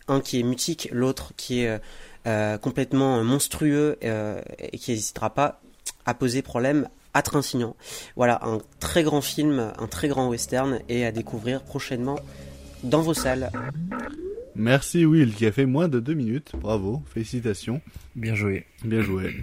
un 0.07 0.21
qui 0.21 0.39
est 0.39 0.43
mutique, 0.43 0.89
l'autre 0.91 1.33
qui 1.35 1.61
est 1.61 1.79
euh, 2.27 2.57
complètement 2.57 3.23
monstrueux 3.23 3.97
euh, 4.03 4.41
et 4.59 4.77
qui 4.77 4.91
n'hésitera 4.91 5.33
pas 5.33 5.59
à 6.05 6.13
poser 6.13 6.41
problème 6.41 6.87
à 7.13 7.21
Trintignant. 7.23 7.75
Voilà, 8.15 8.39
un 8.43 8.59
très 8.79 9.03
grand 9.03 9.21
film, 9.21 9.73
un 9.77 9.87
très 9.87 10.07
grand 10.07 10.29
western 10.29 10.79
et 10.87 11.05
à 11.05 11.11
découvrir 11.11 11.61
prochainement 11.63 12.19
dans 12.83 13.01
vos 13.01 13.13
salles. 13.13 13.51
Merci 14.55 15.05
Will 15.05 15.33
qui 15.33 15.45
a 15.45 15.51
fait 15.51 15.65
moins 15.65 15.87
de 15.87 15.99
deux 15.99 16.13
minutes. 16.13 16.51
Bravo, 16.55 17.01
félicitations. 17.13 17.81
Bien 18.15 18.35
joué. 18.35 18.65
Bien 18.83 19.01
joué. 19.01 19.35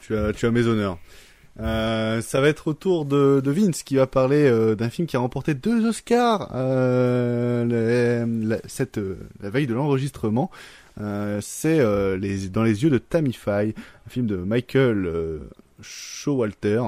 tu 0.00 0.16
as, 0.16 0.32
tu 0.32 0.46
as 0.46 0.50
mes 0.50 0.66
honneurs. 0.66 0.98
Euh, 1.60 2.20
ça 2.20 2.40
va 2.40 2.48
être 2.48 2.68
au 2.68 2.74
tour 2.74 3.06
de, 3.06 3.42
Vince 3.44 3.82
qui 3.82 3.96
va 3.96 4.06
parler 4.06 4.44
euh, 4.44 4.74
d'un 4.74 4.90
film 4.90 5.06
qui 5.06 5.16
a 5.16 5.20
remporté 5.20 5.54
deux 5.54 5.86
Oscars 5.86 6.50
euh, 6.54 8.26
la, 8.44 8.58
cette, 8.66 9.00
la 9.40 9.50
veille 9.50 9.66
de 9.66 9.74
l'enregistrement. 9.74 10.50
Euh, 11.00 11.40
c'est 11.42 11.78
dans 12.50 12.62
les 12.62 12.82
yeux 12.82 12.90
de 12.90 12.98
Tammy 12.98 13.32
Faye, 13.32 13.74
un 14.06 14.10
film 14.10 14.26
de 14.26 14.36
Michael 14.36 15.40
Showalter. 15.80 16.82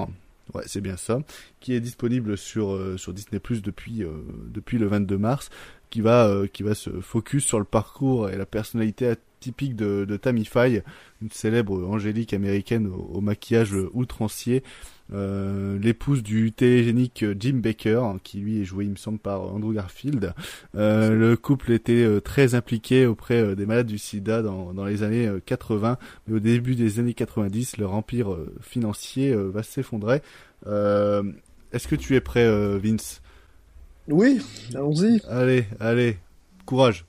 Ouais, 0.55 0.63
c'est 0.67 0.81
bien 0.81 0.97
ça, 0.97 1.21
qui 1.61 1.75
est 1.75 1.81
disponible 1.81 2.39
sur 2.39 2.79
sur 2.99 3.13
Disney 3.13 3.39
Plus 3.39 3.61
depuis 3.61 4.03
depuis 4.47 4.79
le 4.79 4.87
22 4.87 5.19
mars, 5.19 5.51
qui 5.91 6.01
va 6.01 6.43
qui 6.53 6.63
va 6.63 6.75
se 6.75 6.89
focus 7.03 7.45
sur 7.45 7.59
le 7.59 7.67
parcours 7.67 8.31
et 8.31 8.37
la 8.37 8.47
personnalité 8.47 9.07
typique 9.39 9.77
de, 9.77 10.05
de 10.05 10.17
Tammy 10.17 10.45
Faye, 10.45 10.83
une 11.23 11.31
célèbre 11.31 11.85
angélique 11.87 12.33
américaine 12.35 12.89
au, 12.89 13.21
maquillage 13.21 13.75
outrancier, 13.93 14.63
euh, 15.13 15.79
l'épouse 15.79 16.23
du 16.23 16.53
télégénique 16.53 17.25
Jim 17.39 17.61
Baker, 17.63 18.03
qui 18.23 18.41
lui 18.41 18.61
est 18.61 18.65
joué, 18.65 18.85
il 18.85 18.91
me 18.91 18.97
semble, 18.97 19.19
par 19.19 19.43
Andrew 19.43 19.73
Garfield. 19.73 20.35
Euh, 20.77 21.15
le 21.15 21.37
couple 21.37 21.73
était 21.73 22.05
euh, 22.05 22.21
très 22.21 22.55
impliqué 22.55 23.07
auprès 23.07 23.57
des 23.57 23.67
malades 23.67 23.87
du 23.87 23.99
sida 23.99 24.43
dans, 24.43 24.75
dans 24.75 24.85
les 24.85 25.03
années 25.03 25.31
80, 25.47 25.99
mais 26.27 26.37
au 26.37 26.41
début 26.41 26.75
des 26.75 26.99
années 26.99 27.15
90, 27.15 27.79
leur 27.79 27.95
empire 27.95 28.37
financier 28.61 29.35
va 29.35 29.63
s'effondrer. 29.63 30.21
Est-ce 30.67 31.89
que 31.89 31.97
tu 31.97 32.15
es 32.15 32.21
prêt, 32.21 32.79
Vince? 32.79 33.23
Oui, 34.09 34.41
allons-y. 34.75 35.21
Allez, 35.29 35.67
allez, 35.81 36.17
courage. 36.65 37.08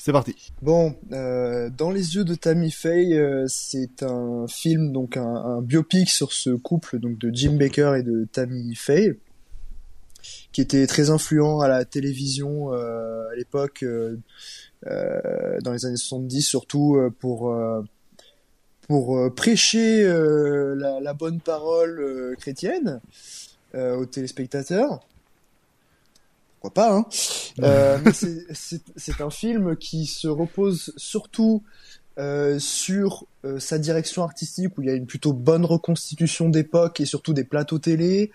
C'est 0.00 0.12
parti. 0.12 0.52
Bon, 0.62 0.94
euh, 1.10 1.70
dans 1.76 1.90
les 1.90 2.14
yeux 2.14 2.24
de 2.24 2.36
Tammy 2.36 2.70
Faye, 2.70 3.18
euh, 3.18 3.46
c'est 3.48 4.04
un 4.04 4.46
film 4.46 4.92
donc 4.92 5.16
un, 5.16 5.60
biopic 5.60 6.08
sur 6.08 6.32
ce 6.32 6.50
couple 6.50 7.00
donc 7.00 7.18
de 7.18 7.34
Jim 7.34 7.54
Baker 7.54 7.94
et 7.98 8.04
de 8.04 8.24
Tammy 8.30 8.76
Faye, 8.76 9.14
qui 10.52 10.60
était 10.60 10.86
très 10.86 11.10
influent 11.10 11.58
à 11.58 11.66
la 11.66 11.84
télévision 11.84 12.72
euh, 12.72 13.28
à 13.32 13.34
l'époque, 13.34 13.84
dans 14.84 15.72
les 15.72 15.84
années 15.84 15.96
70 15.96 16.42
surtout 16.42 16.96
pour 17.18 17.52
pour 18.86 19.34
prêcher 19.34 20.04
la, 20.04 21.00
la, 21.00 21.12
bonne 21.12 21.40
parole 21.40 22.36
chrétienne 22.38 23.00
aux 23.74 24.06
téléspectateurs 24.06 25.00
pourquoi 26.60 26.74
pas. 26.74 26.92
Hein 26.92 27.06
euh, 27.62 27.98
c'est 28.12 29.20
un 29.20 29.30
film 29.30 29.76
qui 29.76 30.06
se 30.06 30.28
repose 30.28 30.92
surtout 30.96 31.62
euh, 32.18 32.58
sur 32.58 33.26
euh, 33.44 33.60
sa 33.60 33.78
direction 33.78 34.24
artistique 34.24 34.76
où 34.76 34.82
il 34.82 34.88
y 34.88 34.90
a 34.90 34.94
une 34.94 35.06
plutôt 35.06 35.32
bonne 35.32 35.64
reconstitution 35.64 36.48
d'époque 36.48 37.00
et 37.00 37.04
surtout 37.04 37.32
des 37.32 37.44
plateaux 37.44 37.78
télé, 37.78 38.32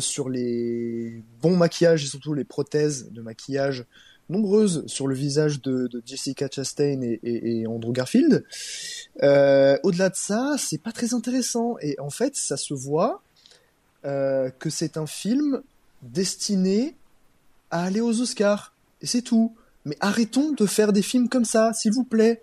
sur 0.00 0.28
les 0.28 1.22
bons 1.40 1.56
maquillages 1.56 2.04
et 2.04 2.08
surtout 2.08 2.34
les 2.34 2.44
prothèses 2.44 3.10
de 3.12 3.22
maquillage 3.22 3.84
nombreuses 4.30 4.84
sur 4.86 5.06
le 5.06 5.14
visage 5.14 5.62
de, 5.62 5.86
de 5.86 6.02
Jessica 6.04 6.48
Chastain 6.50 7.00
et, 7.00 7.18
et, 7.22 7.60
et 7.60 7.66
Andrew 7.66 7.92
Garfield. 7.92 8.44
Au-delà 9.22 10.08
de 10.10 10.16
ça, 10.16 10.56
c'est 10.58 10.82
pas 10.82 10.92
très 10.92 11.14
intéressant 11.14 11.76
et 11.80 11.98
en 12.00 12.10
fait, 12.10 12.34
ça 12.36 12.56
se 12.56 12.74
voit 12.74 13.22
que 14.02 14.70
c'est 14.70 14.96
un 14.96 15.06
film 15.06 15.62
destiné 16.02 16.94
à 17.70 17.84
aller 17.84 18.00
aux 18.00 18.20
Oscars. 18.20 18.74
Et 19.02 19.06
c'est 19.06 19.22
tout. 19.22 19.54
Mais 19.84 19.96
arrêtons 20.00 20.52
de 20.52 20.66
faire 20.66 20.92
des 20.92 21.02
films 21.02 21.28
comme 21.28 21.44
ça, 21.44 21.72
s'il 21.72 21.92
vous 21.92 22.04
plaît. 22.04 22.42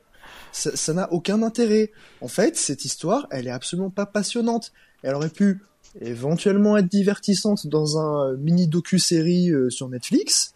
Ça 0.52 0.94
n'a 0.94 1.12
aucun 1.12 1.44
intérêt. 1.44 1.92
En 2.22 2.28
fait, 2.28 2.56
cette 2.56 2.86
histoire, 2.86 3.28
elle 3.30 3.48
est 3.48 3.52
absolument 3.52 3.90
pas 3.90 4.06
passionnante. 4.06 4.72
Elle 5.04 5.14
aurait 5.14 5.30
pu 5.30 5.62
éventuellement 6.02 6.78
être 6.78 6.88
divertissante 6.88 7.68
dans 7.68 7.98
un 7.98 8.32
euh, 8.32 8.38
mini 8.38 8.68
docu-série 8.68 9.52
euh, 9.52 9.70
sur 9.70 9.88
Netflix, 9.90 10.54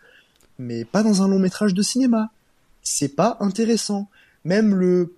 mais 0.57 0.83
pas 0.83 1.03
dans 1.03 1.21
un 1.21 1.27
long 1.27 1.39
métrage 1.39 1.73
de 1.73 1.81
cinéma. 1.81 2.31
C'est 2.81 3.15
pas 3.15 3.37
intéressant. 3.39 4.09
Même 4.43 4.73
le 4.75 5.13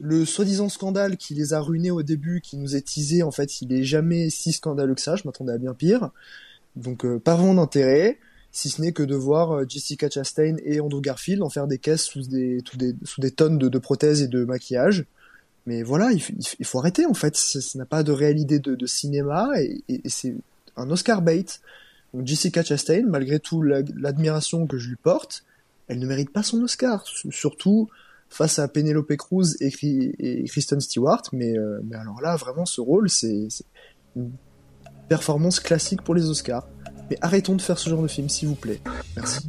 le 0.00 0.24
soi-disant 0.24 0.68
scandale 0.68 1.16
qui 1.16 1.34
les 1.34 1.54
a 1.54 1.60
ruinés 1.60 1.90
au 1.90 2.02
début, 2.02 2.40
qui 2.40 2.56
nous 2.56 2.76
est 2.76 2.82
teasé, 2.82 3.22
en 3.22 3.30
fait, 3.30 3.62
il 3.62 3.72
est 3.72 3.84
jamais 3.84 4.28
si 4.28 4.52
scandaleux 4.52 4.94
que 4.94 5.00
ça. 5.00 5.16
Je 5.16 5.22
m'attendais 5.24 5.52
à 5.52 5.58
bien 5.58 5.72
pire. 5.72 6.10
Donc, 6.76 7.04
euh, 7.04 7.18
pas 7.18 7.36
vraiment 7.36 7.54
d'intérêt 7.54 8.18
si 8.54 8.70
ce 8.70 8.80
n'est 8.80 8.92
que 8.92 9.02
de 9.02 9.16
voir 9.16 9.50
euh, 9.50 9.64
Jessica 9.68 10.08
Chastain 10.08 10.56
et 10.64 10.80
Andrew 10.80 11.00
Garfield 11.00 11.42
en 11.42 11.50
faire 11.50 11.66
des 11.66 11.78
caisses 11.78 12.04
sous 12.04 12.22
des, 12.22 12.62
tonnes 13.36 13.58
de, 13.58 13.78
prothèses 13.78 14.22
et 14.22 14.28
de 14.28 14.44
maquillage. 14.44 15.04
Mais 15.66 15.82
voilà, 15.82 16.12
il, 16.12 16.64
faut 16.64 16.78
arrêter 16.78 17.04
en 17.04 17.14
fait. 17.14 17.36
Ça 17.36 17.58
n'a 17.76 17.84
pas 17.84 18.04
de 18.04 18.12
réalité 18.12 18.60
de, 18.60 18.86
cinéma 18.86 19.50
et, 19.58 19.82
c'est 20.06 20.36
un 20.76 20.88
Oscar 20.88 21.20
bait. 21.20 21.46
Donc 22.12 22.28
Jessica 22.28 22.62
Chastain, 22.62 23.02
malgré 23.08 23.40
tout 23.40 23.60
l'admiration 23.60 24.68
que 24.68 24.78
je 24.78 24.88
lui 24.88 24.96
porte, 24.96 25.44
elle 25.88 25.98
ne 25.98 26.06
mérite 26.06 26.30
pas 26.30 26.44
son 26.44 26.62
Oscar, 26.62 27.04
surtout 27.30 27.88
face 28.28 28.60
à 28.60 28.68
Penelope 28.68 29.16
Cruz 29.16 29.56
et, 29.60 29.72
et 30.20 30.44
Kristen 30.44 30.80
Stewart. 30.80 31.22
Mais, 31.32 31.58
euh, 31.58 31.80
mais 31.82 31.96
alors 31.96 32.20
là, 32.20 32.36
vraiment, 32.36 32.66
ce 32.66 32.80
rôle, 32.80 33.10
c'est 33.10 33.48
une 34.14 34.30
performance 35.08 35.58
classique 35.58 36.02
pour 36.02 36.14
les 36.14 36.30
Oscars. 36.30 36.68
Mais 37.10 37.18
arrêtons 37.20 37.54
de 37.54 37.60
faire 37.62 37.78
ce 37.78 37.90
genre 37.90 38.02
de 38.02 38.08
film, 38.08 38.28
s'il 38.28 38.48
vous 38.48 38.54
plaît. 38.54 38.80
Merci. 39.16 39.40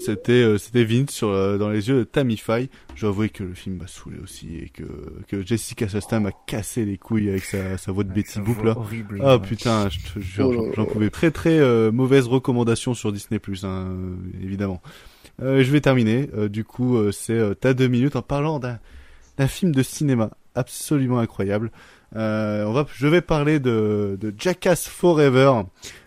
C'était 0.00 0.32
euh, 0.32 0.58
c'était 0.58 0.84
Vince 0.84 1.10
sur 1.12 1.28
euh, 1.28 1.56
dans 1.56 1.70
les 1.70 1.88
yeux 1.88 1.98
de 2.00 2.04
Tammy 2.04 2.36
Faye. 2.36 2.68
Je 2.96 3.06
avouer 3.06 3.28
que 3.30 3.44
le 3.44 3.54
film 3.54 3.76
m'a 3.76 3.86
saoulé 3.86 4.18
aussi 4.22 4.56
et 4.56 4.68
que 4.68 4.82
que 5.28 5.46
Jessica 5.46 5.86
Chastain 5.88 6.20
m'a 6.20 6.32
cassé 6.46 6.84
les 6.84 6.98
couilles 6.98 7.28
avec 7.30 7.44
sa 7.44 7.78
sa 7.78 7.92
voix 7.92 8.04
de 8.04 8.12
Betty 8.12 8.40
Boop 8.40 8.62
là. 8.64 8.74
Horrible. 8.76 9.20
Ah 9.24 9.38
putain, 9.38 9.88
je 9.88 9.98
te 10.12 10.18
jure, 10.20 10.48
Oh 10.48 10.66
là 10.66 10.72
j'en 10.74 10.82
là. 10.84 10.88
pouvais 10.90 11.10
très 11.10 11.30
très 11.30 11.58
euh, 11.58 11.90
mauvaise 11.92 12.26
recommandation 12.26 12.92
sur 12.94 13.12
Disney 13.12 13.38
Plus, 13.38 13.64
hein, 13.64 13.86
euh, 13.88 14.14
évidemment. 14.42 14.82
Euh, 15.42 15.62
je 15.64 15.70
vais 15.70 15.80
terminer. 15.80 16.28
Euh, 16.36 16.48
du 16.48 16.64
coup, 16.64 16.96
euh, 16.96 17.12
c'est 17.12 17.32
euh, 17.32 17.54
ta 17.54 17.72
deux 17.72 17.88
minutes 17.88 18.16
en 18.16 18.22
parlant 18.22 18.58
d'un 18.58 18.78
d'un 19.38 19.48
film 19.48 19.72
de 19.72 19.82
cinéma 19.82 20.30
absolument 20.54 21.18
incroyable. 21.20 21.70
Euh, 22.14 22.64
on 22.66 22.72
va, 22.72 22.86
je 22.94 23.06
vais 23.08 23.20
parler 23.20 23.58
de, 23.58 24.16
de 24.20 24.32
Jackass 24.38 24.86
Forever, 24.86 25.62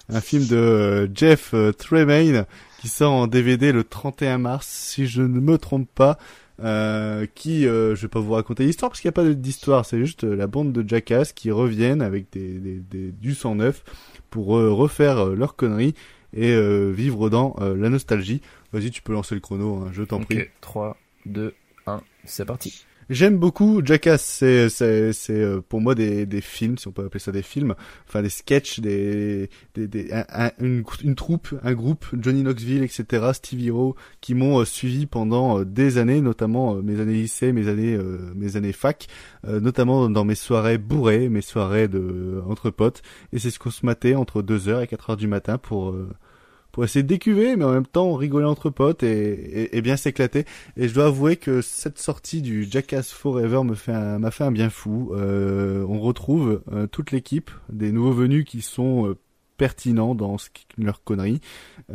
un 0.09 0.21
film 0.21 0.45
de 0.47 0.55
euh, 0.55 1.07
Jeff 1.13 1.51
euh, 1.53 1.71
Tremaine 1.73 2.45
qui 2.79 2.87
sort 2.87 3.11
en 3.13 3.27
DVD 3.27 3.71
le 3.71 3.83
31 3.83 4.37
mars, 4.37 4.67
si 4.67 5.07
je 5.07 5.21
ne 5.21 5.39
me 5.39 5.57
trompe 5.57 5.89
pas. 5.93 6.17
Euh, 6.59 7.27
qui, 7.35 7.67
euh, 7.67 7.93
je 7.95 8.01
vais 8.01 8.07
pas 8.07 8.19
vous 8.19 8.31
raconter 8.33 8.63
l'histoire 8.65 8.89
parce 8.89 8.99
qu'il 8.99 9.07
n'y 9.07 9.13
a 9.13 9.19
pas 9.21 9.25
d'histoire, 9.25 9.85
c'est 9.85 9.99
juste 9.99 10.23
la 10.23 10.47
bande 10.47 10.73
de 10.73 10.87
Jackass 10.89 11.31
qui 11.31 11.51
reviennent 11.51 12.01
avec 12.01 12.31
des, 12.31 12.57
des, 12.57 12.79
des- 12.79 13.11
du 13.11 13.35
sang 13.35 13.53
neuf 13.53 13.83
pour 14.31 14.47
refaire 14.47 15.27
leurs 15.27 15.55
conneries 15.55 15.93
et 16.35 16.59
vivre 16.91 17.29
dans 17.29 17.55
la 17.59 17.89
nostalgie. 17.89 18.41
Vas-y, 18.73 18.89
tu 18.89 19.03
peux 19.03 19.13
lancer 19.13 19.35
le 19.35 19.41
chrono, 19.41 19.83
hein, 19.85 19.91
je 19.93 20.01
t'en 20.01 20.19
prie. 20.21 20.39
Ok, 20.39 20.51
3, 20.61 20.97
2, 21.27 21.53
1, 21.85 22.01
c'est 22.25 22.45
parti. 22.45 22.85
J'aime 23.09 23.37
beaucoup 23.37 23.81
Jackass, 23.85 24.21
c'est 24.21 24.67
c'est 24.67 25.13
c'est 25.13 25.31
euh, 25.41 25.61
pour 25.61 25.79
moi 25.79 25.95
des 25.95 26.25
des 26.25 26.41
films, 26.41 26.77
si 26.77 26.89
on 26.89 26.91
peut 26.91 27.05
appeler 27.05 27.21
ça 27.21 27.31
des 27.31 27.41
films, 27.41 27.73
enfin 28.05 28.21
des 28.21 28.27
sketchs, 28.27 28.81
des 28.81 29.49
des, 29.75 29.87
des 29.87 30.11
un- 30.11 30.25
un- 30.29 30.51
une 30.59 30.83
une 31.05 31.15
troupe, 31.15 31.47
un 31.63 31.73
groupe, 31.73 32.05
Johnny 32.19 32.41
Knoxville, 32.43 32.83
etc., 32.83 33.27
Steve 33.33 33.61
Hero, 33.65 33.95
qui 34.19 34.33
m'ont 34.35 34.59
euh, 34.59 34.65
suivi 34.65 35.05
pendant 35.05 35.59
euh, 35.59 35.63
des 35.65 35.97
années, 35.97 36.19
notamment 36.19 36.75
mes 36.75 36.99
années 36.99 37.13
lycée, 37.13 37.53
mes 37.53 37.69
années 37.69 37.97
mes 38.35 38.57
années 38.57 38.73
fac, 38.73 39.07
notamment 39.47 40.09
dans 40.09 40.25
mes 40.25 40.35
soirées 40.35 40.77
bourrées, 40.77 41.29
mes 41.29 41.41
soirées 41.41 41.87
de 41.87 42.41
entre 42.47 42.69
potes, 42.71 43.01
et 43.31 43.39
c'est 43.39 43.51
ce 43.51 43.59
qu'on 43.59 43.71
se 43.71 43.85
matait 43.85 44.15
entre 44.15 44.41
2h 44.41 44.83
et 44.83 44.87
4h 44.87 45.15
du 45.15 45.27
matin 45.27 45.57
pour 45.57 45.95
pour 46.77 46.83
essayer 46.83 47.01
de 47.01 47.55
mais 47.55 47.63
en 47.63 47.71
même 47.71 47.87
temps 47.87 48.13
rigoler 48.13 48.45
entre 48.45 48.69
potes 48.69 49.01
et, 49.01 49.31
et, 49.31 49.77
et 49.77 49.81
bien 49.81 49.97
s'éclater. 49.97 50.45
Et 50.75 50.87
je 50.87 50.93
dois 50.93 51.07
avouer 51.07 51.35
que 51.35 51.61
cette 51.61 51.97
sortie 51.97 52.43
du 52.43 52.67
Jackass 52.69 53.11
Forever 53.11 53.63
me 53.63 53.73
fait 53.73 54.19
m'a 54.19 54.29
fait 54.29 54.43
un 54.43 54.51
bien 54.51 54.69
fou. 54.69 55.11
Euh, 55.13 55.83
on 55.89 55.99
retrouve 55.99 56.61
euh, 56.71 56.85
toute 56.85 57.09
l'équipe, 57.11 57.49
des 57.69 57.91
nouveaux 57.91 58.11
venus 58.11 58.45
qui 58.45 58.61
sont 58.61 59.07
euh, 59.07 59.15
pertinents 59.57 60.13
dans 60.13 60.37
ce 60.37 60.49
leur 60.77 61.03
connerie. 61.03 61.41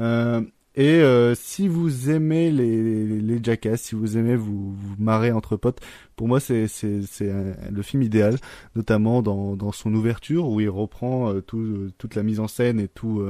Euh, 0.00 0.40
et 0.74 0.98
euh, 1.00 1.36
si 1.36 1.68
vous 1.68 2.10
aimez 2.10 2.50
les, 2.50 2.82
les, 2.82 3.20
les 3.20 3.38
Jackass, 3.40 3.82
si 3.82 3.94
vous 3.94 4.18
aimez 4.18 4.34
vous, 4.34 4.72
vous 4.72 4.96
marrer 4.98 5.30
entre 5.30 5.56
potes, 5.56 5.78
pour 6.16 6.26
moi 6.26 6.40
c'est 6.40 6.66
le 6.82 7.82
film 7.82 8.02
idéal, 8.02 8.36
notamment 8.74 9.22
dans 9.22 9.54
dans 9.54 9.70
son 9.70 9.94
ouverture 9.94 10.48
où 10.48 10.60
il 10.60 10.70
reprend 10.70 11.32
euh, 11.32 11.40
tout, 11.40 11.92
toute 11.98 12.16
la 12.16 12.24
mise 12.24 12.40
en 12.40 12.48
scène 12.48 12.80
et 12.80 12.88
tout. 12.88 13.24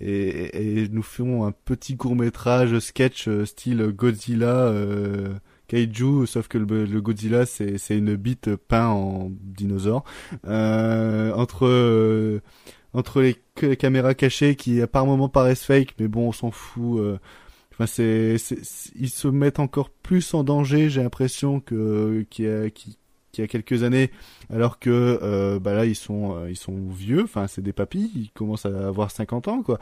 Et, 0.00 0.82
et 0.82 0.88
nous 0.88 1.02
font 1.02 1.44
un 1.44 1.52
petit 1.52 1.96
court 1.96 2.16
métrage 2.16 2.78
sketch 2.78 3.28
euh, 3.28 3.44
style 3.44 3.92
Godzilla 3.94 4.46
euh, 4.66 5.34
Kaiju, 5.68 6.26
sauf 6.26 6.48
que 6.48 6.58
le, 6.58 6.84
le 6.84 7.00
Godzilla 7.00 7.46
c'est 7.46 7.78
c'est 7.78 7.96
une 7.98 8.16
bite 8.16 8.56
peint 8.56 8.88
en 8.88 9.30
dinosaure 9.42 10.04
euh, 10.46 11.32
entre 11.34 11.66
euh, 11.66 12.40
entre 12.94 13.20
les 13.22 13.36
caméras 13.76 14.14
cachées 14.14 14.56
qui 14.56 14.80
par 14.86 15.06
moments 15.06 15.28
paraissent 15.28 15.64
fake, 15.64 15.94
mais 15.98 16.08
bon 16.08 16.28
on 16.28 16.32
s'en 16.32 16.50
fout. 16.50 17.00
euh. 17.00 17.18
Enfin 17.72 17.86
c'est 17.86 18.36
ils 18.96 19.08
se 19.08 19.28
mettent 19.28 19.60
encore 19.60 19.88
plus 19.90 20.34
en 20.34 20.44
danger, 20.44 20.90
j'ai 20.90 21.02
l'impression 21.02 21.60
que 21.60 22.26
qu'il 22.28 22.44
y 22.44 22.48
a 22.48 22.68
qui 22.70 22.98
qu'il 23.32 23.42
y 23.42 23.44
a 23.44 23.48
quelques 23.48 23.82
années, 23.82 24.10
alors 24.52 24.78
que 24.78 25.18
euh, 25.22 25.58
bah 25.58 25.74
là 25.74 25.86
ils 25.86 25.96
sont 25.96 26.36
euh, 26.36 26.50
ils 26.50 26.56
sont 26.56 26.76
vieux, 26.90 27.24
enfin 27.24 27.46
c'est 27.46 27.62
des 27.62 27.72
papis, 27.72 28.12
ils 28.14 28.30
commencent 28.30 28.66
à 28.66 28.88
avoir 28.88 29.10
50 29.10 29.48
ans 29.48 29.62
quoi. 29.62 29.78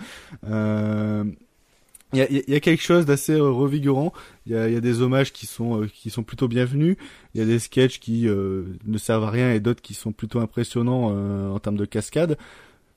Euh, 0.48 1.24
il 2.12 2.18
y 2.18 2.54
a, 2.56 2.60
quelque 2.60 2.82
chose 2.82 3.06
d'assez 3.06 3.36
revigorant. 3.36 4.12
Il 4.44 4.50
y 4.50 4.56
a, 4.56 4.80
des 4.80 5.00
hommages 5.00 5.32
qui 5.32 5.46
sont 5.46 5.86
qui 5.94 6.10
sont 6.10 6.24
plutôt 6.24 6.48
bienvenus. 6.48 6.96
Il 7.34 7.40
y 7.40 7.44
a 7.44 7.46
des 7.46 7.60
sketchs 7.60 8.00
qui 8.00 8.22
ne 8.24 8.98
servent 8.98 9.22
à 9.22 9.30
rien 9.30 9.52
et 9.52 9.60
d'autres 9.60 9.80
qui 9.80 9.94
sont 9.94 10.10
plutôt 10.10 10.40
impressionnants 10.40 11.54
en 11.54 11.58
termes 11.60 11.76
de 11.76 11.84
cascade. 11.84 12.36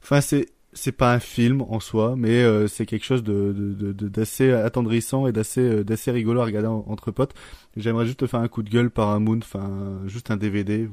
Enfin, 0.02 0.20
c'est 0.20 0.48
c'est 0.74 0.92
pas 0.92 1.14
un 1.14 1.20
film 1.20 1.62
en 1.62 1.80
soi, 1.80 2.16
mais 2.18 2.44
c'est 2.68 2.86
quelque 2.86 3.06
chose 3.06 3.24
de 3.24 3.54
d'assez 3.94 4.50
de, 4.50 4.54
attendrissant 4.54 5.28
et 5.28 5.32
d'assez 5.32 5.84
d'assez 5.84 6.12
rigolo 6.12 6.42
à 6.42 6.46
regarder 6.46 6.68
entre 6.68 7.12
potes. 7.12 7.34
J'aimerais 7.78 8.06
juste 8.06 8.20
te 8.20 8.28
faire 8.28 8.40
un 8.40 8.48
coup 8.48 8.64
de 8.64 8.70
gueule 8.70 8.90
par 8.90 9.10
un 9.10 9.20
moon, 9.20 9.38
enfin 9.38 9.70
juste 10.08 10.32
un 10.32 10.38
DVD. 10.38 10.88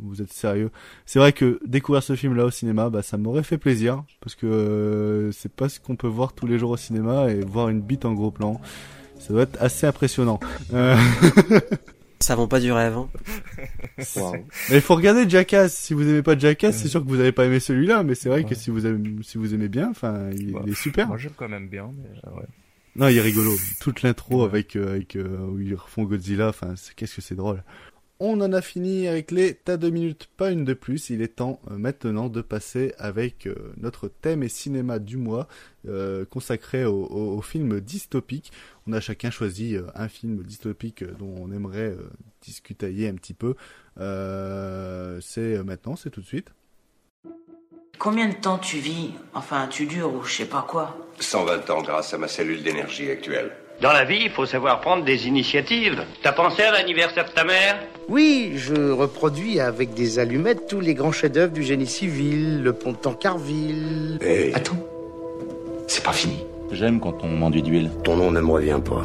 Vous, 0.00 0.20
êtes 0.20 0.32
sérieux 0.32 0.70
C'est 1.06 1.20
vrai 1.20 1.32
que 1.32 1.60
découvrir 1.64 2.02
ce 2.02 2.16
film-là 2.16 2.46
au 2.46 2.50
cinéma, 2.50 2.90
bah 2.90 3.02
ça 3.02 3.16
m'aurait 3.16 3.44
fait 3.44 3.58
plaisir 3.58 4.02
parce 4.20 4.34
que 4.34 4.46
euh, 4.46 5.30
c'est 5.30 5.52
pas 5.52 5.68
ce 5.68 5.78
qu'on 5.78 5.94
peut 5.94 6.08
voir 6.08 6.32
tous 6.32 6.46
les 6.46 6.58
jours 6.58 6.70
au 6.70 6.76
cinéma 6.76 7.30
et 7.30 7.40
voir 7.40 7.68
une 7.68 7.80
bite 7.80 8.04
en 8.04 8.12
gros 8.12 8.32
plan, 8.32 8.60
ça 9.20 9.32
doit 9.32 9.42
être 9.42 9.56
assez 9.62 9.86
impressionnant. 9.86 10.40
Euh... 12.24 12.26
ça 12.26 12.34
vend 12.34 12.48
pas 12.48 12.60
du 12.60 12.72
rêve. 12.72 12.96
Hein. 12.96 13.08
Mais 14.70 14.76
il 14.76 14.80
faut 14.80 14.94
regarder 14.94 15.28
Jackass. 15.28 15.74
Si 15.74 15.94
vous 15.94 16.02
aimez 16.02 16.22
pas 16.22 16.38
Jackass, 16.38 16.76
c'est 16.76 16.88
sûr 16.88 17.02
que 17.02 17.08
vous 17.08 17.20
avez 17.20 17.32
pas 17.32 17.44
aimé 17.46 17.60
celui-là, 17.60 18.02
mais 18.02 18.14
c'est 18.14 18.28
vrai 18.28 18.44
que 18.44 18.54
si 18.54 18.70
vous 18.70 18.86
aimez, 18.86 19.22
si 19.22 19.38
vous 19.38 19.54
aimez 19.54 19.68
bien, 19.68 19.90
enfin, 19.90 20.30
il, 20.32 20.56
est 20.66 20.74
super. 20.74 21.08
Moi 21.08 21.18
j'aime 21.18 21.32
quand 21.36 21.48
même 21.48 21.68
bien, 21.68 21.90
mais 21.96 22.08
euh, 22.26 22.36
ouais. 22.36 22.46
Non, 22.96 23.08
il 23.08 23.16
est 23.16 23.22
rigolo. 23.22 23.52
Toute 23.80 24.02
l'intro 24.02 24.44
avec 24.44 24.76
euh, 24.76 24.90
avec 24.90 25.16
où 25.16 25.58
ils 25.58 25.74
refont 25.74 26.04
Godzilla, 26.04 26.48
enfin, 26.48 26.74
qu'est-ce 26.96 27.16
que 27.16 27.22
c'est 27.22 27.34
drôle. 27.34 27.62
On 28.20 28.40
en 28.40 28.52
a 28.52 28.62
fini 28.62 29.08
avec 29.08 29.32
les 29.32 29.54
tas 29.54 29.76
de 29.76 29.90
minutes, 29.90 30.28
pas 30.36 30.52
une 30.52 30.64
de 30.64 30.72
plus. 30.72 31.10
Il 31.10 31.20
est 31.20 31.36
temps 31.36 31.60
euh, 31.70 31.76
maintenant 31.76 32.28
de 32.28 32.42
passer 32.42 32.94
avec 32.96 33.46
euh, 33.46 33.72
notre 33.76 34.06
thème 34.08 34.44
et 34.44 34.48
cinéma 34.48 35.00
du 35.00 35.16
mois 35.16 35.48
euh, 35.88 36.24
consacré 36.24 36.84
au, 36.84 37.06
au, 37.06 37.42
film 37.42 37.80
dystopique. 37.80 38.52
On 38.86 38.92
a 38.92 39.00
chacun 39.00 39.30
choisi 39.30 39.76
un 39.96 40.08
film 40.08 40.44
dystopique 40.44 41.02
dont 41.18 41.34
on 41.40 41.50
aimerait 41.50 41.96
discutailler 42.40 43.08
un 43.08 43.14
petit 43.14 43.34
peu. 43.34 43.54
c'est 43.96 45.62
maintenant, 45.64 45.96
c'est 45.96 46.10
tout 46.10 46.20
de 46.20 46.26
suite. 46.26 46.50
Combien 47.98 48.28
de 48.28 48.34
temps 48.34 48.58
tu 48.58 48.78
vis 48.78 49.12
Enfin, 49.34 49.66
tu 49.68 49.86
dures 49.86 50.14
ou 50.14 50.22
je 50.22 50.34
sais 50.34 50.48
pas 50.48 50.62
quoi? 50.62 50.96
120 51.18 51.70
ans 51.70 51.82
grâce 51.82 52.14
à 52.14 52.18
ma 52.18 52.28
cellule 52.28 52.62
d'énergie 52.62 53.10
actuelle. 53.10 53.52
Dans 53.80 53.92
la 53.92 54.04
vie, 54.04 54.20
il 54.24 54.30
faut 54.30 54.46
savoir 54.46 54.80
prendre 54.80 55.04
des 55.04 55.26
initiatives. 55.26 56.02
T'as 56.22 56.32
pensé 56.32 56.62
à 56.62 56.70
l'anniversaire 56.72 57.24
de 57.26 57.30
ta 57.30 57.44
mère? 57.44 57.76
Oui, 58.08 58.52
je 58.56 58.90
reproduis 58.92 59.60
avec 59.60 59.94
des 59.94 60.18
allumettes 60.18 60.66
tous 60.68 60.80
les 60.80 60.94
grands 60.94 61.12
chefs-d'œuvre 61.12 61.52
du 61.52 61.62
génie 61.62 61.86
civil, 61.86 62.62
le 62.62 62.72
pont 62.72 62.92
de 62.92 62.96
Tancarville. 62.96 64.18
Hé 64.22 64.52
Attends, 64.54 64.78
c'est 65.86 66.04
pas 66.04 66.12
fini. 66.12 66.44
J'aime 66.72 67.00
quand 67.00 67.18
on 67.22 67.28
m'enduit 67.28 67.62
d'huile. 67.62 67.90
Ton 68.04 68.16
nom 68.16 68.30
ne 68.30 68.40
me 68.40 68.50
revient 68.50 68.80
pas. 68.84 69.02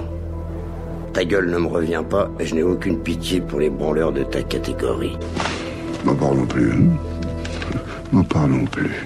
Ta 1.13 1.25
gueule 1.25 1.49
ne 1.49 1.57
me 1.57 1.67
revient 1.67 2.03
pas 2.07 2.29
et 2.39 2.45
je 2.45 2.55
n'ai 2.55 2.63
aucune 2.63 2.99
pitié 2.99 3.41
pour 3.41 3.59
les 3.59 3.69
branleurs 3.69 4.11
de 4.11 4.23
ta 4.23 4.43
catégorie. 4.43 5.17
N'en 6.05 6.15
parlons 6.15 6.45
plus. 6.45 6.71
Hein 6.71 6.87
N'en 8.13 8.23
parlons 8.23 8.65
plus. 8.65 9.05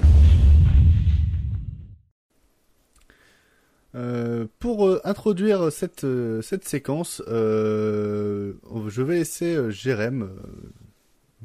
Euh, 3.96 4.48
pour 4.60 4.88
euh, 4.88 5.00
introduire 5.04 5.72
cette, 5.72 6.04
euh, 6.04 6.42
cette 6.42 6.68
séquence, 6.68 7.22
je 7.28 9.02
vais 9.02 9.16
laisser 9.16 9.72
Jérém 9.72 10.30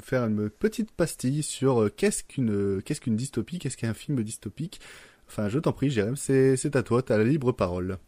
faire 0.03 0.25
une 0.27 0.49
petite 0.49 0.93
pastille 0.93 1.43
sur 1.43 1.91
qu'est-ce 1.97 2.23
qu'une 2.25 2.81
qu'est-ce 2.83 3.01
qu'une 3.01 3.17
dystopie, 3.17 3.59
qu'est-ce 3.59 3.77
qu'un 3.77 3.95
film 3.95 4.23
dystopique. 4.23 4.81
Enfin, 5.29 5.49
je 5.49 5.59
t'en 5.59 5.73
prie, 5.73 5.91
Jérém, 5.91 6.17
c'est 6.17 6.77
à 6.77 6.83
toi, 6.83 7.03
t'as 7.03 7.19
la 7.19 7.25
libre 7.25 7.53
parole. 7.53 7.99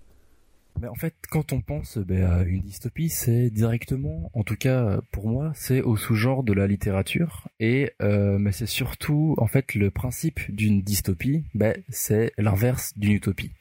Mais 0.81 0.89
en 0.89 0.95
fait, 0.95 1.15
quand 1.31 1.53
on 1.53 1.61
pense 1.61 1.99
ben, 1.99 2.25
à 2.25 2.43
une 2.43 2.63
dystopie, 2.63 3.11
c'est 3.11 3.51
directement, 3.51 4.31
en 4.35 4.43
tout 4.43 4.57
cas 4.57 5.01
pour 5.11 5.29
moi, 5.29 5.53
c'est 5.55 5.83
au 5.83 5.97
sous-genre 5.97 6.43
de 6.43 6.53
la 6.53 6.67
littérature. 6.67 7.49
Et 7.59 7.93
euh, 8.01 8.39
mais 8.39 8.53
c'est 8.53 8.67
surtout, 8.67 9.35
en 9.39 9.47
fait, 9.47 9.75
le 9.75 9.91
principe 9.91 10.41
d'une 10.51 10.83
dystopie, 10.83 11.45
ben, 11.55 11.75
c'est 11.89 12.33
l'inverse 12.39 12.93
d'une 12.97 13.13
utopie. 13.13 13.53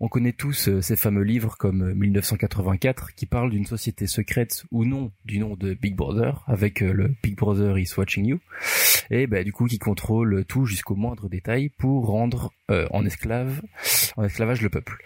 On 0.00 0.08
connaît 0.08 0.32
tous 0.32 0.68
euh, 0.68 0.82
ces 0.82 0.96
fameux 0.96 1.22
livres 1.22 1.56
comme 1.56 1.94
1984 1.94 3.14
qui 3.14 3.26
parlent 3.26 3.50
d'une 3.50 3.66
société 3.66 4.06
secrète 4.06 4.64
ou 4.70 4.84
non 4.84 5.10
du 5.24 5.38
nom 5.38 5.56
de 5.56 5.74
Big 5.74 5.96
Brother, 5.96 6.44
avec 6.46 6.82
euh, 6.82 6.92
le 6.92 7.14
Big 7.22 7.36
Brother 7.36 7.78
is 7.78 7.92
watching 7.96 8.26
you, 8.26 8.40
et 9.10 9.26
ben, 9.26 9.44
du 9.44 9.52
coup 9.52 9.66
qui 9.66 9.78
contrôle 9.78 10.44
tout 10.44 10.66
jusqu'au 10.66 10.96
moindre 10.96 11.28
détail 11.28 11.70
pour 11.70 12.06
rendre 12.06 12.52
euh, 12.70 12.86
en 12.90 13.04
esclave, 13.04 13.60
en 14.16 14.24
esclavage 14.24 14.62
le 14.62 14.68
peuple. 14.68 15.02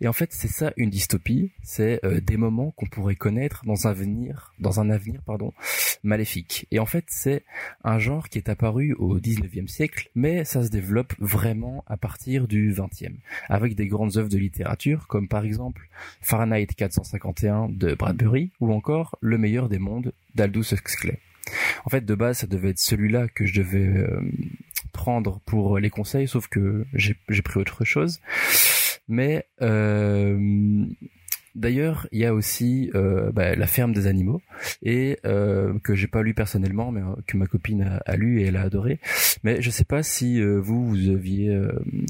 Et 0.00 0.08
en 0.08 0.12
fait, 0.12 0.32
c'est 0.32 0.48
ça 0.48 0.72
une 0.76 0.90
dystopie, 0.90 1.52
c'est 1.62 2.00
euh, 2.04 2.20
des 2.20 2.36
moments 2.36 2.70
qu'on 2.72 2.86
pourrait 2.86 3.16
connaître 3.16 3.62
dans 3.66 3.86
un 3.86 3.90
avenir, 3.90 4.54
dans 4.58 4.80
un 4.80 4.90
avenir 4.90 5.20
pardon, 5.22 5.52
maléfique. 6.02 6.66
Et 6.70 6.78
en 6.78 6.86
fait, 6.86 7.04
c'est 7.08 7.44
un 7.84 7.98
genre 7.98 8.28
qui 8.28 8.38
est 8.38 8.48
apparu 8.48 8.94
au 8.94 9.18
19e 9.18 9.68
siècle, 9.68 10.08
mais 10.14 10.44
ça 10.44 10.62
se 10.62 10.68
développe 10.68 11.12
vraiment 11.18 11.84
à 11.86 11.96
partir 11.96 12.48
du 12.48 12.72
20e, 12.72 13.14
avec 13.48 13.74
des 13.74 13.88
grandes 13.88 14.16
œuvres 14.16 14.28
de 14.28 14.38
littérature 14.38 15.06
comme 15.06 15.28
par 15.28 15.44
exemple 15.44 15.88
Fahrenheit 16.22 16.66
451 16.66 17.68
de 17.68 17.94
Bradbury 17.94 18.50
ou 18.60 18.72
encore 18.72 19.18
Le 19.20 19.36
meilleur 19.36 19.68
des 19.68 19.78
mondes 19.78 20.12
d'Aldous 20.34 20.72
Huxley. 20.72 21.18
En 21.84 21.90
fait, 21.90 22.04
de 22.04 22.14
base, 22.14 22.38
ça 22.38 22.46
devait 22.46 22.70
être 22.70 22.78
celui-là 22.78 23.28
que 23.28 23.46
je 23.46 23.60
devais 23.60 23.86
euh, 23.86 24.20
prendre 24.90 25.40
pour 25.46 25.78
les 25.78 25.90
conseils, 25.90 26.28
sauf 26.28 26.48
que 26.48 26.84
j'ai 26.94 27.42
pris 27.42 27.60
autre 27.60 27.84
chose. 27.84 28.20
Mais 29.10 29.44
euh, 29.60 30.86
D'ailleurs, 31.56 32.06
il 32.12 32.20
y 32.20 32.26
a 32.26 32.32
aussi 32.32 32.92
euh, 32.94 33.32
bah, 33.32 33.56
la 33.56 33.66
ferme 33.66 33.92
des 33.92 34.06
animaux 34.06 34.40
et 34.84 35.18
euh, 35.26 35.76
que 35.80 35.96
j'ai 35.96 36.06
pas 36.06 36.22
lu 36.22 36.32
personnellement, 36.32 36.92
mais 36.92 37.02
que 37.26 37.36
ma 37.36 37.46
copine 37.46 38.00
a, 38.06 38.16
lu 38.16 38.40
et 38.40 38.46
elle 38.46 38.56
a 38.56 38.62
adoré. 38.62 39.00
Mais 39.42 39.60
je 39.60 39.68
sais 39.68 39.84
pas 39.84 40.04
si 40.04 40.40
vous 40.40 40.86
vous 40.86 41.08
aviez 41.08 41.60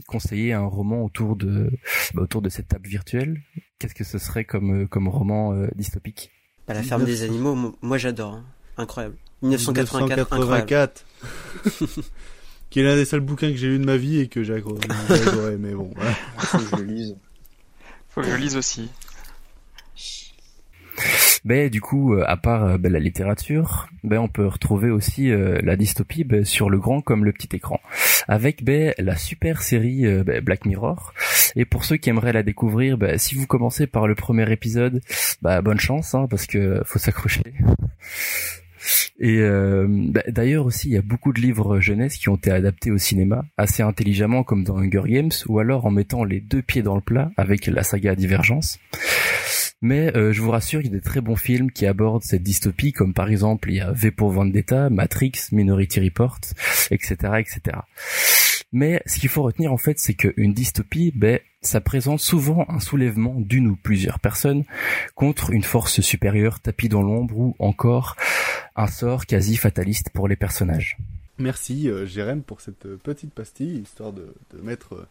conseillé 0.06 0.52
un 0.52 0.66
roman 0.66 1.02
autour 1.02 1.36
de 1.36 1.70
bah, 2.12 2.22
autour 2.22 2.42
de 2.42 2.50
cette 2.50 2.68
table 2.68 2.86
virtuelle. 2.86 3.40
Qu'est-ce 3.78 3.94
que 3.94 4.04
ce 4.04 4.18
serait 4.18 4.44
comme 4.44 4.86
comme 4.86 5.08
roman 5.08 5.54
dystopique? 5.74 6.30
Bah, 6.68 6.74
La 6.74 6.82
ferme 6.82 7.06
des 7.06 7.22
animaux, 7.22 7.74
moi 7.80 7.96
j'adore, 7.96 8.34
hein. 8.34 8.44
incroyable. 8.76 9.16
1984, 9.40 10.32
1984. 10.34 11.06
qui 12.70 12.80
est 12.80 12.84
l'un 12.84 12.96
des 12.96 13.04
seuls 13.04 13.20
bouquins 13.20 13.50
que 13.50 13.56
j'ai 13.56 13.68
lu 13.68 13.78
de 13.78 13.84
ma 13.84 13.96
vie 13.96 14.20
et 14.20 14.28
que 14.28 14.42
j'ai 14.42 14.54
adoré, 14.54 15.56
mais 15.58 15.74
bon. 15.74 15.92
Faut 16.38 16.58
que 16.58 16.64
je 16.64 16.76
le 16.76 16.84
lise. 16.84 17.16
Faut 18.08 18.20
que 18.20 18.28
je 18.28 18.32
le 18.32 18.38
lise 18.38 18.56
aussi. 18.56 18.88
Mais 21.44 21.70
du 21.70 21.80
coup, 21.80 22.14
euh, 22.14 22.24
à 22.26 22.36
part 22.36 22.64
euh, 22.64 22.78
ben, 22.78 22.92
la 22.92 22.98
littérature, 22.98 23.88
ben, 24.04 24.18
on 24.18 24.28
peut 24.28 24.46
retrouver 24.46 24.90
aussi 24.90 25.30
euh, 25.30 25.58
la 25.62 25.76
dystopie 25.76 26.24
ben, 26.24 26.44
sur 26.44 26.68
le 26.68 26.78
grand 26.78 27.00
comme 27.00 27.24
le 27.24 27.32
petit 27.32 27.48
écran, 27.56 27.80
avec 28.28 28.62
ben, 28.62 28.92
la 28.98 29.16
super 29.16 29.62
série 29.62 30.04
ben, 30.22 30.40
Black 30.40 30.66
Mirror. 30.66 31.14
Et 31.56 31.64
pour 31.64 31.84
ceux 31.84 31.96
qui 31.96 32.10
aimeraient 32.10 32.32
la 32.32 32.42
découvrir, 32.42 32.98
ben, 32.98 33.18
si 33.18 33.34
vous 33.34 33.46
commencez 33.46 33.86
par 33.86 34.06
le 34.06 34.14
premier 34.14 34.50
épisode, 34.52 35.00
ben, 35.42 35.62
bonne 35.62 35.80
chance, 35.80 36.14
hein, 36.14 36.26
parce 36.28 36.46
que 36.46 36.82
faut 36.84 36.98
s'accrocher. 36.98 37.54
Et 39.20 39.38
euh, 39.40 39.86
bah, 39.88 40.22
d'ailleurs 40.28 40.64
aussi, 40.64 40.88
il 40.88 40.94
y 40.94 40.96
a 40.96 41.02
beaucoup 41.02 41.32
de 41.34 41.40
livres 41.40 41.78
jeunesse 41.78 42.16
qui 42.16 42.30
ont 42.30 42.36
été 42.36 42.50
adaptés 42.50 42.90
au 42.90 42.96
cinéma 42.96 43.44
assez 43.58 43.82
intelligemment, 43.82 44.42
comme 44.42 44.64
dans 44.64 44.78
Hunger 44.78 45.02
Games, 45.04 45.30
ou 45.46 45.58
alors 45.58 45.84
en 45.84 45.90
mettant 45.90 46.24
les 46.24 46.40
deux 46.40 46.62
pieds 46.62 46.82
dans 46.82 46.94
le 46.94 47.02
plat 47.02 47.30
avec 47.36 47.66
la 47.66 47.82
saga 47.82 48.14
Divergence. 48.14 48.78
Mais 49.82 50.14
euh, 50.16 50.32
je 50.32 50.40
vous 50.40 50.50
rassure, 50.50 50.80
il 50.80 50.86
y 50.86 50.90
a 50.90 50.92
des 50.92 51.00
très 51.00 51.20
bons 51.20 51.36
films 51.36 51.70
qui 51.70 51.86
abordent 51.86 52.22
cette 52.22 52.42
dystopie, 52.42 52.92
comme 52.92 53.14
par 53.14 53.28
exemple 53.28 53.70
il 53.70 53.76
y 53.76 53.80
a 53.80 53.92
V 53.92 54.10
pour 54.10 54.30
Vendetta, 54.30 54.90
Matrix, 54.90 55.32
Minority 55.52 56.00
Report, 56.00 56.40
etc., 56.90 57.14
etc. 57.38 57.78
Mais 58.72 59.02
ce 59.06 59.18
qu'il 59.18 59.28
faut 59.28 59.42
retenir 59.42 59.72
en 59.72 59.78
fait, 59.78 59.98
c'est 59.98 60.14
qu'une 60.14 60.52
dystopie, 60.52 61.12
ben, 61.14 61.40
ça 61.62 61.80
présente 61.80 62.20
souvent 62.20 62.64
un 62.68 62.78
soulèvement 62.78 63.34
d'une 63.36 63.66
ou 63.68 63.76
plusieurs 63.76 64.20
personnes 64.20 64.64
contre 65.14 65.50
une 65.50 65.62
force 65.62 66.00
supérieure 66.00 66.60
tapie 66.60 66.88
dans 66.88 67.02
l'ombre 67.02 67.36
ou 67.36 67.56
encore 67.58 68.16
un 68.80 68.86
sort 68.86 69.26
quasi 69.26 69.56
fataliste 69.56 70.10
pour 70.10 70.26
les 70.26 70.36
personnages. 70.36 70.96
Merci 71.38 71.88
euh, 71.88 72.06
Jérém 72.06 72.42
pour 72.42 72.60
cette 72.60 72.86
euh, 72.86 72.96
petite 73.02 73.32
pastille, 73.32 73.80
histoire 73.80 74.12
de, 74.12 74.34
mettre 74.62 75.06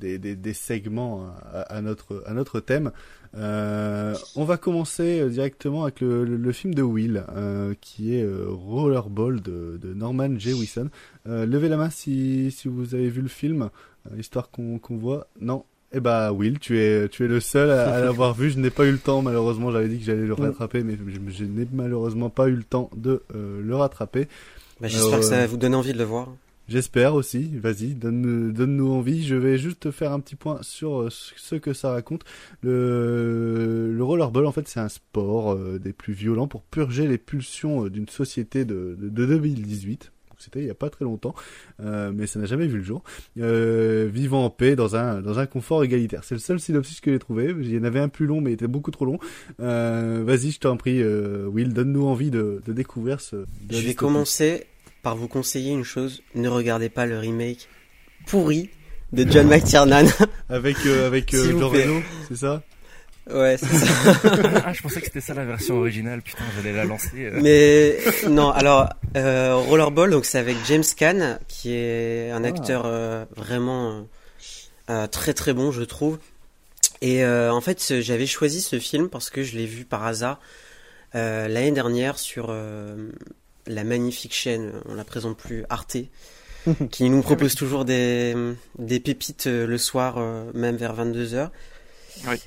euh, 0.00 0.18
des, 0.18 0.54
segments 0.54 1.26
à, 1.52 1.80
notre, 1.80 2.22
à 2.26 2.34
notre 2.34 2.60
thème. 2.60 2.92
Euh, 3.36 4.14
on 4.36 4.44
va 4.44 4.56
commencer 4.56 5.28
directement 5.30 5.84
avec 5.84 6.00
le, 6.00 6.52
film 6.52 6.74
de 6.74 6.82
Will, 6.82 7.24
qui 7.80 8.16
est 8.16 8.26
Rollerball 8.26 9.40
de, 9.40 9.78
Norman 9.94 10.36
J. 10.36 10.52
Wilson. 10.52 10.90
levez 11.26 11.68
la 11.68 11.76
main 11.76 11.90
si, 11.90 12.50
si 12.50 12.68
vous 12.68 12.94
avez 12.94 13.08
vu 13.08 13.22
le 13.22 13.28
film, 13.28 13.70
histoire 14.18 14.50
qu'on 14.50 14.78
qu'on 14.78 14.96
voit. 14.96 15.28
Non, 15.40 15.64
eh 15.94 16.00
bah 16.00 16.32
Will, 16.32 16.58
tu 16.58 16.78
es 16.78 17.08
tu 17.08 17.24
es 17.24 17.28
le 17.28 17.40
seul 17.40 17.70
à, 17.70 18.00
l'avoir 18.00 18.34
vu. 18.34 18.50
Je 18.50 18.58
n'ai 18.58 18.70
pas 18.70 18.84
eu 18.84 18.92
le 18.92 18.98
temps 18.98 19.22
malheureusement. 19.22 19.70
J'avais 19.70 19.88
dit 19.88 19.98
que 19.98 20.04
j'allais 20.04 20.26
le 20.26 20.34
rattraper, 20.34 20.82
mais 20.82 20.96
je, 20.96 21.32
je 21.32 21.44
n'ai 21.44 21.66
malheureusement 21.72 22.30
pas 22.30 22.48
eu 22.48 22.54
le 22.54 22.64
temps 22.64 22.90
de 22.96 23.22
le 23.32 23.76
rattraper. 23.76 24.28
Bah, 24.80 24.88
J'espère 24.88 25.20
que 25.20 25.24
ça 25.24 25.36
va 25.38 25.46
vous 25.46 25.56
donner 25.56 25.76
envie 25.76 25.92
de 25.92 25.98
le 25.98 26.04
voir. 26.04 26.28
J'espère 26.66 27.14
aussi. 27.14 27.50
Vas-y, 27.58 27.94
donne, 27.94 28.52
donne-nous 28.52 28.90
envie. 28.90 29.24
Je 29.24 29.34
vais 29.34 29.58
juste 29.58 29.90
faire 29.90 30.12
un 30.12 30.20
petit 30.20 30.36
point 30.36 30.58
sur 30.62 31.02
euh, 31.02 31.08
ce 31.10 31.56
que 31.56 31.74
ça 31.74 31.90
raconte. 31.90 32.22
Le, 32.62 33.92
le 33.92 34.04
rollerball, 34.04 34.46
en 34.46 34.52
fait, 34.52 34.66
c'est 34.66 34.80
un 34.80 34.88
sport 34.88 35.52
euh, 35.52 35.78
des 35.78 35.92
plus 35.92 36.14
violents 36.14 36.48
pour 36.48 36.62
purger 36.62 37.06
les 37.06 37.18
pulsions 37.18 37.84
euh, 37.84 37.90
d'une 37.90 38.08
société 38.08 38.64
de, 38.64 38.96
de, 38.98 39.08
de 39.10 39.26
2018 39.26 40.10
c'était 40.44 40.60
il 40.60 40.66
y 40.66 40.70
a 40.70 40.74
pas 40.74 40.90
très 40.90 41.04
longtemps, 41.04 41.34
euh, 41.80 42.12
mais 42.14 42.26
ça 42.26 42.38
n'a 42.38 42.46
jamais 42.46 42.66
vu 42.66 42.78
le 42.78 42.84
jour. 42.84 43.02
Euh, 43.38 44.08
vivant 44.12 44.44
en 44.44 44.50
paix 44.50 44.76
dans 44.76 44.96
un 44.96 45.20
dans 45.20 45.38
un 45.38 45.46
confort 45.46 45.84
égalitaire. 45.84 46.24
C'est 46.24 46.34
le 46.34 46.40
seul 46.40 46.60
synopsis 46.60 47.00
que 47.00 47.12
j'ai 47.12 47.18
trouvé. 47.18 47.54
Il 47.60 47.74
y 47.74 47.78
en 47.78 47.84
avait 47.84 48.00
un 48.00 48.08
plus 48.08 48.26
long, 48.26 48.40
mais 48.40 48.50
il 48.50 48.54
était 48.54 48.68
beaucoup 48.68 48.90
trop 48.90 49.04
long. 49.04 49.18
Euh, 49.60 50.22
Vas-y, 50.24 50.52
je 50.52 50.60
t'en 50.60 50.76
prie, 50.76 51.02
Will, 51.04 51.72
donne-nous 51.72 52.06
envie 52.06 52.30
de, 52.30 52.62
de 52.64 52.72
découvrir 52.72 53.20
ce. 53.20 53.36
de 53.36 53.46
Je 53.70 53.80
vais 53.86 53.94
commencer 53.94 54.66
par 55.02 55.16
vous 55.16 55.28
conseiller 55.28 55.72
une 55.72 55.84
chose. 55.84 56.22
Ne 56.34 56.48
regardez 56.48 56.88
pas 56.88 57.06
le 57.06 57.18
remake 57.18 57.68
pourri 58.26 58.70
de 59.12 59.30
John 59.30 59.46
McTiernan. 59.46 60.06
Avec 60.48 60.76
euh, 60.86 61.06
avec 61.06 61.32
euh, 61.34 61.58
Jean. 61.58 61.68
Reno, 61.68 62.02
c'est 62.28 62.36
ça? 62.36 62.62
Ouais, 63.30 63.56
c'est 63.58 63.66
ça. 63.66 64.12
ah, 64.66 64.72
je 64.72 64.82
pensais 64.82 65.00
que 65.00 65.06
c'était 65.06 65.20
ça 65.22 65.32
la 65.34 65.44
version 65.44 65.76
originale. 65.78 66.20
Putain, 66.22 66.44
j'allais 66.56 66.74
la 66.76 66.84
lancer. 66.84 67.24
euh. 67.24 67.40
Mais 67.42 67.96
non, 68.28 68.50
alors 68.50 68.90
euh, 69.16 69.54
Rollerball, 69.54 70.10
donc 70.10 70.24
c'est 70.26 70.38
avec 70.38 70.56
James 70.66 70.84
Caan, 70.96 71.38
qui 71.48 71.72
est 71.74 72.30
un 72.30 72.44
Ah. 72.44 72.48
acteur 72.48 72.82
euh, 72.84 73.24
vraiment 73.34 74.06
très 75.10 75.32
très 75.32 75.54
bon, 75.54 75.72
je 75.72 75.82
trouve. 75.82 76.18
Et 77.00 77.24
en 77.26 77.60
fait, 77.60 78.00
j'avais 78.00 78.26
choisi 78.26 78.60
ce 78.60 78.78
film 78.78 79.08
parce 79.08 79.30
que 79.30 79.42
je 79.42 79.56
l'ai 79.56 79.66
vu 79.66 79.84
par 79.84 80.04
hasard 80.04 80.38
l'année 81.14 81.72
dernière 81.72 82.18
sur 82.18 82.54
la 83.66 83.84
magnifique 83.84 84.34
chaîne, 84.34 84.72
on 84.86 84.94
la 84.94 85.04
présente 85.04 85.36
plus, 85.38 85.64
Arte, 85.70 85.96
qui 86.90 87.08
nous 87.10 87.22
propose 87.22 87.54
toujours 87.54 87.84
des, 87.84 88.34
des 88.78 89.00
pépites 89.00 89.46
le 89.46 89.78
soir, 89.78 90.18
même 90.54 90.76
vers 90.76 90.94
22h. 90.94 91.48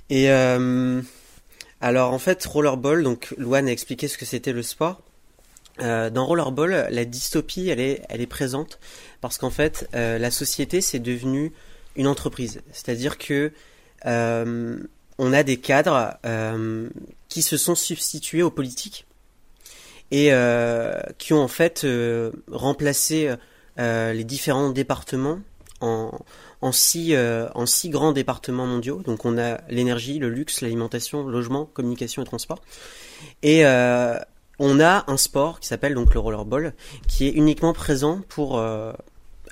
Et 0.09 0.31
euh, 0.31 1.01
alors 1.81 2.13
en 2.13 2.19
fait, 2.19 2.43
Rollerball, 2.45 3.03
donc 3.03 3.33
Luan 3.37 3.67
a 3.67 3.71
expliqué 3.71 4.07
ce 4.07 4.17
que 4.17 4.25
c'était 4.25 4.53
le 4.53 4.63
sport. 4.63 5.01
Euh, 5.79 6.09
dans 6.09 6.25
Rollerball, 6.25 6.87
la 6.89 7.05
dystopie, 7.05 7.69
elle 7.69 7.79
est, 7.79 8.01
elle 8.09 8.21
est 8.21 8.27
présente 8.27 8.79
parce 9.21 9.37
qu'en 9.37 9.51
fait, 9.51 9.87
euh, 9.93 10.17
la 10.17 10.31
société, 10.31 10.81
c'est 10.81 10.99
devenu 10.99 11.53
une 11.95 12.07
entreprise. 12.07 12.61
C'est-à-dire 12.71 13.17
que 13.17 13.51
on 15.19 15.33
a 15.33 15.41
des 15.43 15.57
cadres 15.57 16.17
qui 17.27 17.41
se 17.41 17.57
sont 17.57 17.75
substitués 17.75 18.43
aux 18.43 18.51
politiques 18.51 19.05
et 20.11 20.31
qui 21.17 21.33
ont 21.33 21.41
en 21.41 21.47
fait 21.47 21.85
remplacé 22.49 23.35
les 23.77 24.23
différents 24.23 24.69
départements 24.69 25.39
en, 25.81 26.11
en, 26.61 26.71
six, 26.71 27.13
euh, 27.15 27.47
en 27.55 27.65
six 27.65 27.89
grands 27.89 28.11
départements 28.11 28.65
mondiaux. 28.65 29.01
Donc 29.05 29.25
on 29.25 29.37
a 29.37 29.59
l'énergie, 29.69 30.19
le 30.19 30.29
luxe, 30.29 30.61
l'alimentation, 30.61 31.23
le 31.25 31.31
logement, 31.31 31.65
communication 31.65 32.21
et 32.21 32.25
transport. 32.25 32.59
Et 33.43 33.65
euh, 33.65 34.17
on 34.59 34.79
a 34.79 35.03
un 35.07 35.17
sport 35.17 35.59
qui 35.59 35.67
s'appelle 35.67 35.93
donc 35.93 36.13
le 36.13 36.19
rollerball, 36.19 36.73
qui 37.07 37.27
est 37.27 37.31
uniquement 37.31 37.73
présent 37.73 38.21
pour 38.27 38.57
euh, 38.57 38.91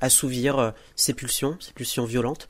assouvir 0.01 0.73
ces 0.95 1.13
pulsions, 1.13 1.57
ces 1.59 1.73
pulsions 1.73 2.05
violentes, 2.05 2.47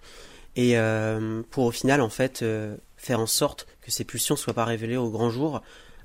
et 0.55 0.77
euh, 0.77 1.41
pour 1.51 1.65
au 1.65 1.71
final 1.71 1.99
en 2.01 2.09
fait 2.09 2.41
euh, 2.41 2.75
faire 2.97 3.19
en 3.19 3.27
sorte 3.27 3.67
que 3.81 3.91
ces 3.91 4.03
pulsions 4.05 4.35
soient 4.37 4.53
pas 4.53 4.65
révélées 4.65 4.95
au 4.97 5.09
grand 5.09 5.29
jour 5.29 5.61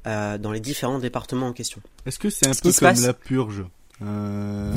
euh, 0.07 0.39
dans 0.39 0.51
les 0.53 0.61
différents 0.61 0.99
départements 0.99 1.47
en 1.49 1.53
question. 1.53 1.81
Est-ce 2.05 2.19
que 2.19 2.31
c'est 2.31 2.49
un 2.49 2.53
Ce 2.53 2.61
peu 2.63 2.73
comme 2.73 2.89
passe- 2.89 3.07
la 3.07 3.13
purge 3.15 3.65
euh, 4.03 4.73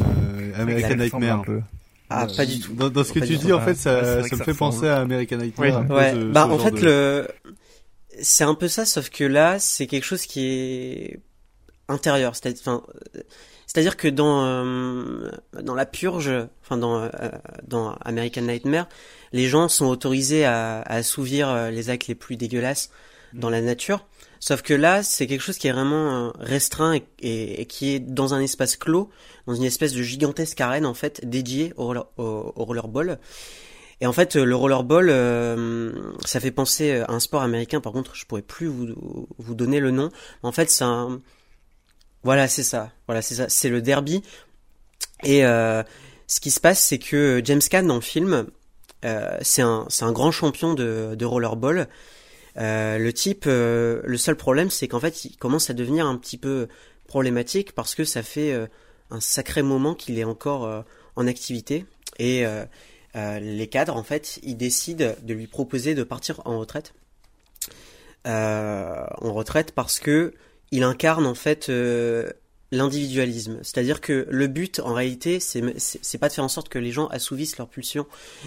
American 0.58 0.96
Nightmare 0.96 1.40
un 1.40 1.44
peu. 1.44 1.62
Ah, 2.10 2.28
Euh, 2.30 2.36
pas 2.36 2.46
du 2.46 2.60
tout. 2.60 2.74
Dans, 2.74 2.90
dans 2.90 3.04
ce 3.04 3.12
que 3.14 3.20
Pas 3.20 3.26
tu 3.28 3.38
dis, 3.38 3.48
tout. 3.48 3.54
en 3.54 3.62
fait, 3.62 3.76
ça, 3.76 4.04
ça 4.04 4.36
me 4.36 4.38
ça 4.38 4.44
fait 4.46 4.54
penser 4.54 4.88
à 4.88 4.98
American 5.00 5.38
Nightmare. 5.38 5.90
Ouais, 5.90 6.12
ce- 6.12 6.32
bah 6.32 6.46
ce 6.48 6.54
en 6.54 6.60
fait 6.60 6.72
de- 6.72 6.82
le 6.86 7.28
c'est 8.22 8.44
un 8.44 8.54
peu 8.54 8.68
ça 8.68 8.86
sauf 8.86 9.10
que 9.10 9.24
là 9.24 9.58
c'est 9.58 9.88
quelque 9.88 10.04
chose 10.04 10.26
qui 10.28 10.46
est 10.46 11.20
intérieur, 11.88 12.36
c'est-à-dire 12.36 12.62
enfin 12.64 12.84
c'est-à-dire 13.66 13.98
que 13.98 14.08
dans 14.08 14.46
euh, 14.46 15.30
dans 15.64 15.74
la 15.74 15.86
purge, 15.88 16.32
enfin 16.62 16.78
dans 16.78 17.02
euh, 17.02 17.10
dans 17.68 17.96
American 18.06 18.42
Nightmare, 18.44 18.88
les 19.32 19.48
gens 19.48 19.68
sont 19.68 19.88
autorisés 19.88 20.46
à, 20.46 20.82
à 20.82 20.96
assouvir 20.98 21.50
euh, 21.50 21.72
les 21.72 21.90
actes 21.90 22.06
les 22.08 22.14
plus 22.16 22.36
dégueulasses 22.36 22.92
dans 23.34 23.50
la 23.50 23.62
nature. 23.62 24.06
Sauf 24.46 24.62
que 24.62 24.74
là, 24.74 25.04
c'est 25.04 25.26
quelque 25.26 25.40
chose 25.40 25.58
qui 25.58 25.70
est 25.70 25.72
vraiment 25.72 26.28
euh, 26.28 26.32
restreint 26.38 27.00
et, 27.22 27.66
qui 27.68 27.94
est 27.94 28.00
dans 28.02 28.34
un 28.34 28.42
espace 28.42 28.76
clos, 28.76 29.10
dans 29.48 29.56
une 29.56 29.64
espèce 29.64 29.94
de 29.94 30.02
gigantesque 30.02 30.60
arène 30.60 30.86
en 30.86 30.94
fait 30.94 31.26
dédiée 31.26 31.72
au, 31.78 31.86
roller- 31.86 32.08
au, 32.18 32.52
au 32.54 32.66
rollerball. 32.66 33.20
Et 34.02 34.06
en 34.06 34.12
fait, 34.12 34.36
euh, 34.36 34.44
le 34.44 34.54
rollerball, 34.54 35.10
euh, 35.10 35.94
ça 36.26 36.42
fait 36.42 36.52
penser 36.52 36.92
à 36.92 37.14
un 37.14 37.22
sport 37.22 37.42
américain. 37.42 37.80
Par 37.80 37.94
contre, 37.94 38.16
je 38.16 38.26
pourrais 38.26 38.42
plus 38.42 38.68
vous, 38.68 39.56
donner 39.56 39.80
le 39.80 39.92
nom. 39.92 40.10
En 40.42 40.52
fait, 40.52 40.70
c'est 40.70 40.84
un, 40.84 41.22
voilà, 42.24 42.50
c'est 42.50 42.64
ça. 42.64 42.92
Voilà, 43.08 43.22
c'est 43.22 43.36
ça. 43.36 43.48
C'est 43.48 43.70
le 43.70 43.82
derby. 43.82 44.24
Et 45.24 45.44
ce 45.44 46.40
qui 46.42 46.52
se 46.52 46.60
passe, 46.60 46.84
c'est 46.84 47.00
que 47.00 47.42
James 47.46 47.62
Caan 47.62 47.84
dans 47.84 47.96
le 47.96 48.02
film, 48.02 48.48
c'est 49.42 49.62
un, 49.62 50.12
grand 50.12 50.32
champion 50.32 50.74
de 50.74 51.26
rollerball. 51.26 51.88
Euh, 52.58 52.98
le 52.98 53.14
type, 53.14 53.46
euh, 53.48 54.02
le 54.04 54.18
seul 54.18 54.36
problème, 54.36 54.70
c'est 54.70 54.88
qu'en 54.88 55.00
fait, 55.00 55.26
il 55.26 55.38
commence 55.38 55.70
à 55.70 55.74
devenir 55.74 56.06
un 56.06 56.18
petit 56.18 56.38
peu 56.38 56.68
problématique 57.08 57.74
parce 57.74 57.96
que 57.96 58.06
ça 58.06 58.24
fait 58.24 58.54
euh, 58.54 58.68
un 59.12 59.20
sacré 59.20 59.62
moment 59.62 59.94
qu'il 59.94 60.18
est 60.18 60.24
encore 60.24 60.66
euh, 60.66 60.82
en 61.16 61.28
activité 61.28 61.86
et 62.18 62.46
euh, 62.46 62.66
les 63.40 63.68
cadres, 63.68 63.96
en 63.96 64.04
fait, 64.04 64.40
ils 64.42 64.58
décident 64.58 65.14
de 65.22 65.34
lui 65.34 65.46
proposer 65.48 65.94
de 65.94 66.04
partir 66.04 66.42
en 66.46 66.58
retraite. 66.60 66.94
En 68.26 69.34
retraite 69.34 69.74
parce 69.74 70.00
que 70.00 70.34
il 70.72 70.82
incarne 70.82 71.28
en 71.28 71.36
fait 71.36 71.70
l'individualisme. 72.74 73.60
C'est-à-dire 73.62 74.02
que 74.02 74.28
le 74.30 74.48
but, 74.48 74.80
en 74.80 74.94
réalité, 74.94 75.40
c'est 75.40 76.18
pas 76.18 76.28
de 76.28 76.34
faire 76.34 76.44
en 76.44 76.50
sorte 76.50 76.70
que 76.70 76.80
les 76.80 76.92
gens 76.92 77.08
assouvissent 77.08 77.58
leurs 77.58 77.70
pulsions, 77.70 78.06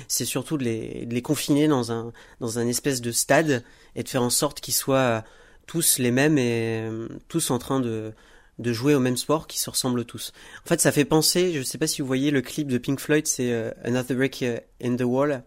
c'est 0.09 0.24
surtout 0.24 0.59
de 0.59 0.65
les, 0.65 1.07
de 1.07 1.15
les 1.15 1.23
confiner 1.23 1.69
dans 1.69 1.93
un 1.93 2.12
dans 2.40 2.59
un 2.59 2.66
espèce 2.66 3.01
de 3.01 3.12
stade 3.12 3.65
et 3.94 4.03
de 4.03 4.09
faire 4.09 4.23
en 4.23 4.31
sorte 4.31 4.61
qu'ils 4.61 4.74
soient 4.74 5.24
tous 5.66 5.98
les 5.98 6.11
mêmes 6.11 6.39
et 6.39 6.82
euh, 6.82 7.09
tous 7.28 7.51
en 7.51 7.59
train 7.59 7.81
de 7.81 8.12
de 8.59 8.73
jouer 8.73 8.94
au 8.94 9.01
même 9.01 9.19
sport 9.19 9.47
qui 9.47 9.59
se 9.59 9.69
ressemblent 9.69 10.05
tous. 10.05 10.32
En 10.65 10.69
fait, 10.69 10.81
ça 10.81 10.90
fait 10.90 11.05
penser, 11.05 11.53
je 11.53 11.62
sais 11.62 11.77
pas 11.77 11.86
si 11.86 12.01
vous 12.01 12.07
voyez 12.07 12.31
le 12.31 12.40
clip 12.40 12.69
de 12.69 12.78
Pink 12.78 13.01
Floyd, 13.01 13.27
c'est 13.27 13.53
euh, 13.53 13.70
Another 13.85 14.16
Brick 14.16 14.44
in 14.82 14.97
the 14.97 15.03
Wall, 15.03 15.43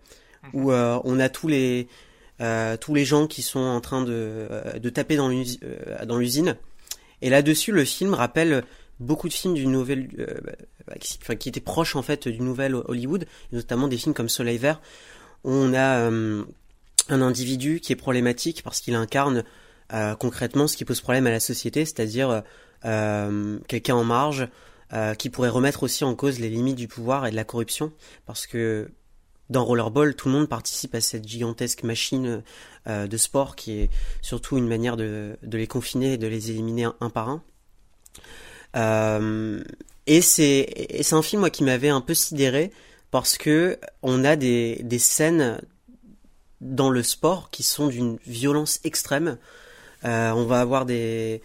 où 0.54 0.72
euh, 0.72 1.00
on 1.04 1.20
a 1.20 1.28
tous 1.28 1.48
les 1.48 1.88
euh, 2.42 2.78
tous 2.78 2.94
les 2.94 3.04
gens 3.04 3.28
qui 3.28 3.42
sont 3.42 3.60
en 3.60 3.82
train 3.82 4.02
de 4.02 4.14
euh, 4.14 4.80
de 4.80 4.90
taper 4.90 5.18
euh, 5.18 6.06
dans 6.06 6.18
l'usine. 6.18 6.56
Et 7.22 7.30
là-dessus, 7.30 7.72
le 7.72 7.86
film 7.86 8.14
rappelle 8.14 8.64
beaucoup 9.00 9.28
de 9.28 9.34
films 9.34 9.54
du 9.54 9.68
nouvel, 9.68 10.10
euh, 10.20 10.40
bah, 10.88 10.96
qui, 11.36 11.50
étaient 11.50 11.60
proches 11.60 11.96
en 11.96 12.02
fait 12.02 12.28
du 12.28 12.42
nouvel 12.42 12.76
Hollywood, 12.76 13.26
notamment 13.52 13.88
des 13.88 13.98
films 13.98 14.14
comme 14.14 14.30
Soleil 14.30 14.58
Vert, 14.58 14.82
où 15.44 15.52
on 15.52 15.74
a 15.74 16.00
euh, 16.00 16.44
un 17.10 17.22
individu 17.22 17.80
qui 17.80 17.94
est 17.94 17.98
problématique 17.98 18.62
parce 18.64 18.82
qu'il 18.82 18.96
incarne 18.96 19.44
euh, 19.94 20.16
concrètement 20.16 20.68
ce 20.68 20.78
qui 20.78 20.86
pose 20.86 21.02
problème 21.02 21.28
à 21.28 21.32
la 21.32 21.40
société, 21.40 21.86
c'est-à-dire 21.86 22.44
euh, 22.86 23.60
quelqu'un 23.68 23.96
en 23.96 24.04
marge 24.04 24.48
euh, 24.94 25.14
qui 25.14 25.30
pourrait 25.30 25.50
remettre 25.50 25.84
aussi 25.84 26.04
en 26.04 26.16
cause 26.16 26.40
les 26.40 26.50
limites 26.50 26.76
du 26.76 26.88
pouvoir 26.88 27.26
et 27.26 27.32
de 27.32 27.36
la 27.36 27.44
corruption, 27.44 27.92
parce 28.26 28.48
que 28.48 28.92
dans 29.50 29.66
Rollerball, 29.66 30.16
tout 30.16 30.28
le 30.28 30.36
monde 30.36 30.48
participe 30.48 30.94
à 30.94 31.02
cette 31.02 31.28
gigantesque 31.28 31.84
machine 31.84 32.44
euh, 32.88 33.08
de 33.08 33.18
sport 33.18 33.56
qui 33.56 33.80
est 33.80 33.90
surtout 34.22 34.58
une 34.58 34.68
manière 34.68 34.96
de, 34.96 35.38
les 35.44 35.68
confiner 35.68 36.14
et 36.14 36.18
de 36.18 36.28
les 36.28 36.52
éliminer 36.52 36.88
un, 37.00 37.10
par 37.10 37.30
un. 37.30 37.44
Euh, 38.76 39.64
et 40.06 40.22
c'est 40.22 41.14
un 41.14 41.22
film 41.22 41.50
qui 41.50 41.64
m'avait 41.64 41.90
un 41.90 42.02
peu 42.02 42.14
sidéré 42.14 42.72
parce 43.10 43.38
que 43.38 43.80
on 44.04 44.24
a 44.24 44.36
des, 44.36 44.86
scènes 45.00 45.60
dans 46.62 46.92
le 46.92 47.02
sport 47.02 47.50
qui 47.50 47.64
sont 47.64 47.88
d'une 47.88 48.18
violence 48.28 48.80
extrême. 48.84 49.38
Euh, 50.06 50.32
on 50.32 50.46
va 50.46 50.62
avoir 50.62 50.86
des, 50.86 51.42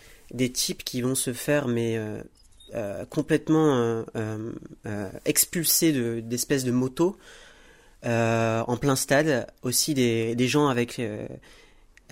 types 0.52 0.84
qui 0.84 1.00
vont 1.00 1.14
se 1.14 1.32
faire 1.32 1.68
mais 1.68 1.98
complètement 3.08 4.04
expulsés 5.24 5.92
de- 5.92 6.20
d'espèces 6.20 6.64
de 6.64 6.72
motos 6.72 7.16
en 8.04 8.76
plein 8.76 8.96
stade. 8.96 9.46
Aussi 9.62 9.94
des, 9.94 10.48
gens 10.48 10.68
avec, 10.68 10.98
euh, 10.98 11.26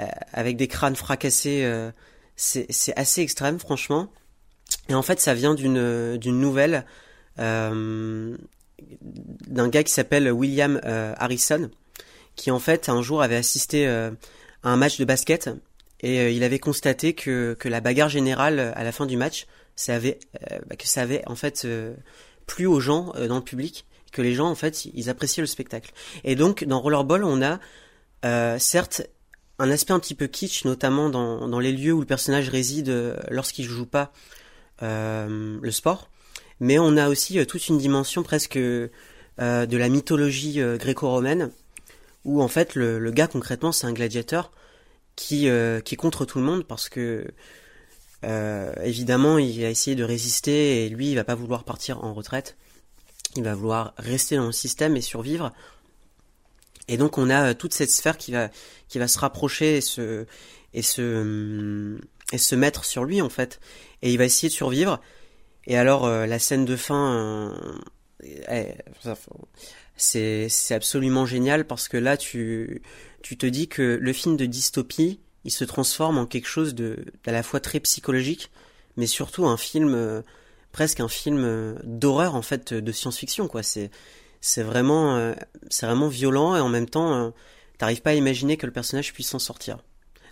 euh, 0.01 0.07
avec 0.33 0.57
des 0.57 0.69
crânes 0.69 0.97
fracassés. 0.97 1.63
euh, 1.65 1.91
c'est 2.37 2.97
assez 2.97 3.21
extrême 3.21 3.59
franchement. 3.59 4.09
Et 4.89 4.95
en 4.95 5.03
fait 5.03 5.21
ça 5.21 5.35
vient 5.35 5.55
d'une 5.55 6.19
nouvelle 6.19 6.85
euh, 7.39 8.37
d'un 9.01 9.69
gars 9.69 9.83
qui 9.83 9.93
s'appelle 9.93 10.31
William 10.33 10.81
euh, 10.85 11.15
Harrison 11.19 11.71
qui 12.37 12.51
en 12.51 12.59
fait 12.59 12.89
un 12.89 13.03
jour 13.03 13.23
avait 13.23 13.37
assisté 13.37 13.87
euh, 13.87 14.11
à 14.63 14.71
un 14.71 14.77
match 14.77 14.99
de 14.99 15.05
basket 15.05 15.51
et 16.01 16.21
euh, 16.21 16.31
il 16.31 16.43
avait 16.43 16.59
constaté 16.59 17.15
que, 17.15 17.55
que 17.59 17.69
la 17.69 17.81
bagarre 17.81 18.09
générale 18.09 18.59
euh, 18.59 18.73
à 18.75 18.85
la 18.85 18.93
fin 18.93 19.07
du 19.07 19.17
match 19.17 19.47
ça 19.77 19.95
avait 19.95 20.19
euh, 20.51 20.59
bah, 20.69 20.77
que 20.77 20.87
ça 20.87 21.03
avait 21.03 21.23
en 21.27 21.37
fait 21.37 21.63
euh, 21.65 21.95
plu 22.47 22.67
aux 22.67 22.81
gens 22.81 23.13
dans 23.29 23.37
le 23.37 23.45
public, 23.45 23.87
que 24.13 24.23
les 24.23 24.35
gens 24.35 24.49
en 24.49 24.55
fait 24.55 24.85
ils 24.85 25.11
appréciaient 25.11 25.43
le 25.43 25.47
spectacle. 25.47 25.93
Et 26.25 26.37
donc 26.37 26.65
dans 26.65 26.81
Rollerball, 26.81 27.25
on 27.25 27.43
a 27.43 27.59
certes 28.59 29.03
un 29.59 29.71
aspect 29.71 29.93
un 29.93 29.99
petit 30.01 30.15
peu 30.15 30.27
kitsch, 30.27 30.65
notamment 30.65 31.09
dans, 31.09 31.49
dans 31.49 31.59
les 31.59 31.73
lieux 31.73 31.93
où 31.93 32.01
le 32.01 32.07
personnage 32.07 32.49
réside 32.49 33.17
lorsqu'il 33.31 33.65
joue 33.65 33.87
pas 33.87 34.13
le 34.81 35.71
sport, 35.71 36.09
mais 36.61 36.79
on 36.79 36.97
a 36.97 37.09
aussi 37.09 37.45
toute 37.47 37.69
une 37.69 37.79
dimension 37.79 38.23
presque 38.23 38.59
de 38.59 38.91
la 39.39 39.89
mythologie 39.89 40.61
gréco-romaine 40.79 41.51
où 42.25 42.43
en 42.43 42.49
fait 42.49 42.75
le, 42.75 42.99
le 42.99 43.11
gars 43.11 43.27
concrètement 43.27 43.73
c'est 43.73 43.87
un 43.87 43.93
gladiateur 43.93 44.53
qui, 45.17 45.49
euh, 45.49 45.81
qui 45.81 45.95
est 45.95 45.97
contre 45.97 46.25
tout 46.25 46.39
le 46.39 46.45
monde 46.45 46.65
parce 46.65 46.89
que 46.89 47.27
euh, 48.25 48.73
évidemment 48.83 49.39
il 49.39 49.65
a 49.65 49.71
essayé 49.71 49.97
de 49.97 50.05
résister 50.05 50.85
et 50.85 50.89
lui 50.89 51.11
il 51.11 51.15
va 51.15 51.25
pas 51.25 51.35
vouloir 51.35 51.65
partir 51.65 52.05
en 52.05 52.15
retraite 52.15 52.57
il 53.37 53.43
va 53.43 53.55
vouloir 53.55 53.95
rester 53.97 54.37
dans 54.37 54.47
le 54.47 54.53
système 54.53 54.97
et 54.97 55.01
survivre. 55.01 55.53
Et 56.89 56.97
donc 56.97 57.19
on 57.19 57.31
a 57.31 57.51
euh, 57.51 57.55
toute 57.55 57.75
cette 57.75 57.91
sphère 57.91 58.19
qui 58.19 58.33
va 58.33 58.51
qui 58.89 58.99
va 58.99 59.09
se 59.09 59.19
rapprocher 59.19 59.77
et 59.77 59.81
se 59.81 60.27
et 60.75 60.83
se 60.83 61.99
et 62.33 62.39
se 62.39 62.55
mettre 62.55 62.85
sur 62.85 63.05
lui 63.05 63.23
en 63.23 63.29
fait. 63.29 63.61
Et 64.03 64.13
il 64.13 64.19
va 64.19 64.25
essayer 64.25 64.49
de 64.49 64.55
survivre. 64.55 65.01
Et 65.67 65.77
alors 65.77 66.09
la 66.09 66.39
scène 66.41 66.65
de 66.65 66.75
fin 66.75 67.55
c'est 69.97 70.49
c'est 70.49 70.75
absolument 70.75 71.27
génial 71.27 71.67
parce 71.67 71.89
que 71.89 71.97
là 71.97 72.17
tu 72.17 72.83
tu 73.23 73.37
te 73.37 73.47
dis 73.47 73.69
que 73.69 73.99
le 74.01 74.13
film 74.13 74.37
de 74.37 74.47
dystopie 74.47 75.21
il 75.45 75.51
se 75.51 75.65
transforme 75.65 76.19
en 76.19 76.27
quelque 76.27 76.49
chose 76.49 76.75
de 76.75 77.05
à 77.27 77.33
la 77.33 77.43
fois 77.43 77.61
très 77.61 77.81
psychologique 77.81 78.51
mais 78.97 79.07
surtout 79.07 79.47
un 79.47 79.57
film 79.57 79.95
euh, 79.95 80.23
presque 80.73 81.01
un 81.01 81.09
film 81.09 81.45
euh, 81.45 81.75
d'horreur 81.85 82.35
en 82.35 82.43
fait 82.43 82.75
de 82.75 82.93
science-fiction 82.93 83.49
quoi. 83.49 83.63
C'est 83.63 83.91
c'est 84.41 84.63
vraiment 84.63 85.17
euh, 85.17 85.35
c'est 85.71 85.87
vraiment 85.87 86.09
violent 86.09 86.57
et 86.57 86.61
en 86.61 86.69
même 86.69 86.89
temps 86.89 87.33
t'arrives 87.79 88.03
pas 88.03 88.11
à 88.11 88.15
imaginer 88.15 88.57
que 88.57 88.67
le 88.67 88.73
personnage 88.73 89.13
puisse 89.13 89.29
s'en 89.29 89.39
sortir. 89.39 89.79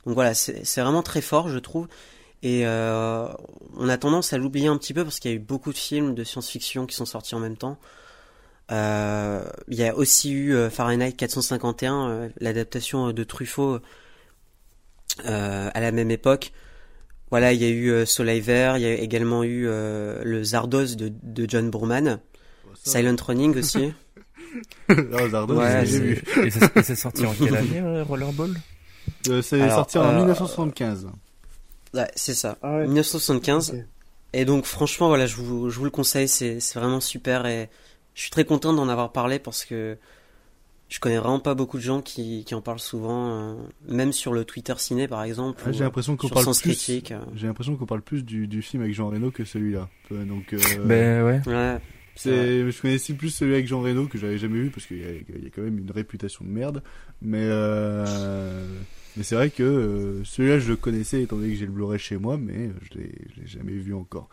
Donc 0.07 0.15
voilà 0.15 0.35
c'est 0.35 0.81
vraiment 0.81 1.03
très 1.03 1.21
fort 1.21 1.49
je 1.49 1.59
trouve. 1.59 1.89
Et 2.43 2.65
on 2.65 3.89
a 3.89 3.99
tendance 3.99 4.33
à 4.33 4.39
l'oublier 4.39 4.69
un 4.69 4.79
petit 4.79 4.95
peu 4.95 5.05
parce 5.05 5.21
qu'il 5.21 5.31
y 5.31 5.35
a 5.35 5.37
eu 5.37 5.41
beaucoup 5.41 5.73
de 5.73 5.79
films 5.79 6.15
de 6.15 6.25
science-fiction 6.25 6.87
qui 6.87 6.97
sont 6.97 7.05
sortis 7.05 7.35
en 7.35 7.41
même 7.41 7.57
temps. 7.57 7.79
Euh, 8.71 9.43
il 9.69 9.79
y 9.79 9.85
a 9.85 9.97
aussi 9.97 10.33
eu 10.33 10.55
euh, 10.55 10.71
Fahrenheit 10.71 11.13
451, 11.13 12.09
euh, 12.09 12.29
l'adaptation 12.39 13.13
de 13.13 13.25
Truffaut 13.25 13.81
à 15.25 15.81
la 15.81 15.93
même 15.93 16.11
époque. 16.11 16.53
Voilà, 17.31 17.53
il 17.53 17.63
y 17.63 17.65
a 17.65 17.69
eu 17.69 18.07
Soleil 18.07 18.41
Vert, 18.41 18.77
il 18.77 18.83
y 18.83 18.87
a 18.87 18.95
également 18.95 19.45
eu 19.45 19.65
le 19.65 20.43
Zardos 20.43 20.97
de, 20.97 21.13
de 21.23 21.47
John 21.49 21.71
Boorman, 21.71 22.19
Silent 22.83 23.17
Running 23.25 23.57
aussi. 23.57 23.93
non, 24.89 25.29
Zardos, 25.29 25.57
ouais, 25.57 25.87
j'ai 25.87 26.01
vu. 26.01 26.25
Et 26.45 26.51
c'est 26.83 26.97
sorti 26.97 27.25
en 27.25 27.33
quelle 27.33 27.57
année, 27.57 28.03
Rollerball 28.03 28.55
C'est 29.43 29.69
sorti 29.71 29.99
en 29.99 30.13
1975. 30.17 31.09
Ouais, 31.95 32.11
c'est 32.15 32.35
ça, 32.35 32.57
1975. 32.63 33.85
Et 34.33 34.45
donc 34.45 34.65
franchement, 34.65 35.09
voilà, 35.09 35.27
je 35.27 35.37
vous, 35.37 35.71
je 35.71 35.79
vous 35.79 35.85
le 35.85 35.91
conseille, 35.91 36.29
c'est 36.29 36.59
vraiment 36.75 37.01
super 37.01 37.47
et 37.47 37.69
je 38.15 38.23
suis 38.23 38.31
très 38.31 38.45
content 38.45 38.73
d'en 38.73 38.89
avoir 38.89 39.13
parlé 39.13 39.39
parce 39.39 39.65
que 39.65 39.99
je 40.91 40.99
connais 40.99 41.19
vraiment 41.19 41.39
pas 41.39 41.55
beaucoup 41.55 41.79
de 41.79 41.83
gens 41.83 42.03
qui, 42.03 42.45
qui 42.45 42.55
en 42.55 42.61
parlent 42.61 42.81
souvent, 42.81 43.31
euh, 43.31 43.55
même 43.89 44.13
sur 44.13 44.33
le 44.33 44.45
Twitter 44.45 44.75
ciné 44.77 45.07
par 45.07 45.23
exemple. 45.23 45.63
Ah, 45.65 45.73
j'ai 45.73 45.85
l'impression 45.85 46.17
qu'on 46.17 46.29
parle 46.29 46.45
plus. 46.45 46.91
J'ai 47.35 47.47
l'impression 47.47 47.77
qu'on 47.77 47.87
parle 47.87 48.03
plus 48.03 48.25
du, 48.25 48.49
du 48.49 48.61
film 48.61 48.83
avec 48.83 48.95
Jean 48.95 49.09
Reno 49.09 49.31
que 49.31 49.45
celui-là. 49.45 49.89
Donc. 50.11 50.53
Euh, 50.53 50.59
ben 50.85 51.25
ouais. 51.25 51.41
ouais. 51.47 51.79
C'est, 52.17 52.71
je 52.71 52.83
connaissais 52.83 53.15
plus 53.15 53.31
celui 53.31 53.55
avec 53.55 53.67
Jean 53.67 53.81
Reno 53.81 54.07
que 54.07 54.19
j'avais 54.19 54.37
jamais 54.37 54.61
vu 54.61 54.71
parce 54.71 54.85
qu'il 54.85 54.99
y, 54.99 55.01
y, 55.01 55.47
a 55.47 55.51
quand 55.55 55.63
même 55.63 55.79
une 55.79 55.91
réputation 55.93 56.45
de 56.45 56.51
merde. 56.51 56.83
Mais 57.23 57.39
euh, 57.45 58.67
mais 59.17 59.23
c'est 59.23 59.37
vrai 59.37 59.51
que 59.51 59.63
euh, 59.63 60.25
celui-là 60.25 60.59
je 60.59 60.71
le 60.71 60.77
connaissais 60.77 61.23
étant 61.23 61.37
donné 61.37 61.51
que 61.51 61.57
j'ai 61.57 61.67
le 61.67 61.73
Blu-ray 61.73 61.99
chez 61.99 62.17
moi, 62.17 62.37
mais 62.37 62.71
je 62.83 62.99
l'ai, 62.99 63.13
je 63.35 63.41
l'ai 63.41 63.47
jamais 63.47 63.73
vu 63.73 63.95
encore. 63.95 64.29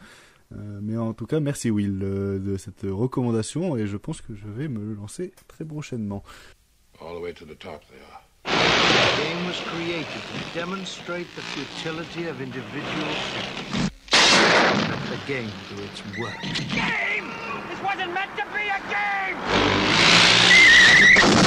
Euh, 0.53 0.79
mais 0.81 0.97
en 0.97 1.13
tout 1.13 1.25
cas, 1.25 1.39
merci 1.39 1.69
Will 1.69 1.99
euh, 2.01 2.39
de 2.39 2.57
cette 2.57 2.83
recommandation 2.83 3.75
et 3.77 3.85
je 3.85 3.97
pense 3.97 4.21
que 4.21 4.33
je 4.33 4.47
vais 4.47 4.67
me 4.67 4.93
lancer 4.95 5.33
très 5.47 5.65
prochainement. 5.65 6.23
All 7.01 7.15
the 7.17 7.21
way 7.21 7.33
to 7.33 7.45
the 7.45 7.57
top 7.57 7.81
they 7.89 7.99
are. 7.99 8.23
The 8.45 9.21
game 9.21 9.45
was 9.45 9.59
created 9.65 10.05
to 10.05 10.39
demonstrate 10.57 11.27
the 11.35 11.41
futility 11.41 12.27
of 12.27 12.41
individual 12.41 13.09
efforts. 13.35 13.91
Let 14.89 15.01
the 15.09 15.19
game 15.27 15.51
do 15.69 15.83
its 15.83 16.01
work. 16.17 16.41
Game! 16.69 17.31
This 17.69 17.81
wasn't 17.83 18.13
meant 18.13 18.35
to 18.37 18.45
be 18.53 18.69
a 18.69 18.79
game! 21.43 21.46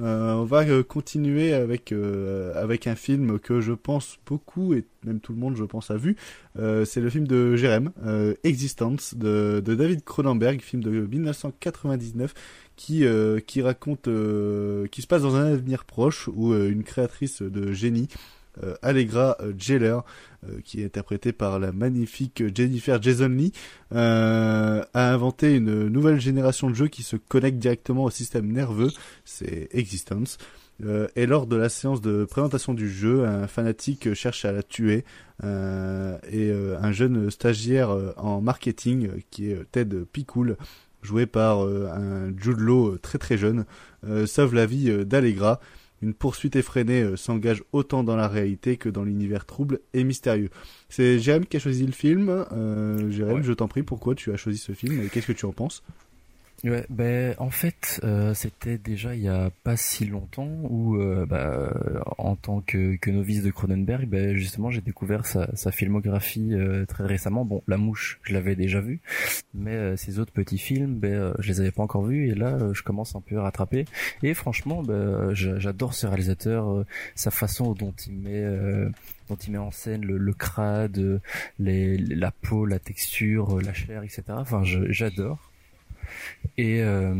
Euh, 0.00 0.34
on 0.34 0.44
va 0.44 0.62
euh, 0.62 0.82
continuer 0.82 1.52
avec 1.52 1.92
euh, 1.92 2.54
avec 2.54 2.86
un 2.86 2.94
film 2.94 3.38
que 3.38 3.60
je 3.60 3.72
pense 3.72 4.18
beaucoup 4.24 4.72
et 4.72 4.84
même 5.04 5.20
tout 5.20 5.32
le 5.32 5.38
monde 5.38 5.56
je 5.56 5.64
pense 5.64 5.90
a 5.90 5.96
vu. 5.96 6.16
C'est 6.56 7.00
le 7.00 7.10
film 7.10 7.26
de 7.26 7.56
Jérém, 7.56 7.90
Existence 8.44 9.14
de, 9.14 9.62
de, 9.64 9.74
David 9.74 10.04
Cronenberg, 10.04 10.60
film 10.60 10.82
de 10.82 10.90
1999 10.90 12.34
qui 12.76 13.04
qui 13.46 13.62
raconte 13.62 14.08
qui 14.90 15.02
se 15.02 15.06
passe 15.06 15.22
dans 15.22 15.36
un 15.36 15.52
avenir 15.52 15.84
proche 15.84 16.28
où 16.28 16.54
une 16.54 16.82
créatrice 16.82 17.42
de 17.42 17.72
génie 17.72 18.08
Allegra 18.82 19.36
Jeller, 19.58 19.98
euh, 20.48 20.60
qui 20.64 20.80
est 20.80 20.86
interprétée 20.86 21.32
par 21.32 21.58
la 21.58 21.70
magnifique 21.70 22.42
Jennifer 22.54 23.00
Jason 23.02 23.28
Lee, 23.28 23.52
euh, 23.92 24.82
a 24.94 25.12
inventé 25.12 25.54
une 25.54 25.88
nouvelle 25.88 26.18
génération 26.18 26.70
de 26.70 26.74
jeux 26.74 26.88
qui 26.88 27.02
se 27.02 27.16
connecte 27.16 27.58
directement 27.58 28.04
au 28.04 28.10
système 28.10 28.50
nerveux, 28.50 28.90
c'est 29.26 29.68
Existence. 29.72 30.38
et 31.14 31.26
lors 31.26 31.46
de 31.46 31.56
la 31.56 31.68
séance 31.68 32.00
de 32.00 32.24
présentation 32.24 32.72
du 32.72 32.88
jeu, 32.88 33.26
un 33.26 33.46
fanatique 33.46 34.14
cherche 34.14 34.46
à 34.46 34.52
la 34.52 34.62
tuer 34.62 35.04
et 35.42 36.52
un 36.52 36.92
jeune 36.92 37.30
stagiaire 37.30 37.94
en 38.16 38.40
marketing 38.40 39.10
qui 39.30 39.50
est 39.50 39.70
Ted 39.70 40.04
Picoul, 40.10 40.56
joué 41.02 41.26
par 41.26 41.60
un 41.60 42.32
Jude 42.34 43.00
très 43.02 43.18
très 43.18 43.36
jeune, 43.36 43.66
sauve 44.24 44.54
la 44.54 44.64
vie 44.64 45.04
d'Allegra 45.04 45.60
une 46.02 46.14
poursuite 46.14 46.56
effrénée 46.56 47.02
euh, 47.02 47.16
s'engage 47.16 47.62
autant 47.72 48.02
dans 48.04 48.16
la 48.16 48.28
réalité 48.28 48.76
que 48.76 48.88
dans 48.88 49.04
l'univers 49.04 49.46
trouble 49.46 49.80
et 49.92 50.04
mystérieux. 50.04 50.50
C'est 50.88 51.18
Jérém 51.18 51.46
qui 51.46 51.56
a 51.56 51.60
choisi 51.60 51.86
le 51.86 51.92
film. 51.92 52.28
Euh, 52.52 53.10
Jérém, 53.10 53.42
je 53.42 53.52
t'en 53.52 53.68
prie, 53.68 53.82
pourquoi 53.82 54.14
tu 54.14 54.32
as 54.32 54.36
choisi 54.36 54.58
ce 54.58 54.72
film 54.72 55.00
et 55.02 55.08
qu'est-ce 55.08 55.26
que 55.26 55.32
tu 55.32 55.46
en 55.46 55.52
penses? 55.52 55.82
Ouais, 56.62 56.84
ben 56.90 57.34
en 57.38 57.48
fait, 57.48 58.02
euh, 58.04 58.34
c'était 58.34 58.76
déjà 58.76 59.14
il 59.14 59.22
y 59.22 59.28
a 59.28 59.50
pas 59.64 59.78
si 59.78 60.04
longtemps 60.04 60.50
où, 60.64 60.96
euh, 60.96 61.24
bah, 61.24 61.72
en 62.18 62.36
tant 62.36 62.60
que, 62.60 62.96
que, 62.96 63.10
novice 63.10 63.42
de 63.42 63.50
Cronenberg, 63.50 64.06
ben 64.06 64.36
justement, 64.36 64.70
j'ai 64.70 64.82
découvert 64.82 65.24
sa, 65.24 65.48
sa 65.56 65.72
filmographie 65.72 66.52
euh, 66.52 66.84
très 66.84 67.06
récemment. 67.06 67.46
Bon, 67.46 67.62
La 67.66 67.78
Mouche, 67.78 68.20
je 68.24 68.34
l'avais 68.34 68.56
déjà 68.56 68.82
vu, 68.82 69.00
mais 69.54 69.96
ses 69.96 70.18
autres 70.18 70.32
petits 70.32 70.58
films, 70.58 70.96
ben 70.96 71.32
je 71.38 71.48
les 71.48 71.60
avais 71.62 71.70
pas 71.70 71.82
encore 71.82 72.04
vus 72.04 72.28
et 72.28 72.34
là, 72.34 72.58
je 72.74 72.82
commence 72.82 73.16
un 73.16 73.22
peu 73.22 73.38
à 73.38 73.42
rattraper. 73.42 73.86
Et 74.22 74.34
franchement, 74.34 74.82
ben 74.82 75.32
j'adore 75.32 75.94
ce 75.94 76.06
réalisateur, 76.06 76.84
sa 77.14 77.30
façon 77.30 77.72
dont 77.72 77.94
il 78.06 78.12
met 78.12 78.44
dont 79.30 79.36
il 79.36 79.52
met 79.52 79.58
en 79.58 79.70
scène 79.70 80.04
le, 80.04 80.18
le 80.18 80.32
crade, 80.34 81.22
les, 81.58 81.96
la 81.96 82.32
peau, 82.32 82.66
la 82.66 82.78
texture, 82.78 83.62
la 83.62 83.72
chair, 83.72 84.02
etc. 84.02 84.24
Enfin, 84.28 84.62
j'adore. 84.64 85.49
Et 86.58 86.82
euh, 86.82 87.14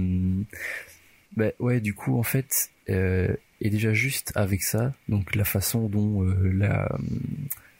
bah, 1.37 1.51
ouais, 1.59 1.81
du 1.81 1.95
coup, 1.95 2.19
en 2.19 2.23
fait, 2.23 2.71
euh, 2.89 3.35
et 3.61 3.71
déjà 3.71 3.93
juste 3.93 4.33
avec 4.35 4.63
ça, 4.63 4.93
donc 5.09 5.35
la 5.35 5.45
façon 5.45 5.89
dont 5.89 6.25
euh, 6.25 6.53
la, 6.53 6.89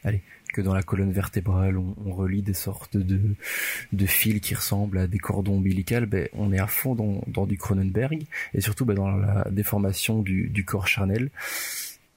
allez, 0.05 0.23
que 0.53 0.61
dans 0.61 0.75
la 0.75 0.83
colonne 0.83 1.13
vertébrale 1.13 1.79
on, 1.79 1.95
on, 2.05 2.13
relie 2.13 2.43
des 2.43 2.55
sortes 2.55 2.97
de, 2.97 3.21
de 3.93 4.07
fils 4.07 4.41
qui 4.41 4.55
ressemblent 4.55 4.99
à 4.99 5.07
des 5.07 5.19
cordons 5.19 5.57
ombilicales, 5.57 6.07
ben, 6.07 6.29
on 6.33 6.53
est 6.53 6.59
à 6.59 6.67
fond 6.67 6.95
dans, 6.95 7.23
dans 7.27 7.47
du 7.47 7.57
Cronenberg 7.57 8.25
et 8.55 8.61
surtout 8.61 8.85
ben, 8.85 8.95
dans 8.95 9.09
la 9.09 9.47
déformation 9.51 10.23
du, 10.23 10.49
du 10.49 10.65
corps 10.65 10.89
charnel. 10.89 11.31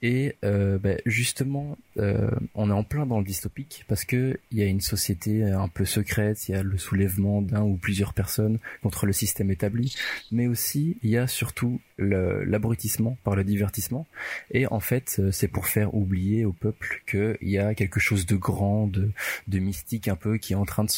Et 0.06 0.36
euh, 0.44 0.76
ben, 0.76 1.00
justement, 1.06 1.78
euh, 1.96 2.28
on 2.54 2.68
est 2.68 2.74
en 2.74 2.84
plein 2.84 3.06
dans 3.06 3.20
le 3.20 3.24
dystopique 3.24 3.86
parce 3.88 4.04
que 4.04 4.38
il 4.50 4.58
y 4.58 4.62
a 4.62 4.66
une 4.66 4.82
société 4.82 5.44
un 5.44 5.66
peu 5.68 5.86
secrète, 5.86 6.46
il 6.46 6.52
y 6.52 6.54
a 6.54 6.62
le 6.62 6.76
soulèvement 6.76 7.40
d'un 7.40 7.62
ou 7.62 7.76
plusieurs 7.76 8.12
personnes 8.12 8.58
contre 8.82 9.06
le 9.06 9.14
système 9.14 9.50
établi, 9.50 9.96
mais 10.30 10.46
aussi 10.46 10.98
il 11.02 11.08
y 11.08 11.16
a 11.16 11.26
surtout 11.26 11.80
l'abrutissement 11.96 13.16
par 13.24 13.34
le 13.34 13.44
divertissement. 13.44 14.06
Et 14.50 14.66
en 14.66 14.80
fait, 14.80 15.16
euh, 15.20 15.30
c'est 15.32 15.48
pour 15.48 15.68
faire 15.68 15.94
oublier 15.94 16.44
au 16.44 16.52
peuple 16.52 17.02
qu'il 17.06 17.38
y 17.40 17.56
a 17.56 17.74
quelque 17.74 17.98
chose 17.98 18.26
de 18.26 18.36
grand, 18.36 18.86
de, 18.88 19.10
mystique 19.58 20.08
un 20.08 20.16
peu 20.16 20.36
qui 20.36 20.52
est 20.52 20.56
en 20.56 20.66
train 20.66 20.84
de 20.84 20.90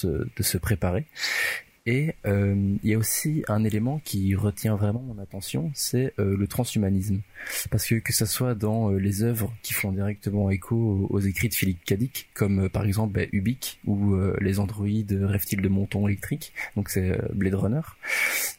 se 0.42 0.58
préparer. 0.58 1.06
Et 1.86 2.14
euh, 2.26 2.76
il 2.82 2.90
y 2.90 2.94
a 2.94 2.98
aussi 2.98 3.44
un 3.46 3.62
élément 3.62 4.00
qui 4.04 4.34
retient 4.34 4.74
vraiment 4.74 5.00
mon 5.00 5.22
attention, 5.22 5.70
c'est 5.72 6.12
euh, 6.18 6.36
le 6.36 6.48
transhumanisme. 6.48 7.20
Parce 7.70 7.86
que 7.86 7.94
que 7.94 8.12
ça 8.12 8.26
soit 8.26 8.56
dans 8.56 8.90
euh, 8.90 8.98
les 8.98 9.22
œuvres 9.22 9.54
qui 9.62 9.72
font 9.72 9.92
directement 9.92 10.50
écho 10.50 11.06
aux, 11.08 11.20
écrits 11.20 11.48
de 11.48 11.54
Philippe 11.54 11.84
Cadic, 11.84 12.28
comme 12.34 12.68
par 12.68 12.84
exemple 12.84 13.12
bah, 13.12 13.26
Ubik 13.32 13.80
ou 13.86 14.16
les 14.40 14.58
androïdes 14.58 15.18
rêvent-ils 15.22 15.60
de 15.60 15.68
montons 15.68 16.06
électriques, 16.06 16.52
donc 16.76 16.88
c'est 16.88 17.18
Blade 17.32 17.54
Runner. 17.54 17.80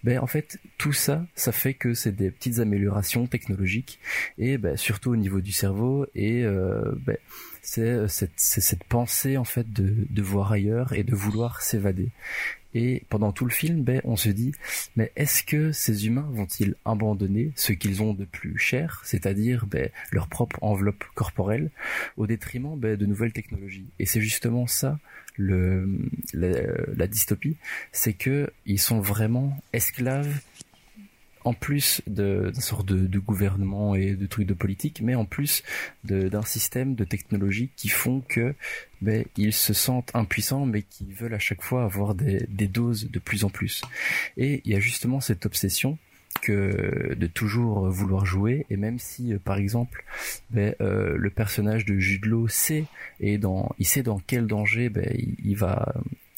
Ben 0.03 0.19
en 0.19 0.27
fait 0.27 0.59
tout 0.77 0.93
ça, 0.93 1.25
ça 1.35 1.51
fait 1.51 1.73
que 1.73 1.93
c'est 1.93 2.15
des 2.15 2.31
petites 2.31 2.59
améliorations 2.59 3.27
technologiques 3.27 3.99
et 4.37 4.57
ben, 4.57 4.77
surtout 4.77 5.11
au 5.11 5.15
niveau 5.15 5.41
du 5.41 5.51
cerveau 5.51 6.05
et 6.15 6.43
ben, 6.43 7.17
c'est 7.61 8.07
cette, 8.07 8.31
cette, 8.35 8.83
pensée 8.85 9.37
en 9.37 9.43
fait 9.43 9.71
de, 9.71 9.93
de 10.09 10.21
voir 10.21 10.51
ailleurs 10.51 10.93
et 10.93 11.03
de 11.03 11.15
vouloir 11.15 11.61
s'évader. 11.61 12.09
Et 12.73 13.03
pendant 13.10 13.31
tout 13.31 13.45
le 13.45 13.52
film, 13.52 13.84
ben, 13.84 14.02
on 14.03 14.15
se 14.15 14.30
dit, 14.30 14.52
mais 14.95 15.11
est-ce 15.15 15.44
que 15.44 15.72
ces 15.72 16.06
humains 16.06 16.30
vont-ils 16.31 16.76
abandonner 16.85 17.52
ce 17.56 17.73
qu'ils 17.73 18.02
ont 18.02 18.14
de 18.14 18.26
plus 18.26 18.57
cher, 18.57 19.02
c'est-à-dire 19.03 19.65
ben, 19.65 19.89
leur 20.11 20.27
propre 20.27 20.57
enveloppe 20.61 21.03
corporelle, 21.15 21.72
au 22.18 22.27
détriment 22.27 22.77
ben, 22.77 22.95
de 22.95 23.06
nouvelles 23.06 23.34
technologies? 23.34 23.88
Et 23.99 24.06
c'est 24.06 24.22
justement 24.22 24.68
ça 24.68 24.99
le, 25.38 25.88
la, 26.34 27.07
dystopie, 27.07 27.57
c'est 27.91 28.14
que 28.14 28.49
ils 28.65 28.80
sont 28.80 28.99
vraiment 28.99 29.57
esclaves 29.72 30.41
en 31.47 31.53
plus 31.53 32.01
d'une 32.07 32.53
sorte 32.53 32.87
de, 32.87 33.19
gouvernement 33.19 33.95
et 33.95 34.15
de 34.15 34.25
trucs 34.25 34.45
de 34.45 34.53
politique, 34.53 35.01
mais 35.01 35.15
en 35.15 35.23
plus 35.23 35.63
d'un 36.03 36.43
système 36.43 36.93
de 36.93 37.05
technologie 37.05 37.69
qui 37.77 37.87
font 37.87 38.21
que 38.27 38.53
ben, 39.01 39.23
ils 39.37 39.53
se 39.53 39.73
sentent 39.73 40.11
impuissants, 40.13 40.65
mais 40.65 40.81
qui 40.81 41.05
veulent 41.13 41.33
à 41.33 41.39
chaque 41.39 41.61
fois 41.61 41.85
avoir 41.85 42.15
des, 42.15 42.67
doses 42.67 43.09
de 43.09 43.19
plus 43.19 43.45
en 43.45 43.49
plus. 43.49 43.81
Et 44.35 44.61
il 44.65 44.71
y 44.71 44.75
a 44.75 44.79
justement 44.81 45.21
cette 45.21 45.45
obsession 45.45 45.97
que 46.41 47.15
de 47.15 47.27
toujours 47.27 47.89
vouloir 47.89 48.25
jouer 48.25 48.65
et 48.69 48.77
même 48.77 48.99
si 48.99 49.33
euh, 49.33 49.39
par 49.39 49.57
exemple 49.57 50.03
ben, 50.51 50.75
euh, 50.81 51.15
le 51.17 51.29
personnage 51.31 51.83
de 51.85 51.97
Jude 51.97 52.25
sait 52.47 52.85
et 53.19 53.39
dans 53.39 53.73
il 53.79 53.87
sait 53.87 54.03
dans 54.03 54.19
quel 54.19 54.45
danger 54.45 54.89
ben, 54.89 55.09
il, 55.43 55.55
va 55.55 55.95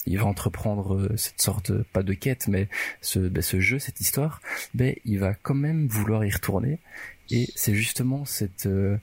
il 0.10 0.18
va 0.18 0.26
entreprendre 0.26 0.96
euh, 0.96 1.16
cette 1.16 1.40
sorte, 1.40 1.72
pas 1.94 2.04
de 2.04 2.14
quête, 2.14 2.48
mais 2.48 2.68
ce, 3.00 3.20
ben, 3.20 3.42
ce 3.42 3.60
jeu, 3.60 3.80
cette 3.80 4.02
histoire, 4.02 4.42
ben, 4.74 4.96
il 5.06 5.20
va 5.20 5.34
quand 5.34 5.56
même 5.56 5.88
vouloir 5.88 6.26
y 6.26 6.32
retourner. 6.32 6.80
Et 7.30 7.48
c'est 7.56 7.76
justement 7.76 8.26
cette, 8.26 8.66
euh, 8.66 8.98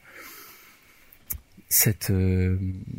cette 1.69 2.11
euh, 2.11 2.59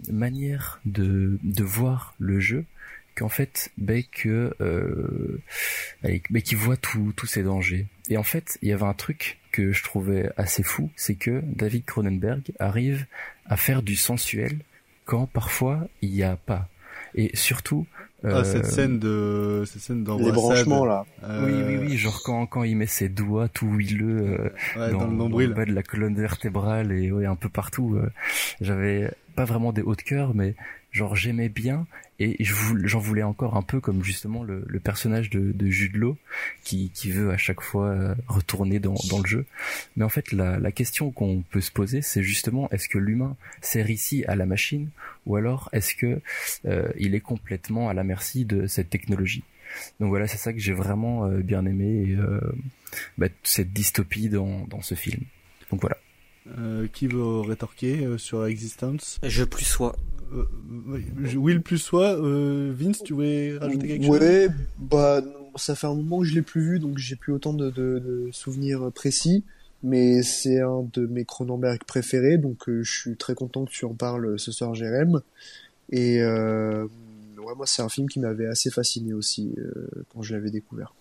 manière 0.10 0.80
de, 0.86 1.38
de 1.44 1.64
voir 1.64 2.16
le 2.18 2.40
jeu 2.40 2.66
qu'en 3.16 3.30
fait, 3.30 3.72
ben, 3.78 4.04
que, 4.10 4.56
euh, 4.62 5.42
ben, 6.02 6.42
qui 6.42 6.56
voit 6.56 6.78
tous 6.78 7.14
ces 7.26 7.44
dangers. 7.44 7.88
Et 8.10 8.18
en 8.18 8.24
fait, 8.24 8.58
il 8.62 8.70
y 8.70 8.72
avait 8.72 8.84
un 8.84 8.94
truc 8.94 9.40
que 9.52 9.74
je 9.74 9.84
trouvais 9.84 10.30
assez 10.38 10.64
fou, 10.64 10.92
c'est 10.96 11.16
que 11.16 11.42
David 11.44 11.84
Cronenberg 11.86 12.44
arrive 12.60 13.06
à 13.48 13.58
faire 13.58 13.82
du 13.82 13.96
sensuel 13.96 14.60
quand 15.06 15.26
parfois 15.26 15.88
il 16.02 16.12
n'y 16.12 16.24
a 16.24 16.36
pas. 16.36 16.70
Et 17.16 17.36
surtout, 17.36 17.88
ah, 18.24 18.44
cette 18.44 18.66
euh, 18.66 18.70
scène 18.70 19.00
de 19.00 19.64
cette 19.66 19.82
scène 19.82 20.04
les 20.20 20.32
branchements 20.32 20.86
là. 20.86 21.06
Euh, 21.24 21.46
oui 21.46 21.54
oui 21.68 21.88
oui, 21.88 21.98
genre 21.98 22.22
quand 22.24 22.48
quand 22.48 22.64
il 22.64 22.76
met 22.76 22.88
ses 22.88 23.10
doigts 23.10 23.48
tout 23.48 23.68
huileux 23.68 24.52
euh, 24.76 24.92
dans, 24.92 25.06
le 25.06 25.14
nombril, 25.14 25.54
bas 25.54 25.66
de 25.66 25.74
la 25.74 25.84
colonne 25.84 26.16
vertébrale 26.16 26.92
et 26.92 27.12
ouais 27.12 27.26
un 27.26 27.36
peu 27.36 27.50
partout. 27.50 28.00
J'avais 28.60 29.12
pas 29.36 29.46
vraiment 29.46 29.72
des 29.72 29.84
hauts 29.84 29.96
de 29.96 30.02
cœur, 30.02 30.34
mais 30.34 30.56
genre 30.98 31.16
j'aimais 31.16 31.50
bien 31.50 31.88
et 32.20 32.36
j'en 32.44 33.00
voulais 33.00 33.24
encore 33.24 33.56
un 33.56 33.62
peu 33.62 33.80
comme 33.80 34.04
justement 34.04 34.44
le, 34.44 34.66
le 34.68 34.80
personnage 34.80 35.30
de, 35.30 35.52
de 35.52 35.68
Jude 35.70 35.96
Law 35.96 36.18
qui, 36.64 36.90
qui 36.94 37.12
veut 37.12 37.32
à 37.32 37.38
chaque 37.38 37.62
fois 37.62 37.88
euh, 37.90 38.16
retourner 38.28 38.80
dans, 38.80 38.96
dans 39.10 39.20
le 39.20 39.28
jeu. 39.28 39.46
Mais 39.96 40.04
en 40.04 40.10
fait 40.10 40.32
la, 40.32 40.60
la 40.60 40.72
question 40.72 41.12
qu'on 41.12 41.44
peut 41.52 41.62
se 41.62 41.72
poser 41.72 42.02
c'est 42.02 42.24
justement 42.24 42.70
est-ce 42.72 42.90
que 42.90 42.98
l'humain 42.98 43.36
sert 43.62 43.90
ici 43.90 44.26
à 44.26 44.36
la 44.36 44.46
machine 44.46 44.90
ou 45.26 45.36
alors 45.36 45.70
est-ce 45.72 45.94
que 45.96 46.20
euh, 46.66 46.90
il 46.98 47.16
est 47.16 47.22
complètement 47.22 47.90
à 47.90 47.94
la 47.94 48.04
merci 48.04 48.46
de 48.46 48.68
cette 48.68 48.90
technologie? 48.90 49.44
Donc 50.00 50.10
voilà, 50.10 50.28
c'est 50.28 50.38
ça 50.38 50.54
que 50.54 50.60
j'ai 50.60 50.74
vraiment 50.74 51.26
euh, 51.26 51.40
bien 51.42 51.66
aimé, 51.66 52.12
et, 52.12 52.18
bah, 53.18 53.28
cette 53.44 53.74
dystopie 53.74 54.30
dans, 54.30 54.66
dans 54.68 54.82
ce 54.82 54.96
film. 54.96 55.24
Donc 55.70 55.82
voilà. 55.82 55.98
Euh, 56.58 56.88
qui 56.94 57.08
veut 57.08 57.42
rétorquer 57.42 58.06
euh, 58.06 58.18
sur 58.18 58.46
Existence? 58.46 59.20
Je 59.24 59.44
plus 59.44 59.66
sois. 59.66 59.96
Euh, 60.34 61.36
Will 61.36 61.62
plus 61.62 61.78
soi. 61.78 62.16
Vince, 62.20 63.04
tu 63.04 63.14
voulais 63.14 63.58
rajouter 63.58 63.88
quelque 63.88 64.06
chose? 64.06 64.20
Ouais, 64.20 64.50
bah 64.80 65.22
ça 65.56 65.76
fait 65.76 65.88
un 65.88 65.96
moment 65.96 66.20
que 66.20 66.26
je 66.26 66.36
l'ai 66.36 66.42
plus 66.42 66.62
vu, 66.62 66.80
donc 66.80 66.98
j'ai 66.98 67.16
plus 67.16 67.34
autant 67.34 67.54
de, 67.54 67.70
de, 67.70 68.30
souvenirs 68.32 68.92
précis. 68.94 69.44
Mais 69.84 70.24
c'est 70.24 70.60
un 70.60 70.88
de 70.94 71.06
mes 71.06 71.24
Cronenberg 71.24 71.84
préférés, 71.86 72.38
donc 72.38 72.64
je 72.68 72.92
suis 72.92 73.16
très 73.16 73.36
content 73.36 73.66
que 73.66 73.72
tu 73.72 73.86
en 73.86 73.94
parles 73.94 74.40
ce 74.40 74.52
soir, 74.52 74.74
Jérém. 74.74 75.22
Et 75.92 76.22
ouais, 76.24 77.56
moi 77.56 77.66
c'est 77.66 77.82
un 77.82 77.90
film 77.90 78.10
qui 78.10 78.20
m'avait 78.20 78.48
assez 78.48 78.72
fasciné 78.72 79.14
aussi 79.14 79.56
quand 80.14 80.22
je 80.24 80.34
l'avais 80.34 80.50
découvert. 80.52 80.94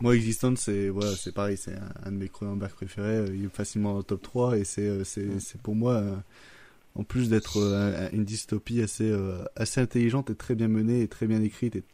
Moi, 0.00 0.14
Existence, 0.14 0.60
c'est 0.60 0.88
voilà, 0.90 1.12
c'est 1.16 1.32
pareil, 1.32 1.56
c'est 1.56 1.74
un, 2.04 2.12
de 2.12 2.16
mes 2.16 2.28
Cronenberg 2.28 2.72
préférés. 2.72 3.16
Euh, 3.16 3.34
il 3.34 3.46
est 3.46 3.54
facilement 3.54 3.92
dans 3.92 3.98
le 3.98 4.04
top 4.04 4.22
3 4.22 4.58
et 4.58 4.64
c'est 4.64 4.82
euh, 4.82 5.04
c'est 5.04 5.40
c'est 5.40 5.60
pour 5.60 5.74
moi 5.74 5.94
euh, 5.94 6.16
en 6.96 7.04
plus 7.04 7.28
d'être 7.28 7.58
une 8.12 8.24
dystopie 8.24 8.80
assez 8.80 9.14
assez 9.56 9.80
intelligente 9.80 10.30
et 10.30 10.34
très 10.34 10.54
bien 10.54 10.68
menée 10.68 11.02
et 11.02 11.08
très 11.08 11.26
bien 11.26 11.42
écrite 11.42 11.76
et 11.76 11.84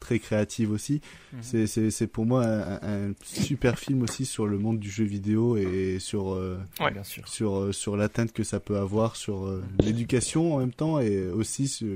très 0.00 0.18
créative 0.18 0.72
aussi. 0.72 1.00
Mhm. 1.32 1.66
C'est 1.66 2.06
pour 2.06 2.26
moi 2.26 2.44
un, 2.44 3.12
super 3.22 3.78
film 3.78 4.02
aussi 4.02 4.26
sur 4.26 4.46
le 4.46 4.58
monde 4.58 4.78
du 4.78 4.90
jeu 4.90 5.04
vidéo 5.04 5.56
et 5.56 5.98
sur 5.98 6.32
ouais, 6.80 6.90
bien 6.92 7.04
sûr. 7.04 7.26
sur 7.28 7.74
sur 7.74 7.96
l'atteinte 7.96 8.32
que 8.32 8.44
ça 8.44 8.60
peut 8.60 8.76
avoir 8.76 9.16
sur 9.16 9.60
l'éducation 9.80 10.54
en 10.54 10.58
même 10.58 10.72
temps 10.72 11.00
et 11.00 11.28
aussi 11.28 11.68
sur 11.68 11.88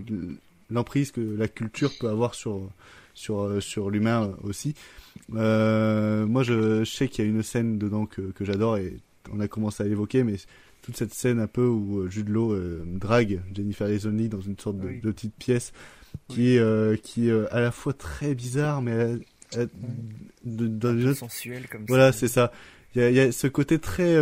l'emprise 0.70 1.12
que 1.12 1.20
la 1.20 1.48
culture 1.48 1.92
peut 2.00 2.08
avoir 2.08 2.34
sur 2.34 2.70
sur 3.14 3.62
sur 3.62 3.90
l'humain 3.90 4.34
aussi. 4.42 4.74
Euh, 5.34 6.26
moi, 6.26 6.42
je, 6.42 6.84
sais 6.84 7.08
qu'il 7.08 7.24
y 7.24 7.28
a 7.28 7.30
une 7.30 7.42
scène 7.42 7.78
dedans 7.78 8.06
que, 8.06 8.22
que 8.22 8.44
j'adore 8.44 8.76
et 8.78 8.96
on 9.32 9.40
a 9.40 9.48
commencé 9.48 9.82
à 9.82 9.86
l'évoquer, 9.86 10.22
mais 10.22 10.36
toute 10.86 10.96
cette 10.96 11.12
scène 11.12 11.40
un 11.40 11.48
peu 11.48 11.66
où 11.66 11.98
euh, 11.98 12.08
Jude 12.08 12.28
Law 12.28 12.52
euh, 12.52 12.84
drague 12.86 13.42
Jennifer 13.52 13.88
Aniston 13.88 14.28
dans 14.30 14.40
une 14.40 14.56
sorte 14.56 14.78
de, 14.78 15.00
petite 15.00 15.34
pièce 15.34 15.72
qui 16.28 16.54
est 16.54 16.60
euh, 16.60 16.96
qui 16.96 17.28
est 17.28 17.50
à 17.50 17.60
la 17.60 17.72
fois 17.72 17.92
très 17.92 18.36
bizarre 18.36 18.82
mais 18.82 19.16
de, 20.44 21.12
sensuel 21.12 21.66
comme 21.68 21.84
voilà 21.88 22.12
c'est 22.12 22.28
ça. 22.28 22.52
Il 22.94 23.02
y 23.02 23.04
a, 23.04 23.10
y 23.10 23.18
a, 23.18 23.32
ce 23.32 23.48
côté 23.48 23.80
très 23.80 24.16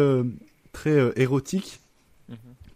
très 0.73 1.13
érotique 1.17 1.81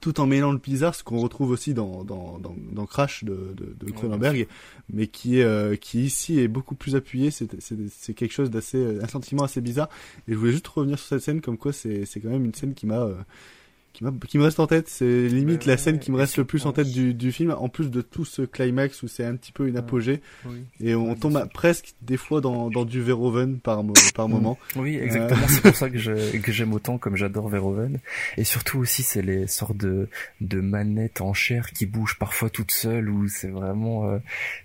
tout 0.00 0.20
en 0.20 0.26
mêlant 0.26 0.52
le 0.52 0.58
bizarre, 0.58 0.94
ce 0.94 1.02
qu'on 1.02 1.18
retrouve 1.18 1.50
aussi 1.50 1.74
dans, 1.74 2.04
dans, 2.04 2.38
dans, 2.38 2.54
dans 2.72 2.86
Crash 2.86 3.24
de, 3.24 3.54
de, 3.56 3.74
de 3.78 3.90
Cronenberg, 3.90 4.46
mais 4.92 5.06
qui 5.08 5.42
euh, 5.42 5.76
qui 5.76 6.04
ici 6.04 6.38
est 6.38 6.48
beaucoup 6.48 6.74
plus 6.74 6.94
appuyé. 6.94 7.30
C'est 7.30 7.60
c'est 7.60 8.14
quelque 8.14 8.32
chose 8.32 8.50
d'assez 8.50 9.00
un 9.02 9.08
sentiment 9.08 9.44
assez 9.44 9.60
bizarre. 9.60 9.88
Et 10.28 10.32
je 10.32 10.38
voulais 10.38 10.52
juste 10.52 10.68
revenir 10.68 10.98
sur 10.98 11.08
cette 11.08 11.22
scène, 11.22 11.40
comme 11.40 11.58
quoi 11.58 11.72
c'est 11.72 12.04
c'est 12.04 12.20
quand 12.20 12.30
même 12.30 12.44
une 12.44 12.54
scène 12.54 12.74
qui 12.74 12.86
m'a 12.86 13.00
euh, 13.00 13.14
qui, 13.92 14.38
me 14.38 14.42
reste 14.44 14.60
en 14.60 14.66
tête. 14.66 14.88
C'est 14.88 15.28
limite 15.28 15.66
la 15.66 15.76
scène 15.76 15.98
qui 15.98 16.10
me 16.10 16.16
reste 16.16 16.36
le 16.36 16.44
plus 16.44 16.66
en 16.66 16.72
tête 16.72 16.90
du, 16.90 17.14
du 17.14 17.32
film, 17.32 17.54
en 17.56 17.68
plus 17.68 17.90
de 17.90 18.00
tout 18.00 18.24
ce 18.24 18.42
climax 18.42 19.02
où 19.02 19.08
c'est 19.08 19.24
un 19.24 19.34
petit 19.34 19.52
peu 19.52 19.66
une 19.66 19.76
apogée. 19.76 20.20
Et 20.80 20.94
on 20.94 21.14
tombe 21.14 21.48
presque 21.52 21.94
des 22.02 22.16
fois 22.16 22.40
dans, 22.40 22.70
dans 22.70 22.84
du 22.84 23.00
Verhoeven 23.00 23.58
par, 23.58 23.82
par 24.14 24.28
mm. 24.28 24.32
moment. 24.32 24.58
Oui, 24.76 24.96
exactement. 24.96 25.46
c'est 25.48 25.62
pour 25.62 25.74
ça 25.74 25.90
que 25.90 25.98
j'aime 25.98 26.72
autant, 26.72 26.98
comme 26.98 27.16
j'adore 27.16 27.48
Verhoeven. 27.48 27.98
Et 28.36 28.44
surtout 28.44 28.78
aussi, 28.78 29.02
c'est 29.02 29.22
les 29.22 29.46
sortes 29.46 29.76
de, 29.76 30.08
de 30.40 30.60
manettes 30.60 31.20
en 31.20 31.34
chair 31.34 31.72
qui 31.72 31.86
bougent 31.86 32.18
parfois 32.18 32.50
toutes 32.50 32.72
seules, 32.72 33.08
où 33.08 33.28
c'est 33.28 33.48
vraiment 33.48 34.08
euh, 34.08 34.18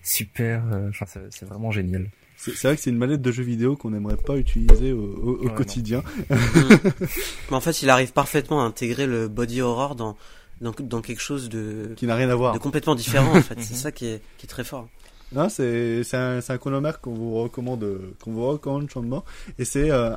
super. 0.04 0.64
Euh, 0.72 0.90
enfin, 0.90 1.06
c'est 1.30 1.46
vraiment 1.46 1.72
génial. 1.72 2.08
C'est 2.52 2.68
vrai 2.68 2.76
que 2.76 2.82
c'est 2.82 2.90
une 2.90 2.98
manette 2.98 3.22
de 3.22 3.32
jeu 3.32 3.44
vidéo 3.44 3.76
qu'on 3.76 3.92
n'aimerait 3.92 4.18
pas 4.18 4.38
utiliser 4.38 4.92
au, 4.92 5.40
au, 5.44 5.50
quotidien. 5.50 6.04
Mais 6.30 7.56
en 7.56 7.62
fait, 7.62 7.82
il 7.82 7.90
arrive 7.90 8.12
parfaitement 8.12 8.62
à 8.62 8.66
intégrer 8.66 9.06
le 9.06 9.28
body 9.28 9.62
horror 9.62 9.96
dans, 9.96 10.18
dans, 10.62 10.74
dans 10.78 11.02
quelque 11.02 11.22
chose 11.22 11.50
de 11.50 11.94
qui 11.96 12.06
n'a 12.06 12.16
rien 12.16 12.30
à 12.30 12.36
voir, 12.36 12.54
de 12.54 12.60
complètement 12.60 12.96
différent. 12.96 13.38
en 13.38 13.42
fait, 13.42 13.60
c'est 13.62 13.76
ça 13.76 13.92
qui 13.92 14.08
est, 14.08 14.22
qui 14.38 14.46
est 14.46 14.50
très 14.50 14.64
fort. 14.64 14.88
Non, 15.32 15.50
c'est 15.50 16.04
c'est 16.04 16.18
un, 16.18 16.40
un 16.48 16.58
Cronenberg 16.58 16.98
qu'on 17.02 17.14
vous 17.14 17.34
recommande 17.42 18.00
qu'on 18.24 18.34
vous 18.34 18.46
recommande 18.46 18.88
chaudement 18.90 19.26
et 19.58 19.66
c'est 19.66 19.90
euh, 19.90 20.16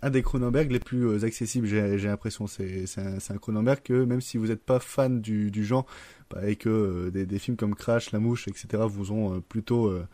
un, 0.00 0.10
des 0.10 0.22
Cronenberg 0.22 0.72
les 0.72 0.78
plus 0.78 1.06
euh, 1.06 1.24
accessibles. 1.26 1.66
J'ai 1.66 1.98
j'ai 1.98 2.08
l'impression 2.08 2.46
c'est 2.46 2.86
c'est 2.86 3.02
un, 3.02 3.18
un 3.28 3.36
Cronenberg 3.36 3.80
que 3.82 3.92
même 3.92 4.22
si 4.22 4.38
vous 4.38 4.46
n'êtes 4.46 4.64
pas 4.64 4.80
fan 4.80 5.20
du 5.20 5.50
du 5.50 5.66
genre 5.66 5.84
bah, 6.30 6.48
et 6.48 6.56
que 6.56 6.68
euh, 6.68 7.10
des 7.10 7.26
des 7.26 7.38
films 7.38 7.56
comme 7.56 7.74
Crash, 7.74 8.12
La 8.12 8.18
Mouche, 8.18 8.48
etc. 8.48 8.84
vous 8.88 9.12
ont 9.12 9.34
euh, 9.34 9.40
plutôt 9.40 9.88
euh, 9.88 10.06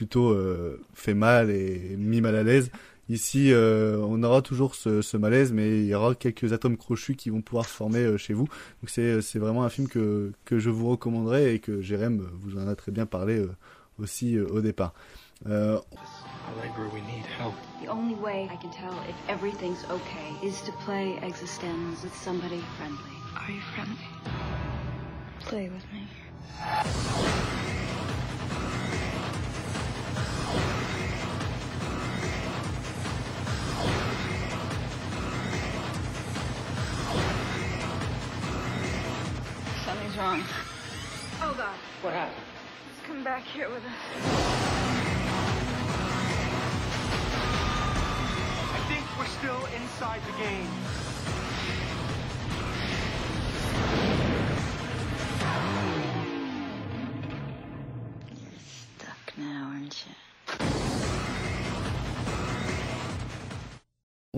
plutôt 0.00 0.30
euh, 0.30 0.80
fait 0.94 1.12
mal 1.12 1.50
et 1.50 1.94
mis 1.98 2.22
mal 2.22 2.34
à 2.34 2.42
l'aise. 2.42 2.70
Ici, 3.10 3.52
euh, 3.52 3.98
on 3.98 4.22
aura 4.22 4.40
toujours 4.40 4.74
ce, 4.74 5.02
ce 5.02 5.18
malaise, 5.18 5.52
mais 5.52 5.80
il 5.80 5.84
y 5.84 5.94
aura 5.94 6.14
quelques 6.14 6.54
atomes 6.54 6.78
crochus 6.78 7.16
qui 7.16 7.28
vont 7.28 7.42
pouvoir 7.42 7.66
se 7.66 7.74
former 7.74 7.98
euh, 7.98 8.16
chez 8.16 8.32
vous. 8.32 8.46
Donc 8.46 8.88
c'est 8.88 9.20
c'est 9.20 9.38
vraiment 9.38 9.62
un 9.62 9.68
film 9.68 9.88
que 9.88 10.32
que 10.46 10.58
je 10.58 10.70
vous 10.70 10.88
recommanderais 10.88 11.54
et 11.54 11.58
que 11.58 11.82
Jérém 11.82 12.26
vous 12.40 12.56
en 12.58 12.66
a 12.66 12.74
très 12.76 12.92
bien 12.92 13.04
parlé 13.04 13.40
euh, 13.40 13.50
aussi 13.98 14.38
euh, 14.38 14.46
au 14.50 14.62
départ. 14.62 14.94
Euh, 15.46 15.78
Allegra, 16.48 16.84
we 16.94 17.02
need 17.02 17.26
help. 17.38 17.52
The 17.84 17.90
only 17.90 18.14
way 18.14 18.48
I 18.50 18.56
can 18.56 18.70
tell 18.70 18.96
if 19.06 19.16
everything's 19.28 19.84
okay 19.90 20.48
is 20.48 20.62
to 20.62 20.72
play 20.86 21.18
Existenz 21.20 22.02
with 22.02 22.14
somebody 22.14 22.62
friendly. 22.78 23.16
Are 23.36 23.52
you 23.52 23.60
friendly? 23.74 24.08
Play 25.40 25.68
with 25.68 25.84
me. 25.92 26.08
Something's 39.84 40.16
wrong. 40.16 40.42
Oh 41.42 41.54
God. 41.56 41.74
What 42.02 42.12
happened? 42.14 42.36
He's 42.88 43.06
come 43.06 43.24
back 43.24 43.44
here 43.44 43.68
with 43.68 43.84
us. 43.84 43.92
I 48.72 48.78
think 48.88 49.04
we're 49.18 49.26
still 49.26 49.66
inside 49.74 50.20
the 50.26 50.32
game. 50.42 50.68
Stuck 58.98 59.38
now, 59.38 59.70
aren't 59.72 60.06
you? 60.06 60.29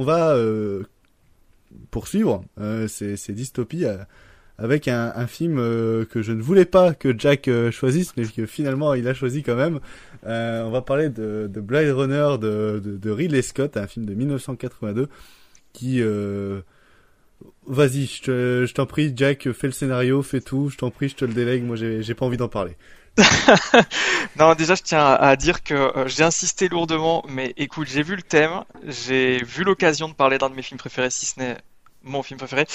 On 0.03 0.05
va 0.05 0.35
euh, 0.35 0.83
poursuivre 1.91 2.45
euh, 2.61 2.89
ces, 2.89 3.17
dystopies 3.33 3.85
euh, 3.85 3.99
avec 4.59 4.89
un, 4.89 5.27
film 5.27 5.57
que 5.57 6.23
je 6.23 6.33
ne 6.33 6.43
voulais 6.43 6.67
pas 6.67 6.95
que 6.95 7.19
Jack 7.19 7.51
choisisse, 7.71 8.17
mais 8.17 8.25
que 8.25 8.47
finalement 8.47 8.95
il 8.95 9.09
a 9.09 9.15
choisi 9.15 9.43
quand 9.43 9.57
même. 9.57 9.81
On 10.25 10.71
va 10.71 10.83
parler 10.83 11.09
de, 11.09 11.51
de 11.53 11.61
Blade 11.61 11.89
Runner 11.89 12.37
de, 12.39 12.81
de, 12.85 13.11
Ridley 13.11 13.43
Scott, 13.43 13.77
un 13.77 13.87
film 13.87 14.07
de 14.07 14.15
1982 14.15 15.09
qui... 15.73 16.01
Vas-y, 17.67 18.07
je 18.07 18.23
te- 18.23 18.67
je 18.67 18.75
t'en 18.75 18.87
prie, 18.87 19.13
Jack, 19.17 19.51
fais 19.51 19.67
le 19.67 19.73
scénario, 19.73 20.23
fais 20.23 20.41
tout, 20.41 20.69
je 20.69 20.77
t'en 20.77 20.91
prie, 20.91 21.09
je 21.09 21.17
te 21.17 21.25
le 21.25 21.33
délègue, 21.33 21.65
moi 21.65 21.75
j'ai 21.75 22.15
pas 22.15 22.27
envie 22.27 22.37
d'en 22.37 22.49
parler. 22.49 22.77
Non, 24.37 24.55
déjà, 24.55 24.75
je 24.75 24.83
tiens 24.83 25.05
à 25.15 25.37
dire 25.37 25.63
que 25.63 25.75
euh, 25.75 26.09
j'ai 26.09 26.25
insisté 26.25 26.69
lourdement, 26.69 27.25
mais 27.29 27.53
écoute, 27.57 27.89
j'ai 27.89 28.03
vu 28.03 28.17
le 28.17 28.23
thème, 28.23 28.65
j'ai 28.85 29.43
vu 29.45 29.65
l'occasion 29.65 30.09
de 30.09 30.15
parler 30.15 30.39
d'un 30.39 30.51
de 30.51 30.55
mes 30.55 30.63
films 30.63 30.79
préférés, 30.79 31.11
si 31.11 31.27
ce 31.27 31.39
n'est 31.41 31.57
mon 32.05 32.23
film 32.23 32.39
préféré. 32.39 32.67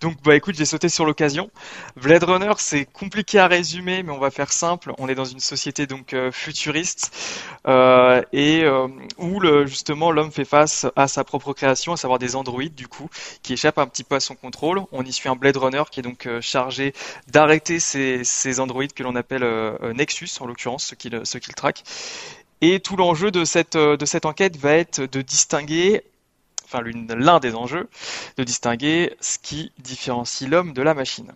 Donc, 0.00 0.16
bah 0.22 0.36
écoute, 0.36 0.54
j'ai 0.56 0.64
sauté 0.64 0.88
sur 0.88 1.04
l'occasion. 1.04 1.50
Blade 1.96 2.24
Runner, 2.24 2.52
c'est 2.58 2.84
compliqué 2.84 3.38
à 3.38 3.46
résumer, 3.46 4.02
mais 4.02 4.12
on 4.12 4.18
va 4.18 4.30
faire 4.30 4.52
simple. 4.52 4.92
On 4.98 5.08
est 5.08 5.14
dans 5.14 5.24
une 5.24 5.40
société 5.40 5.86
donc 5.86 6.12
euh, 6.12 6.30
futuriste 6.32 7.12
euh, 7.66 8.22
et 8.32 8.64
euh, 8.64 8.88
où 9.18 9.40
justement 9.66 10.10
l'homme 10.10 10.32
fait 10.32 10.44
face 10.44 10.86
à 10.96 11.08
sa 11.08 11.24
propre 11.24 11.52
création, 11.52 11.92
à 11.92 11.96
savoir 11.96 12.18
des 12.18 12.36
androïdes 12.36 12.74
du 12.74 12.88
coup, 12.88 13.08
qui 13.42 13.52
échappent 13.52 13.78
un 13.78 13.86
petit 13.86 14.04
peu 14.04 14.16
à 14.16 14.20
son 14.20 14.34
contrôle. 14.34 14.82
On 14.92 15.04
y 15.04 15.12
suit 15.12 15.28
un 15.28 15.36
Blade 15.36 15.56
Runner 15.56 15.82
qui 15.90 16.00
est 16.00 16.02
donc 16.02 16.28
chargé 16.40 16.92
d'arrêter 17.28 17.80
ces, 17.80 18.24
ces 18.24 18.60
androïdes 18.60 18.92
que 18.92 19.02
l'on 19.02 19.16
appelle 19.16 19.44
Nexus, 19.94 20.30
en 20.40 20.46
l'occurrence, 20.46 20.86
ceux 20.86 20.96
qui 20.96 21.10
le, 21.10 21.24
ceux 21.24 21.38
qui 21.38 21.50
le 21.50 21.54
traquent. 21.54 21.82
Et 22.60 22.80
tout 22.80 22.96
l'enjeu 22.96 23.30
de 23.30 23.44
cette, 23.44 23.76
de 23.76 24.04
cette 24.06 24.24
enquête 24.24 24.56
va 24.56 24.72
être 24.72 25.02
de 25.02 25.20
distinguer, 25.20 26.02
enfin 26.66 26.82
l'une- 26.82 27.12
l'un 27.14 27.38
des 27.40 27.54
enjeux, 27.54 27.88
de 28.36 28.44
distinguer 28.44 29.14
ce 29.20 29.38
qui 29.38 29.72
différencie 29.78 30.48
l'homme 30.50 30.72
de 30.74 30.82
la 30.82 30.92
machine. 30.94 31.32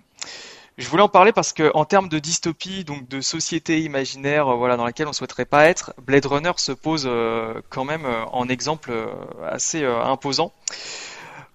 Je 0.79 0.89
voulais 0.89 1.03
en 1.03 1.09
parler 1.09 1.33
parce 1.33 1.53
que 1.53 1.71
en 1.75 1.85
termes 1.85 2.09
de 2.09 2.19
dystopie, 2.19 2.85
donc 2.85 3.07
de 3.09 3.21
société 3.21 3.81
imaginaire, 3.81 4.49
euh, 4.49 4.55
voilà, 4.57 4.77
dans 4.79 4.85
laquelle 4.85 5.09
on 5.09 5.13
souhaiterait 5.13 5.45
pas 5.45 5.67
être, 5.67 5.93
Blade 6.07 6.25
Runner 6.25 6.53
se 6.57 6.73
pose 6.73 7.05
euh, 7.07 7.53
quand 7.69 7.85
même 7.85 8.07
euh, 8.07 8.25
en 8.33 8.49
exemple 8.49 8.91
euh, 8.91 9.07
assez 9.47 9.83
euh, 9.83 10.03
imposant. 10.03 10.53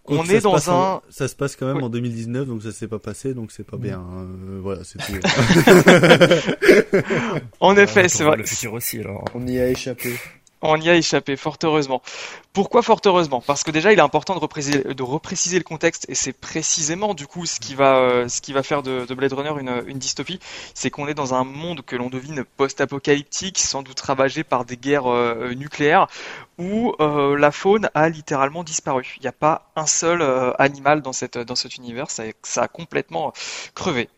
On 0.07 0.23
est 0.25 0.41
dans 0.41 0.53
en- 0.69 0.97
un, 0.97 1.01
ça 1.09 1.27
se 1.27 1.35
passe 1.35 1.55
quand 1.55 1.65
même 1.65 1.77
Oui. 1.77 1.83
en 1.83 1.89
2019, 1.89 2.47
donc 2.47 2.61
ça 2.61 2.71
s'est 2.71 2.87
pas 2.87 2.99
passé, 2.99 3.33
donc 3.33 3.51
c'est 3.51 3.63
pas 3.65 3.77
bien. 3.77 3.97
hein. 3.97 4.27
Euh, 4.47 4.59
voilà, 4.61 4.81
c'est 4.83 4.99
tout. 4.99 5.13
en 7.59 7.75
effet, 7.77 8.01
Ouais, 8.03 8.09
c'est 8.09 8.23
vrai. 8.23 8.37
Le 8.37 8.45
futur 8.45 8.73
aussi, 8.73 8.99
alors. 8.99 9.25
On 9.33 9.45
y 9.47 9.59
a 9.59 9.67
échappé. 9.69 10.15
On 10.67 10.77
y 10.77 10.89
a 10.89 10.95
échappé, 10.95 11.35
fort 11.35 11.57
heureusement. 11.63 12.01
Pourquoi 12.51 12.81
fort 12.81 12.99
heureusement? 13.05 13.39
Parce 13.39 13.63
que 13.63 13.69
déjà, 13.69 13.93
il 13.93 13.99
est 13.99 14.01
important 14.01 14.33
de 14.33 14.39
repréciser, 14.39 15.57
le 15.59 15.63
contexte, 15.63 16.05
et 16.09 16.15
c'est 16.15 16.33
précisément 16.33 17.13
du 17.13 17.27
coup 17.27 17.45
ce 17.45 17.59
qui 17.59 17.75
va, 17.75 17.97
euh, 17.97 18.27
faire 18.63 18.81
de, 18.81 19.05
de 19.05 19.13
Blade 19.13 19.33
Runner 19.33 19.51
une, 19.87 19.99
dystopie, 19.99 20.39
c'est 20.73 20.89
qu'on 20.89 21.07
est 21.07 21.13
dans 21.13 21.35
un 21.35 21.43
monde 21.43 21.81
que 21.83 21.95
l'on 21.95 22.09
devine 22.09 22.43
post-apocalyptique, 22.57 23.59
sans 23.59 23.83
doute 23.83 23.99
ravagé 24.01 24.43
par 24.43 24.65
des 24.65 24.77
guerres 24.77 25.11
euh, 25.11 25.53
nucléaires, 25.53 26.07
où 26.57 26.95
euh, 26.99 27.37
la 27.37 27.51
faune 27.51 27.89
a 27.93 28.09
littéralement 28.09 28.63
disparu. 28.63 29.15
Il 29.17 29.21
n'y 29.21 29.27
a 29.27 29.33
pas 29.33 29.69
un 29.75 29.85
seul 29.85 30.23
animal 30.57 31.03
dans 31.03 31.13
cet 31.13 31.77
univers, 31.77 32.09
ça, 32.09 32.23
ça 32.41 32.63
a 32.63 32.67
complètement 32.67 33.33
crevé. 33.75 34.09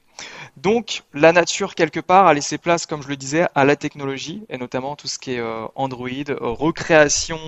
Donc, 0.55 1.03
la 1.13 1.31
nature, 1.31 1.75
quelque 1.75 1.99
part, 1.99 2.27
a 2.27 2.33
laissé 2.33 2.57
place, 2.57 2.85
comme 2.85 3.03
je 3.03 3.07
le 3.07 3.15
disais, 3.15 3.47
à 3.53 3.65
la 3.65 3.75
technologie, 3.75 4.43
et 4.49 4.57
notamment 4.57 4.95
tout 4.95 5.07
ce 5.07 5.19
qui 5.19 5.33
est 5.33 5.39
euh, 5.39 5.65
Android, 5.75 6.09
euh, 6.29 6.37
recréation 6.41 7.39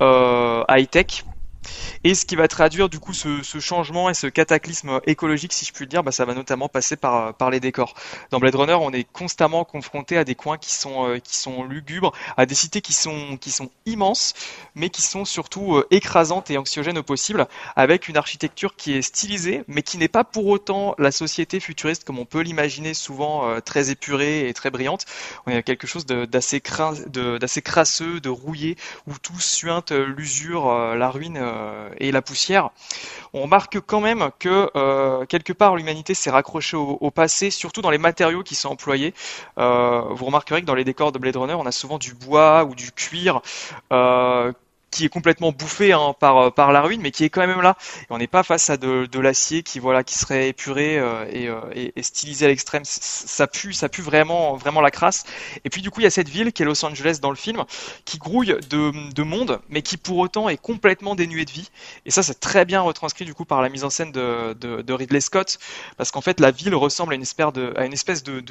euh, 0.00 0.64
high-tech. 0.68 1.24
Et 2.04 2.14
ce 2.14 2.24
qui 2.24 2.36
va 2.36 2.48
traduire 2.48 2.88
du 2.88 2.98
coup 2.98 3.12
ce, 3.12 3.42
changement 3.58 4.08
et 4.08 4.14
ce 4.14 4.26
cataclysme 4.26 5.00
écologique, 5.06 5.52
si 5.52 5.64
je 5.64 5.72
puis 5.72 5.84
le 5.84 5.88
dire, 5.88 6.02
bah, 6.02 6.12
ça 6.12 6.24
va 6.24 6.34
notamment 6.34 6.68
passer 6.68 6.96
par, 6.96 7.34
par 7.34 7.50
les 7.50 7.60
décors. 7.60 7.94
Dans 8.30 8.38
Blade 8.38 8.54
Runner, 8.54 8.74
on 8.80 8.92
est 8.92 9.04
constamment 9.04 9.64
confronté 9.64 10.16
à 10.16 10.24
des 10.24 10.34
coins 10.34 10.58
qui 10.58 10.74
sont, 10.74 11.08
euh, 11.08 11.64
lugubres, 11.68 12.12
à 12.36 12.46
des 12.46 12.54
cités 12.54 12.80
qui 12.80 12.92
sont, 12.92 13.38
immenses, 13.86 14.34
mais 14.74 14.90
qui 14.90 15.02
sont 15.02 15.24
surtout 15.24 15.76
euh, 15.76 15.86
écrasantes 15.90 16.50
et 16.50 16.58
anxiogènes 16.58 16.98
au 16.98 17.02
possible, 17.02 17.46
avec 17.74 18.08
une 18.08 18.16
architecture 18.16 18.76
qui 18.76 18.92
est 18.92 19.02
stylisée, 19.02 19.64
mais 19.66 19.82
qui 19.82 19.98
n'est 19.98 20.08
pas 20.08 20.24
pour 20.24 20.46
autant 20.46 20.94
la 20.98 21.10
société 21.10 21.60
futuriste 21.60 22.04
comme 22.04 22.18
on 22.18 22.24
peut 22.24 22.40
l'imaginer, 22.40 22.94
souvent 22.94 23.48
euh, 23.48 23.60
très 23.60 23.90
épurée 23.90 24.48
et 24.48 24.54
très 24.54 24.70
brillante. 24.70 25.04
On 25.46 25.56
à 25.56 25.62
quelque 25.62 25.86
chose 25.86 26.06
d'assez 26.06 26.60
crasseux, 26.60 28.20
de 28.20 28.28
rouillé, 28.28 28.76
où 29.06 29.18
tout 29.18 29.40
suinte 29.40 29.92
euh, 29.92 30.06
l'usure, 30.06 30.68
euh, 30.68 30.94
la 30.94 31.10
ruine 31.10 31.36
euh, 31.36 31.57
et 31.98 32.12
la 32.12 32.22
poussière. 32.22 32.70
On 33.32 33.42
remarque 33.42 33.80
quand 33.80 34.00
même 34.00 34.30
que 34.38 34.70
euh, 34.76 35.24
quelque 35.26 35.52
part 35.52 35.76
l'humanité 35.76 36.14
s'est 36.14 36.30
raccrochée 36.30 36.76
au, 36.76 36.98
au 37.00 37.10
passé, 37.10 37.50
surtout 37.50 37.82
dans 37.82 37.90
les 37.90 37.98
matériaux 37.98 38.42
qui 38.42 38.54
sont 38.54 38.68
employés. 38.68 39.14
Euh, 39.58 40.02
vous 40.10 40.24
remarquerez 40.24 40.60
que 40.60 40.66
dans 40.66 40.74
les 40.74 40.84
décors 40.84 41.12
de 41.12 41.18
Blade 41.18 41.36
Runner, 41.36 41.54
on 41.54 41.66
a 41.66 41.72
souvent 41.72 41.98
du 41.98 42.14
bois 42.14 42.64
ou 42.64 42.74
du 42.74 42.92
cuir. 42.92 43.40
Qui 44.90 45.04
est 45.04 45.08
complètement 45.08 45.52
bouffé 45.52 45.92
hein, 45.92 46.14
par 46.18 46.38
euh, 46.38 46.50
par 46.50 46.72
la 46.72 46.80
ruine, 46.80 47.00
mais 47.00 47.10
qui 47.10 47.24
est 47.24 47.30
quand 47.30 47.46
même 47.46 47.60
là. 47.60 47.76
Et 48.02 48.06
on 48.10 48.18
n'est 48.18 48.26
pas 48.26 48.42
face 48.42 48.70
à 48.70 48.76
de, 48.76 49.18
l'acier 49.18 49.62
qui 49.62 49.78
voilà 49.78 50.04
qui 50.04 50.16
serait 50.16 50.48
épuré 50.48 50.98
euh, 50.98 51.26
et, 51.30 51.48
euh, 51.48 51.60
et, 51.74 52.02
stylisé 52.02 52.46
à 52.46 52.48
l'extrême. 52.48 52.82
Ça 52.84 53.46
pue, 53.46 53.72
ça 53.72 53.88
pue 53.88 54.02
vraiment 54.02 54.56
vraiment 54.56 54.80
la 54.80 54.90
crasse. 54.90 55.24
Et 55.64 55.70
puis 55.70 55.82
du 55.82 55.90
coup, 55.90 56.00
il 56.00 56.04
y 56.04 56.06
a 56.06 56.10
cette 56.10 56.28
ville 56.28 56.52
qui 56.52 56.62
est 56.62 56.66
Los 56.66 56.84
Angeles 56.84 57.18
dans 57.20 57.30
le 57.30 57.36
film, 57.36 57.64
qui 58.04 58.18
grouille 58.18 58.54
de, 58.70 59.12
de 59.12 59.22
monde, 59.22 59.60
mais 59.68 59.82
qui 59.82 59.96
pour 59.96 60.18
autant 60.18 60.48
est 60.48 60.56
complètement 60.56 61.14
dénuée 61.14 61.44
de 61.44 61.50
vie. 61.50 61.70
Et 62.06 62.10
ça, 62.10 62.22
c'est 62.22 62.40
très 62.40 62.64
bien 62.64 62.80
retranscrit 62.80 63.24
du 63.24 63.34
coup 63.34 63.44
par 63.44 63.62
la 63.62 63.68
mise 63.68 63.84
en 63.84 63.90
scène 63.90 64.12
de, 64.12 64.92
Ridley 64.92 65.20
Scott, 65.20 65.58
parce 65.96 66.10
qu'en 66.10 66.20
fait, 66.20 66.40
la 66.40 66.50
ville 66.50 66.74
ressemble 66.74 67.12
à 67.12 67.16
une 67.16 67.22
espèce 67.22 67.52
de, 67.52 67.72
à 67.76 67.84
une 67.84 67.92
espèce 67.92 68.22
de, 68.22 68.42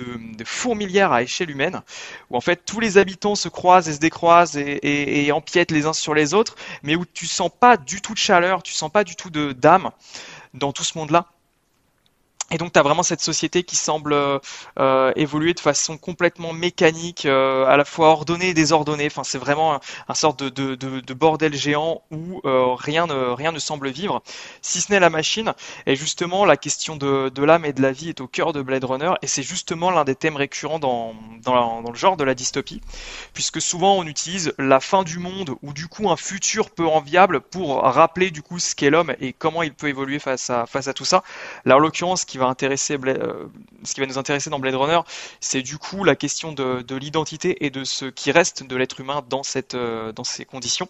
fourmilière 0.45 1.11
à 1.11 1.23
échelle 1.23 1.49
humaine, 1.49 1.81
où 2.29 2.37
en 2.37 2.41
fait 2.41 2.63
tous 2.65 2.79
les 2.79 2.97
habitants 2.97 3.35
se 3.35 3.49
croisent 3.49 3.89
et 3.89 3.93
se 3.93 3.99
décroisent 3.99 4.57
et, 4.57 5.25
et 5.25 5.31
empiètent 5.31 5.71
les 5.71 5.85
uns 5.85 5.93
sur 5.93 6.13
les 6.13 6.26
autres, 6.33 6.55
mais 6.83 6.95
où 6.95 7.05
tu 7.05 7.25
sens 7.27 7.49
pas 7.59 7.77
du 7.77 8.01
tout 8.01 8.13
de 8.13 8.19
chaleur, 8.19 8.63
tu 8.63 8.73
sens 8.73 8.91
pas 8.91 9.03
du 9.03 9.15
tout 9.15 9.29
de 9.29 9.51
d'âme 9.51 9.91
dans 10.53 10.71
tout 10.71 10.83
ce 10.83 10.97
monde-là. 10.97 11.27
Et 12.49 12.57
donc 12.57 12.71
tu 12.71 12.79
as 12.79 12.83
vraiment 12.83 13.03
cette 13.03 13.19
société 13.19 13.63
qui 13.63 13.75
semble 13.75 14.15
euh, 14.79 15.11
évoluer 15.17 15.53
de 15.53 15.59
façon 15.59 15.97
complètement 15.97 16.53
mécanique, 16.53 17.25
euh, 17.25 17.65
à 17.65 17.75
la 17.75 17.83
fois 17.83 18.07
ordonnée 18.07 18.49
et 18.49 18.53
désordonnée. 18.53 19.07
Enfin, 19.07 19.25
c'est 19.25 19.37
vraiment 19.37 19.73
un, 19.73 19.79
un 20.07 20.13
sorte 20.13 20.41
de, 20.41 20.49
de, 20.49 20.75
de, 20.75 21.01
de, 21.01 21.13
bordel 21.13 21.53
géant 21.53 22.03
où 22.09 22.39
euh, 22.45 22.73
rien, 22.73 23.05
ne, 23.05 23.13
rien 23.13 23.51
ne 23.51 23.59
semble 23.59 23.89
vivre, 23.89 24.23
si 24.61 24.79
ce 24.79 24.91
n'est 24.93 25.01
la 25.01 25.09
machine. 25.09 25.53
Et 25.87 25.97
justement, 25.97 26.45
la 26.45 26.55
question 26.55 26.95
de, 26.95 27.31
l'âme 27.43 27.65
et 27.65 27.73
de 27.73 27.81
la 27.81 27.91
vie 27.91 28.09
est 28.09 28.21
au 28.21 28.27
cœur 28.27 28.53
de 28.53 28.61
Blade 28.61 28.85
Runner, 28.85 29.11
et 29.21 29.27
c'est 29.27 29.43
justement 29.43 29.91
l'un 29.91 30.05
des 30.05 30.15
thèmes 30.15 30.37
récurrents 30.37 30.79
dans, 30.79 31.15
dans, 31.43 31.81
le 31.81 31.95
genre 31.95 32.15
de 32.15 32.23
la 32.23 32.33
dystopie, 32.33 32.81
puisque 33.33 33.61
souvent 33.61 33.97
on 33.97 34.03
utilise 34.05 34.53
la 34.57 34.79
fin 34.79 35.03
du 35.03 35.19
monde 35.19 35.55
ou 35.63 35.73
du 35.73 35.87
coup 35.87 36.09
un 36.09 36.17
futur 36.17 36.69
peu 36.69 36.87
enviable 36.87 37.41
pour 37.41 37.81
rappeler 37.81 38.31
du 38.31 38.41
coup 38.41 38.59
ce 38.59 38.73
qu'est 38.75 38.89
l'homme 38.89 39.13
et 39.19 39.33
comment 39.33 39.63
il 39.63 39.73
peut 39.73 39.87
évoluer 39.87 40.19
face 40.19 40.49
à, 40.49 40.65
face 40.65 40.87
à 40.87 40.93
tout 40.93 41.05
ça. 41.05 41.23
Là, 41.65 41.75
en 41.75 41.79
l'occurrence, 41.79 42.25
qui 42.25 42.36
va 42.37 42.47
intéresser, 42.47 42.97
euh, 43.05 43.47
ce 43.83 43.93
qui 43.93 44.01
va 44.01 44.07
nous 44.07 44.17
intéresser 44.17 44.49
dans 44.49 44.59
Blade 44.59 44.75
Runner, 44.75 44.99
c'est 45.39 45.61
du 45.61 45.77
coup 45.77 46.03
la 46.03 46.15
question 46.15 46.51
de, 46.51 46.81
de 46.81 46.95
l'identité 46.95 47.65
et 47.65 47.69
de 47.69 47.83
ce 47.83 48.05
qui 48.05 48.31
reste 48.31 48.63
de 48.63 48.75
l'être 48.75 48.99
humain 48.99 49.23
dans 49.29 49.43
cette, 49.43 49.75
euh, 49.75 50.11
dans 50.11 50.23
ces 50.23 50.45
conditions. 50.45 50.89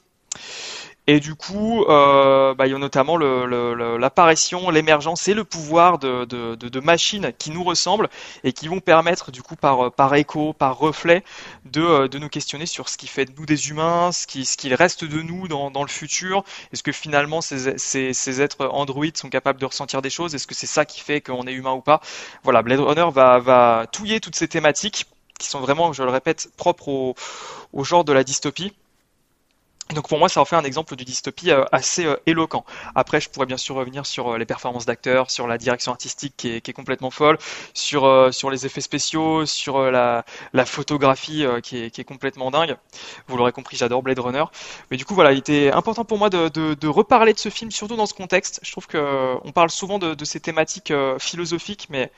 Et 1.09 1.21
du 1.21 1.35
coup, 1.35 1.85
euh, 1.85 2.53
bah, 2.53 2.67
il 2.67 2.71
y 2.71 2.75
a 2.75 2.77
notamment 2.77 3.17
l'apparition, 3.17 4.69
l'émergence 4.69 5.29
et 5.29 5.33
le 5.33 5.45
pouvoir 5.45 5.99
de, 5.99 6.25
de, 6.25 6.55
de, 6.55 6.67
de, 6.67 6.79
machines 6.81 7.31
qui 7.37 7.49
nous 7.49 7.63
ressemblent 7.63 8.09
et 8.43 8.51
qui 8.51 8.67
vont 8.67 8.81
permettre, 8.81 9.31
du 9.31 9.41
coup, 9.41 9.55
par, 9.55 9.89
par 9.93 10.13
écho, 10.15 10.51
par 10.51 10.77
reflet, 10.77 11.23
de, 11.63 12.07
de 12.07 12.19
nous 12.19 12.27
questionner 12.27 12.65
sur 12.65 12.89
ce 12.89 12.97
qui 12.97 13.07
fait 13.07 13.23
de 13.23 13.31
nous 13.37 13.45
des 13.45 13.69
humains, 13.69 14.11
ce 14.11 14.27
qui, 14.27 14.43
ce 14.43 14.57
qu'il 14.57 14.73
reste 14.73 15.05
de 15.05 15.21
nous 15.21 15.47
dans, 15.47 15.71
dans 15.71 15.83
le 15.83 15.87
futur. 15.87 16.43
Est-ce 16.73 16.83
que 16.83 16.91
finalement 16.91 17.39
ces, 17.39 17.77
ces, 17.77 18.13
ces, 18.13 18.41
êtres 18.41 18.67
androïdes 18.67 19.17
sont 19.17 19.29
capables 19.29 19.61
de 19.61 19.65
ressentir 19.65 20.01
des 20.01 20.09
choses? 20.09 20.35
Est-ce 20.35 20.47
que 20.47 20.55
c'est 20.55 20.67
ça 20.67 20.83
qui 20.83 20.99
fait 20.99 21.21
qu'on 21.21 21.47
est 21.47 21.53
humain 21.53 21.71
ou 21.71 21.81
pas? 21.81 22.01
Voilà, 22.43 22.61
Blade 22.61 22.81
Runner 22.81 23.07
va, 23.13 23.39
va 23.39 23.85
touiller 23.93 24.19
toutes 24.19 24.35
ces 24.35 24.49
thématiques 24.49 25.05
qui 25.39 25.47
sont 25.47 25.61
vraiment, 25.61 25.93
je 25.93 26.03
le 26.03 26.09
répète, 26.09 26.49
propres 26.57 26.89
au, 26.89 27.15
au 27.71 27.83
genre 27.85 28.03
de 28.03 28.11
la 28.11 28.25
dystopie. 28.25 28.73
Donc 29.93 30.09
pour 30.09 30.19
moi, 30.19 30.27
ça 30.27 30.41
en 30.41 30.45
fait 30.45 30.55
un 30.55 30.63
exemple 30.63 30.95
de 30.95 31.03
dystopie 31.03 31.51
assez 31.71 32.07
éloquent. 32.25 32.65
Après, 32.95 33.21
je 33.21 33.29
pourrais 33.29 33.45
bien 33.45 33.57
sûr 33.57 33.75
revenir 33.75 34.05
sur 34.05 34.37
les 34.37 34.45
performances 34.45 34.85
d'acteurs, 34.85 35.31
sur 35.31 35.47
la 35.47 35.57
direction 35.57 35.91
artistique 35.91 36.33
qui 36.35 36.49
est, 36.49 36.73
complètement 36.73 37.09
folle, 37.09 37.37
sur 37.73 38.49
les 38.51 38.65
effets 38.65 38.81
spéciaux, 38.81 39.45
sur 39.45 39.89
la, 39.91 40.25
photographie 40.65 41.45
qui 41.63 41.77
est, 41.77 42.03
complètement 42.03 42.51
dingue. 42.51 42.75
Vous 43.27 43.37
l'aurez 43.37 43.53
compris, 43.53 43.77
j'adore 43.77 44.03
Blade 44.03 44.19
Runner. 44.19 44.43
Mais 44.91 44.97
du 44.97 45.05
coup, 45.05 45.15
voilà, 45.15 45.31
il 45.31 45.39
était 45.39 45.71
important 45.71 46.03
pour 46.03 46.17
moi 46.17 46.29
de, 46.29 46.87
reparler 46.87 47.33
de 47.33 47.39
ce 47.39 47.49
film, 47.49 47.71
surtout 47.71 47.95
dans 47.95 48.05
ce 48.07 48.13
contexte. 48.13 48.59
Je 48.63 48.71
trouve 48.71 48.87
que 48.87 49.35
on 49.43 49.51
parle 49.51 49.69
souvent 49.69 49.99
de, 49.99 50.13
de 50.13 50.25
ces 50.25 50.39
thématiques 50.39 50.93
philosophiques, 51.19 51.87
mais 51.89 52.11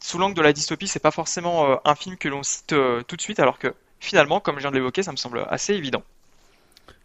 sous 0.00 0.18
l'angle 0.18 0.34
de 0.34 0.42
la 0.42 0.52
dystopie, 0.52 0.88
c'est 0.88 1.00
pas 1.00 1.10
forcément 1.10 1.78
un 1.86 1.94
film 1.94 2.18
que 2.18 2.28
l'on 2.28 2.42
cite 2.42 2.74
tout 3.06 3.16
de 3.16 3.22
suite, 3.22 3.40
alors 3.40 3.58
que 3.58 3.74
finalement, 4.00 4.40
comme 4.40 4.56
je 4.56 4.60
viens 4.60 4.70
de 4.70 4.76
l'évoquer, 4.76 5.02
ça 5.02 5.12
me 5.12 5.16
semble 5.16 5.46
assez 5.48 5.72
évident. 5.72 6.02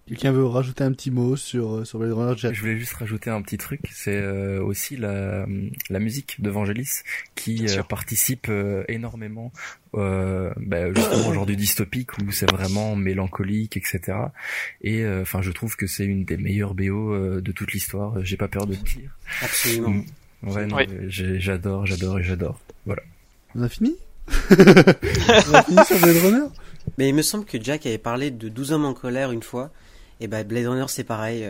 Quelqu'un 0.10 0.32
veut 0.32 0.48
rajouter 0.48 0.84
un 0.84 0.92
petit 0.92 1.12
mot 1.12 1.36
sur 1.36 1.86
sur 1.86 2.00
Blade 2.00 2.14
Runner 2.14 2.34
Je 2.36 2.60
voulais 2.60 2.78
juste 2.78 2.94
rajouter 2.94 3.30
un 3.30 3.44
petit 3.44 3.60
truc, 3.60 3.82
c'est 3.94 4.16
euh, 4.16 4.60
aussi 4.60 4.98
la 4.98 5.46
la 5.92 6.00
musique 6.00 6.42
de 6.42 6.50
Vangelis 6.50 7.04
qui 7.36 7.68
euh, 7.70 7.84
participe 7.84 8.48
euh, 8.50 8.84
énormément 8.88 9.54
bah, 9.94 10.92
justement 10.96 11.28
au 11.28 11.34
genre 11.34 11.46
du 11.46 11.56
dystopique 11.56 12.18
où 12.18 12.32
c'est 12.32 12.50
vraiment 12.50 12.96
mélancolique, 12.96 13.78
etc. 13.78 14.18
Et 14.82 15.08
enfin, 15.08 15.44
je 15.44 15.52
trouve 15.52 15.76
que 15.76 15.86
c'est 15.86 16.06
une 16.06 16.26
des 16.26 16.38
meilleures 16.38 16.74
BO 16.74 17.40
de 17.40 17.52
toute 17.52 17.72
l'histoire. 17.74 18.16
J'ai 18.26 18.38
pas 18.38 18.48
peur 18.48 18.66
de 18.66 18.72
le 18.74 18.78
dire. 18.82 19.16
Absolument. 19.44 20.04
Ouais, 20.42 20.66
non, 20.66 20.78
Oui. 20.78 20.86
j'adore, 21.08 21.86
j'adore 21.86 22.18
et 22.18 22.24
j'adore. 22.24 22.60
Voilà. 22.88 23.04
On 23.54 23.62
a 23.62 23.70
fini? 23.70 23.96
On 24.50 25.54
a 25.54 25.64
fini 25.64 25.86
sur 25.86 26.00
Blade 26.00 26.18
Runner? 26.24 26.48
Mais 26.98 27.10
il 27.10 27.14
me 27.14 27.22
semble 27.22 27.46
que 27.46 27.62
Jack 27.62 27.86
avait 27.86 27.98
parlé 28.00 28.32
de 28.32 28.50
12 28.50 28.72
hommes 28.72 28.86
en 28.86 28.94
colère 28.96 29.32
une 29.32 29.44
fois. 29.44 29.72
Et 30.20 30.28
bah 30.28 30.44
Blade 30.44 30.68
Runner 30.68 30.86
c'est 30.88 31.04
pareil. 31.04 31.48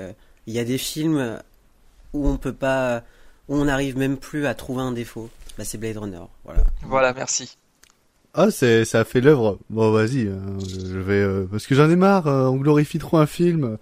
Il 0.48 0.54
y 0.54 0.60
a 0.60 0.64
des 0.64 0.78
films 0.78 1.40
où 2.14 2.28
on 2.28 2.38
peut 2.38 2.54
pas, 2.54 3.04
où 3.48 3.56
on 3.56 3.66
n'arrive 3.66 3.98
même 3.98 4.18
plus 4.18 4.46
à 4.46 4.54
trouver 4.54 4.82
un 4.82 4.91
défaut. 4.91 5.30
Bah 5.58 5.64
c'est 5.66 5.78
Blade 5.78 5.98
Runner. 5.98 6.22
Voilà. 6.46 6.64
Voilà, 6.84 7.14
merci. 7.14 7.58
Ah, 8.34 8.52
c'est 8.52 8.86
ça 8.86 9.00
a 9.02 9.04
fait 9.06 9.22
l'œuvre. 9.22 9.58
Bon, 9.70 9.91
vas-y, 9.91 10.28
hein, 10.28 10.58
je 10.60 10.98
vais 11.00 11.22
euh, 11.22 11.46
parce 11.50 11.66
que 11.66 11.74
j'en 11.76 11.90
ai 11.90 11.96
marre. 11.96 12.28
euh, 12.28 12.46
on 12.48 12.58
glorifie 12.58 13.00
trop 13.00 13.18
un 13.18 13.26
film. 13.26 13.78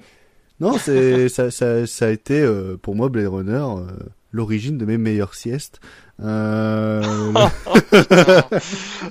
Non, 0.59 0.77
c'est 0.77 1.29
ça, 1.37 1.51
ça, 1.51 1.85
ça 1.85 2.05
a 2.07 2.09
été 2.09 2.41
euh, 2.41 2.77
pour 2.81 2.95
moi 2.95 3.09
Blade 3.09 3.27
Runner 3.27 3.51
euh, 3.53 3.85
l'origine 4.31 4.77
de 4.77 4.85
mes 4.85 4.97
meilleures 4.97 5.35
siestes. 5.35 5.79
Euh... 6.21 7.03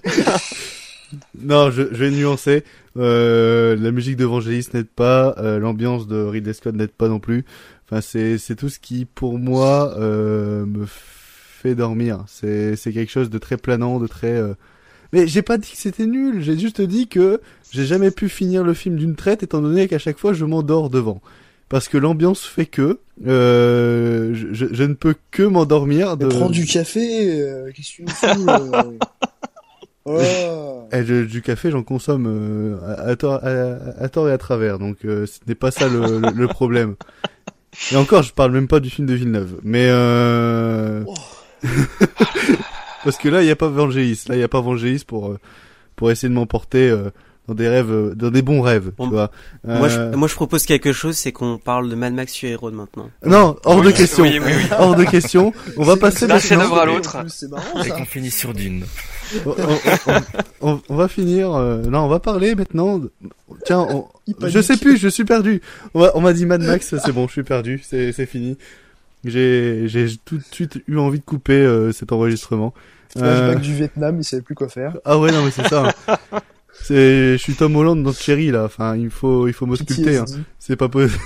non, 1.41 1.71
je, 1.71 1.83
je 1.93 1.97
vais 2.05 2.11
nuancer. 2.11 2.65
Euh, 2.97 3.77
la 3.77 3.91
musique 3.91 4.17
de 4.17 4.25
Vangelis 4.25 4.69
n'aide 4.75 4.89
pas, 4.89 5.35
euh, 5.39 5.59
l'ambiance 5.59 6.07
de 6.07 6.17
Ridley 6.17 6.53
Scott 6.55 6.75
n'aide 6.75 6.91
pas 6.93 7.09
non 7.09 7.21
plus. 7.21 7.45
Enfin, 7.85 8.01
c'est 8.01 8.39
c'est 8.39 8.57
tout 8.57 8.69
ce 8.69 8.79
qui 8.79 9.05
pour 9.05 9.39
moi 9.39 9.95
euh, 9.99 10.65
me 10.67 10.87
fait 10.87 11.75
dormir. 11.75 12.25
C'est 12.27 12.75
c'est 12.77 12.93
quelque 12.93 13.13
chose 13.13 13.31
de 13.31 13.39
très 13.39 13.57
planant, 13.57 14.01
de 14.01 14.07
très. 14.07 14.33
euh, 14.33 14.55
Mais 15.13 15.27
j'ai 15.27 15.43
pas 15.43 15.59
dit 15.59 15.71
que 15.71 15.79
c'était 15.79 16.07
nul. 16.07 16.43
J'ai 16.43 16.59
juste 16.59 16.81
dit 16.81 17.07
que 17.07 17.41
j'ai 17.71 17.85
jamais 17.85 18.11
pu 18.11 18.29
finir 18.29 18.65
le 18.65 18.75
film 18.75 18.97
d'une 18.97 19.15
traite, 19.15 19.43
étant 19.43 19.61
donné 19.61 19.89
qu'à 19.89 19.99
chaque 19.99 20.19
fois 20.19 20.33
je 20.33 20.45
m'endors 20.45 20.91
devant. 20.91 21.21
Parce 21.69 21.89
que 21.89 21.99
l'ambiance 21.99 22.45
fait 22.45 22.67
que 22.67 23.01
euh, 23.27 24.33
je, 24.35 24.53
je, 24.53 24.67
je 24.73 24.85
ne 24.85 24.95
peux 24.95 25.17
que 25.33 25.43
m'endormir. 25.43 26.17
De... 26.17 26.27
Prends 26.27 26.49
du 26.51 26.65
café, 26.65 27.41
euh, 27.41 27.71
qu'est-ce 27.75 27.91
que 27.91 27.97
tu 27.97 28.03
me 28.03 28.09
fous 28.09 28.49
euh 28.49 28.83
Oh. 30.07 30.89
Eh, 30.93 31.05
je- 31.05 31.25
du 31.25 31.43
café, 31.43 31.71
j'en 31.71 31.83
consomme 31.83 32.27
euh, 32.29 32.77
à, 32.87 33.09
à 33.11 33.17
tort, 33.17 33.41
à, 33.43 34.03
à 34.03 34.09
tort 34.09 34.29
et 34.29 34.33
à 34.33 34.39
travers, 34.39 34.79
donc 34.79 34.99
euh, 35.05 35.27
ce 35.27 35.41
n'est 35.49 35.55
pas 35.57 35.71
ça 35.73 35.89
le, 35.89 36.21
le, 36.21 36.31
le 36.33 36.47
problème. 36.49 36.95
Et 37.93 37.97
encore, 37.97 38.23
je 38.23 38.33
parle 38.33 38.53
même 38.53 38.69
pas 38.69 38.79
du 38.81 38.89
film 38.89 39.07
de 39.07 39.15
Villeneuve, 39.15 39.57
mais 39.65 39.87
euh... 39.89 41.05
parce 43.05 43.17
que 43.19 43.29
là, 43.29 43.43
il 43.43 43.49
y 43.49 43.51
a 43.51 43.57
pas 43.57 43.69
Vangelis, 43.69 44.25
là, 44.29 44.37
il 44.37 44.41
y 44.41 44.45
a 44.45 44.49
pas 44.49 44.61
Vangelis 44.61 45.05
pour 45.07 45.29
euh, 45.33 45.39
pour 45.97 46.11
essayer 46.11 46.29
de 46.29 46.35
m'emporter 46.35 46.89
euh, 46.91 47.11
dans 47.49 47.55
des 47.55 47.69
rêves, 47.69 47.91
euh, 47.93 48.15
dans 48.15 48.31
des 48.31 48.43
bons 48.43 48.61
rêves, 48.61 48.93
tu 49.01 49.09
vois. 49.09 49.31
Moi, 49.65 49.89
je, 49.89 50.15
moi 50.15 50.29
je 50.29 50.35
propose 50.35 50.65
quelque 50.67 50.93
chose, 50.93 51.17
c'est 51.17 51.33
qu'on 51.33 51.59
parle 51.59 51.89
de 51.89 51.95
Mad 51.95 52.13
Max 52.13 52.35
Fury 52.35 52.55
Road 52.55 52.75
maintenant. 52.75 53.09
Non, 53.25 53.57
hors 53.65 53.79
Oui, 53.79 53.87
de 53.87 53.91
question, 53.93 54.25
oui, 54.25 54.41
oui, 54.45 54.53
oui. 54.57 54.65
hors 54.79 54.95
de 54.97 55.05
question. 55.05 55.53
On 55.77 55.85
va 55.85 55.97
passer 55.97 56.27
D'un 56.27 56.39
chef-d'œuvre 56.39 56.79
à 56.79 56.87
l'autre. 56.87 57.17
C'est 57.29 57.51
marrant 57.51 57.83
Et 57.83 57.89
ça. 57.89 57.95
qu'on 57.97 58.05
finit 58.05 58.31
sur 58.31 58.53
Dune. 58.53 58.85
On, 59.45 59.51
on- 59.51 60.21
on- 60.73 60.81
on 60.89 60.97
va 60.97 61.09
finir. 61.09 61.55
euh, 61.55 61.83
non, 61.83 62.01
on 62.01 62.09
va 62.09 62.21
parler 62.21 62.55
maintenant. 62.55 63.01
Tiens, 63.65 63.87
je 64.47 64.61
sais 64.61 64.77
plus, 64.77 64.97
je 64.97 65.09
suis 65.09 65.25
perdu. 65.25 65.61
On, 65.95 66.01
va- 66.01 66.13
on 66.17 66.21
m'a 66.21 66.33
dit 66.33 66.47
Mad 66.47 66.63
Max, 66.63 66.95
c'est 67.05 67.13
bon, 67.13 67.27
je 67.27 67.33
suis 67.33 67.43
perdu, 67.43 67.83
c'est 67.87 68.13
c'est 68.13 68.27
fini. 68.27 68.57
J'ai 69.25 69.85
j'ai 69.89 70.09
tout 70.25 70.39
de 70.39 70.45
suite 70.53 70.81
eu 70.87 70.99
envie 70.99 71.19
de 71.19 71.25
couper 71.25 71.55
euh, 71.55 71.91
cet 71.93 72.13
enregistrement. 72.13 72.73
Flashback 73.17 73.57
Euh, 73.57 73.61
du 73.61 73.75
Vietnam, 73.75 74.19
il 74.21 74.25
savait 74.25 74.43
plus 74.43 74.55
quoi 74.55 74.69
faire. 74.69 74.97
Ah 75.05 75.19
ouais, 75.19 75.33
non 75.33 75.45
mais 75.45 75.51
c'est 75.51 75.67
ça. 75.69 75.93
hein. 76.09 76.13
C'est, 76.83 77.33
je 77.33 77.37
suis 77.39 77.55
Tom 77.55 77.75
Holland 77.75 78.03
dans 78.03 78.13
Cherry 78.13 78.51
là. 78.51 78.65
Enfin, 78.65 78.97
il 78.97 79.09
faut, 79.11 79.49
il 79.49 79.55
faut 79.55 79.65
m'ausculter. 79.67 80.19
Hein. 80.19 80.25
C'est 80.59 80.77
pas 80.77 80.89
possible. 80.91 81.19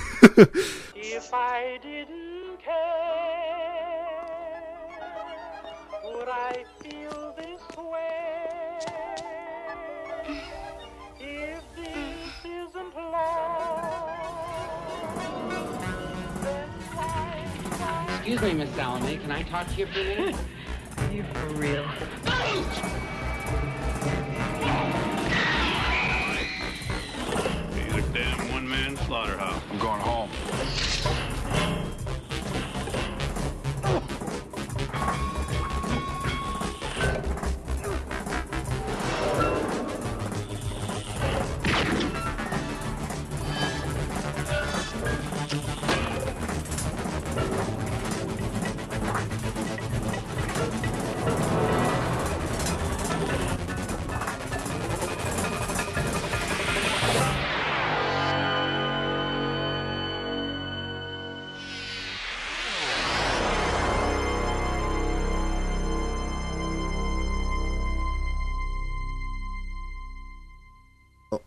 Excuse 18.23 18.41
me, 18.43 18.53
Miss 18.53 18.69
Salome, 18.75 19.17
can 19.17 19.31
I 19.31 19.41
talk 19.41 19.67
to 19.69 19.73
you 19.73 19.87
for 19.87 19.99
a 19.99 20.03
minute? 20.03 20.35
You 21.11 21.23
for 21.33 21.47
real? 21.55 21.87
He's 27.73 27.95
a 27.95 28.13
damn 28.13 28.51
one-man 28.51 28.95
slaughterhouse. 28.97 29.63
I'm 29.71 29.79
going 29.79 30.01
home. 30.01 30.29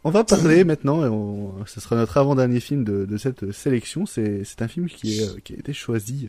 On 0.07 0.11
va 0.11 0.23
parler 0.23 0.65
maintenant, 0.65 1.03
et 1.05 1.09
on- 1.09 1.55
ce 1.67 1.81
sera 1.81 1.97
notre 1.97 2.17
avant-dernier 2.19 2.61
film 2.61 2.85
de, 2.85 3.07
de 3.07 3.17
cette 3.17 3.53
sélection. 3.53 4.05
C'est 4.05 4.43
c'est 4.45 4.61
un 4.63 4.69
film 4.69 4.87
qui, 4.87 5.21
est, 5.21 5.41
qui 5.43 5.55
a 5.55 5.57
été 5.57 5.73
choisi 5.73 6.29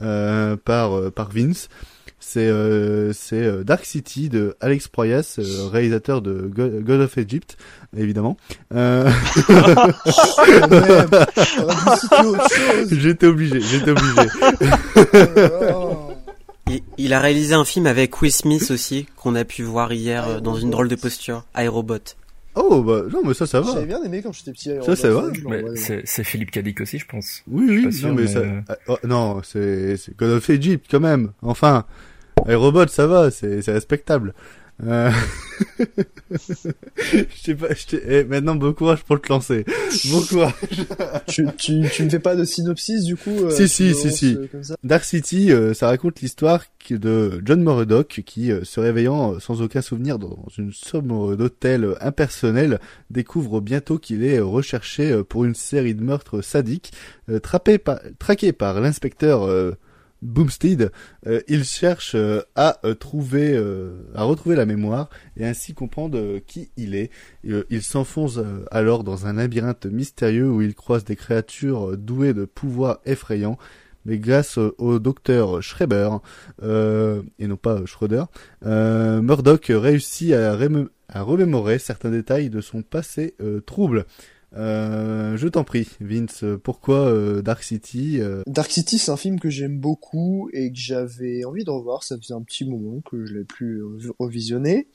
euh, 0.00 0.56
par, 0.56 0.96
euh, 0.96 1.10
par 1.10 1.30
Vince. 1.32 1.68
C'est 2.20 2.46
euh, 2.46 3.12
c'est 3.12 3.42
euh, 3.42 3.62
Dark 3.64 3.84
City 3.84 4.28
de 4.28 4.56
Alex 4.60 4.88
Proyas, 4.88 5.36
euh, 5.38 5.68
réalisateur 5.68 6.22
de 6.22 6.42
Go- 6.42 6.80
God 6.80 7.00
of 7.02 7.18
Egypt, 7.18 7.56
évidemment. 7.96 8.36
Euh... 8.74 9.10
j'étais 12.90 13.26
obligé, 13.26 13.60
j'étais 13.60 13.90
obligé. 13.90 14.28
Il, 16.68 16.80
il 16.98 17.12
a 17.12 17.20
réalisé 17.20 17.54
un 17.54 17.64
film 17.64 17.86
avec 17.86 18.20
Will 18.20 18.32
Smith 18.32 18.72
aussi, 18.72 19.06
qu'on 19.16 19.36
a 19.36 19.44
pu 19.44 19.62
voir 19.62 19.92
hier 19.92 20.40
dans 20.42 20.56
une 20.56 20.70
drôle 20.70 20.88
de 20.88 20.96
posture, 20.96 21.44
Aérobot. 21.54 21.98
Oh 22.56 22.82
bah 22.82 23.02
non 23.12 23.22
mais 23.24 23.34
ça 23.34 23.46
ça 23.46 23.60
va. 23.60 23.72
J'avais 23.72 23.86
bien 23.86 24.02
aimé 24.02 24.22
quand 24.22 24.32
j'étais 24.32 24.52
petit. 24.52 24.70
Ça, 24.84 24.96
ça 24.96 25.10
va. 25.10 25.24
Mais 25.48 25.76
c'est 25.76 26.02
c'est 26.04 26.24
Philippe 26.24 26.50
Cadic 26.50 26.80
aussi, 26.80 26.98
je 26.98 27.06
pense. 27.06 27.42
Oui, 27.46 27.66
oui, 27.68 27.92
sûr, 27.92 28.08
non, 28.08 28.14
mais, 28.14 28.22
mais, 28.22 28.28
ça, 28.28 28.38
euh, 28.40 28.60
ah, 28.68 28.76
oh, 28.88 28.98
non, 29.04 29.40
c'est, 29.42 29.96
c'est 29.96 30.16
God 30.16 30.30
of 30.30 30.50
Egypt, 30.50 30.86
quand 30.90 31.00
même. 31.00 31.32
Enfin, 31.42 31.84
Aérobot, 32.46 32.86
ça 32.88 33.06
va, 33.06 33.30
c'est, 33.30 33.62
c'est 33.62 33.72
respectable. 33.72 34.34
Euh... 34.84 35.10
je 36.30 36.36
sais 37.42 37.54
pas, 37.54 37.68
je 37.72 37.96
eh, 37.96 38.24
maintenant, 38.24 38.56
bon 38.56 38.74
courage 38.74 39.02
pour 39.04 39.20
te 39.20 39.28
lancer. 39.28 39.64
Bon 40.10 40.20
courage. 40.28 40.52
tu, 41.26 41.46
tu, 41.56 41.82
tu 41.90 42.04
me 42.04 42.10
fais 42.10 42.18
pas 42.18 42.36
de 42.36 42.44
synopsis 42.44 43.04
du 43.04 43.16
coup 43.16 43.30
euh, 43.30 43.50
si, 43.50 43.68
si, 43.68 43.94
si, 43.94 44.10
si. 44.12 44.36
euh, 44.36 44.46
Dark 44.84 45.04
City, 45.04 45.50
euh, 45.50 45.72
ça 45.72 45.86
raconte 45.88 46.20
l'histoire 46.20 46.64
de 46.90 47.40
John 47.44 47.62
Murdoch 47.62 48.22
qui, 48.24 48.52
se 48.62 48.78
réveillant 48.80 49.40
sans 49.40 49.62
aucun 49.62 49.80
souvenir 49.80 50.18
dans 50.18 50.44
une 50.56 50.72
sombre 50.72 51.34
d'hôtel 51.34 51.94
impersonnel, 52.00 52.78
découvre 53.10 53.60
bientôt 53.60 53.98
qu'il 53.98 54.24
est 54.24 54.38
recherché 54.38 55.22
pour 55.28 55.44
une 55.44 55.56
série 55.56 55.96
de 55.96 56.02
meurtres 56.04 56.42
sadiques. 56.42 56.92
Trappé 57.42 57.78
par, 57.78 57.98
traqué 58.20 58.52
par 58.52 58.80
l'inspecteur 58.80 59.48
Boomstead, 60.22 60.90
euh, 61.26 61.40
il 61.46 61.64
cherche 61.64 62.14
euh, 62.14 62.42
à 62.54 62.78
euh, 62.84 62.94
trouver, 62.94 63.56
à 64.14 64.24
retrouver 64.24 64.56
la 64.56 64.66
mémoire 64.66 65.08
et 65.36 65.46
ainsi 65.46 65.74
comprendre 65.74 66.38
qui 66.46 66.70
il 66.76 66.94
est. 66.94 67.10
Il 67.44 67.82
s'enfonce 67.82 68.40
alors 68.70 69.04
dans 69.04 69.26
un 69.26 69.34
labyrinthe 69.34 69.86
mystérieux 69.86 70.50
où 70.50 70.62
il 70.62 70.74
croise 70.74 71.04
des 71.04 71.16
créatures 71.16 71.96
douées 71.96 72.34
de 72.34 72.44
pouvoirs 72.44 73.00
effrayants. 73.04 73.58
Mais 74.04 74.18
grâce 74.18 74.58
au 74.58 74.98
docteur 75.00 75.62
Schreiber, 75.62 76.10
et 76.62 77.46
non 77.46 77.56
pas 77.56 77.84
Schroeder, 77.86 78.24
Murdoch 78.62 79.66
réussit 79.68 80.32
à, 80.32 80.56
remémorer 81.22 81.78
certains 81.78 82.10
détails 82.10 82.50
de 82.50 82.60
son 82.60 82.82
passé 82.82 83.34
trouble. 83.66 84.06
Euh, 84.56 85.36
je 85.36 85.48
t'en 85.48 85.64
prie, 85.64 85.88
Vince, 86.00 86.44
pourquoi 86.62 87.08
euh, 87.08 87.42
Dark 87.42 87.62
City 87.62 88.20
euh, 88.20 88.42
Dark 88.46 88.70
City, 88.70 88.98
c'est 88.98 89.10
un 89.10 89.16
film 89.16 89.38
que 89.38 89.50
j'aime 89.50 89.78
beaucoup 89.78 90.48
et 90.52 90.70
que 90.70 90.78
j'avais 90.78 91.44
envie 91.44 91.64
de 91.64 91.70
revoir. 91.70 92.04
Ça 92.04 92.16
faisait 92.16 92.34
un 92.34 92.42
petit 92.42 92.64
moment 92.64 93.00
que 93.02 93.26
je 93.26 93.34
l'avais 93.34 93.44
plus 93.44 93.82
revisionné. 94.18 94.88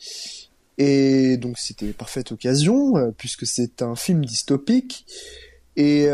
Et 0.77 1.38
donc 1.38 1.59
c'était 1.59 1.93
parfaite 1.93 2.31
occasion, 2.31 3.13
puisque 3.17 3.45
c'est 3.45 3.81
un 3.81 3.95
film 3.95 4.25
dystopique. 4.25 5.05
Et 5.75 6.07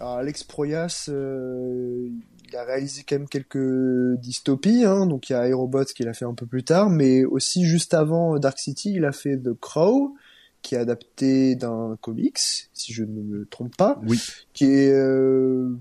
Alex 0.00 0.44
Proyas, 0.44 1.08
il 2.52 2.56
a 2.56 2.64
réalisé 2.64 3.02
quand 3.08 3.16
même 3.16 3.28
quelques 3.28 4.20
dystopies. 4.20 4.84
Hein, 4.84 5.06
donc 5.06 5.30
il 5.30 5.32
y 5.32 5.36
a 5.36 5.48
Aerobot 5.48 5.84
qu'il 5.84 6.08
a 6.08 6.12
fait 6.12 6.26
un 6.26 6.34
peu 6.34 6.44
plus 6.44 6.64
tard, 6.64 6.90
mais 6.90 7.24
aussi 7.24 7.64
juste 7.64 7.94
avant 7.94 8.38
Dark 8.38 8.58
City, 8.58 8.92
il 8.94 9.06
a 9.06 9.12
fait 9.12 9.38
The 9.38 9.58
Crow, 9.58 10.14
qui 10.62 10.74
est 10.76 10.78
adapté 10.78 11.54
d'un 11.56 11.98
comics, 12.00 12.38
si 12.38 12.92
je 12.92 13.04
ne 13.04 13.20
me 13.20 13.46
trompe 13.46 13.76
pas 13.76 14.00
Oui. 14.06 14.18
qui 14.52 14.64
est 14.64 14.92
euh, 14.92 15.76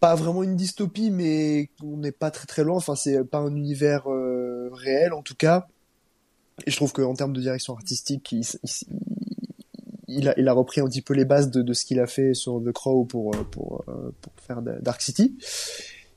pas 0.00 0.14
vraiment 0.14 0.42
une 0.42 0.56
dystopie, 0.56 1.10
mais 1.10 1.68
on 1.82 1.96
n'est 1.98 2.12
pas 2.12 2.30
très 2.30 2.46
très 2.46 2.64
loin. 2.64 2.76
Enfin, 2.76 2.94
c'est 2.96 3.22
pas 3.24 3.38
un 3.38 3.54
univers 3.54 4.10
euh, 4.10 4.70
réel 4.72 5.12
en 5.12 5.22
tout 5.22 5.34
cas. 5.34 5.66
Et 6.66 6.70
je 6.70 6.76
trouve 6.76 6.92
qu'en 6.92 7.14
termes 7.14 7.32
de 7.32 7.40
direction 7.40 7.74
artistique, 7.74 8.32
il, 8.32 8.44
il, 8.64 8.70
il 10.08 10.28
a, 10.28 10.34
il 10.38 10.48
a 10.48 10.52
repris 10.52 10.80
un 10.80 10.86
petit 10.86 11.02
peu 11.02 11.14
les 11.14 11.24
bases 11.24 11.50
de, 11.50 11.62
de 11.62 11.72
ce 11.72 11.84
qu'il 11.84 12.00
a 12.00 12.06
fait 12.06 12.34
sur 12.34 12.60
The 12.64 12.72
Crow 12.72 13.04
pour 13.04 13.34
euh, 13.34 13.44
pour, 13.50 13.84
pour 14.20 14.32
faire 14.44 14.62
Dark 14.62 15.00
City. 15.02 15.36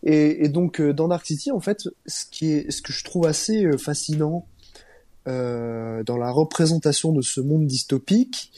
Et, 0.04 0.46
et 0.46 0.50
donc 0.50 0.82
dans 0.82 1.08
Dark 1.10 1.26
City, 1.26 1.52
en 1.52 1.60
fait, 1.60 1.88
ce 2.08 2.26
qui 2.32 2.52
est 2.54 2.72
ce 2.72 2.82
que 2.82 2.92
je 2.92 3.04
trouve 3.04 3.28
assez 3.28 3.70
fascinant 3.78 4.48
dans 5.26 6.18
la 6.18 6.32
représentation 6.32 7.12
de 7.12 7.22
ce 7.22 7.42
monde 7.42 7.68
dystopique, 7.68 8.52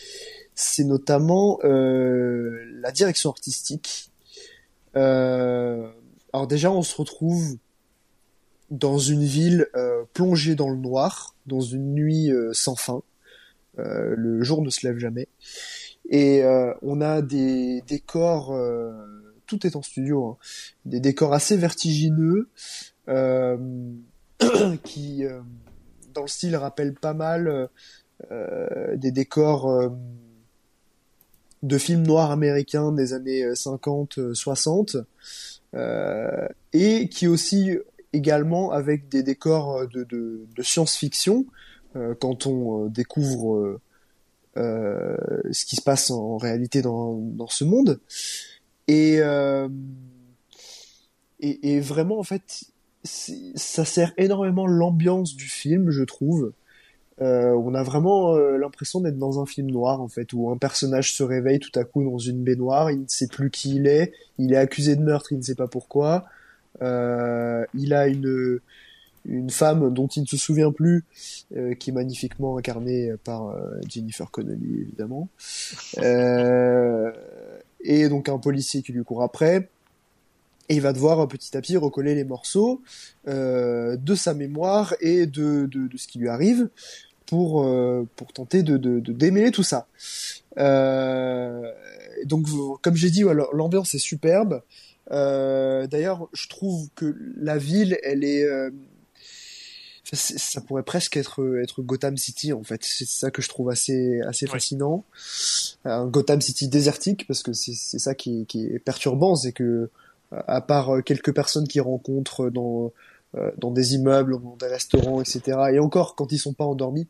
c'est 0.55 0.83
notamment 0.83 1.59
euh, 1.63 2.63
la 2.81 2.91
direction 2.91 3.29
artistique. 3.29 4.11
Euh, 4.95 5.89
alors 6.31 6.47
déjà, 6.47 6.71
on 6.71 6.83
se 6.83 6.95
retrouve 6.95 7.57
dans 8.69 8.97
une 8.97 9.23
ville 9.23 9.67
euh, 9.75 10.03
plongée 10.13 10.55
dans 10.55 10.69
le 10.69 10.77
noir, 10.77 11.35
dans 11.45 11.61
une 11.61 11.93
nuit 11.93 12.31
euh, 12.31 12.53
sans 12.53 12.75
fin. 12.75 13.01
Euh, 13.79 14.13
le 14.15 14.43
jour 14.43 14.61
ne 14.61 14.69
se 14.69 14.85
lève 14.85 14.97
jamais. 14.97 15.27
Et 16.09 16.43
euh, 16.43 16.73
on 16.81 17.01
a 17.01 17.21
des 17.21 17.81
décors, 17.87 18.51
euh, 18.53 18.91
tout 19.47 19.65
est 19.65 19.75
en 19.75 19.81
studio, 19.81 20.27
hein, 20.27 20.37
des 20.85 20.99
décors 20.99 21.33
assez 21.33 21.57
vertigineux 21.57 22.49
euh, 23.09 23.57
qui, 24.83 25.25
euh, 25.25 25.39
dans 26.13 26.21
le 26.21 26.27
style, 26.27 26.55
rappellent 26.55 26.93
pas 26.93 27.13
mal 27.13 27.69
euh, 28.31 28.95
des 28.95 29.11
décors 29.11 29.69
euh, 29.69 29.89
de 31.61 31.77
films 31.77 32.03
noirs 32.03 32.31
américains 32.31 32.91
des 32.91 33.13
années 33.13 33.45
50-60 33.53 35.03
euh, 35.73 36.47
et 36.73 37.09
qui 37.09 37.27
aussi 37.27 37.77
également 38.13 38.71
avec 38.71 39.09
des 39.09 39.23
décors 39.23 39.87
de, 39.87 40.45
science-fiction 40.61 41.45
euh, 41.95 42.13
quand 42.19 42.45
on 42.45 42.85
euh, 42.85 42.89
découvre 42.89 43.79
euh, 44.57 45.17
ce 45.51 45.65
qui 45.65 45.75
se 45.75 45.81
passe 45.81 46.11
en 46.11 46.37
réalité 46.37 46.81
dans, 46.81 47.47
ce 47.49 47.63
monde. 47.63 47.99
Euh, 48.89 49.69
et, 51.39 51.73
et 51.73 51.79
vraiment 51.79 52.19
en 52.19 52.23
fait 52.23 52.65
ça 53.03 53.85
sert 53.85 54.13
énormément 54.17 54.67
l'ambiance 54.67 55.35
du 55.35 55.45
film 55.45 55.89
je 55.91 56.03
trouve. 56.03 56.53
Euh, 57.21 57.51
on 57.51 57.75
a 57.75 57.83
vraiment 57.83 58.33
euh, 58.33 58.57
l'impression 58.57 58.99
d'être 58.99 59.19
dans 59.19 59.39
un 59.39 59.45
film 59.45 59.69
noir 59.69 60.01
en 60.01 60.07
fait 60.07 60.33
où 60.33 60.49
un 60.49 60.57
personnage 60.57 61.13
se 61.13 61.21
réveille 61.21 61.59
tout 61.59 61.77
à 61.79 61.83
coup 61.83 62.03
dans 62.03 62.17
une 62.17 62.43
baignoire 62.43 62.89
il 62.89 63.01
ne 63.01 63.07
sait 63.07 63.27
plus 63.27 63.51
qui 63.51 63.75
il 63.75 63.85
est 63.85 64.13
il 64.39 64.51
est 64.51 64.57
accusé 64.57 64.95
de 64.95 65.01
meurtre 65.03 65.31
il 65.31 65.37
ne 65.37 65.43
sait 65.43 65.55
pas 65.55 65.67
pourquoi. 65.67 66.25
Euh, 66.81 67.65
il 67.73 67.93
a 67.93 68.07
une 68.07 68.59
une 69.25 69.49
femme 69.51 69.93
dont 69.93 70.07
il 70.07 70.23
ne 70.23 70.27
se 70.27 70.35
souvient 70.35 70.71
plus 70.73 71.05
euh, 71.55 71.75
qui 71.75 71.91
est 71.91 71.93
magnifiquement 71.93 72.57
incarnée 72.57 73.13
par 73.23 73.47
euh, 73.47 73.79
Jennifer 73.87 74.29
Connelly 74.29 74.81
évidemment. 74.81 75.29
Et 77.85 78.09
donc 78.09 78.27
un 78.29 78.37
policier 78.37 78.81
qui 78.81 78.91
lui 78.91 79.03
court 79.03 79.23
après 79.23 79.69
et 80.69 80.75
il 80.75 80.81
va 80.81 80.93
devoir 80.93 81.27
petit 81.27 81.55
à 81.57 81.61
petit 81.61 81.77
recoller 81.77 82.15
les 82.15 82.23
morceaux 82.23 82.81
euh, 83.27 83.97
de 83.97 84.15
sa 84.15 84.33
mémoire 84.33 84.95
et 85.01 85.25
de, 85.25 85.65
de, 85.65 85.87
de, 85.87 85.97
ce 85.97 86.07
qui 86.07 86.19
lui 86.19 86.29
arrive 86.29 86.69
pour, 87.25 87.63
euh, 87.63 88.07
pour 88.15 88.31
tenter 88.33 88.63
de, 88.63 88.77
de, 88.77 88.99
de 88.99 89.13
démêler 89.13 89.51
tout 89.51 89.63
ça. 89.63 89.87
Euh, 90.57 91.71
donc, 92.25 92.47
comme 92.81 92.95
j'ai 92.95 93.09
dit, 93.09 93.23
ouais, 93.23 93.35
l'ambiance 93.53 93.93
est 93.95 93.99
superbe. 93.99 94.61
Euh, 95.11 95.87
D'ailleurs, 95.87 96.29
je 96.33 96.47
trouve 96.47 96.89
que 96.95 97.15
la 97.37 97.57
ville, 97.57 97.97
elle 98.03 98.23
est... 98.23 98.43
Euh, 98.43 98.69
ça 100.15 100.61
pourrait 100.61 100.83
presque 100.83 101.17
être 101.17 101.59
être 101.63 101.81
Gotham 101.81 102.17
City 102.17 102.53
en 102.53 102.61
fait 102.61 102.83
c'est 102.83 103.07
ça 103.07 103.31
que 103.31 103.41
je 103.41 103.49
trouve 103.49 103.71
assez 103.71 104.21
assez 104.21 104.45
fascinant 104.45 105.05
un 105.85 106.05
Gotham 106.05 106.39
City 106.39 106.67
désertique 106.67 107.25
parce 107.25 107.41
que 107.41 107.51
c'est 107.53 107.73
c'est 107.73 107.97
ça 107.97 108.13
qui, 108.13 108.45
qui 108.45 108.65
est 108.65 108.77
perturbant 108.79 109.35
c'est 109.35 109.53
que 109.53 109.89
à 110.47 110.61
part 110.61 111.03
quelques 111.03 111.33
personnes 111.33 111.67
qui 111.67 111.79
rencontrent 111.79 112.49
dans 112.49 112.91
dans 113.57 113.71
des 113.71 113.95
immeubles, 113.95 114.39
dans 114.41 114.55
des 114.57 114.67
restaurants, 114.67 115.19
etc. 115.19 115.57
Et 115.73 115.79
encore, 115.79 116.15
quand 116.15 116.31
ils 116.31 116.37
sont 116.37 116.53
pas 116.53 116.65
endormis, 116.65 117.07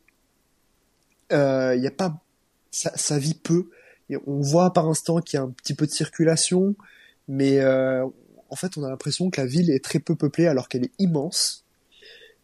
euh, 1.33 1.75
y 1.75 1.87
a 1.87 1.91
pas, 1.91 2.21
ça, 2.71 2.91
ça 2.95 3.17
vit 3.17 3.33
peu. 3.33 3.69
Et 4.09 4.17
on 4.27 4.41
voit 4.41 4.73
par 4.73 4.87
instant 4.87 5.19
qu'il 5.19 5.37
y 5.37 5.41
a 5.41 5.43
un 5.43 5.49
petit 5.49 5.73
peu 5.73 5.85
de 5.85 5.91
circulation, 5.91 6.75
mais 7.27 7.59
euh, 7.59 8.05
en 8.49 8.55
fait, 8.55 8.77
on 8.77 8.83
a 8.83 8.89
l'impression 8.89 9.29
que 9.29 9.41
la 9.41 9.47
ville 9.47 9.69
est 9.71 9.83
très 9.83 9.99
peu 9.99 10.15
peuplée 10.15 10.47
alors 10.47 10.69
qu'elle 10.69 10.85
est 10.85 10.93
immense. 10.99 11.65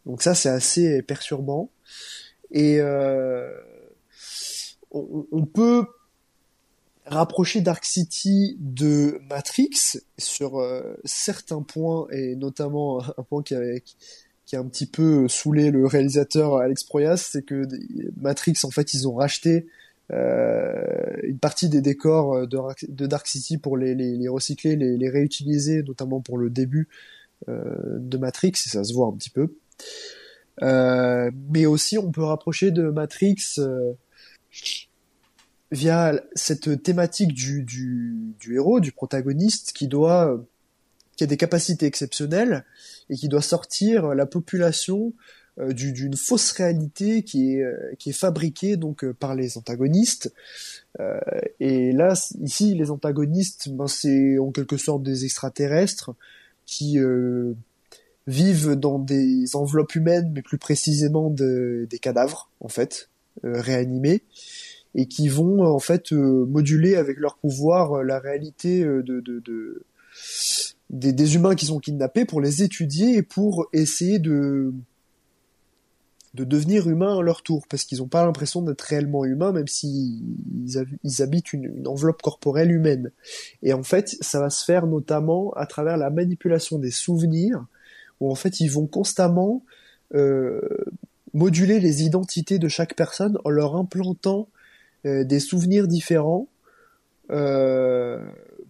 Donc 0.06 0.22
ça, 0.22 0.34
c'est 0.34 0.48
assez 0.48 1.02
perturbant. 1.02 1.70
Et 2.50 2.80
euh, 2.80 3.52
on 4.90 5.44
peut 5.44 5.86
rapprocher 7.10 7.60
Dark 7.60 7.84
City 7.84 8.56
de 8.60 9.20
Matrix 9.28 9.98
sur 10.18 10.58
euh, 10.58 10.94
certains 11.04 11.62
points 11.62 12.06
et 12.10 12.36
notamment 12.36 13.02
un 13.18 13.22
point 13.22 13.42
qui, 13.42 13.54
a 13.54 14.58
un 14.58 14.66
petit 14.66 14.86
peu 14.86 15.28
saoulé 15.28 15.70
le 15.70 15.86
réalisateur 15.86 16.56
Alex 16.56 16.84
Proyas, 16.84 17.18
c'est 17.18 17.42
que 17.42 17.68
Matrix, 18.16 18.54
en 18.64 18.70
fait, 18.70 18.94
ils 18.94 19.06
ont 19.06 19.14
racheté 19.14 19.66
euh, 20.12 21.16
une 21.22 21.38
partie 21.38 21.68
des 21.68 21.80
décors 21.80 22.46
de, 22.48 23.06
Dark 23.06 23.26
City 23.26 23.58
pour 23.58 23.76
les, 23.76 24.28
recycler, 24.28 24.76
les, 24.76 25.08
réutiliser, 25.08 25.82
notamment 25.82 26.20
pour 26.20 26.38
le 26.38 26.50
début 26.50 26.88
euh, 27.48 27.98
de 27.98 28.18
Matrix, 28.18 28.52
et 28.66 28.68
ça 28.68 28.84
se 28.84 28.92
voit 28.92 29.06
un 29.06 29.12
petit 29.12 29.30
peu. 29.30 29.54
Euh, 30.62 31.30
mais 31.48 31.66
aussi, 31.66 31.98
on 31.98 32.10
peut 32.10 32.24
rapprocher 32.24 32.70
de 32.70 32.90
Matrix 32.90 33.36
euh, 33.58 33.92
via 35.70 36.20
cette 36.34 36.82
thématique 36.82 37.32
du, 37.32 37.62
du, 37.62 38.34
du, 38.40 38.56
héros, 38.56 38.80
du 38.80 38.92
protagoniste, 38.92 39.72
qui 39.72 39.88
doit, 39.88 40.44
qui 41.16 41.24
a 41.24 41.26
des 41.26 41.36
capacités 41.36 41.86
exceptionnelles 41.86 42.64
et 43.08 43.16
qui 43.16 43.28
doit 43.28 43.42
sortir 43.42 44.14
la 44.14 44.26
population 44.26 45.12
euh, 45.58 45.72
d'une 45.72 46.16
fausse 46.16 46.52
réalité 46.52 47.22
qui 47.22 47.54
est, 47.54 47.62
euh, 47.62 47.92
qui 47.98 48.10
est 48.10 48.14
fabriquée 48.14 48.76
donc 48.76 49.04
euh, 49.04 49.12
par 49.12 49.34
les 49.34 49.58
antagonistes. 49.58 50.32
et 51.60 51.92
là, 51.92 52.14
ici, 52.40 52.74
les 52.74 52.90
antagonistes, 52.90 53.68
ben, 53.70 53.86
c'est 53.86 54.38
en 54.38 54.50
quelque 54.50 54.76
sorte 54.76 55.02
des 55.02 55.24
extraterrestres 55.24 56.10
qui 56.66 56.98
vivent 58.26 58.74
dans 58.74 58.98
des 58.98 59.56
enveloppes 59.56 59.94
humaines, 59.94 60.30
mais 60.34 60.42
plus 60.42 60.58
précisément 60.58 61.30
de, 61.30 61.86
des 61.88 61.98
cadavres, 61.98 62.50
en 62.60 62.68
fait, 62.68 63.08
réanimés, 63.42 64.22
et 64.94 65.06
qui 65.06 65.28
vont 65.28 65.64
en 65.64 65.78
fait 65.78 66.12
moduler 66.12 66.96
avec 66.96 67.18
leur 67.18 67.36
pouvoir 67.36 68.02
la 68.02 68.18
réalité 68.18 68.84
de, 68.84 69.02
de, 69.02 69.20
de 69.20 69.82
des, 70.90 71.34
humains 71.36 71.54
qui 71.54 71.66
sont 71.66 71.78
kidnappés 71.78 72.24
pour 72.24 72.40
les 72.40 72.62
étudier 72.62 73.16
et 73.16 73.22
pour 73.22 73.68
essayer 73.72 74.18
de 74.18 74.72
de 76.34 76.44
devenir 76.44 76.88
humains 76.88 77.18
à 77.18 77.22
leur 77.22 77.42
tour, 77.42 77.66
parce 77.68 77.84
qu'ils 77.84 77.98
n'ont 77.98 78.06
pas 78.06 78.24
l'impression 78.24 78.62
d'être 78.62 78.82
réellement 78.82 79.24
humains, 79.24 79.50
même 79.50 79.66
s'ils 79.66 80.22
ils 81.02 81.22
habitent 81.22 81.52
une, 81.52 81.88
enveloppe 81.88 82.22
corporelle 82.22 82.70
humaine. 82.70 83.10
Et 83.64 83.72
en 83.72 83.82
fait, 83.82 84.16
ça 84.20 84.38
va 84.38 84.48
se 84.48 84.64
faire 84.64 84.86
notamment 84.86 85.52
à 85.54 85.66
travers 85.66 85.96
la 85.96 86.08
manipulation 86.08 86.78
des 86.78 86.92
souvenirs, 86.92 87.66
où 88.20 88.30
en 88.30 88.36
fait 88.36 88.60
ils 88.60 88.70
vont 88.70 88.86
constamment 88.86 89.64
euh, 90.14 90.60
moduler 91.34 91.80
les 91.80 92.04
identités 92.04 92.60
de 92.60 92.68
chaque 92.68 92.94
personne 92.94 93.36
en 93.44 93.50
leur 93.50 93.74
implantant 93.74 94.42
euh, 94.42 94.59
des 95.04 95.40
souvenirs 95.40 95.88
différents 95.88 96.48
euh, 97.30 98.18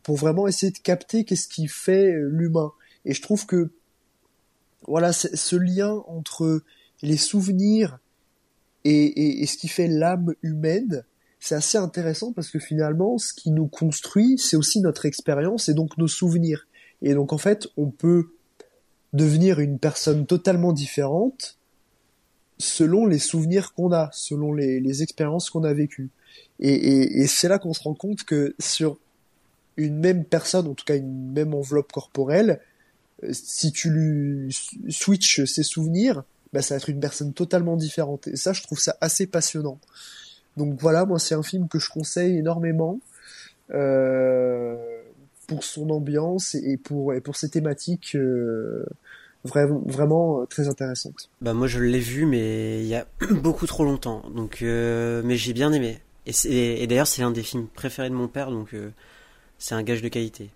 pour 0.02 0.16
vraiment 0.16 0.46
essayer 0.46 0.72
de 0.72 0.78
capter 0.78 1.24
qu'est-ce 1.24 1.48
qui 1.48 1.66
fait 1.66 2.14
l'humain. 2.16 2.72
Et 3.04 3.14
je 3.14 3.22
trouve 3.22 3.46
que 3.46 3.70
voilà, 4.86 5.12
ce 5.12 5.56
lien 5.56 6.02
entre 6.06 6.62
les 7.02 7.16
souvenirs 7.16 7.98
et, 8.84 9.42
et, 9.42 9.46
ce 9.46 9.58
qui 9.58 9.68
fait 9.68 9.88
l'âme 9.88 10.34
humaine, 10.42 11.04
c'est 11.38 11.54
assez 11.54 11.76
intéressant 11.76 12.32
parce 12.32 12.50
que 12.50 12.58
finalement, 12.58 13.18
ce 13.18 13.34
qui 13.34 13.50
nous 13.50 13.66
construit, 13.66 14.38
c'est 14.38 14.56
aussi 14.56 14.80
notre 14.80 15.04
expérience 15.04 15.68
et 15.68 15.74
donc 15.74 15.98
nos 15.98 16.08
souvenirs. 16.08 16.66
Et 17.02 17.14
donc 17.14 17.32
en 17.32 17.38
fait, 17.38 17.68
on 17.76 17.90
peut 17.90 18.32
devenir 19.12 19.60
une 19.60 19.78
personne 19.78 20.26
totalement 20.26 20.72
différente 20.72 21.58
selon 22.58 23.06
les 23.06 23.18
souvenirs 23.18 23.74
qu'on 23.74 23.92
a, 23.92 24.10
selon 24.12 24.52
les, 24.52 24.80
les 24.80 25.02
expériences 25.02 25.50
qu'on 25.50 25.64
a 25.64 25.72
vécues. 25.72 26.10
Et, 26.60 27.26
c'est 27.26 27.48
là 27.48 27.58
qu'on 27.58 27.72
se 27.72 27.82
rend 27.82 27.94
compte 27.94 28.24
que 28.24 28.54
sur 28.58 28.98
une 29.76 29.98
même 29.98 30.24
personne, 30.24 30.66
en 30.66 30.74
tout 30.74 30.84
cas 30.84 30.96
une 30.96 31.32
même 31.32 31.54
enveloppe 31.54 31.90
corporelle, 31.90 32.60
euh, 33.24 33.30
si 33.32 33.72
tu 33.72 33.90
lui 33.90 34.54
switches 34.90 35.44
ses 35.44 35.62
souvenirs, 35.62 36.22
bah, 36.52 36.60
ça 36.60 36.74
va 36.74 36.78
être 36.78 36.90
une 36.90 37.00
personne 37.00 37.32
totalement 37.32 37.76
différente. 37.76 38.28
Et 38.28 38.36
ça, 38.36 38.52
je 38.52 38.62
trouve 38.62 38.78
ça 38.78 38.96
assez 39.00 39.26
passionnant. 39.26 39.78
Donc 40.56 40.78
voilà, 40.78 41.06
moi, 41.06 41.18
c'est 41.18 41.34
un 41.34 41.42
film 41.42 41.66
que 41.68 41.78
je 41.78 41.88
conseille 41.88 42.36
énormément 42.36 43.00
euh, 43.72 44.76
pour 45.46 45.64
son 45.64 45.88
ambiance 45.88 46.54
et 46.56 46.76
pour, 46.76 47.14
pour 47.24 47.36
ses 47.36 47.48
thématiques 47.48 48.16
euh, 48.16 48.84
vraiment, 49.44 49.82
vraiment 49.86 50.44
très 50.46 50.68
intéressantes. 50.68 51.30
Bah 51.40 51.54
moi, 51.54 51.68
je 51.68 51.80
l'ai 51.80 52.00
vu, 52.00 52.26
mais 52.26 52.82
il 52.82 52.86
y 52.88 52.96
a 52.96 53.06
beaucoup 53.30 53.66
trop 53.66 53.84
longtemps. 53.84 54.28
Donc, 54.34 54.58
mais 54.60 55.36
j'ai 55.36 55.54
bien 55.54 55.72
aimé. 55.72 56.00
Et, 56.26 56.82
et 56.82 56.86
d'ailleurs, 56.86 57.06
c'est 57.06 57.22
l'un 57.22 57.30
des 57.30 57.42
films 57.42 57.66
préférés 57.66 58.10
de 58.10 58.14
mon 58.14 58.28
père, 58.28 58.50
donc 58.50 58.74
euh, 58.74 58.90
c'est 59.58 59.74
un 59.74 59.82
gage 59.82 60.02
de 60.02 60.08
qualité 60.08 60.50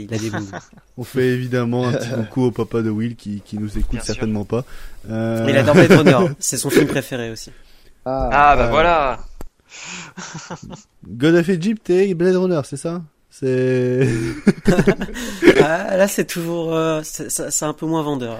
il 0.00 0.14
a 0.14 0.18
des 0.18 0.30
On 0.98 1.04
fait 1.04 1.28
évidemment 1.28 1.88
un 1.88 1.92
petit 1.92 2.10
coucou 2.10 2.42
au 2.44 2.50
papa 2.50 2.82
de 2.82 2.90
Will 2.90 3.16
qui, 3.16 3.40
qui 3.40 3.58
nous 3.58 3.78
écoute 3.78 4.00
certainement 4.02 4.44
pas. 4.44 4.64
Euh... 5.10 5.46
Il 5.48 5.56
adore 5.56 5.74
Blade 5.74 5.92
Runner, 5.92 6.34
c'est 6.38 6.56
son 6.56 6.70
film 6.70 6.86
préféré 6.86 7.30
aussi. 7.30 7.50
Ah, 8.04 8.28
ah 8.32 8.56
bah 8.56 8.66
euh... 8.66 8.70
voilà 8.70 9.18
God 11.06 11.34
of 11.34 11.48
Egypt 11.48 11.90
et 11.90 12.14
Blade 12.14 12.36
Runner, 12.36 12.60
c'est 12.64 12.76
ça? 12.76 13.02
C'est. 13.30 14.08
ah, 15.60 15.96
là, 15.96 16.08
c'est 16.08 16.24
toujours. 16.24 16.74
Euh, 16.74 17.02
c'est 17.02 17.64
un 17.64 17.74
peu 17.74 17.84
moins 17.84 18.02
vendeur. 18.02 18.38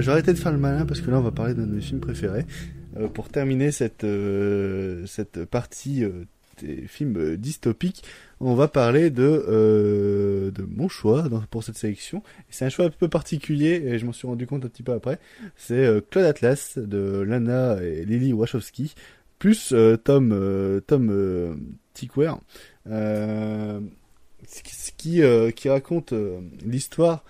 J'ai 0.00 0.10
arrêté 0.10 0.32
de 0.32 0.38
faire 0.38 0.52
le 0.52 0.58
malin 0.58 0.86
parce 0.86 1.00
que 1.00 1.10
là 1.10 1.18
on 1.18 1.22
va 1.22 1.30
parler 1.30 1.54
d'un 1.54 1.66
de 1.66 1.74
mes 1.74 1.80
films 1.80 2.00
préférés. 2.00 2.46
Euh, 2.96 3.08
pour 3.08 3.28
terminer 3.28 3.72
cette, 3.72 4.04
euh, 4.04 5.06
cette 5.06 5.44
partie 5.46 6.04
euh, 6.04 6.24
des 6.60 6.86
films 6.86 7.36
dystopiques, 7.36 8.04
on 8.40 8.54
va 8.54 8.68
parler 8.68 9.10
de, 9.10 10.52
de 10.54 10.62
mon 10.68 10.88
choix 10.88 11.24
pour 11.50 11.64
cette 11.64 11.76
sélection. 11.76 12.22
C'est 12.50 12.64
un 12.64 12.68
choix 12.68 12.86
un 12.86 12.90
peu 12.90 13.08
particulier 13.08 13.82
et 13.86 13.98
je 13.98 14.04
m'en 14.04 14.12
suis 14.12 14.26
rendu 14.26 14.46
compte 14.46 14.64
un 14.64 14.68
petit 14.68 14.82
peu 14.82 14.92
après. 14.92 15.18
C'est 15.56 15.86
Claude 16.10 16.26
Atlas 16.26 16.76
de 16.76 17.20
Lana 17.20 17.82
et 17.82 18.04
Lily 18.04 18.32
Wachowski, 18.32 18.94
plus 19.38 19.74
Tom, 20.04 20.82
Tom 20.86 21.72
Tickware, 21.94 22.38
qui, 24.98 25.22
qui 25.56 25.68
raconte 25.68 26.14
l'histoire 26.66 27.24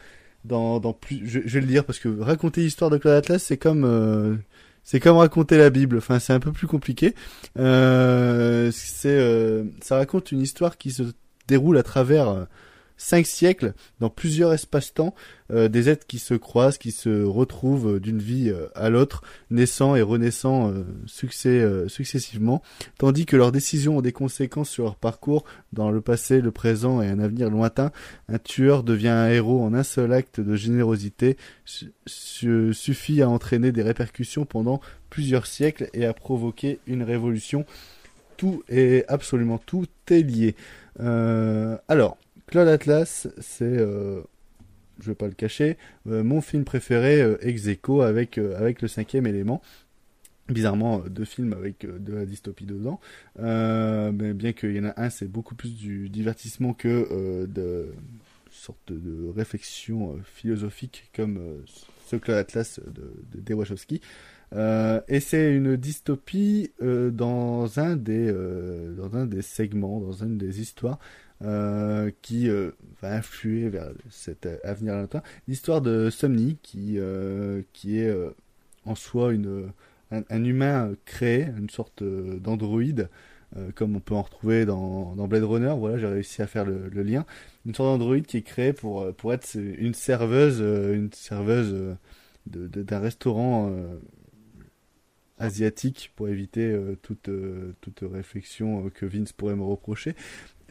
dans, 0.45 0.81
dans 0.81 0.93
plus, 0.93 1.21
je, 1.25 1.41
je, 1.45 1.55
vais 1.55 1.61
le 1.61 1.67
dire 1.67 1.85
parce 1.85 1.99
que 1.99 2.21
raconter 2.21 2.63
l'histoire 2.63 2.91
de 2.91 2.99
Claude 2.99 3.15
Atlas, 3.15 3.43
c'est 3.43 3.57
comme, 3.57 3.85
euh, 3.85 4.37
c'est 4.85 5.01
comme 5.01 5.17
raconter 5.17 5.59
la 5.59 5.71
Bible. 5.71 5.99
Enfin, 5.99 6.19
c'est 6.19 6.33
un 6.33 6.41
peu 6.41 6.53
plus 6.53 6.67
compliqué. 6.67 7.15
Euh, 7.59 8.71
c'est, 8.73 9.09
euh, 9.09 9.65
ça 9.81 9.97
raconte 9.97 10.33
une 10.33 10.41
histoire 10.41 10.79
qui 10.79 10.91
se 10.91 11.03
déroule 11.49 11.79
à 11.79 11.83
travers 11.83 12.47
cinq 13.03 13.27
siècles 13.27 13.75
dans 13.99 14.11
plusieurs 14.11 14.53
espaces-temps, 14.53 15.15
euh, 15.51 15.69
des 15.69 15.89
êtres 15.89 16.07
qui 16.07 16.21
se 16.21 16.35
croisent, 16.35 16.79
qui 16.79 16.93
se 16.93 17.25
retrouvent 17.25 17.99
d'une 17.99 18.21
vie 18.21 18.49
euh, 18.49 18.69
à 18.77 18.91
l'autre, 18.91 19.23
naissant 19.51 19.97
et 19.97 20.03
renaissant 20.03 20.71
euh, 20.71 21.89
successivement, 21.89 22.63
tandis 22.99 23.27
que 23.27 23.37
leurs 23.37 23.51
décisions 23.51 23.99
ont 23.99 24.03
des 24.03 24.13
conséquences 24.13 24.71
sur 24.71 24.85
leur 24.85 24.97
parcours 24.97 25.45
dans 25.73 25.91
le 25.91 26.01
passé, 26.01 26.41
le 26.41 26.53
présent 26.53 27.03
et 27.03 27.09
un 27.09 27.19
avenir 27.19 27.51
lointain. 27.51 27.91
Un 28.29 28.39
tueur 28.39 28.85
devient 28.85 29.09
un 29.09 29.29
héros 29.29 29.63
en 29.63 29.75
un 29.75 29.83
seul 29.83 30.13
acte 30.13 30.41
de 30.41 30.55
générosité, 30.55 31.37
suffit 32.07 33.21
à 33.21 33.29
entraîner 33.29 33.73
des 33.73 33.83
répercussions 33.83 34.45
pendant 34.45 34.81
plusieurs 35.11 35.47
siècles 35.47 35.91
et 35.93 36.07
à 36.07 36.15
provoquer 36.15 36.79
une 36.87 37.03
révolution. 37.03 37.67
Tout 38.37 38.63
est 38.69 39.05
absolument 39.09 39.59
tout 39.59 39.87
est 40.09 40.23
lié. 40.23 40.55
alors, 40.99 42.17
Claude 42.53 42.69
Atlas, 42.69 43.29
c'est, 43.41 43.65
euh, 43.65 44.21
je 45.01 45.07
vais 45.07 45.15
pas 45.15 45.27
le 45.27 45.33
cacher, 45.33 45.79
euh, 46.07 46.23
mon 46.23 46.43
film 46.43 46.65
préféré 46.65 47.23
euh, 47.23 47.39
ex 47.41 47.67
avec, 47.67 48.37
avec 48.37 48.83
le 48.83 48.89
cinquième 48.89 49.27
élément. 49.27 49.63
bizarrement 50.51 51.01
euh, 51.03 51.09
deux 51.09 51.25
films 51.25 51.55
avec 51.55 51.87
euh, 51.87 51.99
de 51.99 52.13
la 52.13 52.27
dystopie 52.27 52.67
dedans. 52.67 53.01
Euh, 53.39 54.13
mais 54.13 54.35
bien 54.35 54.53
qu'il 54.53 54.77
y 54.77 54.81
en 54.81 54.85
a 54.85 55.03
un, 55.03 55.09
c'est 55.09 55.29
beaucoup 55.29 55.55
plus 55.55 55.75
du 55.75 56.11
divertissement 56.11 56.75
que 56.75 57.09
euh, 57.11 57.47
de 57.47 57.95
sorte 58.51 58.93
de 58.93 59.31
réflexion 59.35 60.13
euh, 60.13 60.21
philosophique 60.23 61.11
comme 61.17 61.39
euh, 61.39 61.65
ce 62.07 62.17
Claude 62.17 62.37
Atlas 62.37 62.81
de, 62.87 63.15
de. 63.41 63.55
Euh, 64.55 65.01
et 65.09 65.21
c'est 65.21 65.55
une 65.55 65.77
dystopie 65.77 66.71
euh, 66.83 67.11
dans 67.11 67.81
un 67.81 67.97
des 67.97 68.29
euh, 68.29 68.93
dans 68.95 69.17
un 69.17 69.25
des 69.25 69.41
segments, 69.41 70.01
dans 70.01 70.13
une 70.13 70.37
des 70.37 70.61
histoires 70.61 70.99
euh, 71.45 72.11
qui 72.23 72.49
euh, 72.49 72.71
va 73.01 73.17
influer 73.17 73.69
vers 73.69 73.91
cet 74.11 74.47
euh, 74.47 74.59
avenir 74.65 74.95
lointain. 74.95 75.23
L'histoire 75.49 75.81
de 75.81 76.09
Somni 76.11 76.59
qui 76.63 76.99
euh, 76.99 77.63
qui 77.73 77.99
est 77.99 78.15
en 78.85 78.95
soi 78.95 79.33
une 79.33 79.73
un, 80.11 80.45
humain 80.45 80.93
créé, 81.05 81.47
une 81.57 81.71
sorte 81.71 82.03
d'androïde, 82.05 83.09
comme 83.75 83.97
on 83.97 84.01
peut 84.01 84.15
en 84.15 84.23
retrouver 84.23 84.67
dans, 84.67 85.15
dans 85.15 85.27
Blade 85.27 85.45
Runner. 85.45 85.75
Voilà, 85.77 85.97
j'ai 85.97 86.07
réussi 86.07 86.43
à 86.43 86.47
faire 86.47 86.67
le, 86.67 86.89
lien. 87.03 87.25
Une 87.65 87.75
sorte 87.75 87.89
d'androïde 87.89 88.27
qui 88.27 88.37
est 88.37 88.43
créé 88.43 88.73
pour 88.75 89.13
pour 89.15 89.33
être 89.33 89.55
une 89.55 89.95
serveuse, 89.95 90.61
une 90.61 91.11
serveuse 91.13 91.97
d'un 92.47 92.99
restaurant 92.99 93.71
euh, 93.71 93.99
asiatique 95.39 96.13
pour 96.15 96.29
éviter 96.29 96.79
toute 97.03 97.31
toute 97.81 98.01
réflexion 98.03 98.91
que 98.91 99.07
Vince 99.07 99.33
pourrait 99.33 99.57
me 99.57 99.65
reprocher. 99.65 100.15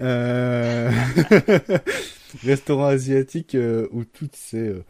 Euh... 0.01 0.91
restaurant 2.43 2.87
asiatique 2.87 3.55
euh, 3.55 3.87
où 3.91 4.05
toutes 4.05 4.35
ces 4.35 4.67
euh, 4.69 4.83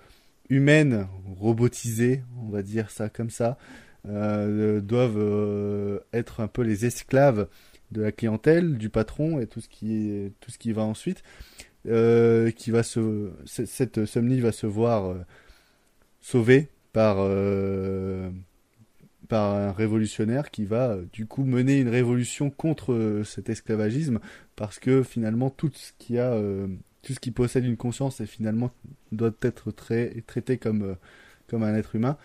humaines 0.49 1.07
robotisées, 1.37 2.23
on 2.41 2.49
va 2.49 2.61
dire 2.61 2.91
ça 2.91 3.09
comme 3.09 3.29
ça, 3.29 3.57
doivent 4.03 6.01
être 6.11 6.39
un 6.39 6.47
peu 6.47 6.63
les 6.63 6.87
esclaves 6.87 7.47
de 7.91 8.01
la 8.01 8.11
clientèle, 8.11 8.79
du 8.79 8.89
patron 8.89 9.39
et 9.39 9.45
tout 9.45 9.61
ce 9.61 9.69
qui 9.69 10.33
tout 10.39 10.49
ce 10.49 10.57
qui 10.57 10.71
va 10.71 10.81
ensuite. 10.81 11.21
Qui 11.85 12.71
va 12.71 12.81
se 12.81 13.31
cette 13.45 14.05
Somni 14.05 14.39
va 14.39 14.51
se 14.51 14.65
voir 14.65 15.15
sauvée 16.19 16.69
par 16.93 17.17
par 19.31 19.55
un 19.55 19.71
révolutionnaire 19.71 20.51
qui 20.51 20.65
va 20.65 20.89
euh, 20.89 21.05
du 21.13 21.25
coup 21.25 21.45
mener 21.45 21.79
une 21.79 21.87
révolution 21.87 22.49
contre 22.49 22.91
euh, 22.91 23.23
cet 23.23 23.47
esclavagisme 23.47 24.19
parce 24.57 24.77
que 24.77 25.03
finalement 25.03 25.49
tout 25.49 25.71
ce 25.73 25.93
qui 25.97 26.19
a 26.19 26.33
euh, 26.33 26.67
tout 27.01 27.13
ce 27.13 27.21
qui 27.21 27.31
possède 27.31 27.63
une 27.63 27.77
conscience 27.77 28.19
et 28.19 28.25
finalement 28.25 28.71
doit 29.13 29.31
être 29.41 29.71
trai- 29.71 30.21
traité 30.27 30.57
comme 30.57 30.97
comme 31.47 31.63
un 31.63 31.73
être 31.75 31.95
humain. 31.95 32.17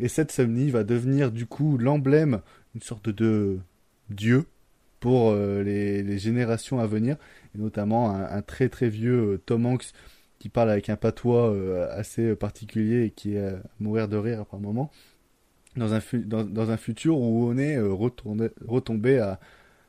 Et 0.00 0.08
cette 0.08 0.32
Somni 0.32 0.70
va 0.70 0.84
devenir 0.84 1.32
du 1.32 1.44
coup 1.44 1.76
l'emblème 1.76 2.40
une 2.74 2.80
sorte 2.80 3.10
de 3.10 3.58
dieu 4.08 4.46
pour 5.00 5.34
les, 5.34 6.18
générations 6.18 6.80
à 6.80 6.86
venir 6.86 7.16
et 7.54 7.58
notamment 7.58 8.10
un, 8.10 8.40
très 8.40 8.70
très 8.70 8.88
vieux 8.88 9.42
Tom 9.44 9.66
Hanks 9.66 9.92
qui 10.38 10.48
parle 10.48 10.70
avec 10.70 10.88
un 10.88 10.96
patois 10.96 11.54
assez 11.90 12.34
particulier 12.34 13.04
et 13.04 13.10
qui 13.10 13.34
est 13.34 13.46
à 13.46 13.62
mourir 13.80 14.08
de 14.08 14.16
rire 14.16 14.46
par 14.46 14.60
moment 14.60 14.90
dans 15.76 15.94
un, 15.94 16.00
dans, 16.24 16.44
dans 16.44 16.70
un 16.70 16.76
futur 16.76 17.18
où 17.18 17.48
on 17.48 17.56
est 17.58 17.76
euh, 17.76 17.92
retourné, 17.92 18.48
retombé 18.66 19.18
à 19.18 19.40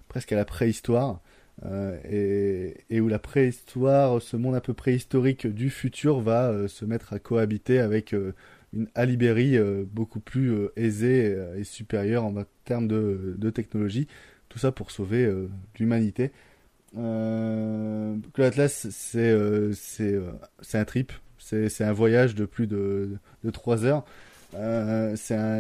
presque 0.08 0.32
à 0.32 0.36
la 0.36 0.46
préhistoire 0.46 1.22
euh, 1.66 1.98
et, 2.10 2.96
et 2.96 3.02
où 3.02 3.08
la 3.08 3.20
préhistoire, 3.20 4.22
ce 4.22 4.38
monde 4.38 4.56
un 4.56 4.62
peu 4.62 4.74
préhistorique 4.74 5.48
du 5.48 5.70
futur 5.70 6.20
va 6.20 6.50
euh, 6.50 6.68
se 6.68 6.86
mettre 6.86 7.14
à 7.14 7.20
cohabiter 7.20 7.80
avec 7.80 8.14
une 8.14 8.88
Alibérie 8.94 9.58
beaucoup 9.86 10.20
plus 10.20 10.68
aisée 10.76 11.38
et 11.58 11.64
supérieure 11.64 12.26
en 12.26 12.34
termes 12.66 12.88
de, 12.88 13.36
de 13.38 13.50
technologie. 13.50 14.08
Tout 14.50 14.60
ça 14.60 14.72
pour 14.72 14.92
sauver 14.92 15.32
l'humanité. 15.80 16.32
Euh, 16.98 18.16
Claude 18.34 18.48
Atlas, 18.48 18.88
c'est 18.90 20.18
un 20.74 20.86
trip, 20.86 21.12
c'est 21.38 21.84
un 21.84 21.94
voyage 21.94 22.36
de 22.36 22.46
plus 22.46 22.68
de 22.68 23.18
de 23.44 23.50
trois 23.50 23.86
heures. 23.86 24.06
Euh, 24.56 25.16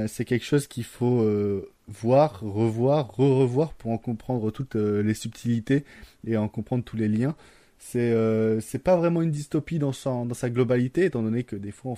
c'est 0.07 0.25
quelque 0.25 0.45
chose 0.45 0.67
qu'il 0.67 0.83
faut 0.83 1.21
euh, 1.21 1.69
voir, 1.87 2.41
revoir, 2.41 3.15
re-revoir 3.15 3.73
pour 3.73 3.91
en 3.91 3.97
comprendre 3.97 4.51
toutes 4.51 4.75
euh, 4.75 5.01
les 5.01 5.13
subtilités 5.13 5.83
et 6.25 6.37
en 6.37 6.47
comprendre 6.47 6.83
tous 6.83 6.97
les 6.97 7.07
liens. 7.07 7.35
C'est 7.79 8.79
pas 8.83 8.95
vraiment 8.95 9.21
une 9.21 9.31
dystopie 9.31 9.79
dans 9.79 9.91
sa, 9.91 10.49
globalité, 10.49 11.05
étant 11.05 11.21
donné 11.21 11.43
que 11.43 11.55
des 11.55 11.71
fois 11.71 11.91
on 11.91 11.95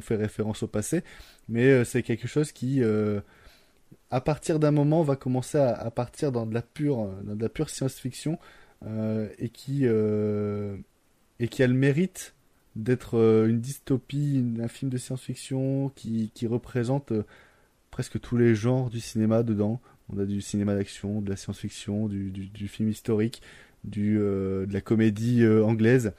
fait, 0.00 0.16
référence 0.16 0.64
au 0.64 0.66
passé, 0.66 1.04
mais 1.48 1.84
c'est 1.84 2.02
quelque 2.02 2.26
chose 2.26 2.50
qui, 2.50 2.82
à 4.10 4.20
partir 4.20 4.58
d'un 4.58 4.72
moment, 4.72 5.02
va 5.02 5.14
commencer 5.14 5.58
à, 5.58 5.90
partir 5.92 6.32
dans 6.32 6.46
de 6.46 6.54
la 6.54 6.62
pure, 6.62 7.70
science-fiction 7.70 8.40
et 8.84 9.50
qui 9.50 9.86
a 9.86 9.90
le 9.90 11.74
mérite 11.74 12.34
d'être 12.76 13.18
euh, 13.18 13.48
une 13.48 13.60
dystopie, 13.60 14.44
un 14.60 14.68
film 14.68 14.90
de 14.90 14.98
science-fiction 14.98 15.90
qui, 15.94 16.30
qui 16.34 16.46
représente 16.46 17.12
euh, 17.12 17.24
presque 17.90 18.20
tous 18.20 18.36
les 18.36 18.54
genres 18.54 18.90
du 18.90 19.00
cinéma 19.00 19.42
dedans. 19.42 19.80
On 20.10 20.18
a 20.18 20.24
du 20.24 20.40
cinéma 20.40 20.74
d'action, 20.74 21.20
de 21.20 21.28
la 21.28 21.36
science-fiction, 21.36 22.06
du, 22.06 22.30
du, 22.30 22.68
film 22.68 22.88
historique, 22.88 23.42
du, 23.84 24.18
euh, 24.18 24.64
de 24.66 24.72
la 24.72 24.80
comédie 24.80 25.46
anglaise. 25.46 26.12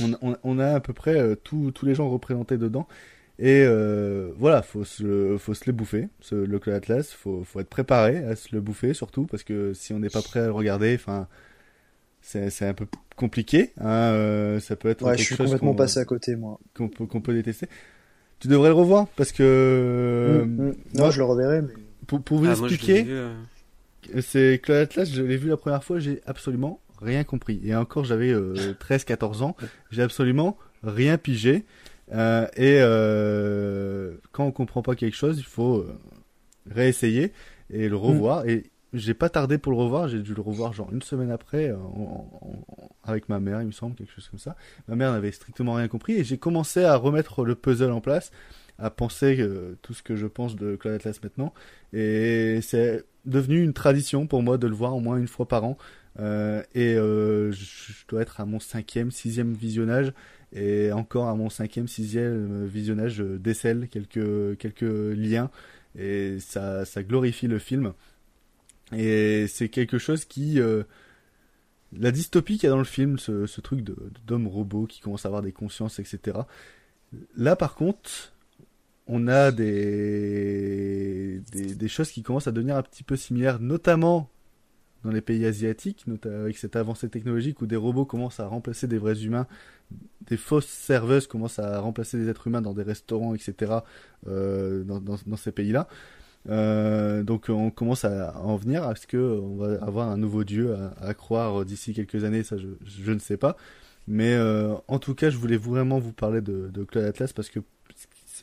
On, 0.00 0.58
a 0.58 0.74
à 0.74 0.80
peu 0.80 0.92
près 0.92 1.36
tous 1.42 1.72
les 1.82 1.94
genres 1.94 2.10
représentés 2.10 2.58
dedans. 2.58 2.86
Et 3.38 3.66
voilà, 4.38 4.62
faut 4.62 4.84
se, 4.84 5.36
faut 5.36 5.52
se 5.52 5.64
les 5.66 5.72
bouffer, 5.72 6.08
ce, 6.20 6.36
le 6.36 6.58
Club 6.60 6.76
Atlas. 6.76 7.12
Faut, 7.12 7.42
faut 7.44 7.60
être 7.60 7.68
préparé 7.68 8.18
à 8.18 8.36
se 8.36 8.54
le 8.54 8.60
bouffer, 8.60 8.94
surtout 8.94 9.26
parce 9.26 9.42
que 9.42 9.74
si 9.74 9.92
on 9.92 9.98
n'est 9.98 10.08
pas 10.08 10.22
prêt 10.22 10.40
à 10.40 10.46
le 10.46 10.52
regarder, 10.52 10.94
enfin, 10.94 11.28
c'est 12.26 12.50
c'est 12.50 12.66
un 12.66 12.74
peu 12.74 12.86
compliqué. 13.16 13.72
Hein, 13.80 13.86
euh, 13.88 14.60
ça 14.60 14.74
peut 14.76 14.88
être 14.88 15.02
Ouais, 15.02 15.16
je 15.16 15.22
suis 15.22 15.36
complètement 15.36 15.70
qu'on- 15.70 15.76
passé 15.76 16.00
à 16.00 16.04
côté, 16.04 16.34
moi. 16.36 16.58
qu'on 16.76 16.88
peut, 16.88 17.06
qu'on 17.06 17.20
peut 17.20 17.32
détester. 17.34 17.68
Tu 18.40 18.48
devrais 18.48 18.68
le 18.68 18.74
revoir 18.74 19.06
parce 19.16 19.32
que 19.32 20.42
Mm, 20.44 20.48
mm. 20.50 20.56
moi, 20.64 20.74
Non, 20.94 21.10
je 21.10 21.18
le 21.18 21.24
reverrai, 21.24 21.62
mais. 21.62 21.72
pour, 22.06 22.20
pour 22.22 22.38
vous 22.38 22.46
Ah, 22.50 22.56
moi, 22.56 22.68
expliquer, 22.68 23.04
euh. 23.08 23.32
c'est 24.20 24.60
Claude 24.62 24.78
Atlas, 24.78 25.08
je 25.10 25.22
l'ai 25.22 25.36
vu 25.36 25.48
la 25.48 25.56
première 25.56 25.82
fois, 25.84 25.98
j'ai 26.00 26.20
absolument 26.26 26.80
rien 27.00 27.24
compris. 27.24 27.60
Et 27.64 27.74
encore, 27.74 28.04
j'avais 28.04 28.34
13-14 28.80 29.42
ans, 29.42 29.56
j'ai 29.90 30.02
absolument 30.02 30.58
rien 30.82 31.16
pigé. 31.18 31.64
Euh, 32.12 32.46
et 32.56 32.78
euh, 32.80 34.14
quand 34.32 34.44
on 34.44 34.52
comprend 34.52 34.82
pas 34.82 34.94
quelque 34.94 35.16
chose, 35.16 35.38
il 35.38 35.44
faut 35.44 35.78
euh, 35.78 35.98
réessayer 36.70 37.32
et 37.70 37.88
le 37.88 37.96
revoir. 37.96 38.46
Et 38.46 38.64
j'ai 38.98 39.14
pas 39.14 39.28
tardé 39.28 39.58
pour 39.58 39.72
le 39.72 39.78
revoir, 39.78 40.08
j'ai 40.08 40.20
dû 40.20 40.34
le 40.34 40.42
revoir 40.42 40.72
genre 40.72 40.92
une 40.92 41.02
semaine 41.02 41.30
après 41.30 41.70
euh, 41.70 41.76
avec 43.04 43.28
ma 43.28 43.40
mère, 43.40 43.60
il 43.60 43.68
me 43.68 43.72
semble, 43.72 43.94
quelque 43.94 44.12
chose 44.12 44.28
comme 44.28 44.38
ça. 44.38 44.56
Ma 44.88 44.96
mère 44.96 45.12
n'avait 45.12 45.32
strictement 45.32 45.74
rien 45.74 45.88
compris 45.88 46.14
et 46.14 46.24
j'ai 46.24 46.38
commencé 46.38 46.84
à 46.84 46.96
remettre 46.96 47.44
le 47.44 47.54
puzzle 47.54 47.90
en 47.90 48.00
place, 48.00 48.30
à 48.78 48.90
penser 48.90 49.36
euh, 49.40 49.76
tout 49.82 49.94
ce 49.94 50.02
que 50.02 50.16
je 50.16 50.26
pense 50.26 50.56
de 50.56 50.76
Claude 50.76 50.94
Atlas 50.94 51.20
maintenant. 51.22 51.52
Et 51.92 52.60
c'est 52.62 53.04
devenu 53.24 53.62
une 53.62 53.72
tradition 53.72 54.26
pour 54.26 54.42
moi 54.42 54.58
de 54.58 54.66
le 54.66 54.74
voir 54.74 54.94
au 54.94 55.00
moins 55.00 55.16
une 55.16 55.28
fois 55.28 55.46
par 55.46 55.64
an. 55.64 55.78
Euh, 56.18 56.62
et 56.74 56.94
je, 56.94 57.52
je 57.52 58.06
dois 58.08 58.22
être 58.22 58.40
à 58.40 58.46
mon 58.46 58.60
cinquième, 58.60 59.10
sixième 59.10 59.52
visionnage. 59.52 60.12
Et 60.52 60.92
encore 60.92 61.28
à 61.28 61.34
mon 61.34 61.50
cinquième, 61.50 61.88
sixième 61.88 62.64
visionnage, 62.66 63.14
je 63.14 63.24
décèle 63.36 63.88
quelques, 63.88 64.56
quelques 64.58 64.82
liens. 64.82 65.50
Et 65.98 66.38
ça, 66.40 66.84
ça 66.84 67.02
glorifie 67.02 67.46
le 67.46 67.58
film. 67.58 67.92
Et 68.92 69.46
c'est 69.48 69.68
quelque 69.68 69.98
chose 69.98 70.24
qui... 70.24 70.60
euh, 70.60 70.84
la 71.92 72.10
dystopie 72.10 72.54
qu'il 72.58 72.64
y 72.64 72.66
a 72.66 72.70
dans 72.70 72.78
le 72.78 72.84
film, 72.84 73.18
ce, 73.18 73.60
truc 73.60 73.84
d'homme 74.26 74.46
robot 74.46 74.86
qui 74.86 75.00
commence 75.00 75.24
à 75.24 75.28
avoir 75.28 75.42
des 75.42 75.52
consciences, 75.52 75.98
etc. 75.98 76.38
Là, 77.36 77.56
par 77.56 77.74
contre, 77.74 78.32
on 79.06 79.28
a 79.28 79.52
des, 79.52 81.42
choses 81.88 82.10
qui 82.10 82.22
commencent 82.22 82.48
à 82.48 82.52
devenir 82.52 82.76
un 82.76 82.82
petit 82.82 83.02
peu 83.02 83.16
similaires, 83.16 83.60
notamment 83.60 84.28
dans 85.04 85.10
les 85.12 85.20
pays 85.20 85.46
asiatiques, 85.46 86.04
avec 86.24 86.58
cette 86.58 86.74
avancée 86.74 87.08
technologique 87.08 87.62
où 87.62 87.66
des 87.66 87.76
robots 87.76 88.04
commencent 88.04 88.40
à 88.40 88.46
remplacer 88.46 88.88
des 88.88 88.98
vrais 88.98 89.22
humains, 89.22 89.46
des 90.22 90.36
fausses 90.36 90.66
serveuses 90.66 91.28
commencent 91.28 91.60
à 91.60 91.78
remplacer 91.78 92.18
des 92.18 92.28
êtres 92.28 92.48
humains 92.48 92.62
dans 92.62 92.74
des 92.74 92.82
restaurants, 92.82 93.34
etc., 93.34 93.72
euh, 94.26 94.82
dans 94.82 95.36
ces 95.36 95.52
pays-là. 95.52 95.86
Euh, 96.48 97.22
donc 97.22 97.46
on 97.48 97.70
commence 97.70 98.04
à 98.04 98.38
en 98.40 98.56
venir 98.56 98.84
à 98.84 98.94
ce 98.94 99.06
que 99.06 99.16
on 99.16 99.56
va 99.56 99.84
avoir 99.84 100.08
un 100.08 100.16
nouveau 100.16 100.44
dieu 100.44 100.76
à, 101.00 101.14
croire 101.14 101.64
d'ici 101.64 101.92
quelques 101.92 102.24
années, 102.24 102.42
ça 102.42 102.56
je, 102.56 103.12
ne 103.12 103.18
sais 103.18 103.36
pas. 103.36 103.56
Mais 104.08 104.34
euh, 104.34 104.74
en 104.86 104.98
tout 104.98 105.14
cas, 105.14 105.30
je 105.30 105.36
voulais 105.36 105.56
vraiment 105.56 105.98
vous 105.98 106.12
parler 106.12 106.40
de, 106.40 106.68
de 106.72 106.84
Claude 106.84 107.04
Atlas 107.04 107.32
parce 107.32 107.50
que 107.50 107.60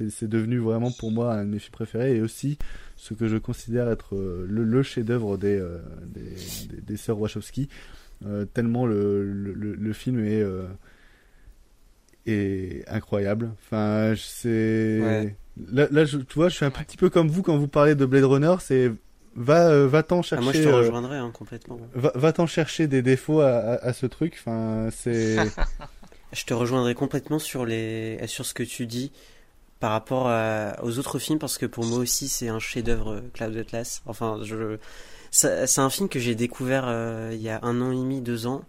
c'est 0.09 0.27
devenu 0.27 0.57
vraiment 0.57 0.91
pour 0.91 1.11
moi 1.11 1.34
un 1.34 1.45
de 1.45 1.49
mes 1.49 1.59
films 1.59 1.71
préférés 1.71 2.17
et 2.17 2.21
aussi 2.21 2.57
ce 2.95 3.13
que 3.13 3.27
je 3.27 3.38
considère 3.38 3.89
être 3.89 4.15
euh, 4.15 4.45
le, 4.49 4.84
chef-d'œuvre 4.84 5.38
des, 5.38 5.57
euh, 5.59 5.80
des, 6.15 6.97
sœurs 6.97 7.19
Wachowski. 7.19 7.69
Euh, 8.25 8.45
tellement 8.45 8.85
le, 8.85 9.23
le, 9.23 9.93
film 9.93 10.19
est, 10.19 10.41
euh, 10.41 10.65
est 12.25 12.83
incroyable. 12.87 13.51
Enfin, 13.65 14.13
c'est 14.17 14.99
Ouais. 15.01 15.35
là, 15.71 15.87
là, 15.91 16.05
je, 16.05 16.17
tu 16.17 16.33
vois, 16.35 16.49
je 16.49 16.55
suis 16.55 16.65
un 16.65 16.71
petit 16.71 16.97
peu 16.97 17.09
comme 17.09 17.27
vous 17.29 17.41
quand 17.43 17.57
vous 17.57 17.67
parlez 17.67 17.95
de 17.95 18.05
Blade 18.05 18.23
Runner. 18.25 18.55
C'est 18.59 18.91
va, 19.35 19.67
euh, 19.69 19.89
Ah, 19.93 20.21
chercher. 20.21 20.43
moi, 20.43 20.53
je 20.53 20.63
te 20.63 20.67
euh, 20.67 20.77
rejoindrai 20.77 21.17
hein, 21.17 21.31
complètement. 21.33 21.79
va, 21.95 22.11
va-t'en 22.15 22.45
chercher 22.47 22.87
des 22.87 23.01
défauts 23.01 23.41
à, 23.41 23.49
à, 23.57 23.73
à 23.87 23.93
ce 23.93 24.05
truc. 24.05 24.35
Enfin, 24.39 24.89
c'est. 24.91 25.37
Je 26.35 26.45
te 26.45 26.53
rejoindrai 26.55 26.95
complètement 26.95 27.37
sur 27.37 27.63
les 27.63 28.19
sur 28.25 28.43
ce 28.43 28.55
que 28.55 28.63
tu 28.63 28.87
dis 28.87 29.11
par 29.79 29.91
rapport 29.91 30.27
à- 30.27 30.77
aux 30.81 30.97
autres 30.97 31.19
films 31.19 31.37
parce 31.37 31.59
que 31.59 31.67
pour 31.67 31.85
moi 31.85 31.99
aussi 31.99 32.27
c'est 32.27 32.47
un 32.47 32.57
chef-d'œuvre 32.57 33.11
euh, 33.13 33.21
Cloud 33.35 33.55
Atlas. 33.55 34.01
Enfin, 34.07 34.39
je 34.41 34.77
c'est 35.29 35.79
un 35.79 35.89
film 35.91 36.09
que 36.09 36.17
j'ai 36.19 36.33
découvert 36.33 36.85
euh, 36.87 37.29
il 37.33 37.39
y 37.41 37.49
a 37.49 37.59
un 37.61 37.79
an 37.81 37.91
et 37.91 37.95
demi, 37.97 38.19
deux 38.21 38.47
ans. 38.47 38.63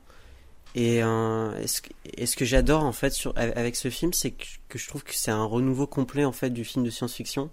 Et, 0.74 1.02
euh, 1.05 1.56
et 1.60 1.68
ce, 1.68 1.80
que- 1.82 1.90
et 2.16 2.26
ce 2.26 2.36
que 2.36 2.44
j'adore 2.44 2.82
en 2.84 2.92
fait 2.92 3.10
sur, 3.10 3.32
avec 3.36 3.76
ce 3.76 3.90
film, 3.90 4.12
c'est 4.12 4.32
que, 4.32 4.44
que 4.68 4.78
je 4.78 4.88
trouve 4.88 5.05
que 5.05 5.14
c'est 5.14 5.30
un 5.30 5.44
renouveau 5.44 5.86
complet 5.86 6.24
en 6.24 6.32
fait 6.32 6.51
du 6.51 6.64
film 6.64 6.84
de 6.84 6.90
science-fiction 6.90 7.48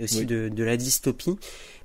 et 0.00 0.04
aussi 0.04 0.20
Oui. 0.20 0.26
de, 0.26 0.48
de 0.48 0.64
la 0.64 0.76
dystopie, 0.76 1.36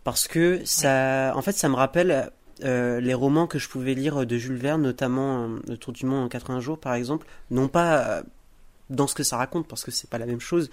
parce 0.04 0.28
que 0.28 0.62
ça, 0.66 1.34
en 1.36 1.42
fait, 1.44 1.52
ça 1.52 1.70
me 1.70 1.76
rappelle 1.76 2.32
euh, 2.64 3.00
les 3.02 3.14
romans 3.14 3.46
que 3.46 3.60
je 3.60 3.70
pouvais 3.70 3.94
lire 3.94 4.26
de 4.26 4.38
Jules 4.38 4.58
Verne, 4.58 4.82
notamment 4.82 5.44
euh, 5.46 5.60
Le 5.68 5.78
Tour 5.78 5.94
du 5.94 6.06
Monde 6.08 6.26
en 6.26 6.28
80 6.28 6.60
jours 6.60 6.80
par 6.80 6.96
exemple, 6.96 7.28
non 7.52 7.68
pas 7.68 8.00
euh, 8.20 8.24
dans 8.90 9.06
ce 9.08 9.14
que 9.16 9.24
ça 9.24 9.38
raconte 9.38 9.68
parce 9.68 9.84
que 9.84 9.92
c'est 9.92 10.10
pas 10.10 10.18
la 10.18 10.26
même 10.26 10.40
chose, 10.42 10.72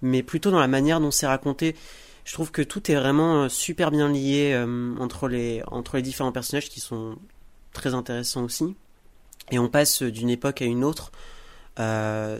mais 0.00 0.22
plutôt 0.22 0.50
dans 0.50 0.60
la 0.60 0.68
manière 0.68 1.00
dont 1.00 1.10
c'est 1.10 1.26
raconté. 1.26 1.76
Je 2.24 2.32
trouve 2.32 2.50
que 2.50 2.62
tout 2.62 2.90
est 2.90 2.94
vraiment 2.94 3.48
super 3.48 3.90
bien 3.90 4.08
lié 4.10 4.54
entre 4.98 5.28
les 5.28 5.62
entre 5.68 5.96
les 5.96 6.02
différents 6.02 6.32
personnages 6.32 6.68
qui 6.68 6.80
sont 6.80 7.16
très 7.72 7.94
intéressants 7.94 8.44
aussi. 8.44 8.74
Et 9.50 9.58
on 9.58 9.68
passe 9.68 10.02
d'une 10.02 10.30
époque 10.30 10.62
à 10.62 10.64
une 10.66 10.84
autre. 10.84 11.12
Euh, 11.78 12.38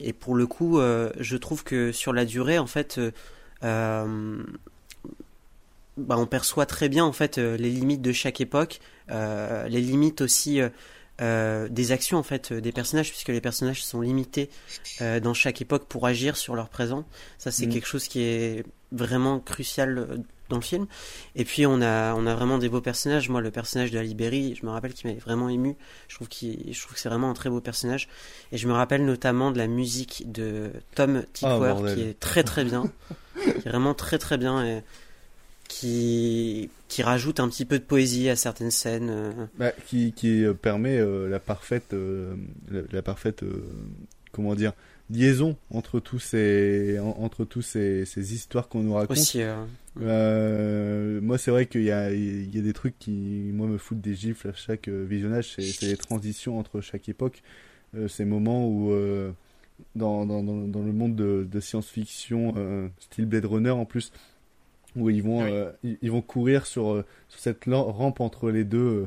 et 0.00 0.12
pour 0.12 0.34
le 0.34 0.46
coup, 0.46 0.78
euh, 0.78 1.10
je 1.18 1.36
trouve 1.36 1.64
que 1.64 1.92
sur 1.92 2.12
la 2.12 2.24
durée, 2.24 2.58
en 2.58 2.66
fait, 2.66 2.98
euh, 2.98 3.10
euh, 3.64 4.42
bah, 5.96 6.16
on 6.18 6.26
perçoit 6.26 6.66
très 6.66 6.88
bien 6.88 7.04
en 7.04 7.12
fait 7.12 7.38
euh, 7.38 7.56
les 7.56 7.70
limites 7.70 8.02
de 8.02 8.12
chaque 8.12 8.40
époque, 8.40 8.80
euh, 9.10 9.66
les 9.68 9.80
limites 9.80 10.20
aussi 10.20 10.60
des 11.20 11.90
actions 11.90 12.16
en 12.18 12.22
fait 12.22 12.52
des 12.52 12.70
personnages, 12.70 13.10
puisque 13.10 13.30
les 13.30 13.40
personnages 13.40 13.82
sont 13.84 14.00
limités 14.00 14.50
euh, 15.00 15.18
dans 15.18 15.34
chaque 15.34 15.60
époque 15.60 15.86
pour 15.88 16.06
agir 16.06 16.36
sur 16.36 16.54
leur 16.54 16.68
présent. 16.68 17.04
Ça, 17.38 17.50
c'est 17.50 17.66
Mm. 17.66 17.70
quelque 17.70 17.88
chose 17.88 18.06
qui 18.06 18.22
est 18.22 18.64
vraiment 18.92 19.38
crucial 19.40 19.98
euh, 19.98 20.16
dans 20.48 20.56
le 20.56 20.62
film. 20.62 20.86
Et 21.36 21.44
puis 21.44 21.66
on 21.66 21.82
a 21.82 22.14
on 22.14 22.26
a 22.26 22.34
vraiment 22.34 22.56
des 22.58 22.68
beaux 22.70 22.80
personnages. 22.80 23.28
Moi, 23.28 23.40
le 23.42 23.50
personnage 23.50 23.90
de 23.90 23.96
la 23.96 24.02
Libéry, 24.02 24.54
je 24.58 24.64
me 24.64 24.70
rappelle 24.70 24.94
qu'il 24.94 25.08
m'avait 25.10 25.20
vraiment 25.20 25.48
ému. 25.50 25.76
Je 26.08 26.14
trouve 26.14 26.28
qu'il 26.28 26.72
je 26.72 26.80
trouve 26.80 26.94
que 26.94 27.00
c'est 27.00 27.08
vraiment 27.10 27.30
un 27.30 27.34
très 27.34 27.50
beau 27.50 27.60
personnage. 27.60 28.08
Et 28.52 28.56
je 28.58 28.66
me 28.66 28.72
rappelle 28.72 29.04
notamment 29.04 29.50
de 29.50 29.58
la 29.58 29.66
musique 29.66 30.24
de 30.32 30.70
Tom 30.94 31.22
Tykwer 31.34 31.58
bordel. 31.58 31.94
qui 31.94 32.02
est 32.02 32.18
très 32.18 32.42
très 32.44 32.64
bien, 32.64 32.90
qui 33.44 33.50
est 33.50 33.70
vraiment 33.70 33.92
très 33.94 34.16
très 34.18 34.38
bien 34.38 34.64
et 34.64 34.82
qui 35.68 36.70
qui 36.88 37.02
rajoute 37.02 37.40
un 37.40 37.48
petit 37.48 37.66
peu 37.66 37.78
de 37.78 37.84
poésie 37.84 38.30
à 38.30 38.36
certaines 38.36 38.70
scènes. 38.70 39.10
euh. 39.10 39.32
Bah, 39.58 39.72
qui, 39.86 40.12
qui 40.12 40.42
euh, 40.44 40.54
permet 40.54 40.98
euh, 40.98 41.28
la 41.28 41.38
parfaite, 41.38 41.92
euh, 41.92 42.34
la, 42.70 42.80
la 42.90 43.02
parfaite, 43.02 43.42
euh, 43.42 43.62
comment 44.32 44.54
dire, 44.54 44.72
liaison 45.10 45.56
entre 45.70 46.00
tous 46.00 46.18
ces, 46.18 46.98
en- 46.98 47.16
entre 47.20 47.44
tous 47.44 47.62
ces, 47.62 48.04
ces 48.04 48.34
histoires 48.34 48.68
qu'on 48.68 48.82
nous 48.82 48.94
raconte. 48.94 49.16
Aussi, 49.16 49.42
euh, 49.42 49.56
Euh, 50.00 51.20
moi, 51.20 51.38
c'est 51.38 51.50
vrai 51.50 51.66
qu'il 51.66 51.82
y 51.82 51.90
a, 51.90 52.12
il 52.12 52.54
y 52.54 52.58
a 52.58 52.62
des 52.62 52.72
trucs 52.72 52.98
qui, 52.98 53.50
moi, 53.52 53.66
me 53.66 53.78
foutent 53.78 54.00
des 54.00 54.14
gifles 54.14 54.48
à 54.48 54.52
chaque 54.52 54.88
euh, 54.88 55.04
visionnage. 55.08 55.54
C'est, 55.58 55.86
les 55.86 55.96
transitions 55.96 56.58
entre 56.58 56.80
chaque 56.80 57.08
époque. 57.08 57.42
Euh, 57.96 58.06
ces 58.08 58.24
moments 58.24 58.68
où, 58.68 58.92
dans, 59.94 60.26
dans, 60.26 60.42
dans, 60.42 60.82
le 60.82 60.92
monde 60.92 61.16
de, 61.16 61.46
de 61.50 61.60
science-fiction, 61.60 62.90
style 63.00 63.26
Blade 63.26 63.46
Runner 63.46 63.70
en 63.70 63.84
plus, 63.86 64.12
où 64.96 65.08
ils 65.10 65.22
vont, 65.22 65.46
ils, 65.82 65.96
ils 66.02 66.10
vont 66.10 66.22
courir 66.22 66.66
sur, 66.66 67.02
sur 67.28 67.40
cette 67.40 67.64
rampe 67.66 68.20
entre 68.20 68.50
les 68.50 68.64
deux, 68.64 69.06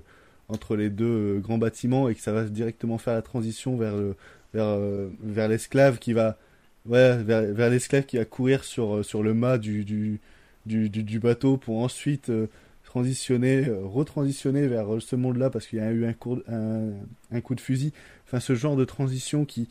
entre 0.50 0.76
les 0.76 0.90
deux 0.90 1.40
grands 1.40 1.58
bâtiments 1.58 2.10
et 2.10 2.16
que 2.16 2.22
ça 2.22 2.32
va 2.32 2.44
directement 2.46 2.98
faire 2.98 3.14
la 3.14 3.22
transition 3.22 3.78
vers 3.78 3.96
le, 3.96 4.16
vers, 4.54 4.66
euh, 4.66 5.10
vers 5.22 5.48
l'esclave 5.48 6.00
qui 6.00 6.14
va, 6.14 6.38
ouais, 6.86 7.22
vers, 7.24 7.42
vers 7.54 7.70
l'esclave 7.70 8.06
qui 8.06 8.18
va 8.18 8.26
courir 8.26 8.64
sur, 8.64 8.98
euh, 8.98 9.04
sur 9.04 9.24
le 9.24 9.34
mât 9.34 9.58
du, 9.58 9.84
du, 9.86 10.20
du, 10.66 11.20
bateau 11.20 11.58
pour 11.58 11.80
ensuite 11.80 12.30
euh, 12.30 12.48
transitionner, 12.84 13.66
retransitionner 13.70 14.68
vers 14.68 14.88
ce 15.02 15.16
monde-là 15.16 15.50
parce 15.50 15.68
qu'il 15.68 15.80
y 15.80 15.82
a 15.82 15.92
eu 15.92 16.06
un, 16.06 16.14
cours, 16.14 16.42
un, 16.48 16.90
un 17.32 17.42
coup 17.42 17.56
de 17.56 17.62
fusil. 17.62 17.94
Enfin, 18.28 18.40
ce 18.40 18.54
genre 18.56 18.76
de 18.76 18.86
transition 18.86 19.46
qui, 19.46 19.70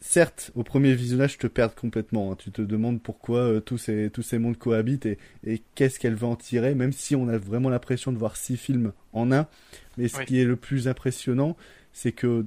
certes, 0.00 0.50
au 0.54 0.62
premier 0.62 0.94
visionnage, 0.94 1.38
te 1.38 1.46
perdent 1.46 1.74
complètement. 1.74 2.32
hein. 2.32 2.36
Tu 2.38 2.50
te 2.50 2.62
demandes 2.62 3.00
pourquoi 3.02 3.38
euh, 3.38 3.60
tous, 3.60 3.78
ces, 3.78 4.10
tous 4.12 4.22
ces 4.22 4.38
mondes 4.38 4.58
cohabitent 4.58 5.06
et, 5.06 5.18
et 5.46 5.62
qu'est-ce 5.74 5.98
qu'elle 5.98 6.14
veut 6.14 6.26
en 6.26 6.36
tirer, 6.36 6.74
même 6.74 6.92
si 6.92 7.16
on 7.16 7.28
a 7.28 7.38
vraiment 7.38 7.70
l'impression 7.70 8.12
de 8.12 8.18
voir 8.18 8.36
six 8.36 8.56
films 8.56 8.92
en 9.12 9.32
un. 9.32 9.46
Mais 9.96 10.08
ce 10.08 10.18
Oui. 10.18 10.26
qui 10.26 10.40
est 10.40 10.44
le 10.44 10.56
plus 10.56 10.88
impressionnant, 10.88 11.56
c'est 11.92 12.12
que 12.12 12.44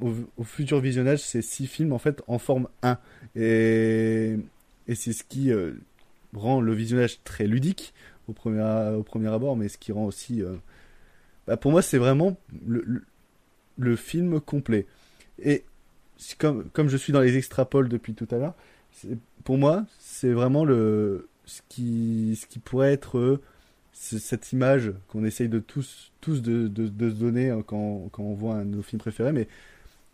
au, 0.00 0.44
futur 0.44 0.80
visionnage, 0.80 1.20
ces 1.20 1.42
six 1.42 1.66
films 1.66 1.92
en 1.92 1.98
fait 1.98 2.22
en 2.26 2.38
forment 2.38 2.68
un. 2.82 2.98
Et, 3.36 4.36
et 4.88 4.94
c'est 4.94 5.12
ce 5.12 5.24
qui 5.24 5.50
euh, 5.52 5.72
rend 6.34 6.60
le 6.60 6.74
visionnage 6.74 7.22
très 7.24 7.46
ludique 7.46 7.94
au 8.28 8.32
premier, 8.32 8.62
au 8.96 9.02
premier 9.02 9.28
abord, 9.28 9.56
mais 9.56 9.68
ce 9.68 9.78
qui 9.78 9.92
rend 9.92 10.04
aussi. 10.06 10.42
euh, 10.42 10.54
bah, 11.46 11.56
pour 11.56 11.70
moi, 11.72 11.82
c'est 11.82 11.98
vraiment 11.98 12.36
le, 12.66 13.02
le, 13.78 13.96
film 13.96 14.40
complet. 14.40 14.86
Et 15.42 15.64
c'est 16.16 16.38
comme, 16.38 16.64
comme 16.70 16.88
je 16.88 16.96
suis 16.96 17.12
dans 17.12 17.20
les 17.20 17.36
extrapoles 17.36 17.88
depuis 17.88 18.14
tout 18.14 18.28
à 18.30 18.38
l'heure, 18.38 18.54
c'est- 18.92 19.18
pour 19.44 19.58
moi, 19.58 19.84
c'est 19.98 20.32
vraiment 20.32 20.64
le, 20.64 21.28
ce, 21.44 21.60
qui, 21.68 22.38
ce 22.40 22.46
qui 22.46 22.58
pourrait 22.58 22.92
être 22.92 23.18
euh, 23.18 23.42
ce- 23.92 24.18
cette 24.18 24.52
image 24.52 24.92
qu'on 25.08 25.24
essaye 25.24 25.48
de 25.48 25.58
tous, 25.58 26.12
tous 26.20 26.40
de, 26.42 26.68
de, 26.68 27.10
se 27.10 27.14
donner 27.14 27.50
hein, 27.50 27.62
quand, 27.66 28.08
quand 28.12 28.22
on 28.22 28.34
voit 28.34 28.64
nos 28.64 28.82
films 28.82 29.00
préférés, 29.00 29.32
mais 29.32 29.48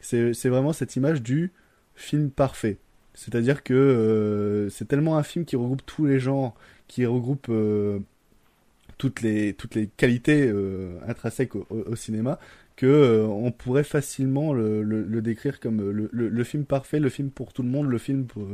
c'est 0.01 0.49
vraiment 0.49 0.73
cette 0.73 0.97
image 0.97 1.23
du 1.23 1.51
film 1.95 2.31
parfait. 2.31 2.79
C'est-à-dire 3.15 3.63
que 3.63 3.75
euh, 3.75 4.69
c'est 4.71 4.87
tellement 4.89 5.17
un 5.19 5.23
film 5.23 5.45
qui 5.45 5.57
regroupe 5.57 5.83
tous 5.85 6.07
les 6.07 6.19
genres, 6.19 6.55
qui 6.89 7.05
regroupe 7.07 7.47
euh, 7.51 7.99
toutes 8.99 9.21
les 9.21 9.55
toutes 9.55 9.75
les 9.75 9.89
qualités 9.89 10.49
euh, 10.49 10.99
intrinsèques 11.07 11.55
au, 11.57 11.67
au- 11.71 11.93
au 11.93 11.97
cinéma, 11.97 12.39
que 12.77 13.25
on 13.29 13.51
pourrait 13.53 13.85
facilement 13.85 14.53
le, 14.55 14.83
le, 14.83 15.03
le 15.03 15.23
décrire 15.23 15.61
comme 15.61 15.91
le, 15.91 16.45
film 16.45 16.65
parfait, 16.65 16.99
le 17.01 17.11
film 17.11 17.31
pour 17.31 17.53
tout 17.53 17.63
le 17.63 17.69
monde, 17.69 17.89
le 17.91 17.99
film 17.99 18.25
pour- 18.25 18.47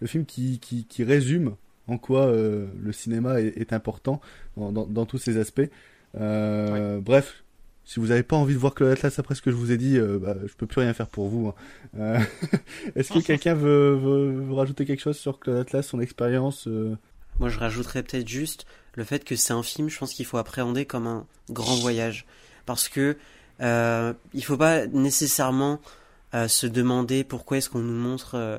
le 0.00 0.06
film 0.06 0.24
qui, 0.24 0.58
qui, 0.58 0.86
qui 0.86 1.04
résume 1.04 1.54
en 1.86 1.98
quoi 1.98 2.32
le 2.32 2.92
cinéma 2.92 3.40
est, 3.40 3.56
est 3.58 3.72
important 3.72 4.20
dans, 4.56 4.72
dans, 4.72 4.86
dans 4.86 5.06
tous 5.06 5.18
ses 5.18 5.36
aspects. 5.38 5.68
Bref, 6.14 7.44
si 7.84 7.98
vous 7.98 8.08
n'avez 8.08 8.22
pas 8.22 8.36
envie 8.36 8.54
de 8.54 8.58
voir 8.58 8.74
Claude 8.74 8.90
Atlas 8.92 9.18
après 9.18 9.34
ce 9.34 9.42
que 9.42 9.50
je 9.50 9.56
vous 9.56 9.72
ai 9.72 9.76
dit, 9.76 9.98
euh, 9.98 10.18
bah, 10.18 10.36
je 10.46 10.52
peux 10.54 10.66
plus 10.66 10.80
rien 10.80 10.94
faire 10.94 11.08
pour 11.08 11.28
vous. 11.28 11.48
hein. 11.48 11.54
Euh, 11.98 12.20
Est-ce 12.94 13.12
que 13.12 13.18
quelqu'un 13.18 13.54
veut, 13.54 13.94
veut, 13.96 14.30
veut 14.30 14.54
rajouter 14.54 14.84
quelque 14.84 15.00
chose 15.00 15.18
sur 15.18 15.40
Claude 15.40 15.58
Atlas, 15.58 15.86
son 15.86 16.00
expérience 16.00 16.68
euh? 16.68 16.96
Moi, 17.40 17.48
je 17.48 17.58
rajouterais 17.58 18.02
peut-être 18.02 18.28
juste 18.28 18.66
le 18.94 19.04
fait 19.04 19.24
que 19.24 19.34
c'est 19.34 19.52
un 19.52 19.62
film, 19.62 19.88
je 19.88 19.98
pense 19.98 20.12
qu'il 20.12 20.26
faut 20.26 20.36
appréhender 20.36 20.84
comme 20.84 21.06
un 21.06 21.26
grand 21.50 21.76
voyage. 21.76 22.26
Parce 22.66 22.88
que 22.88 23.16
euh, 23.60 24.12
il 24.34 24.44
faut 24.44 24.56
pas 24.56 24.86
nécessairement 24.86 25.80
euh, 26.34 26.48
se 26.48 26.66
demander 26.66 27.24
pourquoi 27.24 27.58
est-ce 27.58 27.70
qu'on 27.70 27.80
nous 27.80 27.98
montre 27.98 28.34
euh, 28.34 28.58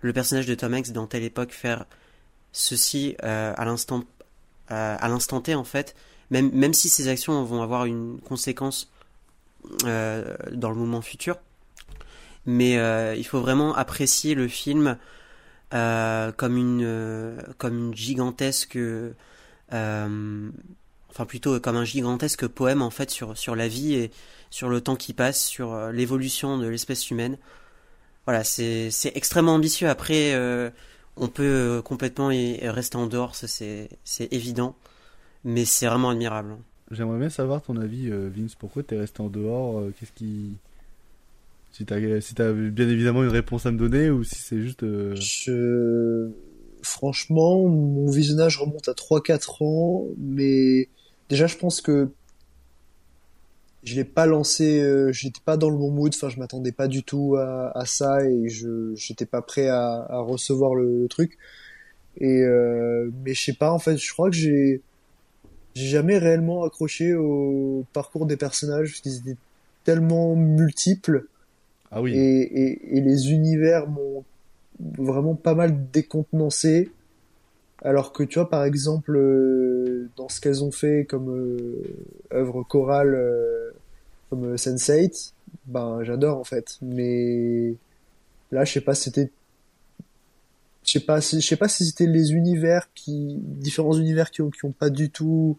le 0.00 0.12
personnage 0.12 0.46
de 0.46 0.54
Tom 0.54 0.74
Hanks 0.74 0.92
dans 0.92 1.06
telle 1.06 1.22
époque 1.22 1.52
faire 1.52 1.84
ceci 2.52 3.16
à 3.20 3.64
l'instant 3.64 4.04
à 4.68 5.08
l'instant 5.08 5.40
T 5.40 5.54
en 5.54 5.64
fait. 5.64 5.94
Même, 6.32 6.50
même 6.54 6.72
si 6.72 6.88
ces 6.88 7.08
actions 7.08 7.44
vont 7.44 7.60
avoir 7.60 7.84
une 7.84 8.18
conséquence 8.20 8.90
euh, 9.84 10.34
dans 10.50 10.70
le 10.70 10.76
moment 10.76 11.02
futur. 11.02 11.36
Mais 12.46 12.78
euh, 12.78 13.14
il 13.14 13.24
faut 13.24 13.40
vraiment 13.40 13.74
apprécier 13.74 14.34
le 14.34 14.48
film 14.48 14.96
euh, 15.74 16.32
comme 16.32 16.56
une 16.56 17.36
comme 17.58 17.94
gigantesque 17.94 18.78
enfin 19.70 21.26
plutôt 21.28 21.60
comme 21.60 21.76
un 21.76 21.84
gigantesque 21.84 22.46
poème 22.46 22.80
en 22.80 22.90
fait 22.90 23.10
sur 23.10 23.36
sur 23.36 23.54
la 23.54 23.68
vie 23.68 23.94
et 23.94 24.10
sur 24.48 24.70
le 24.70 24.80
temps 24.80 24.96
qui 24.96 25.12
passe 25.12 25.44
sur 25.44 25.92
l'évolution 25.92 26.56
de 26.56 26.66
l'espèce 26.66 27.10
humaine. 27.10 27.36
Voilà 28.24 28.42
c'est 28.42 28.90
extrêmement 29.14 29.54
ambitieux. 29.54 29.90
Après 29.90 30.34
on 31.16 31.28
peut 31.28 31.82
complètement 31.84 32.30
y 32.30 32.66
rester 32.68 32.96
en 32.96 33.06
dehors 33.06 33.34
c'est 33.36 33.90
c'est 34.02 34.32
évident 34.32 34.74
mais 35.44 35.64
c'est 35.64 35.86
vraiment 35.86 36.10
admirable 36.10 36.56
J'aimerais 36.90 37.18
bien 37.18 37.30
savoir 37.30 37.62
ton 37.62 37.76
avis, 37.76 38.10
euh, 38.10 38.28
Vince. 38.34 38.54
Pourquoi 38.54 38.82
t'es 38.82 38.98
resté 38.98 39.22
en 39.22 39.28
dehors 39.28 39.78
euh, 39.78 39.92
Qu'est-ce 39.98 40.12
qui. 40.12 40.52
Si 41.72 41.86
t'as 41.86 42.20
si 42.20 42.34
t'as 42.34 42.52
bien 42.52 42.88
évidemment 42.88 43.22
une 43.22 43.30
réponse 43.30 43.64
à 43.64 43.72
me 43.72 43.78
donner 43.78 44.10
ou 44.10 44.24
si 44.24 44.34
c'est 44.36 44.60
juste. 44.60 44.82
euh, 44.82 45.14
Je... 45.16 46.28
Franchement, 46.82 47.66
mon 47.68 48.10
visionnage 48.10 48.58
remonte 48.58 48.88
à 48.88 48.94
3-4 48.94 49.62
ans, 49.64 50.06
mais 50.18 50.88
déjà 51.28 51.46
je 51.46 51.56
pense 51.56 51.80
que 51.80 52.10
je 53.84 53.94
l'ai 53.96 54.04
pas 54.04 54.26
lancé, 54.26 54.80
euh, 54.80 55.12
j'étais 55.12 55.40
pas 55.44 55.56
dans 55.56 55.68
le 55.70 55.76
bon 55.76 55.90
mood, 55.90 56.12
enfin 56.14 56.28
je 56.28 56.38
m'attendais 56.38 56.72
pas 56.72 56.86
du 56.88 57.02
tout 57.02 57.36
à, 57.36 57.76
à 57.76 57.84
ça 57.84 58.24
et 58.24 58.48
je 58.48 58.92
j'étais 58.94 59.26
pas 59.26 59.42
prêt 59.42 59.68
à, 59.68 60.06
à 60.08 60.20
recevoir 60.20 60.74
le, 60.74 61.00
le 61.02 61.08
truc. 61.08 61.36
Et 62.20 62.42
euh, 62.42 63.10
mais 63.24 63.34
je 63.34 63.42
sais 63.42 63.54
pas 63.54 63.72
en 63.72 63.78
fait, 63.78 63.96
je 63.98 64.12
crois 64.12 64.30
que 64.30 64.36
j'ai 64.36 64.82
j'ai 65.74 65.86
jamais 65.86 66.18
réellement 66.18 66.64
accroché 66.64 67.14
au 67.14 67.84
parcours 67.92 68.26
des 68.26 68.36
personnages 68.36 68.90
parce 68.90 69.00
qu'ils 69.00 69.18
étaient 69.18 69.38
tellement 69.84 70.36
multiples. 70.36 71.26
Ah 71.90 72.00
oui. 72.00 72.14
Et, 72.16 72.40
et, 72.42 72.96
et 72.96 73.00
les 73.00 73.32
univers 73.32 73.88
m'ont 73.88 74.24
vraiment 74.80 75.34
pas 75.34 75.54
mal 75.54 75.90
décontenancé. 75.92 76.90
Alors 77.84 78.12
que 78.12 78.22
tu 78.22 78.38
vois, 78.38 78.48
par 78.48 78.64
exemple, 78.64 79.16
euh, 79.16 80.08
dans 80.16 80.28
ce 80.28 80.40
qu'elles 80.40 80.62
ont 80.62 80.70
fait 80.70 81.04
comme 81.04 81.30
euh, 81.30 81.82
œuvre 82.32 82.62
chorale, 82.62 83.14
euh, 83.14 83.70
comme 84.30 84.52
euh, 84.52 84.56
Sense8, 84.56 85.32
ben 85.66 86.04
j'adore 86.04 86.38
en 86.38 86.44
fait. 86.44 86.78
Mais 86.80 87.74
là, 88.52 88.64
je 88.64 88.72
sais 88.72 88.80
pas, 88.80 88.94
c'était, 88.94 89.30
je 90.84 90.92
sais 90.92 91.00
pas, 91.00 91.20
si- 91.20 91.40
je 91.40 91.46
sais 91.46 91.56
pas 91.56 91.68
si 91.68 91.84
c'était 91.86 92.06
les 92.06 92.32
univers 92.32 92.88
qui, 92.94 93.36
différents 93.38 93.96
univers 93.96 94.30
qui 94.30 94.42
ont, 94.42 94.50
qui 94.50 94.64
ont 94.64 94.72
pas 94.72 94.90
du 94.90 95.10
tout 95.10 95.56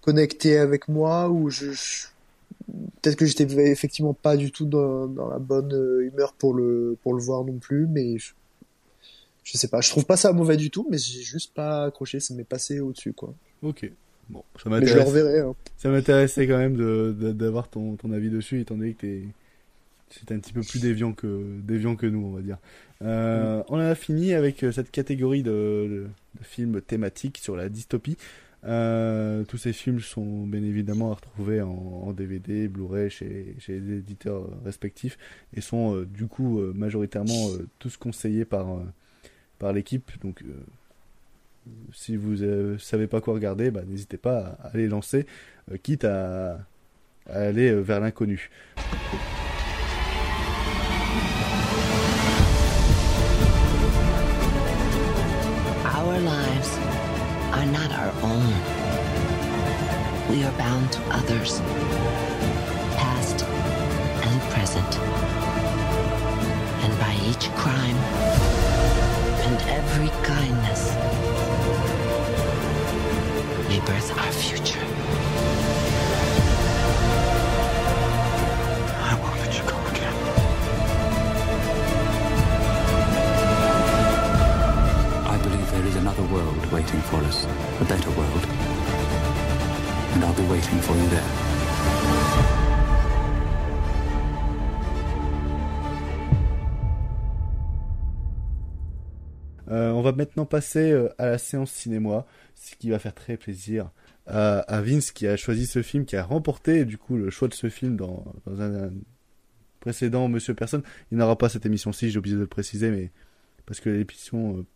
connecté 0.00 0.58
avec 0.58 0.88
moi 0.88 1.28
ou 1.30 1.50
je, 1.50 1.72
je- 1.72 2.06
peut-être 3.02 3.16
que 3.16 3.26
j'étais 3.26 3.44
effectivement 3.70 4.14
pas 4.14 4.36
du 4.36 4.50
tout 4.50 4.64
dans, 4.66 5.06
dans 5.06 5.28
la 5.28 5.38
bonne 5.38 5.72
euh, 5.74 6.06
humeur 6.06 6.32
pour 6.34 6.54
le 6.54 6.96
pour 7.02 7.14
le 7.14 7.22
voir 7.22 7.44
non 7.44 7.58
plus, 7.58 7.86
mais 7.86 8.18
je, 8.18 8.32
je 9.44 9.58
sais 9.58 9.68
pas, 9.68 9.80
je 9.80 9.90
trouve 9.90 10.06
pas 10.06 10.16
ça 10.16 10.32
mauvais 10.32 10.56
du 10.56 10.70
tout, 10.70 10.86
mais 10.90 10.96
j'ai 10.98 11.20
juste 11.22 11.52
pas 11.54 11.84
accroché, 11.84 12.20
ça 12.20 12.34
m'est 12.34 12.44
passé 12.44 12.80
au-dessus 12.80 13.12
quoi. 13.12 13.34
Ok. 13.62 13.90
Bon, 14.30 14.42
ça 14.62 14.70
Mais 14.70 14.76
je 14.76 14.80
le 14.80 14.86
m'intéresse. 14.86 15.08
reverrai. 15.08 15.40
Hein. 15.40 15.54
Ça 15.76 15.90
m'intéressait 15.90 16.46
quand 16.48 16.56
même 16.56 16.76
de, 16.76 17.14
de- 17.18 17.32
d'avoir 17.32 17.68
ton, 17.68 17.96
ton 17.96 18.10
avis 18.12 18.30
dessus, 18.30 18.60
étant 18.62 18.74
donné 18.76 18.94
que 18.94 19.02
t'es, 19.02 19.22
c'est 20.10 20.32
un 20.32 20.38
petit 20.38 20.52
peu 20.52 20.60
plus 20.60 20.80
déviant 20.80 21.12
que, 21.12 21.60
déviant 21.62 21.96
que 21.96 22.06
nous, 22.06 22.24
on 22.24 22.32
va 22.32 22.40
dire. 22.42 22.58
Euh, 23.02 23.62
On 23.68 23.76
en 23.76 23.80
a 23.80 23.94
fini 23.94 24.32
avec 24.32 24.62
euh, 24.62 24.72
cette 24.72 24.90
catégorie 24.90 25.42
de, 25.42 25.50
de, 25.50 26.06
de 26.38 26.44
films 26.44 26.80
thématiques 26.80 27.38
sur 27.38 27.56
la 27.56 27.68
dystopie. 27.68 28.16
Euh, 28.64 29.44
tous 29.44 29.58
ces 29.58 29.72
films 29.74 30.00
sont 30.00 30.46
bien 30.46 30.62
évidemment 30.62 31.10
à 31.10 31.14
retrouver 31.16 31.60
en, 31.60 31.70
en 31.70 32.12
DVD, 32.12 32.66
Blu-ray 32.68 33.10
chez, 33.10 33.56
chez 33.58 33.78
les 33.78 33.98
éditeurs 33.98 34.48
respectifs 34.64 35.18
et 35.54 35.60
sont 35.60 35.96
euh, 35.96 36.06
du 36.06 36.26
coup 36.26 36.60
majoritairement 36.74 37.50
tous 37.78 37.96
conseillés 37.98 38.46
par, 38.46 38.66
par 39.58 39.72
l'équipe. 39.74 40.10
Donc 40.22 40.42
si 41.92 42.16
vous 42.16 42.36
ne 42.36 42.78
savez 42.78 43.06
pas 43.06 43.20
quoi 43.20 43.34
regarder, 43.34 43.70
bah, 43.70 43.82
n'hésitez 43.86 44.16
pas 44.16 44.56
à, 44.62 44.68
à 44.68 44.76
les 44.76 44.88
lancer, 44.88 45.26
quitte 45.82 46.04
à, 46.04 46.54
à 47.26 47.38
aller 47.38 47.74
vers 47.74 48.00
l'inconnu. 48.00 48.50
Our 56.14 56.20
lives 56.20 56.70
are 57.58 57.66
not 57.66 57.90
our 57.90 58.12
own. 58.22 58.54
We 60.30 60.44
are 60.44 60.52
bound 60.52 60.92
to 60.92 61.00
others, 61.10 61.58
past 62.96 63.42
and 63.42 64.40
present. 64.52 64.96
And 66.84 66.98
by 67.00 67.18
each 67.28 67.50
crime 67.56 67.96
and 69.42 69.60
every 69.68 70.10
kindness, 70.22 70.94
we 73.68 73.80
birth 73.80 74.16
our 74.16 74.30
future. 74.30 75.73
World 86.22 86.72
waiting 86.72 87.00
for 87.02 87.16
us, 87.24 87.46
a 87.80 87.84
better 87.84 88.10
world. 88.10 88.46
And 90.14 90.24
I'll 90.24 90.34
be 90.34 90.46
waiting 90.50 90.80
for 90.80 90.96
you 90.96 91.08
there. 91.08 91.54
Euh, 99.70 99.90
on 99.92 100.02
va 100.02 100.12
maintenant 100.12 100.46
passer 100.46 100.92
euh, 100.92 101.08
à 101.18 101.26
la 101.26 101.38
séance 101.38 101.70
cinéma, 101.70 102.26
ce 102.54 102.76
qui 102.76 102.90
va 102.90 102.98
faire 102.98 103.14
très 103.14 103.36
plaisir 103.36 103.90
à, 104.26 104.58
à 104.60 104.80
Vince 104.82 105.10
qui 105.10 105.26
a 105.26 105.36
choisi 105.36 105.66
ce 105.66 105.82
film, 105.82 106.04
qui 106.04 106.16
a 106.16 106.22
remporté 106.22 106.84
du 106.84 106.98
coup 106.98 107.16
le 107.16 107.30
choix 107.30 107.48
de 107.48 107.54
ce 107.54 107.68
film 107.68 107.96
dans, 107.96 108.24
un, 108.46 108.90
précédent 109.80 110.28
Monsieur 110.28 110.54
Personne. 110.54 110.82
Il 111.10 111.18
n'aura 111.18 111.36
pas 111.36 111.48
cette 111.48 111.66
émission-ci, 111.66 112.10
j'ai 112.10 112.18
oublié 112.18 112.36
de 112.36 112.40
le 112.40 112.46
préciser, 112.46 112.90
mais 112.90 113.10
parce 113.66 113.80
que 113.80 113.90
l'émission 113.90 114.58
euh, 114.58 114.66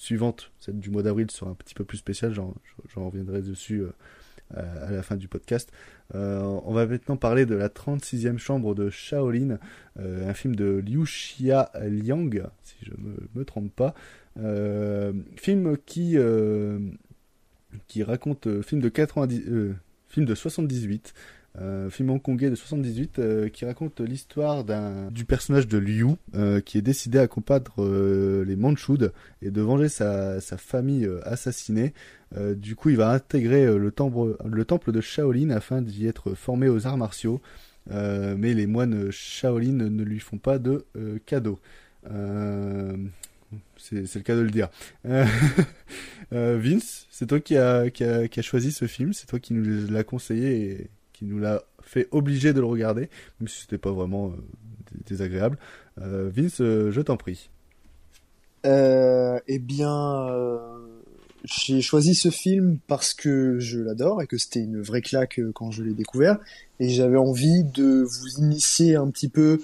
suivante, 0.00 0.50
celle 0.60 0.80
du 0.80 0.90
mois 0.90 1.02
d'avril, 1.02 1.30
sera 1.30 1.50
un 1.50 1.54
petit 1.54 1.74
peu 1.74 1.84
plus 1.84 1.98
spéciale, 1.98 2.32
j'en 2.32 2.54
reviendrai 2.96 3.42
dessus 3.42 3.82
euh, 3.82 3.92
à, 4.54 4.60
à 4.86 4.90
la 4.90 5.02
fin 5.02 5.16
du 5.16 5.28
podcast. 5.28 5.70
Euh, 6.14 6.40
on 6.40 6.72
va 6.72 6.86
maintenant 6.86 7.18
parler 7.18 7.44
de 7.44 7.54
la 7.54 7.68
36e 7.68 8.38
chambre 8.38 8.74
de 8.74 8.88
Shaolin, 8.88 9.58
euh, 9.98 10.26
un 10.26 10.32
film 10.32 10.56
de 10.56 10.82
Liu 10.84 11.04
Xia 11.04 11.70
Liang, 11.82 12.30
si 12.62 12.76
je 12.82 12.92
me, 12.92 13.28
me 13.34 13.44
trompe 13.44 13.74
pas. 13.76 13.94
Euh, 14.38 15.12
film 15.36 15.76
qui 15.76 16.16
euh, 16.16 16.78
qui 17.86 18.02
raconte 18.02 18.46
euh, 18.46 18.62
film 18.62 18.80
de 18.80 18.88
90 18.88 19.42
euh, 19.48 19.74
film 20.08 20.24
de 20.24 20.34
78 20.34 21.12
euh, 21.58 21.90
film 21.90 22.10
hongkongais 22.10 22.48
de 22.48 22.54
78 22.54 23.18
euh, 23.18 23.48
qui 23.48 23.64
raconte 23.64 24.00
l'histoire 24.00 24.64
du 25.10 25.24
personnage 25.24 25.66
de 25.66 25.78
Liu 25.78 26.06
euh, 26.34 26.60
qui 26.60 26.78
est 26.78 26.82
décidé 26.82 27.18
à 27.18 27.26
combattre 27.26 27.82
les 28.46 28.56
Manchus 28.56 29.10
et 29.42 29.50
de 29.50 29.60
venger 29.60 29.88
sa, 29.88 30.40
sa 30.40 30.56
famille 30.56 31.08
assassinée. 31.24 31.92
Du 32.54 32.76
coup, 32.76 32.90
il 32.90 32.96
va 32.96 33.10
intégrer 33.10 33.66
le 33.76 33.90
temple 33.90 34.36
le 34.44 34.64
temple 34.64 34.92
de 34.92 35.00
Shaolin 35.00 35.50
afin 35.50 35.82
d'y 35.82 36.06
être 36.06 36.34
formé 36.34 36.68
aux 36.68 36.86
arts 36.86 36.98
martiaux. 36.98 37.40
Mais 37.90 38.54
les 38.54 38.66
moines 38.66 39.10
Shaolin 39.10 39.72
ne 39.72 40.04
lui 40.04 40.20
font 40.20 40.38
pas 40.38 40.58
de. 40.58 40.84
Euh, 42.10 42.96
c'est 43.76 44.14
le 44.14 44.20
cas 44.22 44.36
de 44.36 44.40
le 44.40 44.50
dire. 44.50 44.68
Vince, 46.30 47.06
c'est 47.10 47.26
toi 47.26 47.40
qui 47.40 47.56
a, 47.56 47.90
qui, 47.90 48.04
a, 48.04 48.28
qui 48.28 48.38
a 48.38 48.42
choisi 48.42 48.70
ce 48.72 48.86
film, 48.86 49.12
c'est 49.12 49.26
toi 49.26 49.40
qui 49.40 49.52
nous 49.52 49.90
l'a 49.90 50.04
conseillé 50.04 50.70
et 50.70 50.90
qui 51.20 51.26
nous 51.26 51.38
l'a 51.38 51.62
fait 51.82 52.08
obliger 52.12 52.54
de 52.54 52.60
le 52.60 52.66
regarder, 52.66 53.10
même 53.40 53.48
si 53.48 53.60
c'était 53.60 53.78
pas 53.78 53.92
vraiment 53.92 54.28
euh, 54.28 54.30
dé- 54.90 55.00
désagréable. 55.06 55.58
Euh, 56.00 56.30
Vince, 56.34 56.62
euh, 56.62 56.90
je 56.90 57.00
t'en 57.02 57.18
prie. 57.18 57.50
Eh 58.64 59.58
bien, 59.58 60.26
j'ai 61.44 61.82
choisi 61.82 62.14
ce 62.14 62.30
film 62.30 62.78
parce 62.86 63.12
que 63.14 63.58
je 63.58 63.80
l'adore 63.80 64.22
et 64.22 64.26
que 64.26 64.38
c'était 64.38 64.60
une 64.60 64.80
vraie 64.80 65.02
claque 65.02 65.40
quand 65.54 65.70
je 65.70 65.82
l'ai 65.82 65.92
découvert. 65.94 66.38
Et 66.78 66.88
j'avais 66.88 67.18
envie 67.18 67.64
de 67.64 68.02
vous 68.02 68.42
initier 68.42 68.96
un 68.96 69.10
petit 69.10 69.28
peu 69.28 69.60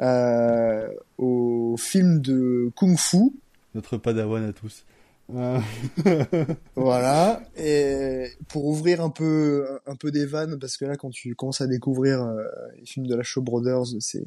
euh, 0.00 0.88
au 1.18 1.76
film 1.78 2.20
de 2.20 2.70
Kung 2.74 2.98
Fu. 2.98 3.32
Notre 3.74 3.98
padawan 3.98 4.44
à 4.44 4.52
tous. 4.52 4.84
Euh, 5.34 5.60
Voilà. 6.76 7.42
Et 7.56 8.28
pour 8.48 8.66
ouvrir 8.66 9.00
un 9.00 9.10
peu, 9.10 9.66
un 9.86 9.96
peu 9.96 10.10
des 10.10 10.26
vannes, 10.26 10.58
parce 10.58 10.76
que 10.76 10.84
là, 10.84 10.96
quand 10.96 11.10
tu 11.10 11.34
commences 11.34 11.60
à 11.60 11.66
découvrir 11.66 12.22
euh, 12.22 12.44
les 12.78 12.86
films 12.86 13.06
de 13.06 13.14
la 13.14 13.22
Shaw 13.22 13.42
Brothers, 13.42 13.86
c'est 14.00 14.24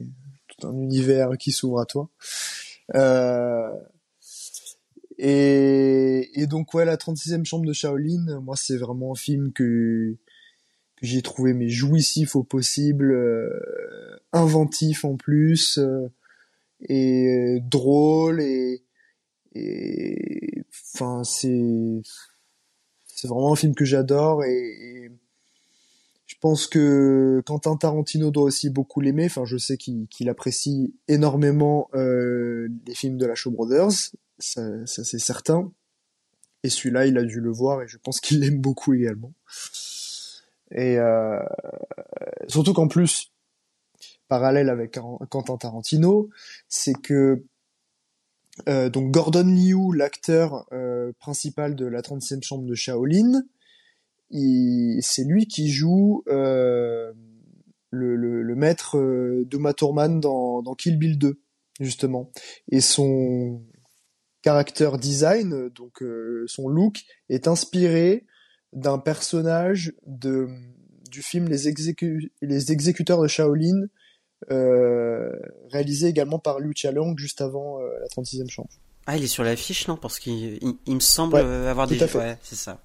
tout 0.48 0.68
un 0.68 0.74
univers 0.74 1.38
qui 1.38 1.52
s'ouvre 1.52 1.80
à 1.80 1.86
toi. 1.86 2.10
Euh, 2.96 3.72
et, 5.18 6.42
et 6.42 6.48
donc, 6.48 6.74
ouais, 6.74 6.86
la 6.86 6.98
36e 6.98 7.46
chambre 7.46 7.66
de 7.66 7.74
Shaolin, 7.74 8.40
moi, 8.42 8.56
c'est 8.56 8.78
vraiment 8.78 9.12
un 9.14 9.16
film 9.16 9.52
que, 9.52 10.16
que 10.96 11.06
j'ai 11.06 11.22
trouvé 11.22 11.54
mais 11.54 11.70
jouissif 11.70 12.36
au 12.36 12.44
possible, 12.44 13.12
euh, 13.12 13.50
inventif 14.32 15.06
en 15.06 15.18
plus, 15.18 15.80
et 16.82 17.60
drôle, 17.62 18.42
et, 18.42 18.84
et 19.54 20.64
enfin, 20.94 21.24
c'est, 21.24 22.02
c'est 23.06 23.28
vraiment 23.28 23.54
un 23.54 23.56
film 23.56 23.76
que 23.76 23.86
j'adore, 23.86 24.44
et, 24.44 25.12
je 26.30 26.36
pense 26.40 26.68
que 26.68 27.42
Quentin 27.46 27.76
Tarantino 27.76 28.30
doit 28.30 28.44
aussi 28.44 28.70
beaucoup 28.70 29.02
l'aimer. 29.02 29.26
Enfin, 29.26 29.46
je 29.46 29.58
sais 29.58 29.78
qu'il 29.78 30.30
apprécie 30.30 30.94
énormément 31.08 31.90
euh, 31.96 32.70
les 32.86 32.94
films 32.94 33.18
de 33.18 33.26
la 33.26 33.34
Shaw 33.34 33.50
Brothers, 33.50 34.14
ça, 34.38 34.86
ça 34.86 35.04
c'est 35.04 35.20
certain. 35.20 35.72
Et 36.64 36.70
celui-là, 36.70 37.08
il 37.08 37.18
a 37.18 37.24
dû 37.24 37.42
le 37.42 37.52
voir 37.52 37.82
et 37.82 37.88
je 37.88 37.98
pense 37.98 38.20
qu'il 38.20 38.40
l'aime 38.42 38.62
beaucoup 38.62 38.94
également. 38.94 39.34
Et 40.72 41.00
euh, 41.00 41.40
surtout 42.48 42.74
qu'en 42.74 42.88
plus, 42.88 43.32
parallèle 44.28 44.70
avec 44.70 45.00
Quentin 45.30 45.58
Tarantino, 45.58 46.30
c'est 46.68 46.94
que 46.94 47.44
euh, 48.68 48.90
donc 48.90 49.12
Gordon 49.12 49.46
Liu, 49.46 49.96
l'acteur 49.96 50.66
euh, 50.72 51.12
principal 51.20 51.76
de 51.76 51.86
la 51.86 52.02
36e 52.02 52.44
chambre 52.44 52.66
de 52.66 52.76
Shaolin, 52.76 53.44
c'est 54.32 55.24
lui 55.24 55.48
qui 55.48 55.70
joue 55.70 56.24
euh, 56.28 57.12
le, 57.92 58.56
maître 58.56 58.98
d'Uma 59.46 59.74
Thurman 59.74 60.20
dans, 60.20 60.76
Kill 60.76 60.98
Bill 60.98 61.18
2, 61.18 61.40
justement. 61.80 62.32
Et 62.72 62.82
son 62.82 63.64
character 64.44 64.92
design, 65.00 65.70
donc 65.70 66.04
son 66.48 66.68
look, 66.68 67.02
est 67.30 67.48
inspiré 67.48 68.26
d'un 68.74 69.00
personnage 69.00 69.94
du 70.06 71.22
film 71.22 71.48
Les, 71.48 71.68
Exécu- 71.68 72.32
Les 72.42 72.72
Exécuteurs 72.72 73.22
de 73.22 73.28
Shaolin, 73.28 73.88
réalisé 75.70 76.08
également 76.08 76.40
par 76.40 76.60
Liu 76.60 76.74
Chialong 76.76 77.16
juste 77.18 77.42
avant 77.42 77.80
euh, 77.80 77.90
la 78.00 78.08
36e 78.08 78.50
chambre. 78.50 78.70
Ah, 79.06 79.18
il 79.18 79.24
est 79.24 79.28
sur 79.28 79.44
l'affiche, 79.44 79.88
non? 79.88 79.98
Parce 79.98 80.20
qu'il 80.20 80.60
il, 80.62 80.76
il 80.86 80.96
me 80.96 81.00
semble 81.00 81.36
Ouais, 81.36 81.44
euh, 81.44 81.70
avoir 81.72 81.88
des. 81.88 82.02
Ouais, 82.16 82.38
c'est 82.44 82.56
ça. 82.56 82.80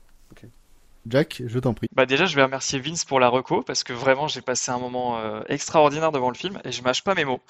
Jack, 1.07 1.43
je 1.47 1.59
t'en 1.59 1.75
prie. 1.75 1.89
Bah 1.93 2.07
déjà, 2.07 2.25
je 2.25 2.35
vais 2.35 2.43
remercier 2.43 2.79
Vince 2.81 3.05
pour 3.05 3.21
la 3.21 3.29
reco 3.29 3.61
parce 3.61 3.85
que 3.85 3.93
vraiment, 3.93 4.27
j'ai 4.27 4.41
passé 4.41 4.71
un 4.71 4.79
moment 4.79 5.19
euh, 5.19 5.43
extraordinaire 5.49 6.13
devant 6.13 6.31
le 6.31 6.35
film 6.35 6.59
et 6.65 6.73
je 6.73 6.83
mâche 6.83 7.05
pas 7.05 7.15
mes 7.15 7.27
mots. 7.27 7.41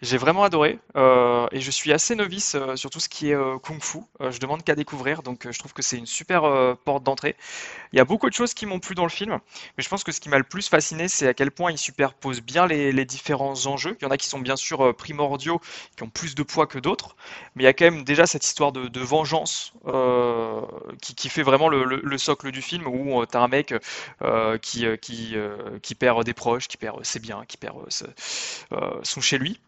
J'ai 0.00 0.16
vraiment 0.16 0.42
adoré 0.42 0.78
euh, 0.96 1.46
et 1.52 1.60
je 1.60 1.70
suis 1.70 1.92
assez 1.92 2.14
novice 2.14 2.54
euh, 2.54 2.76
sur 2.76 2.88
tout 2.88 3.00
ce 3.00 3.10
qui 3.10 3.30
est 3.30 3.36
kung-fu. 3.62 3.98
Je 4.20 4.38
demande 4.38 4.64
qu'à 4.64 4.74
découvrir, 4.74 5.22
donc 5.22 5.46
je 5.50 5.58
trouve 5.58 5.74
que 5.74 5.82
c'est 5.82 5.98
une 5.98 6.06
super 6.06 6.76
porte 6.84 7.02
d'entrée. 7.02 7.36
Il 7.92 7.96
y 7.96 8.00
a 8.00 8.04
beaucoup 8.04 8.28
de 8.28 8.34
choses 8.34 8.54
qui 8.54 8.64
m'ont 8.64 8.80
plu 8.80 8.94
dans 8.94 9.04
le 9.04 9.10
film, 9.10 9.38
mais 9.76 9.84
je 9.84 9.88
pense 9.88 10.02
que 10.02 10.12
ce 10.12 10.20
qui 10.20 10.28
m'a 10.28 10.38
le 10.38 10.44
plus 10.44 10.68
fasciné, 10.68 11.08
c'est 11.08 11.28
à 11.28 11.34
quel 11.34 11.50
point 11.50 11.70
il 11.70 11.78
superpose 11.78 12.40
bien 12.40 12.66
les, 12.66 13.04
différents 13.04 13.66
enjeux. 13.66 13.96
Il 14.00 14.04
y 14.04 14.06
en 14.06 14.10
a 14.10 14.16
qui 14.16 14.28
sont 14.28 14.38
bien 14.38 14.56
sûr 14.56 14.96
primordiaux, 14.96 15.60
qui 15.96 16.02
ont 16.02 16.08
plus 16.08 16.34
de 16.34 16.42
poids 16.42 16.66
que 16.66 16.78
d'autres, 16.78 17.16
mais 17.54 17.64
il 17.64 17.66
y 17.66 17.68
a 17.68 17.74
quand 17.74 17.84
même 17.84 18.04
déjà 18.04 18.26
cette 18.26 18.46
histoire 18.46 18.72
de, 18.72 19.00
vengeance 19.00 19.74
qui, 21.02 21.28
fait 21.28 21.42
vraiment 21.42 21.68
le- 21.68 21.84
le 21.84 22.18
socle 22.18 22.50
du 22.50 22.62
film 22.62 22.86
où 22.94 23.26
tu 23.26 23.36
as 23.36 23.40
un 23.40 23.48
mec 23.48 23.74
euh, 24.22 24.58
qui, 24.58 24.86
euh, 24.86 24.96
qui, 24.96 25.32
euh, 25.36 25.78
perd 25.98 26.24
des 26.24 26.34
proches, 26.34 26.68
qui 26.68 26.76
perd 26.76 27.04
ses 27.04 27.20
biens, 27.20 27.44
qui 27.46 27.56
perd 27.56 27.76
euh, 27.78 28.06
euh, 28.72 29.00
son 29.02 29.20
chez 29.20 29.38
lui. 29.38 29.60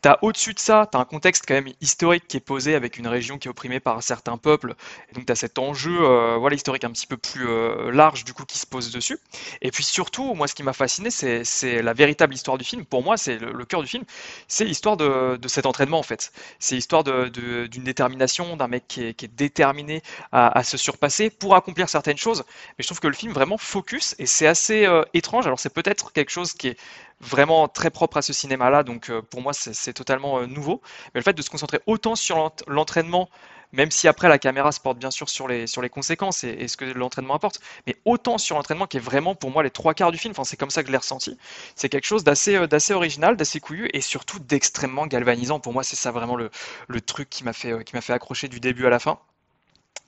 T'as 0.00 0.18
au-dessus 0.22 0.54
de 0.54 0.58
ça, 0.58 0.88
t'as 0.90 0.98
un 0.98 1.04
contexte 1.04 1.44
quand 1.46 1.54
même 1.54 1.72
historique 1.80 2.26
qui 2.28 2.36
est 2.36 2.40
posé 2.40 2.74
avec 2.74 2.98
une 2.98 3.06
région 3.06 3.38
qui 3.38 3.48
est 3.48 3.50
opprimée 3.50 3.80
par 3.80 4.02
certains 4.02 4.36
peuples. 4.36 4.74
Et 5.10 5.14
donc 5.14 5.26
t'as 5.26 5.34
cet 5.34 5.58
enjeu, 5.58 5.96
euh, 6.00 6.36
voilà, 6.38 6.56
historique 6.56 6.84
un 6.84 6.90
petit 6.90 7.06
peu 7.06 7.16
plus 7.16 7.48
euh, 7.48 7.90
large 7.92 8.24
du 8.24 8.32
coup 8.32 8.44
qui 8.44 8.58
se 8.58 8.66
pose 8.66 8.90
dessus. 8.90 9.18
Et 9.60 9.70
puis 9.70 9.84
surtout, 9.84 10.34
moi, 10.34 10.48
ce 10.48 10.54
qui 10.54 10.62
m'a 10.62 10.72
fasciné, 10.72 11.10
c'est 11.10 11.82
la 11.82 11.92
véritable 11.92 12.34
histoire 12.34 12.58
du 12.58 12.64
film. 12.64 12.84
Pour 12.84 13.02
moi, 13.02 13.16
c'est 13.16 13.38
le, 13.38 13.64
cœur 13.64 13.82
du 13.82 13.88
film, 13.88 14.04
c'est 14.48 14.64
l'histoire 14.64 14.96
de, 14.96 15.38
cet 15.46 15.66
entraînement 15.66 15.98
en 15.98 16.02
fait. 16.02 16.32
C'est 16.58 16.74
l'histoire 16.74 17.04
d'une 17.04 17.84
détermination, 17.84 18.56
d'un 18.56 18.68
mec 18.68 18.84
qui 18.88 19.02
est, 19.02 19.34
déterminé 19.36 20.02
à, 20.32 20.58
à 20.58 20.64
se 20.64 20.76
surpasser 20.76 21.30
pour 21.30 21.54
accomplir 21.54 21.88
certaines 21.88 22.16
choses. 22.16 22.44
Mais 22.78 22.82
je 22.82 22.86
trouve 22.86 23.00
que 23.00 23.08
le 23.08 23.14
film 23.14 23.32
vraiment 23.32 23.58
focus 23.58 24.14
et 24.18 24.26
c'est 24.26 24.46
assez 24.46 24.86
euh, 24.86 25.02
étrange. 25.14 25.46
Alors 25.46 25.58
c'est 25.58 25.72
peut-être 25.72 26.12
quelque 26.12 26.30
chose 26.30 26.52
qui 26.52 26.68
est 26.68 26.78
vraiment 27.22 27.68
très 27.68 27.90
propre 27.90 28.18
à 28.18 28.22
ce 28.22 28.32
cinéma-là, 28.32 28.82
donc 28.82 29.10
euh, 29.10 29.22
pour 29.22 29.40
moi 29.42 29.52
c'est 29.52 29.92
totalement 29.92 30.40
euh, 30.40 30.46
nouveau. 30.46 30.82
Mais 31.14 31.20
le 31.20 31.24
fait 31.24 31.32
de 31.34 31.42
se 31.42 31.50
concentrer 31.50 31.80
autant 31.86 32.16
sur 32.16 32.36
l'ent- 32.36 32.54
l'entraînement, 32.66 33.28
même 33.72 33.90
si 33.90 34.08
après 34.08 34.28
la 34.28 34.38
caméra 34.38 34.70
se 34.72 34.80
porte 34.80 34.98
bien 34.98 35.10
sûr 35.10 35.28
sur 35.30 35.48
les, 35.48 35.66
sur 35.66 35.80
les 35.82 35.88
conséquences 35.88 36.44
et, 36.44 36.68
ce 36.68 36.76
que 36.76 36.84
l'entraînement 36.84 37.34
apporte, 37.34 37.60
mais 37.86 37.96
autant 38.04 38.36
sur 38.38 38.56
l'entraînement 38.56 38.86
qui 38.86 38.98
est 38.98 39.00
vraiment 39.00 39.34
pour 39.34 39.50
moi 39.50 39.62
les 39.62 39.70
trois 39.70 39.94
quarts 39.94 40.12
du 40.12 40.18
film, 40.18 40.32
enfin 40.32 40.44
c'est 40.44 40.56
comme 40.56 40.70
ça 40.70 40.82
que 40.82 40.88
je 40.88 40.92
l'ai 40.92 40.98
ressenti, 40.98 41.38
c'est 41.76 41.88
quelque 41.88 42.06
chose 42.06 42.24
d'assez 42.24 42.56
euh, 42.56 42.94
original, 42.94 43.36
d'assez 43.36 43.60
couillu 43.60 43.88
et 43.94 44.00
surtout 44.00 44.38
d'extrêmement 44.40 45.06
galvanisant. 45.06 45.60
Pour 45.60 45.72
moi 45.72 45.84
c'est 45.84 45.96
ça 45.96 46.10
vraiment 46.10 46.36
le, 46.36 46.50
le 46.88 47.00
truc 47.00 47.30
qui 47.30 47.44
m'a 47.44 47.52
fait, 47.52 47.84
qui 47.84 47.98
fait 48.00 48.12
accrocher 48.12 48.48
du 48.48 48.60
début 48.60 48.86
à 48.86 48.90
la 48.90 48.98
fin 48.98 49.18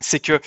c'est 0.01 0.20
que 0.20 0.41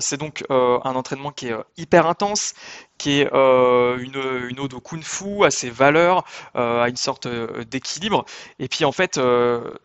c'est 0.00 0.16
donc 0.16 0.44
un 0.50 0.94
entraînement 0.94 1.32
qui 1.32 1.48
est 1.48 1.54
hyper 1.76 2.06
intense, 2.06 2.54
qui 2.98 3.20
est 3.20 3.32
euh, 3.34 3.98
une, 3.98 4.48
une 4.48 4.60
ode 4.60 4.74
au 4.74 4.80
kung-fu, 4.80 5.44
à 5.44 5.50
ses 5.50 5.70
valeurs, 5.70 6.24
euh, 6.56 6.82
à 6.82 6.88
une 6.88 6.96
sorte 6.96 7.26
euh, 7.26 7.64
d'équilibre. 7.64 8.24
Et 8.58 8.68
puis 8.68 8.84
en 8.84 8.92
fait, 8.92 9.18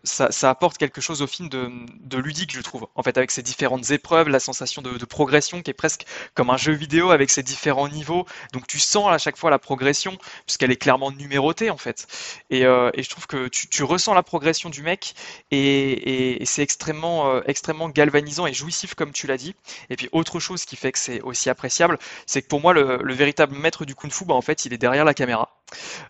ça, 0.04 0.32
ça 0.32 0.50
apporte 0.50 0.78
quelque 0.78 1.02
chose 1.02 1.22
au 1.22 1.28
film 1.28 1.50
de, 1.50 1.70
de 2.02 2.18
ludique, 2.18 2.54
je 2.54 2.62
trouve. 2.62 2.88
En 2.96 3.04
fait, 3.04 3.18
avec 3.18 3.32
ces 3.32 3.42
différentes 3.44 3.90
épreuves, 3.92 4.30
la 4.30 4.40
sensation 4.40 4.82
de, 4.82 4.92
de 4.98 5.06
progression 5.06 5.62
qui 5.62 5.72
est 5.72 5.74
presque 5.74 6.06
comme 6.34 6.50
un 6.50 6.58
jeu 6.58 6.74
vidéo 6.74 7.12
avec 7.12 7.30
ses 7.30 7.44
différents 7.44 7.88
niveaux. 7.90 8.26
Donc 8.54 8.68
tu 8.68 8.80
sens 8.80 9.12
à 9.12 9.18
chaque 9.18 9.38
fois 9.38 9.50
la 9.50 9.60
progression, 9.60 10.18
puisqu'elle 10.46 10.72
est 10.72 10.76
clairement 10.78 11.12
numérotée 11.12 11.70
en 11.70 11.78
fait. 11.78 12.08
Et, 12.50 12.62
et 12.62 13.04
je 13.04 13.10
trouve 13.10 13.28
que 13.28 13.48
tu, 13.48 13.68
tu 13.70 13.84
ressens 13.84 14.14
la 14.14 14.24
progression 14.24 14.70
du 14.70 14.82
mec 14.84 15.14
et, 15.52 15.58
et- 15.60 16.42
et 16.42 16.46
c'est 16.46 16.62
extrêmement, 16.64 17.42
extrêmement 17.44 17.90
galvanisant 17.90 18.46
et 18.48 18.54
jouissif 18.54 18.94
comme 18.96 19.12
tu 19.12 19.28
l'as 19.28 19.38
dit. 19.38 19.56
Et 19.90 19.96
puis 19.96 20.10
autre 20.12 20.40
chose 20.40 20.66
qui 20.66 20.76
fait 20.76 20.92
que 20.92 21.00
c'est 21.00 21.22
aussi 21.22 21.50
appréciable, 21.50 21.98
c'est 22.26 22.42
que 22.42 22.48
pour 22.48 22.62
moi 22.62 22.74
le, 22.74 22.99
le 23.02 23.14
véritable 23.14 23.56
maître 23.56 23.86
du 23.86 23.96
kung-fu, 23.96 24.26
bah, 24.26 24.34
en 24.34 24.42
fait, 24.42 24.66
il 24.66 24.74
est 24.74 24.78
derrière 24.78 25.06
la 25.06 25.14
caméra. 25.14 25.50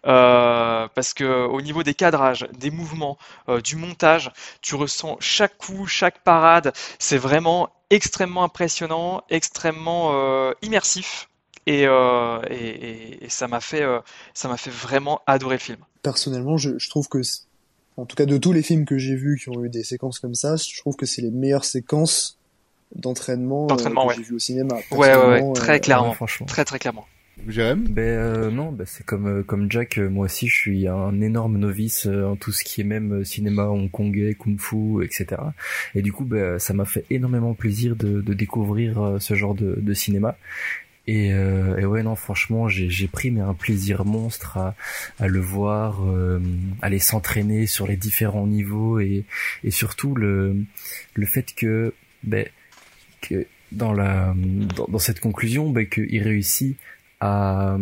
Euh, 0.05 0.87
parce 0.93 1.13
que 1.13 1.47
au 1.47 1.61
niveau 1.61 1.83
des 1.83 1.93
cadrages, 1.93 2.47
des 2.57 2.71
mouvements, 2.71 3.17
euh, 3.49 3.61
du 3.61 3.75
montage, 3.75 4.31
tu 4.61 4.75
ressens 4.75 5.17
chaque 5.19 5.57
coup, 5.57 5.85
chaque 5.85 6.23
parade. 6.23 6.73
C'est 6.97 7.17
vraiment 7.17 7.69
extrêmement 7.89 8.43
impressionnant, 8.43 9.23
extrêmement 9.29 10.11
euh, 10.13 10.53
immersif. 10.61 11.29
Et, 11.65 11.85
ça 13.27 13.47
m'a 13.47 13.59
fait, 13.59 13.85
fait 14.33 14.71
vraiment 14.71 15.21
adorer 15.27 15.55
le 15.55 15.61
film. 15.61 15.77
Personnellement, 16.01 16.57
je, 16.57 16.89
trouve 16.89 17.07
que, 17.09 17.19
en 17.95 18.05
tout 18.05 18.15
cas 18.15 18.25
de 18.25 18.37
tous 18.37 18.53
les 18.53 18.63
films 18.63 18.85
que 18.85 18.97
j'ai 18.97 19.15
vus 19.15 19.39
qui 19.39 19.49
ont 19.49 19.63
eu 19.63 19.69
des 19.69 19.83
séquences 19.83 20.17
comme 20.17 20.33
ça, 20.33 20.55
je 20.55 20.79
trouve 20.79 20.95
que 20.95 21.05
c'est 21.05 21.21
les 21.21 21.29
meilleures 21.29 21.65
séquences 21.65 22.38
d'entraînement 22.95 23.65
euh, 23.65 23.67
D'entraînement, 23.67 24.03
que 24.03 24.09
ouais. 24.09 24.15
j'ai 24.17 24.23
vues 24.23 24.35
au 24.35 24.39
cinéma. 24.39 24.75
Ouais, 24.91 25.15
ouais, 25.15 25.41
ouais, 25.41 25.53
très 25.53 25.75
euh, 25.75 25.79
clairement, 25.79 26.13
franchement. 26.13 26.45
très 26.47 26.65
très 26.65 26.79
clairement. 26.79 27.07
Jérém? 27.47 27.85
Ben 27.87 28.01
euh, 28.01 28.51
non, 28.51 28.71
ben 28.73 28.85
c'est 28.85 29.05
comme 29.05 29.27
euh, 29.27 29.43
comme 29.43 29.71
Jack, 29.71 29.97
moi 29.97 30.25
aussi 30.25 30.47
je 30.47 30.55
suis 30.55 30.87
un 30.89 31.21
énorme 31.21 31.57
novice 31.57 32.05
euh, 32.05 32.25
en 32.25 32.35
tout 32.35 32.51
ce 32.51 32.65
qui 32.65 32.81
est 32.81 32.83
même 32.83 33.23
cinéma 33.23 33.69
hongkongais, 33.69 34.35
kung-fu, 34.37 35.03
etc. 35.05 35.41
Et 35.95 36.01
du 36.01 36.11
coup, 36.11 36.25
ben, 36.25 36.59
ça 36.59 36.73
m'a 36.73 36.83
fait 36.83 37.05
énormément 37.09 37.53
plaisir 37.53 37.95
de, 37.95 38.19
de 38.21 38.33
découvrir 38.33 39.15
ce 39.19 39.35
genre 39.35 39.55
de, 39.55 39.75
de 39.79 39.93
cinéma. 39.93 40.35
Et, 41.07 41.33
euh, 41.33 41.77
et 41.77 41.85
ouais 41.85 42.03
non 42.03 42.15
franchement 42.15 42.67
j'ai 42.67 42.87
j'ai 42.91 43.07
pris 43.07 43.31
mais 43.31 43.41
un 43.41 43.55
plaisir 43.55 44.05
monstre 44.05 44.57
à, 44.57 44.75
à 45.17 45.27
le 45.27 45.39
voir 45.39 46.03
euh, 46.07 46.39
aller 46.83 46.99
s'entraîner 46.99 47.65
sur 47.65 47.87
les 47.87 47.95
différents 47.95 48.45
niveaux 48.45 48.99
et, 48.99 49.23
et 49.63 49.71
surtout 49.71 50.13
le 50.13 50.55
le 51.15 51.25
fait 51.25 51.55
que 51.55 51.95
ben 52.23 52.45
que 53.21 53.47
dans 53.71 53.93
la 53.93 54.33
dans, 54.75 54.87
dans 54.87 54.99
cette 54.99 55.19
conclusion 55.19 55.69
ben, 55.69 55.87
qu'il 55.87 56.21
réussit 56.23 56.77
à, 57.19 57.77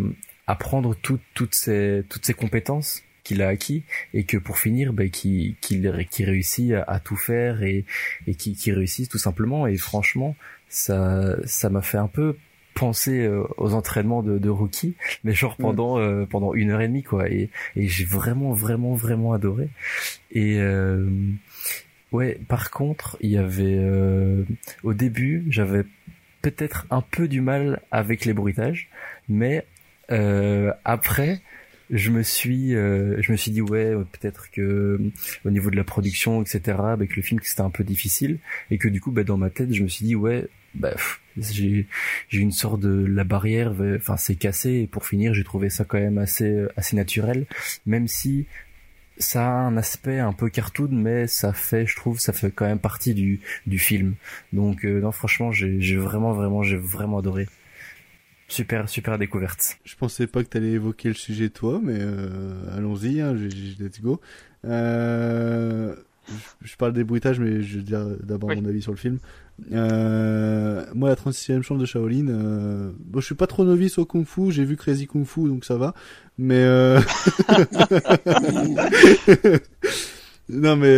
à 0.48 0.56
prendre 0.56 0.96
toutes 0.96 1.22
toutes 1.34 1.56
ces 1.56 2.04
toutes 2.10 2.26
ces 2.26 2.34
compétences 2.34 3.04
qu'il 3.24 3.42
a 3.42 3.50
acquis 3.50 3.84
et 4.14 4.24
que 4.24 4.38
pour 4.38 4.58
finir 4.58 4.94
ben, 4.94 5.10
qu'il 5.10 5.56
qu'il 5.62 6.08
qu'il 6.10 6.26
réussit 6.26 6.74
à, 6.74 7.00
tout 7.00 7.18
faire 7.18 7.62
et 7.64 7.86
et 8.26 8.36
qu'il 8.36 8.56
qu'il 8.56 8.74
réussisse 8.74 9.10
tout 9.10 9.18
simplement. 9.18 9.68
Et 9.68 9.78
franchement 9.78 10.36
ça 10.70 11.36
ça 11.46 11.70
m'a 11.70 11.82
fait 11.82 11.98
un 11.98 12.08
peu 12.08 12.38
penser 12.74 13.26
euh, 13.26 13.44
aux 13.58 13.74
entraînements 13.74 14.22
de, 14.22 14.38
de 14.38 14.50
Rookie 14.50 14.94
mais 15.24 15.34
genre 15.34 15.58
pendant 15.58 16.00
euh, 16.00 16.26
pendant 16.26 16.54
une 16.54 16.70
heure 16.72 16.82
et 16.82 16.88
demie 16.88 17.04
quoi. 17.04 17.30
Et 17.30 17.50
et 17.76 17.88
j'ai 17.88 18.06
vraiment 18.06 18.54
vraiment 18.54 18.96
vraiment 18.96 19.34
adoré. 19.34 19.70
Et 20.32 20.60
euh, 20.60 21.10
ouais 22.12 22.40
par 22.48 22.72
contre 22.72 23.18
il 23.22 23.30
y 23.30 23.38
avait 23.38 23.78
euh, 23.80 24.44
au 24.84 24.94
début 24.94 25.46
j'avais 25.50 25.84
peut-être 26.42 26.86
un 26.90 27.02
peu 27.02 27.28
du 27.28 27.42
mal 27.42 27.82
avec 27.92 28.26
les 28.26 28.34
bruitages 28.34 28.90
mais 29.28 29.66
euh, 30.12 30.72
après 30.86 31.42
je 31.90 32.12
me 32.12 32.22
suis 32.22 32.76
euh, 32.76 33.22
je 33.22 33.32
me 33.32 33.38
suis 33.38 33.52
dit 33.52 33.62
ouais 33.62 33.94
peut-être 34.12 34.52
que 34.52 35.00
au 35.46 35.50
niveau 35.50 35.70
de 35.70 35.76
la 35.76 35.84
production 35.84 36.42
etc 36.42 36.78
avec 36.80 37.16
le 37.16 37.22
film 37.22 37.40
c'était 37.44 37.62
un 37.62 37.70
peu 37.70 37.84
difficile 37.84 38.40
et 38.72 38.78
que 38.78 38.88
du 38.88 39.02
coup 39.02 39.12
bah, 39.12 39.24
dans 39.24 39.38
ma 39.38 39.50
tête 39.50 39.74
je 39.74 39.84
me 39.84 39.88
suis 39.88 40.06
dit 40.06 40.16
ouais 40.16 40.48
bah, 40.76 40.96
j'ai 41.38 41.88
j'ai 42.30 42.40
une 42.40 42.52
sorte 42.52 42.82
de 42.82 43.06
la 43.06 43.24
barrière 43.24 43.74
enfin 43.96 44.18
c'est 44.18 44.36
cassé 44.36 44.82
et 44.82 44.88
pour 44.88 45.06
finir 45.06 45.34
j'ai 45.34 45.44
trouvé 45.44 45.70
ça 45.70 45.86
quand 45.86 46.00
même 46.00 46.18
assez 46.18 46.66
assez 46.76 46.96
naturel 46.96 47.46
même 47.86 48.08
si 48.08 48.48
ça 49.20 49.48
a 49.48 49.52
un 49.52 49.78
aspect 49.78 50.20
un 50.20 50.34
peu 50.34 50.50
cartoon 50.50 50.90
mais 50.92 51.28
ça 51.28 51.54
fait 51.54 51.86
je 51.86 51.96
trouve 51.96 52.20
ça 52.20 52.34
fait 52.34 52.52
quand 52.52 52.66
même 52.66 52.80
partie 52.80 53.14
du 53.14 53.42
du 53.66 53.80
film 53.80 54.16
donc 54.54 54.86
euh, 54.86 55.02
non 55.02 55.12
franchement 55.12 55.52
j'ai 55.52 55.82
j'ai 55.82 55.98
vraiment 55.98 56.34
vraiment 56.34 56.64
j'ai 56.64 56.78
vraiment 56.78 57.20
adoré 57.20 57.48
super 58.48 58.88
super 58.90 59.18
découverte 59.18 59.78
Je 59.84 59.96
pensais 59.96 60.28
pas 60.28 60.44
que 60.44 60.50
t'allais 60.50 60.72
évoquer 60.72 61.10
le 61.10 61.16
sujet 61.16 61.50
toi, 61.50 61.80
mais 61.84 61.98
euh, 61.98 62.78
allons-y, 62.78 63.22
hein, 63.22 63.34
let's 63.34 64.02
go. 64.02 64.22
Euh, 64.66 65.96
je, 66.62 66.68
je 66.68 66.76
parle 66.78 66.94
des 66.94 67.04
bruitages, 67.04 67.40
mais 67.40 67.62
je 67.62 67.78
veux 67.78 67.84
dire 67.84 68.06
d'abord 68.24 68.50
mon 68.56 68.66
avis 68.66 68.82
sur 68.82 68.92
le 68.92 68.98
film. 68.98 69.20
Euh, 69.72 70.86
moi, 70.94 71.10
la 71.10 71.16
36e 71.16 71.62
chambre 71.62 71.82
de 71.82 71.86
Shaolin, 71.86 72.28
euh, 72.30 72.92
bon, 73.00 73.20
je 73.20 73.26
suis 73.26 73.36
pas 73.36 73.48
trop 73.48 73.66
novice 73.66 73.98
au 73.98 74.06
Kung 74.06 74.26
Fu, 74.26 74.52
j'ai 74.52 74.64
vu 74.64 74.78
Crazy 74.78 75.08
Kung 75.08 75.26
Fu, 75.26 75.48
donc 75.48 75.66
ça 75.66 75.78
va. 75.78 75.94
Mais 76.38 76.60
euh... 76.60 77.02
non, 80.50 80.76
mais 80.76 80.96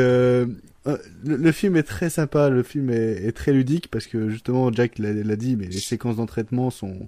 le, 1.25 1.51
film 1.51 1.77
est 1.77 1.83
très 1.83 2.09
sympa, 2.09 2.49
le 2.49 2.63
film 2.63 2.89
est, 2.89 3.31
très 3.31 3.53
ludique 3.53 3.89
parce 3.89 4.07
que 4.07 4.29
justement 4.29 4.71
Jack 4.71 4.99
l'a 4.99 5.35
dit, 5.35 5.55
mais 5.55 5.67
les 5.67 5.79
séquences 5.79 6.17
d'entraînement 6.17 6.69
sont 6.69 7.07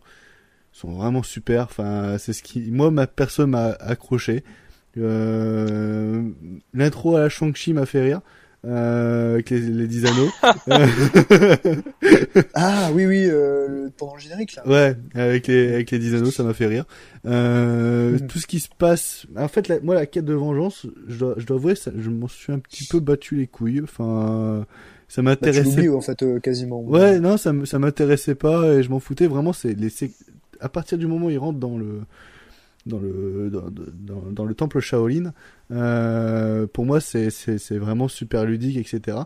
sont 0.72 0.94
vraiment 0.94 1.24
super. 1.24 1.64
Enfin, 1.64 2.18
c'est 2.18 2.34
ce 2.34 2.44
qui, 2.44 2.72
moi, 2.72 2.92
ma 2.92 3.08
personne 3.08 3.52
m'a 3.52 3.72
accroché. 3.72 4.44
L'intro 4.96 6.26
à 7.16 7.22
la 7.22 7.30
Shang-Chi 7.30 7.74
m'a 7.74 7.86
fait 7.86 8.02
rire. 8.02 8.22
Euh, 8.64 9.34
avec 9.34 9.50
les, 9.50 9.60
les 9.60 9.88
10 9.88 10.06
anneaux. 10.06 10.30
ah 12.54 12.90
oui, 12.94 13.06
oui, 13.06 13.26
euh, 13.28 13.90
pendant 13.98 14.16
le 14.16 14.20
générique 14.22 14.56
là. 14.56 14.68
Ouais, 14.68 14.96
avec 15.16 15.48
les, 15.48 15.74
avec 15.74 15.92
les 15.92 16.00
10 16.00 16.16
anneaux, 16.16 16.32
ça 16.32 16.44
m'a 16.44 16.54
fait 16.54 16.68
rire. 16.68 16.86
Euh, 17.26 18.12
Mm. 18.20 18.28
Tout 18.28 18.40
ce 18.40 18.48
qui 18.48 18.60
se 18.60 18.68
passe. 18.78 19.26
En 19.38 19.48
fait, 19.48 19.68
la- 19.68 19.80
moi, 19.80 19.96
la 19.96 20.06
quête 20.06 20.26
de 20.26 20.34
vengeance, 20.34 20.86
je 21.08 21.18
dois, 21.18 21.36
je 21.38 21.46
dois 21.46 21.58
avouer, 21.58 21.76
ça, 21.76 21.92
je 21.98 22.10
m'en 22.10 22.28
suis 22.28 22.52
un 22.52 22.60
petit 22.60 22.86
peu 22.86 23.00
battu 23.00 23.36
les 23.36 23.48
couilles. 23.48 23.82
Enfin, 23.82 24.66
ça 25.08 25.22
Bah, 25.22 25.32
m'intéressait. 25.32 25.64
l'oublies 25.64 25.90
en 25.90 26.02
fait 26.02 26.22
euh, 26.24 26.40
quasiment. 26.40 26.82
Ouais, 26.82 27.20
non, 27.20 27.38
ça, 27.38 27.54
me- 27.54 27.66
ça 27.66 27.80
m'intéressait 27.80 28.36
pas 28.36 28.74
et 28.74 28.84
je 28.84 28.90
m'en 28.90 29.00
foutais. 29.00 29.28
Vraiment, 29.28 29.54
c'est 29.54 29.74
les, 29.74 29.90
sé- 29.90 30.12
à 30.60 30.68
partir 30.70 30.98
du 30.98 31.08
moment 31.08 31.28
où 31.28 31.30
ils 31.30 31.38
rentrent 31.38 31.60
dans 31.60 31.78
le, 31.78 32.02
dans 32.86 33.00
le, 33.00 34.54
temple 34.56 34.80
Shaolin, 34.80 35.34
euh, 35.72 36.68
pour 36.68 36.86
moi, 36.86 37.00
c'est, 37.00 37.30
vraiment 37.78 38.08
super 38.08 38.46
ludique, 38.46 38.78
etc. 38.78 39.20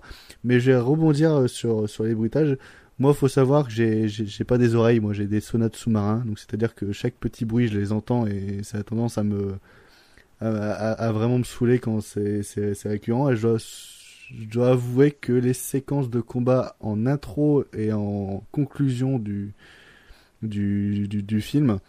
Mais 0.43 0.59
je 0.59 0.71
vais 0.71 0.77
rebondir 0.77 1.33
euh, 1.33 1.47
sur, 1.47 1.87
les 2.03 2.15
bruitages. 2.15 2.57
Moi, 2.99 3.13
faut 3.13 3.27
savoir 3.27 3.67
que 3.67 3.71
j'ai, 3.71 4.43
pas 4.45 4.57
des 4.57 4.75
oreilles, 4.75 4.99
moi, 4.99 5.13
j'ai 5.13 5.27
des 5.27 5.41
sonates 5.41 5.75
sous-marins. 5.75 6.23
Donc, 6.25 6.39
c'est-à-dire 6.39 6.75
que 6.75 6.91
chaque 6.91 7.15
petit 7.15 7.45
bruit, 7.45 7.67
je 7.67 7.77
les 7.77 7.91
entends 7.91 8.25
et 8.25 8.63
ça 8.63 8.77
a 8.77 8.83
tendance 8.83 9.17
à 9.17 9.23
me, 9.23 9.55
à, 10.39 11.11
vraiment 11.11 11.37
me 11.39 11.43
saouler 11.43 11.79
quand 11.79 12.01
c'est, 12.01 12.41
récurrent. 12.85 13.29
Et 13.29 13.35
je 13.35 13.47
dois, 14.51 14.69
avouer 14.69 15.11
que 15.11 15.33
les 15.33 15.53
séquences 15.53 16.09
de 16.09 16.21
combat 16.21 16.77
en 16.79 17.05
intro 17.05 17.65
et 17.73 17.91
en 17.91 18.43
conclusion 18.51 19.19
du 19.19 19.53
film 21.41 21.79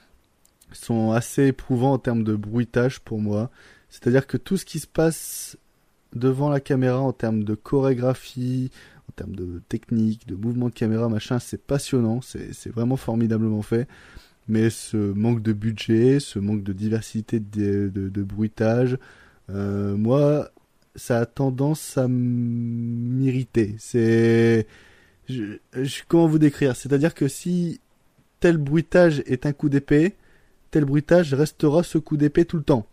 sont 0.72 1.12
assez 1.12 1.46
éprouvants 1.46 1.92
en 1.94 1.98
termes 1.98 2.24
de 2.24 2.34
bruitage 2.34 3.00
pour 3.00 3.20
moi. 3.20 3.50
C'est-à-dire 3.88 4.26
que 4.26 4.36
tout 4.36 4.56
ce 4.56 4.64
qui 4.64 4.78
se 4.78 4.86
passe 4.86 5.56
devant 6.14 6.48
la 6.50 6.60
caméra 6.60 7.00
en 7.00 7.12
termes 7.12 7.44
de 7.44 7.54
chorégraphie, 7.54 8.70
en 9.08 9.12
termes 9.12 9.36
de 9.36 9.62
technique, 9.68 10.26
de 10.26 10.34
mouvement 10.34 10.68
de 10.68 10.74
caméra, 10.74 11.08
machin, 11.08 11.38
c'est 11.38 11.62
passionnant, 11.62 12.20
c'est 12.22 12.70
vraiment 12.70 12.96
formidablement 12.96 13.62
fait. 13.62 13.88
Mais 14.48 14.70
ce 14.70 14.96
manque 14.96 15.42
de 15.42 15.52
budget, 15.52 16.20
ce 16.20 16.38
manque 16.38 16.62
de 16.62 16.72
diversité 16.72 17.40
de, 17.40 17.90
bruitage, 18.22 18.98
euh, 19.50 19.96
moi, 19.96 20.50
ça 20.94 21.18
a 21.20 21.26
tendance 21.26 21.98
à 21.98 22.06
m'irriter. 22.08 23.74
C'est, 23.78 24.66
je- 25.28 25.58
comment 26.08 26.26
vous 26.28 26.38
décrire? 26.38 26.76
C'est-à-dire 26.76 27.14
que 27.14 27.28
si 27.28 27.80
tel 28.40 28.56
bruitage 28.58 29.22
est 29.26 29.46
un 29.46 29.52
coup 29.52 29.68
d'épée, 29.68 30.14
tel 30.76 30.84
bruitage 30.84 31.32
restera 31.32 31.82
ce 31.82 31.96
coup 31.96 32.18
d'épée 32.18 32.44
tout 32.44 32.58
le 32.58 32.62
temps. 32.62 32.84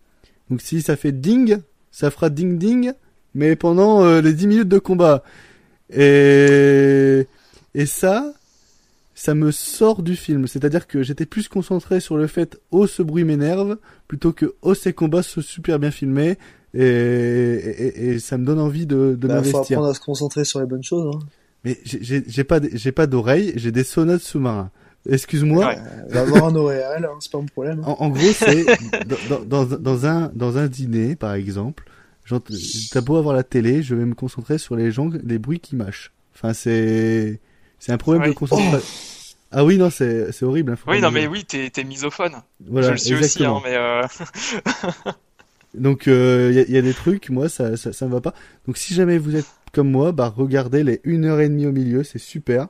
Donc 0.49 0.61
si 0.61 0.81
ça 0.81 0.95
fait 0.95 1.11
ding, 1.11 1.57
ça 1.91 2.09
fera 2.11 2.29
ding 2.29 2.57
ding, 2.57 2.93
mais 3.33 3.57
pendant 3.57 4.03
euh, 4.05 4.21
les 4.21 4.31
10 4.33 4.47
minutes 4.47 4.69
de 4.69 4.79
combat. 4.79 5.21
Et, 6.07 7.27
et 7.75 7.85
ça, 7.85 8.33
ça 9.15 9.35
me 9.35 9.51
sort 9.51 10.01
du 10.01 10.15
film. 10.15 10.47
C'est-à-dire 10.47 10.87
que 10.87 11.03
j'étais 11.03 11.25
plus 11.25 11.47
concentré 11.49 11.99
sur 11.99 12.15
le 12.17 12.27
fait 12.27 12.57
oh 12.71 12.87
ce 12.87 13.03
bruit 13.03 13.23
m'énerve 13.25 13.77
plutôt 14.07 14.31
que 14.31 14.55
oh 14.61 14.73
ces 14.73 14.93
combats 14.93 15.23
sont 15.23 15.41
super 15.41 15.77
bien 15.79 15.91
filmés 15.91 16.37
et, 16.73 16.81
et, 16.83 18.05
et 18.11 18.19
ça 18.19 18.37
me 18.37 18.45
donne 18.45 18.59
envie 18.59 18.85
de, 18.85 19.15
de 19.19 19.27
Bah, 19.27 19.35
faut 19.43 19.51
m'investir. 19.51 19.61
apprendre 19.77 19.87
à 19.89 19.93
se 19.93 19.99
concentrer 19.99 20.45
sur 20.45 20.59
les 20.59 20.65
bonnes 20.65 20.83
choses. 20.83 21.15
Hein. 21.15 21.19
Mais 21.65 21.79
j'ai- 21.85 22.43
pas 22.43 22.59
j'ai 22.73 22.91
pas 22.91 23.07
d'oreilles, 23.07 23.53
j'ai 23.55 23.71
des 23.71 23.83
sonotes 23.83 24.21
sous-marins. 24.21 24.71
Excuse-moi. 25.09 25.67
Ouais. 25.67 25.77
Euh, 25.77 26.13
va 26.13 26.21
avoir 26.21 26.45
un 26.45 26.55
oréal, 26.55 27.05
hein, 27.05 27.17
c'est 27.19 27.31
pas 27.31 27.37
un 27.39 27.45
problème. 27.45 27.79
hein. 27.85 27.95
En, 27.99 28.05
en 28.05 28.09
gros, 28.09 28.31
c'est 28.33 28.65
dans, 29.47 29.65
dans, 29.65 30.05
un 30.05 30.31
dans 30.33 30.57
un 30.57 30.67
dîner, 30.67 31.15
par 31.15 31.33
exemple. 31.33 31.83
T'as 32.91 33.01
beau 33.01 33.17
avoir 33.17 33.35
la 33.35 33.43
télé, 33.43 33.83
je 33.83 33.95
vais 33.95 34.05
me 34.05 34.15
concentrer 34.15 34.57
sur 34.57 34.75
les 34.77 34.91
gens, 34.91 35.09
les 35.25 35.37
bruits 35.39 35.59
qui 35.59 35.75
mâchent. 35.75 36.13
Enfin, 36.35 36.53
c'est 36.53 37.39
c'est 37.79 37.91
un 37.91 37.97
problème 37.97 38.23
Oui. 38.23 38.29
de 38.29 38.33
concentration. 38.33 38.79
Ah 39.51 39.65
oui, 39.65 39.77
non, 39.77 39.89
c'est 39.89 40.31
c'est 40.31 40.45
horrible. 40.45 40.71
hein, 40.71 40.77
Oui, 40.87 41.01
non, 41.01 41.11
mais 41.11 41.27
oui, 41.27 41.43
t'es 41.45 41.69
t'es 41.69 41.83
misophone. 41.83 42.31
Voilà, 42.65 42.87
je 42.87 42.91
le 42.93 42.97
suis 42.97 43.13
exactement. 43.13 43.57
aussi, 43.57 43.67
hein, 43.67 43.69
mais 43.69 43.77
euh... 43.77 45.11
Donc 45.73 46.03
il 46.05 46.11
y, 46.53 46.59
a, 46.59 46.69
y 46.69 46.77
a 46.77 46.81
des 46.81 46.93
trucs, 46.93 47.29
moi 47.29 47.49
ça, 47.49 47.75
ça 47.77 47.91
ça 47.93 48.05
me 48.07 48.11
va 48.13 48.21
pas. 48.21 48.33
Donc 48.67 48.77
si 48.77 48.93
jamais 48.93 49.17
vous 49.17 49.35
êtes 49.35 49.47
comme 49.73 49.89
moi, 49.89 50.11
bah 50.11 50.31
regardez 50.35 50.83
les 50.83 51.01
une 51.03 51.25
heure 51.25 51.39
et 51.39 51.49
demie 51.49 51.65
au 51.65 51.71
milieu, 51.71 52.03
c'est 52.03 52.19
super. 52.19 52.67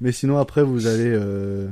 Mais 0.00 0.12
sinon 0.12 0.38
après 0.38 0.62
vous 0.62 0.86
allez. 0.86 1.12
Euh... 1.14 1.68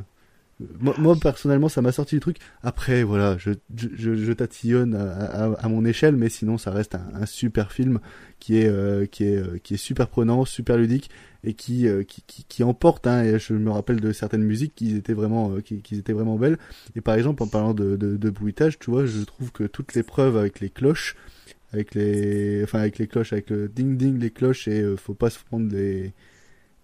Moi, 0.80 1.16
personnellement 1.20 1.68
ça 1.68 1.82
m'a 1.82 1.92
sorti 1.92 2.16
du 2.16 2.20
truc. 2.20 2.36
Après 2.62 3.02
voilà, 3.02 3.36
je 3.38 3.50
je, 3.74 4.32
tatillonne 4.32 4.94
à, 4.94 5.44
à, 5.54 5.68
mon 5.68 5.84
échelle, 5.84 6.14
mais 6.14 6.28
sinon 6.28 6.56
ça 6.56 6.70
reste 6.70 6.94
un, 6.94 7.26
super 7.26 7.72
film 7.72 7.98
qui 8.38 8.58
est 8.58 8.68
euh, 8.68 9.06
qui 9.06 9.24
est 9.24 9.36
euh, 9.36 9.58
qui 9.62 9.74
est 9.74 9.78
super 9.78 10.08
prenant, 10.08 10.44
super 10.44 10.76
ludique 10.76 11.10
et 11.42 11.54
qui 11.54 11.88
qui, 12.06 12.44
qui, 12.48 12.62
emporte. 12.62 13.06
Hein, 13.08 13.24
et 13.24 13.38
je 13.40 13.54
me 13.54 13.70
rappelle 13.70 14.00
de 14.00 14.12
certaines 14.12 14.44
musiques 14.44 14.74
qui 14.76 14.94
étaient 14.94 15.14
vraiment 15.14 15.56
qui, 15.60 15.82
qui 15.82 15.96
étaient 15.96 16.12
vraiment 16.12 16.36
belles. 16.36 16.58
Et 16.94 17.00
par 17.00 17.16
exemple 17.16 17.42
en 17.42 17.48
parlant 17.48 17.74
de, 17.74 17.96
de, 17.96 18.30
bruitage, 18.30 18.78
tu 18.78 18.90
vois, 18.90 19.04
je 19.04 19.22
trouve 19.24 19.50
que 19.50 19.64
toutes 19.64 19.94
les 19.94 20.04
preuves 20.04 20.36
avec 20.36 20.60
les 20.60 20.70
cloches 20.70 21.16
avec 21.72 21.94
les 21.94 22.62
enfin 22.62 22.80
avec 22.80 22.98
les 22.98 23.08
cloches 23.08 23.32
avec 23.32 23.50
le 23.50 23.68
ding 23.68 23.96
ding 23.96 24.18
les 24.18 24.30
cloches 24.30 24.68
et 24.68 24.84
faut 24.96 25.14
pas 25.14 25.30
se 25.30 25.38
prendre 25.40 25.72
les 25.74 26.12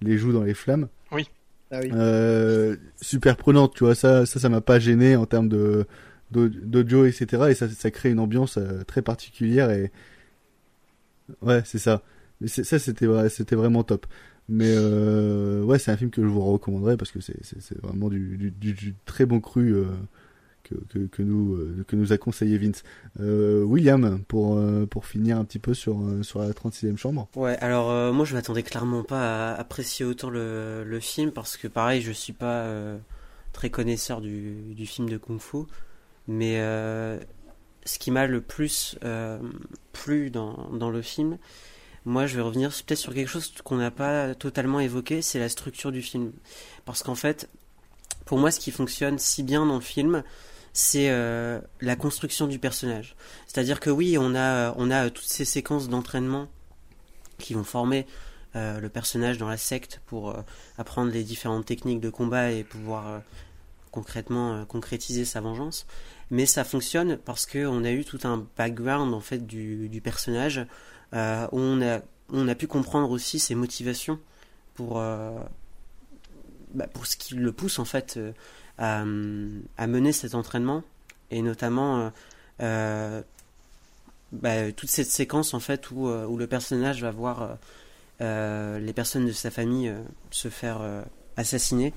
les 0.00 0.18
joues 0.18 0.32
dans 0.32 0.42
les 0.42 0.54
flammes 0.54 0.88
Oui. 1.12 1.28
Ah 1.70 1.80
oui. 1.82 1.90
euh, 1.92 2.76
super 3.00 3.36
prenante 3.36 3.74
tu 3.74 3.84
vois 3.84 3.94
ça 3.94 4.24
ça 4.24 4.40
ça 4.40 4.48
m'a 4.48 4.62
pas 4.62 4.78
gêné 4.78 5.16
en 5.16 5.26
termes 5.26 5.48
de 5.50 5.86
d'au- 6.30 6.48
d'audio 6.48 7.04
etc 7.04 7.44
et 7.50 7.54
ça 7.54 7.68
ça 7.68 7.90
crée 7.90 8.10
une 8.10 8.20
ambiance 8.20 8.56
euh, 8.56 8.84
très 8.84 9.02
particulière 9.02 9.70
et 9.70 9.92
ouais 11.42 11.62
c'est 11.64 11.78
ça 11.78 12.02
mais 12.40 12.48
ça 12.48 12.78
c'était 12.78 13.06
vraiment 13.56 13.82
top 13.84 14.06
mais 14.48 14.72
euh, 14.76 15.62
ouais 15.62 15.78
c'est 15.78 15.90
un 15.90 15.96
film 15.96 16.10
que 16.10 16.22
je 16.22 16.26
vous 16.28 16.40
recommanderais 16.40 16.96
parce 16.96 17.10
que 17.10 17.20
c'est 17.20 17.36
vraiment 17.82 18.08
du, 18.08 18.36
du, 18.38 18.50
du, 18.50 18.72
du 18.72 18.94
très 19.04 19.26
bon 19.26 19.40
cru 19.40 19.74
euh, 19.74 19.84
que, 21.10 21.22
nous 21.22 21.54
euh, 21.54 21.84
que 21.86 21.96
nous 21.96 22.12
a 22.12 22.18
conseillé 22.18 22.58
Vince. 22.58 22.82
Euh, 23.20 23.62
William 23.62 24.22
pour 24.28 24.56
euh, 24.56 24.86
pour 24.86 25.06
finir 25.06 25.38
un 25.38 25.44
petit 25.44 25.58
peu 25.58 25.74
sur 25.74 25.98
sur 26.22 26.40
la 26.40 26.50
36e 26.50 26.96
chambre. 26.96 27.28
Ouais, 27.34 27.56
alors 27.58 28.12
moi 28.12 28.24
je 28.24 28.34
m'attendais 28.34 28.62
clairement 28.62 29.04
pas 29.04 29.52
à 29.52 29.54
apprécier 29.54 30.04
autant 30.04 30.30
le, 30.30 30.84
le 30.84 31.00
film 31.00 31.30
parce 31.30 31.56
que 31.56 31.68
pareil, 31.68 32.00
je 32.02 32.12
suis 32.12 32.32
pas 32.32 32.66
très 33.52 33.70
connaisseur 33.70 34.20
du, 34.20 34.74
du 34.74 34.86
film 34.86 35.08
de 35.08 35.16
Kung 35.16 35.40
Fu, 35.40 35.58
mais 36.26 36.56
ce 37.84 37.98
qui 37.98 38.10
m'a 38.10 38.26
le 38.26 38.40
plus 38.40 38.98
plu 39.92 40.30
dans, 40.30 40.70
dans 40.72 40.90
le 40.90 41.02
film, 41.02 41.38
moi 42.04 42.26
je 42.26 42.36
vais 42.36 42.42
revenir 42.42 42.70
peut-être 42.70 42.98
sur 42.98 43.14
quelque 43.14 43.28
chose 43.28 43.52
qu'on 43.64 43.76
n'a 43.76 43.90
pas 43.90 44.34
totalement 44.34 44.80
évoqué, 44.80 45.22
c'est 45.22 45.38
la 45.38 45.48
structure 45.48 45.92
du 45.92 46.02
film. 46.02 46.32
Parce 46.84 47.02
qu'en 47.02 47.14
fait, 47.14 47.48
pour 48.24 48.38
moi 48.38 48.50
ce 48.50 48.60
qui 48.60 48.70
fonctionne 48.70 49.18
si 49.18 49.42
bien 49.42 49.64
dans 49.64 49.76
le 49.76 49.80
film, 49.80 50.22
c'est 50.72 51.10
euh, 51.10 51.60
la 51.80 51.96
construction 51.96 52.46
du 52.46 52.58
personnage. 52.58 53.16
C'est-à-dire 53.46 53.80
que 53.80 53.90
oui, 53.90 54.16
on 54.18 54.34
a, 54.34 54.74
on 54.76 54.90
a 54.90 55.10
toutes 55.10 55.24
ces 55.24 55.44
séquences 55.44 55.88
d'entraînement 55.88 56.48
qui 57.38 57.54
vont 57.54 57.64
former 57.64 58.06
euh, 58.56 58.80
le 58.80 58.88
personnage 58.88 59.38
dans 59.38 59.48
la 59.48 59.56
secte 59.56 60.00
pour 60.06 60.30
euh, 60.30 60.40
apprendre 60.78 61.12
les 61.12 61.22
différentes 61.22 61.66
techniques 61.66 62.00
de 62.00 62.10
combat 62.10 62.50
et 62.50 62.64
pouvoir 62.64 63.06
euh, 63.06 63.18
concrètement 63.90 64.54
euh, 64.54 64.64
concrétiser 64.64 65.24
sa 65.24 65.40
vengeance. 65.40 65.86
Mais 66.30 66.46
ça 66.46 66.64
fonctionne 66.64 67.16
parce 67.16 67.46
que 67.46 67.66
on 67.66 67.84
a 67.84 67.90
eu 67.90 68.04
tout 68.04 68.20
un 68.24 68.46
background 68.56 69.14
en 69.14 69.20
fait 69.20 69.46
du, 69.46 69.88
du 69.88 70.00
personnage 70.00 70.66
euh, 71.14 71.46
où 71.52 71.58
on 71.58 71.80
a, 71.82 72.00
on 72.30 72.48
a 72.48 72.54
pu 72.54 72.66
comprendre 72.66 73.10
aussi 73.10 73.38
ses 73.38 73.54
motivations 73.54 74.18
pour, 74.74 74.98
euh, 74.98 75.38
bah, 76.74 76.86
pour 76.86 77.06
ce 77.06 77.16
qui 77.16 77.34
le 77.34 77.52
pousse 77.52 77.78
en 77.78 77.84
fait 77.84 78.16
euh, 78.16 78.32
à, 78.78 79.04
mener 79.04 80.12
cet 80.12 80.34
entraînement 80.34 80.82
et 81.30 81.42
notamment 81.42 82.00
euh, 82.00 82.10
euh, 82.62 83.22
bah, 84.32 84.72
toute 84.72 84.90
cette 84.90 85.10
séquence 85.10 85.54
en 85.54 85.60
fait 85.60 85.90
où, 85.90 86.08
euh, 86.08 86.26
le 86.36 86.46
personnage 86.46 87.02
va 87.02 87.10
voir 87.10 87.58
les 88.20 88.92
personnes 88.94 89.26
de 89.26 89.32
sa 89.32 89.50
famille 89.50 89.92
se 90.30 90.48
faire 90.48 90.80
assassiner. 91.36 91.92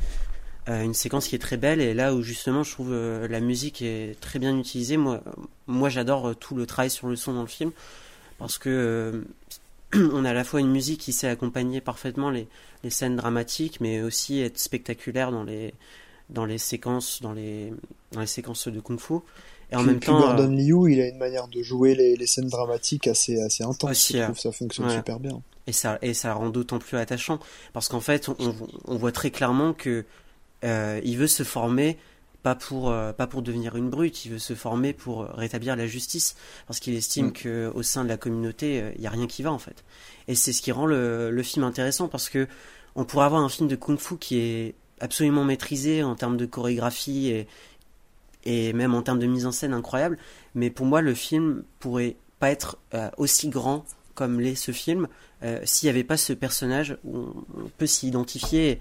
Une 0.67 0.93
séquence 0.93 1.27
qui 1.27 1.33
est 1.33 1.39
très 1.39 1.57
belle 1.57 1.81
et 1.81 1.95
là 1.95 2.13
où 2.13 2.21
justement 2.21 2.61
je 2.61 2.71
trouve 2.71 2.93
la 2.93 3.39
musique 3.39 3.81
est 3.81 4.19
très 4.21 4.37
bien 4.37 4.55
utilisée. 4.55 4.97
Moi, 5.65 5.89
j'adore 5.89 6.35
tout 6.35 6.55
le 6.55 6.67
travail 6.67 6.91
sur 6.91 7.07
le 7.07 7.15
son 7.15 7.33
dans 7.33 7.41
le 7.41 7.47
film 7.47 7.71
parce 8.37 8.59
que 8.59 9.25
on 9.95 10.23
a 10.23 10.29
à 10.29 10.33
la 10.33 10.43
fois 10.43 10.59
une 10.59 10.69
musique 10.69 11.01
qui 11.01 11.11
sait 11.11 11.27
accompagner 11.27 11.81
parfaitement 11.81 12.29
les 12.29 12.47
scènes 12.91 13.15
dramatiques 13.15 13.81
mais 13.81 14.03
aussi 14.03 14.41
être 14.41 14.59
spectaculaire 14.59 15.31
dans 15.31 15.43
les 15.43 15.73
dans 16.31 16.45
les 16.45 16.57
séquences 16.57 17.21
dans 17.21 17.33
les 17.33 17.73
dans 18.11 18.21
les 18.21 18.27
séquences 18.27 18.67
de 18.67 18.79
kung-fu 18.79 19.15
et 19.71 19.75
en 19.75 19.79
Puis- 19.79 19.87
même 19.87 19.99
puis 19.99 20.07
temps 20.07 20.19
Gordon 20.19 20.49
Liu, 20.49 20.91
il 20.91 20.99
a 21.01 21.07
une 21.07 21.17
manière 21.17 21.47
de 21.47 21.61
jouer 21.61 21.95
les, 21.95 22.15
les 22.17 22.27
scènes 22.27 22.49
dramatiques 22.49 23.07
assez, 23.07 23.41
assez 23.41 23.63
intense. 23.63 23.89
Aussi, 23.91 24.13
je 24.13 24.17
euh, 24.19 24.25
trouve 24.25 24.39
ça 24.39 24.51
fonctionne 24.51 24.87
ouais. 24.87 24.95
super 24.97 25.19
bien. 25.19 25.41
Et 25.67 25.71
ça, 25.71 25.97
et 26.01 26.13
ça 26.13 26.33
rend 26.33 26.49
d'autant 26.49 26.77
plus 26.79 26.97
attachant. 26.97 27.39
Parce 27.71 27.87
qu'en 27.87 28.01
fait, 28.01 28.27
on, 28.27 28.53
on 28.85 28.97
voit 28.97 29.13
très 29.13 29.31
clairement 29.31 29.71
que 29.73 30.03
euh, 30.65 30.99
il 31.05 31.17
veut 31.17 31.27
se 31.27 31.43
former 31.43 31.97
pas 32.43 32.55
pour 32.55 32.89
euh, 32.89 33.13
pas 33.13 33.27
pour 33.27 33.43
devenir 33.43 33.75
une 33.77 33.89
brute, 33.89 34.25
il 34.25 34.31
veut 34.31 34.39
se 34.39 34.55
former 34.55 34.91
pour 34.93 35.25
rétablir 35.25 35.75
la 35.77 35.85
justice 35.87 36.35
parce 36.67 36.79
qu'il 36.81 36.95
estime 36.95 37.27
Mm. 37.27 37.31
que 37.33 37.71
au 37.73 37.83
sein 37.83 38.03
de 38.03 38.09
la 38.09 38.17
communauté, 38.17 38.83
il 38.97 39.01
y 39.01 39.07
a 39.07 39.09
rien 39.11 39.27
qui 39.27 39.41
va 39.43 39.53
en 39.53 39.59
fait. 39.59 39.85
Et 40.27 40.35
c'est 40.35 40.51
ce 40.51 40.61
qui 40.61 40.71
rend 40.73 40.85
le, 40.87 41.29
le 41.31 41.43
film 41.43 41.63
intéressant 41.63 42.07
parce 42.09 42.27
que 42.29 42.47
on 42.95 43.05
pourrait 43.05 43.25
avoir 43.25 43.41
un 43.41 43.47
film 43.49 43.69
de 43.69 43.75
kung-fu 43.77 44.17
qui 44.17 44.37
est 44.39 44.75
absolument 45.01 45.43
maîtrisé 45.43 46.03
en 46.03 46.15
termes 46.15 46.37
de 46.37 46.45
chorégraphie 46.45 47.45
et 48.43 48.73
même 48.73 48.93
en 48.95 49.01
termes 49.01 49.19
de 49.19 49.27
mise 49.27 49.45
en 49.45 49.51
scène 49.51 49.73
incroyable, 49.73 50.17
mais 50.55 50.69
pour 50.69 50.85
moi 50.85 51.01
le 51.01 51.13
film 51.13 51.63
pourrait 51.79 52.15
pas 52.39 52.49
être 52.49 52.77
euh, 52.93 53.09
aussi 53.17 53.49
grand 53.49 53.85
comme 54.15 54.39
l'est 54.39 54.55
ce 54.55 54.71
film 54.71 55.07
euh, 55.43 55.59
s'il 55.63 55.87
n'y 55.87 55.91
avait 55.91 56.03
pas 56.03 56.17
ce 56.17 56.33
personnage 56.33 56.97
où 57.03 57.33
on, 57.55 57.69
peut 57.77 57.85
s'y 57.85 58.07
identifier 58.07 58.79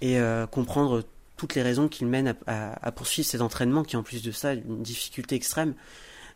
et, 0.00 0.18
euh, 0.18 0.46
comprendre 0.46 1.04
toutes 1.36 1.54
les 1.54 1.62
raisons 1.62 1.88
qui 1.88 2.04
le 2.04 2.10
mènent 2.10 2.34
à, 2.46 2.92
poursuivre 2.92 3.28
cet 3.28 3.40
entraînement 3.40 3.84
qui 3.84 3.96
en 3.96 4.02
plus 4.02 4.22
de 4.22 4.32
ça 4.32 4.54
une 4.54 4.82
difficulté 4.82 5.36
extrême. 5.36 5.74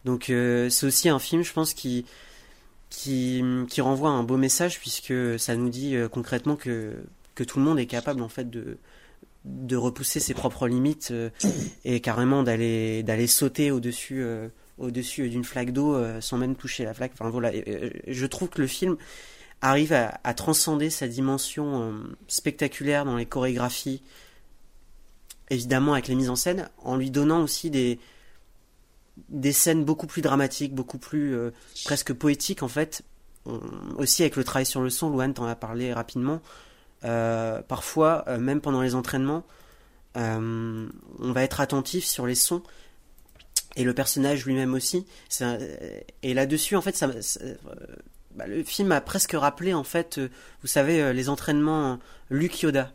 Donc 0.05 0.27
c'est 0.27 0.87
aussi 0.87 1.09
un 1.09 1.19
film 1.19 1.43
je 1.43 1.53
pense 1.53 1.75
qui 1.75 2.05
renvoie 3.81 4.11
un 4.11 4.23
beau 4.23 4.37
message 4.37 4.79
puisque 4.79 5.13
ça 5.41 5.57
nous 5.57 5.71
dit 5.71 5.97
concrètement 6.13 6.55
que, 6.55 7.03
que 7.35 7.43
tout 7.43 7.59
le 7.59 7.65
monde 7.65 7.81
est 7.81 7.87
capable 7.87 8.23
en 8.23 8.29
fait 8.29 8.49
de, 8.49 8.79
de 9.45 9.77
repousser 9.77 10.21
ses 10.21 10.35
propres 10.35 10.69
limites 10.69 11.09
euh, 11.11 11.31
et 11.85 12.01
carrément 12.01 12.43
d'aller 12.43 13.03
d'aller 13.03 13.27
sauter 13.27 13.71
au-dessus 13.71 14.23
euh, 14.23 14.49
au-dessus 14.79 15.29
d'une 15.29 15.45
flaque 15.45 15.73
d'eau 15.73 15.95
euh, 15.95 16.21
sans 16.21 16.39
même 16.39 16.55
toucher 16.55 16.85
la 16.85 16.95
flaque. 16.95 17.13
Voilà, 17.19 17.51
je 18.07 18.27
trouve 18.27 18.49
que 18.49 18.61
le 18.61 18.67
film 18.67 18.97
arrive 19.61 19.93
à, 19.93 20.35
transcender 20.35 20.91
sa 20.91 21.07
dimension 21.07 21.95
spectaculaire 22.27 23.05
dans 23.05 23.17
les 23.17 23.27
chorégraphies, 23.27 24.03
évidemment 25.51 25.93
avec 25.93 26.09
les 26.09 26.17
mises 26.17 26.31
en 26.31 26.35
scène, 26.35 26.69
en 26.79 26.97
lui 26.97 27.13
donnant 27.13 27.45
aussi 27.45 27.71
des 27.71 28.01
des 29.29 29.53
scènes 29.53 29.85
beaucoup 29.85 30.09
plus 30.09 30.21
dramatiques, 30.21 30.75
beaucoup 30.75 30.99
plus 30.99 31.37
presque 31.85 32.13
poétiques 32.13 32.65
en 32.65 32.69
fait. 32.69 33.03
Aussi 33.99 34.23
avec 34.23 34.35
le 34.35 34.43
travail 34.43 34.67
sur 34.67 34.81
le 34.81 34.91
son, 34.91 35.11
Louane 35.11 35.35
t'en 35.35 35.47
a 35.47 35.55
parlé 35.55 35.93
rapidement. 35.93 36.41
Euh, 37.05 37.63
parfois, 37.63 38.25
euh, 38.29 38.39
même 38.39 38.61
pendant 38.61 38.83
les 38.83 38.95
entraînements, 38.95 39.45
euh, 40.17 40.89
on 41.19 41.33
va 41.33 41.43
être 41.43 41.61
attentif 41.61 42.05
sur 42.05 42.27
les 42.27 42.35
sons 42.35 42.63
et 43.77 43.85
le 43.85 43.95
personnage 43.95 44.45
lui-même 44.45 44.75
aussi. 44.75 45.07
Un, 45.41 45.59
et 46.23 46.35
là-dessus, 46.35 46.77
en 46.77 46.83
fait, 46.83 46.97
ça, 46.97 47.09
bah, 48.35 48.47
le 48.47 48.63
film 48.63 48.93
a 48.93 49.01
presque 49.01 49.33
rappelé 49.33 49.75
en 49.75 49.85
fait, 49.85 50.21
vous 50.61 50.69
savez, 50.69 51.13
les 51.13 51.29
entraînements 51.29 51.99
Luke 52.31 52.61
Yoda. 52.61 52.93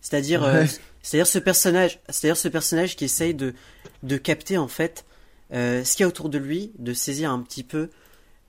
C'est-à-dire, 0.00 0.42
ouais. 0.42 0.66
c'est-à-dire 1.02 1.26
ce 1.26 1.38
personnage, 1.38 2.00
c'est-à-dire 2.08 2.36
ce 2.36 2.48
personnage 2.48 2.96
qui 2.96 3.04
essaye 3.04 3.34
de 3.34 3.54
de 4.02 4.16
capter 4.16 4.58
en 4.58 4.68
fait 4.68 5.04
euh, 5.52 5.84
ce 5.84 5.96
qu'il 5.96 6.04
y 6.04 6.04
a 6.04 6.08
autour 6.08 6.28
de 6.28 6.38
lui, 6.38 6.72
de 6.78 6.92
saisir 6.92 7.30
un 7.30 7.40
petit 7.40 7.64
peu 7.64 7.90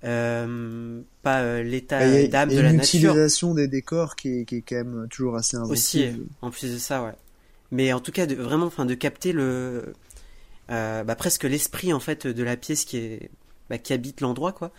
euh, 0.03 1.01
pas 1.21 1.41
euh, 1.41 1.63
l'état 1.63 1.99
d'âme 2.27 2.49
de 2.49 2.59
la 2.59 2.73
nature. 2.73 2.99
L'utilisation 3.13 3.53
des 3.53 3.67
décors 3.67 4.15
qui 4.15 4.39
est, 4.39 4.45
qui 4.45 4.57
est 4.57 4.61
quand 4.61 4.75
même 4.75 5.07
toujours 5.09 5.35
assez 5.35 5.57
inventive. 5.57 6.11
Aussi, 6.11 6.21
en 6.41 6.49
plus 6.49 6.73
de 6.73 6.77
ça, 6.77 7.03
ouais. 7.03 7.13
Mais 7.71 7.93
en 7.93 7.99
tout 7.99 8.11
cas, 8.11 8.25
de, 8.25 8.35
vraiment, 8.35 8.65
enfin, 8.65 8.85
de 8.85 8.95
capter 8.95 9.31
le, 9.31 9.93
euh, 10.71 11.03
bah, 11.03 11.15
presque 11.15 11.43
l'esprit 11.43 11.93
en 11.93 11.99
fait 11.99 12.27
de 12.27 12.43
la 12.43 12.57
pièce 12.57 12.83
qui 12.83 12.97
est, 12.97 13.29
bah, 13.69 13.77
qui 13.77 13.93
habite 13.93 14.21
l'endroit, 14.21 14.51
quoi, 14.51 14.71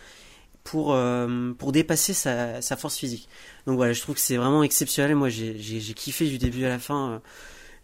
pour 0.63 0.93
euh, 0.93 1.53
pour 1.57 1.71
dépasser 1.71 2.13
sa, 2.13 2.61
sa 2.61 2.75
force 2.75 2.97
physique. 2.97 3.29
Donc 3.65 3.77
voilà, 3.77 3.93
je 3.93 4.01
trouve 4.01 4.15
que 4.15 4.21
c'est 4.21 4.37
vraiment 4.37 4.63
exceptionnel. 4.63 5.15
Moi, 5.15 5.29
j'ai 5.29 5.57
j'ai 5.57 5.93
kiffé 5.93 6.27
du 6.27 6.37
début 6.37 6.65
à 6.65 6.69
la 6.69 6.79
fin. 6.79 7.21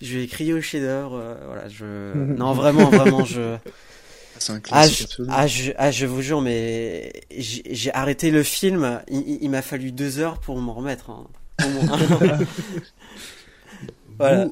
Je 0.02 0.18
vais 0.18 0.28
crier 0.28 0.54
au 0.54 0.62
chef-d'œuvre. 0.62 1.38
voilà, 1.46 1.68
je 1.70 2.14
non 2.14 2.54
vraiment 2.54 2.90
vraiment 2.90 3.24
je 3.24 3.58
ah 4.72 4.88
je, 4.88 5.04
ah, 5.30 5.48
je, 5.48 5.72
ah, 5.78 5.92
je, 5.92 6.06
vous 6.06 6.22
jure, 6.22 6.42
mais 6.42 7.12
j'ai 7.32 7.94
arrêté 7.94 8.32
le 8.32 8.44
film. 8.44 9.02
Il, 9.10 9.40
il 9.42 9.50
m'a 9.50 9.62
fallu 9.62 9.92
deux 9.92 10.20
heures 10.20 10.40
pour 10.40 10.58
m'en 10.60 10.74
remettre. 10.74 11.10
Hein. 11.10 11.28
voilà. 14.18 14.50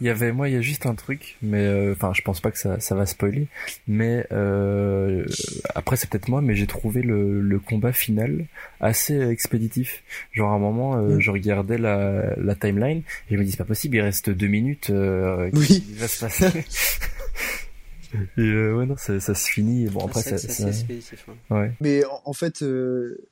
Il 0.00 0.06
y 0.06 0.10
avait, 0.10 0.30
moi, 0.30 0.48
il 0.48 0.54
y 0.54 0.58
a 0.58 0.60
juste 0.60 0.84
un 0.84 0.94
truc, 0.94 1.36
mais 1.40 1.90
enfin, 1.92 2.10
euh, 2.10 2.14
je 2.14 2.20
pense 2.20 2.40
pas 2.40 2.50
que 2.50 2.58
ça, 2.58 2.78
ça 2.80 2.94
va 2.94 3.06
spoiler. 3.06 3.48
Mais 3.88 4.26
euh, 4.30 5.24
après, 5.74 5.96
c'est 5.96 6.10
peut-être 6.10 6.28
moi, 6.28 6.42
mais 6.42 6.54
j'ai 6.54 6.66
trouvé 6.66 7.00
le, 7.00 7.40
le, 7.40 7.58
combat 7.58 7.92
final 7.92 8.44
assez 8.80 9.18
expéditif. 9.18 10.02
Genre 10.32 10.50
à 10.50 10.54
un 10.54 10.58
moment, 10.58 10.96
euh, 10.96 11.16
mm. 11.16 11.20
je 11.20 11.30
regardais 11.30 11.78
la, 11.78 12.34
la 12.36 12.54
timeline 12.54 12.98
et 13.30 13.34
je 13.34 13.36
me 13.38 13.44
dis 13.44 13.52
c'est 13.52 13.56
pas 13.56 13.64
possible, 13.64 13.96
il 13.96 14.02
reste 14.02 14.28
deux 14.28 14.48
minutes. 14.48 14.90
Euh, 14.90 15.48
oui. 15.54 15.84
Il 15.88 15.96
va 15.96 16.08
se 16.08 16.20
passer. 16.20 16.64
Et 18.36 18.42
euh, 18.42 18.74
ouais, 18.74 18.86
non, 18.86 18.96
ça, 18.96 19.18
ça, 19.20 19.34
se 19.34 19.48
finit. 19.48 19.86
Bon, 19.86 20.06
après, 20.06 20.22
ça. 20.22 20.38
ça, 20.38 20.72
ça... 20.72 20.92
Ouais. 21.50 21.72
Mais 21.80 22.04
en, 22.04 22.22
en 22.24 22.32
fait, 22.32 22.62
euh, 22.62 23.28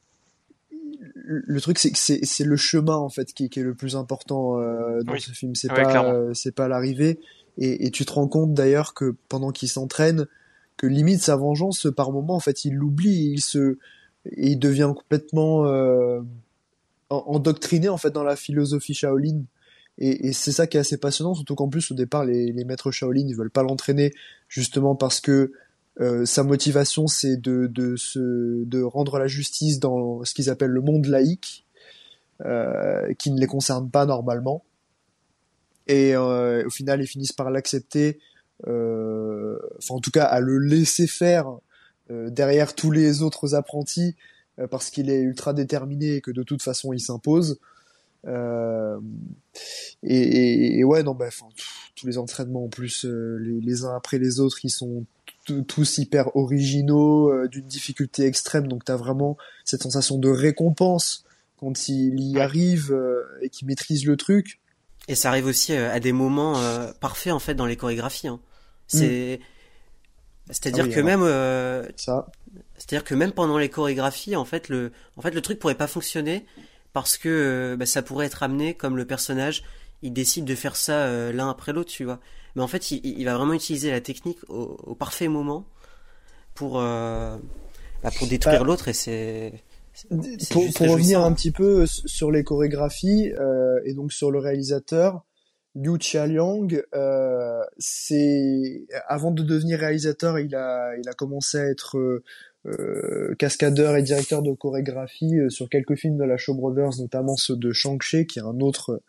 le 1.25 1.61
truc, 1.61 1.79
c'est 1.79 1.91
que 1.91 1.99
c'est 1.99 2.45
le 2.45 2.57
chemin, 2.57 2.97
en 2.97 3.09
fait, 3.09 3.33
qui, 3.33 3.49
qui, 3.49 3.61
est 3.61 3.65
le 3.65 3.75
plus 3.75 3.97
important 3.97 4.59
euh, 4.59 5.03
dans 5.03 5.13
oui. 5.13 5.21
ce 5.21 5.33
film. 5.33 5.55
C'est 5.55 5.69
ah 5.71 5.75
ouais, 5.75 5.83
pas, 5.83 6.35
c'est 6.35 6.55
pas 6.55 6.69
l'arrivée. 6.69 7.21
Et, 7.59 7.87
et, 7.87 7.91
tu 7.91 8.05
te 8.05 8.13
rends 8.13 8.29
compte 8.29 8.53
d'ailleurs 8.53 8.95
que 8.95 9.15
pendant 9.29 9.53
qu'il 9.53 9.69
s'entraîne, 9.69 10.27
que 10.77 10.87
limite 10.87 11.21
sa 11.21 11.37
vengeance, 11.37 11.87
par 11.95 12.11
moment, 12.11 12.35
en 12.35 12.41
fait, 12.41 12.65
il 12.65 12.75
l'oublie. 12.75 13.33
Il 13.33 13.41
se, 13.41 13.79
et 14.31 14.51
il 14.51 14.59
devient 14.59 14.93
complètement 14.97 15.67
euh, 15.67 16.21
endoctriné, 17.11 17.89
en 17.89 17.97
fait, 17.97 18.11
dans 18.11 18.25
la 18.25 18.37
philosophie 18.37 18.95
Shaolin. 18.95 19.43
Et, 19.99 20.29
et 20.29 20.33
c'est 20.33 20.53
ça 20.53 20.67
qui 20.67 20.77
est 20.77 20.81
assez 20.81 20.97
passionnant, 20.99 21.35
surtout 21.35 21.55
qu'en 21.55 21.69
plus 21.69 21.91
au 21.93 21.95
départ 21.95 22.25
les, 22.25 22.53
les 22.53 22.65
maîtres 22.65 22.91
Shaolin 22.91 23.27
ils 23.29 23.37
veulent 23.37 23.51
pas 23.51 23.63
l'entraîner 23.63 24.13
justement 24.49 24.97
parce 24.97 25.21
que 25.21 25.53
euh, 26.01 26.27
sa 26.27 26.43
motivation 26.43 27.07
c'est 27.07 27.37
de, 27.37 27.69
de, 27.69 27.95
se, 27.95 28.65
de 28.65 28.83
rendre 28.83 29.19
la 29.19 29.29
justice 29.29 29.79
dans 29.79 30.25
ce 30.25 30.35
qu'ils 30.35 30.51
appellent 30.51 30.71
le 30.71 30.81
monde 30.81 31.07
laïque, 31.07 31.65
euh, 32.45 33.15
qui 33.15 33.31
ne 33.31 33.39
les 33.39 33.47
concerne 33.47 33.89
pas 33.91 34.05
normalement. 34.05 34.65
Et 35.87 36.17
euh, 36.17 36.67
au 36.67 36.71
final 36.71 37.01
ils 37.01 37.07
finissent 37.07 37.33
par 37.33 37.51
l'accepter, 37.51 38.19
euh, 38.67 39.57
enfin 39.79 39.95
en 39.95 40.01
tout 40.01 40.11
cas 40.11 40.25
à 40.25 40.41
le 40.41 40.59
laisser 40.59 41.07
faire 41.07 41.47
euh, 42.11 42.31
derrière 42.31 42.75
tous 42.75 42.91
les 42.91 43.23
autres 43.23 43.55
apprentis 43.55 44.17
parce 44.71 44.91
qu'il 44.91 45.11
est 45.11 45.21
ultra 45.21 45.53
déterminé 45.53 46.15
et 46.15 46.21
que 46.21 46.31
de 46.31 46.45
toute 46.45 46.63
façon 46.63 46.93
il 46.93 47.01
s'impose. 47.01 47.59
Euh, 48.27 48.99
et, 50.03 50.17
et, 50.17 50.79
et, 50.79 50.85
ouais, 50.85 51.03
non, 51.03 51.15
bah, 51.15 51.29
tous 51.97 52.07
les 52.07 52.19
entraînements 52.19 52.65
en 52.65 52.69
plus, 52.69 53.05
euh, 53.05 53.39
les, 53.41 53.61
les, 53.61 53.85
uns 53.85 53.95
après 53.95 54.19
les 54.19 54.41
autres, 54.41 54.59
ils 54.65 54.71
sont 54.71 55.05
tous 55.69 55.99
hyper 55.99 56.35
originaux, 56.37 57.31
euh, 57.31 57.49
d'une 57.49 57.67
difficulté 57.67 58.25
extrême. 58.25 58.67
Donc 58.67 58.85
t'as 58.85 58.97
vraiment 58.97 59.37
cette 59.65 59.83
sensation 59.83 60.19
de 60.19 60.29
récompense 60.29 61.25
quand 61.59 61.89
il 61.89 62.21
y 62.21 62.41
arrive 62.41 62.97
et 63.43 63.49
qu'il 63.49 63.67
maîtrise 63.69 64.07
le 64.07 64.17
truc. 64.17 64.61
Et 65.07 65.15
ça 65.15 65.29
arrive 65.29 65.47
aussi 65.47 65.73
à 65.75 66.01
des 66.01 66.13
moments 66.13 66.59
parfaits 67.01 67.33
en 67.33 67.39
fait 67.39 67.55
dans 67.55 67.67
les 67.67 67.77
chorégraphies. 67.77 68.29
Hein. 68.29 68.41
C'est, 68.87 69.39
mm. 69.39 70.51
c'est-à-dire 70.51 70.85
ah 70.85 70.89
oui, 70.89 70.95
que 70.95 71.01
alors, 71.01 71.21
même, 71.21 71.93
ça. 71.97 72.27
c'est-à-dire 72.77 73.05
que 73.05 73.15
même 73.15 73.33
pendant 73.33 73.59
les 73.59 73.69
chorégraphies, 73.69 74.35
en 74.37 74.45
fait, 74.45 74.69
le, 74.69 74.93
en 75.17 75.23
fait, 75.23 75.31
le 75.31 75.41
truc 75.43 75.59
pourrait 75.59 75.75
pas 75.75 75.87
fonctionner 75.87 76.45
parce 76.95 77.19
que 77.19 77.77
bah, 77.79 77.85
ça 77.85 78.01
pourrait 78.01 78.25
être 78.25 78.43
amené 78.43 78.73
comme 78.73 78.97
le 78.97 79.05
personnage 79.05 79.63
il 80.01 80.13
décide 80.13 80.45
de 80.45 80.55
faire 80.55 80.77
ça 80.77 81.07
euh, 81.07 81.33
l'un 81.33 81.51
après 81.51 81.73
l'autre 81.73 81.91
tu 81.91 82.05
vois. 82.05 82.21
Mais 82.57 82.63
en 82.63 82.69
fait 82.69 82.91
il, 82.91 83.05
il, 83.05 83.25
va 83.25 83.37
vraiment 83.37 83.53
utiliser 83.53 83.91
la 83.91 84.01
technique 84.01 84.39
au, 84.49 84.77
au 84.85 84.95
parfait 84.95 85.29
moment 85.29 85.67
pour 86.55 86.81
euh, 86.81 87.37
bah, 88.03 88.11
pour 88.17 88.29
détruire 88.29 88.61
bah, 88.61 88.67
l'autre 88.67 88.89
et 88.89 88.93
c'est 88.93 89.53
pour, 90.51 90.65
pour 90.75 90.89
revenir 90.89 91.21
un 91.21 91.33
petit 91.33 91.51
peu 91.51 91.85
sur 91.87 92.31
les 92.31 92.45
chorégraphies 92.45 93.33
euh, 93.33 93.81
et 93.85 93.95
donc 93.95 94.13
sur 94.13 94.31
le 94.31 94.39
réalisateur 94.39 95.25
Liu 95.75 95.99
Chialiang 95.99 96.69
euh, 96.95 97.61
c'est 97.79 98.87
avant 99.09 99.33
de 99.33 99.43
devenir 99.43 99.81
réalisateur 99.81 100.39
il 100.39 100.55
a 100.55 100.97
il 100.97 101.09
a 101.09 101.13
commencé 101.13 101.59
à 101.59 101.67
être 101.67 102.23
euh, 102.67 103.35
cascadeur 103.39 103.97
et 103.97 104.03
directeur 104.03 104.43
de 104.43 104.53
chorégraphie 104.53 105.39
euh, 105.39 105.51
sur 105.51 105.69
quelques 105.69 105.97
films 105.97 106.17
de 106.17 106.25
la 106.25 106.37
Shaw 106.37 106.55
Brothers, 106.55 106.99
notamment 106.99 107.37
ceux 107.37 107.57
de 107.57 107.73
Shang-Chi, 107.73 108.27
qui 108.27 108.39
est 108.39 108.43
un 108.43 108.61
autre 108.61 109.03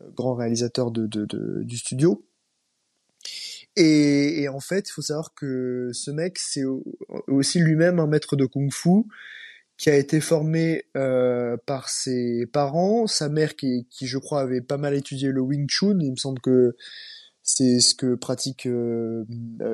euh, 0.00 0.10
grand 0.14 0.34
réalisateur 0.34 0.90
de, 0.90 1.06
de, 1.06 1.24
de, 1.26 1.62
du 1.62 1.76
studio. 1.76 2.24
Et, 3.76 4.42
et, 4.42 4.48
en 4.48 4.60
fait, 4.60 4.88
il 4.88 4.92
faut 4.92 5.02
savoir 5.02 5.34
que 5.34 5.90
ce 5.92 6.10
mec, 6.10 6.38
c'est 6.38 6.64
aussi 7.26 7.58
lui-même 7.58 7.98
un 7.98 8.06
maître 8.06 8.36
de 8.36 8.46
kung-fu 8.46 9.04
qui 9.76 9.90
a 9.90 9.96
été 9.96 10.20
formé 10.20 10.84
par 11.66 11.88
ses 11.88 12.46
parents, 12.46 13.08
sa 13.08 13.28
mère 13.28 13.56
qui, 13.56 13.88
qui, 13.90 14.06
je 14.06 14.18
crois, 14.18 14.42
avait 14.42 14.60
pas 14.60 14.76
mal 14.76 14.94
étudié 14.94 15.30
le 15.30 15.40
Wing 15.40 15.68
Chun. 15.68 15.98
Il 16.00 16.12
me 16.12 16.16
semble 16.16 16.40
que 16.40 16.76
c'est 17.44 17.78
ce 17.80 17.94
que 17.94 18.14
pratique 18.14 18.66
euh, 18.66 19.24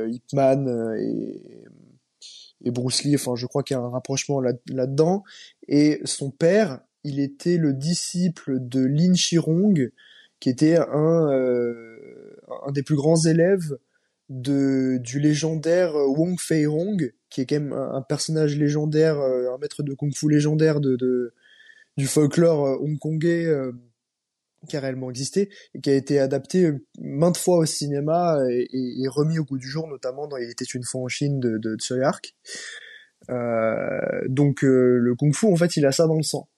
Ip 0.08 0.32
Man 0.32 0.96
et 0.98 1.64
et 2.64 2.70
Bruce 2.70 3.04
Lee, 3.04 3.14
enfin 3.14 3.36
je 3.36 3.46
crois 3.46 3.62
qu'il 3.62 3.76
y 3.76 3.80
a 3.80 3.82
un 3.82 3.90
rapprochement 3.90 4.40
là-dedans. 4.40 5.22
Là 5.26 5.32
et 5.68 6.00
son 6.04 6.30
père, 6.30 6.80
il 7.04 7.20
était 7.20 7.56
le 7.56 7.72
disciple 7.72 8.58
de 8.60 8.84
Lin 8.84 9.14
Chirong, 9.14 9.90
qui 10.40 10.48
était 10.48 10.76
un, 10.76 11.30
euh, 11.30 12.36
un 12.66 12.72
des 12.72 12.82
plus 12.82 12.96
grands 12.96 13.20
élèves 13.24 13.78
de 14.28 14.98
du 14.98 15.18
légendaire 15.18 15.94
Wong 15.94 16.38
Fei 16.38 16.66
Hong, 16.66 17.12
qui 17.30 17.40
est 17.40 17.46
quand 17.46 17.56
même 17.60 17.72
un, 17.72 17.94
un 17.94 18.02
personnage 18.02 18.56
légendaire, 18.56 19.18
euh, 19.18 19.52
un 19.52 19.58
maître 19.58 19.82
de 19.82 19.94
kung-fu 19.94 20.30
légendaire 20.30 20.80
de, 20.80 20.96
de 20.96 21.34
du 21.96 22.06
folklore 22.06 22.66
euh, 22.66 22.78
hongkongais 22.80 23.46
euh, 23.46 23.72
qui 24.68 24.76
a 24.76 24.80
réellement 24.80 25.10
existé 25.10 25.50
et 25.74 25.80
qui 25.80 25.90
a 25.90 25.94
été 25.94 26.18
adapté 26.18 26.64
euh, 26.64 26.84
maintes 27.00 27.38
fois 27.38 27.58
au 27.58 27.64
cinéma 27.64 28.38
et, 28.48 29.08
remis 29.08 29.38
au 29.38 29.44
goût 29.44 29.58
du 29.58 29.68
jour, 29.68 29.88
notamment 29.88 30.28
dans 30.28 30.36
Il 30.36 30.50
était 30.50 30.64
une 30.64 30.84
fois 30.84 31.00
en 31.02 31.08
Chine 31.08 31.40
de, 31.40 31.58
de 31.58 31.76
Tsui 31.76 32.02
Hark. 32.02 32.34
Euh, 33.30 34.00
donc 34.28 34.64
euh, 34.64 34.98
le 34.98 35.14
kung-fu, 35.14 35.46
en 35.46 35.56
fait, 35.56 35.76
il 35.76 35.86
a 35.86 35.92
ça 35.92 36.06
dans 36.06 36.16
le 36.16 36.22
sang. 36.22 36.48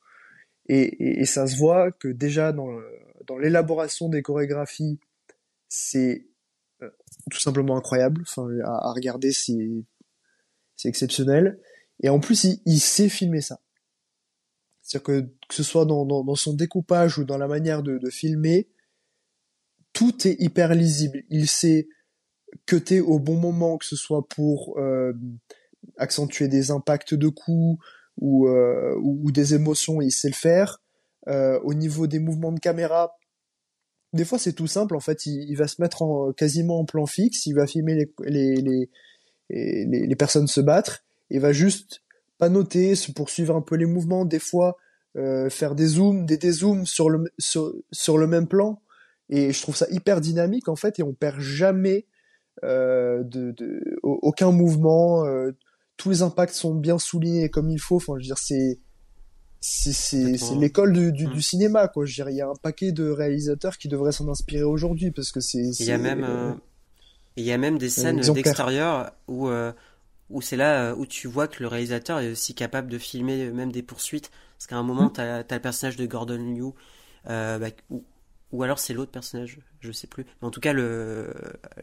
Et, 0.68 1.20
et, 1.20 1.24
ça 1.26 1.46
se 1.46 1.56
voit 1.56 1.90
que 1.90 2.08
déjà 2.08 2.52
dans, 2.52 2.70
le- 2.70 2.88
dans 3.26 3.36
l'élaboration 3.36 4.08
des 4.08 4.22
chorégraphies, 4.22 5.00
c'est 5.68 6.26
euh, 6.82 6.90
tout 7.30 7.40
simplement 7.40 7.76
incroyable. 7.76 8.22
Enfin, 8.22 8.48
à, 8.64 8.88
à 8.88 8.92
regarder, 8.92 9.32
c'est 9.32 9.84
c'est 10.76 10.88
exceptionnel. 10.88 11.58
Et 12.02 12.08
en 12.08 12.20
plus, 12.20 12.44
il, 12.44 12.60
il 12.64 12.80
sait 12.80 13.08
filmer 13.08 13.40
ça. 13.40 13.60
C'est-à-dire 14.82 15.04
que 15.04 15.20
que 15.48 15.54
ce 15.54 15.62
soit 15.62 15.84
dans, 15.84 16.04
dans, 16.04 16.24
dans 16.24 16.34
son 16.34 16.54
découpage 16.54 17.18
ou 17.18 17.24
dans 17.24 17.38
la 17.38 17.48
manière 17.48 17.82
de, 17.82 17.98
de 17.98 18.10
filmer, 18.10 18.68
tout 19.92 20.26
est 20.26 20.36
hyper 20.40 20.74
lisible. 20.74 21.22
Il 21.30 21.48
sait 21.48 21.88
cutter 22.66 23.00
au 23.00 23.18
bon 23.18 23.36
moment, 23.36 23.78
que 23.78 23.84
ce 23.84 23.96
soit 23.96 24.26
pour 24.28 24.78
euh, 24.78 25.12
accentuer 25.96 26.48
des 26.48 26.70
impacts 26.70 27.14
de 27.14 27.28
coups 27.28 27.82
ou, 28.18 28.46
euh, 28.46 28.94
ou, 29.00 29.30
des 29.32 29.54
émotions, 29.54 30.00
il 30.02 30.12
sait 30.12 30.28
le 30.28 30.34
faire. 30.34 30.82
Euh, 31.28 31.58
au 31.62 31.74
niveau 31.74 32.06
des 32.06 32.18
mouvements 32.18 32.52
de 32.52 32.60
caméra, 32.60 33.16
des 34.12 34.24
fois 34.24 34.38
c'est 34.38 34.52
tout 34.52 34.66
simple. 34.66 34.96
En 34.96 35.00
fait, 35.00 35.24
il, 35.26 35.48
il 35.48 35.56
va 35.56 35.66
se 35.66 35.80
mettre 35.80 36.02
en, 36.02 36.32
quasiment 36.32 36.80
en 36.80 36.84
plan 36.84 37.06
fixe, 37.06 37.46
il 37.46 37.54
va 37.54 37.66
filmer 37.66 37.94
les, 37.94 38.12
les, 38.24 38.88
les, 39.48 40.06
les, 40.06 40.16
personnes 40.16 40.46
se 40.46 40.60
battre, 40.60 41.04
il 41.30 41.40
va 41.40 41.52
juste 41.52 42.01
pas 42.42 42.48
noter, 42.48 42.96
se 42.96 43.12
poursuivre 43.12 43.54
un 43.54 43.60
peu 43.60 43.76
les 43.76 43.86
mouvements, 43.86 44.24
des 44.24 44.40
fois 44.40 44.76
euh, 45.16 45.48
faire 45.48 45.76
des 45.76 45.86
zooms, 45.86 46.26
des 46.26 46.38
dézooms 46.38 46.86
sur 46.86 47.08
le, 47.08 47.18
sur, 47.38 47.72
sur 47.92 48.18
le 48.18 48.26
même 48.26 48.48
plan. 48.48 48.82
Et 49.28 49.52
je 49.52 49.62
trouve 49.62 49.76
ça 49.76 49.86
hyper 49.90 50.20
dynamique 50.20 50.68
en 50.68 50.74
fait, 50.74 50.98
et 50.98 51.04
on 51.04 51.12
perd 51.12 51.38
jamais 51.38 52.06
euh, 52.64 53.22
de, 53.22 53.52
de, 53.52 53.80
au- 54.02 54.18
aucun 54.22 54.50
mouvement. 54.50 55.24
euh, 55.24 55.52
tous 55.96 56.10
les 56.10 56.22
impacts 56.22 56.54
sont 56.54 56.74
bien 56.74 56.98
soulignés 56.98 57.48
comme 57.48 57.70
il 57.70 57.78
faut. 57.78 57.96
Enfin, 57.96 58.14
je 58.16 58.22
veux 58.24 58.34
dire, 58.34 58.38
c'est 58.38 58.80
c'est 59.60 60.36
l'école 60.58 60.92
du, 60.92 61.12
du, 61.12 61.28
du 61.28 61.42
cinéma 61.42 61.86
quoi. 61.86 62.04
Je 62.04 62.10
veux 62.10 62.14
dire, 62.24 62.30
il 62.30 62.36
y 62.36 62.40
a 62.40 62.48
un 62.48 62.56
paquet 62.60 62.90
de 62.90 63.08
réalisateurs 63.08 63.78
qui 63.78 63.86
devraient 63.86 64.10
s'en 64.10 64.28
inspirer 64.28 64.64
aujourd'hui 64.64 65.12
parce 65.12 65.30
que 65.30 65.38
c'est 65.38 65.62
Il 65.78 65.86
y 65.86 65.92
a 65.92 65.98
même, 65.98 66.58
il 67.36 67.44
y 67.44 67.52
a 67.52 67.58
même 67.58 67.78
des 67.78 67.88
scènes 67.88 68.20
d'extérieur 68.34 69.12
où, 69.28 69.48
où 70.32 70.42
c'est 70.42 70.56
là 70.56 70.90
euh, 70.92 70.94
où 70.96 71.06
tu 71.06 71.28
vois 71.28 71.48
que 71.48 71.62
le 71.62 71.68
réalisateur 71.68 72.20
est 72.20 72.30
aussi 72.32 72.54
capable 72.54 72.88
de 72.88 72.98
filmer 72.98 73.44
euh, 73.46 73.52
même 73.52 73.72
des 73.72 73.82
poursuites. 73.82 74.30
Parce 74.58 74.66
qu'à 74.66 74.76
un 74.76 74.82
moment, 74.82 75.08
Mm. 75.08 75.12
t'as, 75.12 75.44
t'as 75.44 75.56
le 75.56 75.62
personnage 75.62 75.96
de 75.96 76.06
Gordon 76.06 76.38
Liu, 76.38 76.72
euh, 77.28 77.58
bah, 77.58 77.68
ou, 77.90 78.04
ou 78.52 78.62
alors 78.62 78.78
c'est 78.78 78.94
l'autre 78.94 79.12
personnage, 79.12 79.58
je 79.80 79.92
sais 79.92 80.06
plus. 80.06 80.24
Mais 80.40 80.48
en 80.48 80.50
tout 80.50 80.60
cas, 80.60 80.72
le, 80.72 81.32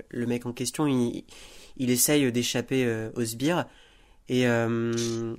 le 0.10 0.26
mec 0.28 0.46
en 0.46 0.54
question, 0.54 0.88
il, 0.88 1.26
il 1.78 1.90
essaye 1.92 2.32
d'échapper 2.32 2.86
euh, 2.86 3.12
aux 3.16 3.26
sbires. 3.26 3.66
Et, 4.30 4.48
euh, 4.48 5.36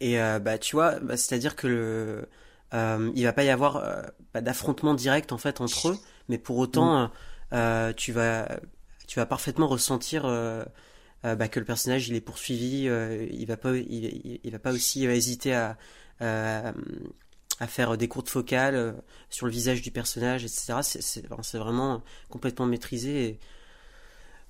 et 0.00 0.16
bah, 0.40 0.58
tu 0.58 0.76
vois, 0.76 0.98
bah, 1.00 1.16
c'est-à-dire 1.16 1.54
que 1.56 1.66
le, 1.68 2.28
il 3.14 3.22
va 3.24 3.32
pas 3.32 3.44
y 3.44 3.50
avoir 3.50 3.82
bah, 4.34 4.40
d'affrontement 4.40 4.94
direct 4.94 5.32
en 5.32 5.38
fait 5.38 5.60
entre 5.60 5.90
eux, 5.90 5.98
mais 6.28 6.38
pour 6.38 6.58
autant, 6.58 7.10
euh, 7.52 7.92
tu 7.92 8.12
vas, 8.12 8.48
tu 9.06 9.18
vas 9.18 9.26
parfaitement 9.26 9.68
ressentir 9.68 10.22
bah, 11.22 11.48
que 11.48 11.60
le 11.60 11.64
personnage 11.64 12.08
il 12.08 12.16
est 12.16 12.20
poursuivi, 12.20 12.88
euh, 12.88 13.26
il 13.30 13.46
va 13.46 13.56
pas, 13.56 13.76
il, 13.76 14.50
va 14.50 14.58
pas 14.58 14.72
aussi 14.72 15.06
euh, 15.06 15.14
hésiter 15.14 15.54
à, 15.54 15.78
à, 16.20 16.72
à 17.60 17.66
faire 17.66 17.96
des 17.96 18.08
courtes 18.08 18.28
focales 18.28 18.74
euh, 18.74 18.92
sur 19.30 19.46
le 19.46 19.52
visage 19.52 19.82
du 19.82 19.90
personnage, 19.90 20.44
etc. 20.44 20.74
C'est, 20.82 21.58
vraiment 21.58 22.02
complètement 22.28 22.66
maîtrisé. 22.66 23.24
Et... 23.24 23.38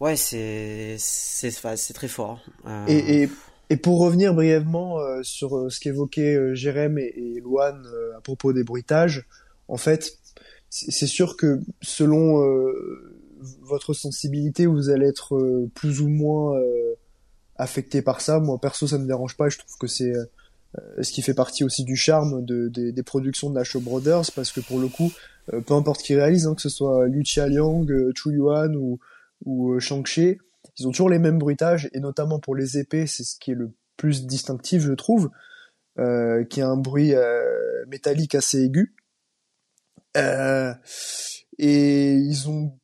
Ouais, 0.01 0.17
c'est, 0.17 0.97
très 1.95 2.09
fort. 2.09 2.41
Euh, 2.67 2.87
Et, 2.89 3.23
et, 3.23 3.29
et 3.69 3.77
pour 3.77 4.01
revenir 4.01 4.35
brièvement 4.35 4.99
euh, 4.99 5.23
sur 5.23 5.57
euh, 5.57 5.71
ce 5.71 5.79
qu'évoquaient 5.79 6.35
euh, 6.37 6.55
Jérém 6.55 6.99
et, 6.99 7.13
et 7.17 7.41
Loane 7.41 7.87
euh, 7.87 8.17
à 8.17 8.21
propos 8.23 8.53
des 8.53 8.65
bruitages, 8.65 9.27
en 9.69 9.77
fait, 9.77 10.19
c'est 10.71 11.07
sûr 11.07 11.37
que 11.37 11.61
selon 11.83 12.43
euh, 12.43 13.12
votre 13.63 13.95
sensibilité, 13.95 14.67
vous 14.67 14.91
allez 14.91 15.07
être 15.07 15.37
euh, 15.37 15.71
plus 15.75 16.01
ou 16.01 16.09
moins 16.09 16.57
euh, 16.59 16.95
affecté 17.57 18.03
par 18.03 18.21
ça. 18.21 18.41
Moi, 18.41 18.59
perso, 18.61 18.87
ça 18.87 18.99
me 18.99 19.07
dérange 19.07 19.37
pas. 19.37 19.49
Je 19.49 19.59
trouve 19.59 19.77
que 19.79 19.87
c'est 19.87 20.15
euh, 20.15 21.03
ce 21.03 21.13
qui 21.13 21.23
fait 21.23 21.35
partie 21.35 21.65
aussi 21.65 21.85
du 21.85 21.97
charme 21.97 22.45
de, 22.45 22.69
des- 22.69 23.03
productions 23.03 23.51
de 23.51 23.55
la 23.55 23.65
Shaw 23.65 23.81
Brothers, 23.81 24.31
parce 24.35 24.53
que 24.53 24.61
pour 24.61 24.81
le 24.81 24.89
coup, 24.89 25.13
euh, 25.53 25.61
peu 25.61 25.75
importe 25.75 26.03
qui 26.03 26.15
réalise, 26.15 26.47
hein, 26.47 26.55
que 26.55 26.63
ce 26.63 26.69
soit 26.69 27.07
Liu 27.09 27.25
Chialiang, 27.25 27.87
euh, 27.91 28.13
Chu 28.15 28.33
Yuan 28.33 28.75
ou, 28.77 28.99
ou 29.45 29.79
Shang-Chi, 29.81 30.39
ils 30.79 30.89
ont 30.89 30.91
toujours 30.91 31.11
les 31.11 31.19
mêmes 31.19 31.39
bruitages, 31.39 31.91
et 31.93 32.01
notamment 32.01 32.39
pour 32.39 32.55
les 32.55 32.79
épées, 32.79 33.07
c'est 33.07 33.25
ce 33.25 33.37
qui 33.39 33.51
est 33.51 33.55
le 33.55 33.73
plus 33.97 34.27
distinctif, 34.27 34.83
je 34.83 34.93
trouve, 34.93 35.31
qui 35.97 36.61
a 36.63 36.69
un 36.69 36.77
bruit 36.77 37.13
métallique 37.89 38.35
assez 38.35 38.63
aigu. 38.63 38.95
Euh, 40.17 40.73
et 41.59 42.15
ils 42.15 42.49
ont, 42.49 42.79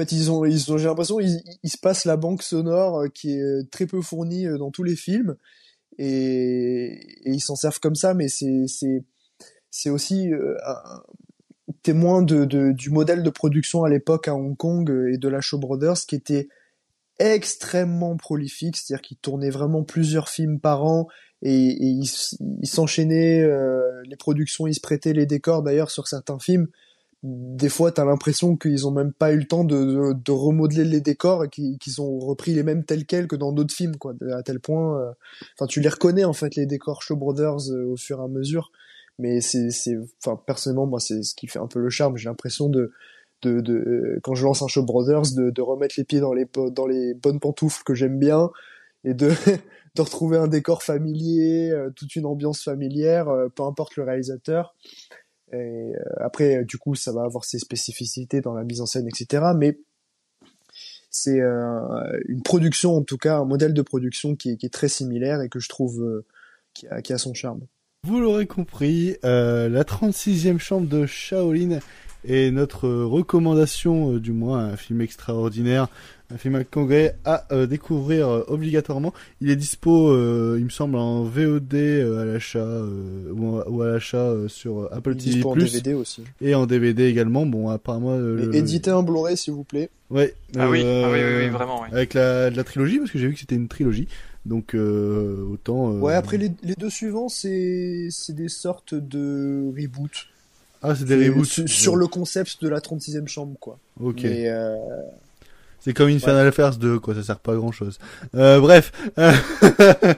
fait, 0.00 0.12
ils 0.12 0.30
ont, 0.30 0.44
ils 0.44 0.72
ont, 0.72 0.78
j'ai 0.78 0.86
l'impression, 0.86 1.20
ils, 1.20 1.40
se 1.64 1.78
passent 1.78 2.04
la 2.04 2.16
banque 2.16 2.42
sonore 2.42 3.00
euh, 3.00 3.08
qui 3.08 3.32
est 3.32 3.70
très 3.70 3.86
peu 3.86 4.00
fournie 4.00 4.46
euh, 4.46 4.58
dans 4.58 4.70
tous 4.70 4.82
les 4.82 4.96
films, 4.96 5.36
et, 5.98 7.00
ils 7.24 7.40
s'en 7.40 7.56
servent 7.56 7.80
comme 7.80 7.94
ça, 7.94 8.14
mais 8.14 8.28
c'est, 8.28 9.90
aussi 9.90 10.32
euh, 10.32 10.56
témoin 11.82 12.22
du 12.22 12.90
modèle 12.90 13.22
de 13.22 13.30
production 13.30 13.84
à 13.84 13.88
l'époque 13.88 14.28
à 14.28 14.34
Hong 14.34 14.56
Kong 14.56 14.90
et 15.12 15.18
de 15.18 15.28
la 15.28 15.40
Shaw 15.40 15.58
Brothers 15.58 16.06
qui 16.06 16.14
était 16.14 16.48
extrêmement 17.18 18.16
prolifique, 18.16 18.76
c'est-à-dire 18.76 19.02
qu'ils 19.02 19.18
tournaient 19.18 19.50
vraiment 19.50 19.84
plusieurs 19.84 20.28
films 20.28 20.58
par 20.58 20.84
an 20.84 21.06
et, 21.42 21.76
ils 21.80 22.66
s'enchaînaient, 22.66 23.46
les 24.04 24.16
productions, 24.16 24.66
ils 24.66 24.74
se 24.74 24.80
prêtaient 24.80 25.12
les 25.12 25.26
décors 25.26 25.62
d'ailleurs 25.62 25.90
sur 25.90 26.08
certains 26.08 26.38
films. 26.38 26.68
Des 27.22 27.68
fois, 27.68 27.92
t'as 27.92 28.06
l'impression 28.06 28.56
qu'ils 28.56 28.86
ont 28.86 28.92
même 28.92 29.12
pas 29.12 29.32
eu 29.32 29.38
le 29.38 29.46
temps 29.46 29.64
de, 29.64 29.76
de, 29.76 30.12
de 30.14 30.32
remodeler 30.32 30.84
les 30.84 31.02
décors 31.02 31.44
et 31.44 31.48
qu'ils 31.50 32.00
ont 32.00 32.18
repris 32.18 32.54
les 32.54 32.62
mêmes 32.62 32.82
tels 32.84 33.04
quels 33.04 33.28
que 33.28 33.36
dans 33.36 33.52
d'autres 33.52 33.74
films, 33.74 33.96
quoi. 33.96 34.14
À 34.32 34.42
tel 34.42 34.58
point, 34.58 34.98
euh, 34.98 35.12
enfin, 35.54 35.66
tu 35.66 35.80
les 35.80 35.90
reconnais 35.90 36.24
en 36.24 36.32
fait 36.32 36.56
les 36.56 36.64
décors 36.64 37.02
Shaw 37.02 37.16
Brothers 37.16 37.70
euh, 37.72 37.92
au 37.92 37.96
fur 37.98 38.20
et 38.20 38.24
à 38.24 38.28
mesure. 38.28 38.72
Mais 39.18 39.42
c'est, 39.42 39.70
c'est, 39.70 39.98
enfin, 40.24 40.40
personnellement, 40.46 40.86
moi, 40.86 40.98
c'est 40.98 41.22
ce 41.22 41.34
qui 41.34 41.46
fait 41.46 41.58
un 41.58 41.66
peu 41.66 41.78
le 41.80 41.90
charme. 41.90 42.16
J'ai 42.16 42.30
l'impression 42.30 42.70
de, 42.70 42.90
de, 43.42 43.60
de 43.60 43.74
euh, 43.74 44.20
quand 44.22 44.34
je 44.34 44.44
lance 44.46 44.62
un 44.62 44.68
Shaw 44.68 44.82
Brothers, 44.82 45.34
de, 45.36 45.50
de 45.50 45.62
remettre 45.62 45.96
les 45.98 46.04
pieds 46.04 46.20
dans 46.20 46.32
les 46.32 46.46
dans 46.72 46.86
les 46.86 47.12
bonnes 47.12 47.38
pantoufles 47.40 47.82
que 47.84 47.92
j'aime 47.94 48.18
bien 48.18 48.50
et 49.04 49.12
de 49.12 49.28
de 49.96 50.02
retrouver 50.02 50.38
un 50.38 50.48
décor 50.48 50.82
familier, 50.82 51.74
toute 51.96 52.16
une 52.16 52.24
ambiance 52.24 52.62
familière, 52.62 53.26
peu 53.54 53.64
importe 53.64 53.96
le 53.96 54.04
réalisateur. 54.04 54.74
Et 55.52 55.56
euh, 55.56 55.94
après, 56.18 56.58
euh, 56.58 56.64
du 56.64 56.78
coup, 56.78 56.94
ça 56.94 57.12
va 57.12 57.22
avoir 57.22 57.44
ses 57.44 57.58
spécificités 57.58 58.40
dans 58.40 58.54
la 58.54 58.64
mise 58.64 58.80
en 58.80 58.86
scène, 58.86 59.08
etc. 59.08 59.44
Mais 59.56 59.78
c'est 61.10 61.40
euh, 61.40 62.20
une 62.28 62.42
production, 62.42 62.96
en 62.96 63.02
tout 63.02 63.18
cas, 63.18 63.38
un 63.38 63.44
modèle 63.44 63.74
de 63.74 63.82
production 63.82 64.36
qui 64.36 64.50
est, 64.50 64.72
très 64.72 64.88
similaire 64.88 65.40
et 65.40 65.48
que 65.48 65.58
je 65.58 65.68
trouve 65.68 66.22
qui, 66.72 66.86
a, 66.88 67.18
son 67.18 67.34
charme. 67.34 67.60
Vous 68.06 68.20
l'aurez 68.20 68.46
compris, 68.46 69.16
la 69.22 69.82
36e 69.82 70.58
chambre 70.58 70.88
de 70.88 71.06
Shaolin 71.06 71.80
est 72.24 72.50
notre 72.50 72.88
recommandation, 72.88 74.14
euh, 74.14 74.20
du 74.20 74.32
moins 74.32 74.64
un 74.66 74.76
film 74.76 75.00
extraordinaire, 75.00 75.88
un 76.32 76.36
film 76.38 76.54
à 76.54 76.64
congrès 76.64 77.16
à 77.24 77.44
euh, 77.52 77.66
découvrir 77.66 78.28
euh, 78.28 78.44
obligatoirement. 78.48 79.12
Il 79.40 79.50
est 79.50 79.56
dispo, 79.56 80.14
il 80.56 80.64
me 80.64 80.70
semble, 80.70 80.96
en 80.96 81.24
VOD 81.24 81.74
à 81.74 82.24
l'achat 82.24 82.82
ou, 83.34 83.80
à 83.82 83.86
l'achat 83.86 84.32
sur 84.48 84.88
Apple 84.92 85.16
TV+. 85.16 85.30
dispo 85.36 85.50
en 85.50 85.56
DVD 85.56 85.94
aussi. 85.94 86.22
Et 86.40 86.54
en 86.54 86.66
DVD 86.66 87.04
également. 87.06 87.46
Bon, 87.46 87.68
apparemment. 87.68 88.16
le- 88.16 88.54
éditez 88.54 88.90
un 88.90 89.02
Blu-ray, 89.02 89.36
s'il 89.36 89.54
vous 89.54 89.64
plaît. 89.64 89.88
Ouais. 90.10 90.34
Ah 90.58 90.68
oui, 90.70 90.82
ah 90.84 91.10
oui, 91.10 91.18
oui, 91.22 91.36
oui, 91.44 91.48
vraiment, 91.48 91.82
oui. 91.82 91.88
Avec 91.92 92.14
la, 92.14 92.50
la 92.50 92.64
trilogie, 92.64 92.98
parce 92.98 93.10
que 93.10 93.18
j'ai 93.18 93.26
vu 93.28 93.34
que 93.34 93.40
c'était 93.40 93.54
une 93.56 93.68
trilogie. 93.68 94.08
Donc, 94.46 94.74
euh, 94.74 95.44
autant. 95.52 95.92
euh, 95.92 95.98
Ouais, 96.00 96.14
après 96.14 96.38
les, 96.38 96.50
les 96.62 96.74
deux 96.74 96.90
suivants, 96.90 97.28
c'est 97.28 98.08
c'est 98.10 98.34
des 98.34 98.48
sortes 98.48 98.94
de 98.94 99.70
reboot. 99.76 100.10
Ah, 100.82 100.94
c'est 100.94 101.04
des 101.04 101.28
reboots. 101.28 101.44
Sur, 101.44 101.68
sur 101.68 101.96
le 101.96 102.06
concept 102.06 102.62
de 102.62 102.68
la 102.68 102.80
36e 102.80 103.26
chambre, 103.28 103.56
quoi. 103.60 103.78
Ok. 104.02 104.22
Mais, 104.24 104.48
euh, 104.48 104.74
C'est 105.80 105.92
comme 105.92 106.08
Infernal 106.08 106.46
Affairs 106.46 106.76
2, 106.76 106.98
quoi, 106.98 107.14
ça 107.14 107.22
sert 107.22 107.38
pas 107.38 107.52
à 107.52 107.56
grand 107.56 107.72
chose. 107.72 107.98
Euh, 108.34 108.60
bref. 108.60 108.92
Euh, 109.18 109.32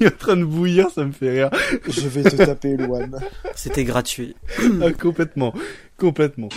Il 0.00 0.06
est 0.06 0.14
en 0.14 0.16
train 0.16 0.36
de 0.36 0.44
bouillir, 0.44 0.90
ça 0.90 1.04
me 1.04 1.10
fait 1.12 1.30
rire. 1.30 1.50
Je 1.88 2.06
vais 2.08 2.22
te 2.22 2.36
taper, 2.36 2.76
Luan. 2.76 3.18
C'était 3.56 3.84
gratuit. 3.84 4.36
ah, 4.82 4.92
complètement. 4.92 5.52
Complètement. 5.98 6.48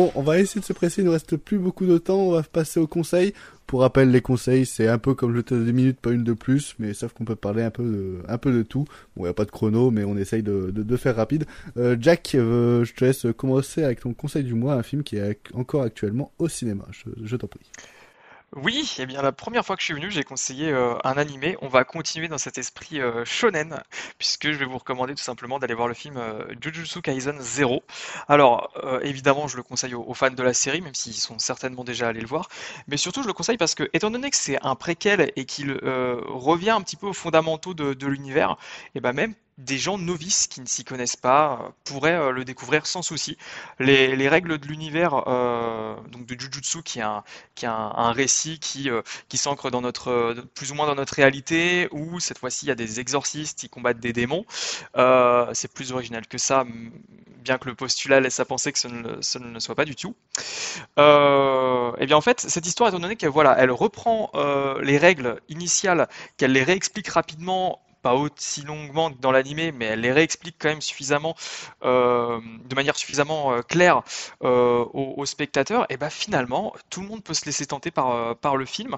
Bon, 0.00 0.10
on 0.14 0.22
va 0.22 0.38
essayer 0.38 0.62
de 0.62 0.64
se 0.64 0.72
presser, 0.72 1.02
il 1.02 1.04
nous 1.04 1.12
reste 1.12 1.36
plus 1.36 1.58
beaucoup 1.58 1.84
de 1.84 1.98
temps, 1.98 2.20
on 2.20 2.30
va 2.30 2.42
passer 2.42 2.80
aux 2.80 2.86
conseils. 2.86 3.34
Pour 3.66 3.82
rappel, 3.82 4.10
les 4.10 4.22
conseils, 4.22 4.64
c'est 4.64 4.88
un 4.88 4.96
peu 4.96 5.12
comme 5.12 5.36
je 5.36 5.42
te 5.42 5.52
des 5.52 5.74
minutes, 5.74 6.00
pas 6.00 6.12
une 6.12 6.24
de 6.24 6.32
plus, 6.32 6.74
mais 6.78 6.94
sauf 6.94 7.12
qu'on 7.12 7.26
peut 7.26 7.36
parler 7.36 7.62
un 7.62 7.70
peu 7.70 7.84
de, 7.84 8.62
tout. 8.62 8.86
Bon, 9.14 9.24
il 9.24 9.26
n'y 9.26 9.28
a 9.28 9.34
pas 9.34 9.44
de 9.44 9.50
chrono, 9.50 9.90
mais 9.90 10.04
on 10.04 10.16
essaye 10.16 10.42
de, 10.42 10.96
faire 10.96 11.16
rapide. 11.16 11.44
Euh, 11.76 11.98
Jack, 12.00 12.34
euh, 12.34 12.82
je 12.82 12.94
te 12.94 13.04
laisse 13.04 13.26
commencer 13.36 13.84
avec 13.84 14.00
ton 14.00 14.14
conseil 14.14 14.42
du 14.42 14.54
mois, 14.54 14.72
un 14.72 14.82
film 14.82 15.02
qui 15.02 15.16
est 15.16 15.38
encore 15.52 15.82
actuellement 15.82 16.32
au 16.38 16.48
cinéma. 16.48 16.86
Je 17.22 17.36
t'en 17.36 17.48
prie. 17.48 17.60
Oui, 18.56 18.96
eh 18.98 19.06
bien 19.06 19.22
la 19.22 19.30
première 19.30 19.64
fois 19.64 19.76
que 19.76 19.80
je 19.80 19.84
suis 19.84 19.94
venu, 19.94 20.10
j'ai 20.10 20.24
conseillé 20.24 20.72
euh, 20.72 20.96
un 21.04 21.16
animé. 21.16 21.56
On 21.62 21.68
va 21.68 21.84
continuer 21.84 22.26
dans 22.26 22.36
cet 22.36 22.58
esprit 22.58 23.00
euh, 23.00 23.24
shonen, 23.24 23.80
puisque 24.18 24.50
je 24.50 24.56
vais 24.56 24.64
vous 24.64 24.78
recommander 24.78 25.14
tout 25.14 25.22
simplement 25.22 25.60
d'aller 25.60 25.74
voir 25.74 25.86
le 25.86 25.94
film 25.94 26.16
euh, 26.16 26.44
Jujutsu 26.60 27.00
Kaisen 27.00 27.40
0. 27.40 27.80
Alors, 28.26 28.72
évidemment, 29.02 29.46
je 29.46 29.56
le 29.56 29.62
conseille 29.62 29.94
aux, 29.94 30.14
fans 30.14 30.30
de 30.30 30.42
la 30.42 30.52
série, 30.52 30.80
même 30.80 30.96
s'ils 30.96 31.14
sont 31.14 31.38
certainement 31.38 31.84
déjà 31.84 32.08
allés 32.08 32.20
le 32.20 32.26
voir. 32.26 32.48
Mais 32.88 32.96
surtout, 32.96 33.22
je 33.22 33.28
le 33.28 33.32
conseille 33.32 33.56
parce 33.56 33.76
que, 33.76 33.88
étant 33.92 34.10
donné 34.10 34.30
que 34.30 34.36
c'est 34.36 34.58
un 34.66 34.74
préquel 34.74 35.30
et 35.36 35.44
qu'il 35.44 35.72
revient 35.72 36.70
un 36.70 36.80
petit 36.82 36.96
peu 36.96 37.06
aux 37.06 37.12
fondamentaux 37.12 37.74
de, 37.74 38.06
l'univers, 38.06 38.56
et 38.96 39.00
ben 39.00 39.12
même 39.12 39.34
des 39.60 39.78
gens 39.78 39.98
novices 39.98 40.46
qui 40.46 40.60
ne 40.60 40.66
s'y 40.66 40.84
connaissent 40.84 41.16
pas 41.16 41.60
euh, 41.62 41.68
pourraient 41.84 42.16
euh, 42.16 42.30
le 42.30 42.44
découvrir 42.44 42.86
sans 42.86 43.02
souci. 43.02 43.36
Les, 43.78 44.16
les 44.16 44.28
règles 44.28 44.58
de 44.58 44.66
l'univers 44.66 45.24
euh, 45.26 45.96
donc 46.08 46.26
de 46.26 46.38
Jujutsu, 46.38 46.82
qui 46.82 46.98
est 46.98 47.02
un, 47.02 47.22
qui 47.54 47.64
est 47.66 47.68
un, 47.68 48.12
récit 48.12 48.58
qui, 48.58 48.88
s'ancre 49.34 49.70
plus 50.54 50.72
ou 50.72 50.74
moins 50.74 50.86
dans 50.86 50.94
notre 50.94 51.14
réalité, 51.14 51.88
où 51.92 52.20
cette 52.20 52.38
fois-ci 52.38 52.66
il 52.66 52.68
y 52.68 52.72
a 52.72 52.74
des 52.74 53.00
exorcistes 53.00 53.58
qui 53.58 53.68
combattent 53.68 54.00
des 54.00 54.12
démons. 54.12 54.44
C'est 55.52 55.72
plus 55.72 55.92
original 55.92 56.26
que 56.26 56.38
ça, 56.38 56.64
bien 57.44 57.58
que 57.58 57.68
le 57.68 57.74
postulat 57.74 58.20
laisse 58.20 58.40
à 58.40 58.44
penser 58.44 58.72
que 58.72 58.78
ce 58.78 58.88
ne, 58.88 59.52
le- 59.52 59.60
soit 59.60 59.74
pas 59.74 59.84
du 59.84 59.94
tout. 59.94 60.14
Et 60.98 62.06
bien 62.06 62.16
en 62.16 62.20
fait, 62.20 62.40
cette 62.40 62.66
histoire, 62.66 62.88
étant 62.88 63.00
donné 63.00 63.16
qu'elle 63.16 63.30
voilà, 63.30 63.56
elle 63.58 63.70
reprend 63.70 64.30
les 64.82 64.98
règles 64.98 65.40
initiales, 65.48 66.08
qu'elle 66.36 66.52
les 66.52 66.64
réexplique 66.64 67.08
rapidement 67.08 67.80
pas 68.02 68.14
aussi 68.14 68.62
longuement 68.62 69.10
dans 69.10 69.32
l'animé, 69.32 69.72
mais 69.72 69.86
elle 69.86 70.00
les 70.00 70.12
réexplique 70.12 70.56
quand 70.58 70.68
même 70.68 70.80
suffisamment, 70.80 71.34
euh, 71.84 72.40
de 72.64 72.74
manière 72.74 72.96
suffisamment 72.96 73.52
euh, 73.52 73.62
claire 73.62 74.02
euh, 74.42 74.84
aux, 74.92 75.26
spectateurs, 75.26 75.86
et 75.90 75.96
ben 75.96 76.10
finalement, 76.10 76.74
tout 76.88 77.00
le 77.02 77.08
monde 77.08 77.22
peut 77.22 77.34
se 77.34 77.44
laisser 77.44 77.66
tenter 77.66 77.90
par, 77.90 78.10
euh, 78.10 78.34
par 78.34 78.56
le 78.56 78.64
film. 78.64 78.96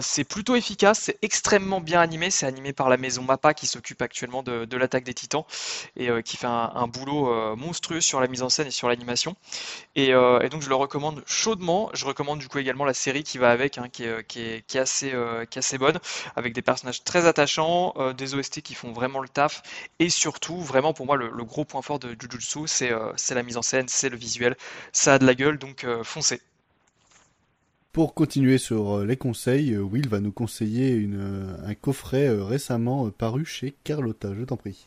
C'est 0.00 0.24
plutôt 0.24 0.56
efficace, 0.56 1.00
c'est 1.00 1.18
extrêmement 1.22 1.80
bien 1.80 2.00
animé, 2.00 2.30
c'est 2.30 2.46
animé 2.46 2.72
par 2.72 2.88
la 2.88 2.96
maison 2.96 3.22
MAPPA 3.22 3.54
qui 3.54 3.66
s'occupe 3.66 4.02
actuellement 4.02 4.42
de, 4.42 4.64
de 4.64 4.76
l'attaque 4.76 5.04
des 5.04 5.14
Titans 5.14 5.44
et 5.96 6.08
qui 6.22 6.36
fait 6.36 6.46
un, 6.46 6.86
boulot 6.88 7.56
monstrueux 7.56 8.00
sur 8.00 8.20
la 8.20 8.26
mise 8.26 8.42
en 8.42 8.48
scène 8.48 8.66
et 8.66 8.70
sur 8.70 8.88
l'animation. 8.88 9.36
Et, 9.94 10.12
donc 10.12 10.62
je 10.62 10.68
le 10.68 10.74
recommande 10.74 11.22
chaudement. 11.26 11.90
Je 11.94 12.04
recommande 12.04 12.38
du 12.38 12.48
coup 12.48 12.58
également 12.58 12.84
la 12.84 12.94
série 12.94 13.22
qui 13.22 13.38
va 13.38 13.50
avec, 13.50 13.78
hein, 13.78 13.88
qui 13.90 14.04
est, 14.04 14.26
qui 14.26 14.40
est, 14.40 14.66
qui 14.66 14.78
assez, 14.78 15.12
qui 15.50 15.58
est 15.58 15.60
assez 15.60 15.78
bonne, 15.78 15.98
avec 16.36 16.52
des 16.52 16.62
personnages 16.62 17.04
très 17.04 17.26
attachants, 17.26 17.94
euh, 18.08 18.12
des 18.12 18.34
OST 18.34 18.60
qui 18.60 18.74
font 18.74 18.92
vraiment 18.92 19.20
le 19.20 19.28
taf, 19.28 19.62
et 19.98 20.10
surtout, 20.10 20.58
vraiment 20.60 20.92
pour 20.92 21.06
moi, 21.06 21.16
le, 21.16 21.30
le 21.30 21.44
gros 21.44 21.64
point 21.64 21.82
fort 21.82 21.98
de 21.98 22.16
Jujutsu, 22.18 22.66
c'est 22.66 22.92
euh, 22.92 23.12
c'est 23.16 23.34
la 23.34 23.42
mise 23.42 23.56
en 23.56 23.62
scène, 23.62 23.88
c'est 23.88 24.08
le 24.08 24.16
visuel, 24.16 24.56
ça 24.92 25.14
a 25.14 25.18
de 25.18 25.26
la 25.26 25.34
gueule, 25.34 25.58
donc 25.58 25.84
euh, 25.84 26.02
foncez. 26.04 26.40
Pour 27.92 28.14
continuer 28.14 28.56
sur 28.56 29.04
les 29.04 29.16
conseils, 29.16 29.76
Will 29.76 30.08
va 30.08 30.20
nous 30.20 30.32
conseiller 30.32 30.90
une, 30.90 31.58
un 31.62 31.74
coffret 31.74 32.30
récemment 32.30 33.10
paru 33.10 33.44
chez 33.44 33.74
Carlotta. 33.84 34.32
Je 34.34 34.44
t'en 34.44 34.56
prie. 34.56 34.86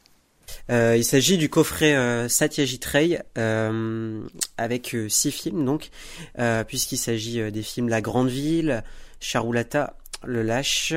Euh, 0.72 0.96
il 0.98 1.04
s'agit 1.04 1.38
du 1.38 1.50
coffret 1.50 1.96
euh, 1.96 2.28
Satyajit 2.28 2.80
Ray 2.86 3.20
euh, 3.38 4.22
avec 4.58 4.96
euh, 4.96 5.10
six 5.10 5.32
films 5.32 5.66
donc 5.66 5.90
euh, 6.40 6.64
puisqu'il 6.64 6.98
s'agit 6.98 7.40
euh, 7.40 7.52
des 7.52 7.62
films 7.62 7.90
La 7.90 8.02
Grande 8.02 8.30
Ville, 8.30 8.84
Charulata, 9.20 9.98
Le 10.24 10.42
Lâche, 10.42 10.94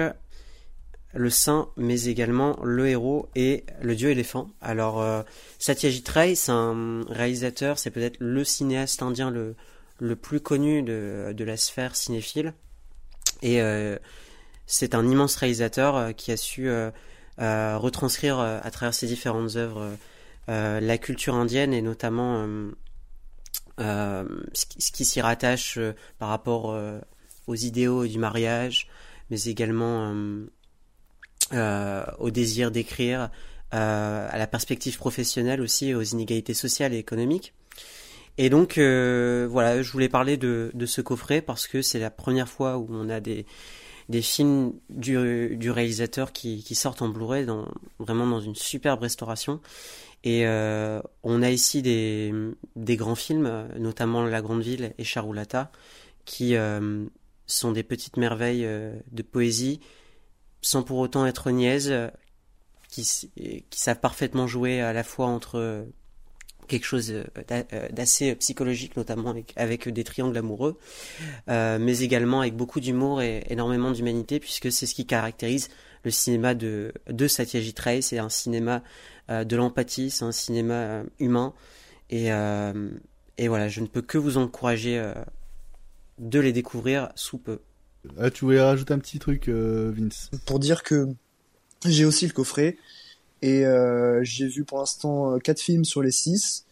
Le 1.14 1.30
Saint, 1.30 1.70
mais 1.76 2.04
également 2.04 2.58
Le 2.62 2.86
Héros 2.88 3.28
et 3.34 3.64
Le 3.80 3.96
Dieu 3.96 4.10
éléphant. 4.10 4.50
Alors 4.60 5.00
euh, 5.00 5.22
Satyajit 5.58 6.04
Ray, 6.06 6.36
c'est 6.36 6.52
un 6.52 7.02
réalisateur, 7.08 7.78
c'est 7.78 7.90
peut-être 7.90 8.16
le 8.20 8.44
cinéaste 8.44 9.02
indien 9.02 9.30
le 9.30 9.54
le 10.00 10.14
plus 10.14 10.38
connu 10.38 10.84
de, 10.84 11.34
de 11.36 11.44
la 11.44 11.56
sphère 11.56 11.96
cinéphile 11.96 12.54
et 13.42 13.60
euh, 13.60 13.98
c'est 14.64 14.94
un 14.94 15.04
immense 15.08 15.34
réalisateur 15.34 15.96
euh, 15.96 16.12
qui 16.12 16.30
a 16.30 16.36
su 16.36 16.70
retranscrire 17.38 18.38
à 18.38 18.70
travers 18.70 18.94
ses 18.94 19.06
différentes 19.06 19.56
œuvres 19.56 19.96
la 20.48 20.98
culture 20.98 21.36
indienne 21.36 21.72
et 21.72 21.82
notamment 21.82 22.48
ce 23.78 24.66
qui, 24.92 25.04
s'y 25.04 25.20
rattache 25.20 25.78
par 26.18 26.30
rapport 26.30 26.76
aux 27.46 27.54
idéaux 27.54 28.08
du 28.08 28.18
mariage, 28.18 28.88
mais 29.30 29.40
également 29.42 30.12
au 31.52 32.30
désir 32.30 32.70
d'écrire, 32.70 33.30
euh, 33.74 34.28
à 34.30 34.38
la 34.38 34.46
perspective 34.46 34.96
professionnelle 34.98 35.60
aussi, 35.60 35.94
aux 35.94 36.02
inégalités 36.02 36.54
sociales 36.54 36.94
et 36.94 36.98
économiques. 36.98 37.54
Et 38.36 38.50
donc 38.50 38.78
euh, 38.78 39.48
voilà, 39.50 39.82
je 39.82 39.90
voulais 39.90 40.08
parler 40.08 40.36
de, 40.36 40.70
de 40.72 40.86
ce 40.86 41.00
coffret 41.00 41.42
parce 41.42 41.66
que 41.66 41.82
c'est 41.82 41.98
la 41.98 42.10
première 42.10 42.48
fois 42.48 42.78
où 42.78 42.86
on 42.90 43.08
a 43.08 43.20
des, 43.20 43.46
des 44.08 44.22
films 44.22 44.74
du, 44.90 45.56
du 45.56 45.70
réalisateur 45.70 46.32
qui, 46.32 46.62
qui 46.62 46.74
sortent 46.74 47.02
en 47.02 47.08
Blu-ray 47.08 47.46
dans, 47.46 47.66
vraiment 47.98 48.26
dans 48.26 48.40
une 48.40 48.54
superbe 48.54 49.00
restauration. 49.00 49.60
Et 50.24 50.46
euh, 50.46 51.00
on 51.22 51.42
a 51.42 51.50
ici 51.50 51.82
des, 51.82 52.32
des 52.76 52.96
grands 52.96 53.14
films, 53.14 53.46
euh, 53.46 53.66
notamment 53.78 54.24
La 54.24 54.40
Grande 54.40 54.62
Ville 54.62 54.92
et 54.98 55.04
Charulata, 55.04 55.70
qui 56.24 56.56
euh, 56.56 57.04
sont 57.46 57.72
des 57.72 57.82
petites 57.82 58.16
merveilles 58.16 58.64
euh, 58.64 58.98
de 59.12 59.22
poésie, 59.22 59.80
sans 60.60 60.82
pour 60.82 60.98
autant 60.98 61.26
être 61.26 61.50
niaises, 61.50 61.90
euh, 61.90 62.08
qui, 62.88 63.02
qui 63.70 63.80
savent 63.80 64.00
parfaitement 64.00 64.46
jouer 64.46 64.80
à 64.80 64.92
la 64.92 65.04
fois 65.04 65.26
entre 65.26 65.58
euh, 65.58 65.84
quelque 66.68 66.84
chose 66.84 67.10
euh, 67.10 67.24
d'a- 67.46 67.88
d'assez 67.90 68.34
psychologique, 68.36 68.96
notamment 68.96 69.34
avec, 69.56 69.88
des 69.88 70.04
triangles 70.04 70.36
amoureux, 70.36 70.78
mais 71.46 72.00
également 72.00 72.40
avec 72.40 72.56
beaucoup 72.56 72.80
d'humour 72.80 73.22
et 73.22 73.44
énormément 73.48 73.90
d'humanité, 73.90 74.40
puisque 74.40 74.70
c'est 74.72 74.86
ce 74.86 74.94
qui 74.94 75.06
caractérise 75.06 75.68
le 76.04 76.10
cinéma 76.10 76.54
de, 76.54 76.92
de 77.08 77.26
Satyajit 77.26 77.74
Ray. 77.78 78.02
C'est 78.02 78.18
un 78.18 78.28
cinéma 78.28 78.82
de 79.28 79.56
l'empathie, 79.56 80.10
c'est 80.10 80.24
un 80.24 80.32
cinéma 80.32 81.02
humain. 81.18 81.54
Et, 82.10 82.28
et 83.38 83.48
voilà, 83.48 83.68
je 83.68 83.80
ne 83.80 83.86
peux 83.86 84.02
que 84.02 84.18
vous 84.18 84.36
encourager 84.38 85.02
de 86.18 86.38
les 86.38 86.52
découvrir 86.52 87.10
sous 87.14 87.38
peu. 87.38 87.60
Ah, 88.18 88.30
tu 88.30 88.44
voulais 88.44 88.60
rajouter 88.60 88.94
un 88.94 88.98
petit 88.98 89.18
truc, 89.18 89.48
euh, 89.48 89.92
Vince 89.96 90.30
Pour 90.46 90.58
dire 90.58 90.82
que 90.82 91.08
j'ai 91.84 92.04
aussi 92.04 92.26
le 92.26 92.32
coffret 92.32 92.76
et 93.42 93.64
euh, 93.64 94.20
j'ai 94.24 94.48
vu 94.48 94.64
pour 94.64 94.78
l'instant 94.78 95.34
euh, 95.34 95.38
quatre 95.38 95.60
films 95.60 95.84
sur 95.84 96.02
les 96.02 96.10
six 96.10 96.64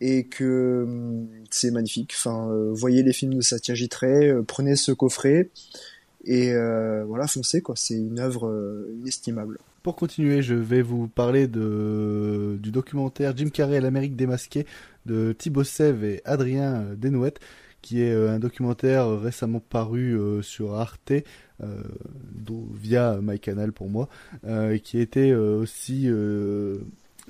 et 0.00 0.24
que 0.24 0.84
hum, 0.84 1.28
c'est 1.50 1.70
magnifique. 1.70 2.14
Enfin, 2.16 2.48
euh, 2.50 2.72
voyez 2.72 3.02
les 3.02 3.12
films 3.12 3.34
de 3.34 3.40
Satyajit 3.40 3.90
Ray, 3.92 4.28
euh, 4.28 4.42
prenez 4.42 4.76
ce 4.76 4.92
coffret 4.92 5.50
et 6.24 6.52
euh, 6.52 7.04
voilà, 7.04 7.26
foncez 7.26 7.62
quoi. 7.62 7.74
C'est 7.76 7.94
une 7.94 8.18
œuvre 8.18 8.48
euh, 8.48 8.94
inestimable. 9.00 9.58
Pour 9.82 9.96
continuer, 9.96 10.42
je 10.42 10.54
vais 10.54 10.82
vous 10.82 11.08
parler 11.08 11.46
de, 11.46 12.58
du 12.60 12.70
documentaire 12.70 13.36
Jim 13.36 13.48
Carrey 13.48 13.76
et 13.76 13.80
l'Amérique 13.80 14.16
démasquée 14.16 14.66
de 15.06 15.32
Thibaut 15.32 15.64
Sèvres 15.64 16.04
et 16.04 16.20
Adrien 16.24 16.84
Desnouettes, 16.96 17.40
qui 17.88 18.02
est 18.02 18.12
euh, 18.12 18.30
un 18.30 18.38
documentaire 18.38 19.18
récemment 19.18 19.60
paru 19.60 20.12
euh, 20.12 20.42
sur 20.42 20.74
Arte, 20.74 21.10
euh, 21.62 21.82
via 22.74 23.18
MyCanal 23.22 23.72
pour 23.72 23.88
moi, 23.88 24.10
euh, 24.46 24.76
qui 24.76 24.98
a 24.98 25.00
été 25.00 25.30
euh, 25.30 25.58
aussi 25.58 26.02
euh, 26.04 26.80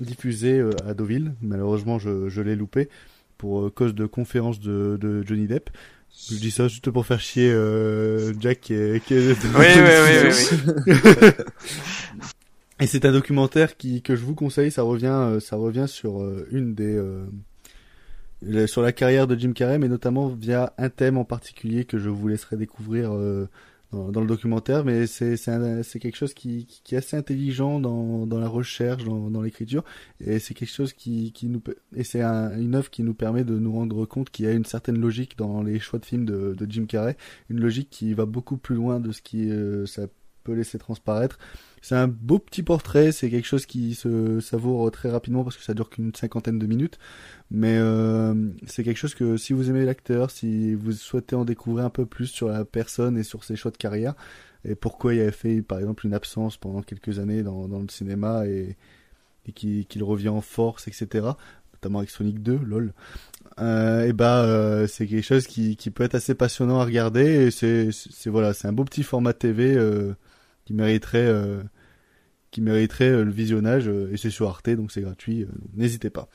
diffusé 0.01 0.59
euh, 0.59 0.71
à 0.85 0.93
Deauville. 0.93 1.31
Malheureusement, 1.41 1.97
je, 1.97 2.27
je 2.27 2.41
l'ai 2.41 2.57
loupé 2.57 2.89
pour 3.37 3.61
euh, 3.61 3.69
cause 3.69 3.95
de 3.95 4.05
conférence 4.05 4.59
de, 4.59 4.97
de 4.99 5.23
Johnny 5.25 5.47
Depp. 5.47 5.69
Je 6.29 6.35
dis 6.35 6.51
ça 6.51 6.67
juste 6.67 6.91
pour 6.91 7.05
faire 7.05 7.21
chier 7.21 7.49
euh, 7.49 8.33
Jack 8.41 8.59
qui 8.59 8.73
est, 8.73 9.01
qui 9.05 9.13
est 9.13 9.41
Oui, 9.55 9.65
oui, 9.77 10.27
oui, 10.27 10.91
oui, 10.91 11.31
Et 12.81 12.87
c'est 12.87 13.05
un 13.05 13.13
documentaire 13.13 13.77
qui 13.77 14.01
que 14.01 14.17
je 14.17 14.25
vous 14.25 14.35
conseille. 14.35 14.71
Ça 14.71 14.81
revient, 14.83 15.05
euh, 15.07 15.39
ça 15.39 15.55
revient 15.55 15.85
sur 15.87 16.21
euh, 16.21 16.45
une 16.51 16.75
des 16.75 16.97
euh, 16.97 17.25
sur 18.67 18.81
la 18.81 18.91
carrière 18.91 19.27
de 19.27 19.35
Jim 19.37 19.51
Carrey, 19.53 19.79
mais 19.79 19.87
notamment 19.89 20.27
via 20.29 20.73
un 20.77 20.89
thème 20.89 21.17
en 21.17 21.25
particulier 21.25 21.85
que 21.85 21.97
je 21.97 22.09
vous 22.09 22.27
laisserai 22.27 22.55
découvrir 22.57 23.13
euh, 23.13 23.47
dans, 23.91 24.21
le 24.21 24.27
documentaire. 24.27 24.85
Mais 24.85 25.07
c'est 25.07 25.35
c'est 25.35 25.99
quelque 25.99 26.15
chose 26.15 26.33
qui, 26.33 26.65
qui 26.65 26.95
est 26.95 26.99
assez 26.99 27.17
intelligent 27.17 27.79
dans 27.79 28.25
dans 28.27 28.39
la 28.39 28.47
recherche, 28.47 29.03
dans 29.03 29.29
dans 29.29 29.41
l'écriture, 29.41 29.83
et 30.21 30.39
c'est 30.39 30.53
quelque 30.53 30.71
chose 30.73 30.93
qui 30.93 31.31
qui 31.33 31.47
nous 31.47 31.61
et 31.95 32.03
c'est 32.03 32.21
un- 32.21 32.57
une 32.57 32.75
œuvre 32.75 32.89
qui 32.89 33.03
nous 33.03 33.13
permet 33.13 33.43
de 33.43 33.57
nous 33.57 33.71
rendre 33.73 34.05
compte 34.05 34.29
qu'il 34.29 34.45
y 34.45 34.47
a 34.47 34.51
une 34.53 34.65
certaine 34.65 34.99
logique 34.99 35.37
dans 35.37 35.61
les 35.63 35.79
choix 35.79 35.99
de 35.99 36.05
films 36.05 36.25
de 36.25 36.53
de 36.57 36.71
Jim 36.71 36.85
Carrey, 36.85 37.17
une 37.49 37.59
logique 37.59 37.89
qui 37.89 38.13
va 38.13 38.25
beaucoup 38.25 38.57
plus 38.57 38.75
loin 38.75 38.99
de 38.99 39.11
ce 39.11 39.21
qui 39.21 39.49
euh, 39.49 39.85
ça 39.85 40.03
peut 40.43 40.53
laisser 40.53 40.77
transparaître. 40.79 41.37
C'est 41.81 41.95
un 41.95 42.07
beau 42.07 42.39
petit 42.39 42.63
portrait, 42.63 43.11
c'est 43.11 43.29
quelque 43.29 43.47
chose 43.47 43.65
qui 43.65 43.95
se 43.95 44.39
savoure 44.39 44.91
très 44.91 45.09
rapidement 45.09 45.43
parce 45.43 45.57
que 45.57 45.63
ça 45.63 45.73
dure 45.73 45.89
qu'une 45.89 46.13
cinquantaine 46.13 46.59
de 46.59 46.65
minutes. 46.67 46.99
Mais 47.51 47.77
euh, 47.77 48.33
c'est 48.67 48.83
quelque 48.83 48.97
chose 48.97 49.15
que 49.15 49.37
si 49.37 49.53
vous 49.53 49.69
aimez 49.69 49.85
l'acteur, 49.85 50.29
si 50.31 50.75
vous 50.75 50.91
souhaitez 50.91 51.35
en 51.35 51.45
découvrir 51.45 51.85
un 51.85 51.89
peu 51.89 52.05
plus 52.05 52.27
sur 52.27 52.49
la 52.49 52.65
personne 52.65 53.17
et 53.17 53.23
sur 53.23 53.43
ses 53.43 53.55
choix 53.55 53.71
de 53.71 53.77
carrière, 53.77 54.13
et 54.65 54.75
pourquoi 54.75 55.13
il 55.13 55.21
avait 55.21 55.31
fait 55.31 55.61
par 55.61 55.79
exemple 55.79 56.05
une 56.05 56.13
absence 56.13 56.57
pendant 56.57 56.81
quelques 56.81 57.19
années 57.19 57.43
dans, 57.43 57.67
le 57.67 57.87
cinéma 57.89 58.45
et, 58.45 58.75
qu'il 59.55 60.03
revient 60.03 60.29
en 60.29 60.41
force, 60.41 60.87
etc. 60.87 61.27
Notamment 61.73 61.99
avec 61.99 62.11
Sonic 62.11 62.43
2, 62.43 62.59
lol. 62.63 62.93
Euh, 63.59 64.05
et 64.05 64.13
bah 64.13 64.43
euh, 64.43 64.87
c'est 64.87 65.07
quelque 65.07 65.25
chose 65.25 65.47
qui, 65.47 65.75
qui 65.75 65.89
peut 65.89 66.03
être 66.03 66.15
assez 66.15 66.35
passionnant 66.35 66.79
à 66.79 66.85
regarder 66.85 67.47
et 67.47 67.51
c'est 67.51 67.89
voilà 68.27 68.53
c'est 68.53 68.69
un 68.69 68.71
beau 68.71 68.85
petit 68.85 69.03
format 69.03 69.33
TV 69.33 69.75
euh, 69.75 70.13
qui 70.69 70.75
mériterait 70.75 71.25
euh, 71.25 71.63
mériterait 72.57 73.09
euh, 73.09 73.23
le 73.23 73.31
visionnage 73.31 73.87
euh, 73.87 74.11
et 74.13 74.17
c'est 74.17 74.29
sur 74.29 74.47
Arte 74.47 74.69
donc 74.69 74.91
c'est 74.91 75.01
gratuit 75.01 75.47
n'hésitez 75.73 76.11
pas 76.11 76.29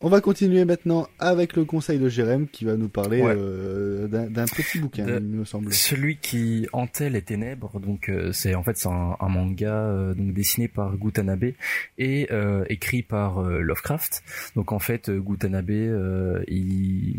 on 0.00 0.08
va 0.08 0.20
continuer 0.20 0.64
maintenant 0.64 1.08
avec 1.18 1.56
le 1.56 1.64
conseil 1.64 1.98
de 1.98 2.08
Jérém 2.08 2.46
qui 2.46 2.64
va 2.64 2.76
nous 2.76 2.88
parler 2.88 3.20
Ouais. 3.20 3.34
euh, 3.36 4.06
d'un 4.06 4.44
petit 4.46 4.78
bouquin, 4.78 5.04
De- 5.06 5.18
il 5.18 5.26
me 5.38 5.44
semble. 5.44 5.72
Celui 5.72 6.18
qui 6.18 6.68
hantait 6.72 7.10
les 7.10 7.22
ténèbres, 7.22 7.80
donc 7.80 8.08
euh, 8.08 8.30
c'est 8.32 8.54
en 8.54 8.62
fait 8.62 8.76
c'est 8.78 8.88
un, 8.88 9.16
un 9.18 9.28
manga 9.28 9.72
euh, 9.72 10.14
donc 10.14 10.32
dessiné 10.32 10.68
par 10.68 10.96
Gutanabe 10.96 11.52
et 11.98 12.28
écrit 12.68 13.02
par 13.02 13.42
Lovecraft. 13.42 14.22
Donc 14.54 14.70
en 14.72 14.78
fait 14.78 15.10
Gutanabe 15.10 15.70
il 16.46 17.16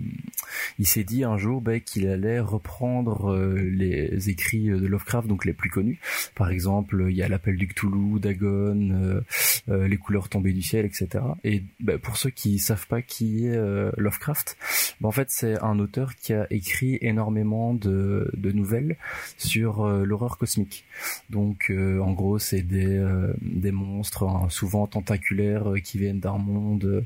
il 0.77 0.87
s'est 0.87 1.03
dit 1.03 1.23
un 1.23 1.37
jour 1.37 1.61
ben, 1.61 1.81
qu'il 1.81 2.07
allait 2.07 2.39
reprendre 2.39 3.35
les 3.37 4.29
écrits 4.29 4.67
de 4.67 4.87
Lovecraft 4.87 5.27
donc 5.27 5.43
les 5.45 5.53
plus 5.53 5.69
connus. 5.69 5.99
Par 6.35 6.49
exemple 6.49 7.07
il 7.09 7.15
y 7.15 7.23
a 7.23 7.27
l'appel 7.27 7.57
du 7.57 7.67
Cthulhu, 7.67 8.19
Dagon, 8.21 9.21
les 9.67 9.97
couleurs 9.97 10.29
tombées 10.29 10.53
du 10.53 10.61
ciel, 10.61 10.85
etc. 10.85 11.07
Et 11.43 11.63
ben, 11.79 11.97
pour 11.99 12.15
ceux 12.17 12.29
qui 12.29 12.59
savent 12.69 12.87
pas 12.87 13.01
qui 13.01 13.47
est 13.47 13.55
euh, 13.55 13.91
Lovecraft, 13.97 14.55
ben, 15.01 15.09
en 15.09 15.11
fait 15.11 15.29
c'est 15.31 15.59
un 15.63 15.79
auteur 15.79 16.15
qui 16.15 16.33
a 16.33 16.45
écrit 16.51 16.99
énormément 17.01 17.73
de, 17.73 18.29
de 18.37 18.51
nouvelles 18.51 18.95
sur 19.37 19.81
euh, 19.81 20.05
l'horreur 20.05 20.37
cosmique. 20.37 20.85
Donc 21.31 21.71
euh, 21.71 21.99
en 21.99 22.11
gros 22.13 22.37
c'est 22.37 22.61
des, 22.61 23.03
des 23.41 23.71
monstres 23.71 24.23
hein, 24.23 24.47
souvent 24.49 24.85
tentaculaires 24.85 25.73
qui 25.83 25.97
viennent 25.97 26.19
d'un 26.19 26.37
monde 26.37 27.05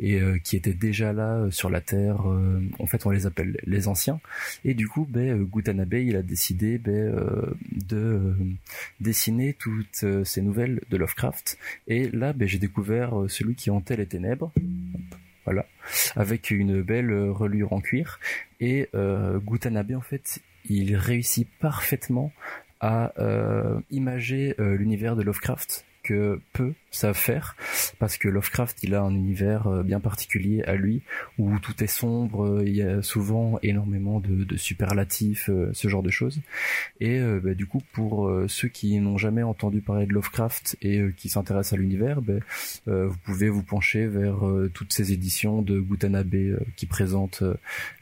et 0.00 0.20
qui 0.44 0.56
étaient 0.56 0.72
déjà 0.72 1.12
là 1.12 1.50
sur 1.50 1.70
la 1.70 1.80
Terre. 1.80 2.24
en 2.78 2.86
fait 2.86 3.04
on 3.06 3.10
les 3.10 3.26
appelle 3.26 3.58
les 3.64 3.88
anciens. 3.88 4.20
Et 4.64 4.74
du 4.74 4.88
coup 4.88 5.06
ben, 5.08 5.42
Gutanabe 5.44 5.94
il 5.94 6.16
a 6.16 6.22
décidé 6.22 6.78
ben, 6.78 7.14
de 7.72 8.34
dessiner 9.00 9.54
toutes 9.54 10.04
ces 10.24 10.42
nouvelles 10.42 10.80
de 10.90 10.96
Lovecraft. 10.96 11.58
Et 11.86 12.08
là 12.10 12.32
ben, 12.32 12.46
j'ai 12.48 12.58
découvert 12.58 13.12
celui 13.28 13.54
qui 13.54 13.70
hantait 13.70 13.96
les 13.96 14.06
ténèbres. 14.06 14.52
Voilà, 15.44 15.66
avec 16.16 16.50
une 16.50 16.82
belle 16.82 17.10
euh, 17.10 17.32
reliure 17.32 17.72
en 17.72 17.80
cuir. 17.80 18.20
Et 18.60 18.88
euh, 18.94 19.38
Gutanabe, 19.38 19.92
en 19.92 20.00
fait, 20.00 20.40
il 20.68 20.94
réussit 20.96 21.48
parfaitement 21.58 22.32
à 22.80 23.12
euh, 23.18 23.80
imager 23.90 24.54
euh, 24.58 24.76
l'univers 24.76 25.16
de 25.16 25.22
Lovecraft 25.22 25.84
que 26.10 26.40
peu 26.52 26.72
savent 26.90 27.16
faire 27.16 27.54
parce 28.00 28.18
que 28.18 28.28
Lovecraft 28.28 28.82
il 28.82 28.96
a 28.96 29.02
un 29.02 29.14
univers 29.14 29.68
euh, 29.68 29.82
bien 29.84 30.00
particulier 30.00 30.64
à 30.64 30.74
lui 30.74 31.02
où 31.38 31.60
tout 31.60 31.84
est 31.84 31.86
sombre 31.86 32.46
euh, 32.46 32.64
il 32.66 32.74
y 32.74 32.82
a 32.82 33.00
souvent 33.00 33.60
énormément 33.62 34.18
de, 34.18 34.56
superlatifs 34.56 35.48
euh, 35.50 35.70
ce 35.72 35.86
genre 35.86 36.02
de 36.02 36.10
choses. 36.10 36.40
Et 36.98 37.20
bah, 37.20 37.54
du 37.54 37.66
coup 37.66 37.80
pour 37.92 38.30
ceux 38.48 38.68
qui 38.68 38.98
n'ont 38.98 39.18
jamais 39.18 39.42
entendu 39.42 39.80
parler 39.80 40.06
de 40.06 40.12
Lovecraft 40.12 40.76
et 40.82 41.00
qui 41.16 41.28
s'intéressent 41.28 41.74
à 41.74 41.76
l'univers 41.76 42.20
bah, 42.22 42.34
vous 42.86 43.16
pouvez 43.24 43.48
vous 43.48 43.62
pencher 43.62 44.06
vers 44.06 44.40
toutes 44.74 44.92
ces 44.92 45.12
éditions 45.12 45.62
de 45.62 45.78
Gutanabe 45.78 46.58
qui 46.76 46.86
présentent 46.86 47.44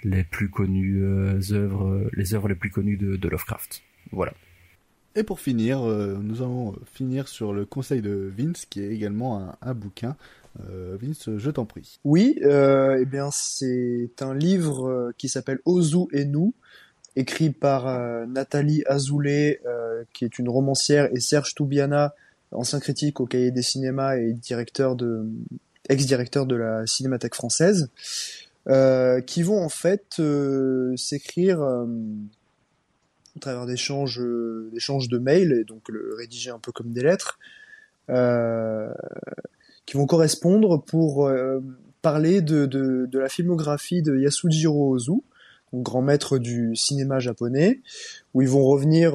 les 0.02 0.24
plus 0.24 0.48
connues 0.48 1.02
œuvres 1.52 2.08
les 2.12 2.34
œuvres 2.34 2.48
les 2.48 2.54
plus 2.54 2.70
connues 2.70 2.96
de 2.96 3.28
Lovecraft. 3.28 3.82
Voilà 4.12 4.32
Et 5.18 5.24
pour 5.24 5.40
finir, 5.40 5.82
euh, 5.82 6.16
nous 6.22 6.42
allons 6.42 6.76
finir 6.94 7.26
sur 7.26 7.52
le 7.52 7.64
conseil 7.64 8.00
de 8.02 8.32
Vince, 8.38 8.66
qui 8.66 8.84
est 8.84 8.90
également 8.90 9.50
un, 9.60 9.74
bouquin. 9.74 10.14
Euh, 10.70 10.96
Vince, 11.02 11.28
je 11.38 11.50
t'en 11.50 11.64
prie. 11.64 11.98
Oui, 12.04 12.38
euh, 12.44 12.98
eh 13.00 13.04
bien 13.04 13.30
c'est 13.32 14.12
un 14.20 14.32
livre 14.32 14.88
euh, 14.88 15.10
qui 15.18 15.28
s'appelle 15.28 15.58
Ozu 15.64 16.06
et 16.12 16.24
nous, 16.24 16.54
écrit 17.16 17.50
par 17.50 17.88
euh, 17.88 18.26
Nathalie 18.26 18.84
Azoulay, 18.86 19.60
euh, 19.66 20.04
qui 20.12 20.24
est 20.24 20.38
une 20.38 20.48
romancière, 20.48 21.08
et 21.12 21.18
Serge 21.18 21.52
Toubiana, 21.56 22.14
ancien 22.52 22.78
critique 22.78 23.18
au 23.18 23.26
Cahier 23.26 23.50
des 23.50 23.62
cinémas 23.62 24.18
et 24.18 24.34
directeur 24.34 24.94
de 24.94 25.26
ex-directeur 25.88 26.46
de 26.46 26.54
la 26.54 26.86
Cinémathèque 26.86 27.34
française, 27.34 27.90
euh, 28.68 29.20
qui 29.20 29.42
vont 29.42 29.64
en 29.64 29.68
fait 29.68 30.20
euh, 30.20 30.94
s'écrire 30.96 31.60
euh, 31.60 31.86
au 33.38 33.40
travers 33.40 33.66
d'échanges 33.66 34.20
euh, 34.20 34.68
d'échanges 34.72 35.08
de 35.08 35.18
mails 35.18 35.52
et 35.52 35.64
donc 35.64 35.88
le 35.88 36.14
rédiger 36.16 36.50
un 36.50 36.58
peu 36.58 36.72
comme 36.72 36.92
des 36.92 37.02
lettres. 37.02 37.38
Euh, 38.10 38.92
qui 39.84 39.96
vont 39.96 40.06
correspondre 40.06 40.82
pour 40.82 41.26
euh, 41.26 41.60
parler 42.02 42.40
de, 42.40 42.66
de, 42.66 43.18
la 43.18 43.28
filmographie 43.28 44.02
de 44.02 44.18
Yasujiro 44.18 44.94
Ozu, 44.94 45.12
grand 45.74 46.02
maître 46.02 46.38
du 46.38 46.74
cinéma 46.74 47.20
japonais, 47.20 47.80
où 48.34 48.42
ils 48.42 48.48
vont 48.48 48.64
revenir 48.64 49.14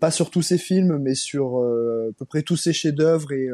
pas 0.00 0.10
sur 0.10 0.30
tous 0.30 0.42
ses 0.42 0.58
films, 0.58 0.98
mais 0.98 1.14
sur 1.14 1.58
à 1.58 2.12
peu 2.18 2.24
près 2.26 2.42
tous 2.42 2.56
ses 2.56 2.72
chefs-d'œuvre 2.72 3.32
et, 3.32 3.50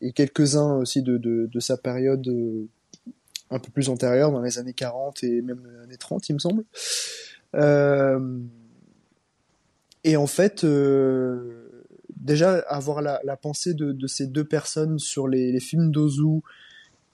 et, 0.00 0.12
quelques-uns 0.12 0.76
aussi 0.78 1.02
de, 1.02 1.16
de, 1.16 1.60
sa 1.60 1.76
période 1.76 2.28
un 3.50 3.58
peu 3.58 3.70
plus 3.70 3.88
antérieure, 3.88 4.32
dans 4.32 4.42
les 4.42 4.58
années 4.58 4.74
40 4.74 5.22
et 5.24 5.42
même 5.42 5.62
les 5.70 5.82
années 5.82 5.96
30, 5.96 6.28
il 6.28 6.34
me 6.34 6.38
semble. 6.38 6.64
Euh, 7.54 8.38
et 10.02 10.16
en 10.16 10.26
fait, 10.26 10.64
euh, 10.64 11.82
déjà 12.16 12.58
avoir 12.68 13.00
la, 13.02 13.36
pensée 13.36 13.74
de, 13.74 14.06
ces 14.06 14.26
deux 14.26 14.44
personnes 14.44 14.98
sur 14.98 15.28
les, 15.28 15.58
films 15.60 15.90
d'Ozu 15.90 16.40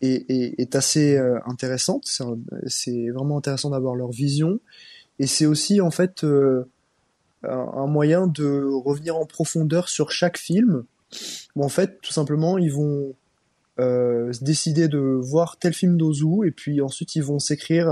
est, 0.01 0.75
assez 0.75 1.17
euh, 1.17 1.39
intéressante. 1.47 2.05
C'est 2.67 3.11
vraiment 3.11 3.39
intéressant 3.39 3.71
d'avoir 3.71 3.95
leur 3.95 4.11
vision. 4.11 4.61
Et 5.19 5.27
c'est 5.27 5.47
aussi 5.47 5.81
en 5.81 5.91
fait 5.91 6.25
un, 7.45 7.87
moyen 7.87 8.27
de 8.27 8.65
revenir 8.85 9.17
en 9.17 9.27
profondeur 9.27 9.89
sur 9.89 10.11
chaque 10.11 10.39
film. 10.39 10.85
Où 11.57 11.65
en 11.65 11.69
fait, 11.69 12.01
tout 12.01 12.13
simplement, 12.13 12.59
ils 12.59 12.73
vont 12.73 13.15
décider 14.43 14.89
de 14.89 14.99
voir 14.99 15.57
tel 15.57 15.73
film 15.73 15.97
d'Ozu 15.97 16.47
et 16.47 16.51
puis 16.51 16.83
ensuite 16.83 17.17
ils 17.17 17.23
vont 17.23 17.39
s'écrire 17.39 17.89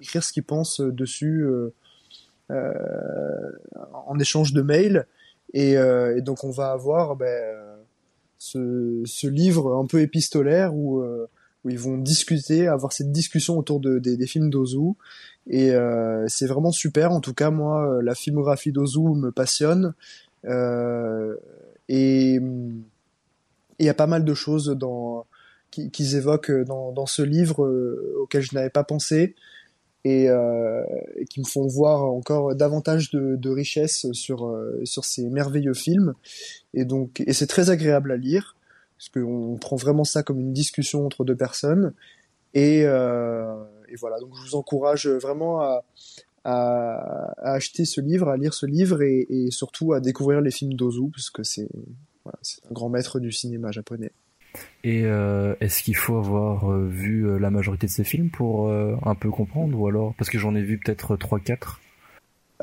écrire 0.00 0.22
ce 0.24 0.32
qu'ils 0.32 0.44
pensent 0.44 0.80
dessus 0.80 1.44
euh, 1.44 1.74
euh, 2.50 2.72
en 4.06 4.18
échange 4.18 4.52
de 4.52 4.62
mails 4.62 5.06
et, 5.52 5.76
euh, 5.76 6.20
donc 6.20 6.44
on 6.44 6.50
va 6.50 6.70
avoir 6.70 7.16
ben, 7.16 7.26
euh, 7.26 7.76
ce, 8.38 9.02
ce 9.04 9.26
livre 9.26 9.74
un 9.76 9.86
peu 9.86 10.00
épistolaire 10.00 10.74
où, 10.74 11.00
euh, 11.00 11.28
où 11.64 11.70
ils 11.70 11.78
vont 11.78 11.98
discuter, 11.98 12.68
avoir 12.68 12.92
cette 12.92 13.12
discussion 13.12 13.58
autour 13.58 13.80
de, 13.80 13.98
des, 13.98 14.26
films 14.26 14.50
d'Ozu. 14.50 14.92
Et 15.48 15.72
euh, 15.72 16.26
c'est 16.28 16.46
vraiment 16.46 16.72
super. 16.72 17.12
En 17.12 17.20
tout 17.20 17.34
cas, 17.34 17.50
moi, 17.50 17.88
euh, 17.88 18.02
la 18.02 18.14
filmographie 18.14 18.72
d'Ozu 18.72 19.00
me 19.00 19.30
passionne. 19.30 19.94
Euh, 20.44 21.36
et 21.88 22.34
il 22.34 23.86
y 23.86 23.88
a 23.88 23.94
pas 23.94 24.06
mal 24.06 24.24
de 24.24 24.34
choses 24.34 24.76
qu'ils 25.70 26.16
évoquent 26.16 26.64
dans, 26.64 26.92
dans 26.92 27.06
ce 27.06 27.22
livre 27.22 27.64
euh, 27.64 28.14
auquel 28.20 28.42
je 28.42 28.54
n'avais 28.54 28.70
pas 28.70 28.84
pensé 28.84 29.34
et, 30.06 30.28
euh, 30.28 30.84
et 31.16 31.24
qui 31.24 31.40
me 31.40 31.44
font 31.44 31.66
voir 31.66 32.04
encore 32.04 32.54
davantage 32.54 33.10
de, 33.10 33.34
de 33.34 33.50
richesse 33.50 34.06
sur 34.12 34.46
euh, 34.46 34.80
sur 34.84 35.04
ces 35.04 35.28
merveilleux 35.28 35.74
films. 35.74 36.14
Et 36.74 36.84
donc 36.84 37.24
et 37.26 37.32
c'est 37.32 37.48
très 37.48 37.70
agréable 37.70 38.12
à 38.12 38.16
lire 38.16 38.54
parce 38.96 39.08
qu'on 39.08 39.58
prend 39.60 39.74
vraiment 39.74 40.04
ça 40.04 40.22
comme 40.22 40.38
une 40.38 40.52
discussion 40.52 41.04
entre 41.04 41.24
deux 41.24 41.34
personnes. 41.34 41.92
Et, 42.54 42.84
euh, 42.84 43.64
et 43.88 43.96
voilà 43.96 44.20
donc 44.20 44.30
je 44.36 44.42
vous 44.48 44.54
encourage 44.54 45.08
vraiment 45.08 45.60
à, 45.60 45.82
acheter 47.38 47.84
ce 47.84 48.00
livre 48.00 48.28
à 48.28 48.36
lire 48.36 48.54
ce 48.54 48.66
livre 48.66 49.02
et, 49.02 49.48
surtout 49.50 49.92
à 49.92 49.98
découvrir 49.98 50.40
les 50.40 50.52
films 50.52 50.74
d'Ozu 50.74 51.10
parce 51.10 51.30
que 51.30 51.42
c'est 51.42 51.68
un 52.24 52.72
grand 52.72 52.88
maître 52.88 53.18
du 53.18 53.32
cinéma 53.32 53.72
japonais 53.72 54.12
Et 54.84 55.02
euh, 55.04 55.54
est-ce 55.60 55.82
qu'il 55.82 55.96
faut 55.96 56.16
avoir 56.16 56.70
euh, 56.70 56.86
vu 56.86 57.26
euh, 57.26 57.38
la 57.38 57.50
majorité 57.50 57.86
de 57.86 57.92
ces 57.92 58.04
films 58.04 58.30
pour 58.30 58.70
un 58.70 59.14
peu 59.14 59.30
comprendre 59.30 59.78
ou 59.78 59.86
alors 59.86 60.14
parce 60.16 60.30
que 60.30 60.38
j'en 60.38 60.54
ai 60.54 60.62
vu 60.62 60.78
peut-être 60.78 61.16
3-4 61.16 61.78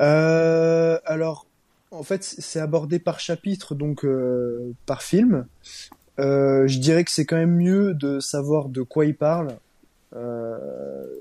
Euh, 0.00 0.98
alors, 1.04 1.46
en 1.90 2.02
fait, 2.02 2.24
c'est 2.24 2.60
abordé 2.60 2.98
par 2.98 3.20
chapitre, 3.20 3.74
donc 3.74 4.06
par 4.86 5.02
film. 5.02 5.46
Je 6.18 6.78
dirais 6.78 7.04
que 7.04 7.10
c'est 7.10 7.24
quand 7.24 7.36
même 7.36 7.56
mieux 7.56 7.94
de 7.94 8.20
savoir 8.20 8.68
de 8.68 8.82
quoi 8.82 9.06
il 9.06 9.14
parle 9.14 9.56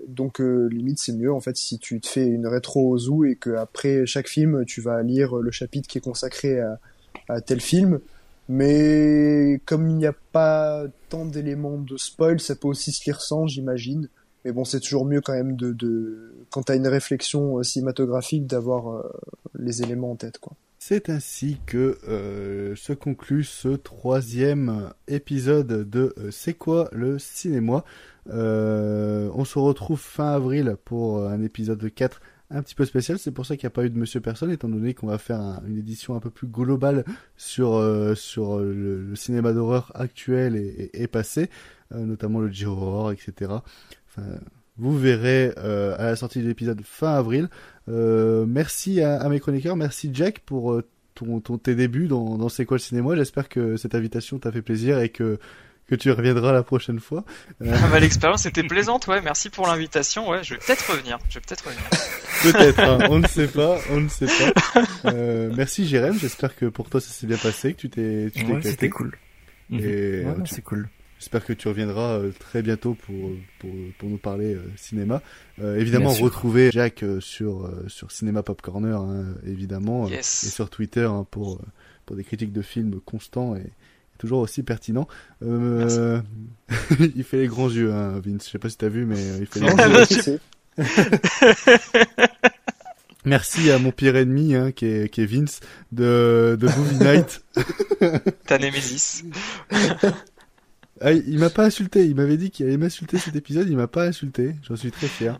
donc 0.08 0.38
limite 0.38 1.00
c'est 1.00 1.14
mieux 1.14 1.34
en 1.34 1.40
fait 1.40 1.58
si 1.58 1.80
tu 1.80 2.00
te 2.00 2.08
fais 2.08 2.28
une 2.28 2.46
rétro 2.46 2.90
au 2.90 2.98
zoo 3.00 3.26
et 3.26 3.36
que 3.36 3.50
après 3.56 4.06
chaque 4.06 4.28
film 4.28 4.66
tu 4.66 4.82
vas 4.82 5.02
lire 5.02 5.36
le 5.38 5.50
chapitre 5.50 5.88
qui 5.88 5.98
est 5.98 6.02
consacré 6.02 6.60
à 7.28 7.42
tel 7.42 7.60
film. 7.60 8.00
Mais 8.50 9.62
comme 9.66 9.88
il 9.88 9.96
n'y 9.96 10.06
a 10.06 10.16
pas 10.32 10.84
tant 11.10 11.26
d'éléments 11.26 11.78
de 11.78 11.98
spoil, 11.98 12.40
ça 12.40 12.56
peut 12.56 12.68
aussi 12.68 12.92
se 12.92 13.06
lire 13.06 13.22
sans, 13.22 13.48
j'imagine. 13.48 14.10
Mais 14.46 14.52
bon, 14.52 14.66
c'est 14.66 14.82
toujours 14.82 15.06
mieux 15.06 15.22
quand 15.22 15.34
même 15.34 15.56
de, 15.56 15.72
de 15.72 16.34
quand 16.50 16.64
t'as 16.64 16.76
une 16.76 16.88
réflexion 16.88 17.60
euh, 17.60 17.64
cinématographique 17.64 18.46
d'avoir 18.46 18.90
euh, 18.90 19.10
les 19.58 19.82
éléments 19.82 20.12
en 20.12 20.16
tête, 20.16 20.38
quoi. 20.38 20.54
C'est 20.80 21.10
ainsi 21.10 21.60
que 21.66 21.98
euh, 22.10 22.76
se 22.76 22.92
conclut 22.92 23.46
ce 23.46 23.70
troisième 23.70 24.90
épisode 25.08 25.90
de 25.90 26.14
C'est 26.30 26.56
quoi 26.56 26.90
le 26.92 27.20
cinéma? 27.20 27.86
On 28.26 29.46
se 29.46 29.60
retrouve 29.60 30.02
fin 30.02 30.34
avril 30.34 30.76
pour 30.84 31.26
un 31.26 31.42
épisode 31.42 31.90
4 31.90 32.20
un 32.54 32.62
petit 32.62 32.76
peu 32.76 32.86
spécial. 32.86 33.20
C'est 33.20 33.32
pour 33.32 33.46
ça 33.46 33.58
qu'il 33.58 33.66
n'y 33.66 33.72
a 33.72 33.76
pas 33.76 33.86
eu 33.86 33.90
de 33.90 33.98
Monsieur 33.98 34.22
Personne, 34.22 34.52
étant 34.52 34.70
donné 34.70 34.94
qu'on 34.94 35.08
va 35.08 35.18
faire 35.18 35.40
un- 35.40 35.62
une 35.68 35.78
édition 35.78 36.16
un 36.16 36.20
peu 36.20 36.30
plus 36.30 36.48
globale 36.48 37.04
sur, 37.36 37.74
euh, 37.74 38.16
sur 38.16 38.60
euh, 38.60 39.06
le, 39.10 39.16
cinéma 39.16 39.54
d'horreur 39.54 39.92
actuel 39.96 40.56
et, 40.94 41.08
passé, 41.08 41.50
euh, 41.94 42.06
notamment 42.06 42.40
le 42.40 42.50
Giro 42.50 42.74
Horror, 42.74 43.12
etc. 43.12 43.52
Vous 44.78 44.98
verrez 44.98 45.52
à 45.56 46.06
la 46.06 46.16
sortie 46.16 46.42
de 46.42 46.48
l'épisode 46.48 46.82
fin 46.84 47.14
avril. 47.14 47.50
Merci 47.88 49.02
à, 49.02 49.28
mes 49.30 49.40
chroniqueurs, 49.40 49.76
merci 49.76 50.10
Jack 50.14 50.40
pour 50.40 50.82
ton, 51.16 51.40
ton, 51.42 51.58
tes 51.58 51.76
débuts 51.76 52.08
dans, 52.08 52.38
dans 52.38 52.50
C'est 52.50 52.66
quoi 52.66 52.78
le 52.78 52.82
cinéma. 52.82 53.16
J'espère 53.16 53.50
que 53.50 53.78
cette 53.78 53.96
invitation 53.96 54.40
t'a 54.40 54.52
fait 54.52 54.62
plaisir 54.62 55.00
et 55.00 55.10
que, 55.10 55.38
que 55.96 56.02
tu 56.02 56.12
reviendras 56.12 56.52
la 56.52 56.64
prochaine 56.64 57.00
fois. 57.00 57.24
Euh, 57.62 57.72
Ah 57.74 57.88
bah, 57.90 58.00
L'expérience 58.00 58.46
était 58.46 58.64
plaisante, 58.64 59.08
ouais. 59.08 59.22
Merci 59.22 59.50
pour 59.50 59.68
l'invitation. 59.68 60.30
Ouais, 60.30 60.44
je 60.44 60.54
vais 60.56 60.60
peut-être 60.60 60.90
revenir. 60.92 61.20
Je 61.30 61.36
vais 61.36 61.42
peut-être 61.42 61.66
revenir. 61.66 61.84
Peut-être, 62.44 62.80
hein, 62.80 63.08
on 63.10 63.20
ne 63.20 63.28
sait 63.28 63.48
pas, 63.48 63.78
on 63.92 64.00
ne 64.02 64.10
sait 64.10 64.26
pas. 64.26 64.82
Euh, 65.14 65.52
merci 65.56 65.88
Jérém, 65.88 66.18
j'espère 66.20 66.56
que 66.56 66.66
pour 66.66 66.90
toi 66.90 67.00
ça 67.00 67.10
s'est 67.12 67.28
bien 67.28 67.38
passé, 67.38 67.74
que 67.74 67.80
tu 67.80 67.90
t'es, 67.90 68.32
Ouais, 68.36 68.62
c'était 68.62 68.90
cool. 68.90 69.16
Et 69.72 69.76
Mhm. 69.76 69.82
euh, 69.84 70.24
Ouais, 70.26 70.44
tu- 70.44 70.56
c'est 70.56 70.62
cool. 70.62 70.90
J'espère 71.20 71.46
que 71.46 71.54
tu 71.54 71.70
reviendras 71.70 72.18
euh, 72.18 72.32
très 72.38 72.62
bientôt 72.62 72.96
pour, 72.96 73.32
pour, 73.60 73.72
pour 73.98 74.10
nous 74.10 74.18
parler 74.18 74.56
euh, 74.56 74.62
cinéma. 74.76 75.22
Euh, 75.62 75.78
évidemment, 75.78 76.10
retrouver 76.12 76.70
Jack 76.72 77.06
sur, 77.22 77.72
sur 77.88 78.12
Cinéma 78.12 78.44
Pop 78.44 78.62
Corner, 78.62 79.00
hein, 79.00 79.26
évidemment, 79.46 80.10
Yes. 80.10 80.44
et 80.44 80.50
sur 80.50 80.70
Twitter 80.70 81.06
hein, 81.10 81.26
pour, 81.32 81.62
pour 82.06 82.16
des 82.18 82.26
critiques 82.26 82.52
de 82.52 82.62
films 82.62 83.00
constants 83.06 83.56
et 83.56 83.64
toujours 84.18 84.40
aussi 84.40 84.64
pertinents. 84.64 85.08
Euh, 85.44 86.22
il 87.16 87.24
fait 87.24 87.38
les 87.38 87.48
grands 87.48 87.70
yeux, 87.70 87.92
hein, 87.92 88.20
Vince. 88.24 88.46
Je 88.46 88.52
sais 88.52 88.60
pas 88.60 88.70
si 88.70 88.78
t'as 88.78 88.90
vu, 88.90 89.06
mais 89.06 89.18
euh, 89.18 89.38
il 89.42 89.46
fait 89.46 89.60
les 89.60 89.68
Non, 89.68 89.76
grands 89.76 89.88
yeux. 89.88 90.40
Merci 93.26 93.72
à 93.72 93.80
mon 93.80 93.92
pire 93.92 94.18
ennemi, 94.18 94.54
hein, 94.54 94.72
qui, 94.72 94.86
est, 94.86 95.10
qui 95.10 95.22
est 95.22 95.26
Vince, 95.26 95.62
de, 95.94 96.58
de 96.60 96.68
Movie 96.68 96.98
Night. 96.98 97.44
Ta 98.46 98.58
Némésis. 98.58 99.24
Ah, 101.00 101.14
il 101.14 101.24
il 101.28 101.40
m'a 101.40 101.50
pas 101.50 101.66
insulté, 101.66 102.06
il 102.06 102.16
m'avait 102.16 102.36
dit 102.38 102.52
qu'il 102.52 102.66
allait 102.66 102.78
m'insulter 102.78 103.18
cet 103.18 103.36
épisode, 103.36 103.70
il 103.70 103.78
m'a 103.78 103.88
pas 103.88 104.06
insulté, 104.06 104.56
j'en 104.68 104.76
suis 104.76 104.92
très 104.92 105.08
fier. 105.08 105.40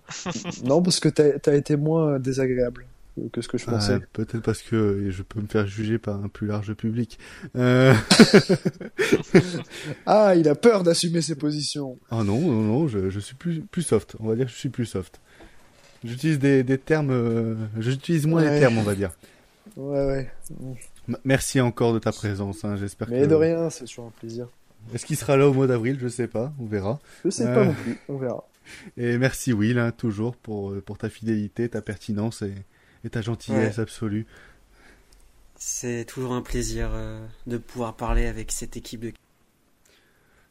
Non, 0.64 0.82
parce 0.82 1.00
que 1.00 1.10
t'as 1.10 1.52
as 1.52 1.56
été 1.56 1.76
moins 1.76 2.20
désagréable 2.20 2.86
que- 3.16 3.28
que 3.30 3.42
ce 3.42 3.48
que 3.48 3.58
je 3.58 3.66
pensais. 3.66 4.00
Ah, 4.02 4.06
Peut-être 4.14 4.40
parce 4.42 4.62
que 4.62 5.08
je 5.10 5.24
peux 5.24 5.40
me 5.42 5.48
faire 5.48 5.68
juger 5.68 5.98
par 5.98 6.24
un 6.24 6.28
plus 6.30 6.48
large 6.48 6.74
public. 6.74 7.20
Euh... 7.56 7.94
Ah, 10.06 10.36
il 10.36 10.48
a 10.48 10.56
peur 10.56 10.84
d'assumer 10.84 11.22
ses 11.22 11.36
positions. 11.36 11.98
oh 12.12 12.24
non, 12.24 12.40
non, 12.40 12.62
non, 12.62 12.88
je, 12.88 13.10
je 13.10 13.20
suis 13.20 13.36
plus, 13.36 13.62
plus 13.62 13.82
soft, 13.82 14.16
on 14.20 14.28
va 14.28 14.36
dire 14.36 14.46
que 14.46 14.52
je 14.52 14.58
suis 14.58 14.70
plus 14.70 14.86
soft. 14.86 15.20
J'utilise 16.04 16.40
des, 16.40 16.64
des 16.64 16.78
termes, 16.78 17.12
euh, 17.12 17.56
j'utilise 17.80 18.26
moins 18.28 18.42
les 18.42 18.50
Ouais. 18.50 18.60
termes, 18.60 18.78
on 18.78 18.84
va 18.84 18.96
dire. 18.96 19.12
Ouais, 19.78 20.06
ouais. 20.06 20.32
M- 21.08 21.18
Merci 21.24 21.62
encore 21.62 21.94
de 21.94 22.00
ta 22.00 22.12
présence, 22.12 22.66
hein, 22.66 22.76
j'espère 22.76 23.10
Mais 23.10 23.22
que... 23.22 23.26
de 23.28 23.36
rien, 23.36 23.70
c'est 23.70 23.86
toujours 23.86 24.08
un 24.08 24.20
plaisir. 24.20 24.48
Est-ce 24.94 25.06
qu'il 25.06 25.16
sera 25.16 25.38
là 25.38 25.48
au 25.48 25.54
mois 25.54 25.68
d'avril? 25.68 25.98
Je 26.02 26.08
sais 26.10 26.28
pas, 26.28 26.54
on 26.60 26.66
verra. 26.66 27.00
Je 27.24 27.30
sais 27.30 27.46
Euh, 27.48 27.54
pas 27.56 27.66
non 27.66 27.74
plus, 27.74 27.98
on 28.10 28.18
verra. 28.18 28.44
Et 28.98 29.18
merci 29.18 29.54
Will, 29.54 29.80
hein, 29.80 29.92
toujours, 29.92 30.36
pour, 30.36 30.72
euh, 30.72 30.82
pour 30.82 30.98
ta 30.98 31.10
fidélité, 31.10 31.70
ta 31.70 31.82
pertinence 31.82 32.42
et, 32.42 32.54
et 33.04 33.10
ta 33.10 33.22
gentillesse 33.22 33.78
Ouais. 33.78 33.84
absolue. 33.84 34.26
C'est 35.56 36.06
toujours 36.06 36.34
un 36.34 36.42
plaisir 36.42 36.90
euh, 36.94 37.26
de 37.48 37.58
pouvoir 37.58 37.96
parler 37.96 38.26
avec 38.26 38.52
cette 38.52 38.76
équipe 38.78 39.02
de 39.02 39.12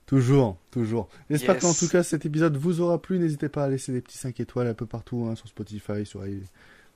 Toujours, 0.07 0.59
toujours. 0.71 1.09
J'espère 1.31 1.55
Yes. 1.55 1.63
qu'en 1.65 1.73
tout 1.75 1.89
cas 1.89 2.03
cet 2.03 2.27
épisode 2.27 2.57
vous 2.57 2.81
aura 2.81 3.01
plu. 3.01 3.19
N'hésitez 3.19 3.49
pas 3.49 3.65
à 3.65 3.69
laisser 3.69 3.93
des 3.93 4.01
petits 4.01 4.19
5 4.19 4.39
étoiles 4.41 4.67
un 4.67 4.75
peu 4.75 4.85
partout, 4.87 5.27
hein, 5.31 5.35
sur 5.37 5.49
Spotify, 5.49 6.05
sur 6.05 6.23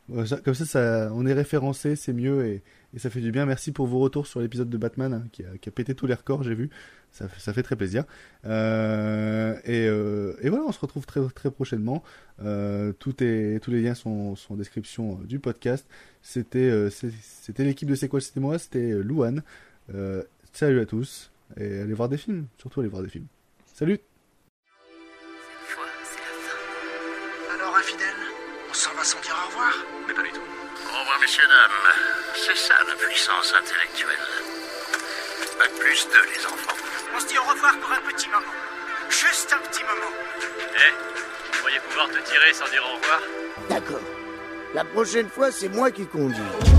Comme 0.09 0.55
ça, 0.55 0.67
ça, 0.67 1.11
on 1.15 1.25
est 1.27 1.33
référencé, 1.33 1.97
c'est 1.97 2.13
mieux 2.13 2.47
et, 2.47 2.63
et 2.95 2.99
ça 2.99 3.09
fait 3.09 3.21
du 3.21 3.31
bien. 3.33 3.47
Merci 3.47 3.73
pour 3.73 3.87
vos 3.87 3.99
retours 4.01 4.27
sur 4.27 4.41
l'épisode 4.41 4.69
de 4.69 4.77
Batman 4.77 5.15
hein, 5.15 5.25
qui, 5.33 5.45
a, 5.45 5.57
qui 5.61 5.69
a 5.69 5.73
pété 5.73 5.95
tous 5.95 6.07
les 6.07 6.15
records, 6.15 6.43
j'ai 6.43 6.55
vu. 6.55 6.69
Ça, 7.13 7.29
fait- 7.29 7.41
ça 7.41 7.53
fait 7.55 7.63
très 7.63 7.77
plaisir. 7.77 8.05
Euh, 8.45 9.55
et, 9.65 9.87
euh, 9.89 10.35
et 10.43 10.51
voilà, 10.51 10.65
on 10.67 10.73
se 10.73 10.81
retrouve 10.81 11.07
très, 11.07 11.21
très 11.35 11.51
prochainement. 11.51 12.03
Euh, 12.45 12.93
tout 12.93 13.23
est, 13.23 13.59
tous 13.63 13.71
les 13.71 13.81
liens 13.81 13.95
sont, 13.95 14.37
sont 14.37 14.55
en 14.55 14.57
description 14.57 15.19
euh, 15.23 15.27
du 15.27 15.39
podcast. 15.39 15.87
C'était 16.23 16.59
euh, 16.59 16.91
c'est- 16.91 17.13
c'était 17.23 17.65
l'équipe 17.65 17.89
de 17.89 17.95
C'est 17.95 18.09
quoi 18.09 18.21
c'était 18.21 18.41
moi, 18.41 18.59
c'était 18.59 18.91
euh, 18.93 19.01
Louane. 19.03 19.43
Euh, 19.95 20.23
salut 20.53 20.81
à 20.81 20.85
tous 20.87 21.31
et 21.59 21.81
allez 21.81 21.95
voir 21.95 22.09
des 22.11 22.19
films, 22.19 22.47
surtout 22.59 22.81
allez 22.81 22.89
voir 22.91 23.03
des 23.03 23.09
films. 23.09 23.27
Salut 23.73 23.99
Alors, 27.55 27.77
infidèle, 27.77 28.21
on 28.71 28.75
s'en 28.75 28.93
va 28.95 29.05
sans 29.05 29.21
dire 29.21 29.37
au 29.43 29.49
revoir 29.49 29.73
Mais 30.09 30.15
pas 30.15 30.23
du 30.23 30.31
tout. 30.31 30.41
Au 30.41 31.01
revoir, 31.01 31.19
messieurs, 31.21 31.45
dames. 31.49 31.95
C'est 32.35 32.57
ça 32.57 32.75
la 32.87 32.95
puissance 32.95 33.55
intellectuelle. 33.55 34.27
Bac 35.59 35.71
plus 35.81 36.07
2, 36.13 36.13
les 36.37 36.47
enfants. 36.47 36.76
On 37.17 37.21
se 37.21 37.29
dit 37.29 37.39
au 37.39 37.51
revoir 37.51 37.79
pour 37.79 37.91
un 37.91 38.13
petit 38.13 38.29
moment. 38.29 38.53
Juste 39.09 39.51
un 39.53 39.67
petit 39.69 39.83
moment. 39.85 40.13
Eh, 40.75 40.93
vous 41.47 41.59
croyez 41.61 41.79
pouvoir 41.89 42.09
te 42.09 42.19
tirer 42.29 42.53
sans 42.53 42.69
dire 42.69 42.83
au 42.85 42.97
revoir? 42.97 43.21
D'accord. 43.71 44.03
La 44.75 44.85
prochaine 44.85 45.31
fois, 45.31 45.51
c'est 45.51 45.69
moi 45.69 45.91
qui 45.91 46.07
conduis. 46.07 46.76